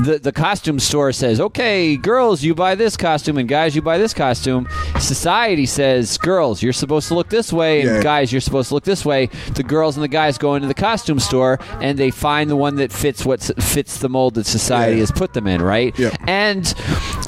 the 0.08 0.20
the 0.20 0.32
costume 0.32 0.80
store 0.80 1.12
says, 1.12 1.40
"Okay, 1.40 1.98
girls, 1.98 2.44
you 2.44 2.56
buy 2.56 2.76
this 2.76 2.96
costume, 2.98 3.38
and 3.38 3.48
guys, 3.48 3.76
you 3.76 3.82
buy 3.82 3.98
this 3.98 4.14
costume." 4.14 4.68
Society 5.00 5.66
says, 5.66 6.18
"Girls, 6.18 6.64
you're 6.64 6.74
supposed 6.74 7.08
to 7.10 7.14
look 7.14 7.30
this 7.30 7.52
way, 7.54 7.82
and 7.82 7.98
Yeah. 7.98 8.02
guys, 8.04 8.32
you're 8.32 8.42
supposed 8.42 8.70
to 8.70 8.74
look 8.76 8.84
this 8.86 9.04
way." 9.06 9.30
The 9.54 9.64
girls 9.64 9.96
and 9.98 10.04
the 10.04 10.08
guys 10.22 10.38
go 10.38 10.56
into 10.56 10.68
the 10.68 10.74
costume 10.90 11.20
store 11.20 11.60
and 11.82 11.98
they 11.98 12.12
find 12.12 12.50
the 12.50 12.56
one 12.56 12.76
that 12.78 12.92
fits 12.92 13.26
what 13.26 13.42
fits 13.60 13.98
the 14.00 14.10
mold 14.10 14.36
that 14.36 14.46
society 14.48 14.96
Yeah. 14.96 15.02
has 15.02 15.12
put 15.12 15.34
them 15.34 15.48
in, 15.48 15.62
right? 15.62 15.94
Yeah. 15.98 16.12
And 16.28 16.74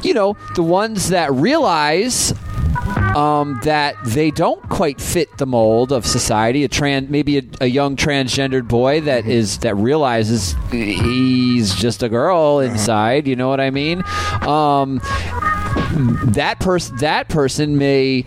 you 0.01 0.13
know, 0.13 0.35
the 0.55 0.63
ones 0.63 1.09
that 1.09 1.33
realize 1.33 2.33
um, 3.15 3.59
that 3.63 3.95
they 4.03 4.31
don't 4.31 4.67
quite 4.69 5.01
fit 5.01 5.37
the 5.37 5.45
mold 5.45 5.91
of 5.91 6.05
society. 6.05 6.63
A 6.63 6.67
trans, 6.67 7.09
maybe 7.09 7.37
a, 7.37 7.43
a 7.61 7.67
young 7.67 7.95
transgendered 7.95 8.67
boy 8.67 9.01
that 9.01 9.25
is 9.25 9.59
that 9.59 9.75
realizes 9.75 10.55
he's 10.71 11.73
just 11.75 12.03
a 12.03 12.09
girl 12.09 12.59
inside. 12.59 13.27
You 13.27 13.35
know 13.35 13.49
what 13.49 13.59
I 13.59 13.69
mean? 13.69 14.03
Um, 14.41 15.01
that 16.33 16.59
person, 16.59 16.97
that 16.97 17.29
person 17.29 17.77
may 17.77 18.25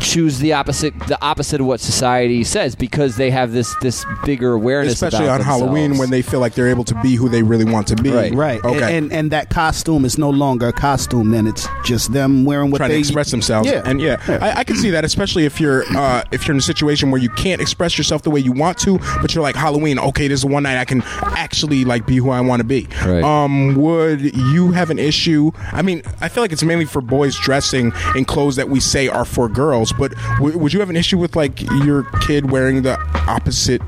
choose 0.00 0.38
the 0.38 0.52
opposite, 0.52 0.98
the 1.06 1.22
opposite 1.22 1.60
of 1.60 1.66
what 1.66 1.80
society 1.80 2.42
says 2.42 2.74
because 2.74 3.16
they 3.16 3.30
have 3.30 3.52
this 3.52 3.74
this 3.76 4.04
bigger 4.24 4.52
awareness, 4.54 4.94
especially 4.94 5.26
about 5.26 5.40
on 5.40 5.46
Halloween 5.46 5.98
when 5.98 6.10
they 6.10 6.22
feel 6.22 6.40
like 6.40 6.54
they're 6.54 6.68
able 6.68 6.84
to 6.84 6.94
be 7.02 7.14
who 7.14 7.28
they 7.28 7.42
really 7.42 7.64
want 7.64 7.86
to 7.88 7.96
be. 7.96 8.10
Right. 8.10 8.34
Right. 8.34 8.64
Okay. 8.64 8.96
And 8.96 9.12
and 9.12 9.30
that 9.30 9.50
costume 9.50 10.04
is 10.04 10.18
no 10.18 10.30
longer 10.30 10.68
a 10.68 10.72
costume. 10.72 11.30
Then 11.30 11.46
it's 11.46 11.66
just 11.84 12.12
them 12.12 12.44
wearing 12.44 12.70
what 12.70 12.78
trying 12.78 12.90
they 12.90 12.96
to 12.96 13.00
express 13.00 13.30
themselves. 13.30 13.68
Yeah. 13.68 13.82
and 13.84 14.00
yeah, 14.00 14.22
I, 14.28 14.60
I 14.60 14.64
can 14.64 14.76
see 14.76 14.90
that, 14.90 15.04
especially 15.04 15.44
if 15.44 15.60
you're 15.60 15.84
uh, 15.96 16.24
if 16.30 16.46
you're 16.46 16.54
in 16.54 16.58
a 16.58 16.62
situation 16.62 17.10
where 17.10 17.20
you 17.20 17.30
can't 17.30 17.60
express 17.60 17.98
yourself 17.98 18.22
the 18.22 18.30
way 18.30 18.40
you 18.40 18.52
want 18.52 18.78
to, 18.78 18.98
but 19.20 19.34
you're 19.34 19.42
like 19.42 19.56
Halloween. 19.56 19.98
Okay, 19.98 20.28
this 20.28 20.40
is 20.40 20.46
one 20.46 20.62
night 20.62 20.78
I 20.78 20.84
can 20.84 21.02
actually 21.36 21.84
like 21.84 22.06
be 22.06 22.16
who 22.16 22.30
I 22.30 22.40
want 22.40 22.60
to 22.60 22.64
be. 22.64 22.88
Right. 23.04 23.22
Um, 23.22 23.74
would 23.74 24.34
you 24.34 24.72
have 24.72 24.90
an 24.90 24.98
issue? 24.98 25.50
I 25.72 25.82
mean, 25.82 26.02
I 26.20 26.28
feel 26.28 26.42
like 26.42 26.52
it's 26.52 26.62
mainly 26.62 26.86
for 26.90 27.00
boys 27.00 27.38
dressing 27.38 27.92
in 28.14 28.24
clothes 28.24 28.56
that 28.56 28.68
we 28.68 28.80
say 28.80 29.08
are 29.08 29.24
for 29.24 29.48
girls, 29.48 29.92
but 29.92 30.12
w- 30.38 30.58
would 30.58 30.72
you 30.72 30.80
have 30.80 30.90
an 30.90 30.96
issue 30.96 31.18
with 31.18 31.36
like 31.36 31.60
your 31.84 32.04
kid 32.20 32.50
wearing 32.50 32.82
the 32.82 32.98
opposite 33.26 33.80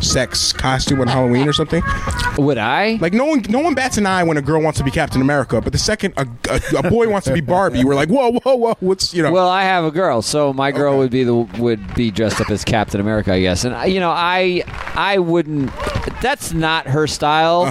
sex 0.00 0.52
costume 0.52 1.00
on 1.00 1.08
Halloween 1.08 1.48
or 1.48 1.52
something? 1.52 1.82
would 2.38 2.58
I? 2.58 2.98
Like 3.00 3.12
no 3.12 3.24
one, 3.26 3.42
no 3.48 3.58
one 3.60 3.74
bats 3.74 3.96
an 3.98 4.06
eye 4.06 4.22
when 4.22 4.36
a 4.36 4.42
girl 4.42 4.62
wants 4.62 4.78
to 4.78 4.84
be 4.84 4.90
Captain 4.90 5.20
America, 5.20 5.60
but 5.60 5.72
the 5.72 5.78
second 5.78 6.14
a, 6.16 6.26
a, 6.48 6.60
a 6.78 6.90
boy 6.90 7.08
wants 7.08 7.26
to 7.26 7.34
be 7.34 7.40
Barbie, 7.40 7.84
we're 7.84 7.94
like, 7.94 8.08
whoa, 8.08 8.30
whoa, 8.44 8.54
whoa, 8.54 8.74
what's 8.80 9.12
you 9.12 9.22
know? 9.22 9.32
Well, 9.32 9.48
I 9.48 9.62
have 9.62 9.84
a 9.84 9.90
girl, 9.90 10.22
so 10.22 10.52
my 10.52 10.70
girl 10.72 10.98
would 10.98 11.10
be 11.10 11.24
the 11.24 11.34
would 11.34 11.94
be 11.94 12.10
dressed 12.10 12.40
up 12.40 12.50
as 12.50 12.64
Captain 12.64 13.00
America, 13.00 13.32
I 13.32 13.40
guess. 13.40 13.64
And 13.64 13.92
you 13.92 14.00
know, 14.00 14.10
I 14.10 14.62
I 14.94 15.18
wouldn't. 15.18 15.70
That's 16.22 16.52
not 16.52 16.86
her 16.86 17.06
style, 17.06 17.64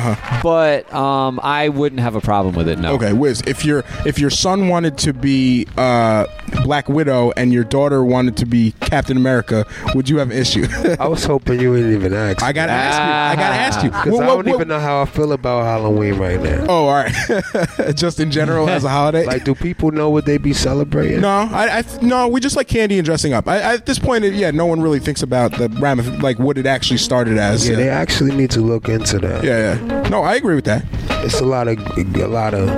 but 0.44 0.91
um, 0.94 1.40
I 1.44 1.70
wouldn't 1.70 2.02
have 2.02 2.16
a 2.16 2.22
problem 2.22 2.56
with 2.56 2.68
it. 2.68 2.80
No. 2.80 2.95
Uh-huh. 2.95 3.06
Okay, 3.06 3.14
Wiz, 3.14 3.41
if 3.48 3.64
your 3.66 3.84
if 4.06 4.20
your 4.20 4.30
son 4.30 4.70
wanted 4.80 4.97
to 4.97 5.11
be 5.11 5.68
uh, 5.77 6.26
Black 6.64 6.88
Widow 6.88 7.34
and 7.35 7.51
your 7.51 7.65
daughter 7.65 8.01
wanted 8.01 8.38
to 8.38 8.45
be 8.45 8.72
Captain 8.80 9.18
America, 9.18 9.65
would 9.93 10.07
you 10.07 10.19
have 10.19 10.31
an 10.31 10.38
issue? 10.38 10.65
I 10.97 11.06
was 11.06 11.26
hoping 11.26 11.60
you 11.60 11.72
wouldn't 11.72 11.91
even 11.93 12.14
ask. 12.14 12.41
I 12.41 12.53
gotta 12.53 12.72
ask 12.72 12.97
you. 12.97 13.03
I 13.03 13.35
gotta 13.43 13.56
ask 13.56 13.84
you. 13.84 13.89
Because 13.89 14.22
I 14.22 14.26
don't 14.26 14.38
what- 14.38 14.47
even 14.47 14.69
know 14.69 14.80
how 14.80 15.01
I 15.01 15.06
feel 15.06 15.34
about 15.34 15.65
Halloween 15.65 16.14
right 16.18 16.41
now. 16.41 16.65
Oh, 16.69 16.88
all 16.88 16.93
right. 16.93 17.14
Just 17.97 18.22
in 18.22 18.31
general 18.31 18.69
as 18.69 18.85
a 18.85 18.89
holiday. 18.89 19.26
Like, 19.26 19.43
do 19.43 19.53
people 19.53 19.91
know 19.91 20.10
what 20.10 20.26
they 20.26 20.38
be 20.38 20.53
celebrating? 20.53 21.19
no, 21.19 21.27
I, 21.30 21.80
I 21.80 21.84
no, 22.01 22.30
we 22.30 22.39
just 22.39 22.56
like 22.56 22.69
candy 22.69 22.97
and 22.99 23.06
dressing 23.06 23.34
up. 23.34 23.49
I, 23.49 23.56
I, 23.60 23.73
at 23.73 23.85
this 23.85 23.99
point, 23.99 24.23
yeah, 24.23 24.51
no 24.51 24.65
one 24.65 24.80
really 24.81 24.99
thinks 25.01 25.22
about 25.22 25.51
the 25.57 25.68
ramif- 25.68 26.22
like 26.22 26.39
what 26.39 26.57
it 26.57 26.65
actually 26.65 26.99
started 26.99 27.38
as. 27.38 27.65
Yeah, 27.68 27.72
Yeah, 27.73 27.77
they 27.84 27.89
actually 27.89 28.34
need 28.34 28.51
to 28.51 28.61
look 28.61 28.88
into 28.88 29.19
that. 29.19 29.43
yeah, 29.43 29.76
yeah. 29.76 30.07
No, 30.10 30.23
I 30.23 30.35
agree 30.35 30.56
with 30.56 30.65
that. 30.65 30.85
It's 31.26 31.41
a 31.41 31.45
lot 31.45 31.68
of 31.68 31.77
a 31.97 32.27
lot 32.27 32.53
of 32.53 32.69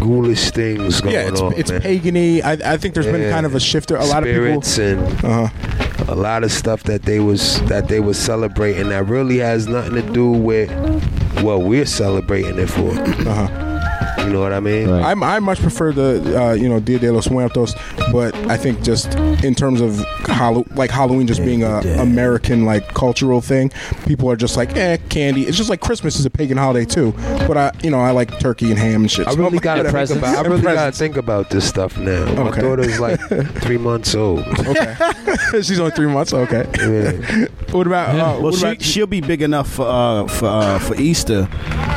ghoulish 0.00 0.50
things 0.50 0.95
going 1.02 1.14
Yeah, 1.14 1.28
it's, 1.28 1.40
on. 1.40 1.52
it's 1.54 1.70
man. 1.70 1.80
pagany. 1.80 2.42
I, 2.42 2.52
I 2.74 2.76
think 2.76 2.94
there's 2.94 3.06
been 3.06 3.30
kind 3.30 3.46
of 3.46 3.54
a 3.54 3.60
shift. 3.60 3.90
A 3.90 3.94
lot 3.94 4.22
of 4.22 4.24
people. 4.24 4.62
spirits 4.62 4.78
and 4.78 5.00
Uh-huh. 5.24 6.12
a 6.12 6.14
lot 6.14 6.44
of 6.44 6.52
stuff 6.52 6.82
that 6.84 7.02
they 7.02 7.20
was 7.20 7.60
that 7.64 7.88
they 7.88 8.00
was 8.00 8.18
celebrating 8.18 8.88
that 8.90 9.04
really 9.06 9.38
has 9.38 9.66
nothing 9.66 9.94
to 9.94 10.02
do 10.12 10.30
with 10.30 10.70
what 11.42 11.62
we're 11.62 11.86
celebrating 11.86 12.58
it 12.58 12.68
for. 12.68 12.90
Uh-huh. 12.90 13.62
You 14.26 14.32
know 14.32 14.40
what 14.40 14.52
I 14.52 14.60
mean? 14.60 14.90
Right. 14.90 15.04
I'm, 15.04 15.22
I 15.22 15.38
much 15.38 15.60
prefer 15.60 15.92
the 15.92 16.40
uh, 16.40 16.52
you 16.52 16.68
know 16.68 16.80
Dia 16.80 16.98
de 16.98 17.12
los 17.12 17.30
Muertos, 17.30 17.74
but 18.12 18.34
I 18.50 18.56
think 18.56 18.82
just 18.82 19.14
in 19.44 19.54
terms 19.54 19.80
of 19.80 19.98
Hallow- 20.26 20.64
like 20.74 20.90
Halloween 20.90 21.26
just 21.26 21.44
being 21.44 21.62
a 21.62 21.78
American 22.00 22.64
like 22.64 22.88
cultural 22.94 23.40
thing, 23.40 23.70
people 24.06 24.28
are 24.30 24.36
just 24.36 24.56
like 24.56 24.74
eh 24.76 24.96
candy. 25.08 25.42
It's 25.46 25.56
just 25.56 25.70
like 25.70 25.80
Christmas 25.80 26.18
is 26.18 26.26
a 26.26 26.30
pagan 26.30 26.56
holiday 26.58 26.84
too, 26.84 27.12
but 27.46 27.56
I 27.56 27.70
you 27.82 27.90
know 27.90 28.00
I 28.00 28.10
like 28.10 28.38
turkey 28.40 28.70
and 28.70 28.78
ham 28.78 29.02
and 29.02 29.10
shit. 29.10 29.26
I 29.28 29.30
So 29.30 29.36
really 29.38 29.58
I'm- 29.58 29.82
gotta 29.82 29.84
think 30.06 30.18
about. 30.18 30.34
I 30.36 30.38
And 30.40 30.48
really 30.48 30.62
gotta 30.62 30.92
think 30.92 31.16
about 31.16 31.50
this 31.50 31.66
stuff 31.68 31.96
now. 31.96 32.24
My 32.34 32.48
Okay. 32.50 32.62
daughter's 32.62 32.98
like 33.06 33.20
three 33.62 33.78
months 33.78 34.14
old. 34.14 34.40
Okay, 34.66 34.96
she's 35.62 35.78
only 35.78 35.92
three 35.92 36.08
months. 36.08 36.32
Okay, 36.32 36.66
Yeah. 36.78 37.46
what 37.70 37.86
about 37.86 38.08
uh, 38.10 38.18
Well, 38.18 38.42
what 38.42 38.54
she, 38.54 38.60
about 38.66 38.82
she'll 38.82 39.06
be 39.06 39.20
big 39.20 39.42
enough 39.42 39.70
for 39.70 39.86
uh, 39.86 40.26
for 40.26 40.46
uh, 40.46 40.78
for 40.80 40.96
Easter. 40.96 41.48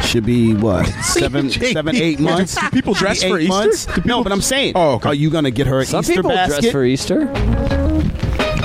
She'll 0.04 0.22
be 0.22 0.54
what 0.54 0.86
seven, 1.04 1.50
seven, 1.50 1.96
eight 1.96 2.19
months. 2.20 2.56
Do 2.60 2.70
people 2.72 2.94
dress 2.94 3.24
for 3.24 3.40
Easter? 3.40 3.50
months? 3.50 3.86
Do 3.86 4.02
No, 4.06 4.24
but 4.24 4.32
I'm 4.32 4.41
saying, 4.41 4.74
Oh, 4.76 4.94
okay. 4.96 5.10
are 5.10 5.14
you 5.16 5.30
gonna 5.30 5.52
get 5.52 5.68
her 5.68 5.80
an 5.80 5.86
Some 5.86 6.02
Easter 6.02 6.16
people 6.16 6.32
basket? 6.32 6.62
dress 6.62 6.72
for 6.72 6.84
Easter. 6.84 7.26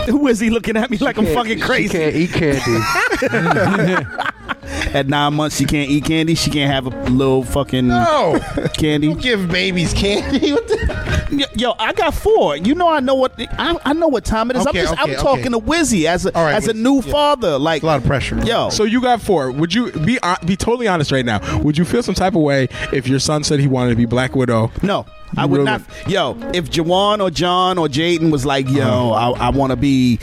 Who 0.06 0.26
is 0.28 0.38
he 0.38 0.50
looking 0.50 0.76
at 0.76 0.90
me 0.90 0.98
like 0.98 1.16
I'm 1.16 1.24
fucking 1.26 1.60
crazy? 1.60 1.88
She 1.88 2.28
crazy? 2.28 2.60
can't 2.60 3.26
eat 3.26 3.62
candy. 3.88 4.06
At 4.94 5.08
nine 5.08 5.34
months, 5.34 5.56
she 5.56 5.64
can't 5.64 5.90
eat 5.90 6.04
candy. 6.04 6.34
She 6.34 6.50
can't 6.50 6.70
have 6.70 6.86
a 6.86 7.10
little 7.10 7.42
fucking 7.42 7.88
No, 7.88 8.38
candy. 8.76 9.14
give 9.14 9.48
babies 9.48 9.92
candy. 9.94 10.52
What 10.54 10.68
the? 10.68 11.13
Yo, 11.38 11.46
Yo, 11.56 11.74
I 11.78 11.92
got 11.92 12.14
four. 12.14 12.56
You 12.56 12.74
know, 12.74 12.88
I 12.88 13.00
know 13.00 13.14
what 13.14 13.32
I, 13.38 13.78
I 13.84 13.92
know 13.92 14.08
what 14.08 14.24
time 14.24 14.50
it 14.50 14.56
is. 14.56 14.66
Okay, 14.66 14.80
I'm 14.80 14.84
just 14.86 15.00
okay, 15.02 15.14
I'm 15.16 15.18
talking 15.22 15.52
to 15.52 15.58
Wizzy 15.58 16.04
as 16.06 16.26
a 16.26 16.36
All 16.36 16.44
right, 16.44 16.54
as 16.54 16.68
a 16.68 16.72
new 16.74 16.96
yeah. 16.96 17.12
father. 17.12 17.58
Like 17.58 17.82
a 17.82 17.86
lot 17.86 18.00
of 18.00 18.06
pressure. 18.06 18.38
Yo, 18.44 18.70
So 18.70 18.84
you 18.84 19.00
got 19.00 19.20
four. 19.20 19.50
Would 19.50 19.72
you 19.74 19.92
be 19.92 20.18
uh, 20.20 20.36
be 20.44 20.56
totally 20.56 20.88
honest 20.88 21.12
right 21.12 21.24
now? 21.24 21.40
Would 21.62 21.76
you 21.78 21.84
feel 21.84 22.02
some 22.02 22.14
type 22.14 22.34
of 22.34 22.42
way 22.42 22.68
if 22.92 23.06
your 23.08 23.18
son 23.18 23.44
said 23.44 23.60
he 23.60 23.66
wanted 23.68 23.90
to 23.90 23.96
be 23.96 24.04
Black 24.06 24.34
Widow? 24.34 24.70
No, 24.82 25.06
I 25.36 25.46
would 25.46 25.58
really- 25.58 25.64
not. 25.70 25.82
Yo, 26.08 26.36
if 26.54 26.70
Jawan 26.70 27.20
or 27.20 27.30
John 27.30 27.78
or 27.78 27.88
Jaden 27.88 28.30
was 28.30 28.44
like, 28.46 28.68
yo, 28.68 29.12
Uh-huh. 29.12 29.32
I, 29.32 29.46
I 29.46 29.50
want 29.50 29.70
to 29.70 29.76
be 29.76 30.18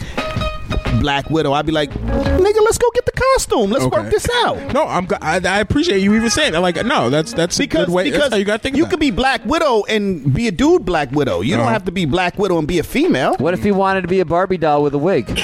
Black 1.00 1.30
Widow, 1.30 1.54
I'd 1.54 1.66
be 1.66 1.72
like, 1.72 1.90
nigga, 1.92 2.62
let's 2.64 2.78
go 2.78 2.90
get 2.94 3.06
the 3.06 3.12
costume. 3.12 3.70
Let's 3.72 3.86
Okay. 3.86 4.02
work 4.02 4.12
this 4.12 4.28
out. 4.44 4.74
No, 4.74 4.86
I'm. 4.88 5.06
go- 5.06 5.18
I, 5.22 5.40
I 5.44 5.60
appreciate 5.60 6.00
you 6.00 6.14
even 6.16 6.30
saying 6.30 6.52
that. 6.54 6.62
Like, 6.62 6.84
no, 6.86 7.10
that's 7.10 7.34
that's 7.34 7.58
Because 7.58 7.84
a 7.84 7.86
good 7.88 7.94
way. 7.94 8.04
because 8.04 8.20
that's 8.22 8.34
how 8.34 8.38
you 8.38 8.46
got 8.46 8.58
to 8.58 8.64
think. 8.64 8.76
you 8.78 8.86
could 8.86 9.00
be 9.00 9.12
Black 9.12 9.44
Widow 9.46 9.84
and 9.90 10.34
be 10.34 10.48
a 10.48 10.52
dude 10.52 10.86
Black 10.86 11.12
Widow. 11.12 11.42
You 11.42 11.56
Uh-huh. 11.56 11.64
don't 11.64 11.74
have 11.74 11.86
to 11.86 11.92
be 11.92 12.06
Black 12.06 12.38
Widow 12.38 12.58
and 12.60 12.68
be 12.68 12.80
a 12.80 12.84
female. 12.84 13.36
What 13.38 13.54
if 13.54 13.64
he 13.64 13.72
wanted 13.72 14.02
to 14.02 14.08
be 14.08 14.20
a 14.20 14.26
Barbie 14.26 14.58
doll 14.58 14.84
with 14.84 14.94
a 14.94 14.98
wig? 15.00 15.26
if 15.30 15.38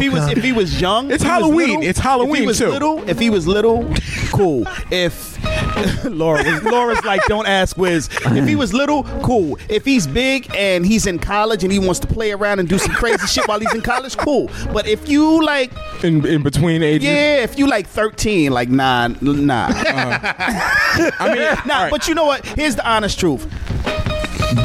he 0.00 0.08
was 0.08 0.28
if 0.30 0.42
he 0.42 0.52
was 0.52 0.80
young, 0.80 1.10
It's 1.10 1.22
if 1.22 1.22
he 1.22 1.28
was 1.28 1.42
Halloween. 1.42 1.68
little- 1.68 1.82
It's 1.84 1.98
Halloween, 1.98 2.34
If 2.34 2.40
he 2.40 2.46
was 2.46 2.58
too. 2.58 2.68
little, 2.68 3.08
if 3.10 3.18
he 3.18 3.30
was 3.30 3.46
little, 3.48 3.92
cool. 4.32 4.64
If 4.90 5.33
Laura, 6.04 6.42
was, 6.42 6.62
Laura's 6.62 7.04
like, 7.04 7.24
don't 7.26 7.46
ask 7.46 7.76
Wiz. 7.76 8.08
If 8.26 8.46
he 8.46 8.56
was 8.56 8.72
little, 8.72 9.04
cool. 9.22 9.58
If 9.68 9.84
he's 9.84 10.06
big 10.06 10.50
and 10.54 10.86
he's 10.86 11.06
in 11.06 11.18
college 11.18 11.62
and 11.64 11.72
he 11.72 11.78
wants 11.78 12.00
to 12.00 12.06
play 12.06 12.32
around 12.32 12.60
and 12.60 12.68
do 12.68 12.78
some 12.78 12.94
crazy 12.94 13.26
shit 13.26 13.46
while 13.48 13.60
he's 13.60 13.74
in 13.74 13.80
college, 13.80 14.16
cool. 14.16 14.50
But 14.72 14.86
if 14.86 15.08
you 15.08 15.44
like, 15.44 15.72
in 16.02 16.24
in 16.26 16.42
between 16.42 16.82
ages. 16.82 17.06
yeah, 17.06 17.42
if 17.42 17.58
you 17.58 17.66
like 17.66 17.86
thirteen, 17.86 18.52
like 18.52 18.68
nah, 18.68 19.08
nah, 19.20 19.66
uh-huh. 19.66 21.10
I 21.18 21.34
mean, 21.34 21.58
nah. 21.66 21.90
But 21.90 22.08
you 22.08 22.14
know 22.14 22.24
what? 22.24 22.44
Here's 22.46 22.76
the 22.76 22.88
honest 22.88 23.18
truth. 23.18 23.46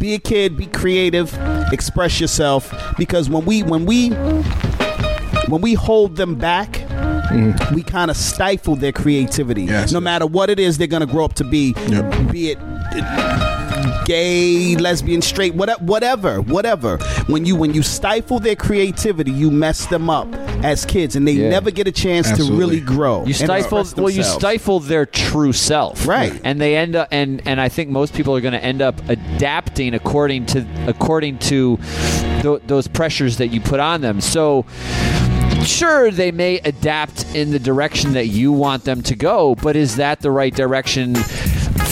Be 0.00 0.14
a 0.14 0.18
kid. 0.18 0.56
Be 0.56 0.66
creative. 0.66 1.36
Express 1.72 2.20
yourself. 2.20 2.72
Because 2.96 3.28
when 3.28 3.44
we 3.44 3.62
when 3.62 3.86
we 3.86 4.10
when 5.48 5.60
we 5.60 5.74
hold 5.74 6.16
them 6.16 6.36
back, 6.36 6.89
we 7.74 7.82
kind 7.82 8.10
of 8.10 8.16
stifle 8.16 8.76
their 8.76 8.92
creativity. 8.92 9.62
Mm-hmm. 9.62 9.70
Yes, 9.72 9.92
no 9.92 9.98
yes. 9.98 10.04
matter 10.04 10.26
what 10.26 10.50
it 10.50 10.58
is, 10.58 10.78
they're 10.78 10.86
gonna 10.86 11.06
grow 11.06 11.24
up 11.24 11.34
to 11.34 11.44
be. 11.44 11.74
Yep. 11.88 12.32
Be 12.32 12.50
it 12.50 12.58
gay, 14.04 14.74
lesbian, 14.76 15.22
straight, 15.22 15.54
whatever, 15.54 15.84
whatever, 15.84 16.40
whatever. 16.40 16.98
When 17.28 17.44
you 17.44 17.54
when 17.56 17.74
you 17.74 17.82
stifle 17.82 18.40
their 18.40 18.56
creativity, 18.56 19.30
you 19.30 19.50
mess 19.50 19.86
them 19.86 20.10
up 20.10 20.26
as 20.64 20.84
kids, 20.84 21.16
and 21.16 21.26
they 21.26 21.32
Yeah. 21.32 21.50
never 21.50 21.70
get 21.70 21.86
a 21.86 21.92
chance 21.92 22.30
to 22.32 22.52
really 22.52 22.80
grow. 22.80 23.24
You 23.24 23.34
stifle 23.34 23.84
well, 23.96 24.10
you 24.10 24.22
stifle 24.24 24.80
their 24.80 25.06
true 25.06 25.52
self, 25.52 26.06
Right. 26.06 26.38
And 26.44 26.60
they 26.60 26.76
end 26.76 26.96
up, 26.96 27.08
and 27.10 27.40
and 27.46 27.60
I 27.60 27.68
think 27.68 27.90
most 27.90 28.14
people 28.14 28.34
are 28.34 28.40
going 28.40 28.52
to 28.54 28.64
end 28.64 28.82
up 28.82 29.00
adapting 29.08 29.94
according 29.94 30.46
to 30.46 30.66
according 30.86 31.38
to 31.38 31.78
th- 32.42 32.62
those 32.66 32.88
pressures 32.88 33.36
that 33.38 33.48
you 33.48 33.60
put 33.60 33.80
on 33.80 34.00
them. 34.00 34.20
So. 34.20 34.64
Sure, 35.64 36.10
they 36.10 36.30
may 36.32 36.58
adapt 36.58 37.34
in 37.34 37.50
the 37.50 37.58
direction 37.58 38.12
that 38.12 38.26
you 38.26 38.52
want 38.52 38.84
them 38.84 39.02
to 39.02 39.14
go, 39.14 39.54
but 39.56 39.76
is 39.76 39.96
that 39.96 40.20
the 40.20 40.30
right 40.30 40.54
direction 40.54 41.14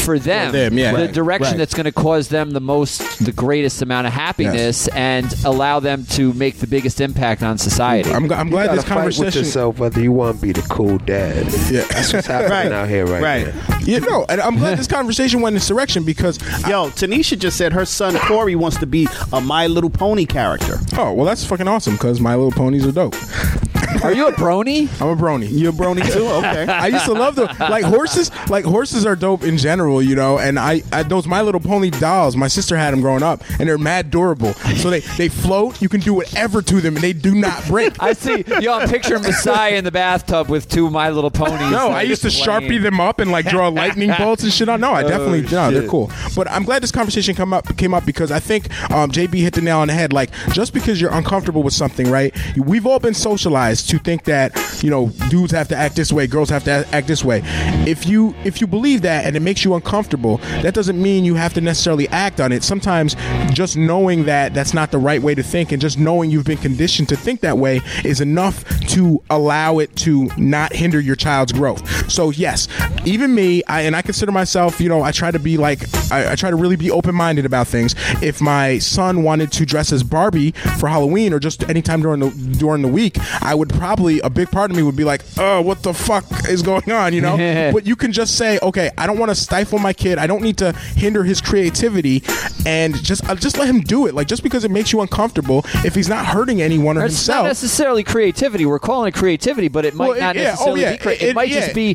for 0.09 0.19
them? 0.19 0.53
them, 0.53 0.77
yeah. 0.79 0.93
the 0.93 0.99
Right, 0.99 1.13
direction 1.13 1.53
right. 1.53 1.59
that's 1.59 1.75
going 1.75 1.85
to 1.85 1.93
cause 1.93 2.29
them 2.29 2.51
the 2.53 2.61
most, 2.61 3.25
the 3.25 3.33
greatest 3.33 3.83
amount 3.83 4.07
of 4.07 4.13
happiness, 4.13 4.89
and 4.89 5.33
allow 5.45 5.81
them 5.81 6.05
to 6.11 6.33
make 6.35 6.59
the 6.59 6.67
biggest 6.67 7.01
impact 7.01 7.43
on 7.43 7.59
society. 7.59 8.11
I'm, 8.11 8.31
I'm 8.33 8.49
glad 8.51 8.67
gotta 8.67 8.77
this 8.77 8.85
fight 8.85 9.05
with 9.07 9.15
conversation. 9.17 9.45
yourself 9.45 9.79
whether 9.79 10.01
you 10.01 10.13
want 10.13 10.37
to 10.37 10.43
be 10.43 10.53
the 10.53 10.63
cool 10.69 10.99
dad. 10.99 11.47
Yeah. 11.71 11.83
That's 11.91 12.13
what's 12.13 12.27
happening 12.27 12.51
Right. 12.51 12.73
out 12.73 12.89
here 12.89 13.07
right, 13.07 13.23
Right. 13.47 13.55
now. 13.55 13.79
You 13.81 14.01
know, 14.01 14.25
and 14.29 14.41
I'm 14.41 14.57
glad 14.59 14.79
this 14.79 14.87
conversation 14.99 15.41
went 15.41 15.55
in 15.55 15.59
this 15.59 15.69
direction 15.69 16.05
because 16.05 16.39
Yo, 16.69 16.91
Tanisha 16.91 17.39
just 17.39 17.57
said 17.57 17.73
her 17.73 17.85
son 17.85 18.17
Corey 18.21 18.55
wants 18.57 18.77
to 18.79 18.87
be 18.87 19.07
a 19.33 19.41
My 19.41 19.67
Little 19.67 19.91
Pony 19.91 20.27
character. 20.27 20.79
oh 20.97 21.13
well, 21.13 21.25
that's 21.27 21.45
fucking 21.45 21.69
awesome 21.69 21.95
because 21.95 22.21
My 22.21 22.35
Little 22.35 22.53
Ponies 22.53 22.87
are 22.87 22.93
dope. 22.93 23.15
Are 24.03 24.13
you 24.13 24.29
a 24.29 24.33
brony? 24.33 24.89
I'm 25.01 25.09
a 25.09 25.17
brony. 25.21 25.49
You're 25.51 25.71
a 25.71 25.73
brony 25.73 26.11
too? 26.13 26.27
Okay. 26.27 26.67
I 26.67 26.87
used 26.87 27.05
to 27.07 27.13
love 27.13 27.35
the 27.35 27.45
like 27.59 27.85
horses. 27.85 28.31
Like 28.49 28.65
horses 28.65 29.05
are 29.05 29.17
dope 29.17 29.43
in 29.43 29.59
general, 29.59 30.01
you 30.03 30.15
know. 30.15 30.39
And 30.39 30.59
I, 30.59 30.83
I 30.93 31.03
those 31.03 31.27
My 31.27 31.43
Little 31.43 31.61
Pony 31.61 31.91
dolls. 31.91 32.37
My 32.37 32.49
sister 32.49 32.77
had 32.77 32.93
them 32.93 33.01
growing 33.01 33.23
up, 33.23 33.43
and 33.59 33.69
they're 33.69 33.79
mad 33.79 34.11
durable. 34.11 34.55
So 34.55 34.91
they 34.91 35.01
they 35.01 35.29
float. 35.29 35.83
You 35.83 35.89
can 35.89 36.01
do 36.01 36.15
whatever 36.15 36.63
to 36.63 36.81
them, 36.81 36.95
and 36.95 37.03
they 37.03 37.13
do 37.13 37.35
not 37.35 37.65
break. 37.67 38.01
I 38.03 38.13
see. 38.13 38.45
Yo, 38.61 38.73
I'm 38.73 38.89
picturing 38.89 39.23
Masai 39.23 39.77
in 39.77 39.85
the 39.85 39.91
bathtub 39.91 40.49
with 40.49 40.69
two 40.69 40.91
My 40.91 41.11
Little 41.11 41.31
Ponies. 41.31 41.71
No, 41.71 41.89
I 41.89 42.03
used 42.03 42.23
to 42.23 42.31
playing. 42.31 42.71
sharpie 42.71 42.83
them 42.83 43.01
up 43.01 43.19
and 43.19 43.31
like 43.31 43.47
draw 43.47 43.69
lightning 43.69 44.13
bolts 44.17 44.43
and 44.43 44.53
shit 44.53 44.69
on. 44.69 44.81
No, 44.81 44.93
I 44.93 45.03
definitely 45.09 45.43
no, 45.43 45.71
they're 45.71 45.89
cool. 45.89 46.11
But 46.37 46.49
I'm 46.51 46.65
glad 46.65 46.83
this 46.83 46.93
conversation 46.93 47.35
come 47.35 47.53
up 47.53 47.77
came 47.77 47.95
up 47.95 48.07
because 48.07 48.31
I 48.31 48.39
think 48.39 48.71
um, 48.91 49.11
JB 49.11 49.35
hit 49.41 49.55
the 49.55 49.61
nail 49.61 49.79
on 49.79 49.89
the 49.89 49.95
head. 49.95 50.13
Like 50.13 50.31
just 50.53 50.73
because 50.73 51.01
you're 51.01 51.13
uncomfortable 51.13 51.63
with 51.63 51.75
something, 51.75 52.11
right? 52.11 52.35
We've 52.57 52.87
all 52.87 52.99
been 53.01 53.15
socialized 53.15 53.88
to 53.89 53.99
think 53.99 54.25
that 54.25 54.57
you 54.83 54.91
know 54.91 55.09
dudes 55.29 55.53
have 55.53 55.69
to 55.69 55.77
act 55.77 55.97
this 55.97 56.13
way, 56.13 56.27
girls 56.27 56.51
have 56.51 56.65
to 56.65 56.87
act 56.93 57.07
this 57.07 57.25
way. 57.25 57.43
If 57.87 58.07
you 58.07 58.35
if 58.45 58.61
you 58.61 58.67
believe 58.67 59.03
that 59.03 59.25
and 59.25 59.37
it 59.37 59.41
makes 59.41 59.65
you 59.65 59.75
uncomfortable, 59.75 60.39
that 60.63 60.75
doesn't 60.75 61.01
mean 61.01 61.25
you 61.25 61.35
have 61.35 61.55
to 61.55 61.61
necessarily 61.61 62.09
act 62.09 62.41
on 62.41 62.53
it. 62.53 62.63
Sometimes 62.63 63.17
just 63.53 63.77
knowing 63.77 64.25
that 64.25 64.55
that's 64.55 64.75
not 64.75 64.91
the 64.91 64.99
right 64.99 65.23
way 65.23 65.35
to 65.35 65.43
think 65.43 65.73
and 65.73 65.81
just 65.81 65.99
knowing 65.99 66.31
you've 66.31 66.45
been 66.45 66.59
conditioned 66.59 67.09
to 67.09 67.17
think 67.17 67.41
that 67.41 67.59
way 67.59 67.81
is 68.05 68.21
enough 68.21 68.65
to 68.89 69.23
allow 69.31 69.79
it 69.79 69.95
to 69.97 70.29
not 70.37 70.73
hinder 70.73 71.01
your 71.01 71.17
child's 71.17 71.53
growth. 71.53 72.11
So 72.11 72.31
yes, 72.31 72.69
even 73.05 73.35
me, 73.35 73.63
I, 73.65 73.83
and 73.83 73.97
I 73.97 74.03
consider 74.03 74.33
myself, 74.33 74.81
you 74.81 74.89
know, 74.89 75.03
I 75.03 75.13
try 75.13 75.31
to 75.31 75.39
be 75.39 75.57
like, 75.57 75.83
I, 76.13 76.33
I 76.33 76.35
try 76.37 76.51
to 76.51 76.57
really 76.57 76.77
be 76.77 76.91
open 76.91 77.15
minded 77.15 77.45
about 77.45 77.67
things. 77.69 77.95
If 78.23 78.41
my 78.41 78.79
son 78.79 79.23
wanted 79.23 79.53
to 79.53 79.67
dress 79.67 79.93
as 79.93 80.03
Barbie 80.03 80.53
for 80.79 80.89
Halloween 80.89 81.33
or 81.33 81.39
just 81.39 81.69
anytime 81.69 82.03
during 82.03 82.21
the 82.21 82.31
during 82.59 82.83
the 82.83 82.89
week, 82.89 83.19
I 83.43 83.55
would 83.55 83.69
probably 83.79 84.21
a 84.21 84.29
big 84.31 84.51
part 84.51 84.71
of 84.71 84.77
me 84.77 84.83
would 84.83 84.97
be 84.97 85.05
like, 85.05 85.23
oh, 85.39 85.61
what 85.63 85.83
the 85.83 85.95
fuck 85.95 86.25
is 86.49 86.63
going 86.63 86.91
on, 86.91 87.13
you 87.13 87.21
know? 87.21 87.37
but 87.73 87.87
you 87.87 87.97
can 87.97 88.13
just 88.13 88.37
say, 88.37 88.59
okay, 88.63 88.91
I 88.99 89.07
don't 89.07 89.19
want 89.19 89.31
to 89.31 89.35
stifle 89.35 89.79
my 89.79 89.93
kid. 89.93 90.19
I 90.19 90.27
don't 90.27 90.43
need 90.43 90.59
to 90.59 90.73
hinder 90.73 91.25
his 91.25 91.41
creativity, 91.41 92.23
and 92.67 92.95
just 93.03 93.29
uh, 93.29 93.35
just 93.37 93.57
let 93.59 93.69
him 93.69 93.81
do 93.81 94.07
it. 94.07 94.15
Like 94.15 94.27
just 94.27 94.43
because 94.43 94.65
it 94.65 94.71
makes 94.71 94.93
you 94.93 95.01
uncomfortable, 95.01 95.65
if 95.85 95.95
he's 95.95 96.09
not 96.09 96.27
hurting 96.27 96.61
anyone 96.61 96.99
or 96.99 97.05
It's 97.05 97.15
not 97.29 97.45
himself. 97.45 97.47
necessarily 97.47 98.05
creativity. 98.05 98.67
We're 98.67 98.79
calling 98.79 99.09
it 99.09 99.15
creativity, 99.15 99.69
but 99.69 99.85
it 99.85 99.95
might 99.95 100.09
Well, 100.09 100.17
it- 100.17 100.21
not 100.21 100.37
yeah, 100.37 100.43
oh, 100.43 100.45
necessarily 100.75 100.81
yeah, 100.83 100.93
be 100.93 100.99
creative. 100.99 101.23
it- 101.23 101.31
It, 101.31 101.35
might 101.35 101.49
yeah. 101.49 101.61
just 101.61 101.75
be 101.75 101.95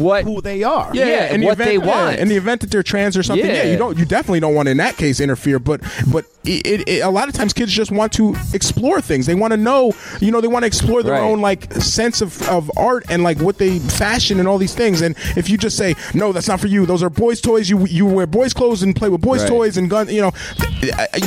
what 0.00 0.24
Who 0.24 0.40
they 0.40 0.62
are. 0.62 0.90
Yeah, 0.94 1.32
in 1.32 1.40
the 1.40 1.46
what 1.46 1.52
event, 1.54 1.68
they 1.70 1.76
yeah, 1.86 2.04
want. 2.06 2.18
in 2.18 2.28
the 2.28 2.36
event 2.36 2.60
that 2.62 2.70
they're 2.70 2.82
trans 2.82 3.16
or 3.16 3.22
something. 3.22 3.44
Yeah, 3.46 3.64
Yeah. 3.64 3.70
you 3.72 3.76
don't. 3.76 3.98
You 3.98 4.04
definitely 4.04 4.40
don't 4.40 4.54
want 4.54 4.66
to 4.66 4.70
in 4.70 4.76
that 4.78 4.96
case 4.96 5.20
interfere. 5.20 5.58
But 5.58 5.80
but 6.10 6.24
it, 6.44 6.66
it, 6.66 6.88
it- 6.88 7.00
a 7.00 7.10
lot 7.10 7.28
of 7.28 7.34
times 7.34 7.52
kids 7.52 7.72
just 7.72 7.90
want 7.90 8.12
to 8.14 8.34
explore 8.54 9.00
things. 9.00 9.26
They 9.26 9.34
want 9.34 9.52
to 9.52 9.56
know. 9.56 9.92
You 10.20 10.30
know, 10.30 10.40
they 10.40 10.48
want 10.48 10.62
to 10.62 10.66
explore 10.66 11.02
their 11.02 11.14
Right. 11.20 11.30
own 11.30 11.40
like 11.40 11.72
sense 11.74 12.20
of, 12.20 12.46
of 12.48 12.70
art 12.76 13.04
and 13.08 13.22
like 13.22 13.38
what 13.40 13.58
they 13.58 13.78
fashion 13.78 14.38
and 14.38 14.48
all 14.48 14.58
these 14.58 14.74
things. 14.74 15.00
And 15.00 15.16
if 15.36 15.48
you 15.50 15.56
just 15.58 15.76
say 15.76 15.94
no, 16.14 16.32
that's 16.32 16.48
not 16.48 16.60
for 16.60 16.66
you. 16.68 16.86
Those 16.86 17.02
are 17.02 17.10
boys' 17.10 17.40
toys. 17.40 17.68
You 17.70 17.86
you 17.86 18.06
wear 18.06 18.26
boys' 18.26 18.52
clothes 18.54 18.82
and 18.82 18.94
play 18.94 19.08
with 19.08 19.20
boys' 19.20 19.40
Right. 19.42 19.48
toys 19.48 19.76
and 19.76 19.88
guns. 19.90 20.12
You 20.12 20.22
know, 20.22 20.32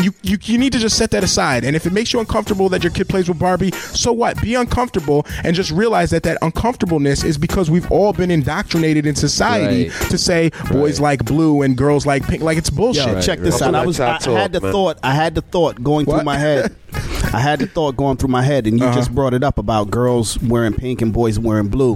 you, 0.02 0.14
you 0.24 0.38
you 0.44 0.58
need 0.58 0.74
to 0.74 0.80
just 0.80 0.98
set 0.98 1.12
that 1.12 1.24
aside. 1.24 1.64
And 1.64 1.76
if 1.76 1.86
it 1.86 1.94
makes 1.94 2.14
you 2.14 2.20
uncomfortable 2.20 2.70
that 2.70 2.84
your 2.84 2.92
kid 2.92 3.10
plays 3.10 3.28
with 3.28 3.40
Barbie, 3.40 3.72
so 3.72 4.12
what? 4.12 4.42
Be 4.42 4.56
uncomfortable 4.56 5.26
and 5.44 5.56
just 5.56 5.72
realize 5.72 6.10
that 6.12 6.24
that 6.24 6.38
uncomfortableness 6.42 7.24
is 7.24 7.38
because 7.38 7.70
we've 7.70 7.90
all 7.92 8.14
been 8.14 8.32
indoctrinated 8.32 9.06
in 9.06 9.16
society 9.16 9.90
Right. 9.90 10.10
to 10.10 10.18
say 10.18 10.52
boys 10.72 11.00
like 11.00 11.26
blue 11.26 11.62
and 11.62 11.78
girls 11.78 12.06
like 12.06 12.28
pink. 12.28 12.42
Like 12.44 12.58
it's 12.58 12.70
bullshit. 12.70 13.08
Yo, 13.08 13.22
check 13.22 13.40
this 13.40 13.62
right. 13.62 13.68
out. 13.70 13.76
I 13.76 13.86
was 13.86 13.98
y'all 14.00 14.08
I, 14.36 14.40
had 14.42 14.54
the 14.54 14.62
man. 14.62 14.72
thought 14.72 14.98
I 15.04 15.14
had 15.14 15.36
the 15.36 15.42
thought 15.42 15.82
going 15.84 16.06
What? 16.06 16.16
through 16.18 16.26
my 16.26 16.38
head. 16.38 16.76
I 17.34 17.40
had 17.40 17.60
the 17.60 17.68
thought 17.68 17.96
going 17.96 18.18
through 18.18 18.30
my 18.30 18.42
head 18.44 18.68
and 18.68 18.78
you 18.80 18.86
Uh-huh. 18.86 18.96
just 18.96 19.14
brought 19.16 19.34
it 19.34 19.44
up 19.44 19.58
about 19.58 19.81
girls 19.86 20.40
wearing 20.42 20.74
pink 20.74 21.02
and 21.02 21.14
boys 21.14 21.40
wearing 21.40 21.68
blue. 21.68 21.96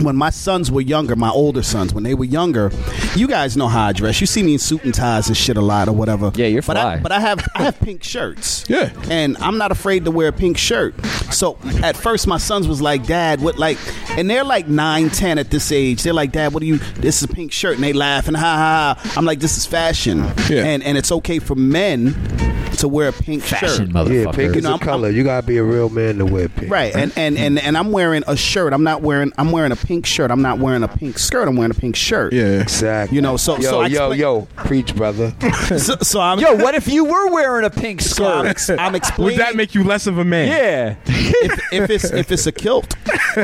When 0.00 0.16
my 0.16 0.30
sons 0.30 0.70
were 0.70 0.80
younger, 0.80 1.16
my 1.16 1.30
older 1.30 1.62
sons, 1.62 1.92
when 1.92 2.04
they 2.04 2.14
were 2.14 2.24
younger, 2.24 2.70
you 3.16 3.26
guys 3.26 3.56
know 3.56 3.68
how 3.68 3.86
I 3.88 3.92
dress. 3.92 4.20
You 4.20 4.26
see 4.26 4.42
me 4.42 4.54
in 4.54 4.58
suit 4.58 4.84
and 4.84 4.94
ties 4.94 5.28
and 5.28 5.36
shit 5.36 5.56
a 5.56 5.60
lot 5.60 5.88
or 5.88 5.92
whatever. 5.92 6.30
Yeah, 6.34 6.46
you're 6.46 6.62
but 6.62 6.76
I, 6.76 6.82
fly. 6.82 7.00
but 7.02 7.12
I 7.12 7.20
have 7.20 7.46
I 7.54 7.62
have 7.64 7.78
pink 7.80 8.02
shirts. 8.04 8.64
Yeah. 8.78 8.92
And 9.10 9.36
I'm 9.38 9.56
not 9.56 9.72
afraid 9.72 10.04
to 10.04 10.10
wear 10.10 10.28
a 10.28 10.32
pink 10.32 10.58
shirt. 10.58 10.94
So 11.32 11.56
at 11.82 11.96
first 11.96 12.26
my 12.26 12.36
sons 12.36 12.68
was 12.68 12.82
like, 12.82 13.06
Dad, 13.06 13.40
what 13.40 13.58
like 13.58 13.78
and 14.18 14.28
they're 14.28 14.44
like 14.44 14.68
nine, 14.68 15.08
ten 15.10 15.38
at 15.38 15.50
this 15.50 15.72
age. 15.72 16.02
They're 16.02 16.12
like, 16.12 16.32
Dad, 16.32 16.52
what 16.52 16.62
are 16.62 16.66
you 16.66 16.76
this 16.96 17.16
is 17.16 17.22
a 17.22 17.28
pink 17.28 17.50
shirt 17.50 17.76
and 17.76 17.82
they 17.84 17.92
laugh 17.94 18.28
and 18.28 18.36
ha 18.36 18.42
ha 18.42 18.94
ha. 19.02 19.12
I'm 19.16 19.24
like, 19.24 19.40
this 19.40 19.56
is 19.56 19.64
fashion. 19.66 20.18
Yeah. 20.50 20.64
And 20.64 20.82
and 20.82 20.98
it's 20.98 21.10
okay 21.10 21.38
for 21.38 21.54
men 21.54 22.14
to 22.78 22.88
wear 22.88 23.08
a 23.08 23.12
pink 23.12 23.42
fashion, 23.42 23.68
shirt. 23.68 23.88
motherfucker. 23.88 24.24
Yeah, 24.26 24.32
pink 24.32 24.52
You 24.52 24.58
is 24.58 24.64
know, 24.64 24.70
a 24.70 24.72
I'm- 24.74 24.80
color. 24.80 25.10
you 25.10 25.24
gotta 25.24 25.46
be 25.46 25.56
a 25.56 25.64
real 25.64 25.88
man 25.88 26.18
to 26.18 26.26
wear 26.26 26.48
pink. 26.48 26.70
Right, 26.70 26.94
and, 26.94 27.12
and 27.16 27.36
and 27.38 27.58
and 27.58 27.76
I'm 27.76 27.90
wearing 27.92 28.22
a 28.26 28.36
shirt. 28.36 28.72
I'm 28.72 28.84
not 28.84 29.02
wearing. 29.02 29.32
I'm 29.38 29.50
wearing 29.52 29.72
a 29.72 29.76
pink 29.76 30.06
shirt. 30.06 30.30
I'm 30.30 30.42
not 30.42 30.58
wearing 30.58 30.82
a 30.82 30.88
pink 30.88 31.18
skirt. 31.18 31.48
I'm 31.48 31.56
wearing 31.56 31.70
a 31.72 31.74
pink 31.74 31.96
shirt. 31.96 32.32
Yeah. 32.32 32.60
Exactly. 32.60 33.16
You 33.16 33.22
know, 33.22 33.36
so- 33.36 33.56
yo, 33.56 33.62
so 33.70 33.80
I 33.80 33.86
yo, 33.86 34.10
explain- 34.10 34.20
yo, 34.20 34.48
preach, 34.56 34.94
brother. 34.94 35.34
So, 35.78 35.96
so 36.02 36.20
I'm. 36.20 36.38
Yo, 36.38 36.54
what 36.56 36.74
if 36.74 36.88
you 36.88 37.04
were 37.04 37.30
wearing 37.30 37.64
a 37.64 37.70
pink 37.70 38.00
so 38.00 38.24
I'm, 38.26 38.38
skirt? 38.40 38.46
ex- 38.48 38.70
I'm 38.70 38.94
explaining. 38.94 39.36
Would 39.38 39.46
that 39.46 39.54
make 39.56 39.74
you 39.74 39.84
less 39.84 40.06
of 40.06 40.18
a 40.18 40.24
man? 40.24 40.48
yeah. 40.48 40.94
if, 41.06 41.72
if 41.72 41.90
it's 41.90 42.04
if 42.04 42.32
it's 42.32 42.46
a 42.46 42.52
kilt, 42.52 42.94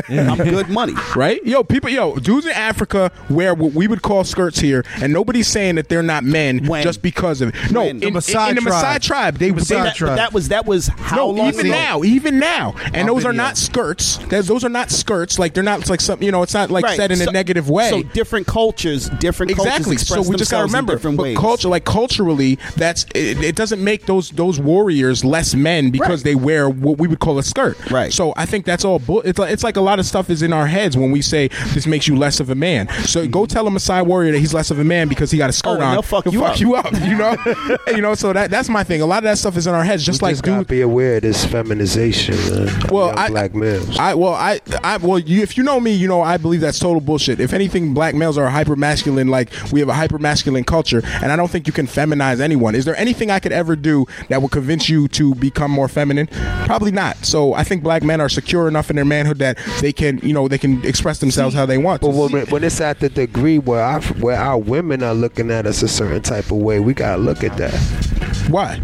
I'm 0.09 0.37
good 0.37 0.69
money. 0.69 0.93
Right? 1.15 1.43
Yo, 1.45 1.63
people, 1.63 1.89
yo, 1.89 2.15
dudes 2.15 2.45
in 2.45 2.51
Africa 2.53 3.11
wear 3.29 3.53
what 3.53 3.73
we 3.73 3.87
would 3.87 4.01
call 4.01 4.23
skirts 4.23 4.59
here, 4.59 4.83
and 5.01 5.13
nobody's 5.13 5.47
saying 5.47 5.75
that 5.75 5.87
they're 5.89 6.03
not 6.03 6.23
men 6.23 6.65
When? 6.65 6.83
just 6.83 7.01
because 7.01 7.41
of 7.41 7.49
it. 7.55 7.71
No, 7.71 7.81
When? 7.81 7.89
in, 7.89 7.99
The 7.99 8.07
in, 8.07 8.13
Maasai 8.13 8.49
in 8.49 8.55
the 8.55 8.61
Maasai 8.61 8.99
tribe. 9.01 9.14
Tribe, 9.15 9.37
they, 9.37 9.49
The 9.51 9.55
they 9.55 9.61
Maasai 9.75 9.83
That, 9.83 9.95
tribe. 9.95 10.09
but 10.11 10.15
that 10.17 10.33
was 10.33 10.47
that 10.49 10.65
was 10.65 10.87
how 10.87 11.15
no, 11.17 11.29
long 11.29 11.47
even 11.47 11.65
ago? 11.67 11.75
now, 11.75 12.03
even 12.03 12.39
now, 12.39 12.73
and 12.93 12.97
On 13.09 13.15
those 13.15 13.25
are 13.25 13.31
video. 13.31 13.43
not 13.43 13.57
skirts. 13.57 14.17
That- 14.29 14.45
Those 14.45 14.63
are 14.63 14.69
not 14.69 14.91
skirts. 14.91 15.39
Like 15.39 15.53
they're 15.53 15.63
not 15.63 15.89
like 15.89 16.01
something. 16.01 16.25
You 16.25 16.31
know, 16.31 16.43
it's 16.43 16.53
not 16.53 16.69
like 16.69 16.83
Right. 16.85 16.97
said 16.97 17.11
in 17.11 17.21
a 17.21 17.31
negative 17.31 17.69
way. 17.69 17.89
So 17.89 18.03
different 18.03 18.45
cultures, 18.47 19.09
different 19.19 19.51
exactly. 19.51 19.95
cultures 19.95 20.07
So 20.07 20.21
we 20.29 20.35
just 20.35 20.51
gotta 20.51 20.65
remember, 20.65 20.93
different 20.93 21.17
but 21.17 21.23
ways. 21.23 21.37
culture, 21.37 21.67
like 21.69 21.85
culturally, 21.85 22.59
that's 22.75 23.05
it, 23.15 23.41
it. 23.43 23.55
Doesn't 23.55 23.83
make 23.83 24.05
those 24.05 24.29
those 24.31 24.59
warriors 24.59 25.23
less 25.25 25.55
men 25.55 25.89
because 25.89 26.19
Right. 26.19 26.23
they 26.25 26.35
wear 26.35 26.69
what 26.69 26.97
we 26.99 27.07
would 27.07 27.19
call 27.19 27.37
a 27.39 27.43
skirt. 27.43 27.77
Right. 27.89 28.11
So 28.13 28.33
I 28.37 28.45
think 28.45 28.65
that's 28.65 28.83
all. 28.85 28.99
Bull- 28.99 29.21
it's 29.21 29.39
like 29.39 29.51
it's 29.51 29.63
like 29.63 29.77
a 29.77 29.81
lot 29.81 29.99
of 29.99 30.05
stuff 30.05 30.29
is 30.29 30.41
in 30.41 30.53
our 30.53 30.67
heads 30.67 30.95
when 30.97 31.11
we 31.11 31.21
say 31.21 31.47
this 31.73 31.87
makes 31.87 32.07
you 32.07 32.15
less 32.15 32.39
of 32.39 32.49
a 32.49 32.55
man. 32.55 32.87
So 33.05 33.25
go 33.27 33.41
mm-hmm. 33.43 33.53
tell 33.53 33.67
a 33.67 33.71
Maasai 33.71 34.05
warrior 34.05 34.31
that 34.33 34.39
he's 34.39 34.53
less 34.53 34.69
of 34.71 34.79
a 34.79 34.83
man 34.83 35.07
because 35.07 35.31
he 35.31 35.37
got 35.37 35.49
a 35.49 35.53
skirt 35.53 35.79
Oh, 35.79 35.81
on. 35.81 35.93
they'll 35.93 36.01
fuck 36.01 36.25
He'll 36.25 36.33
you 36.33 36.39
fuck 36.41 36.53
up. 36.55 36.59
you 36.59 36.75
up. 36.75 36.91
You 36.93 37.15
know. 37.17 37.77
you 37.95 38.01
know. 38.01 38.13
So 38.15 38.33
that 38.33 38.51
that's 38.51 38.69
my 38.69 38.83
thing. 38.83 39.01
A 39.05 39.07
lot 39.07 39.19
of 39.19 39.25
that 39.25 39.37
stuff 39.37 39.55
is 39.55 39.67
in 39.67 39.75
our 39.75 39.83
heads. 39.83 40.03
Just 40.03 40.19
we 40.19 40.25
like 40.29 40.33
just 40.33 40.43
gotta 40.43 40.61
dude. 40.61 40.67
be 40.67 40.81
aware 40.81 41.17
of 41.17 41.21
this 41.21 41.45
feminization. 41.45 42.35
Man, 42.35 42.81
Well, 42.89 43.13
I, 43.15 43.29
black 43.29 43.53
males. 43.53 43.99
I 43.99 44.15
well, 44.15 44.33
I, 44.33 44.59
I 44.83 44.97
well, 44.97 45.19
you, 45.19 45.43
if 45.43 45.57
you 45.57 45.63
know 45.63 45.79
me, 45.79 45.91
you 45.91 46.07
know 46.07 46.23
I 46.23 46.37
believe 46.37 46.61
that's 46.61 46.79
total 46.79 46.99
bullshit. 47.01 47.39
If 47.39 47.53
anything, 47.53 47.93
black 47.93 48.15
males 48.15 48.35
are 48.35 48.49
hyper 48.49 48.75
masculine. 48.75 49.27
Like 49.27 49.51
we 49.71 49.79
have 49.79 49.89
a 49.89 49.93
hyper 49.93 50.17
masculine 50.17 50.63
culture, 50.63 51.03
and 51.21 51.31
I 51.31 51.35
don't 51.35 51.51
think 51.51 51.67
you 51.67 51.73
can 51.73 51.85
feminize 51.85 52.39
anyone. 52.39 52.73
Is 52.73 52.85
there 52.85 52.95
anything 52.97 53.29
I 53.29 53.39
could 53.39 53.51
ever 53.51 53.75
do 53.75 54.07
that 54.29 54.41
would 54.41 54.49
convince 54.49 54.89
you 54.89 55.07
to 55.09 55.35
become 55.35 55.69
more 55.69 55.87
feminine? 55.87 56.25
Probably 56.65 56.91
not. 56.91 57.23
So 57.25 57.53
I 57.53 57.63
think 57.63 57.83
black 57.83 58.01
men 58.01 58.19
are 58.21 58.29
secure 58.29 58.67
enough 58.67 58.89
in 58.89 58.95
their 58.95 59.05
manhood 59.05 59.37
that 59.37 59.59
they 59.81 59.93
can, 59.93 60.17
you 60.23 60.33
know, 60.33 60.47
they 60.47 60.57
can 60.57 60.83
express 60.83 61.19
themselves 61.19 61.53
how 61.53 61.67
they 61.67 61.77
want. 61.77 62.01
But 62.01 62.09
when, 62.09 62.47
when 62.47 62.63
it's 62.63 62.81
at 62.81 63.01
the 63.01 63.09
degree 63.09 63.59
where 63.59 63.81
our, 63.83 64.01
where 64.01 64.37
our 64.37 64.57
women 64.57 65.03
are 65.03 65.13
looking 65.13 65.51
at 65.51 65.67
us 65.67 65.83
a 65.83 65.87
certain 65.87 66.23
type 66.23 66.45
of 66.45 66.57
way, 66.57 66.79
we 66.79 66.95
gotta 66.95 67.21
look 67.21 67.43
at 67.43 67.55
that. 67.57 68.24
Why? 68.49 68.79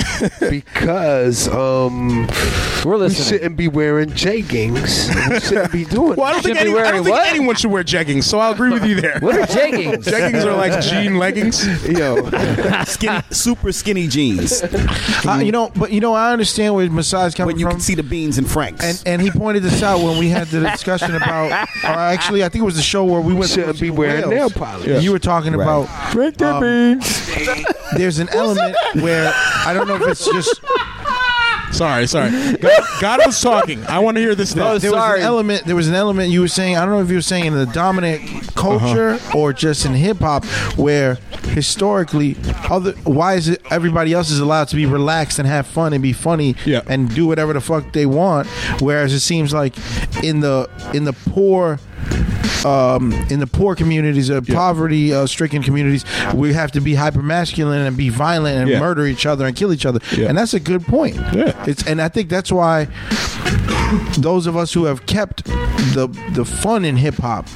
because 0.50 1.48
um, 1.48 2.26
We're 2.84 2.92
we 2.92 2.96
listening. 2.98 3.28
shouldn't 3.40 3.56
be 3.56 3.68
wearing 3.68 4.10
jeggings. 4.10 5.30
We 5.30 5.40
shouldn't 5.40 5.72
be 5.72 5.84
doing. 5.84 6.16
Well, 6.16 6.26
I 6.28 6.32
don't 6.32 6.42
think, 6.42 6.58
any, 6.58 6.70
I 6.78 6.90
don't 6.92 7.04
think 7.04 7.16
anyone 7.18 7.54
should 7.56 7.70
wear 7.70 7.84
jeggings, 7.84 8.24
so 8.24 8.38
I'll 8.38 8.52
agree 8.52 8.70
with 8.70 8.84
you 8.84 9.00
there. 9.00 9.18
What 9.20 9.36
are 9.36 9.46
jeggings? 9.46 10.04
jeggings 10.04 10.44
are 10.44 10.56
like 10.56 10.80
jean 10.82 11.18
leggings. 11.18 11.64
Yo, 11.88 12.28
skinny, 12.84 13.20
super 13.30 13.72
skinny 13.72 14.06
jeans. 14.08 14.62
Uh, 14.62 15.40
you 15.44 15.52
know, 15.52 15.70
but 15.76 15.92
you 15.92 16.00
know, 16.00 16.12
I 16.14 16.32
understand 16.32 16.74
where 16.74 16.88
Masai's 16.88 17.34
coming 17.34 17.54
when 17.54 17.58
you 17.60 17.66
from. 17.66 17.72
can 17.74 17.80
see 17.80 17.94
the 17.94 18.02
beans 18.02 18.38
and 18.38 18.48
franks. 18.48 18.84
And 18.84 19.02
and 19.06 19.22
he 19.22 19.30
pointed 19.30 19.62
this 19.62 19.82
out 19.82 20.02
when 20.02 20.18
we 20.18 20.28
had 20.28 20.48
the 20.48 20.60
discussion 20.60 21.14
about, 21.14 21.50
or 21.84 21.88
actually, 21.88 22.44
I 22.44 22.48
think 22.48 22.62
it 22.62 22.66
was 22.66 22.76
the 22.76 22.82
show 22.82 23.04
where 23.04 23.20
we 23.20 23.32
went. 23.34 23.42
to 23.52 23.60
Shouldn't 23.62 23.80
be 23.80 23.90
wearing 23.90 24.28
whales. 24.28 24.30
nail 24.30 24.50
polish. 24.50 24.86
And 24.88 25.02
You 25.04 25.12
were 25.12 25.18
talking 25.18 25.52
Right. 25.54 25.62
about 25.64 26.12
Break 26.12 26.36
the 26.36 26.54
um, 26.54 26.60
beans. 26.62 27.30
there's 27.96 28.18
an 28.18 28.28
element 28.30 28.74
where 28.94 29.32
I 29.34 29.72
don't 29.74 29.81
know 29.88 29.96
if 29.96 30.08
it's 30.08 30.24
just 30.24 30.60
Sorry, 31.72 32.06
sorry. 32.06 32.30
God, 32.58 32.82
God 33.00 33.20
was 33.24 33.40
talking. 33.40 33.82
I 33.86 33.98
want 34.00 34.16
to 34.18 34.20
hear 34.20 34.34
this 34.34 34.54
No, 34.54 34.76
stuff. 34.78 34.82
there 34.82 34.90
sorry. 34.90 35.12
was 35.14 35.20
an 35.20 35.26
element. 35.26 35.64
There 35.64 35.74
was 35.74 35.88
an 35.88 35.94
element 35.94 36.30
you 36.30 36.42
were 36.42 36.48
saying. 36.48 36.76
I 36.76 36.84
don't 36.84 36.90
know 36.90 37.00
if 37.00 37.08
you 37.08 37.14
were 37.16 37.22
saying 37.22 37.46
in 37.46 37.54
the 37.54 37.64
dominant 37.64 38.54
culture 38.54 39.12
Uh-huh. 39.12 39.38
or 39.38 39.52
just 39.54 39.86
in 39.86 39.94
hip 39.94 40.18
hop, 40.18 40.44
where 40.76 41.14
historically, 41.54 42.36
other 42.68 42.92
why 43.04 43.34
is 43.36 43.48
it 43.48 43.62
everybody 43.70 44.12
else 44.12 44.30
is 44.30 44.38
allowed 44.38 44.68
to 44.68 44.76
be 44.76 44.84
relaxed 44.84 45.38
and 45.38 45.48
have 45.48 45.66
fun 45.66 45.94
and 45.94 46.02
be 46.02 46.12
funny 46.12 46.56
Yeah. 46.66 46.82
and 46.88 47.12
do 47.14 47.26
whatever 47.26 47.54
the 47.54 47.60
fuck 47.62 47.90
they 47.94 48.04
want, 48.04 48.48
whereas 48.82 49.14
it 49.14 49.20
seems 49.20 49.54
like 49.54 49.74
in 50.22 50.40
the 50.40 50.68
in 50.92 51.04
the 51.04 51.14
poor. 51.14 51.78
Um, 52.64 53.12
in 53.28 53.40
the 53.40 53.46
poor 53.46 53.74
communities, 53.74 54.30
uh, 54.30 54.40
poverty 54.40 55.12
uh, 55.12 55.26
stricken 55.26 55.62
communities, 55.62 56.04
we 56.34 56.52
have 56.52 56.70
to 56.72 56.80
be 56.80 56.94
hyper 56.94 57.20
masculine 57.22 57.80
and 57.82 57.96
be 57.96 58.08
violent 58.08 58.56
and 58.56 58.68
Yeah. 58.70 58.78
murder 58.78 59.04
each 59.06 59.26
other 59.26 59.46
and 59.46 59.56
kill 59.56 59.72
each 59.72 59.84
other, 59.84 59.98
Yeah. 60.16 60.28
and 60.28 60.38
that's 60.38 60.54
a 60.54 60.60
good 60.60 60.86
point. 60.86 61.16
Yeah. 61.34 61.52
it's 61.66 61.82
and 61.86 62.00
I 62.00 62.08
think 62.08 62.28
that's 62.28 62.52
why 62.52 62.86
those 64.18 64.46
of 64.46 64.56
us 64.56 64.72
who 64.72 64.84
have 64.84 65.06
kept 65.06 65.44
the 65.94 66.08
the 66.32 66.44
fun 66.44 66.84
in 66.84 66.96
hip 66.96 67.14
hop, 67.16 67.46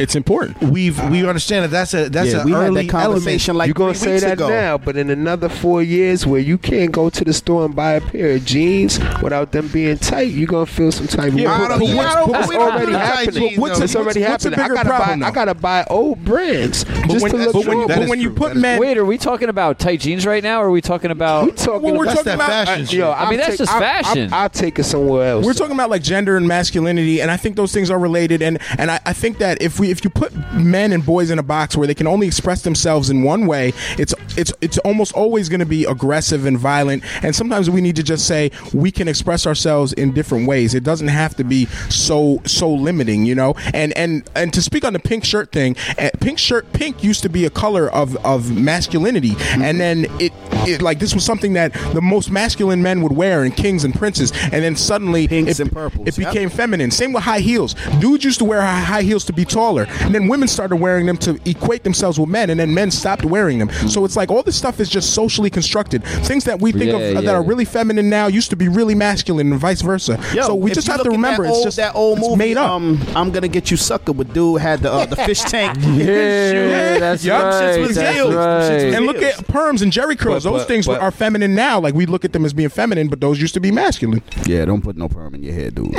It's 0.00 0.14
important. 0.14 0.60
we've 0.62 0.98
we 1.10 1.26
understand 1.26 1.64
that 1.64 1.70
that's 1.70 1.94
a 1.94 2.08
that's 2.08 2.30
yeah, 2.32 2.40
an 2.40 2.46
we 2.46 2.52
had 2.52 2.58
early 2.68 2.82
that 2.86 2.90
conversation 2.90 3.50
element. 3.52 3.58
like 3.58 3.68
you 3.68 3.74
gonna 3.74 3.94
say 3.94 4.18
that 4.20 4.34
ago. 4.34 4.48
now, 4.48 4.78
but 4.78 4.96
in 4.96 5.10
another 5.10 5.48
four 5.48 5.82
years, 5.82 6.26
where 6.26 6.40
you 6.40 6.58
can't 6.58 6.92
go 6.92 7.10
to 7.10 7.24
the 7.24 7.32
store 7.32 7.64
and 7.64 7.74
buy 7.74 7.92
a 7.92 8.00
pair 8.00 8.34
of 8.36 8.44
jeans 8.44 8.98
without 9.22 9.52
them 9.52 9.68
being 9.68 9.98
tight, 9.98 10.30
you're 10.30 10.46
gonna 10.46 10.66
feel 10.66 10.92
some 10.92 11.06
type 11.06 11.32
of. 11.32 11.38
Yeah, 11.38 11.58
but- 11.58 11.68
but 11.68 11.80
what's- 11.80 12.14
but 12.14 12.32
that's 12.32 12.48
what's- 12.48 12.58
already 12.58 12.92
happening. 12.92 13.50
but 13.54 13.58
what's- 13.60 13.78
That's 13.78 13.96
already 13.96 14.20
what's 14.20 14.44
a 14.44 14.48
happening. 14.50 14.58
I 14.60 14.62
bigger 14.64 14.74
gotta 14.74 14.88
problem, 14.88 15.20
buy. 15.20 15.26
I 15.26 15.30
gotta 15.30 15.54
buy 15.54 15.84
old 15.90 16.24
brands 16.24 16.84
But 16.84 17.08
just 17.08 17.22
when, 17.22 17.32
to 17.32 17.38
look 17.38 17.52
but 17.52 17.66
when, 17.66 17.78
but 17.78 17.88
That 17.88 18.08
when 18.08 18.18
is 18.18 18.24
you 18.24 18.30
put 18.30 18.56
men, 18.56 18.78
Wait, 18.80 18.96
are 18.98 19.04
we 19.04 19.18
talking 19.18 19.48
about 19.48 19.78
tight 19.78 20.00
jeans 20.00 20.26
right 20.26 20.42
now, 20.42 20.60
or 20.62 20.66
are 20.66 20.70
we 20.70 20.80
talking 20.80 21.10
about? 21.10 21.44
we 21.46 21.50
talking 21.52 21.82
well, 21.82 21.94
we're 21.96 22.04
about. 22.04 22.16
talking 22.16 22.32
about 22.34 22.48
fashion. 22.66 22.98
Yo, 22.98 23.10
I 23.12 23.30
mean, 23.30 23.38
that's 23.38 23.58
just 23.58 23.72
fashion. 23.72 24.28
I'll, 24.32 24.42
I'll 24.44 24.48
take 24.48 24.78
it 24.78 24.84
somewhere 24.84 25.28
else. 25.30 25.46
Talking 25.64 25.76
about 25.76 25.88
like 25.88 26.02
gender 26.02 26.36
and 26.36 26.46
masculinity, 26.46 27.22
and 27.22 27.30
I 27.30 27.38
think 27.38 27.56
those 27.56 27.72
things 27.72 27.90
are 27.90 27.98
related. 27.98 28.42
And 28.42 28.58
and 28.76 28.90
I, 28.90 29.00
I 29.06 29.14
think 29.14 29.38
that 29.38 29.62
if 29.62 29.80
we 29.80 29.90
if 29.90 30.04
you 30.04 30.10
put 30.10 30.34
men 30.52 30.92
and 30.92 31.06
boys 31.06 31.30
in 31.30 31.38
a 31.38 31.42
box 31.42 31.74
where 31.74 31.86
they 31.86 31.94
can 31.94 32.06
only 32.06 32.26
express 32.26 32.60
themselves 32.60 33.08
in 33.08 33.22
one 33.22 33.46
way, 33.46 33.72
it's 33.96 34.14
it's 34.36 34.52
it's 34.60 34.76
almost 34.76 35.14
always 35.14 35.48
going 35.48 35.60
to 35.60 35.66
be 35.66 35.86
aggressive 35.86 36.44
and 36.44 36.58
violent. 36.58 37.02
And 37.24 37.34
sometimes 37.34 37.70
we 37.70 37.80
need 37.80 37.96
to 37.96 38.02
just 38.02 38.28
say 38.28 38.50
we 38.74 38.90
can 38.90 39.08
express 39.08 39.46
ourselves 39.46 39.94
in 39.94 40.12
different 40.12 40.46
ways. 40.46 40.74
It 40.74 40.84
doesn't 40.84 41.08
have 41.08 41.34
to 41.36 41.44
be 41.44 41.64
so 41.88 42.42
so 42.44 42.70
limiting, 42.70 43.24
you 43.24 43.34
know. 43.34 43.54
And 43.72 43.96
and 43.96 44.28
and 44.36 44.52
to 44.52 44.60
speak 44.60 44.84
on 44.84 44.92
the 44.92 44.98
pink 44.98 45.24
shirt 45.24 45.50
thing, 45.50 45.76
uh, 45.98 46.10
pink 46.20 46.38
shirt 46.38 46.70
pink 46.74 47.02
used 47.02 47.22
to 47.22 47.30
be 47.30 47.46
a 47.46 47.50
color 47.50 47.88
of 47.90 48.16
of 48.16 48.54
masculinity, 48.54 49.32
and 49.52 49.80
then 49.80 50.04
it 50.20 50.34
it 50.68 50.82
like 50.82 50.98
this 50.98 51.14
was 51.14 51.24
something 51.24 51.54
that 51.54 51.72
the 51.94 52.02
most 52.02 52.30
masculine 52.30 52.82
men 52.82 53.00
would 53.00 53.12
wear 53.12 53.44
and 53.44 53.56
kings 53.56 53.82
and 53.82 53.94
princes, 53.94 54.30
and 54.52 54.62
then 54.62 54.76
suddenly 54.76 55.26
Pinks 55.26 55.53
it, 55.60 55.64
and 55.64 55.72
purples, 55.72 56.06
it 56.08 56.18
yep. 56.18 56.32
became 56.32 56.48
feminine. 56.50 56.90
Same 56.90 57.12
with 57.12 57.24
high 57.24 57.40
heels. 57.40 57.74
Dudes 58.00 58.24
used 58.24 58.38
to 58.38 58.44
wear 58.44 58.60
high 58.60 58.80
high 58.80 59.02
heels 59.02 59.24
to 59.26 59.32
be 59.32 59.44
taller, 59.44 59.86
and 60.00 60.14
then 60.14 60.28
women 60.28 60.48
started 60.48 60.76
wearing 60.76 61.06
them 61.06 61.16
to 61.18 61.38
equate 61.48 61.82
themselves 61.84 62.18
with 62.18 62.28
men, 62.28 62.50
and 62.50 62.58
then 62.60 62.72
men 62.74 62.90
stopped 62.90 63.24
wearing 63.24 63.58
them. 63.58 63.70
So 63.88 64.04
it's 64.04 64.16
like 64.16 64.30
all 64.30 64.42
this 64.42 64.56
stuff 64.56 64.80
is 64.80 64.88
just 64.88 65.14
socially 65.14 65.50
constructed. 65.50 66.04
Things 66.04 66.44
that 66.44 66.60
we 66.60 66.72
think 66.72 66.86
Yeah, 66.92 67.18
of 67.18 67.24
that 67.24 67.34
are 67.34 67.42
really 67.42 67.64
feminine 67.64 68.08
now 68.10 68.26
used 68.26 68.50
to 68.50 68.56
be 68.56 68.68
really 68.68 68.94
masculine, 68.94 69.50
and 69.52 69.60
vice 69.60 69.82
versa. 69.82 70.18
Yo, 70.34 70.42
so 70.42 70.54
we 70.54 70.70
just 70.70 70.86
have 70.88 71.02
to 71.02 71.10
remember 71.10 71.42
that 71.44 71.48
it's 71.50 71.56
old, 71.58 71.64
just 71.66 71.76
that 71.76 71.94
old 71.94 72.18
it's 72.18 72.26
movie. 72.28 72.38
made 72.38 72.56
up. 72.56 72.70
Um, 72.70 73.00
I'm 73.14 73.30
gonna 73.30 73.48
get 73.48 73.70
you 73.70 73.76
sucker. 73.76 74.12
With 74.12 74.32
dude 74.34 74.60
had 74.60 74.80
the 74.80 74.92
uh, 74.92 75.06
the 75.06 75.16
fish 75.16 75.40
tank. 75.52 75.78
Yeah, 75.82 76.98
that's 76.98 77.24
Yup. 77.24 77.42
right. 77.44 77.94
That's 77.94 78.14
healed. 78.16 78.34
right. 78.34 78.94
And 78.94 79.06
look 79.06 79.16
at 79.22 79.34
perms 79.46 79.82
and 79.82 79.92
Jheri 79.92 80.18
curls. 80.18 80.44
But- 80.44 80.50
those 80.50 80.60
but- 80.62 80.68
things 80.68 80.86
but- 80.86 81.00
are 81.00 81.10
feminine 81.10 81.54
now. 81.54 81.80
Like 81.80 81.94
we 81.94 82.06
look 82.06 82.24
at 82.24 82.32
them 82.32 82.44
as 82.44 82.52
being 82.52 82.68
feminine, 82.68 83.08
but 83.08 83.20
those 83.20 83.40
used 83.40 83.54
to 83.54 83.60
be 83.60 83.70
masculine. 83.70 84.22
Yeah, 84.46 84.64
don't 84.64 84.82
put 84.82 84.96
no 84.96 85.08
perm 85.08 85.34
in 85.34 85.42
your 85.44 85.54
head, 85.54 85.74
dude. 85.74 85.94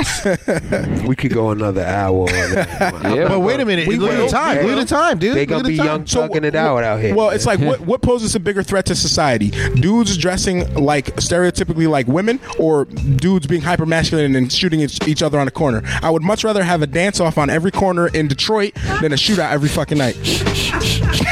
we 1.06 1.16
could 1.16 1.32
go 1.32 1.50
another 1.50 1.84
hour 1.84 2.20
on 2.22 2.26
that. 2.26 3.02
Yeah. 3.16 3.28
But 3.28 3.40
wait 3.40 3.60
a 3.60 3.64
minute, 3.64 3.86
We 3.88 3.96
look 3.96 4.10
at 4.12 4.18
will. 4.18 4.26
the 4.26 4.32
time. 4.32 4.66
Look 4.66 4.78
at 4.78 4.88
the 4.88 4.94
time, 4.94 5.18
dude. 5.18 5.34
They 5.36 5.40
Look 5.40 5.48
gonna 5.48 5.60
at 5.60 5.64
the 5.64 5.70
be 5.70 5.76
time. 5.78 5.86
young 5.86 6.04
thugging 6.04 6.44
it 6.44 6.54
out 6.54 6.82
out 6.84 7.00
here. 7.00 7.14
Well, 7.14 7.30
it's 7.30 7.46
like 7.46 7.60
what 7.60 7.80
what 7.80 8.02
poses 8.02 8.34
a 8.34 8.40
bigger 8.40 8.62
threat 8.62 8.86
to 8.86 8.94
society? 8.94 9.50
Dudes 9.50 10.16
dressing 10.16 10.74
like 10.74 11.06
stereotypically 11.16 11.88
like 11.88 12.06
women, 12.06 12.40
or 12.58 12.84
dudes 12.86 13.46
being 13.46 13.62
hyper 13.62 13.86
masculine 13.86 14.34
and 14.36 14.52
shooting 14.52 14.80
each, 14.80 15.06
each 15.06 15.22
other 15.22 15.38
on 15.38 15.44
the 15.46 15.50
corner. 15.50 15.82
I 16.02 16.10
would 16.10 16.22
much 16.22 16.44
rather 16.44 16.62
have 16.64 16.82
a 16.82 16.86
dance 16.86 17.20
off 17.20 17.38
on 17.38 17.50
every 17.50 17.70
corner 17.70 18.08
in 18.08 18.28
Detroit 18.28 18.74
than 19.00 19.12
a 19.12 19.16
shootout 19.16 19.50
every 19.52 19.68
fucking 19.68 19.98
night. 19.98 20.16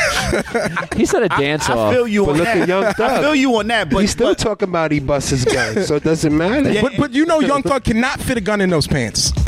He 0.97 1.07
said 1.07 1.23
a 1.23 1.29
dance 1.29 1.69
I 1.69 1.75
off. 1.77 1.93
feel 1.95 2.07
you 2.09 2.29
on 2.31 2.39
that. 2.39 2.57
at 2.59 2.69
Young 2.69 2.85
I 2.85 3.21
feel 3.21 3.35
you 3.35 3.55
on 3.57 3.67
that. 3.69 3.91
But 3.91 3.99
He's 4.01 4.11
still 4.11 4.31
but- 4.31 4.39
talking 4.39 4.69
about 4.69 4.91
he 4.93 5.01
busts 5.01 5.31
his 5.31 5.45
gun, 5.45 5.85
so 5.85 5.97
it 5.97 6.05
doesn't 6.05 6.37
matter. 6.37 6.81
But 6.81 6.93
but 6.99 7.13
you 7.13 7.27
know, 7.27 7.41
Young 7.41 7.63
Thug 7.63 7.85
cannot 7.85 8.21
fit 8.21 8.39
a 8.39 8.41
gun 8.41 8.61
in 8.61 8.71
those 8.71 8.87
pants. 8.87 9.33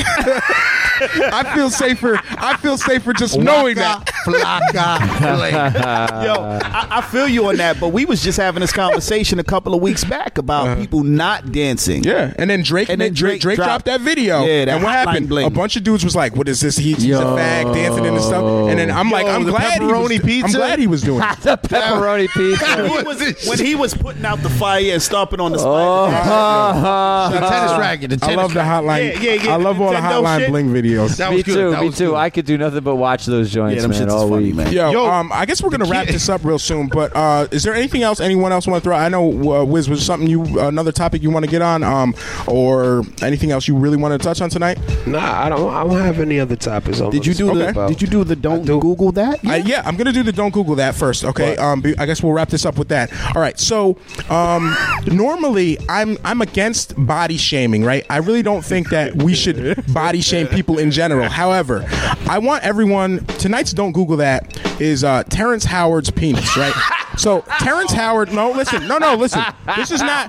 I 1.01 1.53
feel 1.55 1.71
safer. 1.71 2.19
I 2.39 2.57
feel 2.57 2.79
safer 2.79 3.13
just 3.13 3.39
knowing 3.39 3.77
that. 3.77 4.11
Yo, 4.27 6.33
I, 6.35 6.87
I 6.91 7.01
feel 7.03 7.29
you 7.29 7.47
on 7.47 7.57
that, 7.57 7.79
but 7.81 7.89
we 7.89 8.05
was 8.05 8.23
just 8.23 8.39
having 8.39 8.61
this 8.61 8.73
conversation 8.73 9.39
a 9.39 9.45
couple 9.45 9.75
of 9.75 9.83
weeks 9.83 10.05
back 10.05 10.39
about 10.39 10.67
uh-huh. 10.67 10.81
people 10.81 11.03
not 11.05 11.53
dancing. 11.53 12.05
Yeah, 12.05 12.35
and 12.39 12.49
then 12.51 12.63
Drake 12.63 12.89
And 12.89 13.01
then 13.01 13.13
Drake, 13.13 13.41
Drake 13.41 13.43
Drake 13.43 13.57
dropped, 13.57 13.85
dropped- 13.85 13.87
that 13.87 14.01
video. 14.01 14.45
Yeah, 14.45 14.65
that 14.67 14.75
and 14.75 14.83
what 14.85 14.91
Hotline 14.93 15.07
happened? 15.07 15.29
Bling. 15.29 15.47
A 15.47 15.51
bunch 15.51 15.77
of 15.77 15.85
dudes 15.85 16.05
was 16.05 16.17
like, 16.17 16.37
"What 16.37 16.49
is 16.49 16.61
this? 16.61 16.77
He, 16.77 16.95
he's 16.95 17.05
a 17.05 17.09
Yo. 17.09 17.37
fag 17.37 17.75
dancing 17.75 18.05
in 18.05 18.15
and 18.15 18.23
stuff." 18.23 18.43
And 18.71 18.79
then 18.79 18.91
I'm 18.91 19.11
like, 19.11 19.27
Yo, 19.27 19.33
"I'm 19.33 19.45
the 19.45 19.53
glad 19.53 19.81
he 19.81 19.87
was, 19.87 19.93
pepperoni 19.93 20.21
I'm 20.21 20.27
pizza? 20.27 20.57
glad 20.59 20.79
he 20.79 20.87
was 20.87 21.03
doing 21.03 21.23
it." 21.23 21.39
the 21.43 21.57
pepperoni 21.57 22.29
pizza. 22.29 22.67
When 22.77 22.91
he, 22.91 23.03
was, 23.05 23.49
when 23.49 23.59
he 23.59 23.75
was 23.75 23.95
putting 23.95 24.25
out 24.25 24.41
the 24.43 24.51
fire 24.51 24.93
and 24.93 25.03
stomping 25.03 25.41
on 25.41 25.53
the 25.53 25.59
Oh, 25.59 26.09
spot. 26.11 27.33
The 27.33 27.39
tennis 27.41 27.73
racket. 27.79 28.11
The 28.11 28.17
I 28.17 28.19
tennis 28.19 28.37
love 28.37 28.55
the 28.55 28.61
hotline. 28.61 29.15
Yeah, 29.15 29.21
yeah, 29.21 29.43
yeah, 29.45 29.55
I 29.55 29.57
love 29.57 29.81
all 29.81 29.91
the 29.91 29.97
Nintendo 29.97 30.23
hotline 30.23 30.39
shit. 30.41 30.51
bling 30.51 30.73
videos. 30.87 31.17
That 31.17 31.31
me 31.31 31.37
was 31.37 31.45
good. 31.45 31.55
too. 31.55 31.71
That 31.71 31.81
Me 31.81 31.87
was 31.87 31.99
too. 31.99 32.07
good. 32.09 32.15
I 32.17 32.31
could 32.31 32.45
do 32.47 32.59
nothing 32.59 32.81
but 32.83 32.97
watch 32.97 33.27
those 33.27 33.51
joints, 33.51 33.77
Yeah, 33.77 33.83
them 33.83 33.91
man, 33.91 34.01
shits 34.03 34.07
is 34.09 34.13
all 34.13 34.29
funny, 34.29 34.45
week. 34.47 34.55
man. 34.55 34.73
Yo, 34.73 34.91
Yo, 34.91 35.07
um, 35.07 35.31
I 35.33 35.47
guess 35.47 35.63
we're 35.63 35.71
gonna 35.71 35.85
wrap 35.87 36.07
this 36.07 36.29
up 36.29 36.45
real 36.45 36.59
soon. 36.59 36.87
But 36.89 37.15
uh, 37.17 37.47
is 37.51 37.63
there 37.63 37.75
anything 37.75 38.03
else 38.03 38.21
anyone 38.21 38.53
else 38.53 38.67
want 38.67 38.83
to 38.83 38.89
throw? 38.89 38.97
I 38.97 39.09
know, 39.09 39.29
uh, 39.61 39.65
Wiz, 39.65 39.89
was 39.89 40.05
something 40.05 40.29
you 40.29 40.43
another 40.61 40.93
topic 40.93 41.23
you 41.23 41.31
want 41.31 41.45
to 41.45 41.51
get 41.51 41.63
on, 41.63 41.83
um, 41.83 42.15
or 42.47 43.03
anything 43.23 43.51
else 43.51 43.69
you 43.69 43.77
really 43.77 43.97
want 43.97 44.13
to 44.13 44.25
touch 44.25 44.41
on 44.41 44.51
tonight? 44.51 44.79
Nah, 45.07 45.45
I 45.45 45.49
don't. 45.49 45.73
I 45.73 45.83
don't 45.85 46.01
have 46.01 46.21
any 46.21 46.41
other 46.41 46.57
topics. 46.57 47.01
I 47.01 47.11
Did 47.11 47.27
you 47.27 47.35
do 47.35 47.47
wanna 47.49 47.73
the? 47.73 47.87
Did 47.89 48.03
you 48.03 48.09
do 48.09 48.25
the? 48.25 48.37
Don't 48.37 48.65
do. 48.65 48.79
Google 48.81 49.13
that. 49.13 49.41
I, 49.45 49.57
yeah, 49.57 49.83
I'm 49.85 49.97
gonna 49.97 50.13
do 50.13 50.23
the 50.23 50.33
don't 50.33 50.53
Google 50.53 50.75
that 50.77 50.95
first. 50.95 51.25
Okay, 51.25 51.51
What? 51.51 51.59
um, 51.59 51.81
be- 51.81 51.99
I 51.99 52.07
guess 52.07 52.23
we'll 52.23 52.33
wrap 52.33 52.49
this 52.49 52.65
up 52.67 52.79
with 52.79 52.89
that. 52.89 53.11
All 53.35 53.41
right. 53.43 53.59
So, 53.59 53.97
um, 54.31 54.75
normally 55.07 55.79
I'm 55.89 56.19
I'm 56.25 56.41
against 56.43 56.95
body 57.07 57.37
shaming, 57.37 57.85
right? 57.85 58.05
I 58.11 58.19
really 58.19 58.43
don't 58.43 58.65
think 58.65 58.91
that 58.91 59.15
we 59.17 59.35
should 59.35 59.85
body 59.93 60.21
shame 60.21 60.47
people 60.47 60.76
in 60.79 60.91
general. 60.91 61.29
However, 61.29 61.85
I 62.29 62.39
want 62.39 62.65
everyone 62.65 63.25
tonight's 63.39 63.73
don't 63.73 63.93
Google 63.93 64.19
that 64.19 64.81
is 64.81 65.05
uh, 65.05 65.23
Terrence 65.25 65.65
Howard's 65.65 66.11
penis, 66.11 66.57
right? 66.57 66.75
So 67.17 67.45
Terrence 67.61 67.93
Howard, 67.93 68.33
no, 68.33 68.51
listen, 68.51 68.87
no, 68.87 68.99
no, 68.99 69.15
listen. 69.15 69.43
This 69.77 69.91
is 69.91 70.01
not, 70.03 70.29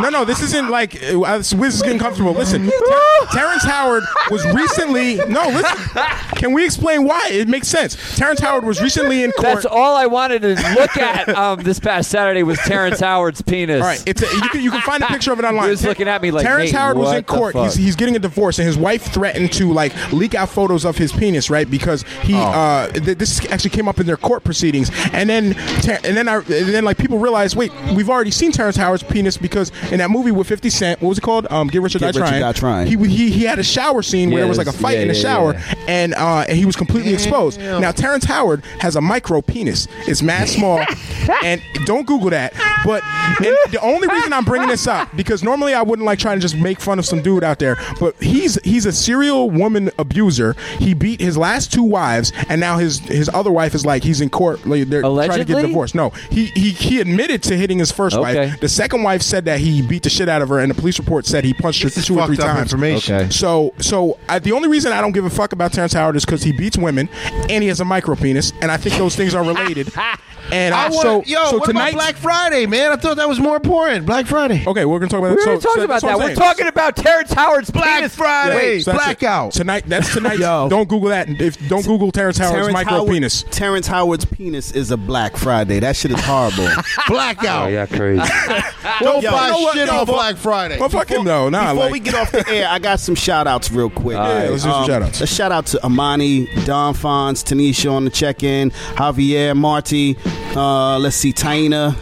no, 0.00 0.10
no, 0.10 0.24
this 0.24 0.42
isn't 0.42 0.68
like 0.68 1.02
uh, 1.02 1.18
Wiz 1.18 1.52
is 1.74 1.82
getting 1.82 1.98
comfortable. 1.98 2.32
Listen, 2.32 2.66
Ter- 2.68 3.26
Terrence 3.32 3.62
Howard 3.64 4.04
was 4.30 4.44
recently, 4.54 5.16
no, 5.28 5.48
listen, 5.48 5.78
Can 6.36 6.52
we 6.52 6.64
explain 6.64 7.04
why? 7.04 7.28
It 7.32 7.48
makes 7.48 7.68
sense. 7.68 7.96
Terrence 8.16 8.40
Howard 8.40 8.64
was 8.64 8.80
recently 8.82 9.24
in 9.24 9.32
court. 9.32 9.42
That's 9.54 9.66
all 9.66 9.96
I 9.96 10.06
wanted 10.06 10.42
to 10.42 10.54
look 10.78 10.96
at 10.96 11.28
um, 11.30 11.62
this 11.62 11.80
past 11.80 12.10
Saturday 12.10 12.42
was 12.42 12.58
Terrence 12.58 13.00
Howard's 13.00 13.40
penis. 13.42 13.80
All 13.80 13.86
right, 13.88 14.02
it's 14.06 14.22
a, 14.22 14.26
you, 14.34 14.48
can, 14.50 14.60
you 14.62 14.70
can 14.70 14.82
find 14.82 15.02
a 15.02 15.06
picture 15.06 15.32
of 15.32 15.38
it 15.38 15.44
online. 15.46 15.70
Was 15.70 15.84
looking 15.84 16.08
at 16.08 16.20
me 16.22 16.30
like, 16.30 16.44
Terrence 16.44 16.70
"Nate, 16.72 16.78
Howard 16.80 16.98
was 16.98 17.14
in 17.14 17.24
court. 17.24 17.54
fuck?" 17.54 17.64
He's, 17.64 17.74
he's 17.74 17.96
getting 17.96 18.14
a 18.16 18.18
divorce, 18.20 18.58
and 18.58 18.66
his 18.66 18.76
wife 18.78 19.02
threatened 19.12 19.52
to 19.54 19.72
like 19.72 19.94
leak 20.12 20.34
out 20.34 20.48
photos 20.50 20.84
of 20.84 20.96
his 20.98 21.12
penis, 21.12 21.48
right? 21.50 21.68
Because 21.70 22.02
he 22.22 22.34
Oh. 22.34 22.38
uh, 22.38 22.88
th- 22.88 23.16
this 23.18 23.44
actually 23.50 23.70
came 23.70 23.88
up 23.88 23.98
in 23.98 24.06
their 24.06 24.16
court 24.18 24.44
proceedings, 24.44 24.90
and 25.12 25.28
then 25.30 25.54
Ter- 25.80 25.98
and 26.04 26.16
then 26.16 26.25
I, 26.28 26.36
and 26.36 26.44
then 26.46 26.84
like 26.84 26.98
people 26.98 27.18
realize, 27.18 27.54
wait, 27.56 27.72
we've 27.94 28.10
already 28.10 28.30
seen 28.30 28.52
Terrence 28.52 28.76
Howard's 28.76 29.02
penis 29.02 29.36
because 29.36 29.70
in 29.90 29.98
that 29.98 30.10
movie 30.10 30.30
with 30.30 30.46
Fifty 30.48 30.70
Cent, 30.70 31.00
what 31.00 31.08
was 31.10 31.18
it 31.18 31.22
called? 31.22 31.46
Um, 31.50 31.68
Get 31.68 31.82
Rich 31.82 31.96
or 31.96 31.98
Get 32.00 32.14
Die 32.14 32.20
Rich 32.20 32.28
or 32.28 32.30
Trying. 32.30 32.40
Die 32.40 32.52
Trying. 32.52 32.86
He, 32.86 32.96
he 33.08 33.30
he 33.30 33.44
had 33.44 33.58
a 33.58 33.64
shower 33.64 34.02
scene 34.02 34.30
where 34.30 34.38
Yeah, 34.38 34.42
there 34.44 34.48
was 34.48 34.58
like 34.58 34.66
a 34.66 34.72
fight 34.72 34.96
yeah, 34.96 35.02
in 35.02 35.08
the 35.08 35.14
yeah, 35.14 35.20
shower, 35.22 35.52
yeah. 35.54 35.74
and 35.88 36.14
uh, 36.14 36.44
and 36.48 36.56
he 36.56 36.64
was 36.66 36.76
completely 36.76 37.12
exposed. 37.12 37.60
Now 37.60 37.92
Terrence 37.92 38.24
Howard 38.24 38.64
has 38.80 38.96
a 38.96 39.00
micro 39.00 39.40
penis. 39.42 39.88
It's 40.06 40.22
mad 40.22 40.48
small, 40.48 40.84
and 41.44 41.62
don't 41.84 42.06
Google 42.06 42.30
that. 42.30 42.52
But 42.84 43.02
and 43.04 43.56
the 43.70 43.80
only 43.82 44.08
reason 44.08 44.32
I'm 44.32 44.44
bringing 44.44 44.68
this 44.68 44.86
up 44.86 45.14
because 45.16 45.42
normally 45.42 45.74
I 45.74 45.82
wouldn't 45.82 46.06
like 46.06 46.18
trying 46.18 46.38
to 46.38 46.42
just 46.42 46.56
make 46.56 46.80
fun 46.80 46.98
of 46.98 47.06
some 47.06 47.22
dude 47.22 47.44
out 47.44 47.58
there, 47.58 47.76
but 48.00 48.14
he's 48.22 48.60
he's 48.62 48.86
a 48.86 48.92
serial 48.92 49.50
woman 49.50 49.90
abuser. 49.98 50.54
He 50.78 50.94
beat 50.94 51.20
his 51.20 51.36
last 51.36 51.72
two 51.72 51.82
wives, 51.82 52.32
and 52.48 52.60
now 52.60 52.78
his 52.78 52.98
his 53.00 53.28
other 53.32 53.50
wife 53.50 53.74
is 53.74 53.84
like 53.84 54.02
he's 54.02 54.20
in 54.20 54.30
court. 54.30 54.64
Like, 54.66 54.88
they're 54.88 55.02
trying 55.02 55.30
to 55.30 55.44
get 55.44 55.62
divorced. 55.62 55.94
No, 55.94 56.12
he 56.30 56.46
he 56.46 56.70
he 56.70 57.00
admitted 57.00 57.42
to 57.44 57.56
hitting 57.56 57.78
his 57.78 57.90
first 57.92 58.16
Okay. 58.16 58.48
wife. 58.50 58.60
The 58.60 58.68
second 58.68 59.02
wife 59.02 59.22
said 59.22 59.44
that 59.46 59.60
he 59.60 59.82
beat 59.82 60.02
the 60.02 60.10
shit 60.10 60.28
out 60.28 60.42
of 60.42 60.48
her, 60.48 60.58
and 60.58 60.70
the 60.70 60.74
police 60.74 60.98
report 60.98 61.26
said 61.26 61.44
he 61.44 61.54
punched 61.54 61.82
her 61.82 61.88
This 61.88 61.98
is 61.98 62.06
two 62.06 62.18
or 62.18 62.26
three 62.26 62.36
up 62.38 62.44
times. 62.44 62.60
information. 62.72 63.14
Okay. 63.16 63.30
So, 63.30 63.74
so 63.78 64.18
I, 64.28 64.38
the 64.38 64.52
only 64.52 64.68
reason 64.68 64.92
I 64.92 65.00
don't 65.00 65.12
give 65.12 65.24
a 65.24 65.30
fuck 65.30 65.52
about 65.52 65.72
Terrence 65.72 65.92
Howard 65.92 66.16
is 66.16 66.24
because 66.24 66.42
he 66.42 66.52
beats 66.52 66.76
women 66.78 67.08
and 67.48 67.62
he 67.62 67.68
has 67.68 67.80
a 67.80 67.84
micro 67.84 68.14
penis, 68.14 68.52
and 68.60 68.70
I 68.70 68.76
think 68.76 68.96
those 68.96 69.14
things 69.16 69.34
are 69.34 69.44
related. 69.44 69.92
And 70.52 70.74
I 70.74 70.86
I, 70.86 70.88
want, 70.90 71.02
so, 71.02 71.22
yo, 71.26 71.44
so 71.50 71.58
what 71.58 71.66
tonight, 71.66 71.88
about 71.88 71.98
Black 71.98 72.16
Friday, 72.16 72.66
man? 72.66 72.92
I 72.92 72.96
thought 72.96 73.16
that 73.16 73.28
was 73.28 73.40
more 73.40 73.56
important. 73.56 74.06
Black 74.06 74.26
Friday. 74.26 74.64
okay, 74.66 74.84
we're 74.84 74.98
gonna 75.00 75.08
talk 75.10 75.18
about 75.18 75.36
We 75.36 75.44
that. 75.44 75.54
were 75.54 75.60
so, 75.60 75.68
talking 75.68 75.80
so 75.80 75.84
about 75.84 76.02
that. 76.02 76.18
We're 76.18 76.34
talking 76.34 76.66
about 76.68 76.96
Terrence 76.96 77.32
Howard's 77.32 77.70
Black 77.70 77.96
penis. 77.98 78.14
Friday. 78.14 78.54
Wait, 78.56 78.80
so 78.82 78.92
that's 78.92 79.02
it. 79.02 79.06
Blackout. 79.20 79.52
tonight. 79.52 79.84
That's 79.86 80.12
tonight. 80.12 80.38
Yo. 80.38 80.68
Don't 80.68 80.88
Google 80.88 81.08
that. 81.08 81.28
If 81.28 81.68
don't 81.68 81.84
Google 81.84 82.12
Terrence 82.12 82.38
Howard's 82.38 82.54
Terrence 82.54 82.72
micro 82.72 82.92
Howard- 82.98 83.10
penis. 83.10 83.44
Terrence 83.50 83.86
Howard's 83.86 84.24
penis 84.24 84.70
is 84.72 84.90
a 84.92 84.96
Black 84.96 85.36
Friday. 85.36 85.80
That 85.80 85.96
shit 85.96 86.12
is 86.12 86.20
horrible. 86.20 86.68
Blackout. 87.08 87.66
Oh, 87.66 87.68
yeah, 87.68 87.86
crazy. 87.86 88.22
Don't 89.00 89.22
Yo, 89.22 89.30
buy 89.32 89.46
you 89.48 89.52
know 89.64 89.72
shit 89.72 89.86
Yo, 89.88 89.94
on 90.00 90.06
but- 90.06 90.12
Black 90.12 90.36
Friday. 90.36 90.78
Well, 90.78 90.88
fuck 90.88 91.10
him 91.10 91.24
though. 91.24 91.48
Nah, 91.48 91.72
Like. 91.72 91.74
Before 91.74 91.82
like, 91.84 91.92
we 91.92 92.00
get 92.00 92.14
off 92.14 92.30
the 92.32 92.48
air, 92.48 92.68
I 92.68 92.78
got 92.78 93.00
some 93.00 93.14
shout 93.16 93.46
outs 93.46 93.70
real 93.72 93.90
quick. 93.90 94.16
Um, 94.16 94.26
Yeah, 94.26 94.50
let's 94.50 94.62
do 94.62 94.70
some 94.70 94.86
shout-outs. 94.86 95.20
A 95.22 95.26
shout 95.26 95.50
out 95.52 95.66
to 95.66 95.84
Amani, 95.84 96.46
Don 96.64 96.94
Fons, 96.94 97.42
Tanisha 97.42 97.90
on 97.90 98.04
the 98.04 98.10
check 98.10 98.42
in, 98.42 98.70
Javier, 98.70 99.56
Marty, 99.56 100.14
uh, 100.56 100.98
let's 100.98 101.16
see, 101.16 101.32
Taina, 101.32 101.94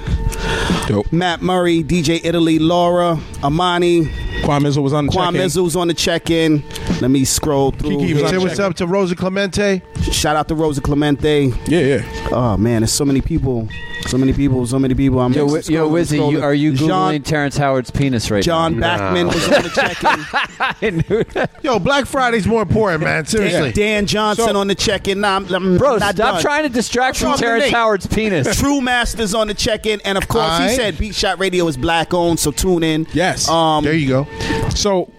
Dope. 0.86 1.12
Matt 1.12 1.42
Murray, 1.42 1.82
DJ 1.82 2.20
Italy, 2.24 2.58
Laura, 2.58 3.18
Amani, 3.44 4.06
Quan 4.44 4.62
Mizzle 4.62 4.82
was 4.82 4.92
on 4.92 5.06
the 5.06 5.12
Quan 5.12 5.32
check-in. 5.34 5.46
Mizzle's 5.46 5.76
on 5.76 5.88
the 5.88 5.94
check 5.94 6.30
in. 6.30 6.62
Let 7.00 7.10
me 7.10 7.24
scroll 7.24 7.70
through. 7.72 7.98
Kiki 7.98 8.14
was 8.14 8.22
here. 8.22 8.24
on 8.24 8.28
Say 8.30 8.36
the 8.36 8.40
what's 8.40 8.52
check-in. 8.56 8.64
up 8.70 8.76
to 8.76 8.86
Rosa 8.86 9.14
Clemente. 9.16 9.82
Shout 10.10 10.36
out 10.36 10.48
to 10.48 10.54
Rosa 10.54 10.80
Clemente. 10.80 11.52
Yeah, 11.66 11.80
yeah. 11.80 12.28
Oh 12.32 12.56
man, 12.56 12.80
there's 12.82 12.92
so 12.92 13.04
many 13.04 13.20
people. 13.20 13.68
So 14.06 14.18
many 14.18 14.32
people. 14.34 14.66
So 14.66 14.78
many 14.78 14.94
people. 14.94 15.18
I'm 15.20 15.32
Yo, 15.32 15.48
just 15.48 15.68
Wi- 15.68 15.80
yo, 15.80 15.88
scrolling, 15.88 15.92
Wizzy, 16.02 16.16
you, 16.32 16.38
scrolling. 16.38 16.42
are 16.42 16.54
you 16.54 16.72
googling 16.72 16.86
John, 16.88 17.22
Terrence 17.22 17.56
Howard's 17.56 17.90
penis 17.90 18.30
right 18.30 18.38
now? 18.38 18.42
John 18.42 18.78
Nah. 18.78 18.98
Backman 18.98 19.26
was 19.32 19.48
on 19.48 19.62
the 19.62 19.68
check-in. 19.70 20.20
now? 20.20 20.26
I 20.82 20.90
knew 20.90 21.24
that. 21.32 21.50
Yo, 21.62 21.78
Black 21.78 22.04
Friday's 22.04 22.46
more 22.46 22.62
important, 22.62 23.02
man. 23.02 23.24
Seriously. 23.24 23.72
Dan 23.72 24.04
Johnson 24.06 24.48
So- 24.48 24.56
on 24.58 24.68
the 24.68 24.74
check-in. 24.74 25.20
Nah, 25.20 25.36
I'm, 25.36 25.54
I'm 25.54 25.78
Bro, 25.78 25.96
not 25.98 26.14
stop 26.14 26.34
done. 26.34 26.42
trying 26.42 26.64
to 26.64 26.68
distract 26.68 27.16
from 27.16 27.28
Talking 27.28 27.38
to 27.40 27.44
Terrence 27.46 27.64
Nate. 27.64 27.72
Howard's 27.74 28.06
penis. 28.06 28.58
True 28.58 28.82
Masters 28.82 29.34
on 29.34 29.46
the 29.48 29.54
check-in, 29.54 30.02
and 30.04 30.18
of 30.18 30.28
course 30.28 30.58
he 30.58 30.64
Aight. 30.64 30.76
said 30.76 30.98
Beat 30.98 31.14
Shop 31.14 31.38
Radio 31.40 31.66
is 31.66 31.78
black 31.78 32.12
owned, 32.12 32.38
so 32.38 32.50
tune 32.50 32.82
in. 32.82 33.06
Yes. 33.34 33.48
Um, 33.48 33.82
There 33.84 33.94
you 33.94 34.08
go. 34.08 34.26
So, 34.70 35.10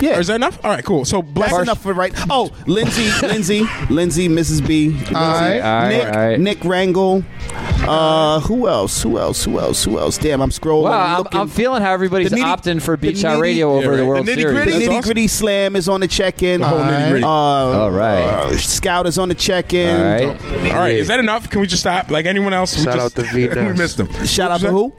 Yeah. 0.00 0.18
is 0.18 0.26
that 0.26 0.36
enough? 0.36 0.58
All 0.62 0.70
right, 0.70 0.84
cool. 0.84 1.04
So, 1.06 1.22
Black 1.22 1.50
that's 1.50 1.62
enough 1.62 1.82
for 1.82 1.94
right. 1.94 2.12
Oh, 2.28 2.50
Lindsay, 2.66 3.10
Lindsay, 3.26 3.66
Lindsay, 3.88 4.28
Mrs. 4.28 4.66
B, 4.66 4.90
Lindsay, 4.90 5.14
Aight. 5.14 5.62
Aight, 5.62 5.88
Nick, 5.88 6.08
aight. 6.14 6.40
Nick 6.40 6.58
Rangel. 6.60 7.24
Uh, 7.88 8.38
who 8.40 8.68
else? 8.68 9.02
Who 9.02 9.18
else? 9.18 9.44
Who 9.44 9.58
else? 9.58 9.82
Who 9.84 9.98
else? 9.98 10.16
Damn, 10.18 10.40
I'm 10.40 10.50
scrolling. 10.50 10.84
Wow, 10.84 11.14
I'm, 11.16 11.18
looking. 11.22 11.40
I'm 11.40 11.48
feeling 11.48 11.82
how 11.82 11.92
everybody's 11.92 12.30
nitty- 12.30 12.42
opting 12.44 12.80
for 12.82 12.92
the 12.96 12.98
Beat 13.08 13.18
Shop 13.18 13.36
nitty- 13.38 13.40
Radio 13.40 13.72
over 13.72 13.90
Yeah, 13.90 13.96
the. 13.96 14.06
World 14.06 14.26
The 14.26 14.34
Series. 14.34 14.44
nitty-gritty. 14.46 14.70
the 14.72 14.78
That's 14.78 14.84
nitty 14.84 14.98
awesome. 14.98 15.02
gritty 15.08 15.26
slam 15.28 15.76
is 15.76 15.88
on 15.88 16.00
the 16.00 16.08
check-in. 16.08 16.60
The. 16.60 16.66
Uh, 16.66 17.26
All 17.26 17.90
right. 17.90 18.22
uh, 18.22 18.56
Scout 18.58 19.06
is 19.06 19.18
on 19.18 19.28
the 19.30 19.34
check-in. 19.34 19.96
All 19.96 20.04
right. 20.04 20.72
All 20.72 20.78
right, 20.78 20.94
is 20.96 21.08
that 21.08 21.18
enough? 21.18 21.50
Can 21.50 21.60
we 21.60 21.66
just 21.66 21.82
stop? 21.82 22.10
Like 22.10 22.26
anyone 22.26 22.52
else? 22.52 22.76
we 22.76 22.84
Shout 22.84 22.94
just, 22.94 23.18
out 23.18 23.24
to 23.24 23.32
V 23.32 23.48
we 23.66 23.72
missed 23.72 23.96
them. 23.96 24.08
Shout 24.26 24.50
out 24.52 24.60
to 24.60 24.70
who? 24.70 24.92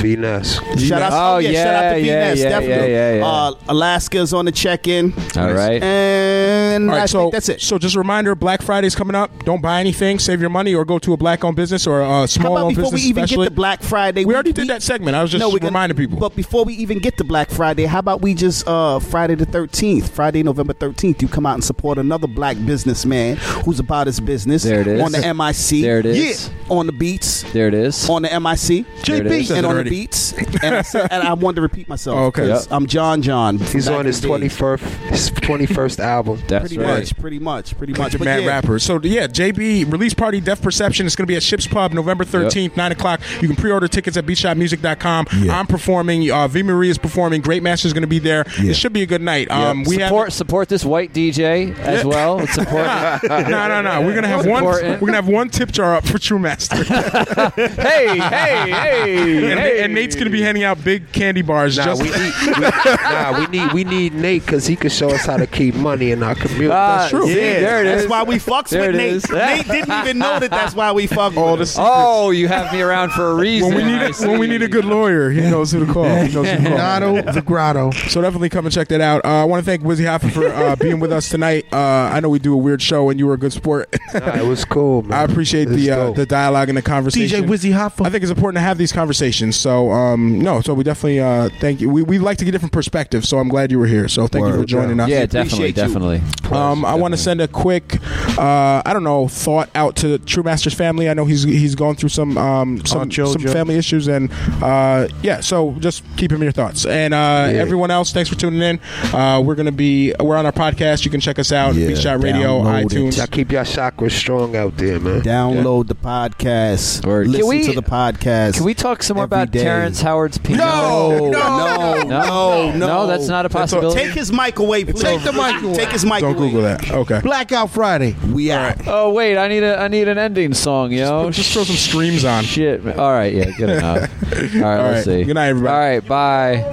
V-Ness. 0.00 0.60
Shout 0.80 1.02
out, 1.02 1.12
Oh, 1.12 1.34
oh, 1.34 1.38
yeah, 1.38 1.64
shout 1.64 1.74
out 1.84 1.92
to 1.94 2.00
yeah, 2.00 2.24
V-Ness, 2.34 2.38
yeah, 2.38 2.48
definitely. 2.48 2.92
yeah, 2.92 3.12
yeah, 3.14 3.18
yeah. 3.18 3.26
Uh, 3.26 3.54
Alaska's 3.68 4.32
on 4.32 4.44
the 4.44 4.52
check-in. 4.52 5.12
All 5.36 5.52
right. 5.52 5.82
And 5.82 6.90
All 6.90 6.96
I 6.96 7.06
so 7.06 7.20
think 7.22 7.32
that's 7.32 7.48
it. 7.48 7.60
So 7.60 7.78
just 7.78 7.96
a 7.96 7.98
reminder: 7.98 8.34
Black 8.34 8.62
Friday's 8.62 8.94
coming 8.94 9.14
up. 9.16 9.44
Don't 9.44 9.60
buy 9.60 9.80
anything. 9.80 10.18
Save 10.18 10.40
your 10.40 10.50
money, 10.50 10.74
or 10.74 10.84
go 10.84 10.98
to 11.00 11.12
a 11.12 11.16
black-owned 11.16 11.56
business 11.56 11.86
or 11.86 12.00
a 12.00 12.06
How 12.06 12.26
small-owned 12.26 12.72
about 12.72 12.76
before 12.76 12.90
we 12.90 12.96
business. 12.96 13.06
even 13.10 13.24
especially. 13.24 13.44
get 13.46 13.50
to 13.50 13.54
Black 13.56 13.82
Friday? 13.82 14.24
We 14.24 14.34
already 14.34 14.52
did 14.52 14.68
that 14.68 14.82
segment. 14.82 15.16
I 15.16 15.22
was 15.22 15.30
just 15.30 15.44
we're 15.44 15.58
gonna- 15.58 15.66
reminding 15.70 15.96
people. 15.96 16.18
But 16.18 16.34
before 16.36 16.64
we 16.64 16.74
even 16.74 16.98
get 16.98 17.16
to 17.18 17.24
Black 17.24 17.50
Friday, 17.50 17.84
how 17.86 17.98
about 17.98 18.22
we 18.22 18.34
just 18.34 18.66
uh, 18.68 18.98
Friday 19.00 19.34
the 19.34 19.46
thirteenth, 19.46 20.10
Friday 20.14 20.42
November 20.42 20.72
thirteenth, 20.72 21.20
you 21.22 21.28
come 21.28 21.46
out 21.46 21.54
and 21.54 21.64
support 21.64 21.98
another 21.98 22.26
black 22.28 22.56
businessman 22.64 23.36
who's 23.64 23.80
about 23.80 24.06
his 24.06 24.20
business. 24.20 24.62
There 24.62 24.80
it 24.80 24.86
is. 24.86 25.00
on 25.02 25.12
the 25.12 25.34
MIC. 25.34 25.82
There 25.82 25.98
it 25.98 26.06
is. 26.06 26.48
Yeah, 26.48 26.54
on 26.68 26.86
the 26.86 26.92
beats. 26.92 27.42
There 27.52 27.68
it 27.68 27.74
is. 27.74 28.08
On 28.08 28.22
the 28.22 28.28
MIC. 28.40 28.86
There 29.04 29.16
it 29.16 29.26
is. 29.26 29.50
and 29.50 29.66
on 29.70 29.74
already. 29.76 29.90
the 29.90 29.96
beats. 29.96 30.32
And 30.62 30.74
I, 30.76 30.82
said, 30.82 31.08
and 31.10 31.22
I 31.22 31.32
wanted 31.34 31.56
to 31.56 31.62
repeat 31.62 31.88
myself. 31.88 32.16
Oh, 32.18 32.24
okay. 32.26 32.48
'cause 32.48 32.68
I'm 32.70 32.86
John 32.86 33.22
John. 33.22 33.58
He's 33.58 33.88
on 33.88 34.04
his 34.04 34.20
21st, 34.20 34.80
his 35.10 35.30
21st 35.30 35.98
album. 36.00 36.40
That's 36.48 36.68
Pretty 36.68 36.78
right. 36.78 36.98
much, 37.00 37.16
pretty 37.18 37.38
much, 37.38 37.76
pretty 37.78 37.92
much. 37.94 38.12
The 38.12 38.18
But 38.18 38.24
mad 38.26 38.42
yeah, 38.42 38.48
rapper. 38.48 38.78
So 38.78 39.00
yeah, 39.02 39.26
JB 39.26 39.90
release 39.90 40.14
party, 40.14 40.40
Deaf 40.40 40.60
Perception. 40.60 41.06
It's 41.06 41.16
going 41.16 41.24
to 41.24 41.28
be 41.30 41.36
at 41.36 41.42
Ships 41.42 41.66
Pub, 41.66 41.92
November 41.92 42.24
thirteenth, 42.24 42.76
nine 42.76 42.92
o'clock. 42.92 43.20
You 43.40 43.48
can 43.48 43.56
pre-order 43.56 43.88
tickets 43.88 44.16
at 44.16 44.26
beatshopmusic.com. 44.26 45.26
Yeah. 45.38 45.58
I'm 45.58 45.66
performing. 45.66 46.30
Uh, 46.30 46.48
V 46.48 46.62
Marie 46.62 46.90
is 46.90 46.98
performing. 46.98 47.40
Great 47.40 47.62
Master 47.62 47.86
is 47.86 47.92
going 47.94 48.02
to 48.02 48.06
be 48.08 48.18
there. 48.18 48.44
Yeah. 48.60 48.70
It 48.70 48.76
should 48.76 48.92
be 48.92 49.02
a 49.02 49.06
good 49.06 49.22
night. 49.22 49.50
Um, 49.50 49.84
we 49.84 49.98
support 49.98 50.32
support 50.32 50.68
this 50.68 50.84
white 50.84 51.12
DJ 51.12 51.76
as 51.80 52.04
well. 52.04 52.36
Let's 52.36 52.54
support. 52.54 52.84
no, 53.24 53.68
no, 53.68 53.82
no. 53.82 54.02
We're 54.02 54.14
gonna 54.14 54.28
have 54.28 54.46
one. 54.46 54.64
We're 54.64 54.98
gonna 54.98 55.12
have 55.14 55.28
one 55.28 55.48
tip 55.48 55.70
jar 55.72 55.94
up 55.96 56.06
for 56.06 56.18
True 56.18 56.38
Master, 56.38 56.76
hey, 56.84 58.18
hey, 58.18 58.70
hey, 58.70 59.50
and, 59.52 59.59
hey. 59.60 59.82
and 59.82 59.94
Nate's 59.94 60.14
gonna 60.16 60.30
be 60.30 60.42
handing 60.42 60.64
out 60.64 60.82
big 60.82 61.10
candy 61.12 61.42
bars. 61.42 61.76
Nah, 61.76 61.84
just 61.84 62.02
we 62.02 62.10
need, 62.10 62.32
we, 62.56 62.60
nah, 63.02 63.38
we 63.38 63.46
need 63.46 63.72
we 63.72 63.84
need 63.84 64.14
Nate 64.14 64.44
because 64.44 64.66
he 64.66 64.76
can 64.76 64.90
show 64.90 65.10
us 65.10 65.24
how 65.26 65.36
to 65.36 65.46
keep 65.46 65.74
money 65.74 66.10
in 66.10 66.22
our 66.22 66.34
community. 66.34 66.68
That's 66.68 67.10
true. 67.10 67.26
see, 67.26 67.36
Yeah, 67.36 67.60
there 67.60 67.80
it 67.80 67.86
is. 67.86 67.96
That's 68.02 68.10
why 68.10 68.22
we 68.22 68.36
fucks 68.36 68.70
There 68.70 68.88
with 68.88 68.96
Nate. 68.96 69.12
is. 69.14 69.30
Nate 69.30 69.66
didn't 69.66 69.92
even 70.02 70.18
know 70.18 70.38
that 70.40 70.50
that's 70.50 70.74
why 70.74 70.92
we 70.92 71.06
fuck 71.06 71.36
all 71.36 71.52
with 71.52 71.60
the 71.60 71.66
secrets. 71.66 71.88
Oh, 71.92 72.30
you 72.30 72.48
have 72.48 72.72
me 72.72 72.80
around 72.80 73.10
for 73.10 73.30
a 73.30 73.34
reason. 73.34 73.68
when 73.74 73.76
we 73.76 73.92
need 73.92 73.98
I 74.00 74.08
a, 74.08 74.28
when 74.28 74.38
we 74.38 74.46
need 74.46 74.62
a 74.62 74.68
good 74.68 74.84
lawyer, 74.84 75.30
he 75.30 75.40
knows 75.42 75.72
who 75.72 75.84
to 75.84 75.92
call. 75.92 76.04
He 76.04 76.32
knows 76.32 76.48
who 76.48 76.56
to 76.56 76.62
call. 76.62 76.76
Grotto, 76.76 77.32
the 77.32 77.42
grotto. 77.42 77.90
So 78.08 78.20
definitely 78.20 78.48
come 78.48 78.66
and 78.66 78.74
check 78.74 78.88
that 78.88 79.00
out. 79.00 79.24
Uh, 79.24 79.28
I 79.28 79.44
want 79.44 79.64
to 79.64 79.70
thank 79.70 79.82
Wizzy 79.82 80.04
Hoffa 80.04 80.30
for 80.32 80.46
uh, 80.48 80.76
being 80.76 81.00
with 81.00 81.12
us 81.12 81.28
tonight. 81.28 81.66
Uh, 81.72 81.76
I 81.76 82.20
know 82.20 82.28
we 82.28 82.38
do 82.38 82.52
a 82.54 82.56
weird 82.56 82.82
show, 82.82 83.10
and 83.10 83.18
you 83.18 83.26
were 83.26 83.34
a 83.34 83.38
good 83.38 83.52
sport. 83.52 83.94
Nah, 84.14 84.36
it 84.36 84.46
was 84.46 84.64
cool, 84.64 85.02
man. 85.04 85.18
I 85.18 85.22
appreciate 85.24 85.68
It's 85.68 85.76
the 85.76 85.90
uh, 85.90 86.10
the 86.12 86.26
dialogue 86.26 86.68
and 86.68 86.76
the 86.78 86.82
conversation. 86.82 87.44
DJ 87.44 87.48
Wizzy 87.48 87.72
Hoffa. 87.72 88.06
I 88.06 88.10
think 88.10 88.22
it's 88.22 88.30
important 88.30 88.56
to 88.56 88.62
have 88.62 88.78
these 88.78 88.92
conversations. 88.92 89.49
So 89.52 89.90
um, 89.90 90.38
no, 90.40 90.60
so 90.60 90.74
we 90.74 90.84
definitely 90.84 91.20
uh, 91.20 91.48
thank 91.60 91.80
you. 91.80 91.88
We, 91.90 92.02
we 92.02 92.18
like 92.18 92.38
to 92.38 92.44
get 92.44 92.52
different 92.52 92.72
perspectives. 92.72 93.28
So 93.28 93.38
I'm 93.38 93.48
glad 93.48 93.70
you 93.70 93.78
were 93.78 93.86
here. 93.86 94.08
So 94.08 94.26
thank 94.26 94.46
you 94.46 94.52
for 94.52 94.58
Word. 94.60 94.68
joining 94.68 95.00
us. 95.00 95.08
Yeah, 95.08 95.26
definitely, 95.26 95.40
appreciate 95.40 95.66
you. 95.68 95.72
definitely. 95.74 96.22
Um, 96.56 96.84
I 96.84 96.94
want 96.94 97.12
to 97.12 97.18
send 97.18 97.40
a 97.40 97.48
quick, 97.48 97.98
uh, 98.38 98.82
I 98.84 98.92
don't 98.92 99.04
know, 99.04 99.28
thought 99.28 99.70
out 99.74 99.96
to 99.96 100.18
True 100.18 100.42
Master's 100.42 100.74
family. 100.74 101.08
I 101.08 101.14
know 101.14 101.24
he's 101.24 101.42
he's 101.42 101.74
going 101.74 101.96
through 101.96 102.08
some 102.08 102.36
um, 102.38 102.84
some, 102.84 103.10
some 103.10 103.38
family 103.40 103.76
issues, 103.76 104.08
and 104.08 104.30
uh, 104.62 105.08
yeah. 105.22 105.40
So 105.40 105.72
just 105.78 106.02
keep 106.16 106.30
him 106.32 106.38
in 106.38 106.42
your 106.44 106.52
thoughts. 106.52 106.86
And 106.86 107.14
uh, 107.14 107.48
everyone 107.52 107.90
else, 107.90 108.12
thanks 108.12 108.28
for 108.28 108.36
tuning 108.36 108.62
in. 108.62 108.80
Uh, 109.14 109.40
we're 109.44 109.54
gonna 109.54 109.72
be 109.72 110.14
we're 110.20 110.36
on 110.36 110.46
our 110.46 110.52
podcast. 110.52 111.04
You 111.04 111.10
can 111.10 111.20
check 111.20 111.38
us 111.38 111.52
out. 111.52 111.74
Yeah, 111.74 111.88
Beat 111.88 111.98
Shop 111.98 112.22
Radio, 112.22 112.62
download 112.62 112.84
iTunes. 112.86 113.16
Y'all 113.18 113.26
keep 113.26 113.52
your 113.52 113.62
chakras 113.64 114.12
strong 114.12 114.56
out 114.56 114.76
there, 114.76 114.98
man. 114.98 115.22
Download 115.22 115.86
the 115.86 115.94
podcast. 115.94 117.06
Word. 117.06 117.24
Can 117.24 117.32
Listen 117.32 117.48
we- 117.48 117.64
to 117.66 117.72
the 117.72 117.82
podcast. 117.82 118.54
Can 118.54 118.64
we 118.64 118.74
talk 118.74 119.02
some 119.02 119.16
more 119.16 119.24
Every 119.24 119.36
about 119.42 119.52
day. 119.52 119.62
Terrence 119.62 120.00
Howard's 120.00 120.38
penis? 120.38 120.58
No, 120.58 121.30
no, 121.30 122.02
no, 122.04 122.72
no, 122.72 122.76
No, 122.76 123.06
that's 123.06 123.28
not 123.28 123.46
a 123.46 123.48
possibility. 123.48 123.98
Take 124.00 124.12
his 124.12 124.32
mic 124.32 124.58
away, 124.58 124.84
please. 124.84 125.02
Take 125.02 125.22
the 125.22 125.32
mic 125.32 125.62
away. 125.62 125.74
Take 125.74 125.90
his 125.90 126.04
mic 126.04 126.22
away. 126.22 126.32
Don't 126.32 126.36
away. 126.36 126.46
Google 126.48 126.62
that. 126.62 126.90
Okay. 126.90 127.20
Blackout 127.20 127.70
Friday. 127.70 128.16
We 128.32 128.52
out. 128.52 128.86
Oh 128.86 129.12
wait, 129.12 129.38
I 129.38 129.48
need 129.48 129.62
a 129.62 129.78
I 129.80 129.88
need 129.88 130.08
an 130.08 130.18
ending 130.18 130.54
song, 130.54 130.92
yo. 130.92 131.30
Just 131.30 131.52
throw 131.52 131.64
some 131.64 131.76
streams 131.76 132.24
on. 132.24 132.44
Shit. 132.44 132.84
man. 132.84 132.98
All 132.98 133.12
right, 133.12 133.32
yeah, 133.34 133.50
good 133.56 133.70
enough. 133.70 134.10
All 134.32 134.38
right, 134.38 134.80
All 134.80 134.92
let's 134.92 135.06
right. 135.06 135.18
see. 135.20 135.24
Good 135.24 135.34
night, 135.34 135.48
everybody. 135.48 135.74
All 135.74 135.80
right, 135.80 136.06
bye. 136.06 136.66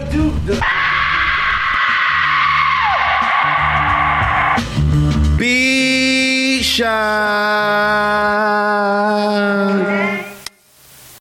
Be 5.37 5.77
Nation. 6.57 6.85